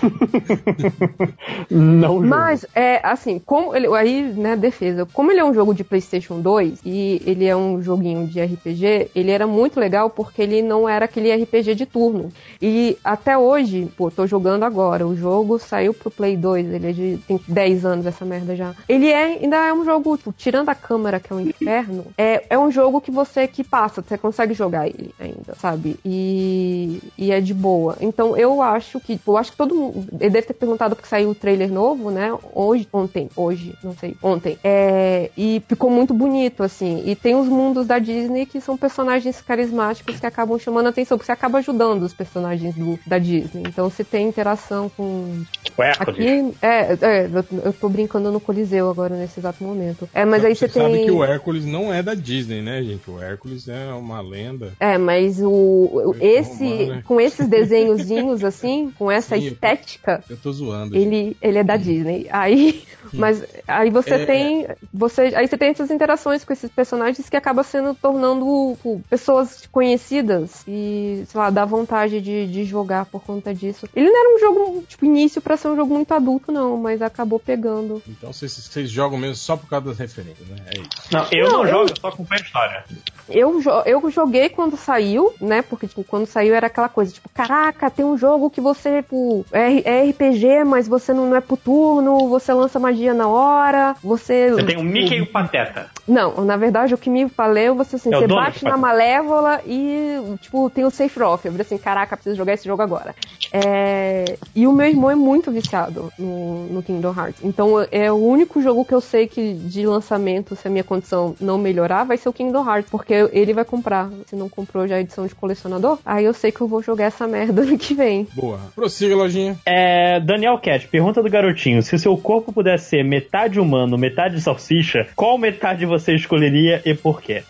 Não 1.70 2.14
jogo. 2.14 2.26
Mas, 2.26 2.66
é, 2.74 3.00
assim, 3.06 3.38
como 3.38 3.74
ele. 3.74 3.86
Aí, 3.94 4.22
né, 4.34 4.56
defesa. 4.56 5.06
Como 5.12 5.30
ele 5.30 5.40
é 5.40 5.44
um 5.44 5.54
jogo 5.54 5.74
de 5.74 5.84
PlayStation 5.84 6.40
2 6.40 6.80
e 6.84 7.22
ele 7.26 7.44
é 7.44 7.56
um 7.56 7.82
joguinho 7.82 8.26
de 8.26 8.40
RPG, 8.40 9.10
ele 9.14 9.30
era 9.30 9.46
muito 9.46 9.78
legal 9.78 10.10
porque 10.10 10.42
ele 10.42 10.62
não 10.62 10.88
era 10.88 11.04
aquele 11.04 11.32
RPG 11.34 11.74
de 11.74 11.86
turno. 11.86 12.30
E 12.60 12.96
até 13.04 13.36
hoje, 13.36 13.88
pô, 13.96 14.10
tô 14.10 14.26
jogando 14.26 14.64
agora. 14.64 15.06
O 15.06 15.16
jogo 15.16 15.58
saiu 15.58 15.92
pro 15.94 16.10
Play 16.10 16.36
2, 16.36 16.72
ele 16.72 16.88
é 16.88 16.92
de. 16.92 17.18
tem 17.26 17.40
10 17.46 17.84
anos 17.84 18.06
essa 18.06 18.24
merda 18.24 18.54
já. 18.56 18.74
Ele 18.88 19.08
é, 19.10 19.24
ainda 19.42 19.56
é 19.56 19.72
um 19.72 19.84
jogo, 19.84 20.16
tipo, 20.16 20.32
tirando 20.32 20.68
a 20.68 20.74
câmera, 20.74 21.20
que 21.20 21.32
é 21.32 21.36
um 21.36 21.40
inferno, 21.40 22.06
é, 22.16 22.33
é 22.48 22.58
um 22.58 22.70
jogo 22.70 23.00
que 23.00 23.10
você 23.10 23.46
que 23.46 23.62
passa, 23.62 24.02
você 24.02 24.16
consegue 24.18 24.54
jogar 24.54 24.86
ele 24.86 25.14
ainda, 25.18 25.54
sabe? 25.56 25.98
E, 26.04 27.00
e 27.16 27.30
é 27.32 27.40
de 27.40 27.54
boa. 27.54 27.96
Então 28.00 28.36
eu 28.36 28.62
acho 28.62 29.00
que. 29.00 29.20
Eu 29.26 29.36
acho 29.36 29.52
que 29.52 29.56
todo 29.56 29.74
mundo. 29.74 30.06
Ele 30.20 30.30
deve 30.30 30.46
ter 30.46 30.54
perguntado 30.54 30.94
porque 30.94 31.08
saiu 31.08 31.30
o 31.30 31.34
trailer 31.34 31.72
novo, 31.72 32.10
né? 32.10 32.36
Hoje, 32.52 32.88
ontem, 32.92 33.28
hoje, 33.36 33.76
não 33.82 33.94
sei, 33.96 34.16
ontem. 34.22 34.58
É, 34.62 35.30
e 35.36 35.62
ficou 35.68 35.90
muito 35.90 36.14
bonito, 36.14 36.62
assim. 36.62 37.02
E 37.06 37.14
tem 37.14 37.34
os 37.34 37.48
mundos 37.48 37.86
da 37.86 37.98
Disney 37.98 38.46
que 38.46 38.60
são 38.60 38.76
personagens 38.76 39.40
carismáticos 39.40 40.18
que 40.20 40.26
acabam 40.26 40.58
chamando 40.58 40.86
a 40.86 40.90
atenção, 40.90 41.16
porque 41.18 41.26
você 41.26 41.32
acaba 41.32 41.58
ajudando 41.58 42.02
os 42.02 42.14
personagens 42.14 42.74
do, 42.74 42.98
da 43.06 43.18
Disney. 43.18 43.64
Então 43.66 43.88
você 43.88 44.04
tem 44.04 44.28
interação 44.28 44.88
com. 44.88 45.44
O 45.76 45.82
Hércules. 45.82 46.18
Aqui, 46.18 46.54
é, 46.62 46.98
é, 47.00 47.26
eu, 47.26 47.62
eu 47.64 47.72
tô 47.72 47.88
brincando 47.88 48.30
no 48.30 48.40
Coliseu 48.40 48.88
agora 48.88 49.16
nesse 49.16 49.40
exato 49.40 49.62
momento. 49.64 50.08
É, 50.14 50.24
mas 50.24 50.44
aí 50.44 50.54
você, 50.54 50.68
Você 50.68 50.80
sabe 50.80 50.94
tem. 50.94 51.04
que 51.06 51.10
o 51.10 51.24
Hércules 51.24 51.64
não 51.64 51.92
é 51.92 52.02
da 52.02 52.14
Disney, 52.24 52.62
né, 52.62 52.82
gente? 52.82 53.08
O 53.10 53.20
Hércules 53.22 53.68
é 53.68 53.92
uma 53.92 54.20
lenda. 54.20 54.72
É, 54.80 54.96
mas 54.98 55.40
o, 55.40 55.48
o- 55.50 56.16
esse 56.20 56.64
romano, 56.64 56.86
né? 56.94 57.02
com 57.04 57.20
esses 57.20 57.46
desenhozinhos 57.48 58.42
assim, 58.42 58.92
com 58.98 59.10
essa 59.10 59.38
Sim, 59.38 59.46
estética, 59.48 60.24
Eu 60.28 60.36
tô 60.36 60.52
zoando. 60.52 60.96
ele, 60.96 61.36
ele 61.40 61.58
é 61.58 61.64
da 61.64 61.76
Disney. 61.76 62.26
Aí, 62.30 62.82
mas 63.12 63.44
aí 63.68 63.90
você 63.90 64.14
É, 64.14 64.26
tem, 64.26 64.66
você, 64.92 65.22
aí 65.36 65.46
você 65.46 65.56
tem 65.58 65.68
essas 65.70 65.90
interações 65.90 66.44
com 66.44 66.52
esses 66.52 66.70
personagens 66.70 67.28
que 67.28 67.36
acaba 67.36 67.62
sendo 67.62 67.94
tornando 67.94 68.72
tipo, 68.76 69.00
pessoas 69.08 69.68
conhecidas 69.70 70.64
e, 70.66 71.24
sei 71.26 71.38
lá, 71.40 71.50
dá 71.50 71.64
vontade 71.64 72.20
de, 72.20 72.46
de 72.46 72.64
jogar 72.64 73.04
por 73.06 73.22
conta 73.22 73.54
disso. 73.54 73.88
Ele 73.94 74.10
não 74.10 74.18
era 74.20 74.34
um 74.36 74.38
jogo 74.40 74.84
tipo 74.88 75.04
início 75.04 75.40
pra 75.42 75.56
ser 75.56 75.68
um 75.68 75.76
jogo 75.76 75.94
muito 75.94 76.12
adulto 76.12 76.50
não, 76.50 76.76
mas 76.76 77.02
acabou 77.02 77.38
pegando. 77.38 78.02
Então 78.08 78.32
vocês, 78.32 78.52
vocês 78.52 78.90
jogam 78.90 79.18
mesmo 79.18 79.36
só 79.36 79.56
por 79.56 79.68
causa 79.68 79.86
das 79.86 79.98
referências, 79.98 80.46
né? 80.48 80.56
É 80.66 80.80
isso. 80.80 80.90
Não, 81.12 81.26
eu 81.32 81.44
Não, 81.46 81.52
não, 81.58 81.64
eu- 81.64 81.70
jogo, 81.70 81.90
eu 81.90 82.00
só 82.00 82.10
acompanho 82.14 82.40
a 82.40 82.44
história. 82.44 82.84
Eu, 83.28 83.60
eu 83.86 84.10
joguei 84.10 84.50
quando 84.50 84.76
saiu, 84.76 85.32
né? 85.40 85.62
Porque, 85.62 85.86
tipo, 85.86 86.04
quando 86.04 86.26
saiu 86.26 86.54
era 86.54 86.66
aquela 86.66 86.88
coisa, 86.88 87.12
tipo, 87.12 87.28
caraca, 87.30 87.90
tem 87.90 88.04
um 88.04 88.18
jogo 88.18 88.50
que 88.50 88.60
você, 88.60 89.02
tipo, 89.02 89.46
é, 89.50 90.02
é 90.02 90.10
RPG, 90.10 90.64
mas 90.64 90.86
você 90.86 91.12
não, 91.12 91.28
não 91.28 91.36
é 91.36 91.40
pro 91.40 91.56
turno, 91.56 92.28
você 92.28 92.52
lança 92.52 92.78
magia 92.78 93.14
na 93.14 93.26
hora, 93.26 93.96
você. 94.02 94.50
Você 94.50 94.64
tem 94.64 94.76
o 94.76 94.80
tipo, 94.80 94.92
Mickey 94.92 95.16
e 95.16 95.22
o 95.22 95.26
Pateta. 95.26 95.88
Não, 96.06 96.44
na 96.44 96.56
verdade 96.56 96.92
o 96.92 96.98
que 96.98 97.08
me 97.08 97.24
valeu, 97.24 97.74
você 97.74 97.96
assim, 97.96 98.12
É 98.12 98.18
você 98.18 98.26
bate 98.26 98.62
na 98.64 98.76
malévola 98.76 99.62
e, 99.66 100.18
tipo, 100.42 100.68
tem 100.68 100.84
o 100.84 100.90
safe 100.90 101.22
off. 101.22 101.46
Eu 101.46 101.52
falei 101.52 101.64
assim, 101.64 101.78
caraca, 101.78 102.16
preciso 102.16 102.36
jogar 102.36 102.52
esse 102.52 102.66
jogo 102.66 102.82
agora. 102.82 103.14
É, 103.50 104.36
E 104.54 104.66
o 104.66 104.72
meu 104.72 104.86
irmão 104.86 105.10
é 105.10 105.14
muito 105.14 105.50
viciado 105.50 106.12
no, 106.18 106.66
no 106.66 106.82
Kingdom 106.82 107.14
Hearts. 107.16 107.42
Então 107.42 107.86
é 107.90 108.12
o 108.12 108.16
único 108.16 108.60
jogo 108.60 108.84
que 108.84 108.94
eu 108.94 109.00
sei 109.00 109.26
que 109.26 109.54
de 109.54 109.86
lançamento, 109.86 110.54
se 110.54 110.68
a 110.68 110.70
minha 110.70 110.84
condição 110.84 111.34
não 111.40 111.56
melhorar, 111.56 112.03
vai 112.04 112.16
ser 112.16 112.28
o 112.28 112.32
Kingdom 112.32 112.68
Hearts. 112.68 112.90
Porque 112.90 113.12
ele 113.32 113.52
vai 113.52 113.64
comprar. 113.64 114.10
Se 114.26 114.36
não 114.36 114.48
comprou 114.48 114.86
já 114.86 114.96
a 114.96 115.00
edição 115.00 115.26
de 115.26 115.34
colecionador, 115.34 115.98
aí 116.04 116.24
eu 116.24 116.34
sei 116.34 116.52
que 116.52 116.60
eu 116.60 116.68
vou 116.68 116.82
jogar 116.82 117.04
essa 117.04 117.26
merda 117.26 117.62
ano 117.62 117.78
que 117.78 117.94
vem. 117.94 118.26
Boa. 118.34 118.60
Prossiga, 118.74 119.16
lojinha. 119.16 119.58
É, 119.66 120.20
Daniel 120.20 120.58
Cat, 120.58 120.86
pergunta 120.88 121.22
do 121.22 121.30
garotinho: 121.30 121.82
se 121.82 121.94
o 121.94 121.98
seu 121.98 122.16
corpo 122.16 122.52
pudesse 122.52 122.90
ser 122.90 123.04
metade 123.04 123.58
humano, 123.58 123.98
metade 123.98 124.40
salsicha, 124.40 125.08
qual 125.16 125.38
metade 125.38 125.86
você 125.86 126.14
escolheria 126.14 126.82
e 126.84 126.94
por 126.94 127.20
quê? 127.20 127.42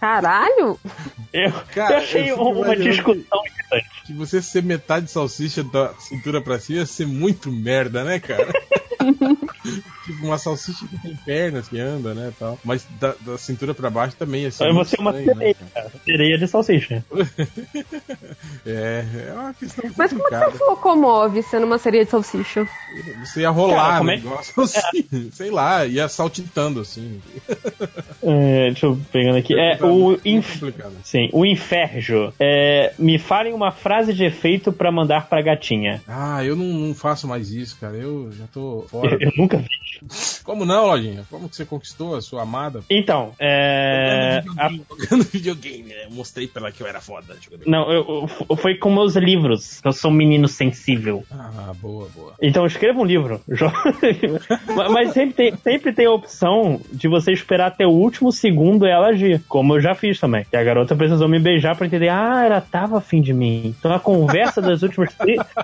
Caralho! 0.00 0.78
Eu, 1.32 1.52
Cara, 1.74 1.94
eu 1.94 1.98
achei 1.98 2.30
eu 2.30 2.36
uma 2.36 2.76
discussão 2.76 3.42
interessante. 3.46 4.02
Que 4.06 4.12
você 4.12 4.42
ser 4.42 4.62
metade 4.62 5.10
salsicha 5.10 5.62
da 5.62 5.94
cintura 5.94 6.40
pra 6.40 6.58
cima 6.58 6.80
ia 6.80 6.86
ser 6.86 7.06
muito 7.06 7.50
merda, 7.50 8.04
né, 8.04 8.18
cara? 8.18 8.48
tipo, 10.10 10.26
uma 10.26 10.38
salsicha 10.38 10.86
que 10.86 10.98
tem 11.00 11.16
pernas, 11.16 11.68
que 11.68 11.78
anda, 11.78 12.14
né, 12.14 12.32
tal. 12.38 12.58
Mas 12.64 12.86
da, 12.98 13.14
da 13.20 13.38
cintura 13.38 13.74
pra 13.74 13.90
baixo 13.90 14.16
também 14.16 14.40
Aí 14.60 14.72
muito 14.72 14.88
você 14.88 14.96
é 14.96 15.00
uma 15.00 15.10
estranho, 15.10 15.26
né, 15.26 15.34
sereia, 15.34 15.56
cara. 15.74 15.92
Sereia 16.04 16.38
de 16.38 16.46
salsicha. 16.48 17.04
É, 18.66 19.04
é 19.28 19.32
uma 19.32 19.54
questão 19.54 19.90
Mas 19.96 20.12
como 20.12 20.26
é 20.26 20.30
que 20.30 20.50
você 20.50 20.58
se 20.58 20.64
locomove 20.64 21.42
sendo 21.42 21.66
uma 21.66 21.78
sereia 21.78 22.04
de 22.04 22.10
salsicha? 22.10 22.68
Você 23.24 23.40
ia 23.40 23.50
rolar 23.50 23.76
Cara, 24.00 24.04
no 24.04 24.10
é- 24.10 24.16
negócio 24.16 24.52
assim, 24.62 25.30
sei 25.32 25.50
lá, 25.50 25.86
ia 25.86 26.08
saltitando 26.08 26.80
assim. 26.80 27.20
É, 28.22 28.66
deixa 28.66 28.86
eu 28.86 28.98
pegando 29.10 29.38
aqui. 29.38 29.58
É, 29.58 29.78
o 29.82 30.18
inf... 30.24 30.62
Sim, 31.02 31.30
o 31.32 31.44
Inferjo. 31.46 32.32
É, 32.38 32.92
me 32.98 33.18
falem 33.18 33.52
uma 33.52 33.70
frase 33.72 34.12
de 34.12 34.24
efeito 34.24 34.72
pra 34.72 34.92
mandar 34.92 35.28
pra 35.28 35.42
gatinha. 35.42 36.02
Ah, 36.06 36.44
eu 36.44 36.54
não, 36.54 36.66
não 36.66 36.94
faço 36.94 37.26
mais 37.26 37.50
isso, 37.50 37.76
cara. 37.80 37.96
Eu 37.96 38.30
já 38.32 38.46
tô 38.52 38.86
fora. 38.90 39.14
Eu, 39.14 39.20
eu 39.20 39.32
nunca 39.36 39.56
vi. 39.58 39.68
Como 40.44 40.64
não, 40.64 40.86
Lojinha? 40.86 41.24
Como 41.30 41.48
que 41.48 41.56
você 41.56 41.64
conquistou 41.64 42.16
a 42.16 42.20
sua 42.20 42.42
amada? 42.42 42.82
Então, 42.90 43.32
é. 43.38 44.42
a- 44.58 44.70
Jogando 44.98 45.24
videogame, 45.24 45.88
né? 45.90 46.04
Eu 46.06 46.10
mostrei 46.10 46.46
pra 46.48 46.62
ela 46.62 46.72
que 46.72 46.82
eu 46.82 46.86
era 46.86 47.00
foda. 47.00 47.36
jogando 47.40 47.62
Não, 47.66 47.90
eu, 47.90 48.28
eu- 48.48 48.56
foi 48.56 48.74
com 48.76 48.92
meus 48.92 49.16
livros. 49.16 49.80
Eu 49.84 49.92
sou 49.92 50.10
um 50.10 50.14
menino 50.14 50.48
sensível. 50.48 51.24
Ah, 51.30 51.72
boa, 51.80 52.08
boa. 52.14 52.34
Então 52.40 52.66
escreva 52.66 52.98
um 53.00 53.04
livro. 53.04 53.40
Mas- 54.76 54.90
Mas 54.90 55.12
sempre 55.12 55.34
tem, 55.34 55.56
sempre 55.56 55.92
tem 55.92 56.06
a 56.06 56.10
opção 56.12 56.80
de 56.92 57.08
você 57.08 57.32
esperar 57.32 57.66
até 57.68 57.86
o 57.86 57.90
último 57.90 58.32
segundo 58.32 58.86
ela 58.86 59.08
agir. 59.08 59.42
Como 59.48 59.74
eu 59.76 59.80
já 59.80 59.94
fiz 59.94 60.18
também. 60.18 60.44
Que 60.50 60.56
a 60.56 60.64
garota 60.64 60.94
precisou 60.96 61.28
me 61.28 61.38
beijar 61.38 61.76
pra 61.76 61.86
entender. 61.86 62.08
Ah, 62.08 62.42
ela 62.44 62.60
tava 62.60 62.98
afim 62.98 63.20
de 63.20 63.32
mim. 63.32 63.74
Então 63.78 63.92
a 63.92 64.00
conversa 64.00 64.60
das 64.60 64.82
últimas. 64.82 65.10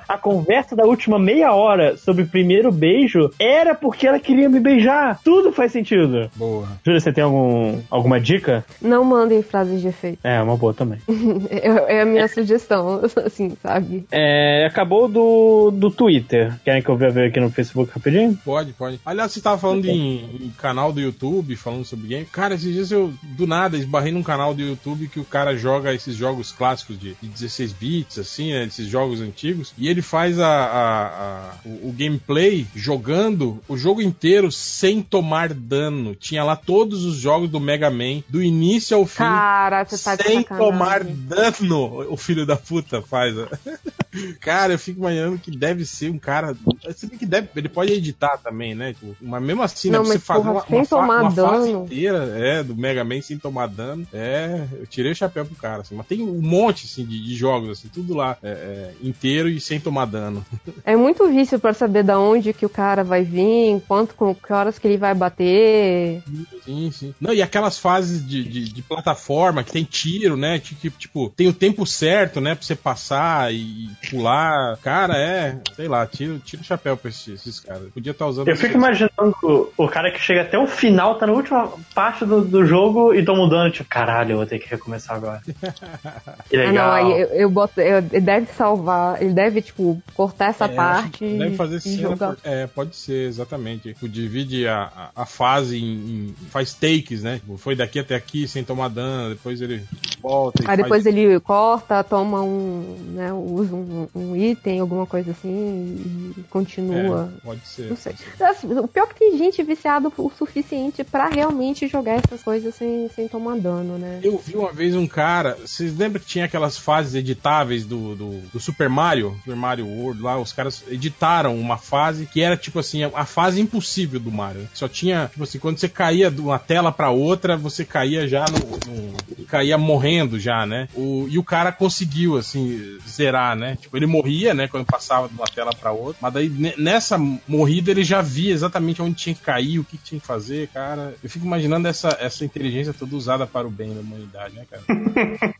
A 0.08 0.18
conversa 0.18 0.74
da 0.76 0.84
última 0.84 1.18
meia 1.18 1.52
hora 1.52 1.97
sobre 1.97 2.23
o 2.23 2.26
primeiro 2.28 2.70
beijo 2.73 3.31
era 3.39 3.74
porque 3.74 4.06
ela 4.06 4.18
queria 4.26 4.48
me 4.48 4.60
beijar. 4.60 5.20
Tudo 5.24 5.52
faz 5.52 5.72
sentido. 5.72 6.30
Boa. 6.34 6.66
Júlia, 6.84 7.00
você 7.00 7.12
tem 7.12 7.22
algum, 7.24 7.80
alguma 7.90 8.20
dica? 8.20 8.64
Não 8.82 9.05
mandem 9.05 9.42
frases 9.42 9.80
de 9.80 9.88
efeito. 9.88 10.18
É, 10.24 10.40
uma 10.42 10.56
boa 10.56 10.74
também. 10.74 10.98
É, 11.48 11.98
é 11.98 12.02
a 12.02 12.05
minha 12.06 12.26
sugestão, 12.28 13.00
assim, 13.24 13.56
sabe? 13.62 14.05
É, 14.10 14.66
acabou 14.66 15.08
do, 15.08 15.70
do 15.70 15.90
Twitter. 15.90 16.55
Querem 16.64 16.82
que 16.82 16.88
eu 16.88 16.96
ver 16.96 17.16
aqui 17.28 17.38
no 17.40 17.50
Facebook 17.50 17.90
rapidinho? 17.92 18.36
Pode, 18.44 18.72
pode. 18.72 19.00
Aliás, 19.06 19.32
você 19.32 19.40
tava 19.40 19.58
falando 19.58 19.84
em, 19.86 20.24
em 20.46 20.52
canal 20.58 20.92
do 20.92 21.00
YouTube, 21.00 21.55
falando 21.56 21.84
sobre 21.84 22.08
game. 22.08 22.24
Cara, 22.26 22.55
esses 22.55 22.72
dias 22.72 22.90
eu, 22.90 23.12
do 23.22 23.46
nada, 23.46 23.76
esbarrei 23.76 24.12
num 24.12 24.22
canal 24.22 24.55
do 24.55 24.62
YouTube 24.62 25.08
que 25.08 25.20
o 25.20 25.24
cara 25.24 25.56
joga 25.56 25.94
esses 25.94 26.16
jogos 26.16 26.50
clássicos 26.52 26.98
de, 26.98 27.14
de 27.22 27.28
16 27.28 27.72
bits, 27.72 28.18
assim, 28.18 28.52
né? 28.52 28.64
Esses 28.64 28.86
jogos 28.86 29.20
antigos. 29.20 29.72
E 29.78 29.88
ele 29.88 30.02
faz 30.02 30.38
a, 30.40 30.46
a- 30.46 31.06
a- 31.06 31.55
o, 31.64 31.88
o 31.88 31.94
gameplay 31.96 32.66
jogando 32.74 33.58
o 33.68 33.76
jogo 33.76 34.00
inteiro 34.02 34.16
sem 34.51 35.03
tomar 35.03 35.53
dano. 35.53 36.15
Tinha 36.15 36.45
lá 36.45 36.57
todos 36.57 37.05
os 37.05 37.17
jogos 37.17 37.51
do 37.51 37.61
Mega 37.61 37.91
Man, 37.91 38.23
do 38.28 38.43
início 38.43 38.97
ao 38.97 39.07
fim. 39.07 39.19
Cara, 39.19 39.85
você 39.85 39.99
tá 39.99 40.23
sem 40.23 40.43
tomar 40.43 41.05
dano, 41.05 42.12
o 42.12 42.17
filho 42.17 42.47
da 42.47 42.57
puta 42.57 43.03
faz. 43.03 43.35
cara, 44.41 44.75
eu 44.75 44.78
fico 44.78 45.01
imaginando 45.01 45.39
que 45.39 45.51
deve 45.51 45.85
ser 45.85 46.11
um 46.11 46.19
cara. 46.19 46.57
Se 46.95 47.07
bem 47.07 47.19
que 47.19 47.27
deve, 47.27 47.49
ele 47.57 47.69
pode 47.69 47.93
editar 47.93 48.39
também, 48.39 48.75
né? 48.75 48.95
Tipo, 48.95 49.17
mas 49.20 49.43
mesmo 49.43 49.62
assim, 49.62 49.91
Não, 49.91 50.03
né, 50.03 50.11
você 50.11 50.19
fazer 50.19 50.49
uma, 50.49 50.67
sem 50.67 50.78
uma, 50.78 50.86
tomar 50.86 51.23
uma 51.23 51.31
fase 51.31 51.73
dano. 51.73 51.85
inteira 51.85 52.19
é, 52.36 52.62
do 52.62 52.77
Mega 52.77 53.05
Man 53.05 53.20
sem 53.20 53.39
tomar 53.39 53.69
dano. 53.69 54.07
É, 54.12 54.67
eu 54.78 54.86
tirei 54.86 55.12
o 55.12 55.17
chapéu 55.17 55.45
pro 55.45 55.55
cara, 55.57 55.83
assim. 55.83 55.95
Mas 55.95 56.07
tem 56.07 56.23
um 56.23 56.41
monte 56.41 56.86
assim, 56.86 57.05
de, 57.05 57.23
de 57.23 57.35
jogos, 57.35 57.70
assim, 57.70 57.89
tudo 57.89 58.15
lá 58.15 58.36
é, 58.43 58.49
é, 58.51 58.93
inteiro 59.03 59.49
e 59.49 59.61
sem 59.61 59.81
tomar 59.81 60.07
dano. 60.07 60.45
É 60.85 60.95
muito 60.95 61.27
vício 61.28 61.59
pra 61.59 61.73
saber 61.73 62.05
da 62.05 62.19
onde 62.19 62.53
que 62.53 62.65
o 62.65 62.69
cara 62.69 63.03
vai 63.03 63.25
vir, 63.25 63.83
quanto, 63.89 64.06
com 64.15 64.35
que 64.35 64.52
horas 64.52 64.78
que 64.78 64.86
ele 64.86 64.97
vai 64.97 65.15
bater. 65.15 66.23
Sim, 66.65 66.91
sim. 66.91 67.15
Não, 67.20 67.33
e 67.33 67.43
aquelas 67.43 67.78
fases 67.78 68.26
de, 68.26 68.43
de, 68.44 68.65
de 68.73 68.83
plataforma 68.83 69.62
que 69.65 69.73
tem 69.73 69.85
tiro, 69.85 70.36
né? 70.36 70.59
Que, 70.59 70.75
que, 70.75 70.91
tipo, 70.91 71.31
tem 71.31 71.49
o 71.49 71.52
tempo 71.52 71.86
certo, 71.86 72.41
né? 72.41 72.55
Pra 72.55 72.65
você 72.65 72.75
passar 72.75 73.52
e 73.52 73.89
pular. 74.10 74.76
Cara, 74.83 75.17
é. 75.17 75.59
Sei 75.75 75.89
lá, 75.89 76.07
tira, 76.07 76.39
tira 76.44 76.62
o 76.62 76.65
chapéu 76.65 76.97
pra 76.97 77.09
esses, 77.10 77.28
esses 77.28 77.60
caras. 77.60 77.89
Podia 77.93 78.12
estar 78.12 78.26
usando. 78.26 78.49
Eu 78.49 78.57
fico 78.57 78.75
imaginando 78.76 79.12
o- 79.43 79.73
o 79.76 79.89
cara 79.89 80.10
que 80.10 80.20
chega 80.20 80.43
até 80.43 80.59
o 80.59 80.67
final, 80.67 81.18
tá 81.18 81.26
na 81.26 81.33
última 81.33 81.73
parte 81.94 82.25
do, 82.25 82.43
do 82.44 82.65
jogo 82.67 83.15
e 83.15 83.25
toma 83.25 83.44
um 83.44 83.49
dano, 83.49 83.70
tipo, 83.70 83.89
caralho, 83.89 84.33
eu 84.33 84.36
vou 84.39 84.47
ter 84.47 84.59
que 84.59 84.68
recomeçar 84.68 85.17
agora. 85.17 85.41
Que 86.49 86.57
Ah, 86.57 86.60
legal. 86.68 86.73
não, 86.86 86.93
aí 86.93 87.20
eu, 87.23 87.26
eu 87.28 87.51
boto. 87.51 87.81
eu- 87.81 87.99
ele 87.99 88.20
deve 88.20 88.47
salvar, 88.52 89.20
ele 89.23 89.33
deve, 89.33 89.60
tipo, 89.62 90.01
cortar 90.15 90.51
essa 90.51 90.67
É, 90.67 90.68
parte 90.68 91.25
Deve 91.26 91.57
fazer 91.57 91.76
e 91.76 91.81
cena 91.81 92.02
jogar. 92.02 92.28
por- 92.35 92.39
É, 92.44 92.67
pode 92.67 92.94
ser, 92.97 93.26
exatamente. 93.28 93.95
Tipo, 93.97 94.10
divide 94.10 94.68
a, 94.68 95.10
a, 95.15 95.23
a 95.23 95.26
fase 95.26 95.78
em, 95.78 96.28
em 96.28 96.34
faz 96.50 96.75
takes, 96.75 97.23
né? 97.23 97.39
Tipo, 97.39 97.57
foi 97.57 97.75
daqui 97.75 97.99
até 97.99 98.15
aqui 98.15 98.47
sem 98.47 98.62
tomar 98.62 98.89
dano, 98.89 99.31
depois 99.34 99.62
ele 99.62 99.83
volta 100.20 100.62
Aí 100.66 100.76
depois 100.76 101.02
faz... 101.02 101.07
ele 101.07 101.41
corta, 101.41 102.05
toma 102.05 102.42
um, 102.42 102.97
né, 103.15 103.33
usa 103.33 103.75
um, 103.75 104.07
um 104.15 104.36
item, 104.36 104.81
alguma 104.81 105.07
coisa 105.07 105.31
assim 105.31 106.34
e 106.36 106.42
continua. 106.50 107.33
É, 107.39 107.41
pode 107.41 107.66
ser. 107.66 107.89
Não 107.89 107.97
sei. 107.97 108.15
Assim, 108.39 108.66
O 108.66 108.86
pior 108.86 109.05
é 109.05 109.07
que 109.07 109.18
tem 109.18 109.39
gente 109.39 109.62
viciada 109.62 110.12
o 110.15 110.31
suficiente 110.36 111.02
pra 111.02 111.28
realmente 111.28 111.89
jogar 111.89 112.16
essas 112.16 112.42
coisas 112.42 112.75
sem, 112.75 113.08
sem 113.15 113.26
tomar 113.28 113.57
dano, 113.57 113.97
né? 113.97 114.20
Eu 114.23 114.36
vi 114.36 114.57
uma 114.57 114.73
vez 114.73 114.94
um 114.94 115.07
cara. 115.07 115.57
Vocês 115.65 115.97
lembram 115.97 116.20
que 116.20 116.26
tinha 116.26 116.44
aquelas 116.44 116.76
fases 116.76 117.15
editáveis 117.15 117.86
do, 117.86 118.15
do, 118.15 118.41
do 118.52 118.60
Super 118.60 118.91
Mario? 118.91 119.34
Super 119.39 119.57
Mario 119.57 119.86
World 119.86 120.20
lá, 120.20 120.39
os 120.39 120.52
caras 120.52 120.84
editaram 120.86 121.58
uma 121.58 121.78
fase 121.78 122.26
que 122.26 122.42
era 122.42 122.58
tipo 122.58 122.78
assim, 122.78 123.05
a 123.05 123.25
fase 123.25 123.58
impossível 123.58 123.85
do 124.20 124.31
Mario. 124.32 124.68
Só 124.74 124.89
tinha, 124.89 125.28
tipo 125.31 125.44
assim, 125.44 125.58
quando 125.58 125.78
você 125.78 125.89
caía 125.89 126.31
de 126.31 126.40
uma 126.40 126.58
tela 126.58 126.90
pra 126.92 127.10
outra, 127.10 127.56
você 127.56 127.84
caía 127.84 128.26
já 128.28 128.44
no. 128.47 128.58
no- 128.92 129.16
caía 129.47 129.78
morrendo 129.78 130.40
já, 130.40 130.66
né? 130.66 130.89
O, 130.94 131.26
e 131.31 131.39
o 131.39 131.44
cara 131.44 131.70
conseguiu, 131.70 132.36
assim, 132.36 132.98
zerar, 133.08 133.55
né? 133.55 133.76
Tipo, 133.81 133.97
ele 133.97 134.05
morria, 134.06 134.52
né? 134.52 134.66
Quando 134.66 134.84
passava 134.84 135.28
de 135.28 135.34
uma 135.34 135.47
tela 135.47 135.70
pra 135.73 135.92
outra. 135.92 136.16
Mas 136.20 136.32
daí, 136.34 136.48
ne- 136.48 136.74
nessa 136.76 137.16
morrida, 137.47 137.92
ele 137.92 138.02
já 138.02 138.20
via 138.20 138.52
exatamente 138.52 139.00
onde 139.00 139.15
tinha 139.15 139.34
que 139.34 139.40
cair, 139.42 139.78
o 139.78 139.84
que 139.84 139.97
tinha 139.98 140.20
que 140.20 140.26
fazer, 140.26 140.68
cara. 140.74 141.15
Eu 141.23 141.31
fico 141.31 141.47
imaginando 141.47 141.86
essa, 141.86 142.16
essa 142.20 142.44
inteligência 142.44 142.92
toda 142.92 143.15
usada 143.15 143.47
para 143.47 143.66
o 143.68 143.70
bem 143.70 143.94
da 143.94 144.00
humanidade, 144.00 144.56
né, 144.56 144.65
cara? 144.68 144.82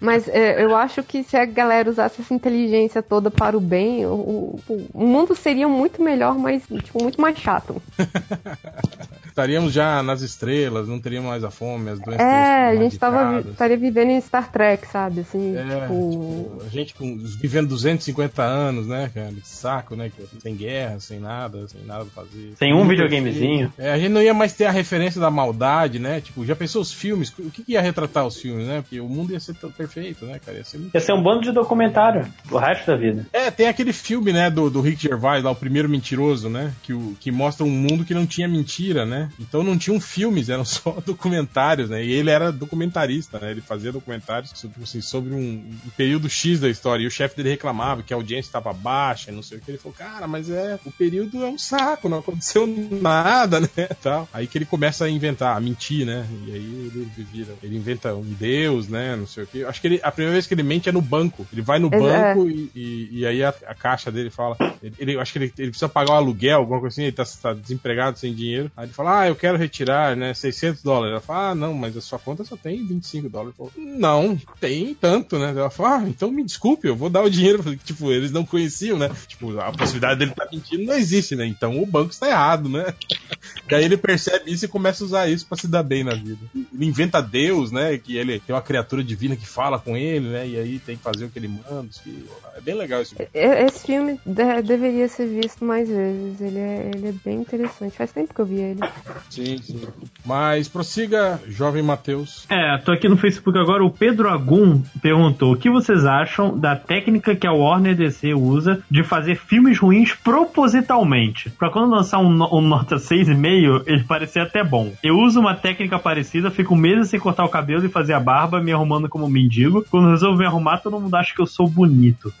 Mas 0.00 0.26
é, 0.28 0.62
eu 0.64 0.74
acho 0.74 1.02
que 1.02 1.22
se 1.22 1.36
a 1.36 1.44
galera 1.44 1.88
usasse 1.90 2.20
essa 2.20 2.34
inteligência 2.34 3.02
toda 3.02 3.30
para 3.30 3.56
o 3.56 3.60
bem, 3.60 4.06
o, 4.06 4.58
o- 4.68 4.86
o 4.94 5.06
mundo 5.06 5.34
seria 5.36 5.68
muito 5.68 6.02
melhor, 6.02 6.36
mas 6.38 6.62
tipo, 6.84 7.02
muito 7.02 7.20
mais 7.20 7.38
chato 7.38 7.49
chato. 7.50 7.82
Estaríamos 9.40 9.72
já 9.72 10.02
nas 10.02 10.20
estrelas, 10.20 10.86
não 10.86 11.00
teríamos 11.00 11.30
mais 11.30 11.42
a 11.42 11.50
fome, 11.50 11.88
as 11.88 11.98
doenças. 11.98 12.20
É, 12.26 12.66
a 12.66 12.76
gente 12.76 12.98
tava, 12.98 13.40
estaria 13.40 13.76
vivendo 13.78 14.10
em 14.10 14.20
Star 14.20 14.52
Trek, 14.52 14.86
sabe? 14.86 15.20
Assim, 15.20 15.56
É, 15.56 15.80
tipo. 15.80 16.62
A 16.66 16.68
gente 16.68 16.94
com, 16.94 17.16
vivendo 17.16 17.68
250 17.68 18.42
anos, 18.42 18.86
né, 18.86 19.10
cara? 19.14 19.32
Que 19.32 19.48
saco, 19.48 19.96
né? 19.96 20.12
Sem 20.40 20.54
guerra, 20.54 21.00
sem 21.00 21.18
nada, 21.18 21.66
sem 21.68 21.82
nada 21.86 22.04
pra 22.04 22.22
fazer. 22.22 22.52
Sem 22.56 22.74
um 22.74 22.86
videogamezinho. 22.86 23.72
É, 23.78 23.92
a 23.92 23.98
gente 23.98 24.10
não 24.10 24.20
ia 24.20 24.34
mais 24.34 24.52
ter 24.52 24.66
a 24.66 24.70
referência 24.70 25.18
da 25.18 25.30
maldade, 25.30 25.98
né? 25.98 26.20
Tipo, 26.20 26.44
já 26.44 26.54
pensou 26.54 26.82
os 26.82 26.92
filmes? 26.92 27.32
O 27.38 27.50
que, 27.50 27.64
que 27.64 27.72
ia 27.72 27.80
retratar 27.80 28.26
os 28.26 28.38
filmes, 28.38 28.66
né? 28.66 28.82
Porque 28.82 29.00
o 29.00 29.08
mundo 29.08 29.32
ia 29.32 29.40
ser 29.40 29.54
tão 29.54 29.70
perfeito, 29.72 30.26
né, 30.26 30.38
cara? 30.44 30.58
Ia 30.58 30.64
ser 30.64 30.76
muito 30.76 30.94
Ia 30.94 31.00
ser 31.00 31.14
um 31.14 31.22
bando 31.22 31.44
de 31.44 31.52
documentário 31.52 32.30
o 32.50 32.58
resto 32.58 32.88
da 32.88 32.96
vida. 32.96 33.26
É, 33.32 33.50
tem 33.50 33.68
aquele 33.68 33.94
filme, 33.94 34.34
né, 34.34 34.50
do, 34.50 34.68
do 34.68 34.82
Rick 34.82 35.02
Gervais, 35.02 35.42
lá, 35.42 35.50
o 35.50 35.56
primeiro 35.56 35.88
mentiroso, 35.88 36.50
né? 36.50 36.74
Que, 36.82 36.92
o, 36.92 37.16
que 37.18 37.32
mostra 37.32 37.64
um 37.64 37.70
mundo 37.70 38.04
que 38.04 38.12
não 38.12 38.26
tinha 38.26 38.46
mentira, 38.46 39.06
né? 39.06 39.29
Então 39.38 39.62
não 39.62 39.76
tinham 39.78 40.00
filmes, 40.00 40.48
eram 40.48 40.64
só 40.64 40.98
documentários, 41.04 41.90
né? 41.90 42.04
E 42.04 42.12
ele 42.12 42.30
era 42.30 42.50
documentarista, 42.52 43.38
né? 43.38 43.50
Ele 43.50 43.60
fazia 43.60 43.92
documentários 43.92 44.52
sobre, 44.54 44.82
assim, 44.82 45.00
sobre 45.00 45.34
um, 45.34 45.38
um 45.38 45.90
período 45.96 46.28
X 46.28 46.60
da 46.60 46.68
história. 46.68 47.02
E 47.04 47.06
o 47.06 47.10
chefe 47.10 47.36
dele 47.36 47.50
reclamava 47.50 48.02
que 48.02 48.12
a 48.12 48.16
audiência 48.16 48.48
estava 48.48 48.72
baixa, 48.72 49.30
e 49.30 49.34
não 49.34 49.42
sei 49.42 49.58
o 49.58 49.60
que. 49.60 49.70
Ele 49.70 49.78
falou, 49.78 49.96
cara, 49.96 50.26
mas 50.26 50.50
é, 50.50 50.78
o 50.84 50.90
período 50.92 51.44
é 51.44 51.48
um 51.48 51.58
saco, 51.58 52.08
não 52.08 52.18
aconteceu 52.18 52.66
nada, 52.66 53.60
né? 53.60 53.68
Tal. 54.02 54.28
Aí 54.32 54.46
que 54.46 54.58
ele 54.58 54.64
começa 54.66 55.04
a 55.04 55.10
inventar, 55.10 55.56
a 55.56 55.60
mentir, 55.60 56.06
né? 56.06 56.26
E 56.46 56.52
aí 56.52 56.90
ele 56.94 57.10
vira, 57.16 57.54
ele 57.62 57.76
inventa 57.76 58.14
um 58.14 58.22
deus, 58.32 58.88
né? 58.88 59.16
Não 59.16 59.26
sei 59.26 59.44
o 59.44 59.46
que. 59.46 59.64
Acho 59.64 59.80
que 59.80 59.86
ele, 59.86 60.00
a 60.02 60.10
primeira 60.10 60.32
vez 60.32 60.46
que 60.46 60.54
ele 60.54 60.62
mente 60.62 60.88
é 60.88 60.92
no 60.92 61.00
banco. 61.02 61.46
Ele 61.52 61.62
vai 61.62 61.78
no 61.78 61.88
É. 61.88 61.98
banco 61.98 62.48
e, 62.48 62.70
e, 62.74 63.08
e 63.20 63.26
aí 63.26 63.42
a, 63.44 63.48
a 63.66 63.74
caixa 63.74 64.10
dele 64.10 64.30
fala. 64.30 64.56
Ele, 64.82 64.94
ele- 64.98 65.18
acho 65.20 65.32
que 65.32 65.38
ele, 65.38 65.52
ele 65.58 65.68
precisa 65.70 65.88
pagar 65.88 66.12
o 66.12 66.16
aluguel, 66.16 66.58
alguma 66.58 66.80
coisa 66.80 66.94
assim, 66.94 67.02
ele 67.02 67.12
tá, 67.12 67.24
tá 67.24 67.52
desempregado, 67.52 68.18
sem 68.18 68.34
dinheiro. 68.34 68.70
Aí 68.76 68.86
ele 68.86 68.92
fala, 68.92 69.09
ah, 69.18 69.28
eu 69.28 69.34
quero 69.36 69.56
retirar, 69.58 70.16
né, 70.16 70.32
600 70.34 70.82
dólares. 70.82 71.12
Ela 71.12 71.20
fala, 71.20 71.50
ah, 71.50 71.54
não, 71.54 71.74
mas 71.74 71.96
a 71.96 72.00
sua 72.00 72.18
conta 72.18 72.44
só 72.44 72.56
tem 72.56 72.84
25 72.86 73.28
dólares. 73.28 73.54
Ele 73.58 73.70
falou, 73.70 73.72
não, 73.98 74.38
tem 74.60 74.94
tanto, 74.94 75.38
né? 75.38 75.50
Ela 75.50 75.70
fala, 75.70 75.98
ah, 76.04 76.08
então 76.08 76.30
me 76.30 76.44
desculpe, 76.44 76.86
eu 76.88 76.96
vou 76.96 77.10
dar 77.10 77.22
o 77.22 77.30
dinheiro. 77.30 77.76
Tipo, 77.76 78.10
eles 78.12 78.30
não 78.32 78.44
conheciam, 78.44 78.98
né? 78.98 79.10
Tipo, 79.26 79.58
a 79.58 79.72
possibilidade 79.72 80.18
dele 80.18 80.30
estar 80.32 80.48
mentindo 80.52 80.84
não 80.84 80.94
existe, 80.94 81.34
né? 81.36 81.46
Então 81.46 81.80
o 81.82 81.86
banco 81.86 82.10
está 82.10 82.28
errado, 82.28 82.68
né? 82.68 82.94
Daí 83.68 83.84
ele 83.84 83.96
percebe 83.96 84.50
isso 84.52 84.64
e 84.64 84.68
começa 84.68 85.04
a 85.04 85.06
usar 85.06 85.28
isso 85.28 85.46
pra 85.46 85.56
se 85.56 85.68
dar 85.68 85.82
bem 85.82 86.02
na 86.04 86.14
vida. 86.14 86.38
Ele 86.54 86.86
inventa 86.86 87.20
Deus, 87.22 87.70
né? 87.70 87.96
Que 87.98 88.16
ele 88.16 88.40
tem 88.40 88.54
uma 88.54 88.62
criatura 88.62 89.02
divina 89.02 89.36
que 89.36 89.46
fala 89.46 89.78
com 89.78 89.96
ele, 89.96 90.28
né? 90.28 90.46
E 90.48 90.58
aí 90.58 90.78
tem 90.78 90.96
que 90.96 91.02
fazer 91.02 91.24
o 91.24 91.30
que 91.30 91.38
ele 91.38 91.48
manda. 91.48 91.88
que- 92.02 92.24
É 92.56 92.60
bem 92.60 92.74
legal 92.74 93.00
isso. 93.02 93.14
E- 93.18 93.28
Esse 93.32 93.86
filme 93.86 94.20
de- 94.26 94.62
deveria 94.62 95.08
ser 95.08 95.26
visto 95.26 95.64
mais 95.64 95.88
vezes. 95.88 96.40
Ele 96.40 96.58
é, 96.58 96.90
ele 96.94 97.08
é 97.08 97.12
bem 97.24 97.40
interessante. 97.40 97.96
Faz 97.96 98.12
tempo 98.12 98.34
que 98.34 98.40
eu 98.40 98.46
vi 98.46 98.56
ele. 98.60 98.80
Sim, 99.28 99.58
sim. 99.58 99.80
Mas 100.24 100.68
prossiga, 100.68 101.40
jovem 101.48 101.82
Matheus. 101.82 102.46
É, 102.48 102.78
tô 102.78 102.92
aqui 102.92 103.08
no 103.08 103.16
Facebook 103.16 103.58
agora. 103.58 103.84
O 103.84 103.90
Pedro 103.90 104.28
Agum 104.28 104.82
perguntou: 105.00 105.52
o 105.52 105.56
que 105.56 105.70
vocês 105.70 106.04
acham 106.04 106.58
da 106.58 106.76
técnica 106.76 107.34
que 107.34 107.46
a 107.46 107.52
Warner 107.52 107.96
DC 107.96 108.34
usa 108.34 108.82
de 108.90 109.02
fazer 109.02 109.36
filmes 109.36 109.78
ruins 109.78 110.12
propositalmente? 110.12 111.50
Pra 111.50 111.70
quando 111.70 111.90
lançar 111.90 112.18
um, 112.18 112.42
um 112.54 112.60
nota 112.60 112.96
6,5, 112.96 113.84
ele 113.86 114.04
parecer 114.04 114.40
até 114.40 114.62
bom. 114.62 114.92
Eu 115.02 115.18
uso 115.18 115.40
uma 115.40 115.54
técnica 115.54 115.98
parecida, 115.98 116.50
fico 116.50 116.76
meses 116.76 117.10
sem 117.10 117.20
cortar 117.20 117.44
o 117.44 117.48
cabelo 117.48 117.84
e 117.84 117.88
fazer 117.88 118.12
a 118.12 118.20
barba, 118.20 118.60
me 118.60 118.72
arrumando 118.72 119.08
como 119.08 119.28
mendigo. 119.28 119.84
Quando 119.90 120.10
resolvo 120.10 120.38
me 120.38 120.46
arrumar, 120.46 120.78
todo 120.78 121.00
mundo 121.00 121.14
acha 121.14 121.34
que 121.34 121.40
eu 121.40 121.46
sou 121.46 121.68
bonito. 121.68 122.32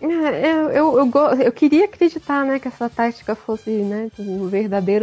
É, 0.00 0.46
Eu, 0.50 0.70
eu, 0.70 0.98
eu, 0.98 1.40
eu 1.40 1.52
queria 1.52 1.84
acreditar, 1.86 2.44
né, 2.44 2.58
que 2.58 2.68
essa 2.68 2.88
tática 2.88 3.34
fosse, 3.34 3.70
né, 3.70 4.08
o 4.18 4.48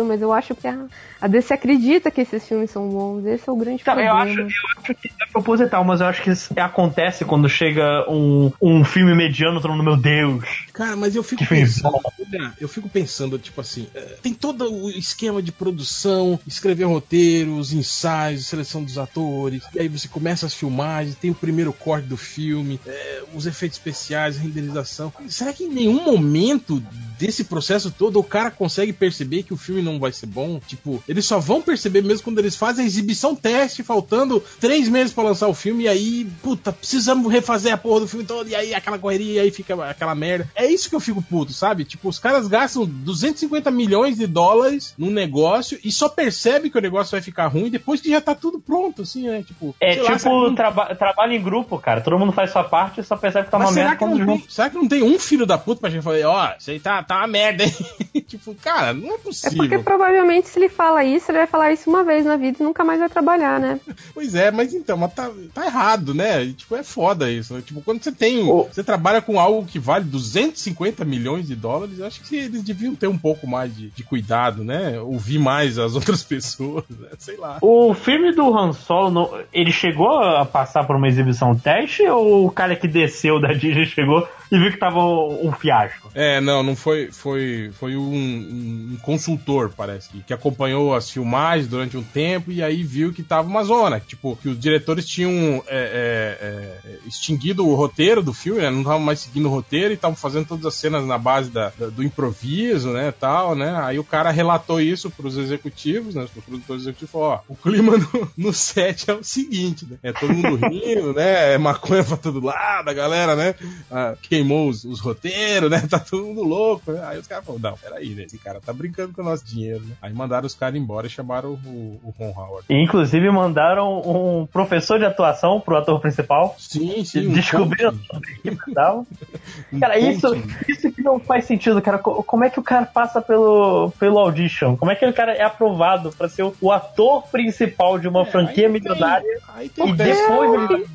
mas 0.04 0.22
eu 0.22 0.32
acho 0.32 0.56
que 0.56 0.68
a, 0.68 0.86
a 1.22 1.28
DC 1.28 1.54
acredita 1.54 2.12
que 2.12 2.22
esses 2.22 2.48
filmes 2.48 2.72
são 2.72 2.90
bons. 2.90 3.26
Esse 3.26 3.50
é 3.50 3.52
o 3.52 3.56
grande 3.56 3.82
Então, 3.82 4.00
eu, 4.00 4.10
problema. 4.14 4.24
acho, 4.24 4.40
eu 4.42 4.48
acho 4.48 4.94
que 4.96 5.08
é 5.22 5.26
proposital, 5.32 5.84
mas 5.84 6.02
eu 6.02 6.08
acho 6.08 6.22
que 6.22 6.30
isso 6.30 6.54
acontece 6.58 7.26
quando 7.26 7.48
chega 7.50 8.06
um, 8.10 8.52
um 8.62 8.84
filme 8.84 9.16
mediano, 9.16 9.62
todo 9.62 9.72
mundo, 9.72 9.84
meu 9.84 9.98
Deus. 9.98 10.44
Cara, 10.74 10.96
mas 10.96 11.16
eu 11.16 11.24
fico 11.24 11.46
pensando, 11.46 12.00
olha, 12.04 12.54
eu 12.60 12.68
fico 12.68 12.90
pensando, 12.90 13.38
tipo 13.40 13.62
assim, 13.62 13.88
é, 13.94 14.02
tem 14.22 14.34
todo 14.34 14.72
o 14.72 14.90
esquema 14.90 15.42
de 15.42 15.52
produção, 15.52 16.40
escrever 16.48 16.86
roteiros, 16.86 17.74
ensaios, 17.74 18.48
seleção 18.48 18.84
dos 18.84 18.98
atores, 18.98 19.64
e 19.74 19.80
aí 19.80 19.88
você 19.88 20.08
começa 20.08 20.46
as 20.46 20.54
filmagens, 20.54 21.16
tem 21.16 21.32
o 21.32 21.36
primeiro 21.36 21.72
corte 21.74 22.08
do 22.08 22.18
filme, 22.18 22.80
é, 22.86 23.24
os 23.34 23.46
efeitos 23.46 23.78
especiais, 23.78 24.38
a 24.38 24.42
renderização. 24.42 25.14
Será 25.28 25.54
que 25.54 25.64
em 25.64 25.70
nenhum 25.70 26.04
momento 26.04 26.82
desse 27.18 27.44
processo 27.44 27.92
todo 27.92 28.20
o 28.20 28.24
cara 28.24 28.52
consegue 28.52 28.94
perceber 28.94 29.44
que 29.44 29.54
o 29.54 29.58
filme 29.58 29.82
não 29.82 29.93
vai 30.00 30.12
ser 30.12 30.26
bom? 30.28 30.60
Tipo, 30.66 31.04
eles 31.08 31.26
só 31.26 31.40
vão 31.40 31.62
perceber 31.62 32.02
mesmo 32.04 32.24
quando 32.24 32.40
eles 32.40 32.56
fazem 32.56 32.84
a 32.84 32.88
exibição 32.88 33.36
teste, 33.36 33.84
faltando 33.84 34.44
três 34.60 34.88
meses 34.90 35.14
pra 35.14 35.24
lançar 35.24 35.48
o 35.48 35.54
filme, 35.54 35.84
e 35.84 35.88
aí, 35.88 36.28
puta, 36.42 36.72
precisamos 36.72 37.32
refazer 37.32 37.74
a 37.74 37.78
porra 37.78 38.02
do 38.02 38.08
filme 38.08 38.26
todo, 38.26 38.48
e 38.50 38.56
aí 38.56 38.74
aquela 38.74 38.98
correria, 39.00 39.34
e 39.34 39.40
aí 39.40 39.52
fica 39.52 39.74
aquela 39.90 40.16
merda. 40.16 40.50
É 40.56 40.66
isso 40.66 40.90
que 40.90 40.96
eu 40.96 41.00
fico 41.00 41.22
puto, 41.22 41.54
sabe? 41.54 41.84
Tipo, 41.86 42.10
os 42.10 42.20
caras 42.20 42.48
gastam 42.48 42.86
250 42.86 43.70
milhões 43.72 44.18
de 44.18 44.28
dólares 44.28 44.94
num 44.98 45.10
negócio 45.12 45.78
e 45.84 45.92
só 45.92 46.08
percebe 46.10 46.70
que 46.70 46.78
o 46.78 46.82
negócio 46.82 47.12
vai 47.12 47.22
ficar 47.22 47.48
ruim 47.48 47.70
depois 47.70 48.02
que 48.02 48.10
já 48.10 48.22
tá 48.22 48.36
tudo 48.36 48.60
pronto, 48.60 49.02
assim, 49.04 49.28
né? 49.28 49.44
Tipo, 49.46 49.76
É 49.80 49.96
lá, 49.96 50.04
será 50.04 50.08
que 50.12 50.18
tipo 50.24 50.30
não- 50.30 50.56
traba 50.56 50.96
trabalho 50.96 51.34
em 51.34 51.42
grupo, 51.42 51.78
cara. 51.80 52.02
Todo 52.02 52.18
mundo 52.20 52.32
faz 52.32 52.52
sua 52.52 52.64
parte 52.64 53.02
e 53.02 53.04
só 53.04 53.16
percebe 53.16 53.46
que 53.46 53.52
tá 53.52 53.60
mas 53.60 53.70
uma 53.70 53.74
será 53.74 53.90
merda 53.92 53.98
que, 54.06 54.12
não 54.12 54.18
junto. 54.18 54.40
tem, 54.42 54.50
será 54.50 54.70
que 54.70 54.76
não 54.76 54.88
tem 54.88 55.04
um 55.04 55.20
filho 55.20 55.46
da 55.46 55.58
puta 55.58 55.82
pra 55.82 55.90
gente 55.90 56.04
falar, 56.04 56.18
ó, 56.26 56.54
isso 56.58 56.72
aí 56.72 56.80
tá, 56.80 57.02
tá 57.04 57.18
uma 57.18 57.28
merda, 57.28 57.64
hein? 57.64 57.74
tipo, 58.38 58.56
cara, 58.56 58.94
não 58.94 59.12
é 59.12 59.16
É 59.16 59.18
possível. 59.18 59.58
porque 59.58 59.78
provavelmente 59.80 60.48
se 60.50 60.60
ele 60.60 60.70
fala 60.70 61.04
isso, 61.04 61.30
ele 61.32 61.40
vai 61.40 61.48
falar 61.48 61.72
isso 61.72 61.90
uma 61.90 62.04
vez 62.04 62.26
na 62.26 62.36
vida 62.36 62.58
e 62.60 62.64
nunca 62.64 62.84
mais 62.84 63.00
vai 63.00 63.10
trabalhar, 63.10 63.60
né? 63.60 63.80
Pois 64.14 64.36
é, 64.36 64.52
mas 64.52 64.74
então, 64.74 64.98
mas 64.98 65.14
tá, 65.14 65.30
tá 65.54 65.66
errado, 65.66 66.14
né? 66.14 66.44
E, 66.44 66.54
Tipo, 66.54 66.76
é 66.76 66.84
foda 66.84 67.30
isso. 67.32 67.54
né? 67.54 67.62
Tipo, 67.66 67.82
quando 67.82 68.04
você 68.04 68.12
tem. 68.12 68.46
Você 68.46 68.84
trabalha 68.84 69.22
com 69.22 69.40
algo 69.40 69.66
que 69.66 69.80
vale 69.80 70.06
250 70.06 71.04
milhões 71.06 71.48
de 71.48 71.56
dólares, 71.56 72.00
eu 72.00 72.06
acho 72.06 72.22
que 72.22 72.36
eles 72.36 72.62
deviam 72.64 72.96
ter 72.96 73.08
um 73.08 73.18
pouco 73.18 73.46
mais 73.48 73.76
de, 73.76 73.90
de 73.90 74.04
cuidado, 74.04 74.64
né? 74.64 75.00
Ouvir 75.00 75.40
mais 75.40 75.78
as 75.80 75.96
outras 75.96 76.24
pessoas, 76.24 76.84
né? 76.90 77.10
Sei 77.18 77.38
lá. 77.38 77.58
O 77.62 77.94
filme 77.94 78.32
do 78.34 78.56
Han 78.58 78.74
Solo, 78.74 79.38
ele 79.52 79.72
chegou 79.72 80.20
a 80.20 80.46
passar 80.46 80.86
por 80.86 80.96
uma 80.96 81.08
exibição 81.08 81.56
teste 81.56 82.04
ou 82.08 82.46
o 82.48 82.52
cara 82.52 82.76
que 82.76 82.88
desceu 82.88 83.40
da 83.40 83.54
Disney 83.54 83.86
chegou 83.86 84.28
e 84.54 84.60
viu 84.60 84.72
que 84.72 84.78
tava 84.78 85.00
um 85.00 85.52
fiasco? 85.52 86.12
É, 86.14 86.40
não, 86.40 86.62
não 86.64 86.76
foi. 86.76 87.12
Foi, 87.12 87.72
foi 87.80 87.96
um, 87.98 88.14
um- 88.14 88.98
consultor, 89.02 89.72
parece, 89.76 90.10
que, 90.10 90.22
que 90.22 90.34
acompanhou 90.34 90.94
as 90.96 91.10
filmagens 91.10 91.68
durante 91.68 91.98
um 91.98 92.04
tempo 92.04 92.52
e 92.52 92.62
aí 92.64 92.84
viu 92.84 93.12
que 93.12 93.24
tava 93.24 93.48
uma 93.48 93.64
zona. 93.64 94.00
Tipo, 94.00 94.36
que 94.38 94.48
os 94.50 94.60
diretores 94.60 95.06
tinham 95.06 95.64
é, 95.68 96.80
é, 96.88 96.88
é, 96.88 96.98
extinguido 97.08 97.68
o 97.68 97.76
roteiro 97.76 98.22
do 98.22 98.34
filme, 98.34 98.62
né? 98.62 98.70
Não 98.70 98.80
estavam 98.82 99.00
mais 99.00 99.20
seguindo 99.20 99.48
o 99.48 99.50
roteiro 99.52 99.92
e 99.92 99.96
estavam 99.96 100.16
fazendo 100.16 100.46
todas 100.48 100.66
as 100.66 100.76
cenas 100.76 101.06
na 101.06 101.18
base 101.18 101.50
da- 101.50 101.72
da- 101.78 101.88
do 101.90 102.04
improviso, 102.04 102.92
né? 102.92 103.12
Tal, 103.20 103.56
né? 103.56 103.76
Aí 103.84 103.98
o 104.00 104.04
cara 104.04 104.30
relatou 104.32 104.80
isso 104.80 105.10
pros 105.10 105.38
executivos, 105.38 106.16
né? 106.16 106.24
Os 106.24 106.30
produtores 106.44 106.84
executivos 106.84 107.12
falou, 107.12 107.28
ó, 107.30 107.40
o 107.50 107.56
clima 107.56 107.98
no, 108.14 108.32
no 108.38 108.54
set 108.54 109.10
é 109.10 109.14
o 109.14 109.24
seguinte, 109.24 109.86
né? 109.90 109.98
É 110.04 110.12
todo 110.14 110.34
mundo 110.34 110.56
rindo, 110.68 111.14
né? 111.14 111.54
É 111.54 111.58
maconha 111.58 112.04
pra 112.04 112.18
todo 112.18 112.44
lado, 112.44 112.90
a 112.90 112.94
galera, 112.94 113.36
né? 113.36 113.56
Ah, 113.92 114.16
queimou 114.44 114.70
os, 114.70 114.84
os 114.84 115.00
roteiros, 115.00 115.70
né? 115.70 115.82
Tá 115.94 116.00
todo 116.00 116.26
mundo 116.26 116.44
louco, 116.44 116.92
né? 116.92 117.02
Aí 117.06 117.20
os 117.20 117.28
caras 117.28 117.46
falaram, 117.46 117.72
não, 117.72 117.78
peraí, 117.78 118.04
aí, 118.04 118.16
né? 118.16 118.24
Esse 118.24 118.38
cara 118.38 118.60
tá 118.60 118.74
brincando 118.74 119.14
com 119.14 119.22
o 119.22 119.26
nosso 119.26 119.46
dinheiro, 119.46 119.82
né? 119.86 119.96
Aí 120.02 120.12
mandaram 120.14 120.46
os 120.48 120.56
caras 120.56 120.76
embora 120.76 121.06
e 121.08 121.10
chamaram 121.10 121.52
o, 121.66 122.00
o 122.04 122.14
Ron 122.18 122.34
Howard. 122.36 122.66
E, 122.70 122.76
inclusive 122.84 123.30
mandaram 123.32 124.00
um 124.02 124.46
professor 124.46 124.98
de 124.98 125.06
atuação 125.06 125.60
pro 125.60 125.78
ator 125.78 126.00
principal. 126.00 126.56
Sim, 126.58 127.04
sim. 127.06 127.28
Um 127.28 127.34
Descobriram 127.34 127.98
que 128.42 128.52
mandavam. 128.52 129.06
Cara, 129.80 129.98
isso, 130.00 130.28
isso 130.68 130.92
que 130.92 131.02
não 131.02 131.20
faz 131.20 131.46
sentido, 131.46 131.82
cara. 131.82 131.98
Co- 131.98 132.24
Como 132.24 132.44
é 132.44 132.50
que 132.50 132.60
o 132.60 132.64
cara 132.64 132.86
passa 132.86 133.22
pelo, 133.22 133.92
pelo 134.00 134.20
audition? 134.20 134.76
Como 134.76 134.92
é 134.92 134.96
que 134.96 135.06
o 135.06 135.14
cara 135.14 135.34
é 135.34 135.44
aprovado 135.44 136.12
pra 136.12 136.28
ser 136.30 136.44
o, 136.44 136.54
o 136.62 136.72
ator 136.72 137.24
principal 137.28 138.00
de 138.00 138.08
uma 138.08 138.26
franquia 138.26 138.70
milionária 138.70 139.40
Aí 139.56 139.68
e 139.68 139.70
tem 139.70 139.96
teste. 139.96 140.22
depois 140.24 140.54
ele... 140.72 140.86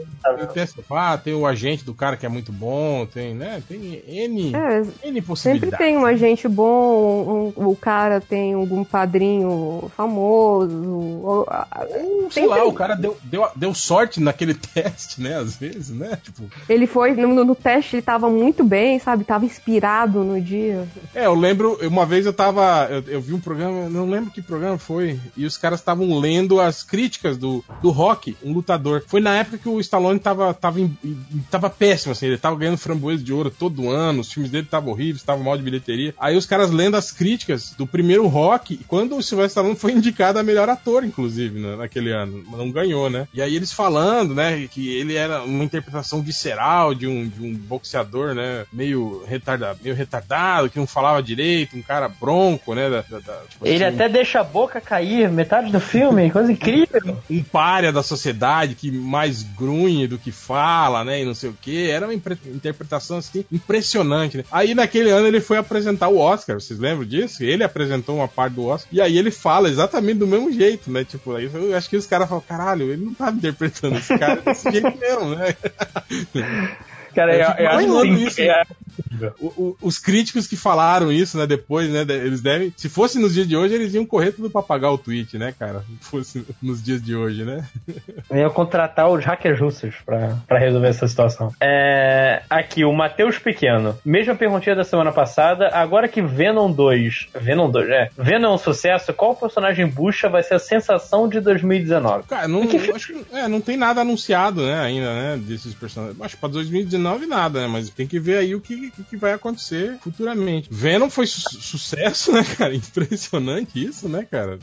Tem. 0.52 0.68
Ah, 0.90 1.16
tem 1.16 1.34
o 1.34 1.46
agente 1.46 1.84
do 1.84 1.94
cara 1.94 2.16
que 2.16 2.26
é 2.26 2.28
muito 2.28 2.52
bom, 2.52 3.06
tem, 3.06 3.27
né? 3.34 3.62
Tem 3.68 4.02
N, 4.06 4.54
É, 4.54 4.78
N 4.78 4.86
sempre 5.02 5.22
possibilidades. 5.22 5.78
tem 5.78 5.96
um 5.96 6.04
agente 6.06 6.48
bom, 6.48 7.52
um- 7.56 7.68
o 7.68 7.76
cara 7.76 8.20
tem 8.20 8.54
algum 8.54 8.84
padrinho 8.84 9.90
famoso. 9.96 10.88
ou- 10.88 11.28
Ou, 11.38 11.46
sei 12.30 12.42
sempre- 12.44 12.48
lá, 12.58 12.64
o 12.64 12.72
cara 12.72 12.94
deu, 12.94 13.16
deu, 13.22 13.46
deu 13.54 13.74
sorte 13.74 14.20
naquele 14.20 14.54
teste, 14.54 15.20
né? 15.20 15.36
Às 15.36 15.56
vezes, 15.56 15.90
né? 15.90 16.18
Tipo, 16.22 16.44
Ele 16.68 16.86
foi, 16.86 17.12
no, 17.14 17.44
no 17.44 17.54
teste 17.54 17.96
ele 17.96 18.02
tava 18.02 18.28
muito 18.30 18.64
bem, 18.64 18.98
sabe? 18.98 19.24
Tava 19.24 19.44
inspirado 19.44 20.22
no 20.24 20.40
dia. 20.40 20.86
É, 21.14 21.26
eu 21.26 21.34
lembro, 21.34 21.78
uma 21.86 22.06
vez 22.06 22.26
eu 22.26 22.32
tava. 22.32 22.86
Eu, 22.90 23.02
eu 23.14 23.20
vi 23.20 23.32
um 23.34 23.40
programa, 23.40 23.88
não 23.88 24.08
lembro 24.08 24.30
que 24.30 24.42
programa 24.42 24.78
foi, 24.78 25.18
e 25.36 25.44
os 25.44 25.56
caras 25.56 25.80
estavam 25.80 26.18
lendo 26.18 26.60
as 26.60 26.82
críticas 26.82 27.36
do, 27.36 27.64
do 27.82 27.90
Rock, 27.90 28.36
um 28.42 28.52
lutador. 28.52 29.02
Foi 29.06 29.20
na 29.20 29.34
época 29.36 29.58
que 29.58 29.68
o 29.68 29.80
Stallone 29.80 30.18
tava, 30.18 30.52
tava, 30.54 30.80
em- 30.80 30.96
tava 31.50 31.68
péssimo, 31.70 32.12
assim, 32.12 32.26
ele 32.26 32.38
tava 32.38 32.56
ganhando 32.56 32.78
framboesa 32.78 33.17
de 33.22 33.32
ouro 33.32 33.50
todo 33.50 33.90
ano, 33.90 34.20
os 34.20 34.32
filmes 34.32 34.50
dele 34.50 34.64
estavam 34.64 34.90
horríveis, 34.92 35.16
estavam 35.18 35.44
mal 35.44 35.56
de 35.56 35.62
bilheteria. 35.62 36.14
Aí 36.18 36.36
os 36.36 36.46
caras 36.46 36.70
lendo 36.70 36.96
as 36.96 37.10
críticas 37.12 37.74
do 37.76 37.86
primeiro 37.86 38.26
Rock, 38.26 38.80
quando 38.88 39.16
o 39.16 39.22
Sylvester 39.22 39.48
Stallone 39.48 39.76
foi 39.76 39.92
indicado 39.98 40.38
a 40.38 40.42
melhor 40.42 40.68
ator, 40.68 41.04
inclusive, 41.04 41.58
né, 41.60 41.76
naquele 41.76 42.12
ano. 42.12 42.44
Não 42.50 42.70
ganhou, 42.70 43.08
né? 43.10 43.26
E 43.32 43.40
aí 43.42 43.54
eles 43.56 43.72
falando, 43.72 44.34
né, 44.34 44.66
que 44.70 44.88
ele 44.96 45.14
era 45.14 45.42
uma 45.42 45.64
interpretação 45.64 46.20
visceral 46.22 46.94
de 46.94 47.06
um, 47.06 47.26
de 47.28 47.42
um 47.42 47.54
boxeador, 47.54 48.34
né, 48.34 48.64
meio 48.72 49.24
retardado, 49.26 49.78
meio 49.82 49.94
retardado, 49.94 50.70
que 50.70 50.78
não 50.78 50.86
falava 50.86 51.22
direito, 51.22 51.76
um 51.76 51.82
cara 51.82 52.08
bronco, 52.08 52.74
né, 52.74 52.88
da- 52.90 53.02
da- 53.02 53.18
da- 53.20 53.40
tipo 53.48 53.66
Ele 53.66 53.84
assim, 53.84 53.94
até 53.94 54.08
deixa 54.08 54.40
a 54.40 54.44
boca 54.44 54.80
cair, 54.80 55.30
metade 55.30 55.70
do 55.72 55.80
filme, 55.80 56.30
coisa 56.32 56.50
incrível. 56.52 57.18
um 57.30 57.42
párea 57.42 57.92
da 57.92 58.02
sociedade 58.02 58.74
que 58.74 58.90
mais 58.90 59.42
grunhe 59.42 60.06
do 60.06 60.18
que 60.18 60.30
fala, 60.30 61.04
né? 61.04 61.22
E 61.22 61.24
não 61.24 61.34
sei 61.34 61.50
o 61.50 61.56
que. 61.60 61.90
Era 61.90 62.06
uma 62.06 62.14
impre- 62.14 62.38
interpretação 63.08 63.18
assim 63.18 63.44
impressionante, 63.50 64.36
né? 64.36 64.44
Aí 64.50 64.74
naquele 64.74 65.10
ano 65.10 65.26
ele 65.26 65.40
foi 65.40 65.56
apresentar 65.56 66.08
o 66.08 66.18
Oscar, 66.18 66.60
vocês 66.60 66.78
lembram 66.78 67.06
disso? 67.06 67.42
Ele 67.42 67.64
apresentou 67.64 68.16
uma 68.16 68.28
parte 68.28 68.54
do 68.54 68.66
Oscar. 68.66 68.88
E 68.92 69.00
aí 69.00 69.16
ele 69.16 69.30
fala 69.30 69.68
exatamente 69.68 70.18
do 70.18 70.26
mesmo 70.26 70.52
jeito, 70.52 70.90
né? 70.90 71.04
Tipo, 71.04 71.34
aí 71.34 71.50
eu 71.52 71.76
acho 71.76 71.88
que 71.88 71.96
os 71.96 72.06
caras 72.06 72.28
falam, 72.28 72.44
caralho, 72.46 72.90
ele 72.90 73.04
não 73.04 73.14
tá 73.14 73.30
interpretando 73.30 73.96
esse 73.96 74.16
cara 74.18 74.40
desse 74.40 74.68
jeito 74.70 74.96
mesmo, 74.98 75.34
né? 75.34 75.56
Cara, 77.18 77.34
Eu 77.34 77.40
eu, 77.40 77.46
fico 77.50 77.60
eu 77.62 77.68
acho 77.68 77.82
imaginando 77.88 78.12
assim, 78.14 78.26
isso, 78.26 78.40
é- 78.42 78.62
O- 79.40 79.46
o- 79.46 79.76
os 79.82 79.98
críticos 79.98 80.46
que 80.46 80.56
falaram 80.56 81.10
isso, 81.10 81.36
né, 81.38 81.46
depois, 81.46 81.88
né, 81.90 82.02
eles 82.08 82.40
devem. 82.40 82.72
Se 82.76 82.88
fosse 82.88 83.18
nos 83.18 83.32
dias 83.34 83.48
de 83.48 83.56
hoje, 83.56 83.74
eles 83.74 83.92
iam 83.94 84.04
correr 84.06 84.30
tudo 84.32 84.48
pra 84.50 84.62
pagar 84.62 84.90
o 84.92 84.98
tweet, 84.98 85.36
né, 85.38 85.52
cara? 85.58 85.82
Se 86.00 86.08
fosse 86.10 86.46
nos 86.62 86.82
dias 86.82 87.02
de 87.02 87.16
hoje, 87.16 87.44
né? 87.44 87.64
Eu 88.30 88.36
ia 88.38 88.50
contratar 88.50 89.08
os 89.08 89.24
hackers 89.24 89.58
russos 89.58 89.94
pra, 90.04 90.36
pra 90.46 90.58
resolver 90.58 90.88
essa 90.88 91.08
situação. 91.08 91.52
É, 91.60 92.42
aqui, 92.50 92.84
o 92.84 92.92
Matheus 92.92 93.38
Pequeno. 93.38 93.98
Mesma 94.04 94.34
perguntinha 94.36 94.76
da 94.76 94.84
semana 94.84 95.10
passada. 95.10 95.68
Agora 95.72 96.06
que 96.06 96.20
Venom 96.22 96.70
2. 96.70 97.28
Venom 97.40 97.70
2, 97.70 97.88
é. 97.90 98.10
Venom 98.16 98.50
é 98.50 98.54
um 98.54 98.58
sucesso, 98.58 99.12
qual 99.14 99.34
personagem 99.34 99.86
bucha 99.88 100.28
vai 100.28 100.42
ser 100.42 100.54
a 100.54 100.58
sensação 100.60 101.28
de 101.28 101.40
2019? 101.40 102.24
Cara, 102.28 102.46
não, 102.46 102.62
acho 102.94 103.12
que, 103.14 103.24
é, 103.36 103.48
não 103.48 103.60
tem 103.60 103.76
nada 103.76 104.02
anunciado, 104.02 104.64
né, 104.66 104.78
ainda, 104.80 105.12
né, 105.14 105.40
desses 105.40 105.74
personagens. 105.74 106.20
Acho 106.20 106.34
que 106.36 106.40
pra 106.40 106.48
2019 106.50 107.07
nada, 107.26 107.60
né, 107.62 107.66
mas 107.66 107.88
tem 107.90 108.06
que 108.06 108.18
ver 108.18 108.38
aí 108.38 108.54
o 108.54 108.60
que, 108.60 108.92
que 109.08 109.16
vai 109.16 109.32
acontecer 109.32 109.96
futuramente. 110.00 110.68
Venom 110.70 111.08
foi 111.10 111.26
su- 111.26 111.40
sucesso, 111.60 112.32
né, 112.32 112.44
cara? 112.56 112.74
Impressionante 112.76 113.84
isso, 113.84 114.08
né, 114.08 114.26
cara? 114.30 114.58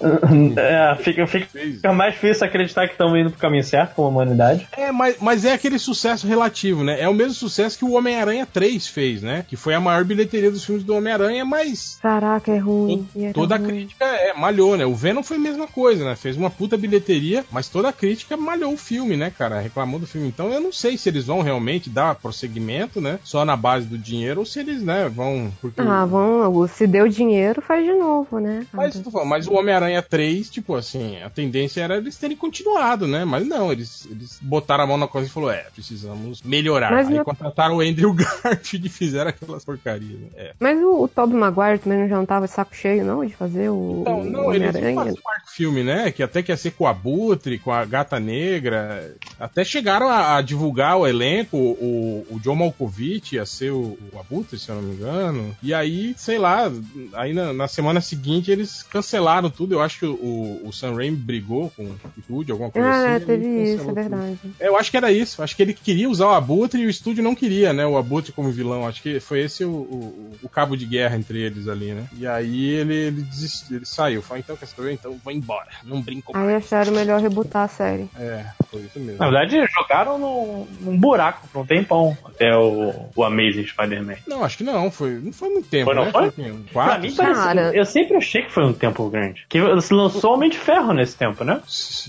É, 0.56 0.94
fica, 0.96 1.26
fica, 1.26 1.46
fica 1.46 1.92
mais 1.92 2.14
difícil 2.14 2.46
acreditar 2.46 2.86
que 2.86 2.92
estamos 2.94 3.18
indo 3.18 3.30
pro 3.30 3.38
caminho 3.40 3.64
certo 3.64 3.94
como 3.94 4.08
humanidade. 4.08 4.66
É, 4.76 4.90
mas, 4.92 5.16
mas 5.20 5.44
é 5.44 5.52
aquele 5.52 5.78
sucesso 5.78 6.26
relativo, 6.26 6.82
né? 6.84 7.00
É 7.00 7.08
o 7.08 7.14
mesmo 7.14 7.34
sucesso 7.34 7.78
que 7.78 7.84
o 7.84 7.92
Homem-Aranha 7.92 8.46
3 8.46 8.86
fez, 8.86 9.22
né? 9.22 9.44
Que 9.48 9.56
foi 9.56 9.74
a 9.74 9.80
maior 9.80 10.04
bilheteria 10.04 10.50
dos 10.50 10.64
filmes 10.64 10.84
do 10.84 10.94
Homem-Aranha, 10.94 11.44
mas 11.44 11.98
Caraca, 12.00 12.52
é 12.52 12.58
ruim. 12.58 13.06
era 13.16 13.32
toda 13.32 13.54
a 13.56 13.58
crítica 13.58 14.04
é, 14.04 14.32
malhou, 14.34 14.76
né? 14.76 14.84
O 14.86 14.94
Venom 14.94 15.22
foi 15.22 15.36
a 15.36 15.40
mesma 15.40 15.66
coisa, 15.66 16.04
né? 16.04 16.16
Fez 16.16 16.36
uma 16.36 16.50
puta 16.50 16.76
bilheteria, 16.76 17.44
mas 17.50 17.68
toda 17.68 17.88
a 17.88 17.92
crítica 17.92 18.36
malhou 18.36 18.72
o 18.72 18.78
filme, 18.78 19.16
né, 19.16 19.30
cara? 19.36 19.60
Reclamou 19.60 19.98
do 20.00 20.06
filme. 20.06 20.28
Então 20.28 20.50
eu 20.52 20.60
não 20.60 20.72
sei 20.72 20.96
se 20.96 21.08
eles 21.08 21.24
vão 21.24 21.42
realmente 21.42 21.73
dar 21.90 22.14
prosseguimento, 22.14 23.00
né? 23.00 23.18
Só 23.24 23.44
na 23.44 23.56
base 23.56 23.86
do 23.86 23.96
dinheiro 23.98 24.40
ou 24.40 24.46
se 24.46 24.60
eles, 24.60 24.82
né, 24.82 25.08
vão. 25.08 25.52
Porque 25.60 25.80
Ah, 25.80 26.04
vão, 26.04 26.66
se 26.68 26.86
deu 26.86 27.08
dinheiro, 27.08 27.60
faz 27.62 27.84
de 27.84 27.92
novo, 27.92 28.38
né? 28.38 28.66
Mas, 28.72 28.96
falando, 28.96 29.28
mas 29.28 29.46
o 29.46 29.54
Homem-Aranha 29.54 30.02
3, 30.02 30.48
tipo 30.50 30.74
assim, 30.74 31.20
a 31.22 31.30
tendência 31.30 31.80
era 31.82 31.96
eles 31.96 32.16
terem 32.16 32.36
continuado, 32.36 33.06
né? 33.06 33.24
Mas 33.24 33.46
não, 33.46 33.70
eles, 33.72 34.06
eles 34.10 34.38
botaram 34.42 34.84
a 34.84 34.86
mão 34.86 34.96
na 34.96 35.08
coisa 35.08 35.28
e 35.28 35.30
falaram, 35.30 35.58
é, 35.58 35.66
precisamos 35.74 36.42
melhorar. 36.42 36.90
Mas 36.90 37.08
Aí 37.08 37.14
não- 37.14 37.24
contrataram 37.24 37.76
o 37.76 37.80
Andrew 37.80 38.12
Garfield 38.14 38.86
e 38.86 38.90
fizeram 38.90 39.30
aquelas 39.30 39.64
porcarias. 39.64 40.18
Né? 40.20 40.28
É. 40.36 40.52
Mas 40.58 40.78
o, 40.82 41.02
o 41.04 41.08
Tobey 41.08 41.36
Maguire 41.36 41.78
também 41.78 42.08
já 42.08 42.16
não 42.16 42.26
tava 42.26 42.46
de 42.46 42.52
saco 42.52 42.74
cheio, 42.74 43.04
não, 43.04 43.24
de 43.24 43.34
fazer 43.34 43.68
o, 43.70 43.98
Então, 44.02 44.20
o 44.20 44.24
não, 44.24 44.54
eles 44.54 44.62
iam 44.74 44.80
Homem-Aranha. 44.82 44.94
fazer 44.96 45.10
um 45.24 45.30
arco 45.30 45.50
filme, 45.50 45.82
né? 45.84 46.10
Que 46.10 46.22
até 46.22 46.42
que 46.42 46.50
ia 46.52 46.56
ser 46.56 46.72
com 46.72 46.84
o 46.84 46.86
Abutre, 46.86 47.58
com 47.58 47.72
a 47.72 47.84
Gata 47.84 48.18
Negra. 48.20 49.14
Até 49.38 49.64
chegaram 49.64 50.08
a, 50.08 50.36
a 50.36 50.42
divulgar 50.42 50.96
o 50.98 51.06
elenco, 51.06 51.56
o, 51.64 52.26
o 52.30 52.40
John 52.40 52.56
Malkovich 52.56 53.34
ia 53.36 53.46
ser 53.46 53.70
o, 53.72 53.98
o 54.12 54.18
Abutre, 54.18 54.58
se 54.58 54.68
eu 54.68 54.76
não 54.76 54.82
me 54.82 54.94
engano. 54.94 55.56
E 55.62 55.72
aí, 55.74 56.14
sei 56.16 56.38
lá, 56.38 56.70
aí 57.14 57.32
na, 57.32 57.52
na 57.52 57.68
semana 57.68 58.00
seguinte 58.00 58.50
eles 58.50 58.82
cancelaram 58.82 59.50
tudo. 59.50 59.74
Eu 59.74 59.80
acho 59.82 59.98
que 59.98 60.06
o, 60.06 60.60
o 60.64 60.72
Sam 60.72 60.94
Raimi 60.94 61.16
brigou 61.16 61.70
com 61.70 61.84
o 61.84 61.96
estúdio, 62.18 62.52
alguma 62.52 62.70
coisa 62.70 62.88
assim. 62.90 63.06
Ah, 63.06 63.16
ele 63.16 63.24
teve 63.24 63.62
isso, 63.62 63.74
é 63.82 63.84
tudo. 63.84 63.94
verdade. 63.94 64.38
É, 64.60 64.68
Eu 64.68 64.76
acho 64.76 64.90
que 64.90 64.96
era 64.96 65.10
isso. 65.12 65.42
Acho 65.42 65.56
que 65.56 65.62
ele 65.62 65.74
queria 65.74 66.08
usar 66.08 66.26
o 66.26 66.34
Abutre 66.34 66.80
e 66.82 66.86
o 66.86 66.90
estúdio 66.90 67.22
não 67.22 67.34
queria, 67.34 67.72
né? 67.72 67.86
O 67.86 67.96
Abutre 67.96 68.32
como 68.32 68.50
vilão. 68.50 68.86
Acho 68.86 69.02
que 69.02 69.20
foi 69.20 69.40
esse 69.40 69.64
o, 69.64 69.70
o, 69.70 70.32
o 70.42 70.48
cabo 70.48 70.76
de 70.76 70.86
guerra 70.86 71.16
entre 71.16 71.40
eles 71.40 71.68
ali, 71.68 71.92
né? 71.92 72.06
E 72.16 72.26
aí 72.26 72.66
ele, 72.68 72.94
ele 72.94 73.22
desistiu, 73.22 73.76
ele 73.76 73.86
saiu. 73.86 74.22
Falou, 74.22 74.38
então 74.38 74.56
quer 74.56 74.66
saber? 74.66 74.92
Então 74.92 75.18
vou 75.22 75.32
embora. 75.32 75.68
Não 75.84 76.00
brinco 76.00 76.32
mais. 76.32 76.48
Aí 76.48 76.54
acharam 76.56 76.92
melhor 76.92 77.20
rebutar 77.20 77.64
a 77.64 77.68
série. 77.68 78.08
É, 78.18 78.46
foi 78.70 78.82
isso 78.82 78.98
mesmo. 78.98 79.18
Na 79.18 79.30
verdade, 79.30 79.64
jogaram 79.74 80.18
num, 80.18 80.66
num 80.80 80.98
buraco 80.98 81.46
um 81.60 81.66
tempão 81.66 82.16
até 82.24 82.56
o, 82.56 82.92
o 83.14 83.24
Amazing 83.24 83.66
Spider-Man. 83.66 84.16
Não, 84.26 84.44
acho 84.44 84.58
que 84.58 84.64
não. 84.64 84.90
Foi, 84.90 85.20
não 85.22 85.32
foi 85.32 85.48
muito 85.50 85.68
tempo, 85.68 85.86
Foi, 85.86 85.94
não 85.94 86.04
né? 86.06 86.12
foi? 86.12 86.28
o 86.28 86.32
quê? 86.32 86.42
Um 86.42 86.62
Pra 86.62 86.84
quatro, 86.84 87.02
mim, 87.02 87.14
parece, 87.14 87.40
Cara. 87.40 87.70
eu 87.74 87.84
sempre 87.84 88.16
achei 88.16 88.42
que 88.42 88.52
foi 88.52 88.64
um 88.64 88.72
tempo 88.72 89.08
grande. 89.08 89.44
Que 89.48 89.58
se 89.80 89.94
lançou 89.94 90.34
Homem 90.34 90.50
de 90.50 90.58
Ferro 90.58 90.92
nesse 90.92 91.16
tempo, 91.16 91.44
né? 91.44 91.60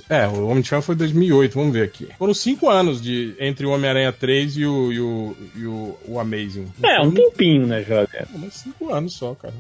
É, 0.10 0.28
o 0.28 0.48
Homem 0.48 0.62
de 0.62 0.70
Ferro 0.70 0.82
foi 0.82 0.96
2008, 0.96 1.54
vamos 1.54 1.74
ver 1.74 1.84
aqui. 1.84 2.08
Foram 2.18 2.34
cinco 2.34 2.70
anos 2.70 3.02
de, 3.02 3.36
entre 3.40 3.66
o 3.66 3.72
Homem-Aranha 3.72 4.12
3 4.12 4.58
e 4.58 4.66
o, 4.66 4.92
e 4.92 5.00
o, 5.00 5.38
e 5.56 5.66
o, 5.66 5.98
o 6.08 6.20
Amazing. 6.20 6.68
É, 6.84 7.02
um 7.02 7.12
tempinho, 7.12 7.68
né, 7.68 7.84
Jovem? 7.84 8.08
Mas 8.36 8.54
cinco 8.56 8.94
anos 8.94 9.14
só, 9.14 9.36
cara. 9.36 9.54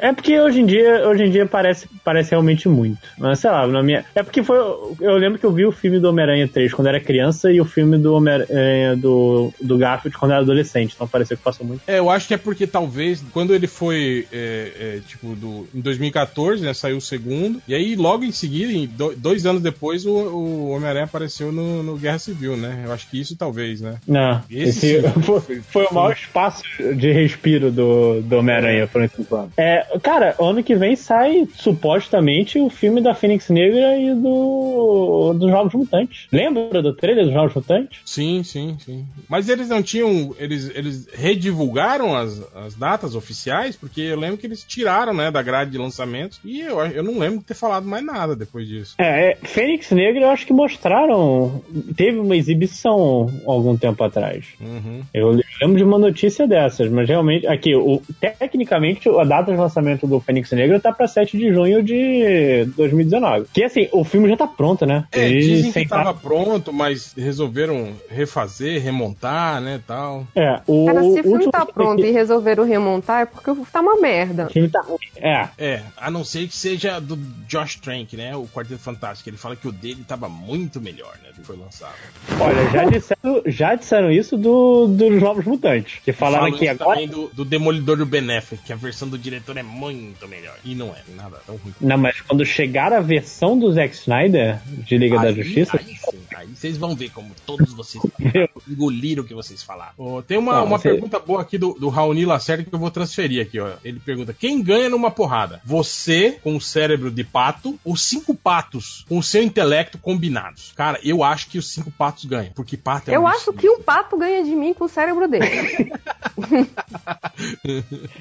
É, 0.00 0.08
é 0.08 0.12
porque 0.12 0.38
hoje 0.40 0.60
em 0.60 0.66
dia, 0.66 1.08
hoje 1.08 1.24
em 1.24 1.30
dia 1.30 1.46
parece, 1.46 1.88
parece 2.02 2.30
realmente 2.30 2.68
muito. 2.68 2.98
Mas 3.18 3.38
sei 3.40 3.50
lá, 3.50 3.66
na 3.66 3.82
minha. 3.82 4.04
É 4.14 4.22
porque 4.22 4.42
foi. 4.42 4.56
Eu 4.56 5.16
lembro 5.16 5.38
que 5.38 5.46
eu 5.46 5.52
vi 5.52 5.64
o 5.66 5.72
filme 5.72 5.98
do 5.98 6.08
Homem-Aranha 6.08 6.48
3 6.48 6.72
quando 6.72 6.88
era 6.88 7.00
criança 7.00 7.50
e 7.50 7.60
o 7.60 7.64
filme 7.64 7.98
do 7.98 8.14
Homem-Aranha 8.14 8.96
do, 9.04 9.52
do 9.60 9.76
Garfield 9.76 10.16
quando 10.16 10.30
era 10.32 10.40
adolescente. 10.40 10.94
Então 10.94 11.06
pareceu 11.06 11.36
que 11.36 11.42
passou 11.42 11.66
muito. 11.66 11.82
É, 11.86 11.98
eu 11.98 12.08
acho 12.08 12.26
que 12.26 12.32
é 12.34 12.38
porque 12.38 12.66
talvez 12.66 13.22
quando 13.32 13.54
ele 13.54 13.66
foi, 13.66 14.26
é, 14.32 14.72
é, 14.96 15.00
tipo, 15.06 15.36
do, 15.36 15.68
em 15.74 15.80
2014, 15.80 16.64
né, 16.64 16.72
saiu 16.72 16.96
o 16.96 17.00
segundo, 17.00 17.60
e 17.68 17.74
aí 17.74 17.94
logo 17.96 18.24
em 18.24 18.32
seguida, 18.32 18.72
em 18.72 18.86
do- 18.86 19.14
dois 19.14 19.44
anos 19.44 19.60
depois, 19.62 20.06
o, 20.06 20.10
o 20.12 20.70
Homem-Aranha 20.70 21.04
apareceu 21.04 21.52
no, 21.52 21.82
no 21.82 21.96
Guerra 21.96 22.18
Civil, 22.18 22.56
né? 22.56 22.82
Eu 22.86 22.92
acho 22.92 23.08
que 23.10 23.20
isso 23.20 23.36
talvez, 23.36 23.80
né? 23.82 23.96
Não, 24.08 24.42
Esse 24.50 24.96
esse 24.96 25.02
sim. 25.02 25.08
foi, 25.22 25.60
foi 25.60 25.84
o 25.90 25.94
maior 25.94 26.12
espaço 26.12 26.62
de 26.96 27.12
respiro 27.12 27.70
do, 27.70 28.22
do 28.22 28.36
Homem-Aranha 28.38 28.86
por 28.86 29.02
esses 29.02 29.30
anos. 29.30 29.50
É, 29.58 29.86
cara, 30.02 30.34
ano 30.40 30.62
que 30.62 30.74
vem 30.74 30.96
sai 30.96 31.46
supostamente 31.54 32.58
o 32.58 32.70
filme 32.70 33.00
da 33.02 33.14
Fênix 33.14 33.50
Negra 33.50 33.98
e 33.98 34.14
do 34.14 35.34
dos 35.38 35.50
Jogos 35.50 35.74
Mutantes. 35.74 36.26
Lembra 36.32 36.80
do 36.82 36.94
trailer 36.94 37.24
dos 37.24 37.34
Jogos 37.34 37.54
Mutantes? 37.54 38.00
Sim, 38.04 38.42
sim, 38.42 38.76
sim. 38.84 38.93
Mas 39.28 39.48
eles 39.48 39.68
não 39.68 39.82
tinham. 39.82 40.34
Eles, 40.38 40.70
eles 40.74 41.08
redivulgaram 41.12 42.16
as, 42.16 42.42
as 42.54 42.74
datas 42.74 43.14
oficiais, 43.14 43.76
porque 43.76 44.00
eu 44.00 44.18
lembro 44.18 44.38
que 44.38 44.46
eles 44.46 44.64
tiraram, 44.64 45.14
né, 45.14 45.30
da 45.30 45.42
grade 45.42 45.70
de 45.70 45.78
lançamentos, 45.78 46.40
e 46.44 46.60
eu, 46.60 46.80
eu 46.86 47.02
não 47.02 47.18
lembro 47.18 47.38
de 47.38 47.44
ter 47.44 47.54
falado 47.54 47.86
mais 47.86 48.04
nada 48.04 48.36
depois 48.36 48.68
disso. 48.68 48.94
É, 48.98 49.32
é, 49.32 49.36
Fênix 49.36 49.90
Negra 49.90 50.24
eu 50.24 50.30
acho 50.30 50.46
que 50.46 50.52
mostraram. 50.52 51.62
Teve 51.96 52.18
uma 52.18 52.36
exibição 52.36 53.30
algum 53.46 53.76
tempo 53.76 54.02
atrás. 54.02 54.46
Uhum. 54.60 55.02
Eu 55.12 55.38
lembro 55.60 55.76
de 55.76 55.84
uma 55.84 55.98
notícia 55.98 56.46
dessas, 56.46 56.90
mas 56.90 57.08
realmente, 57.08 57.46
aqui, 57.46 57.74
o, 57.74 58.00
tecnicamente, 58.20 59.08
a 59.08 59.24
data 59.24 59.52
de 59.52 59.58
lançamento 59.58 60.06
do 60.06 60.20
Fênix 60.20 60.50
Negra 60.52 60.80
tá 60.80 60.92
pra 60.92 61.06
7 61.06 61.36
de 61.36 61.52
junho 61.52 61.82
de 61.82 62.64
2019. 62.76 63.46
Que 63.52 63.64
assim, 63.64 63.88
o 63.92 64.04
filme 64.04 64.28
já 64.28 64.36
tá 64.36 64.46
pronto, 64.46 64.86
né? 64.86 65.04
É, 65.12 65.26
Eles 65.26 65.46
dizem 65.46 65.72
que 65.72 65.88
tava 65.88 66.14
pronto, 66.14 66.72
mas 66.72 67.14
resolveram 67.16 67.92
refazer, 68.08 68.82
remontar, 68.84 69.60
né, 69.60 69.80
tal. 69.86 70.26
É, 70.34 70.60
o, 70.66 70.86
Cara, 70.86 71.02
se 71.02 71.20
o 71.20 71.22
filme 71.22 71.50
tá 71.50 71.66
pronto 71.66 72.04
e 72.04 72.10
resolveram 72.10 72.64
remontar, 72.64 73.22
é 73.22 73.26
porque 73.26 73.50
tá 73.72 73.80
uma 73.80 73.96
merda. 74.00 74.46
O 74.46 74.50
filme 74.50 74.68
tá 74.68 74.80
ruim. 74.82 74.98
É. 75.16 75.48
É, 75.58 75.82
a 75.96 76.10
não 76.10 76.24
ser 76.24 76.46
que 76.46 76.56
seja 76.56 77.00
do 77.00 77.16
Josh 77.48 77.76
Trank, 77.76 78.16
né, 78.16 78.36
o 78.36 78.46
Quarteto 78.46 78.80
Fantástico. 78.80 79.28
Ele 79.30 79.36
fala 79.36 79.56
que 79.56 79.66
o 79.66 79.72
dele 79.72 80.04
tava 80.06 80.28
muito 80.28 80.80
melhor, 80.80 81.14
né, 81.22 81.30
do 81.30 81.40
que 81.40 81.46
foi 81.46 81.56
lançado. 81.56 81.94
Olha, 82.40 82.70
já 82.70 82.84
disseram, 82.90 83.42
já 83.46 83.74
disseram 83.74 84.10
isso 84.10 84.36
do, 84.36 84.86
dos 84.86 85.20
Novos 85.22 85.44
Mutantes. 85.44 86.00
Que 86.04 86.12
falaram 86.12 86.44
Falam 86.44 86.58
que 86.58 86.68
agora. 86.68 86.90
também 87.00 87.08
do, 87.08 87.28
do 87.28 87.44
Demolidor 87.44 87.96
do 87.96 88.06
Benéfico, 88.06 88.62
que 88.64 88.72
a 88.72 88.76
versão 88.76 89.08
do 89.08 89.18
diretor 89.18 89.56
é 89.56 89.62
muito 89.62 90.28
melhor. 90.28 90.56
E 90.64 90.74
não 90.74 90.88
é, 90.88 91.02
nada 91.16 91.38
tão 91.46 91.56
ruim. 91.56 91.74
Não, 91.80 91.96
mas 91.96 92.20
quando 92.20 92.44
chegar 92.44 92.92
a 92.92 93.00
versão 93.00 93.58
do 93.58 93.72
Zack 93.72 93.94
Snyder 93.94 94.58
de 94.66 94.98
Liga 94.98 95.16
da 95.18 95.28
Aí- 95.28 95.34
Justiça. 95.34 95.78
Aí, 95.78 95.84
sim, 95.96 96.18
aí 96.44 96.54
vocês 96.54 96.76
vão 96.76 96.94
ver 96.94 97.10
como 97.10 97.34
todos 97.46 97.72
vocês 97.72 98.02
engoliram 98.68 99.22
o 99.22 99.26
que 99.26 99.34
vocês 99.34 99.62
falaram. 99.62 99.92
Ó, 99.98 100.22
tem 100.22 100.38
uma, 100.38 100.54
Não, 100.56 100.64
uma 100.66 100.78
você- 100.78 100.90
pergunta 100.90 101.18
boa 101.18 101.42
aqui 101.42 101.58
do, 101.58 101.74
do 101.74 101.88
Raoni 101.88 102.24
Lacerda 102.24 102.64
que 102.64 102.74
eu 102.74 102.78
vou 102.78 102.90
transferir 102.90 103.42
aqui, 103.42 103.58
ó. 103.60 103.72
Ele 103.84 103.98
pergunta: 104.00 104.32
quem 104.32 104.62
ganha 104.62 104.88
numa 104.88 105.10
porrada? 105.10 105.60
Você 105.64 106.38
com 106.42 106.56
o 106.56 106.60
cérebro 106.60 107.10
de 107.10 107.24
pato 107.24 107.78
ou 107.84 107.96
cinco 107.96 108.34
patos 108.34 109.04
com 109.08 109.18
o 109.18 109.22
seu 109.22 109.42
intelecto 109.42 109.98
combinados? 109.98 110.72
Cara, 110.76 110.98
eu 111.02 111.22
acho 111.24 111.48
que 111.48 111.58
os 111.58 111.68
cinco 111.70 111.90
patos 111.90 112.24
ganham, 112.24 112.52
porque 112.54 112.76
pato 112.76 113.10
é 113.10 113.16
Eu 113.16 113.22
um 113.22 113.26
acho 113.26 113.52
que 113.52 113.68
um 113.68 113.80
pato 113.82 114.16
ganha 114.16 114.42
de 114.44 114.54
mim 114.54 114.74
com 114.74 114.84
o 114.84 114.88
cérebro 114.88 115.26
dele. 115.28 115.44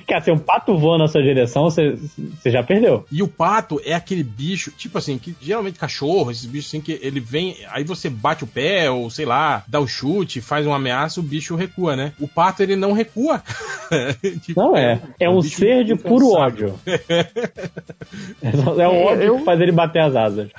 Cara, 0.08 0.22
se 0.22 0.32
um 0.32 0.38
pato 0.38 0.78
voa 0.78 0.98
na 0.98 1.08
sua 1.08 1.22
direção, 1.22 1.64
você 1.64 1.94
você 1.94 2.52
já 2.52 2.64
perdeu. 2.64 3.06
E 3.12 3.22
o 3.22 3.28
pato 3.28 3.80
é 3.84 3.94
aquele 3.94 4.24
bicho, 4.24 4.72
tipo 4.72 4.98
assim, 4.98 5.18
que 5.18 5.36
geralmente 5.42 5.80
cachorro, 5.80 6.32
esses 6.32 6.46
bichos 6.46 6.70
assim, 6.70 6.82
que 6.82 7.00
ele 7.02 7.20
vem, 7.20 7.58
aí 7.70 7.84
você 7.84 8.10
bate 8.14 8.44
o 8.44 8.48
pé, 8.48 8.90
ou 8.90 9.10
sei 9.10 9.26
lá, 9.26 9.64
dá 9.68 9.80
um 9.80 9.88
chute, 9.88 10.42
faz 10.42 10.66
uma 10.66 10.76
ameaça, 10.78 11.20
o 11.20 11.24
bicho 11.24 11.56
recua, 11.56 11.96
né? 11.96 12.14
O 12.20 12.28
pato, 12.28 12.62
ele 12.64 12.76
não 12.76 12.94
recua. 12.94 13.42
Tipo, 14.42 14.60
Não 14.60 14.76
é. 14.76 15.00
É 15.20 15.30
um 15.30 15.40
bicho 15.42 15.58
ser 15.58 15.84
de 15.84 15.96
puro 15.96 16.32
ódio. 16.32 16.74
É 18.42 18.88
o 18.88 19.04
ódio 19.06 19.24
eu- 19.24 19.38
que 19.38 19.44
faz 19.46 19.60
ele 19.62 19.72
bater 19.72 20.00
as 20.00 20.16
asas. 20.16 20.50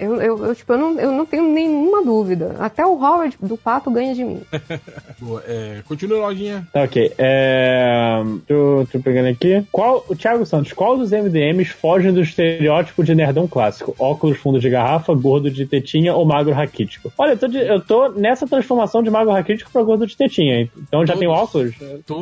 Eu, 0.00 0.20
eu, 0.20 0.46
eu, 0.46 0.54
tipo, 0.54 0.72
eu, 0.72 0.78
não, 0.78 1.00
eu 1.00 1.12
não 1.12 1.26
tenho 1.26 1.42
nenhuma 1.52 2.02
dúvida. 2.04 2.54
Até 2.58 2.84
o 2.84 2.92
Howard 3.02 3.36
do 3.40 3.56
pato 3.56 3.90
ganha 3.90 4.14
de 4.14 4.24
mim. 4.24 4.40
Boa, 5.20 5.42
é, 5.46 5.82
continua, 5.86 6.18
lojinha. 6.26 6.66
Tá, 6.72 6.82
ok. 6.82 7.12
É... 7.18 8.22
Tô, 8.46 8.86
tô 8.90 9.00
pegando 9.00 9.28
aqui. 9.28 9.64
Qual, 9.70 10.04
o 10.08 10.14
Thiago 10.16 10.44
Santos, 10.46 10.72
qual 10.72 10.96
dos 10.96 11.10
MDMs 11.10 11.70
foge 11.72 12.10
do 12.10 12.20
estereótipo 12.22 13.02
de 13.04 13.14
nerdão 13.14 13.46
clássico? 13.46 13.94
Óculos 13.98 14.38
fundo 14.38 14.58
de 14.60 14.70
garrafa, 14.70 15.14
gordo 15.14 15.50
de 15.50 15.66
tetinha 15.66 16.14
ou 16.14 16.24
magro 16.24 16.52
raquítico? 16.92 17.12
Olha, 17.18 17.32
eu 17.32 17.38
tô, 17.38 17.48
de- 17.48 17.58
eu 17.66 17.80
tô 17.80 18.08
nessa 18.10 18.46
transformação 18.46 19.02
de 19.02 19.10
magro 19.10 19.32
raquítico 19.32 19.70
pra 19.72 19.82
gordo 19.82 20.06
de 20.06 20.16
tetinha. 20.16 20.60
hein? 20.60 20.70
Então 20.76 21.00
já 21.06 21.14
Todos- 21.14 21.20
tem 21.20 21.28
óculos? 21.28 21.74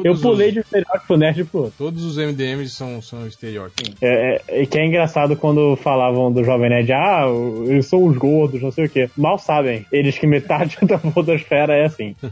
eu 0.05 0.17
pulei 0.19 0.49
os- 0.49 0.55
de 0.55 0.59
um 0.61 0.63
estereótipo 0.63 1.17
nerd 1.17 1.45
pro 1.45 1.61
outro. 1.63 1.75
Todos 1.79 2.05
os 2.05 2.17
MDMs 2.19 2.71
são, 2.71 3.01
são 3.03 3.27
estereótipos. 3.27 3.95
É, 4.03 4.41
é, 4.49 4.67
que 4.67 4.79
é 4.79 4.87
engraçado 4.87 5.37
quando 5.37 5.77
falavam 5.77 6.31
do 6.33 6.45
Jovem 6.45 6.71
Nerd, 6.71 6.93
ah, 6.93 7.25
eles 7.67 7.87
são 7.87 8.05
os 8.05 8.17
gordos, 8.17 8.63
não 8.63 8.71
sei 8.71 8.87
o 8.87 8.89
quê. 8.89 9.09
Mal 9.17 9.39
sabem, 9.39 9.87
eles 9.93 10.19
que 10.19 10.27
metade 10.27 10.77
da 10.87 10.99
podosfera 10.99 11.75
é 11.75 11.85
assim. 11.87 12.15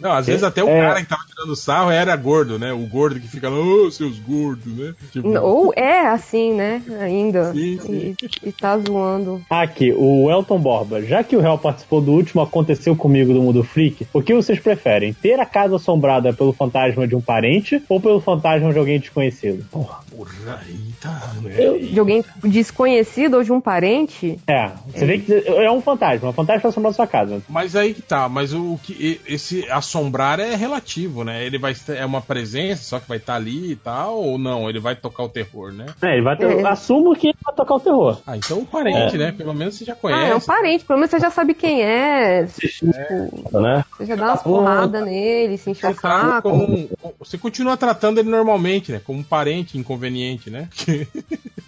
Não, 0.00 0.12
às 0.12 0.26
vezes 0.26 0.42
até 0.42 0.62
o 0.62 0.68
É. 0.68 0.80
cara 0.80 1.00
que 1.02 1.08
tava 1.08 1.22
tirando 1.28 1.56
sarro 1.56 1.90
era 1.90 2.14
gordo, 2.16 2.58
né? 2.58 2.72
O 2.72 2.86
gordo 2.86 3.18
que 3.20 3.28
fica 3.28 3.48
lá, 3.48 3.58
ô, 3.58 3.90
seus 3.90 4.18
gordos, 4.18 4.66
né? 4.76 4.94
Tipo, 5.12 5.28
Ou 5.38 5.72
é 5.74 6.06
assim, 6.08 6.52
né? 6.52 6.82
Ainda. 7.00 7.52
Sim, 7.52 7.78
sim. 7.80 8.14
E, 8.44 8.48
e 8.48 8.52
tá 8.52 8.78
zoando. 8.78 9.40
Aqui, 9.48 9.92
o 9.96 10.30
Elton 10.30 10.58
Borba. 10.58 11.02
Já 11.02 11.22
que 11.24 11.36
o 11.36 11.40
réu 11.40 11.56
participou 11.74 12.00
do 12.00 12.12
último 12.12 12.40
Aconteceu 12.40 12.94
Comigo 12.94 13.34
do 13.34 13.42
Mundo 13.42 13.64
Freak, 13.64 14.06
o 14.12 14.22
que 14.22 14.32
vocês 14.32 14.60
preferem? 14.60 15.12
Ter 15.12 15.40
a 15.40 15.44
casa 15.46 15.76
assombrada 15.76 16.32
pelo 16.32 16.52
fantasma 16.52 17.06
de 17.06 17.16
um 17.16 17.20
parente 17.20 17.82
ou 17.88 18.00
pelo 18.00 18.20
fantasma 18.20 18.72
de 18.72 18.78
alguém 18.78 19.00
desconhecido? 19.00 19.64
Porra. 19.70 19.98
porra, 20.14 20.60
eita, 20.68 21.90
De 21.92 21.98
alguém 21.98 22.24
desconhecido 22.44 23.34
ou 23.34 23.42
de 23.42 23.52
um 23.52 23.60
parente? 23.60 24.38
É, 24.46 24.70
você 24.86 25.04
vê 25.04 25.18
que 25.18 25.32
é 25.34 25.70
um 25.70 25.80
fantasma, 25.80 26.28
um 26.28 26.32
fantasma 26.32 26.62
tá 26.62 26.68
assombrando 26.68 26.94
sua 26.94 27.06
casa. 27.06 27.42
Mas 27.48 27.74
aí 27.74 27.92
que 27.92 28.02
tá, 28.02 28.28
mas 28.28 28.54
o 28.54 28.78
que 28.82 29.20
esse 29.26 29.68
assombrar 29.70 30.38
é 30.38 30.54
relativo, 30.54 31.24
né? 31.24 31.44
Ele 31.44 31.58
vai 31.58 31.74
ter 31.74 31.96
é 31.96 32.04
uma 32.06 32.20
presença, 32.20 32.82
só 32.84 33.00
que 33.00 33.08
vai 33.08 33.18
estar 33.18 33.34
ali 33.34 33.72
e 33.72 33.76
tal, 33.76 34.16
ou 34.16 34.38
não? 34.38 34.68
Ele 34.68 34.78
vai 34.80 34.94
tocar 34.94 35.24
o 35.24 35.28
terror, 35.28 35.72
né? 35.72 35.86
É, 36.02 36.14
ele 36.14 36.22
vai 36.22 36.36
ter, 36.36 36.44
É. 36.50 36.66
assumo 36.68 37.14
que 37.16 37.28
ele 37.28 37.38
vai 37.44 37.54
tocar 37.54 37.74
o 37.74 37.80
terror. 37.80 38.20
Ah, 38.26 38.36
então 38.36 38.60
o 38.60 38.66
parente, 38.66 39.16
né? 39.18 39.32
Pelo 39.36 39.52
menos 39.54 39.74
você 39.74 39.84
já 39.84 39.92
Ah, 39.94 39.96
conhece. 39.96 40.30
é 40.30 40.36
um 40.36 40.40
parente. 40.40 40.84
Pelo 40.84 40.98
menos 40.98 41.10
você 41.10 41.18
já 41.18 41.30
sabe 41.30 41.54
quem 41.54 41.63
é. 41.66 42.44
Tipo, 42.46 43.60
né? 43.60 43.84
você 43.96 44.06
já 44.06 44.14
dá 44.16 44.24
umas 44.26 44.42
porradas 44.42 45.04
nele, 45.04 45.56
se 45.58 45.70
enche 45.70 45.86
o 45.86 45.90
Você, 45.92 46.00
trata 46.00 46.26
saco. 46.28 46.50
como 46.50 46.64
um- 46.74 46.88
você 47.18 47.36
continua 47.38 47.76
tratando 47.76 48.18
ele 48.20 48.28
normalmente, 48.28 48.92
né? 48.92 49.00
Como 49.04 49.18
um 49.20 49.22
parente 49.22 49.76
inconveniente, 49.78 50.50
né? 50.50 50.68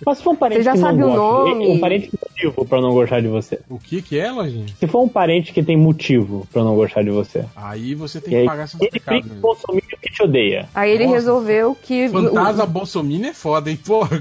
Mas 0.04 0.18
se 0.18 0.24
for 0.24 0.32
um 0.32 0.36
parente 0.36 0.58
Você 0.58 0.64
já 0.64 0.72
que 0.72 0.78
sabe 0.78 0.98
não 0.98 1.08
o 1.12 1.16
gosta, 1.16 1.48
nome. 1.54 1.68
um 1.68 1.80
parente 1.80 2.08
que 2.08 2.16
tem 2.18 2.28
motivo 2.30 2.64
pra 2.66 2.80
não 2.80 2.90
gostar 2.92 3.20
de 3.20 3.28
você. 3.28 3.60
o 3.68 3.78
que 3.78 4.02
que 4.02 4.18
é, 4.18 4.30
Lojinha? 4.30 4.66
Se 4.78 4.86
for 4.86 5.02
um 5.02 5.08
parente 5.08 5.52
que 5.52 5.62
tem 5.62 5.76
motivo 5.76 6.46
pra 6.52 6.62
não 6.62 6.76
gostar 6.76 7.02
de 7.02 7.10
você. 7.10 7.44
Aí 7.56 7.94
você 7.94 8.20
tem 8.20 8.28
E 8.28 8.36
que 8.36 8.40
aí, 8.42 8.46
pagar 8.46 8.66
seus 8.68 8.80
ele 8.82 8.90
pecados. 8.90 9.22
fica 9.22 9.34
né? 9.34 9.40
consumindo 9.40 9.86
que 10.00 10.12
te 10.12 10.22
odeia. 10.22 10.68
Aí 10.74 10.90
ele 10.92 11.04
Nossa. 11.04 11.16
resolveu 11.16 11.74
que. 11.82 12.08
Fantasma 12.10 12.66
Bolsominion 12.66 13.30
é 13.30 13.34
foda, 13.34 13.70
hein? 13.70 13.78
Porra, 13.84 14.20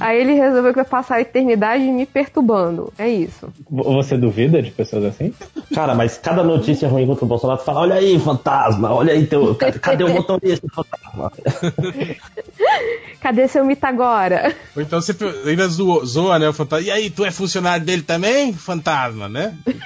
Aí 0.00 0.20
ele 0.20 0.34
resolveu 0.34 0.72
que 0.72 0.76
vai 0.76 0.84
passar 0.84 1.16
a 1.16 1.20
eternidade 1.20 1.84
me 1.84 2.06
perturbando. 2.06 2.92
É 2.98 3.08
isso. 3.08 3.48
Você 3.70 4.16
duvida 4.16 4.62
de 4.62 4.70
pessoas 4.70 5.04
assim? 5.04 5.32
Cara, 5.74 5.94
mas 5.94 6.18
cada 6.18 6.42
notícia 6.42 6.88
ruim 6.88 7.06
contra 7.06 7.24
o 7.24 7.28
Bolsonaro, 7.28 7.60
fala, 7.60 7.80
olha 7.80 7.94
aí, 7.96 8.18
fantasma, 8.18 8.92
olha 8.92 9.12
aí, 9.12 9.26
teu, 9.26 9.54
cadê, 9.54 9.78
cadê 9.78 10.04
o 10.04 10.08
motorista, 10.08 10.66
fantasma? 10.72 11.32
Cadê 13.20 13.48
seu 13.48 13.64
mito 13.64 13.84
agora? 13.84 14.54
Ou 14.76 14.82
então 14.82 15.00
você 15.00 15.12
ainda 15.44 15.66
zoa, 15.66 16.06
zoa, 16.06 16.38
né? 16.38 16.48
O 16.48 16.52
fantasma. 16.52 16.86
E 16.86 16.90
aí, 16.90 17.10
tu 17.10 17.24
é 17.24 17.30
funcionário 17.30 17.84
dele 17.84 18.02
também? 18.02 18.52
Fantasma, 18.52 19.28
né? 19.28 19.56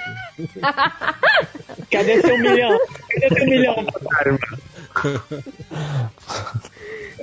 Cadê 1.91 2.21
seu 2.21 2.37
milhão? 2.37 2.77
Cadê 3.09 3.35
seu 3.35 3.45
milhão, 3.45 3.75
fantasma? 3.75 4.39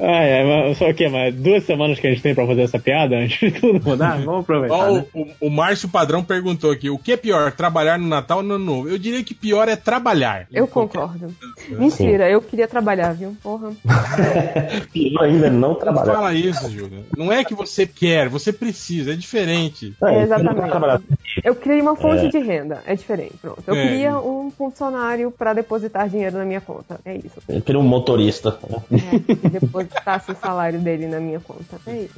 Ai, 0.00 0.32
ai, 0.40 0.44
mas 0.68 0.78
só 0.78 0.88
o 0.88 0.94
quê? 0.94 1.08
Mas 1.08 1.34
duas 1.34 1.64
semanas 1.64 1.98
que 2.00 2.06
a 2.06 2.10
gente 2.10 2.22
tem 2.22 2.34
pra 2.34 2.46
fazer 2.46 2.62
essa 2.62 2.78
piada 2.78 3.16
antes 3.16 3.38
de 3.38 3.60
tudo 3.60 3.84
mudar? 3.84 4.18
Vamos 4.24 4.40
aproveitar. 4.42 4.74
Ó, 4.76 4.94
né? 4.94 5.04
o, 5.14 5.26
o, 5.46 5.50
Márcio 5.50 5.88
Padrão 5.88 6.22
perguntou 6.24 6.70
aqui: 6.70 6.88
o 6.88 6.98
que 6.98 7.12
é 7.12 7.16
pior, 7.16 7.52
trabalhar 7.52 7.98
no 7.98 8.06
Natal 8.06 8.38
ou 8.38 8.42
no 8.42 8.54
Ano 8.54 8.64
Novo? 8.64 8.88
Eu 8.88 8.98
diria 8.98 9.22
que 9.22 9.34
pior 9.34 9.68
é 9.68 9.76
trabalhar. 9.76 10.46
Eu 10.52 10.66
concordo. 10.66 11.34
Mentira, 11.68 12.30
eu 12.30 12.40
queria 12.40 12.66
trabalhar, 12.66 13.12
viu? 13.14 13.36
Porra. 13.42 13.72
Pior 14.92 15.24
ainda 15.24 15.46
é 15.46 15.50
não 15.50 15.70
Não 15.70 15.74
trabalhar. 15.74 16.12
fala 16.14 16.34
isso, 16.34 16.70
Júlia. 16.70 17.00
Não 17.16 17.30
é 17.32 17.44
que 17.44 17.54
você 17.54 17.86
quer, 17.86 18.28
você 18.28 18.52
precisa, 18.52 19.12
é 19.12 19.16
diferente. 19.16 19.94
É, 20.02 20.14
É, 20.14 20.22
exatamente. 20.22 21.04
Eu 21.44 21.54
queria 21.54 21.82
uma 21.82 21.96
fonte 21.96 22.26
É. 22.26 22.28
de 22.28 22.38
renda. 22.38 22.82
É 22.86 22.94
diferente, 22.94 23.34
pronto. 23.40 23.62
Eu 23.66 23.74
É. 23.74 23.82
queria 23.86 24.16
um 24.18 24.50
funcionário 24.50 25.30
pra 25.30 25.52
depositar 25.52 26.08
dinheiro 26.08 26.38
na 26.38 26.44
minha 26.44 26.60
conta. 26.60 26.98
É 27.04 27.14
isso. 27.16 27.40
Eu 27.48 27.60
queria 27.60 27.80
um 27.80 27.84
motorista. 27.84 28.58
É, 28.90 29.18
que 29.18 29.66
depositasse 29.90 30.30
o 30.32 30.36
salário 30.36 30.78
dele 30.80 31.06
na 31.06 31.20
minha 31.20 31.40
conta. 31.40 31.76
É 31.86 31.96
isso. 32.02 32.14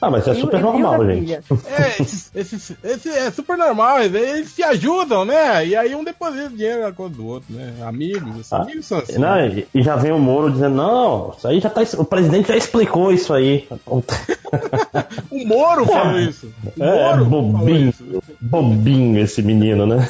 Ah, 0.00 0.10
mas 0.10 0.22
isso 0.22 0.30
é 0.30 0.34
super 0.34 0.58
e 0.58 0.62
normal, 0.62 1.06
gente. 1.06 1.32
É, 1.34 2.02
esse, 2.02 2.30
esse- 2.34 2.76
esse 2.82 3.08
é 3.08 3.30
super 3.30 3.56
normal, 3.56 4.02
eles- 4.02 4.50
se 4.50 4.62
ajudam, 4.62 5.24
né? 5.24 5.66
E 5.66 5.76
aí 5.76 5.94
um 5.94 6.04
deposita 6.04 6.48
dinheiro 6.50 6.82
na 6.82 6.92
conta 6.92 7.16
do 7.16 7.26
outro, 7.26 7.52
né? 7.54 7.72
Amigos, 7.84 8.40
assim, 8.40 8.54
Ah, 8.54 8.62
amigos 8.62 8.86
são 8.86 8.98
assim. 8.98 9.18
Não, 9.18 9.46
e- 9.46 9.66
e 9.74 9.82
já 9.82 9.96
vem 9.96 10.12
o 10.12 10.18
Moro 10.18 10.50
dizendo, 10.50 10.74
não, 10.76 11.34
isso 11.36 11.46
aí 11.48 11.60
já 11.60 11.70
tá. 11.70 11.82
O 11.98 12.04
presidente 12.04 12.48
já 12.48 12.56
explicou 12.56 13.12
isso 13.12 13.32
aí. 13.32 13.66
O 15.30 15.46
Moro 15.46 15.86
falou 15.86 16.18
isso. 16.20 16.52
O 16.78 16.82
É, 16.84 17.16
Moro 17.16 17.24
bobinho. 17.24 17.88
isso. 17.88 18.22
Bobinho 18.40 19.18
esse 19.18 19.42
menino, 19.42 19.86
né? 19.86 20.06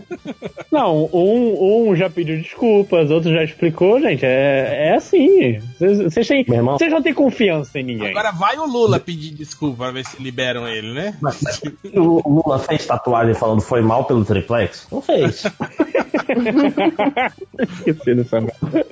Não, 0.72 1.08
um, 1.12 1.88
um 1.90 1.96
já 1.96 2.10
pediu 2.10 2.36
desculpas, 2.38 3.10
outro 3.10 3.32
já 3.32 3.42
explicou, 3.44 4.00
gente. 4.00 4.24
É, 4.24 4.88
é 4.88 4.94
assim. 4.94 5.58
Vocês- 5.78 5.98
Vocês 5.98 6.28
têm- 6.28 6.35
Meu 6.46 6.56
irmão. 6.56 6.78
vocês 6.78 6.90
não 6.90 7.02
têm 7.02 7.14
confiança 7.14 7.78
em 7.78 7.84
ninguém. 7.84 8.10
Agora 8.10 8.32
vai 8.32 8.56
o 8.58 8.66
Lula 8.66 8.98
pedir 8.98 9.32
desculpa 9.34 9.84
pra 9.84 9.90
ver 9.92 10.04
se 10.04 10.22
liberam 10.22 10.66
ele, 10.66 10.92
né? 10.92 11.16
O 11.94 12.42
Lula 12.42 12.58
fez 12.58 12.86
tatuagem 12.86 13.34
falando 13.34 13.60
foi 13.60 13.80
mal 13.80 14.04
pelo 14.04 14.24
triplex? 14.24 14.86
Não 14.90 15.00
fez. 15.00 15.44
Esqueci 17.58 18.14
dessa 18.14 18.40
merda. 18.40 18.86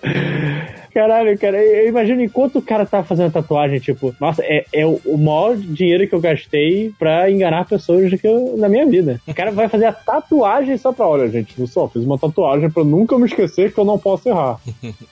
Caralho, 0.95 1.37
cara, 1.37 1.57
eu 1.61 1.89
imagino 1.89 2.23
enquanto 2.23 2.61
o 2.61 2.63
cara 2.63 2.87
tá 2.87 3.03
fazendo 3.03 3.33
tatuagem, 3.33 3.81
tipo, 3.81 4.15
nossa, 4.21 4.41
é, 4.45 4.65
é 4.73 4.87
o, 4.87 5.19
maior 5.19 5.57
dinheiro 5.57 6.07
que 6.07 6.15
eu 6.15 6.21
gastei 6.21 6.93
pra 6.97 7.29
enganar 7.29 7.67
pessoas 7.67 8.09
que 8.21 8.25
eu, 8.25 8.55
na 8.57 8.69
minha 8.69 8.87
vida. 8.87 9.21
O 9.27 9.35
cara 9.35 9.51
vai 9.51 9.69
fazer 9.69 9.87
a 9.87 9.93
tatuagem 9.93 10.79
só 10.79 10.93
pra, 10.93 11.09
olha, 11.09 11.29
gente, 11.29 11.59
eu 11.59 11.67
só 11.67 11.89
fiz 11.89 12.05
uma 12.05 12.17
tatuagem 12.17 12.71
pra 12.71 12.85
nunca 12.85 13.19
me 13.19 13.27
esquecer 13.27 13.75
que 13.75 13.81
eu 13.81 13.85
não 13.85 13.99
posso 13.99 14.29
errar. 14.29 14.61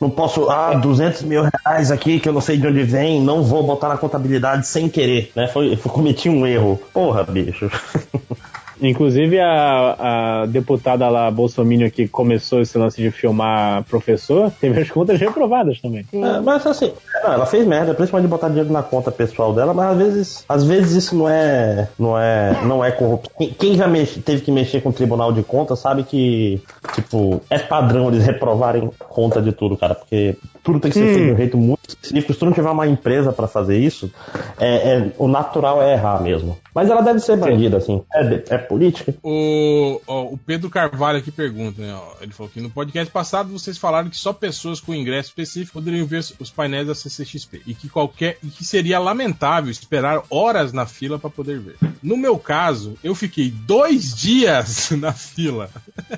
Não 0.00 0.08
posso, 0.08 0.48
ah, 0.48 0.74
200 0.74 1.22
mil 1.22 1.42
reais 1.42 1.90
aqui 1.90 2.20
que 2.22 2.28
eu 2.28 2.32
não 2.32 2.40
sei 2.40 2.56
de 2.56 2.66
onde 2.66 2.82
vem, 2.84 3.20
não 3.20 3.42
vou 3.42 3.62
botar 3.62 3.88
na 3.88 3.98
contabilidade 3.98 4.66
sem 4.66 4.88
querer, 4.88 5.32
né? 5.34 5.48
Foi, 5.48 5.76
foi 5.76 5.92
cometi 5.92 6.28
um 6.28 6.46
erro. 6.46 6.80
Porra, 6.92 7.24
bicho. 7.24 7.70
Inclusive 8.82 9.38
a, 9.38 10.42
a 10.42 10.46
deputada 10.46 11.08
lá, 11.08 11.30
Bolsonaro, 11.30 11.90
que 11.90 12.08
começou 12.08 12.60
esse 12.60 12.76
lance 12.76 13.00
de 13.00 13.10
filmar 13.10 13.84
professor, 13.84 14.50
teve 14.60 14.80
as 14.80 14.90
contas 14.90 15.20
reprovadas 15.20 15.80
também. 15.80 16.04
É, 16.12 16.40
mas 16.40 16.66
assim, 16.66 16.92
ela 17.22 17.46
fez 17.46 17.64
merda, 17.66 17.94
principalmente 17.94 18.26
de 18.26 18.30
botar 18.30 18.48
dinheiro 18.48 18.72
na 18.72 18.82
conta 18.82 19.12
pessoal 19.12 19.52
dela, 19.54 19.72
mas 19.72 19.92
às 19.92 19.96
vezes, 19.98 20.44
às 20.48 20.64
vezes 20.64 21.04
isso 21.04 21.16
não 21.16 21.28
é, 21.28 21.88
não 21.98 22.18
é, 22.18 22.60
não 22.64 22.84
é 22.84 22.90
corrupção. 22.90 23.32
Quem, 23.58 23.76
já 23.76 23.86
mexe, 23.86 24.20
teve 24.20 24.42
que 24.42 24.50
mexer 24.50 24.80
com 24.82 24.88
o 24.88 24.92
Tribunal 24.92 25.32
de 25.32 25.42
Contas 25.42 25.78
sabe 25.78 26.02
que, 26.02 26.60
tipo, 26.94 27.40
é 27.48 27.58
padrão 27.58 28.08
eles 28.08 28.24
reprovarem 28.26 28.90
conta 29.08 29.40
de 29.40 29.52
tudo, 29.52 29.76
cara, 29.76 29.94
porque 29.94 30.36
tudo 30.64 30.80
tem 30.80 30.90
que 30.90 30.98
ser 30.98 31.04
Hum. 31.04 31.12
feito 31.14 31.26
de 31.26 31.32
um 31.32 31.36
jeito 31.36 31.56
muito 31.56 31.88
específico. 31.88 32.32
Se 32.32 32.38
tu 32.38 32.44
não 32.46 32.52
tiver 32.52 32.70
uma 32.70 32.86
empresa 32.86 33.32
pra 33.32 33.46
fazer 33.46 33.78
isso, 33.78 34.10
é, 34.58 34.92
é- 34.94 35.10
o 35.18 35.28
natural 35.28 35.80
é 35.82 35.92
errar 35.92 36.20
mesmo. 36.22 36.56
Mas 36.74 36.88
ela 36.88 37.02
deve 37.02 37.20
ser 37.20 37.36
bandida, 37.36 37.76
assim. 37.76 38.02
É, 38.12 38.54
é 38.54 38.58
política. 38.58 39.14
O, 39.22 40.00
ó, 40.06 40.22
o 40.24 40.38
Pedro 40.38 40.70
Carvalho 40.70 41.18
aqui 41.18 41.30
pergunta, 41.30 41.80
né? 41.82 41.94
ó, 41.94 42.14
ele 42.20 42.32
falou 42.32 42.50
que 42.52 42.60
no 42.60 42.70
podcast 42.70 43.12
passado 43.12 43.52
vocês 43.52 43.76
falaram 43.76 44.08
que 44.08 44.16
só 44.16 44.32
pessoas 44.32 44.80
com 44.80 44.94
ingresso 44.94 45.28
específico 45.28 45.74
poderiam 45.74 46.06
ver 46.06 46.24
os 46.38 46.50
painéis 46.50 46.86
da 46.86 46.94
CCXP 46.94 47.62
e 47.66 47.74
que 47.74 47.88
qualquer 47.88 48.38
e 48.42 48.48
que 48.48 48.64
seria 48.64 48.98
lamentável 48.98 49.70
esperar 49.70 50.22
horas 50.30 50.72
na 50.72 50.86
fila 50.86 51.18
para 51.18 51.28
poder 51.28 51.58
ver. 51.58 51.76
No 52.02 52.16
meu 52.16 52.38
caso, 52.38 52.96
eu 53.04 53.14
fiquei 53.14 53.50
dois 53.50 54.14
dias 54.14 54.90
na 54.98 55.12
fila. 55.12 55.68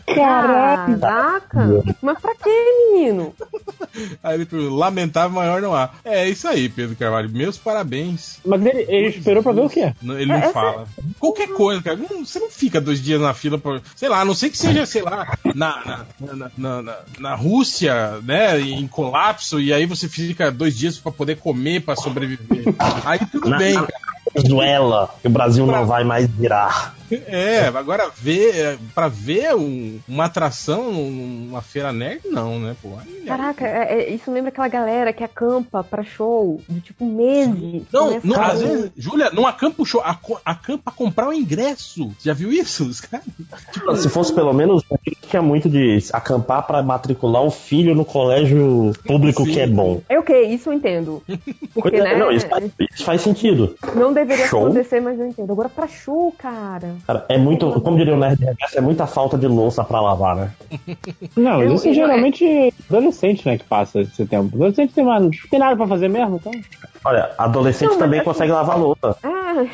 Caraca! 0.07 1.83
Mas 2.01 2.19
pra 2.21 2.35
que, 2.35 2.93
menino? 2.93 3.35
Aí 4.23 4.35
ele 4.37 4.47
perguntou, 4.47 4.77
lamentável 4.77 5.31
maior 5.31 5.61
não 5.61 5.75
há. 5.75 5.91
É 6.05 6.29
isso 6.29 6.49
aí, 6.49 6.69
Pedro 6.69 6.97
Carvalho. 6.97 7.31
Meus 7.31 7.57
parabéns. 7.57 8.39
Mas 8.45 8.65
ele, 8.65 8.85
ele 8.89 9.09
esperou 9.09 9.43
pra 9.43 9.53
ver 9.53 9.61
o 9.61 9.69
quê? 9.69 9.93
Ele 10.03 10.27
não 10.27 10.44
É, 10.49 10.53
fala. 10.53 10.87
Qualquer 11.19 11.49
coisa, 11.49 11.83
cara. 11.83 11.97
Não- 11.97 12.25
você 12.25 12.39
não 12.39 12.51
fica 12.51 12.81
dois 12.81 13.03
dias 13.03 13.21
na 13.21 13.35
fila 13.35 13.59
por. 13.59 13.81
Sei 13.97 14.09
lá, 14.09 14.21
a 14.21 14.25
não 14.25 14.35
sei 14.35 14.51
que 14.51 14.59
seja, 14.59 14.85
sei 14.87 15.03
lá, 15.03 15.37
na, 15.55 16.05
na, 16.21 16.35
na, 16.57 16.83
na, 16.83 16.97
na- 17.19 17.35
Rússia, 17.35 18.19
né? 18.23 18.61
Em 18.61 18.87
colapso, 18.87 19.61
e 19.61 19.73
aí 19.73 19.87
você 19.87 20.09
fica 20.09 20.51
dois 20.51 20.77
dias 20.77 20.99
pra 20.99 21.11
poder 21.13 21.37
comer, 21.39 21.81
pra 21.83 21.97
sobreviver. 21.97 22.65
Aí 23.05 23.19
tudo 23.31 23.49
Na- 23.51 23.59
bem, 23.59 23.75
na- 23.75 23.83
cara. 23.87 24.05
Venezuela, 24.35 25.15
que 25.21 25.29
o 25.29 25.31
Brasil 25.31 25.65
não 25.67 25.87
vai 25.87 26.03
mais 26.03 26.27
virar. 26.29 26.95
É, 27.11 27.67
agora 27.69 28.11
ver, 28.17 28.55
é, 28.57 28.79
pra 28.95 29.09
ver 29.09 29.55
um- 29.55 29.99
uma 30.09 30.25
atração 30.25 30.93
numa 30.93 31.61
feira 31.63 31.93
nerd, 31.93 32.23
não, 32.27 32.59
né, 32.59 32.75
pô? 32.83 32.91
Aí, 32.99 33.21
né? 33.21 33.27
Caraca, 33.27 33.67
é- 33.67 33.95
é- 34.03 34.11
isso 34.15 34.31
lembra 34.33 34.49
aquela 34.51 34.69
galera 34.69 35.13
que 35.13 35.23
acampa 35.23 35.85
pra 35.85 36.03
show 36.03 36.61
de 36.69 36.81
tipo 36.81 37.05
meses. 37.05 37.83
Não, 37.93 38.07
Começa 38.09 38.27
não 38.27 38.43
às 38.43 38.63
vezes, 38.63 38.91
Júlia, 38.97 39.31
não 39.33 39.47
acampa 39.47 39.83
o 39.83 39.87
show, 39.87 40.03
acampa 40.45 40.91
comprar 40.91 41.29
o 41.29 41.33
ingresso. 41.33 42.11
Já 42.23 42.33
viu 42.33 42.51
isso? 42.53 42.85
Os 42.87 43.01
caras? 43.01 43.27
Tipo, 43.73 43.97
Se 43.97 44.09
fosse 44.09 44.33
pelo 44.35 44.53
menos, 44.53 44.83
tinha 45.29 45.43
muito 45.43 45.69
de 45.69 45.99
acampar 46.13 46.67
pra 46.67 46.83
matricular 46.83 47.43
o 47.43 47.51
filho 47.51 47.95
no 47.95 48.05
colégio 48.05 48.93
público 49.07 49.45
Sim. 49.45 49.53
que 49.53 49.61
é 49.61 49.67
bom. 49.67 50.01
É 50.09 50.19
ok, 50.19 50.47
isso 50.47 50.69
eu 50.69 50.73
entendo. 50.73 51.23
Porque, 51.75 52.01
né, 52.01 52.17
Não, 52.17 52.31
isso 52.31 52.47
faz, 52.49 52.71
isso 52.93 53.05
faz 53.05 53.21
sentido. 53.21 53.77
não 53.95 54.13
deveria 54.13 54.47
Show. 54.47 54.65
acontecer, 54.67 55.01
mas 55.01 55.19
eu 55.19 55.27
entendo. 55.27 55.53
Agora 55.53 55.69
pra 55.69 55.87
show, 55.89 56.33
cara. 56.37 56.94
Cara, 57.07 57.25
é 57.29 57.39
muito, 57.39 57.71
como 57.81 57.97
diria 57.97 58.15
o 58.15 58.19
Nerd 58.19 58.39
Reverso, 58.39 58.79
é 58.79 58.81
muita 58.81 59.07
falta 59.07 59.37
de 59.39 59.47
louça 59.47 59.83
pra 59.85 60.01
lavar, 60.01 60.37
né? 60.37 60.51
Não, 61.37 61.59
mas 61.59 61.69
Eu- 61.69 61.75
isso 61.75 61.89
eu- 61.89 61.95
geralmente 61.95 62.73
adolescente, 62.89 63.47
né, 63.47 63.59
que 63.59 63.65
passa 63.65 64.01
esse 64.01 64.25
tempo. 64.27 64.55
Adolescente 64.57 64.93
tem, 64.95 65.05
mais, 65.05 65.31
tem 65.51 65.59
nada 65.59 65.77
pra 65.77 65.87
fazer 65.87 66.09
mesmo, 66.09 66.37
então. 66.37 66.53
Olha, 67.05 67.31
adolescente 67.39 67.91
Não, 67.91 67.99
também 67.99 68.21
assim- 68.21 68.29
consegue 68.31 68.53
lavar 68.53 68.79
louça. 68.79 69.17
Ah, 69.23 69.65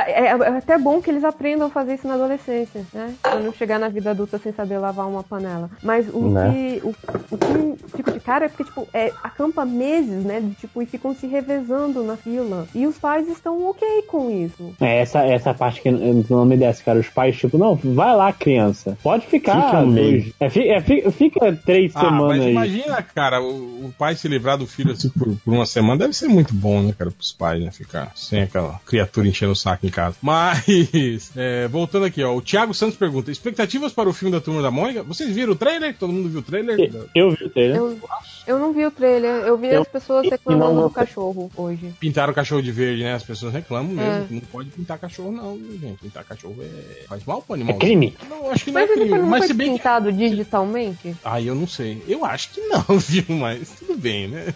é, 0.00 0.24
é 0.26 0.30
até 0.32 0.78
bom 0.78 1.00
que 1.00 1.10
eles 1.10 1.24
aprendam 1.24 1.66
a 1.66 1.70
fazer 1.70 1.94
isso 1.94 2.06
na 2.08 2.14
adolescência, 2.14 2.86
né? 2.92 3.14
Pra 3.22 3.38
não 3.38 3.52
chegar 3.52 3.78
na 3.78 3.88
vida 3.88 4.10
adulta 4.10 4.38
sem 4.38 4.52
saber 4.52 4.78
lavar 4.78 5.06
uma 5.08 5.22
panela. 5.22 5.70
Mas 5.82 6.08
o 6.12 6.30
Né? 6.30 6.50
que 6.52 6.80
o, 6.86 6.94
o 7.30 7.38
que 7.38 7.96
fica 7.96 8.12
de 8.12 8.20
cara 8.20 8.46
é 8.46 8.48
porque, 8.48 8.64
tipo, 8.64 8.88
é, 8.92 9.12
acampa 9.22 9.64
meses, 9.64 10.24
né? 10.24 10.40
De, 10.40 10.54
tipo, 10.54 10.80
e 10.82 10.86
ficam 10.86 11.14
se 11.14 11.26
revezando 11.26 12.02
na 12.02 12.16
fila. 12.16 12.66
E 12.74 12.86
os 12.86 12.98
pais 12.98 13.28
estão 13.28 13.68
ok 13.68 14.02
com 14.08 14.30
isso. 14.30 14.74
É 14.80 15.00
essa, 15.00 15.20
essa 15.26 15.52
parte 15.52 15.80
que 15.82 15.88
eu 15.88 16.24
não 16.30 16.44
me 16.44 16.56
desce, 16.56 16.82
cara. 16.84 16.98
Os 16.98 17.08
pais, 17.08 17.36
tipo, 17.36 17.58
não, 17.58 17.74
vai 17.76 18.14
lá, 18.16 18.32
criança. 18.32 18.96
Pode 19.02 19.26
ficar. 19.26 19.62
Fica 19.66 19.78
um 19.80 19.86
mês. 19.88 20.32
é, 20.40 20.48
fi- 20.48 20.68
é, 20.68 20.80
fi- 20.80 21.10
fica 21.10 21.52
três 21.66 21.94
Ah, 21.96 22.00
semanas 22.00 22.28
mas 22.38 22.46
aí. 22.46 22.52
imagina, 22.52 23.02
cara, 23.02 23.42
o, 23.42 23.86
o 23.86 23.94
pai 23.98 24.14
se 24.16 24.28
livrar 24.28 24.56
do 24.56 24.66
filho 24.66 24.92
assim 24.92 25.08
por, 25.10 25.36
por 25.44 25.52
uma 25.52 25.66
semana 25.66 25.98
deve 25.98 26.12
ser 26.14 26.28
muito 26.28 26.54
bom, 26.54 26.82
né, 26.82 26.94
cara, 26.96 27.10
pros 27.10 27.32
pais, 27.32 27.62
né? 27.62 27.70
Ficar 27.70 28.10
sem 28.14 28.42
aquela 28.42 28.80
criatura 28.86 29.26
enchendo 29.28 29.52
o 29.52 29.56
saco 29.56 29.81
em 29.82 29.88
casa. 29.88 30.16
Mas, 30.22 31.32
é, 31.36 31.66
voltando 31.68 32.04
aqui, 32.06 32.22
ó, 32.22 32.34
o 32.36 32.40
Thiago 32.42 32.72
Santos 32.74 32.96
pergunta: 32.96 33.30
expectativas 33.30 33.92
para 33.92 34.08
o 34.08 34.12
filme 34.12 34.32
da 34.32 34.40
Turma 34.40 34.62
da 34.62 34.70
Mônica? 34.70 35.02
Vocês 35.02 35.34
viram 35.34 35.52
o 35.52 35.56
trailer? 35.56 35.96
Todo 35.98 36.12
mundo 36.12 36.28
viu 36.28 36.40
o 36.40 36.42
trailer? 36.42 36.78
Eu 37.14 37.30
vi 37.32 37.44
o 37.44 37.50
trailer. 37.50 37.76
Eu, 37.76 37.98
eu 38.46 38.58
não 38.58 38.72
vi 38.72 38.84
o 38.86 38.90
trailer, 38.90 39.42
eu 39.44 39.56
vi 39.56 39.68
Eu- 39.68 39.82
as 39.82 39.88
pessoas 39.88 40.24
eu 40.24 40.30
reclamando 40.30 40.82
do 40.82 40.90
cachorro 40.90 41.50
hoje. 41.56 41.92
Pintaram 42.00 42.32
o 42.32 42.34
cachorro 42.34 42.62
de 42.62 42.72
verde, 42.72 43.02
né? 43.02 43.14
As 43.14 43.22
pessoas 43.22 43.52
reclamam 43.52 43.92
mesmo. 43.92 44.10
É. 44.24 44.24
que 44.26 44.34
Não 44.34 44.40
pode 44.40 44.70
pintar 44.70 44.98
cachorro, 44.98 45.32
não, 45.32 45.56
viu, 45.56 45.78
gente. 45.78 45.98
Pintar 45.98 46.24
cachorro 46.24 46.56
é... 46.60 47.04
faz 47.06 47.24
mal 47.24 47.42
pro 47.42 47.54
É 47.54 47.58
animal. 47.58 47.78
crime. 47.78 48.16
Não, 48.28 48.50
acho 48.50 48.64
que 48.64 48.70
não 48.72 48.80
Mas 48.80 48.90
é 48.90 48.92
ele 48.94 49.00
crime. 49.04 49.18
não 49.18 49.26
Mas 49.28 49.38
foi 49.40 49.46
se 49.48 49.54
bem 49.54 49.68
que. 49.72 49.76
pintado 49.78 50.12
digitalmente? 50.12 51.16
Ah, 51.24 51.40
eu 51.40 51.54
não 51.54 51.66
sei. 51.66 52.02
Eu 52.08 52.24
acho 52.24 52.50
que 52.50 52.60
não, 52.60 52.84
viu? 52.98 53.24
Mas 53.36 53.70
tudo 53.78 53.96
bem, 53.96 54.28
né? 54.28 54.46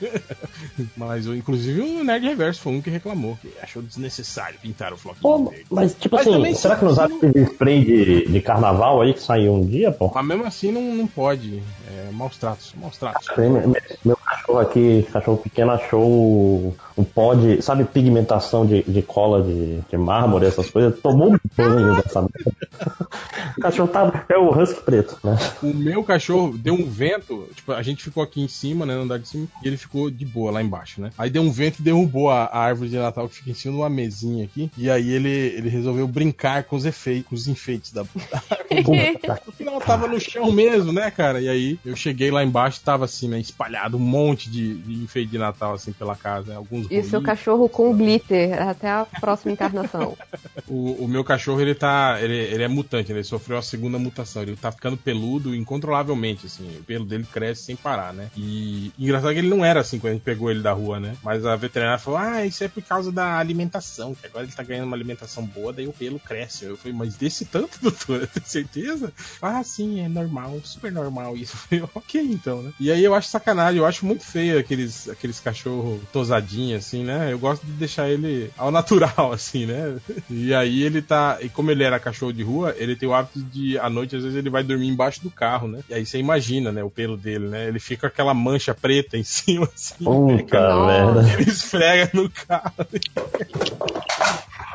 Mas, 0.96 1.26
eu- 1.26 1.34
inclusive, 1.36 1.80
o 1.80 2.04
Nerd 2.04 2.26
Reverso 2.26 2.60
foi 2.60 2.72
um 2.74 2.80
que 2.82 2.90
reclamou, 2.90 3.38
que 3.40 3.50
achou 3.62 3.82
desnecessário 3.82 4.58
pintar 4.60 4.92
o 4.92 4.96
floquinho 4.96 5.15
Pô, 5.20 5.52
mas 5.70 5.94
tipo 5.94 6.14
Mas 6.16 6.26
assim, 6.26 6.54
será 6.54 6.74
se- 6.74 6.80
que 6.80 6.84
não 6.86 6.94
sabe 6.94 7.14
de 7.32 7.40
spray 7.44 7.84
de, 7.84 8.28
de 8.28 8.40
carnaval 8.40 9.00
aí 9.00 9.14
que 9.14 9.22
saiu 9.22 9.54
um 9.54 9.64
dia, 9.66 9.90
pô? 9.90 10.10
Mas 10.14 10.26
mesmo 10.26 10.44
assim 10.44 10.70
não, 10.70 10.82
não 10.94 11.06
pode. 11.06 11.62
É, 11.88 12.10
maus 12.12 12.36
tratos, 12.36 12.74
maus 12.80 12.96
tratos. 12.96 13.28
Meu, 13.36 13.74
meu 14.04 14.16
cachorro 14.16 14.58
aqui, 14.58 15.06
cachorro 15.12 15.38
pequeno, 15.38 15.70
achou 15.70 16.74
um 16.96 17.04
pó 17.04 17.34
de, 17.34 17.62
sabe, 17.62 17.84
pigmentação 17.84 18.66
de, 18.66 18.82
de 18.82 19.02
cola 19.02 19.42
de, 19.42 19.80
de 19.80 19.96
mármore, 19.96 20.46
essas 20.46 20.70
coisas. 20.70 20.98
Tomou 21.00 21.34
um 21.34 21.38
banho 21.56 21.96
dessa 21.96 22.22
merda. 22.22 23.08
O 23.56 23.60
cachorro 23.60 23.88
tá. 23.88 24.24
É 24.28 24.36
o 24.36 24.50
husky 24.50 24.82
preto, 24.82 25.18
né? 25.22 25.36
O 25.62 25.72
meu 25.72 26.02
cachorro 26.02 26.56
deu 26.56 26.74
um 26.74 26.88
vento, 26.88 27.48
tipo, 27.54 27.72
a 27.72 27.82
gente 27.82 28.02
ficou 28.02 28.22
aqui 28.22 28.42
em 28.42 28.48
cima, 28.48 28.84
né, 28.84 28.94
no 28.94 29.02
andar 29.02 29.18
de 29.18 29.28
cima, 29.28 29.46
e 29.62 29.68
ele 29.68 29.76
ficou 29.76 30.10
de 30.10 30.24
boa 30.24 30.50
lá 30.50 30.62
embaixo, 30.62 31.00
né? 31.00 31.10
Aí 31.16 31.30
deu 31.30 31.42
um 31.42 31.50
vento 31.50 31.80
e 31.80 31.82
derrubou 31.82 32.30
a, 32.30 32.44
a 32.44 32.58
árvore 32.58 32.90
de 32.90 32.96
Natal 32.96 33.28
que 33.28 33.36
fica 33.36 33.50
em 33.50 33.54
cima 33.54 33.74
de 33.74 33.80
uma 33.80 33.90
mesinha 33.90 34.44
aqui, 34.44 34.70
e 34.76 34.90
aí 34.90 35.10
ele, 35.10 35.28
ele 35.28 35.68
resolveu 35.68 36.06
brincar 36.08 36.64
com 36.64 36.76
os 36.76 36.84
efeitos, 36.84 37.28
com 37.28 37.34
os 37.34 37.46
enfeites 37.46 37.92
da, 37.92 38.02
da 38.30 38.42
árvore. 38.50 39.20
No 39.46 39.52
final 39.52 39.80
tava 39.80 40.08
no 40.08 40.18
chão 40.20 40.50
mesmo, 40.50 40.92
né, 40.92 41.10
cara? 41.10 41.40
E 41.40 41.48
aí 41.48 41.75
eu 41.84 41.96
cheguei 41.96 42.30
lá 42.30 42.44
embaixo 42.44 42.80
tava 42.82 43.04
assim, 43.04 43.28
né, 43.28 43.38
espalhado 43.38 43.96
um 43.96 44.00
monte 44.00 44.50
de, 44.50 44.74
de 44.74 44.94
enfeite 45.02 45.30
de 45.30 45.38
Natal, 45.38 45.74
assim, 45.74 45.92
pela 45.92 46.16
casa, 46.16 46.50
né? 46.50 46.56
Alguns 46.56 46.86
E 46.90 46.98
o 46.98 47.04
seu 47.04 47.22
cachorro 47.22 47.68
com 47.68 47.96
glitter 47.96 48.60
até 48.62 48.88
a 48.90 49.06
próxima 49.20 49.52
encarnação. 49.52 50.16
O, 50.68 51.04
o 51.04 51.08
meu 51.08 51.22
cachorro, 51.22 51.60
ele 51.60 51.76
tá. 51.76 52.18
Ele, 52.20 52.34
ele 52.34 52.62
é 52.62 52.66
mutante, 52.66 53.12
né? 53.12 53.18
ele 53.18 53.24
sofreu 53.24 53.56
a 53.56 53.62
segunda 53.62 53.98
mutação. 53.98 54.42
Ele 54.42 54.56
tá 54.56 54.72
ficando 54.72 54.96
peludo 54.96 55.54
incontrolavelmente, 55.54 56.46
assim. 56.46 56.78
O 56.78 56.82
pelo 56.82 57.04
dele 57.04 57.24
cresce 57.30 57.62
sem 57.62 57.76
parar, 57.76 58.12
né? 58.12 58.30
E 58.36 58.90
engraçado 58.98 59.32
que 59.32 59.38
ele 59.38 59.48
não 59.48 59.64
era 59.64 59.80
assim 59.80 59.98
quando 59.98 60.12
a 60.12 60.14
gente 60.14 60.24
pegou 60.24 60.50
ele 60.50 60.62
da 60.62 60.72
rua, 60.72 60.98
né? 60.98 61.16
Mas 61.22 61.46
a 61.46 61.54
veterinária 61.54 62.00
falou: 62.00 62.18
Ah, 62.18 62.44
isso 62.44 62.64
é 62.64 62.68
por 62.68 62.82
causa 62.82 63.12
da 63.12 63.38
alimentação, 63.38 64.14
que 64.14 64.26
agora 64.26 64.44
ele 64.44 64.52
tá 64.52 64.62
ganhando 64.62 64.86
uma 64.86 64.96
alimentação 64.96 65.44
boa, 65.44 65.72
daí 65.72 65.86
o 65.86 65.92
pelo 65.92 66.18
cresce. 66.18 66.64
Eu 66.64 66.76
falei, 66.76 66.96
mas 66.96 67.16
desse 67.16 67.44
tanto, 67.44 67.78
doutora, 67.82 68.26
tem 68.26 68.42
certeza? 68.44 69.12
Ah, 69.40 69.62
sim, 69.62 70.00
é 70.00 70.08
normal, 70.08 70.60
super 70.64 70.92
normal 70.92 71.36
isso. 71.36 71.56
Eu 71.70 71.86
falei, 71.86 71.90
ok, 71.94 72.20
então, 72.22 72.62
né? 72.62 72.72
E 72.78 72.90
aí 72.90 73.04
eu 73.04 73.14
acho 73.14 73.28
sacanagem, 73.28 73.78
eu 73.78 73.86
acho 73.86 74.06
muito 74.06 74.24
feio 74.24 74.58
aqueles, 74.58 75.08
aqueles 75.08 75.40
cachorros 75.40 76.00
tosadinhos, 76.12 76.84
assim, 76.84 77.04
né? 77.04 77.32
Eu 77.32 77.38
gosto 77.38 77.64
de 77.64 77.72
deixar 77.72 78.08
ele 78.08 78.50
ao 78.56 78.70
natural, 78.70 79.32
assim, 79.32 79.66
né? 79.66 79.96
E 80.30 80.54
aí 80.54 80.82
ele 80.82 81.02
tá. 81.02 81.38
E 81.40 81.48
como 81.48 81.70
ele 81.70 81.82
era 81.82 81.98
cachorro 81.98 82.32
de 82.32 82.42
rua, 82.42 82.74
ele 82.78 82.96
tem 82.96 83.08
o 83.08 83.14
hábito 83.14 83.40
de, 83.40 83.78
à 83.78 83.90
noite, 83.90 84.16
às 84.16 84.22
vezes, 84.22 84.36
ele 84.36 84.50
vai 84.50 84.62
dormir 84.62 84.88
embaixo 84.88 85.22
do 85.22 85.30
carro, 85.30 85.68
né? 85.68 85.80
E 85.88 85.94
aí 85.94 86.06
você 86.06 86.18
imagina, 86.18 86.70
né, 86.70 86.82
o 86.82 86.90
pelo 86.90 87.16
dele, 87.16 87.48
né? 87.48 87.66
Ele 87.68 87.78
fica 87.78 88.02
com 88.02 88.06
aquela 88.06 88.34
mancha 88.34 88.74
preta 88.74 89.16
em 89.16 89.24
cima, 89.24 89.68
assim. 89.74 90.04
Puta 90.04 90.60
Nossa. 90.60 90.86
merda. 90.86 91.32
Ele 91.36 91.50
esfrega 91.50 92.10
no 92.14 92.30
carro. 92.30 92.72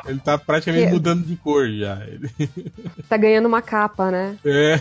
Ele 0.06 0.18
tá 0.18 0.36
praticamente 0.38 0.86
Que- 0.86 0.92
mudando 0.92 1.24
de 1.24 1.36
cor 1.36 1.68
já. 1.70 1.98
Ele- 2.06 2.30
Tá 3.08 3.16
ganhando 3.16 3.46
uma 3.46 3.60
capa, 3.62 4.10
né? 4.10 4.36
É. 4.44 4.80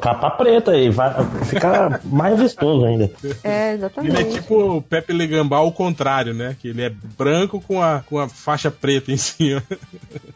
Capa 0.00 0.30
preta 0.30 0.76
e 0.76 0.90
vai 0.90 1.12
ficar 1.44 2.00
mais 2.04 2.38
vistoso 2.38 2.84
ainda. 2.84 3.04
É, 3.42 3.72
Ele 3.72 3.72
é 3.72 3.72
exatamente. 3.74 4.30
tipo 4.34 4.76
o 4.76 4.82
Pepe 4.82 5.12
Legambá 5.12 5.56
ao 5.58 5.72
contrário, 5.72 6.32
né? 6.32 6.56
Que 6.60 6.68
ele 6.68 6.82
é 6.82 6.90
branco 7.18 7.60
com 7.60 7.82
a, 7.82 8.00
com 8.06 8.18
a 8.18 8.28
faixa 8.28 8.70
preta 8.70 9.10
em 9.10 9.16
cima. 9.18 9.62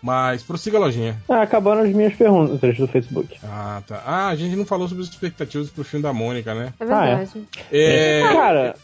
Mas 0.03 0.43
prossiga 0.43 0.79
a 0.79 0.81
lojinha. 0.81 1.17
Ah, 1.29 1.43
acabaram 1.43 1.83
as 1.83 1.91
minhas 1.93 2.15
perguntas 2.15 2.77
do 2.77 2.87
Facebook. 2.89 3.39
Ah, 3.45 3.83
tá. 3.87 4.03
Ah, 4.05 4.29
a 4.29 4.37
gente 4.37 4.57
não 4.57 4.65
falou 4.67 4.89
sobre 4.89 5.05
as 5.05 5.11
expectativas 5.11 5.71
pro 5.71 5.85
filme 5.85 6.03
da 6.03 6.13
Mônica, 6.13 6.55
né? 6.55 6.73
É 6.81 6.85
verdade. 6.85 7.31
É. 7.71 8.23
Cara, 8.33 8.75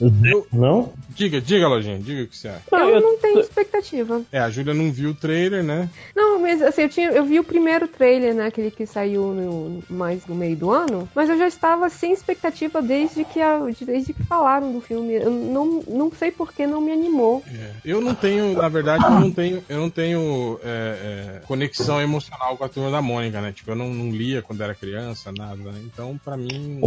Não? 0.52 0.92
Diga, 1.10 1.40
diga, 1.40 1.66
lojinha, 1.68 1.98
diga 1.98 2.22
o 2.22 2.26
que 2.28 2.36
você 2.36 2.48
acha. 2.48 2.62
Eu 2.72 3.00
não 3.00 3.18
tenho 3.18 3.40
expectativa. 3.40 4.22
É, 4.30 4.38
a 4.38 4.50
Júlia 4.50 4.74
não 4.74 4.92
viu 4.92 5.14
trailer, 5.18 5.62
né? 5.62 5.88
Não, 6.16 6.40
mas 6.40 6.62
assim, 6.62 6.82
eu, 6.82 6.88
tinha, 6.88 7.10
eu 7.10 7.24
vi 7.24 7.38
o 7.38 7.44
primeiro 7.44 7.86
trailer, 7.88 8.34
né? 8.34 8.46
Aquele 8.46 8.70
que 8.70 8.86
saiu 8.86 9.22
no- 9.34 9.82
mais 9.90 10.26
no 10.26 10.34
meio 10.34 10.56
do 10.56 10.70
ano, 10.70 11.08
mas 11.14 11.28
eu 11.28 11.36
já 11.38 11.46
estava 11.46 11.88
sem 11.90 12.12
expectativa 12.12 12.80
desde 12.80 13.24
que, 13.24 13.40
a- 13.40 13.60
desde 13.84 14.12
que 14.12 14.22
falaram 14.24 14.72
do 14.72 14.80
filme. 14.80 15.14
Eu 15.14 15.30
não, 15.30 15.82
não 15.86 16.10
sei 16.12 16.30
por 16.30 16.52
que 16.52 16.66
não 16.66 16.80
me 16.80 16.92
animou. 16.92 17.42
É. 17.52 17.70
Eu 17.84 18.00
não 18.00 18.14
tenho, 18.14 18.54
na 18.54 18.68
verdade, 18.68 19.04
eu 19.04 19.10
não 19.10 19.30
tenho, 19.30 19.64
eu 19.68 19.78
não 19.78 19.90
tenho 19.90 20.60
é, 20.62 21.38
é, 21.38 21.40
conexão 21.46 22.00
emocional 22.00 22.56
com 22.56 22.64
a 22.64 22.68
turma 22.68 22.90
da 22.90 23.02
Mônica, 23.02 23.40
né? 23.40 23.52
Tipo, 23.52 23.72
eu 23.72 23.76
não, 23.76 23.88
não 23.92 24.10
lia 24.10 24.42
quando 24.42 24.62
era 24.62 24.74
criança, 24.74 25.32
nada, 25.36 25.56
né? 25.56 25.80
Então, 25.84 26.18
pra 26.24 26.36
mim. 26.36 26.80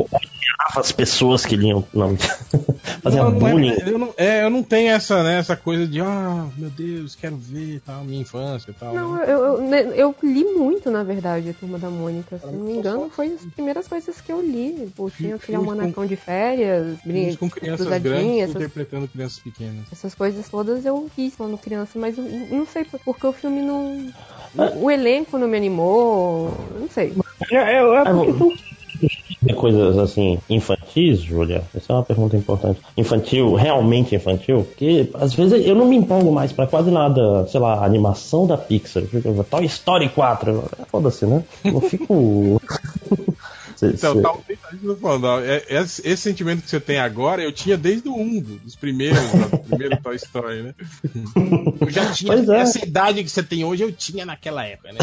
As 0.75 0.91
pessoas 0.91 1.45
que 1.45 1.55
liam. 1.55 1.83
Não. 1.93 2.15
Fazia 3.01 3.23
Não, 3.23 3.31
não 3.31 3.47
é- 3.47 3.51
bullying. 3.51 3.75
eu, 3.85 3.97
não, 3.97 4.13
é, 4.17 4.43
eu 4.43 4.49
não 4.49 4.61
tenho 4.63 4.89
essa, 4.91 5.23
né, 5.23 5.39
essa 5.39 5.55
coisa 5.55 5.87
de, 5.87 5.99
ah, 6.01 6.47
meu 6.57 6.69
Deus, 6.69 7.15
quero 7.15 7.35
ver 7.35 7.75
e 7.75 7.79
tal, 7.79 8.03
minha 8.21 8.23
infância 8.23 8.71
e 8.71 8.73
tal. 8.73 8.93
Não, 8.93 9.15
né? 9.15 9.23
eu, 9.25 9.39
eu, 9.45 9.61
né, 9.61 9.93
eu 9.95 10.15
li 10.23 10.43
muito, 10.45 10.89
na 10.91 11.03
verdade, 11.03 11.49
a 11.49 11.53
Turma 11.53 11.77
da 11.79 11.89
Mônica. 11.89 12.37
Se 12.39 12.45
não 12.45 12.65
me 12.65 12.73
engano, 12.73 13.09
foi 13.09 13.27
as 13.33 13.45
primeiras 13.45 13.87
coisas 13.87 14.21
que 14.21 14.31
eu 14.31 14.41
li. 14.41 14.89
Pô, 14.95 15.09
tinha 15.09 15.35
aquele 15.35 15.57
almanacão 15.57 16.05
de 16.05 16.15
férias, 16.15 16.99
Filmes 17.01 17.01
brin- 17.03 17.35
com 17.37 17.49
crianças 17.49 17.87
grandes 18.01 18.41
essas, 18.43 18.55
interpretando 18.55 19.07
crianças 19.07 19.39
pequenas. 19.39 19.91
essas 19.91 20.15
coisas 20.15 20.47
todas 20.49 20.85
eu 20.85 21.09
vi 21.15 21.31
quando 21.31 21.57
criança, 21.57 21.97
mas 21.97 22.17
eu 22.17 22.23
não 22.23 22.65
sei 22.65 22.85
por- 22.85 22.99
porque 22.99 23.27
o 23.27 23.33
filme 23.33 23.61
não. 23.61 24.11
O, 24.53 24.85
o 24.85 24.91
elenco 24.91 25.37
não 25.37 25.47
me 25.47 25.57
animou, 25.57 26.51
não 26.79 26.89
sei. 26.89 27.13
é, 27.51 27.55
é, 27.55 27.75
é 27.77 27.97
Ah, 27.99 28.13
porque 28.13 28.31
vou- 28.33 28.53
coisas 29.55 29.97
assim 29.97 30.39
infantis, 30.49 31.19
Júlia? 31.19 31.63
Essa 31.75 31.93
é 31.93 31.95
uma 31.95 32.03
pergunta 32.03 32.37
importante. 32.37 32.79
Infantil, 32.97 33.53
realmente 33.53 34.15
infantil? 34.15 34.63
Porque 34.63 35.09
às 35.13 35.33
vezes 35.33 35.65
eu 35.65 35.75
não 35.75 35.85
me 35.85 35.95
empolgo 35.95 36.31
mais 36.31 36.51
pra 36.51 36.67
quase 36.67 36.91
nada, 36.91 37.45
sei 37.47 37.59
lá, 37.59 37.83
animação 37.83 38.47
da 38.47 38.57
Pixar. 38.57 39.03
Toy 39.49 39.65
Story 39.65 40.09
4. 40.09 40.63
Foda-se, 40.87 41.25
né? 41.25 41.43
Não 41.65 41.81
fico. 41.81 42.61
Então, 43.87 44.15
cê- 44.15 44.21
talvez 44.21 44.59
a 44.67 44.71
gente 44.71 44.85
tá 44.87 44.95
falando, 44.95 45.23
ó, 45.25 45.39
é- 45.39 45.63
é- 45.67 45.81
esse, 45.81 46.07
esse 46.07 46.21
sentimento 46.23 46.61
que 46.61 46.69
você 46.69 46.79
tem 46.79 46.99
agora, 46.99 47.41
eu 47.43 47.51
tinha 47.51 47.77
desde 47.77 48.07
o 48.09 48.15
1, 48.15 48.39
do- 48.39 48.59
dos 48.59 48.75
primeiros, 48.75 49.19
do 49.31 49.57
primeiro 49.59 49.97
Toy 50.01 50.15
Story, 50.15 50.63
né? 50.63 50.73
Eu 51.81 51.89
já 51.89 52.11
tinha 52.11 52.33
Pois 52.33 52.49
é. 52.49 52.57
essa 52.59 52.85
idade 52.85 53.23
que 53.23 53.29
você 53.29 53.41
tem 53.43 53.63
hoje, 53.63 53.83
eu 53.83 53.91
tinha 53.91 54.25
naquela 54.25 54.65
época, 54.65 54.93
né? 54.93 54.99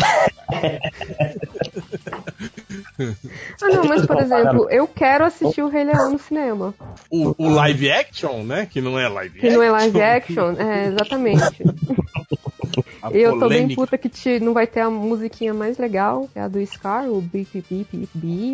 Ah, 3.62 3.68
não, 3.68 3.84
mas 3.84 4.07
por 4.07 4.18
exemplo, 4.20 4.68
eu 4.70 4.86
quero 4.86 5.24
assistir 5.24 5.62
o 5.62 5.68
Rei 5.68 5.84
Leão 5.84 6.12
no 6.12 6.18
cinema. 6.18 6.74
O, 7.10 7.34
o 7.39 7.48
live 7.50 7.90
action, 7.90 8.42
né? 8.44 8.66
Que 8.70 8.81
não 8.81 8.98
é 8.98 9.08
live 9.08 9.39
Que 9.39 9.47
action. 9.47 9.57
não 9.58 9.62
é 9.62 9.70
live 9.70 10.00
action, 10.02 10.50
é, 10.58 10.86
exatamente. 10.89 11.42
A 13.02 13.10
Eu 13.10 13.32
tô 13.32 13.48
bem 13.48 13.62
polêmica. 13.62 13.74
puta 13.81 13.98
que 13.98 14.08
te, 14.08 14.39
não 14.40 14.52
vai 14.52 14.66
ter 14.66 14.81
a 14.81 14.90
musiquinha 14.90 15.55
mais 15.55 15.78
legal, 15.78 16.28
que 16.32 16.39
é 16.39 16.42
a 16.42 16.48
do 16.48 16.65
Scar, 16.65 17.08
o 17.08 17.20
Be, 17.20 17.47
Be, 17.52 17.65
Be, 17.90 18.08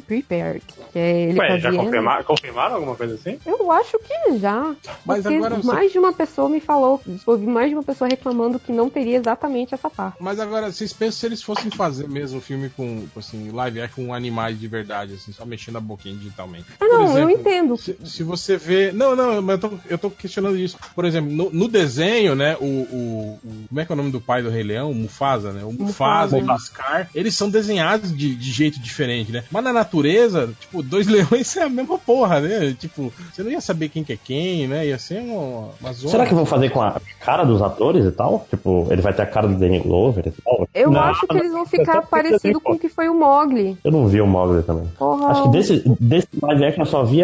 Be 0.07 0.14
Prepared. 0.23 0.63
Que 0.93 0.99
é 0.99 1.23
ele 1.31 1.39
Ué, 1.39 1.59
já 1.59 1.73
fazendo. 1.73 2.25
confirmaram, 2.25 2.75
alguma 2.77 2.95
coisa 2.95 3.15
assim? 3.15 3.39
Eu 3.45 3.71
acho 3.73 3.99
que 3.99 4.39
já. 4.39 4.75
Mas 5.05 5.23
porque 5.23 5.37
agora 5.37 5.57
você- 5.57 5.67
mais 5.67 5.93
de 5.93 5.99
uma 5.99 6.13
pessoa 6.13 6.49
me 6.49 6.61
falou, 6.61 7.01
ouvi 7.27 7.47
mais 7.47 7.69
de 7.69 7.75
uma 7.75 7.83
pessoa 7.83 8.09
reclamando 8.09 8.59
que 8.59 8.73
não 8.73 8.89
teria 8.89 9.17
exatamente 9.17 9.75
essa 9.75 9.91
parte. 9.91 10.17
Mas 10.21 10.39
agora, 10.39 10.71
vocês 10.71 10.93
pensam 10.93 11.13
se 11.21 11.27
eles 11.27 11.43
fossem 11.43 11.71
fazer 11.71 12.09
mesmo 12.09 12.39
um 12.39 12.41
filme 12.41 12.69
com, 12.71 13.05
assim, 13.17 13.51
live 13.51 13.81
action 13.81 14.07
com 14.07 14.15
animais 14.15 14.59
de 14.59 14.67
verdade, 14.69 15.15
assim, 15.15 15.33
só 15.33 15.45
mexendo 15.45 15.77
a 15.77 15.81
boquinha 15.81 16.15
digitalmente. 16.17 16.67
Ah, 16.81 16.85
não, 16.87 16.91
Por 16.91 17.19
eu 17.21 17.29
exemplo, 17.29 17.31
entendo. 17.31 17.77
Se, 17.77 17.97
se 18.05 18.23
você 18.23 18.57
vê. 18.57 18.93
Não, 18.93 19.15
não, 19.17 19.41
mas 19.43 19.63
eu 19.63 19.71
tô, 19.71 19.79
eu 19.91 19.99
tô 19.99 20.11
questionando 20.11 20.57
isso. 20.57 20.77
Por 20.95 21.05
exemplo, 21.05 21.31
no, 21.33 21.51
no 21.51 21.69
desenho, 21.69 22.35
né? 22.35 22.57
O, 22.61 22.65
o, 22.65 23.41
o- 23.45 23.65
Como 23.69 23.81
é 23.81 23.85
que 23.85 23.93
é 23.93 23.95
o 23.95 23.97
nome 23.97 24.11
do 24.11 24.21
pai 24.21 24.43
do 24.43 24.51
Rei 24.51 24.63
Leão? 24.63 24.91
O 24.91 24.95
Mufasa, 24.95 25.53
né? 25.53 25.63
O 25.65 25.73
Mufasa, 25.73 26.37
Mufasa. 26.37 26.53
e 26.53 26.57
o 26.57 26.59
Scar, 26.59 27.11
eles 27.15 27.35
são 27.35 27.49
desenhados 27.49 28.17
de, 28.17 28.35
de 28.35 28.51
jeito 28.53 28.81
diferente, 28.81 29.31
né? 29.33 29.45
Mas 29.51 29.63
na 29.65 29.73
natureza, 29.73 30.04
tipo, 30.61 30.83
dois 30.83 31.07
leões 31.09 31.57
é 31.57 31.63
a 31.63 31.69
mesma 31.69 31.99
porra, 31.99 32.41
né? 32.41 32.75
Tipo, 32.79 33.13
você 33.33 33.43
não 33.43 33.51
ia 33.51 33.61
saber 33.61 33.89
quem 33.89 34.05
que 34.05 34.13
é 34.13 34.19
quem, 34.23 34.67
né? 34.67 34.87
Ia 34.87 34.99
ser 34.99 35.21
uma, 35.21 35.71
uma 35.81 35.93
zona. 35.93 36.11
Será 36.11 36.27
que 36.27 36.35
vão 36.35 36.47
fazer 36.47 36.71
com 36.71 36.81
a 36.81 37.01
cara 37.21 37.45
dos 37.45 37.63
atores 37.63 38.05
e 38.05 38.13
tal? 38.13 38.47
Tipo, 38.51 38.87
ele 38.91 39.03
vai 39.03 39.13
ter 39.13 39.23
a 39.23 39.27
cara 39.27 39.49
do 39.49 39.55
Danny 39.55 39.81
Glover 39.81 40.27
e 40.27 40.31
tal? 40.31 40.69
Eu 40.75 40.91
Não, 40.91 41.01
acho 41.01 41.27
que 41.27 41.37
eles 41.37 41.53
vão 41.53 41.67
ficar 41.67 42.03
parecido 42.03 42.61
com 42.61 42.73
o 42.73 42.79
que 42.79 42.89
foi 42.89 43.09
o 43.09 43.15
Mogli. 43.15 43.77
Eu 43.85 43.93
não 43.93 44.07
vi 44.07 44.21
o 44.21 44.27
Mogli 44.27 44.63
também. 44.63 44.87
Porra. 44.99 45.29
Acho 45.29 45.43
que 45.45 45.49
desse, 45.51 45.83
desse 46.01 46.29
live 46.43 46.65
action 46.65 46.83
eu 46.83 46.87
só 46.87 47.05
vi 47.05 47.23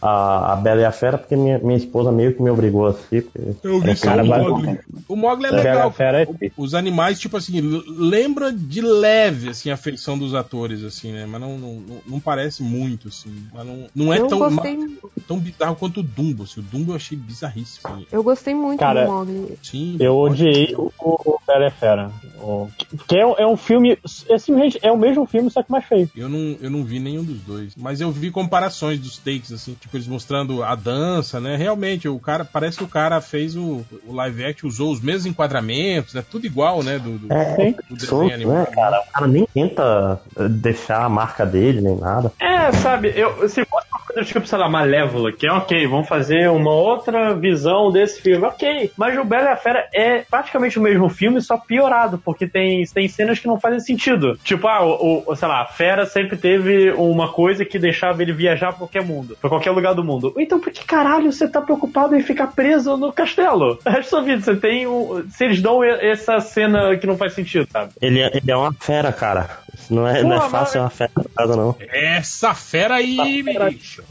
a, 0.00 0.52
a, 0.52 0.56
Bela 0.56 0.80
e 0.80 0.84
a 0.84 0.92
Fera 0.92 1.18
porque 1.18 1.36
minha, 1.36 1.58
minha 1.58 1.76
esposa 1.76 2.12
meio 2.12 2.34
que 2.34 2.42
me 2.42 2.50
obrigou 2.50 2.86
a 2.86 2.90
assistir. 2.90 3.22
porque 3.24 3.66
Eu 3.66 3.80
vi 3.80 3.96
só 3.96 4.14
o 4.14 4.24
Mogli. 4.24 4.78
O 5.08 5.16
Mogli 5.16 5.46
é 5.46 5.50
legal. 5.50 5.90
Fera 5.90 6.22
é 6.22 6.28
Os 6.56 6.74
animais, 6.74 7.18
tipo 7.18 7.36
assim, 7.36 7.60
lembra 7.86 8.52
de 8.52 8.80
leve, 8.80 9.50
assim, 9.50 9.70
a 9.70 9.76
feição 9.76 10.18
dos 10.18 10.34
atores, 10.34 10.84
assim, 10.84 11.12
né? 11.12 11.26
Mas 11.26 11.40
não, 11.40 11.58
não, 11.58 11.82
não- 12.06 12.20
parece 12.20 12.62
muito, 12.62 13.08
assim. 13.08 13.46
Mas 13.52 13.66
não, 13.66 13.86
não 13.94 14.12
é 14.12 14.18
eu 14.18 14.26
tão, 14.28 14.38
gostei, 14.38 14.76
ma- 14.76 14.86
tão 15.26 15.38
bizarro 15.38 15.76
quanto 15.76 16.00
o 16.00 16.02
Dumbo, 16.02 16.42
assim. 16.42 16.60
O 16.60 16.62
Dumbo 16.62 16.92
eu 16.92 16.96
achei 16.96 17.16
bizarríssimo. 17.16 17.94
assim. 17.94 18.06
eu 18.12 18.22
gostei 18.22 18.54
muito 18.54 18.80
Cara, 18.80 19.04
do 19.06 19.10
Mogli. 19.12 19.58
Sim, 19.62 19.96
Eu 19.98 20.16
odiei 20.18 20.74
o, 20.76 20.92
o 21.00 21.38
Bela 21.46 21.64
e 21.64 21.66
a 21.68 21.70
Fera. 21.70 22.10
O- 22.40 22.68
que 23.06 23.16
é, 23.16 23.22
é 23.42 23.46
um 23.46 23.56
filme. 23.56 23.96
É, 24.28 24.38
simplesmente, 24.38 24.78
é 24.82 24.92
o 24.92 24.98
mesmo 24.98 25.24
filme, 25.26 25.50
só 25.50 25.62
que 25.62 25.70
mais 25.70 25.84
feio. 25.84 26.10
Eu 26.14 26.28
não, 26.28 26.56
eu 26.60 26.70
não 26.70 26.84
vi 26.84 26.98
nenhum 27.00 27.24
dos 27.24 27.40
dois. 27.40 27.74
Mas 27.76 28.00
eu 28.00 28.10
vi 28.10 28.30
comparações 28.30 28.98
dos 29.00 29.16
takes, 29.18 29.52
assim, 29.52 29.74
tipo, 29.74 29.87
eles 29.96 30.06
mostrando 30.06 30.62
a 30.62 30.74
dança, 30.74 31.40
né? 31.40 31.56
Realmente, 31.56 32.08
o 32.08 32.18
cara, 32.18 32.44
parece 32.44 32.78
que 32.78 32.84
o 32.84 32.88
cara 32.88 33.20
fez 33.20 33.56
o, 33.56 33.84
o 34.06 34.12
live 34.12 34.44
action, 34.44 34.68
usou 34.68 34.92
os 34.92 35.00
mesmos 35.00 35.26
enquadramentos, 35.26 36.14
é 36.14 36.22
tudo 36.22 36.46
igual, 36.46 36.82
né? 36.82 36.98
Do, 36.98 37.18
do, 37.18 37.32
É, 37.32 37.74
do 37.90 38.00
solto, 38.06 38.28
desenho 38.28 38.34
animado. 38.34 38.58
né, 38.58 38.74
cara? 38.74 39.00
O 39.00 39.12
cara 39.12 39.26
nem 39.26 39.46
tenta 39.54 40.20
eh, 40.36 40.48
deixar 40.48 41.04
a 41.04 41.08
marca 41.08 41.44
dele, 41.46 41.80
nem 41.80 41.96
nada. 41.96 42.32
É, 42.40 42.70
sabe, 42.72 43.12
eu, 43.16 43.48
se 43.48 43.64
fosse 43.64 43.86
tipo, 44.24 44.46
sei 44.46 44.58
lá, 44.58 44.68
Malévola, 44.68 45.32
que 45.32 45.46
é 45.46 45.52
ok, 45.52 45.86
vamos 45.86 46.08
fazer 46.08 46.48
uma 46.50 46.72
outra 46.72 47.34
visão 47.34 47.90
desse 47.90 48.20
filme, 48.20 48.44
ok. 48.46 48.90
Mas 48.96 49.18
o 49.18 49.24
Bela 49.24 49.50
e 49.50 49.52
a 49.52 49.56
Fera 49.56 49.86
é 49.94 50.18
praticamente 50.30 50.78
o 50.78 50.82
mesmo 50.82 51.08
filme, 51.08 51.40
só 51.40 51.56
piorado, 51.58 52.18
porque 52.18 52.46
tem, 52.46 52.84
tem 52.84 53.08
cenas 53.08 53.38
que 53.38 53.46
não 53.46 53.58
fazem 53.60 53.80
sentido. 53.80 54.36
Tipo, 54.44 54.66
ah, 54.68 54.84
o, 54.84 55.24
o- 55.26 55.36
sei 55.36 55.48
lá, 55.48 55.62
a 55.62 55.66
Fera 55.66 56.06
sempre 56.06 56.36
teve 56.36 56.90
uma 56.92 57.28
coisa 57.32 57.64
que 57.64 57.78
deixava 57.78 58.22
ele 58.22 58.32
viajar 58.32 58.68
pra 58.68 58.78
qualquer 58.78 59.04
mundo, 59.04 59.36
pra 59.40 59.50
qualquer 59.50 59.70
lugar 59.70 59.94
do 59.94 60.04
mundo. 60.04 60.32
Então 60.38 60.58
por 60.60 60.72
que 60.72 60.84
caralho 60.84 61.32
você 61.32 61.48
tá 61.48 61.60
preocupado 61.60 62.14
em 62.14 62.20
ficar 62.22 62.48
preso 62.48 62.96
no 62.96 63.12
castelo? 63.12 63.78
É 63.98 64.02
sua 64.02 64.22
vida, 64.22 64.40
você 64.40 64.54
tem 64.56 64.86
um. 64.86 65.24
Se 65.30 65.44
eles 65.44 65.60
dão 65.60 65.82
essa 65.82 66.38
cena 66.40 66.96
que 66.96 67.06
não 67.06 67.16
faz 67.16 67.32
sentido, 67.34 67.66
sabe? 67.70 67.92
Ele, 68.00 68.20
é- 68.20 68.30
ele 68.36 68.50
é 68.50 68.56
uma 68.56 68.72
fera, 68.72 69.12
cara. 69.12 69.48
Não 69.90 70.06
é, 70.06 70.22
não 70.22 70.36
é 70.36 70.40
Pô, 70.40 70.50
fácil, 70.50 70.78
é 70.78 70.80
uma 70.82 70.90
fera 70.90 71.10
casa, 71.36 71.56
não. 71.56 71.76
Essa 71.80 72.54
fera 72.54 72.96
aí, 72.96 73.42
bicho. 73.42 74.02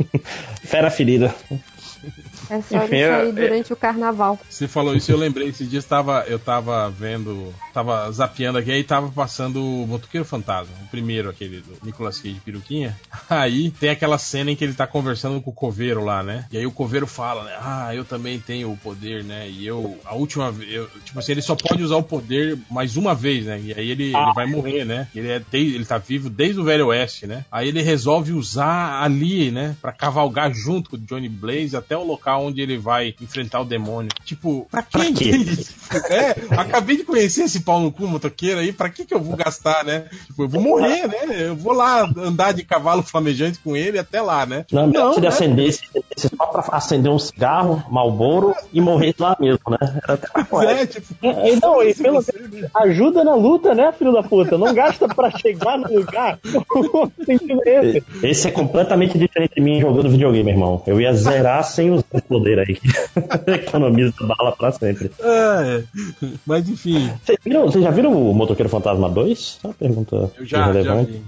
Fera 0.64 0.90
ferida. 0.90 1.34
É 2.50 2.60
só 2.60 2.76
Enfim, 2.84 2.96
isso 2.96 3.04
é- 3.04 3.14
aí 3.22 3.32
durante 3.32 3.72
o 3.72 3.76
carnaval. 3.76 4.38
Você 4.48 4.66
falou 4.66 4.96
isso, 4.96 5.12
eu 5.12 5.16
lembrei. 5.16 5.48
Esses 5.48 5.70
dias 5.70 5.84
tava, 5.84 6.24
eu 6.26 6.38
tava 6.38 6.90
vendo, 6.90 7.54
tava 7.72 8.10
zapeando 8.10 8.58
aqui, 8.58 8.72
aí 8.72 8.82
tava 8.82 9.08
passando 9.08 9.64
o 9.64 9.86
Motoqueiro 9.86 10.24
Fantasma, 10.24 10.74
o 10.84 10.88
primeiro, 10.88 11.30
aquele 11.30 11.60
do 11.60 11.76
Nicolas 11.84 12.18
Cage 12.18 12.34
de 12.34 12.40
peruquinha. 12.40 12.98
Aí 13.30 13.70
tem 13.70 13.90
aquela 13.90 14.18
cena 14.18 14.50
em 14.50 14.56
que 14.56 14.64
ele 14.64 14.74
tá 14.74 14.86
conversando 14.86 15.40
com 15.40 15.50
o 15.50 15.54
coveiro 15.54 16.04
lá, 16.04 16.22
né? 16.22 16.46
E 16.50 16.58
aí 16.58 16.66
o 16.66 16.72
coveiro 16.72 17.06
fala, 17.06 17.44
né? 17.44 17.52
Ah, 17.60 17.94
eu 17.94 18.04
também 18.04 18.40
tenho 18.40 18.72
o 18.72 18.76
poder, 18.76 19.22
né? 19.22 19.48
E 19.48 19.64
eu, 19.64 19.98
a 20.04 20.14
última 20.14 20.50
vez, 20.50 20.72
eu- 20.72 20.88
tipo 21.04 21.18
assim, 21.18 21.32
ele 21.32 21.42
só 21.42 21.54
pode 21.54 21.82
usar 21.82 21.96
o 21.96 22.02
poder 22.02 22.58
mais 22.68 22.96
uma 22.96 23.14
vez, 23.14 23.46
né? 23.46 23.60
E 23.62 23.72
aí 23.72 23.90
ele, 23.90 24.04
ele 24.06 24.32
vai 24.34 24.46
morrer, 24.46 24.84
né? 24.84 25.06
Ele, 25.14 25.28
é 25.28 25.38
desde- 25.38 25.74
ele 25.76 25.84
tá 25.84 25.98
vivo 25.98 26.28
desde 26.28 26.58
o 26.60 26.64
Velho 26.64 26.88
Oeste, 26.88 27.26
né? 27.26 27.44
Aí 27.52 27.68
ele 27.68 27.82
resolve 27.82 28.32
usar 28.32 29.02
ali, 29.02 29.50
né? 29.52 29.76
Pra 29.80 29.92
cavalgar 29.92 30.52
junto 30.52 30.90
com 30.90 30.96
o 30.96 31.00
Johnny 31.00 31.28
Blaze 31.28 31.76
até 31.76 31.90
até 31.90 31.96
o 31.96 32.04
local 32.04 32.39
onde 32.40 32.60
ele 32.60 32.78
vai 32.78 33.14
enfrentar 33.20 33.60
o 33.60 33.64
demônio. 33.64 34.10
Tipo, 34.24 34.66
pra 34.70 34.82
quê? 34.82 34.98
Pra 34.98 35.04
quê? 35.04 35.28
entende? 35.30 35.80
É, 36.10 36.34
acabei 36.56 36.96
de 36.96 37.04
conhecer 37.04 37.42
esse 37.42 37.60
pau 37.60 37.80
no 37.80 37.90
cu 37.90 38.06
motoqueiro 38.06 38.60
aí, 38.60 38.72
pra 38.72 38.88
que 38.88 39.04
que 39.04 39.12
eu 39.12 39.20
vou 39.20 39.36
gastar, 39.36 39.84
né? 39.84 40.04
Tipo, 40.26 40.44
eu 40.44 40.48
vou 40.48 40.62
morrer, 40.62 41.08
né? 41.08 41.48
Eu 41.48 41.56
vou 41.56 41.72
lá 41.72 42.08
andar 42.16 42.52
de 42.52 42.62
cavalo 42.64 43.02
flamejante 43.02 43.58
com 43.58 43.76
ele 43.76 43.98
até 43.98 44.22
lá, 44.22 44.46
né? 44.46 44.64
Não, 44.70 44.86
melhor 44.86 45.12
se 45.12 45.18
ele 45.18 45.26
né? 45.26 45.32
acendesse, 45.32 45.82
acendesse 45.84 46.36
só 46.36 46.46
pra 46.46 46.64
acender 46.76 47.10
um 47.10 47.18
cigarro, 47.18 47.82
malboro 47.90 48.54
e 48.72 48.80
morrer 48.80 49.14
lá 49.18 49.36
mesmo, 49.40 49.62
né? 49.68 50.00
Era 50.02 50.14
até. 50.14 50.80
É, 50.80 50.86
tipo, 50.86 51.14
É, 51.22 51.52
Então, 51.52 51.82
e 51.82 51.92
pelo 51.94 52.22
menos 52.22 52.70
ajuda 52.74 53.24
na 53.24 53.34
luta, 53.34 53.74
né, 53.74 53.92
filho 53.92 54.12
da 54.12 54.22
puta? 54.22 54.56
Não 54.56 54.72
gasta 54.72 55.08
pra 55.08 55.30
chegar 55.30 55.78
no 55.78 55.92
lugar. 55.92 56.38
O 56.74 57.10
sentido 57.24 57.60
esse. 57.64 58.04
Esse 58.22 58.48
é 58.48 58.50
completamente 58.50 59.18
diferente 59.18 59.54
de 59.54 59.60
mim 59.60 59.80
jogando 59.80 60.08
videogame, 60.08 60.50
irmão. 60.50 60.82
Eu 60.86 61.00
ia 61.00 61.12
zerar 61.12 61.64
sem 61.64 61.90
usar 61.90 62.04
esse 62.14 62.29
poder 62.30 62.60
aí. 62.60 62.78
Economiza 63.66 64.14
bala 64.22 64.52
pra 64.56 64.70
sempre. 64.70 65.10
é. 65.20 65.82
Mas 66.46 66.68
enfim, 66.68 67.10
Vocês 67.66 67.82
já 67.84 67.90
viram 67.90 68.12
o 68.12 68.32
Motoqueiro 68.32 68.68
Fantasma 68.68 69.10
2? 69.10 69.58
Uma 69.64 69.74
pergunta 69.74 70.30
Eu 70.38 70.46
já- 70.46 70.72
já 70.82 70.94
vi. 71.02 71.20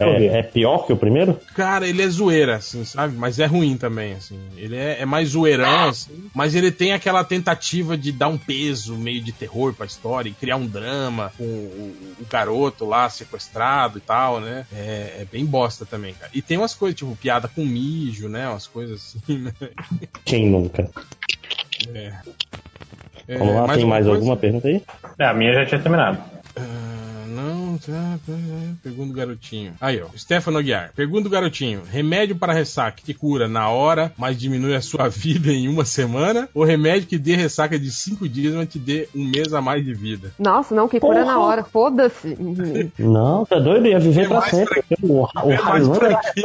É, 0.00 0.38
é 0.38 0.42
pior 0.42 0.84
que 0.86 0.92
o 0.92 0.96
primeiro? 0.96 1.38
cara, 1.54 1.86
ele 1.88 2.02
é 2.02 2.08
zoeira, 2.08 2.56
assim, 2.56 2.84
sabe? 2.84 3.16
Mas 3.16 3.38
é 3.38 3.46
ruim 3.46 3.76
também, 3.76 4.14
assim. 4.14 4.38
Ele 4.56 4.74
é, 4.76 5.00
é 5.00 5.06
mais 5.06 5.30
zoeirão, 5.30 5.88
assim. 5.90 6.28
Mas 6.34 6.54
ele 6.56 6.70
tem 6.72 6.92
aquela 6.92 7.22
tentativa 7.22 7.96
de 7.96 8.10
dar 8.10 8.28
um 8.28 8.36
peso 8.38 8.96
meio 8.96 9.22
de 9.22 9.30
terror 9.32 9.72
pra 9.72 9.86
história 9.86 10.28
e 10.28 10.32
criar 10.32 10.56
um 10.56 10.66
drama 10.66 11.32
com 11.38 11.44
o, 11.44 11.94
o 12.20 12.26
garoto 12.28 12.84
lá 12.84 13.08
sequestrado 13.08 13.98
e 13.98 14.00
tal, 14.00 14.40
né? 14.40 14.66
É, 14.74 15.18
é 15.20 15.26
bem 15.30 15.44
bosta 15.46 15.86
também, 15.86 16.14
cara. 16.14 16.30
E 16.34 16.42
tem 16.42 16.58
umas 16.58 16.74
coisas, 16.74 16.98
tipo, 16.98 17.14
piada 17.16 17.46
com 17.48 17.64
mijo, 17.64 18.28
né? 18.28 18.48
Umas 18.48 18.66
coisas 18.66 19.16
assim, 19.22 19.38
né? 19.38 19.52
Quem 20.24 20.47
nunca? 20.48 20.88
É. 21.94 22.12
Vamos 23.36 23.54
lá, 23.54 23.68
tem 23.74 23.84
uma 23.84 23.90
mais 23.90 24.04
coisa? 24.06 24.18
alguma 24.18 24.36
pergunta 24.36 24.68
aí? 24.68 24.82
É, 25.18 25.26
a 25.26 25.34
minha 25.34 25.52
já 25.52 25.66
tinha 25.66 25.80
terminado. 25.80 26.18
Ah, 26.56 27.24
não, 27.28 27.76
tá, 27.76 28.18
tá, 28.26 28.32
pergunta 28.82 29.08
do 29.08 29.14
garotinho. 29.14 29.74
Aí, 29.78 30.00
ó, 30.00 30.06
Stefano 30.16 30.56
Aguiar. 30.58 30.92
Pergunta 30.96 31.24
do 31.24 31.30
garotinho: 31.30 31.82
remédio 31.90 32.36
para 32.36 32.54
ressaca 32.54 33.02
que 33.04 33.12
cura 33.12 33.46
na 33.46 33.68
hora, 33.68 34.10
mas 34.16 34.38
diminui 34.38 34.74
a 34.74 34.80
sua 34.80 35.08
vida 35.12 35.52
em 35.52 35.68
uma 35.68 35.84
semana? 35.84 36.48
Ou 36.54 36.64
remédio 36.64 37.06
que 37.06 37.18
dê 37.18 37.36
ressaca 37.36 37.78
de 37.78 37.90
cinco 37.90 38.26
dias, 38.26 38.54
mas 38.54 38.68
te 38.68 38.78
dê 38.78 39.08
um 39.14 39.24
mês 39.24 39.52
a 39.52 39.60
mais 39.60 39.84
de 39.84 39.92
vida? 39.92 40.32
Nossa, 40.38 40.74
não, 40.74 40.88
que 40.88 40.98
cura 40.98 41.22
na 41.22 41.38
hora. 41.38 41.62
Foda-se. 41.62 42.34
Não, 42.98 43.44
tá 43.44 43.58
doido? 43.58 43.84
Eu 43.86 43.92
ia 43.92 44.00
viver 44.00 44.22
É 44.22 44.28
pra 44.28 44.40
mais 44.40 44.50
sempre. 44.50 44.82
O, 45.02 45.24
o 45.24 45.52
É 45.52 45.62
mais 45.62 45.86
pra 45.86 46.16
quê? 46.32 46.42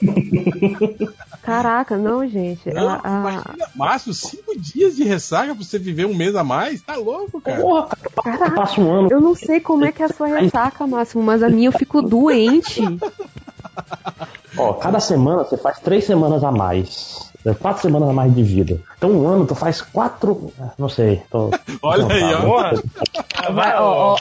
Caraca, 1.42 1.96
não, 1.96 2.26
gente. 2.28 2.70
Não, 2.72 2.88
A- 2.88 3.00
a- 3.02 3.08
imagina, 3.20 3.66
Márcio, 3.74 4.12
cinco 4.12 4.58
dias 4.58 4.94
de 4.94 5.04
ressaca 5.04 5.54
pra 5.54 5.64
você 5.64 5.78
viver 5.78 6.04
um 6.06 6.14
mês 6.14 6.36
a 6.36 6.44
mais? 6.44 6.82
Tá 6.82 6.96
louco, 6.96 7.40
cara? 7.40 7.60
Porra, 7.60 7.88
cara, 8.22 8.50
passa 8.50 8.80
um 8.80 8.90
ano. 8.92 9.08
Eu 9.10 9.20
não 9.20 9.34
sei 9.34 9.58
como 9.60 9.84
é 9.84 9.92
que 9.92 10.02
é 10.02 10.06
a 10.06 10.12
sua 10.12 10.26
ressaca, 10.38 10.86
Máximo, 10.86 11.22
mas 11.22 11.42
a 11.42 11.48
minha 11.48 11.68
eu 11.68 11.72
fico 11.72 12.02
doente. 12.02 12.82
Ó, 14.56 14.74
cada 14.74 15.00
semana 15.00 15.44
você 15.44 15.56
faz 15.56 15.78
três 15.80 16.04
semanas 16.04 16.44
a 16.44 16.50
mais. 16.52 17.29
É, 17.44 17.54
Quatro 17.54 17.80
semanas 17.82 18.08
a 18.08 18.12
mais 18.12 18.34
de 18.34 18.42
vida. 18.42 18.78
Então 18.98 19.10
um 19.10 19.26
ano 19.28 19.46
tu 19.46 19.54
faz 19.54 19.80
quatro. 19.80 20.52
ah, 20.60 20.70
Não 20.78 20.88
sei. 20.88 21.22
Tô... 21.30 21.50
Olha 21.82 22.06
aí, 22.12 22.34
ó. 22.34 22.40
Porra! 22.42 22.72
Vai, 23.52 23.76
ó, 23.78 24.14
ó, 24.14 24.16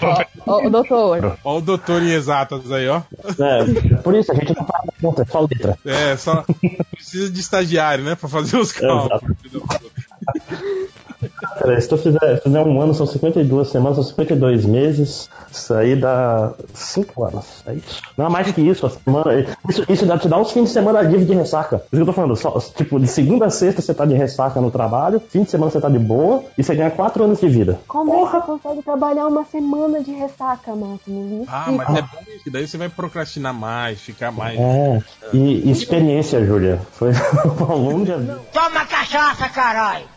ó, 0.47 0.65
ó, 0.65 0.69
doutor. 0.69 1.37
Ó 1.43 1.57
o 1.57 1.61
doutor 1.61 2.01
em 2.01 2.11
exatas 2.11 2.71
aí, 2.71 2.87
ó. 2.87 3.01
É, 3.39 3.95
por 4.01 4.15
isso 4.15 4.31
a 4.31 4.35
gente 4.35 4.55
não 4.55 4.65
faz 4.65 4.83
conta, 5.01 5.21
é 5.23 5.25
só 5.25 5.41
letra. 5.41 5.77
É, 5.85 6.15
só 6.15 6.45
precisa 6.91 7.29
de 7.29 7.39
estagiário, 7.39 8.03
né? 8.03 8.15
Pra 8.15 8.29
fazer 8.29 8.57
os 8.57 8.71
cálculos. 8.71 9.21
Cara, 11.59 11.79
se 11.79 11.87
tu 11.87 11.97
fizer, 11.97 12.41
fizer 12.41 12.61
um 12.61 12.81
ano, 12.81 12.93
são 12.93 13.05
52 13.05 13.69
semanas, 13.69 13.95
são 13.95 14.03
52 14.03 14.65
meses. 14.65 15.29
Isso 15.51 15.73
aí 15.73 15.95
dá 15.95 16.53
5 16.73 17.23
anos. 17.23 17.63
É 17.65 17.73
isso. 17.73 18.01
Não 18.17 18.27
é 18.27 18.29
mais 18.29 18.51
que 18.51 18.61
isso. 18.61 18.85
A 18.85 18.89
semana, 18.89 19.45
isso, 19.67 19.85
isso 19.89 20.05
dá, 20.05 20.17
te 20.17 20.29
dá 20.29 20.37
uns 20.37 20.51
fins 20.51 20.65
de 20.65 20.69
semana 20.69 21.01
livre 21.01 21.25
de 21.25 21.33
ressaca. 21.33 21.77
Isso 21.77 21.89
que 21.89 21.97
eu 21.97 22.05
tô 22.05 22.13
falando. 22.13 22.35
Só, 22.35 22.57
tipo, 22.59 22.99
de 22.99 23.07
segunda 23.07 23.47
a 23.47 23.49
sexta 23.49 23.81
você 23.81 23.93
tá 23.93 24.05
de 24.05 24.13
ressaca 24.13 24.61
no 24.61 24.71
trabalho, 24.71 25.21
fim 25.29 25.43
de 25.43 25.49
semana 25.49 25.71
você 25.71 25.81
tá 25.81 25.89
de 25.89 25.99
boa 25.99 26.43
e 26.57 26.63
você 26.63 26.75
ganha 26.75 26.91
4 26.91 27.23
anos 27.23 27.39
de 27.39 27.47
vida. 27.47 27.79
Como 27.87 28.13
é 28.13 28.25
que 28.25 28.31
você 28.31 28.41
consegue 28.41 28.83
trabalhar 28.83 29.27
uma 29.27 29.43
semana 29.45 30.01
de 30.01 30.11
ressaca, 30.11 30.75
Máximo? 30.75 31.45
Ah, 31.47 31.71
mas 31.71 31.97
é 31.97 32.01
bom 32.01 32.07
isso, 32.33 32.43
que 32.43 32.49
daí 32.49 32.67
você 32.67 32.77
vai 32.77 32.89
procrastinar 32.89 33.53
mais, 33.53 33.99
ficar 33.99 34.31
mais. 34.31 34.57
É. 34.59 35.01
E, 35.33 35.67
e 35.67 35.71
experiência, 35.71 36.45
Júlia. 36.45 36.79
Foi 36.93 37.11
ao 37.67 37.77
longo 37.77 38.05
de 38.05 38.13
vida. 38.13 38.39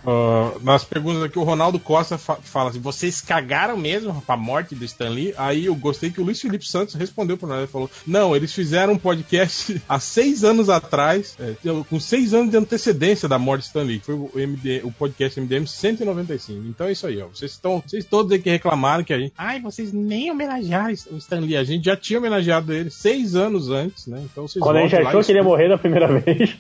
Ah, 0.07 0.51
nas 0.63 0.85
perguntas 0.93 1.23
aqui, 1.23 1.39
o 1.39 1.43
Ronaldo 1.43 1.79
Costa 1.79 2.19
fa- 2.19 2.37
fala 2.37 2.71
assim: 2.71 2.81
vocês 2.81 3.21
cagaram 3.21 3.77
mesmo 3.77 4.21
pra 4.27 4.37
morte 4.37 4.75
do 4.75 4.85
Stan 4.85 5.09
Lee? 5.09 5.35
Aí 5.37 5.67
eu 5.67 5.75
gostei 5.75 6.11
que 6.11 6.21
o 6.21 6.25
Luiz 6.25 6.41
Felipe 6.41 6.67
Santos 6.67 6.95
respondeu 6.95 7.37
pra 7.37 7.49
nós. 7.49 7.59
Ele 7.59 7.67
falou: 7.67 7.91
não, 8.07 8.37
eles 8.37 8.53
fizeram 8.53 8.93
um 8.95 8.99
podcast 8.99 9.81
há 9.89 9.99
seis 9.99 10.45
anos 10.45 10.69
atrás, 10.69 11.37
é, 11.41 11.55
com 11.89 11.99
seis 11.99 12.35
anos 12.35 12.51
de 12.51 12.57
antecedência 12.57 13.29
da 13.29 13.39
morte 13.39 13.63
do 13.63 13.67
Stan 13.67 13.83
Lee, 13.83 13.99
que 13.99 14.07
foi 14.07 14.15
o, 14.15 14.31
MD, 14.37 14.81
o 14.85 14.93
podcast 14.93 15.41
MDM 15.41 15.67
195. 15.67 16.67
Então 16.69 16.87
é 16.87 16.93
isso 16.93 17.07
aí, 17.07 17.21
ó. 17.21 17.29
Vocês 17.29 17.53
estão, 17.53 17.83
vocês 17.87 18.05
todos 18.05 18.31
aí 18.33 18.39
que 18.39 18.51
reclamaram 18.51 19.03
que 19.05 19.13
a 19.13 19.19
gente. 19.19 19.33
Ai, 19.39 19.61
vocês 19.61 19.93
nem 19.93 20.31
homenagearam 20.31 20.93
o 21.11 21.17
Stan 21.17 21.41
Lee. 21.41 21.57
A 21.57 21.65
gente 21.65 21.85
já 21.85 21.97
tinha 21.97 22.19
homenageado 22.19 22.73
ele 22.73 22.91
seis 22.91 23.35
anos 23.35 23.71
antes, 23.71 24.07
né? 24.07 24.23
Então 24.31 24.47
vocês 24.47 24.63
Quando 24.63 24.77
a 24.77 24.83
gente 24.83 24.97
achou 24.97 25.23
que 25.23 25.33
ele 25.33 25.39
ia 25.39 25.45
morrer 25.45 25.69
da 25.69 25.79
primeira 25.79 26.07
vez. 26.21 26.57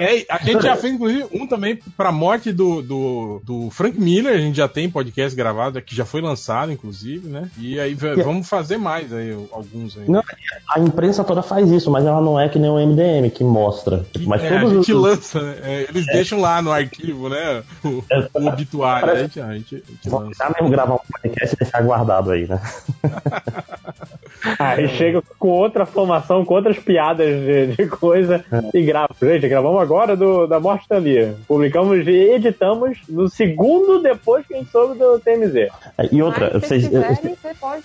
é, 0.00 0.24
a 0.28 0.38
gente 0.42 0.62
já 0.62 0.76
fez, 0.76 0.94
inclusive, 0.94 1.26
um 1.32 1.46
também 1.46 1.78
pra 1.96 2.10
morte 2.12 2.52
do, 2.52 2.82
do, 2.82 2.93
do 3.44 3.70
Frank 3.70 3.98
Miller. 4.00 4.34
A 4.34 4.38
gente 4.38 4.56
já 4.56 4.68
tem 4.68 4.88
podcast 4.88 5.36
gravado, 5.36 5.80
que 5.82 5.94
já 5.94 6.04
foi 6.04 6.20
lançado, 6.20 6.72
inclusive, 6.72 7.28
né? 7.28 7.50
E 7.58 7.78
aí 7.78 7.94
vamos 7.94 8.48
fazer 8.48 8.76
mais 8.76 9.12
aí, 9.12 9.32
alguns 9.52 9.96
aí. 9.96 10.08
Não, 10.08 10.22
a 10.68 10.80
imprensa 10.80 11.24
toda 11.24 11.42
faz 11.42 11.70
isso, 11.70 11.90
mas 11.90 12.04
ela 12.04 12.20
não 12.20 12.38
é 12.38 12.48
que 12.48 12.58
nem 12.58 12.70
o 12.70 12.78
MDM 12.78 13.30
que 13.30 13.44
mostra. 13.44 14.04
Mas 14.26 14.42
É, 14.42 14.56
a 14.56 14.60
todos 14.60 14.74
gente 14.76 14.92
os. 14.92 15.02
lança, 15.02 15.40
né? 15.42 15.56
É, 15.62 15.86
eles 15.88 16.06
deixam 16.06 16.40
lá 16.40 16.60
no 16.62 16.70
arquivo, 16.72 17.28
né? 17.28 17.62
O, 17.84 18.02
o 18.34 18.48
obituário. 18.48 19.10
A 19.10 19.16
gente, 19.16 19.40
a 19.40 19.52
gente, 19.54 19.74
a 19.76 19.90
gente 19.90 20.08
lança. 20.10 20.50
mesmo 20.50 20.70
gravar 20.70 20.94
um 20.94 20.98
podcast 20.98 21.54
e 21.54 21.58
deixar 21.58 21.82
guardado 21.82 22.30
aí, 22.30 22.46
né? 22.46 22.60
Aí 24.58 24.88
chega 24.88 25.22
com 25.38 25.48
outra 25.48 25.86
formação, 25.86 26.44
com 26.44 26.54
outras 26.54 26.78
piadas 26.78 27.26
de, 27.26 27.76
de 27.76 27.86
coisa 27.86 28.44
e 28.72 28.82
grava. 28.82 29.14
Gente, 29.20 29.48
gravamos 29.48 29.80
agora 29.80 30.16
do, 30.16 30.46
da 30.46 30.60
morte 30.60 30.88
da 30.88 30.98
Lia. 30.98 31.36
Publicamos 31.46 32.06
e 32.06 32.10
editamos 32.10 32.98
no 33.08 33.28
segundo 33.28 34.00
depois 34.02 34.46
que 34.46 34.54
a 34.54 34.58
gente 34.58 34.70
soube 34.70 34.98
do 34.98 35.18
TMZ. 35.18 35.70
E 36.10 36.22
outra, 36.22 36.50
Mas, 36.52 36.62
se 36.62 36.68
vocês 36.68 36.88
quiserem, 36.88 37.36
você 37.40 37.54
pode. 37.54 37.84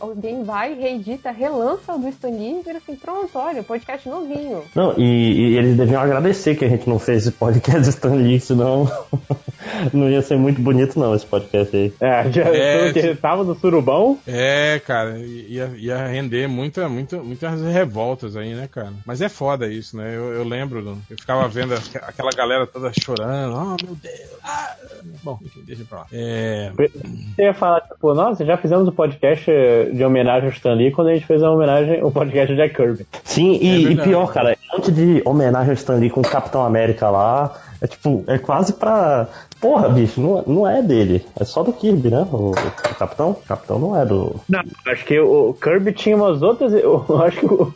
Alguém 0.00 0.44
vai, 0.44 0.74
reedita, 0.74 1.30
relança 1.30 1.94
o 1.94 1.98
do 1.98 2.08
Stan 2.08 2.28
Lee 2.28 2.60
e 2.60 2.62
vira 2.62 2.78
assim: 2.78 2.96
pronto, 2.96 3.30
olha, 3.34 3.62
podcast 3.62 4.08
novinho. 4.08 4.62
Não, 4.74 4.94
e, 4.96 5.52
e 5.52 5.58
eles 5.58 5.76
deviam 5.76 6.00
agradecer 6.00 6.54
que 6.54 6.64
a 6.64 6.68
gente 6.68 6.88
não 6.88 6.98
fez 6.98 7.22
esse 7.22 7.32
podcast 7.32 7.88
Stan 7.88 8.14
Lee, 8.14 8.40
senão 8.40 8.90
não 9.92 10.08
ia 10.08 10.22
ser 10.22 10.36
muito 10.36 10.60
bonito, 10.60 10.98
não, 10.98 11.14
esse 11.14 11.26
podcast 11.26 11.76
aí. 11.76 11.92
É, 12.00 12.30
já 12.30 12.42
É, 12.44 12.92
que 12.92 13.14
tava 13.14 13.44
no 13.44 13.54
surubão. 13.54 14.18
É, 14.26 14.80
cara, 14.84 15.18
ia, 15.18 15.70
ia 15.76 15.81
render 15.88 16.48
muita, 16.48 16.88
muita, 16.88 17.16
muitas 17.18 17.60
revoltas 17.62 18.36
aí, 18.36 18.54
né, 18.54 18.68
cara? 18.70 18.92
Mas 19.04 19.20
é 19.20 19.28
foda 19.28 19.66
isso, 19.66 19.96
né? 19.96 20.14
Eu, 20.14 20.32
eu 20.32 20.44
lembro, 20.44 20.98
eu 21.10 21.16
ficava 21.18 21.48
vendo 21.48 21.74
aquela 21.74 22.30
galera 22.30 22.66
toda 22.66 22.92
chorando, 22.92 23.54
oh 23.54 23.84
meu 23.84 23.96
Deus. 23.96 24.30
Ah. 24.44 24.76
Bom, 25.22 25.38
deixa 25.64 25.84
pra 25.84 25.98
lá. 26.00 26.06
É, 26.12 26.72
Você 26.76 27.42
ia 27.42 27.54
falar, 27.54 27.80
tipo, 27.80 28.14
nossa, 28.14 28.44
já 28.44 28.56
fizemos 28.56 28.86
um 28.88 28.92
podcast 28.92 29.50
de 29.92 30.04
homenagem 30.04 30.48
ao 30.48 30.54
Stan 30.54 30.74
Lee 30.74 30.90
quando 30.90 31.08
a 31.08 31.14
gente 31.14 31.26
fez 31.26 31.42
a 31.42 31.50
homenagem, 31.50 32.02
o 32.02 32.10
podcast 32.10 32.52
do 32.52 32.56
Jack 32.56 32.74
Kirby. 32.74 33.06
Sim, 33.24 33.58
e, 33.60 33.86
É 33.86 33.92
e 33.92 33.96
pior, 33.96 34.32
cara, 34.32 34.56
um 34.72 34.76
monte 34.76 34.92
de 34.92 35.22
homenagem 35.24 35.70
ao 35.70 35.74
Stan 35.74 35.96
Lee 35.96 36.10
com 36.10 36.20
o 36.20 36.28
Capitão 36.28 36.64
América 36.64 37.10
lá. 37.10 37.54
É 37.82 37.86
tipo, 37.88 38.22
é 38.28 38.38
quase 38.38 38.74
pra. 38.74 39.26
Porra, 39.60 39.88
bicho, 39.88 40.20
não, 40.20 40.44
não 40.46 40.68
é 40.68 40.80
dele. 40.80 41.26
É 41.38 41.44
só 41.44 41.64
do 41.64 41.72
Kirby, 41.72 42.10
né? 42.10 42.24
O, 42.32 42.52
o 42.52 42.96
Capitão? 42.96 43.30
O 43.30 43.34
Capitão 43.34 43.78
não 43.80 44.00
é 44.00 44.06
do. 44.06 44.36
Não, 44.48 44.62
acho 44.86 45.04
que 45.04 45.18
o 45.18 45.52
Kirby 45.54 45.92
tinha 45.92 46.14
umas 46.14 46.42
outras. 46.42 46.72
Eu 46.78 47.04
acho 47.20 47.40
que 47.40 47.46
o, 47.46 47.74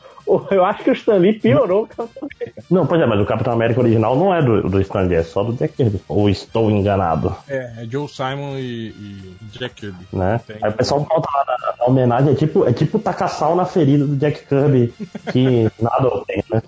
eu 0.50 0.64
acho 0.64 0.82
que 0.82 0.90
o 0.90 0.92
Stan 0.92 1.16
Lee 1.16 1.38
piorou 1.38 1.84
o 1.84 1.86
Capitão 1.86 2.28
América. 2.32 2.62
Não, 2.70 2.86
pois 2.86 3.00
é, 3.00 3.06
mas 3.06 3.20
o 3.20 3.26
Capitão 3.26 3.52
América 3.52 3.80
original 3.80 4.16
não 4.16 4.34
é 4.34 4.42
do, 4.42 4.68
do 4.68 4.80
Stan 4.80 5.02
Lee, 5.02 5.16
é 5.16 5.22
só 5.22 5.42
do 5.42 5.52
Jack 5.52 5.74
Kirby. 5.74 6.00
Ou 6.08 6.28
estou 6.28 6.70
enganado, 6.70 7.34
é, 7.48 7.82
é 7.82 7.86
Joe 7.88 8.08
Simon 8.08 8.56
e, 8.56 8.88
e 8.88 9.36
Jack 9.52 9.74
Kirby. 9.74 10.06
né? 10.12 10.40
Tem. 10.46 10.56
Aí 10.62 10.70
o 10.70 10.74
pessoal 10.74 11.00
volta 11.00 11.28
lá 11.32 11.44
na, 11.46 11.76
na 11.78 11.84
homenagem, 11.84 12.32
é 12.32 12.34
tipo, 12.34 12.66
é 12.66 12.72
tipo 12.72 12.98
tacar 12.98 13.28
sal 13.28 13.54
na 13.54 13.64
ferida 13.64 14.06
do 14.06 14.16
Jack 14.16 14.46
Kirby, 14.46 14.92
que 15.32 15.70
nada 15.80 16.10
tem, 16.26 16.42
né? 16.50 16.62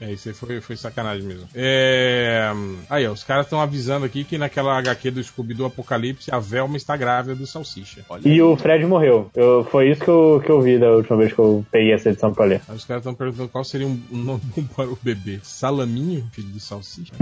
É, 0.00 0.12
isso 0.12 0.28
aí 0.28 0.34
foi, 0.34 0.60
foi 0.60 0.76
sacanagem 0.76 1.24
mesmo. 1.24 1.48
É... 1.54 2.50
Aí, 2.90 3.06
ó, 3.06 3.12
os 3.12 3.24
caras 3.24 3.46
estão 3.46 3.60
avisando 3.60 4.04
aqui 4.04 4.24
que 4.24 4.38
naquela 4.38 4.76
HQ 4.78 5.10
do 5.10 5.22
Scooby 5.22 5.54
do 5.54 5.64
Apocalipse, 5.64 6.30
a 6.30 6.38
Velma 6.38 6.76
está 6.76 6.96
grávida 6.96 7.34
do 7.34 7.46
Salsicha. 7.46 8.04
Olha 8.08 8.28
E 8.28 8.40
o 8.42 8.56
Fred 8.56 8.84
morreu. 8.86 9.30
Eu, 9.34 9.64
foi 9.64 9.90
isso 9.90 10.02
que 10.02 10.10
eu, 10.10 10.42
que 10.44 10.50
eu 10.50 10.60
vi 10.60 10.78
da 10.78 10.90
última 10.90 11.16
vez 11.16 11.32
que 11.32 11.38
eu 11.38 11.64
peguei 11.70 11.92
essa 11.92 12.10
edição 12.10 12.32
pra 12.32 12.44
ler. 12.44 12.60
Aí 12.68 12.76
os 12.76 12.84
caras 12.84 12.97
caras 12.98 13.06
estão 13.06 13.14
perguntando 13.14 13.48
qual 13.48 13.64
seria 13.64 13.86
um, 13.86 14.00
nome 14.10 14.40
bom 14.56 14.64
para 14.74 14.90
o 14.90 14.98
bebê. 15.00 15.40
Salaminho, 15.42 16.28
filho 16.32 16.48
de 16.48 16.60
salsicha. 16.60 17.12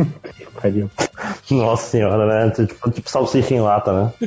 Pariu. 0.60 0.90
Nossa 1.50 1.90
senhora, 1.90 2.26
né? 2.26 2.50
Tipo, 2.50 2.90
tipo 2.90 3.10
salsicha 3.10 3.54
em 3.54 3.60
lata, 3.60 3.92
né? 3.92 4.12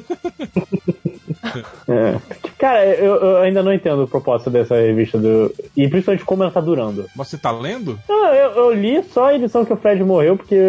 É. 1.87 2.19
Cara, 2.59 2.85
eu, 2.85 3.15
eu 3.15 3.37
ainda 3.37 3.63
não 3.63 3.71
entendo 3.73 4.03
o 4.03 4.07
propósito 4.07 4.49
dessa 4.49 4.75
revista 4.75 5.17
do. 5.17 5.49
E 5.77 5.87
principalmente 5.87 6.25
como 6.25 6.43
ela 6.43 6.51
tá 6.51 6.59
durando. 6.59 7.05
Você 7.15 7.37
tá 7.37 7.51
lendo? 7.51 7.97
Não, 8.07 8.33
eu, 8.33 8.51
eu 8.51 8.73
li 8.73 9.01
só 9.01 9.27
a 9.27 9.35
edição 9.35 9.63
que 9.63 9.71
o 9.71 9.77
Fred 9.77 10.03
morreu, 10.03 10.35
porque, 10.35 10.59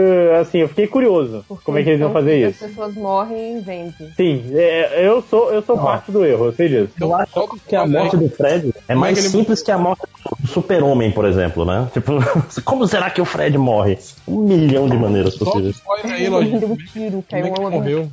assim, 0.40 0.58
eu 0.58 0.68
fiquei 0.68 0.86
curioso 0.86 1.44
como 1.64 1.78
é 1.78 1.82
que 1.82 1.88
eles 1.90 2.00
iam 2.00 2.10
Então, 2.10 2.20
fazer 2.22 2.44
As 2.44 2.54
isso. 2.54 2.64
pessoas 2.64 2.94
morrem 2.94 3.58
e 3.58 3.60
vendem. 3.60 3.92
Sim, 4.16 4.52
é, 4.54 5.04
eu 5.04 5.20
sou, 5.22 5.52
eu 5.52 5.62
sou 5.62 5.76
parte 5.76 6.12
do 6.12 6.24
erro, 6.24 6.46
eu 6.46 6.52
sei 6.52 6.68
disso. 6.68 6.94
Eu 7.00 7.12
acho 7.12 7.32
que 7.66 7.74
a 7.74 7.84
morte 7.84 8.16
do 8.16 8.28
Fred 8.30 8.72
é 8.86 8.94
mais 8.94 9.18
simples 9.18 9.60
que 9.60 9.72
a 9.72 9.78
morte 9.78 10.02
do 10.38 10.46
super-homem, 10.46 11.10
por 11.10 11.24
exemplo, 11.24 11.64
né? 11.64 11.88
Tipo, 11.92 12.12
como 12.64 12.86
será 12.86 13.10
que 13.10 13.20
o 13.20 13.24
Fred 13.24 13.58
morre? 13.58 13.98
Um 14.28 14.42
milhão 14.42 14.88
de 14.88 14.96
maneiras 14.96 15.36
possíveis. 15.36 15.82
Aí, 16.04 16.26
Ele 16.26 16.36
um 16.36 16.76
tiro, 16.76 17.24
caiu 17.28 17.46
Como 17.46 17.46
é 17.46 17.50
que 17.50 17.60
uma 17.60 17.70
morreu? 17.70 18.08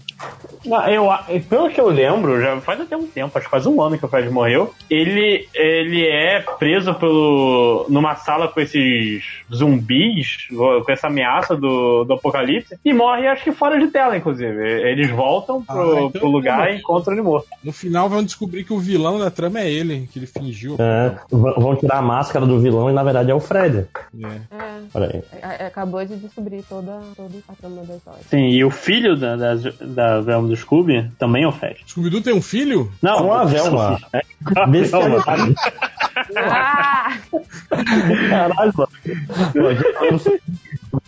Não, 0.66 0.88
eu, 0.90 1.12
a- 1.12 1.26
pelo 1.48 1.70
que 1.70 1.80
eu 1.80 1.88
lembro, 1.90 2.42
já 2.42 2.60
faz 2.62 2.82
até 2.82 2.98
um 2.98 3.06
tempo, 3.08 3.38
acho 3.38 3.46
que 3.46 3.52
faz 3.52 3.67
um 3.68 3.82
ano 3.82 3.98
que 3.98 4.06
o 4.06 4.08
Fred 4.08 4.30
morreu. 4.30 4.74
Ele, 4.90 5.48
ele 5.54 6.06
é 6.06 6.42
preso 6.60 6.94
pelo, 6.96 7.86
numa 7.90 8.16
sala 8.16 8.48
com 8.48 8.60
esses 8.60 9.24
zumbis, 9.54 10.48
com 10.50 10.92
essa 10.92 11.08
ameaça 11.08 11.56
do, 11.56 12.04
do 12.04 12.14
apocalipse, 12.14 12.78
e 12.84 12.94
morre, 12.94 13.28
acho 13.28 13.44
que 13.44 13.52
fora 13.52 13.80
de 13.80 13.88
tela, 13.88 14.18
inclusive. 14.18 14.58
Eles 14.90 15.10
voltam 15.10 15.64
pro, 15.64 15.80
Ah, 15.80 16.02
então 16.04 16.12
pro 16.12 16.30
lugar 16.30 16.72
e 16.72 16.78
encontram 16.78 17.14
ele 17.14 17.22
morto. 17.22 17.48
No 17.64 17.72
final 17.72 18.10
vão 18.10 18.24
descobrir 18.24 18.64
que 18.64 18.74
o 18.74 18.80
vilão 18.80 19.20
da 19.20 19.30
trama 19.30 19.60
é 19.60 19.72
ele, 19.72 20.08
que 20.12 20.20
ele 20.20 20.28
fingiu. 20.28 20.76
É, 20.80 21.16
vão 21.32 21.76
tirar 21.76 21.98
a 21.98 22.02
máscara 22.02 22.46
do 22.46 22.60
vilão 22.60 22.90
e 22.90 22.94
na 22.94 23.04
verdade 23.04 23.32
é 23.32 23.36
o 23.36 23.40
Fred. 23.40 23.86
É. 24.24 25.22
É, 25.42 25.64
é, 25.64 25.66
acabou 25.68 26.04
de 26.06 26.16
descobrir 26.18 26.64
toda, 26.64 27.00
toda 27.16 27.38
a 27.48 27.54
trama 27.54 27.84
da 27.84 27.96
história. 27.96 28.20
Sim, 28.30 28.48
e 28.50 28.64
o 28.64 28.72
filho 28.72 29.16
da, 29.16 29.36
da, 29.36 29.56
da 29.82 30.22
Velma 30.22 30.48
do 30.48 30.56
Scooby 30.56 31.10
também 31.18 31.44
é 31.44 31.48
o 31.48 31.52
Fred. 31.52 31.80
Scooby-Doo 31.88 32.22
tem 32.22 32.34
um 32.34 32.42
filho? 32.42 32.92
Não, 33.02 33.18
Com 33.18 33.34
a 33.58 33.64
Velma. 33.64 34.00
É, 34.14 34.22
bestialidade. 34.68 35.56
Ah! 36.36 37.18
Caralho, 38.30 38.74
mano. 38.76 38.90
Eu 39.56 40.12
não 40.12 40.20
sei. 40.20 40.42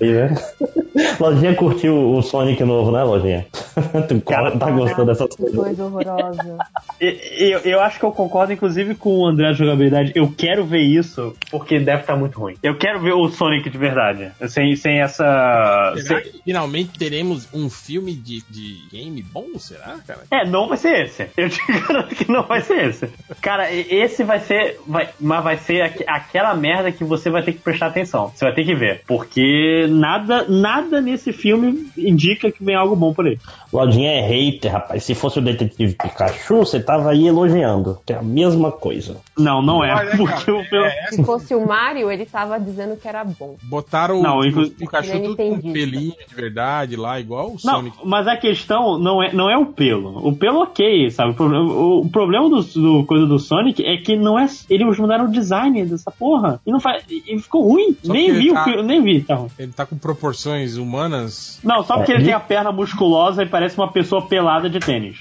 Aí, 0.01 0.11
né? 0.11 0.35
Lojinha 1.19 1.55
curtiu 1.55 2.11
o 2.11 2.21
Sonic 2.21 2.63
novo, 2.63 2.91
né, 2.91 3.03
Lojinha? 3.03 3.45
tu 4.07 4.19
co- 4.21 4.33
tá 4.57 4.71
gostando 4.71 5.05
dessas 5.05 5.29
Que 5.29 5.37
coisas. 5.37 5.59
coisa 5.59 5.85
horrorosa. 5.85 6.57
Eu, 6.99 7.59
eu 7.59 7.79
acho 7.81 7.99
que 7.99 8.05
eu 8.05 8.11
concordo, 8.11 8.51
inclusive, 8.51 8.95
com 8.95 9.09
o 9.19 9.27
André 9.27 9.51
de 9.51 9.59
jogabilidade. 9.59 10.11
Eu 10.15 10.33
quero 10.35 10.65
ver 10.65 10.81
isso, 10.81 11.35
porque 11.49 11.79
deve 11.79 12.01
estar 12.01 12.15
muito 12.17 12.39
ruim. 12.39 12.55
Eu 12.61 12.77
quero 12.77 12.99
ver 12.99 13.13
o 13.13 13.29
Sonic 13.29 13.69
de 13.69 13.77
verdade. 13.77 14.31
Sem, 14.49 14.75
sem 14.75 14.99
essa. 15.01 15.93
Será 15.97 16.21
sem- 16.21 16.31
finalmente 16.43 16.97
teremos 16.97 17.47
um 17.53 17.69
filme 17.69 18.13
de, 18.13 18.41
de 18.49 18.87
game 18.91 19.21
bom? 19.21 19.47
Será, 19.57 19.95
cara? 20.05 20.21
É, 20.31 20.45
não 20.45 20.67
vai 20.67 20.77
ser 20.77 21.05
esse. 21.05 21.27
Eu 21.37 21.49
te 21.49 21.59
garanto 21.71 22.15
que 22.15 22.29
não 22.29 22.43
vai 22.43 22.61
ser 22.61 22.89
esse. 22.89 23.09
Cara, 23.41 23.71
esse 23.73 24.23
vai 24.23 24.39
ser. 24.39 24.79
Vai, 24.85 25.09
mas 25.19 25.43
vai 25.43 25.57
ser 25.57 25.81
aqu- 25.83 26.03
aquela 26.07 26.53
merda 26.55 26.91
que 26.91 27.03
você 27.03 27.29
vai 27.29 27.43
ter 27.43 27.53
que 27.53 27.59
prestar 27.59 27.87
atenção. 27.87 28.31
Você 28.35 28.43
vai 28.43 28.53
ter 28.53 28.65
que 28.65 28.75
ver. 28.75 29.01
Porque 29.07 29.68
nada, 29.87 30.45
nada 30.47 31.01
nesse 31.01 31.31
filme 31.33 31.87
indica 31.97 32.51
que 32.51 32.63
vem 32.63 32.75
algo 32.75 32.95
bom 32.95 33.13
por 33.13 33.25
aí. 33.27 33.37
Lojinha 33.71 34.09
é 34.11 34.21
hater, 34.21 34.71
rapaz. 34.71 35.03
Se 35.03 35.13
fosse 35.13 35.37
o 35.39 35.41
detetive 35.41 35.93
Pikachu, 35.93 36.57
você 36.57 36.79
tava 36.79 37.11
aí 37.11 37.27
elogiando. 37.27 37.99
Que 38.05 38.13
é 38.13 38.17
a 38.17 38.23
mesma 38.23 38.71
coisa. 38.71 39.17
Não, 39.37 39.61
não 39.61 39.83
é. 39.83 39.93
Olha, 39.93 40.17
porque 40.17 40.45
cara, 40.45 40.57
o 40.57 40.63
filme. 40.63 40.85
é, 40.87 41.07
Se 41.11 41.23
fosse 41.23 41.53
o 41.53 41.65
Mario, 41.67 42.11
ele 42.11 42.25
tava 42.25 42.59
dizendo 42.59 42.95
que 42.97 43.07
era 43.07 43.23
bom. 43.23 43.55
Botaram 43.63 44.21
Não, 44.23 44.39
o, 44.39 44.45
inclu- 44.45 44.63
o 44.65 44.71
Pikachu 44.71 45.11
Ele 45.11 45.27
tudo 45.27 45.37
com 45.61 45.71
pelinho 45.73 46.13
de 46.27 46.35
verdade 46.35 46.95
lá, 46.95 47.19
igual 47.19 47.47
o 47.49 47.57
Não, 47.63 47.75
Sonic. 47.75 47.97
mas 48.03 48.27
a 48.27 48.35
questão 48.37 48.97
não 48.97 49.21
é, 49.21 49.31
não 49.33 49.49
é 49.49 49.57
o 49.57 49.67
pelo. 49.67 50.27
O 50.27 50.35
pelo 50.35 50.61
ok, 50.63 51.11
sabe? 51.11 51.31
O 51.31 51.35
problema, 51.35 51.71
o, 51.71 51.99
o 52.01 52.09
problema 52.09 52.49
do, 52.49 52.61
do 52.63 53.05
coisa 53.05 53.27
do 53.27 53.37
Sonic 53.37 53.85
é 53.85 53.97
que 53.97 54.15
não 54.17 54.39
é. 54.39 54.47
Eles 54.69 54.97
mudaram 54.97 55.25
o 55.25 55.31
design 55.31 55.85
dessa 55.85 56.09
porra. 56.09 56.59
E 56.65 56.71
não 56.71 56.79
faz. 56.79 57.03
E 57.09 57.37
ficou 57.39 57.61
ruim. 57.71 57.95
Só 58.01 58.11
nem 58.13 58.31
vi, 58.33 58.49
o 58.49 58.53
tá- 58.55 58.63
pelo- 58.63 58.83
nem 58.83 59.01
vi, 59.03 59.21
tá 59.21 59.35
ruim. 59.35 59.49
Ele 59.59 59.73
tá 59.73 59.85
com 59.85 59.97
proporções 59.97 60.77
humanas. 60.77 61.59
Não, 61.61 61.83
só 61.83 61.97
porque 61.97 62.13
É, 62.13 62.15
ele 62.15 62.23
e- 62.23 62.25
tem 62.27 62.33
a 62.33 62.39
perna 62.39 62.71
musculosa 62.71 63.43
e 63.43 63.45
parece 63.45 63.77
uma 63.77 63.91
pessoa 63.91 64.25
pelada 64.25 64.69
de 64.69 64.79
tênis. 64.79 65.17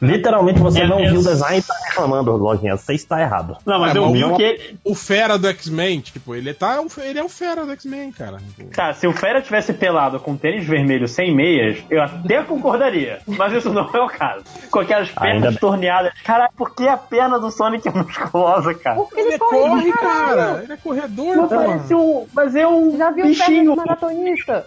Literalmente 0.00 0.60
você 0.60 0.82
É, 0.82 0.86
não 0.86 1.00
é- 1.00 1.08
viu 1.10 1.18
o 1.18 1.24
design 1.24 1.58
e 1.58 1.62
tá 1.62 1.74
reclamando, 1.88 2.36
Lojinha. 2.36 2.76
Você 2.76 2.94
está 2.94 3.20
errado. 3.20 3.56
Não, 3.66 3.80
mas 3.80 3.94
É, 3.94 3.98
eu 3.98 4.04
mas 4.04 4.12
vi 4.12 4.24
o- 4.24 4.36
que 4.36 4.42
ele. 4.44 4.78
O 4.84 4.94
fera 4.94 5.36
do 5.36 5.48
X-Men, 5.48 6.00
tipo, 6.00 6.34
ele 6.36 6.54
tá. 6.54 6.78
Ele 7.02 7.18
é 7.18 7.24
o 7.24 7.28
fera 7.28 7.64
do 7.66 7.72
X-Men, 7.72 8.12
cara. 8.12 8.38
Cara, 8.70 8.94
se 8.94 9.06
o 9.08 9.12
Fera 9.12 9.42
tivesse 9.42 9.72
pelado 9.72 10.20
com 10.20 10.36
tênis 10.36 10.64
vermelho 10.64 11.08
sem 11.08 11.34
meias, 11.34 11.78
eu 11.90 12.00
até 12.00 12.42
concordaria. 12.44 13.18
Mas 13.26 13.52
isso 13.52 13.70
não 13.72 13.90
é 13.92 14.00
o 14.00 14.06
caso. 14.08 14.44
Com 14.70 14.78
aquelas 14.80 15.08
Ainda 15.16 15.20
pernas 15.20 15.50
bem. 15.54 15.58
torneadas. 15.58 16.12
Caralho, 16.24 16.52
por 16.56 16.74
que 16.76 16.86
a 16.86 16.96
perna 16.96 17.38
do 17.40 17.50
Sonic 17.50 17.88
é 17.88 17.90
musculosa, 17.92 18.72
cara? 18.74 18.96
Porque 18.96 19.18
Ele 19.20 19.28
ele 19.30 19.38
corre, 19.38 19.58
corre, 19.68 19.92
cara. 19.92 20.60
Ele 20.62 20.72
é 20.72 20.76
corredor, 20.76 21.48
Mas 21.50 21.90
um. 21.90 22.26
Mas 22.32 22.54
é 22.54 22.66
um 22.68 22.96
Já 22.96 23.10
viu 23.10 23.24
o 23.24 23.28
perna 23.28 23.47
bichinho. 23.48 23.76
maratonista? 23.76 24.66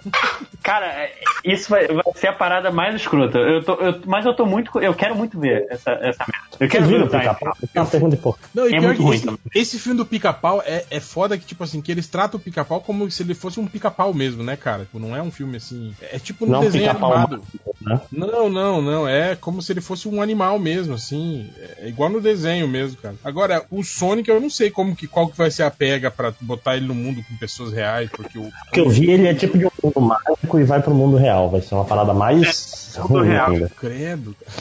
Cara, 0.64 0.86
é- 0.86 1.14
isso 1.44 1.70
vai, 1.70 1.88
vai 1.88 2.04
ser 2.16 2.28
a 2.28 2.34
parada 2.34 2.72
mais 2.72 2.94
escrota. 2.96 3.38
Eu 3.40 3.64
tô, 3.64 3.74
eu- 3.76 4.02
mas 4.06 4.26
eu 4.26 4.34
tô 4.36 4.46
muito. 4.46 4.80
Eu 4.80 4.94
quero 4.94 5.16
muito 5.16 5.40
ver 5.40 5.66
essa, 5.70 5.92
essa 5.92 6.26
merda. 6.28 6.48
Eu 6.60 6.70
quero 6.70 6.86
ver 6.86 7.02
o 7.04 7.08
pica-pau? 7.10 7.58
É 7.74 8.16
porra. 8.18 8.38
Não, 8.54 8.70
e 8.70 8.74
É 8.76 8.80
muito 8.80 9.02
ruim 9.02 9.16
esse, 9.16 9.26
também. 9.26 9.40
esse 9.56 9.80
filme 9.80 9.98
do 9.98 10.06
pica-pau 10.06 10.62
é, 10.66 10.86
é 10.92 11.00
foda 11.00 11.38
que, 11.38 11.46
tipo 11.46 11.64
assim, 11.64 11.82
que 11.82 11.92
eles 11.92 12.08
tratam 12.08 12.40
o 12.40 12.44
pica-pau 12.44 12.82
como 12.82 13.10
se 13.10 13.24
ele 13.24 13.34
fosse 13.34 13.60
um 13.60 13.66
pica-pau 13.66 14.14
mesmo, 14.14 14.44
né, 14.44 14.56
cara? 14.56 14.84
Tipo, 14.86 15.00
não 15.00 15.16
é 15.16 15.22
um 15.22 15.32
filme 15.32 15.58
assim. 15.58 15.96
É 16.02 16.20
tipo 16.20 16.46
um 16.46 16.50
Não 16.50 16.60
desenho 16.62 16.86
pica-pau 16.90 17.14
animado. 17.14 17.44
né? 17.82 18.02
Não, 18.12 18.50
não, 18.50 18.82
não. 18.82 19.08
É 19.08 19.36
como 19.36 19.62
se 19.62 19.72
ele 19.74 19.82
fosse 19.82 20.08
um 20.08 20.22
animal 20.22 20.60
mesmo, 20.60 20.94
assim. 20.94 21.50
É 21.80 21.88
igual 21.88 22.10
no 22.10 22.22
desenho 22.22 22.68
mesmo, 22.68 22.98
cara. 23.02 23.16
Agora, 23.24 23.66
o 23.72 23.84
Sonic, 23.84 24.30
eu 24.30 24.40
não 24.40 24.50
sei 24.50 24.70
como 24.70 24.96
que, 24.96 25.08
qual 25.08 25.28
que 25.28 25.38
vai 25.38 25.50
ser 25.50 25.64
a 25.64 25.72
pega 25.72 26.12
pra 26.12 26.34
botar 26.42 26.78
ele 26.78 26.86
no 26.86 26.94
mundo 26.96 27.24
com 27.28 27.36
pessoas 27.38 27.74
reais, 27.74 28.10
porque 28.12 28.38
o. 28.38 28.50
O 28.72 28.74
que 28.74 28.80
eu 28.80 28.90
vi, 28.90 29.12
ele 29.12 29.28
é 29.28 29.34
tipo 29.34 29.58
de 29.58 29.66
um 29.66 29.70
mundo 29.84 30.00
mágico 30.00 30.58
e 30.58 30.64
vai 30.64 30.82
pro 30.82 30.96
mundo 30.96 31.18
real. 31.18 31.50
Vai 31.50 31.62
ser 31.62 31.76
uma 31.76 31.84
parada 31.84 32.14
mais 32.14 32.96
mundo 32.98 33.08
ruim 33.20 33.28
real. 33.28 33.52
ainda. 33.52 33.70
Credo, 33.78 34.34
cara. 34.40 34.52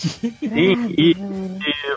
E, 0.43 0.77
e, 0.99 1.17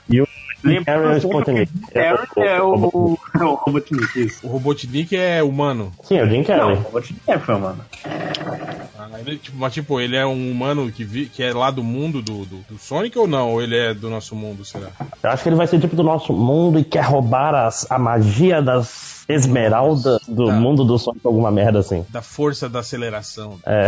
E 0.09 0.22
o 0.22 0.27
lembra 0.64 0.93
Harry 0.93 1.06
é 1.06 1.09
o 1.09 1.17
Sputnik. 1.17 1.72
Harry 1.93 2.27
é 2.38 2.61
o, 2.61 3.17
é 3.42 3.43
o 3.45 3.53
Robotnik, 3.56 4.19
isso. 4.24 4.45
O 4.45 4.50
Robotnik 4.50 5.16
é 5.16 5.42
humano. 5.42 5.92
Sim, 6.03 6.17
é 6.17 6.24
o 6.24 6.30
Jim 6.30 6.38
Não, 6.38 6.43
Carrey. 6.43 6.75
o 6.75 6.82
Robotnik 6.82 7.19
é 7.27 7.40
foi, 7.40 7.58
mano. 7.58 7.83
Ah, 8.06 9.09
ele, 9.19 9.38
tipo, 9.38 9.58
mas, 9.58 9.74
tipo, 9.74 10.00
ele 10.00 10.16
é 10.16 10.25
um 10.25 10.51
humano 10.51 10.92
que, 10.92 11.03
vi, 11.03 11.25
que 11.25 11.42
é 11.42 11.51
lá 11.51 11.72
do 11.72 11.83
mundo 11.83 12.22
do, 12.22 12.45
do, 12.45 12.58
do 12.69 12.77
Sonic 12.77 13.17
ou 13.17 13.27
não? 13.27 13.51
Ou 13.53 13.61
ele 13.61 13.75
é 13.75 13.93
do 13.93 14.09
nosso 14.09 14.35
mundo, 14.35 14.64
será? 14.64 14.88
Eu 15.22 15.30
acho 15.32 15.42
que 15.43 15.50
ele 15.50 15.56
vai 15.56 15.66
ser 15.67 15.80
tipo 15.80 15.95
do 15.95 16.03
nosso 16.03 16.32
mundo 16.32 16.77
e 16.80 16.83
quer 16.83 17.03
roubar 17.03 17.56
as, 17.56 17.90
a 17.92 17.98
magia 17.98 18.61
das 18.61 19.12
esmeraldas 19.27 20.19
do 20.27 20.48
Tá. 20.48 20.53
mundo 20.53 20.84
do 20.84 20.98
Sonic, 21.00 21.26
alguma 21.26 21.52
merda 21.52 21.80
assim. 21.80 22.06
Da 22.10 22.22
força 22.22 22.68
da 22.69 22.80
aceleração. 22.80 23.60
É. 23.66 23.88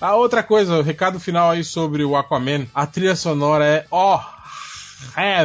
A 0.00 0.14
outra 0.16 0.42
coisa, 0.42 0.78
o 0.78 0.82
recado 0.82 1.18
final 1.18 1.50
aí 1.50 1.64
sobre 1.64 2.04
o 2.04 2.16
Aquaman. 2.16 2.66
A 2.74 2.86
trilha 2.86 3.16
sonora 3.16 3.64
é, 3.64 3.84
ó, 3.90 4.18
é, 4.18 4.35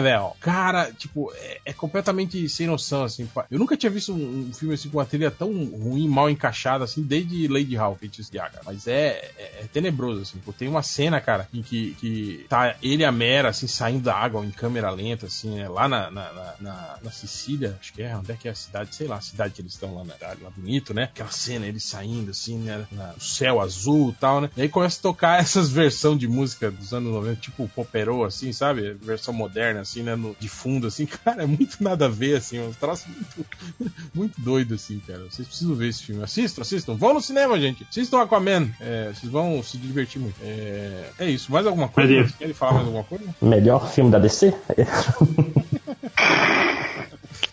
velho. 0.02 0.32
Cara, 0.40 0.92
tipo, 0.92 1.32
é, 1.36 1.60
é 1.66 1.74
completamente 1.74 2.48
sem 2.50 2.68
noção, 2.68 3.04
assim. 3.04 3.28
Eu 3.50 3.60
nunca 3.60 3.76
tinha 3.78 3.90
visto 3.90 4.14
um, 4.14 4.50
um 4.50 4.54
filme 4.54 4.74
assim 4.74 4.90
com 4.90 4.98
uma 4.98 5.06
trilha 5.06 5.32
tão 5.32 5.48
ruim, 5.66 6.08
mal 6.08 6.30
encaixada, 6.30 6.84
assim, 6.84 7.02
desde 7.02 7.48
Lady 7.48 7.76
Hall, 7.76 7.96
Feitiço 7.96 8.32
de. 8.32 8.40
Mas 8.66 8.88
é, 8.88 9.32
é, 9.38 9.62
é 9.62 9.66
tenebroso, 9.72 10.22
assim. 10.22 10.40
Tem 10.58 10.68
uma 10.68 10.84
cena, 10.84 11.20
cara, 11.22 11.48
em 11.54 11.62
que, 11.62 11.96
que 12.00 12.46
tá 12.50 12.76
ele 12.82 13.04
e 13.04 13.06
a 13.06 13.12
Mera, 13.12 13.50
assim, 13.50 13.68
saindo 13.68 14.04
da 14.04 14.16
água 14.16 14.46
em 14.46 14.52
câmera 14.52 14.90
lenta, 14.92 15.26
assim, 15.28 15.56
né, 15.56 15.68
lá 15.70 15.88
na, 15.88 16.10
na, 16.12 16.34
na, 16.34 16.98
na- 17.04 17.12
Sicília, 17.12 17.78
acho 17.80 17.94
que 17.94 18.02
é, 18.02 18.16
onde 18.16 18.32
é 18.32 18.36
que 18.36 18.48
é 18.48 18.52
a 18.52 18.56
cidade? 18.56 18.96
Sei 18.96 19.06
lá, 19.06 19.18
a 19.18 19.22
cidade 19.22 19.54
que 19.54 19.62
eles 19.62 19.74
estão 19.74 19.94
lá, 19.96 20.04
na, 20.04 20.14
lá 20.42 20.50
bonito, 20.56 20.94
né? 20.94 21.04
Aquela 21.04 21.30
cena, 21.30 21.68
eles 21.68 21.84
saindo, 21.84 22.32
assim, 22.32 22.58
né, 22.58 22.88
na- 22.92 23.14
no 23.14 23.22
céu 23.22 23.60
azul 23.60 24.12
e 24.12 24.14
tal, 24.20 24.42
né? 24.42 24.50
E 24.56 24.62
aí 24.64 24.70
começa 24.70 24.98
a 25.00 25.02
tocar 25.02 25.40
essas 25.42 25.70
versões 25.70 26.18
de 26.20 26.28
música 26.28 26.72
dos 26.72 26.94
anos 26.94 27.12
90, 27.12 27.42
tipo 27.42 27.68
Popero, 27.70 28.24
assim, 28.24 28.52
sabe? 28.54 28.94
Versão 28.94 29.34
moderna, 29.42 29.82
assim, 29.82 30.04
né? 30.04 30.16
No, 30.16 30.36
de 30.40 30.48
fundo, 30.48 30.88
assim, 30.88 31.06
cara, 31.24 31.44
é 31.44 31.46
muito 31.46 31.84
nada 31.84 32.06
a 32.06 32.10
ver, 32.10 32.38
assim, 32.38 32.60
um 32.60 32.74
troço 32.74 33.08
muito, 33.10 33.46
muito 34.14 34.42
doido, 34.42 34.76
assim, 34.76 35.00
cara. 35.06 35.20
Vocês 35.30 35.48
precisam 35.48 35.76
ver 35.76 35.90
esse 35.90 36.04
filme. 36.04 36.24
Assistam, 36.24 36.62
assistam. 36.62 36.96
Vão 36.96 37.14
no 37.14 37.22
cinema, 37.22 37.60
gente. 37.60 37.86
Assistam 37.90 38.22
Aquaman. 38.22 38.70
É, 38.80 39.12
vocês 39.14 39.32
vão 39.32 39.62
se 39.64 39.78
divertir 39.78 40.22
muito. 40.22 40.36
É, 40.42 41.10
é 41.20 41.30
isso. 41.30 41.52
Mais 41.52 41.66
alguma 41.66 41.88
coisa? 41.88 42.32
Querem 42.38 42.54
falar 42.54 42.74
mais 42.74 42.86
alguma 42.86 43.04
coisa? 43.04 43.26
Melhor 43.42 43.92
filme 43.92 44.12
da 44.12 44.20
DC? 44.20 44.54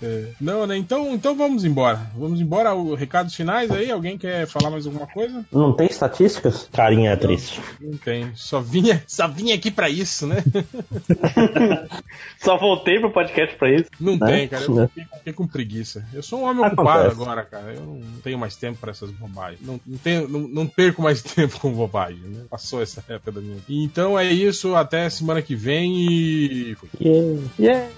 É, 0.01 0.29
não, 0.41 0.67
né? 0.67 0.77
Então, 0.77 1.13
então 1.15 1.35
vamos 1.37 1.65
embora. 1.65 2.01
Vamos 2.17 2.41
embora. 2.41 2.75
O 2.75 2.95
recados 2.95 3.35
finais 3.35 3.71
aí. 3.71 3.91
Alguém 3.91 4.17
quer 4.17 4.47
falar 4.47 4.71
mais 4.71 4.87
alguma 4.87 5.07
coisa? 5.07 5.45
Não 5.53 5.73
tem 5.73 5.87
estatísticas? 5.89 6.69
Carinha 6.73 7.11
é 7.11 7.17
triste. 7.17 7.61
Não 7.81 7.97
tem. 7.99 8.31
Só 8.35 8.61
vinha, 8.61 9.03
só 9.07 9.27
vinha 9.27 9.55
aqui 9.55 9.71
pra 9.71 9.89
isso, 9.91 10.27
né? 10.27 10.37
Só 12.39 12.57
voltei 12.57 12.99
pro 13.01 13.11
podcast 13.13 13.57
pra 13.57 13.75
isso. 13.75 13.87
Não 14.01 14.17
Né? 14.17 14.27
tem, 14.27 14.49
cara. 14.49 14.65
Eu 14.65 14.89
fiquei, 14.89 15.05
fiquei 15.19 15.33
com 15.33 15.47
preguiça. 15.47 16.07
Eu 16.13 16.23
sou 16.23 16.41
um 16.41 16.45
homem 16.45 16.65
Acontece. 16.65 16.81
ocupado 16.81 17.11
agora, 17.23 17.45
cara. 17.45 17.75
Eu 17.75 17.83
não 17.83 18.21
tenho 18.23 18.39
mais 18.39 18.57
tempo 18.57 18.79
pra 18.79 18.91
essas 18.91 19.11
bobagens. 19.11 19.61
Não, 19.61 19.81
não, 19.87 19.99
tenho, 19.99 20.29
não, 20.29 20.41
não 20.41 20.67
perco 20.67 21.03
mais 21.03 21.23
tempo 21.23 21.59
com 21.61 21.73
bobagem. 21.73 22.21
Né? 22.21 22.45
Passou 22.49 22.81
essa 22.83 23.03
época 23.09 23.33
da 23.33 23.41
minha 23.41 23.55
vida. 23.57 23.65
Então 23.69 24.19
é 24.19 24.31
isso. 24.31 24.75
Até 24.75 25.09
semana 25.11 25.43
que 25.43 25.55
vem 25.57 25.97
e. 26.09 26.75
fui. 26.77 26.89
Yeah. 27.01 27.41
Yeah. 27.59 27.89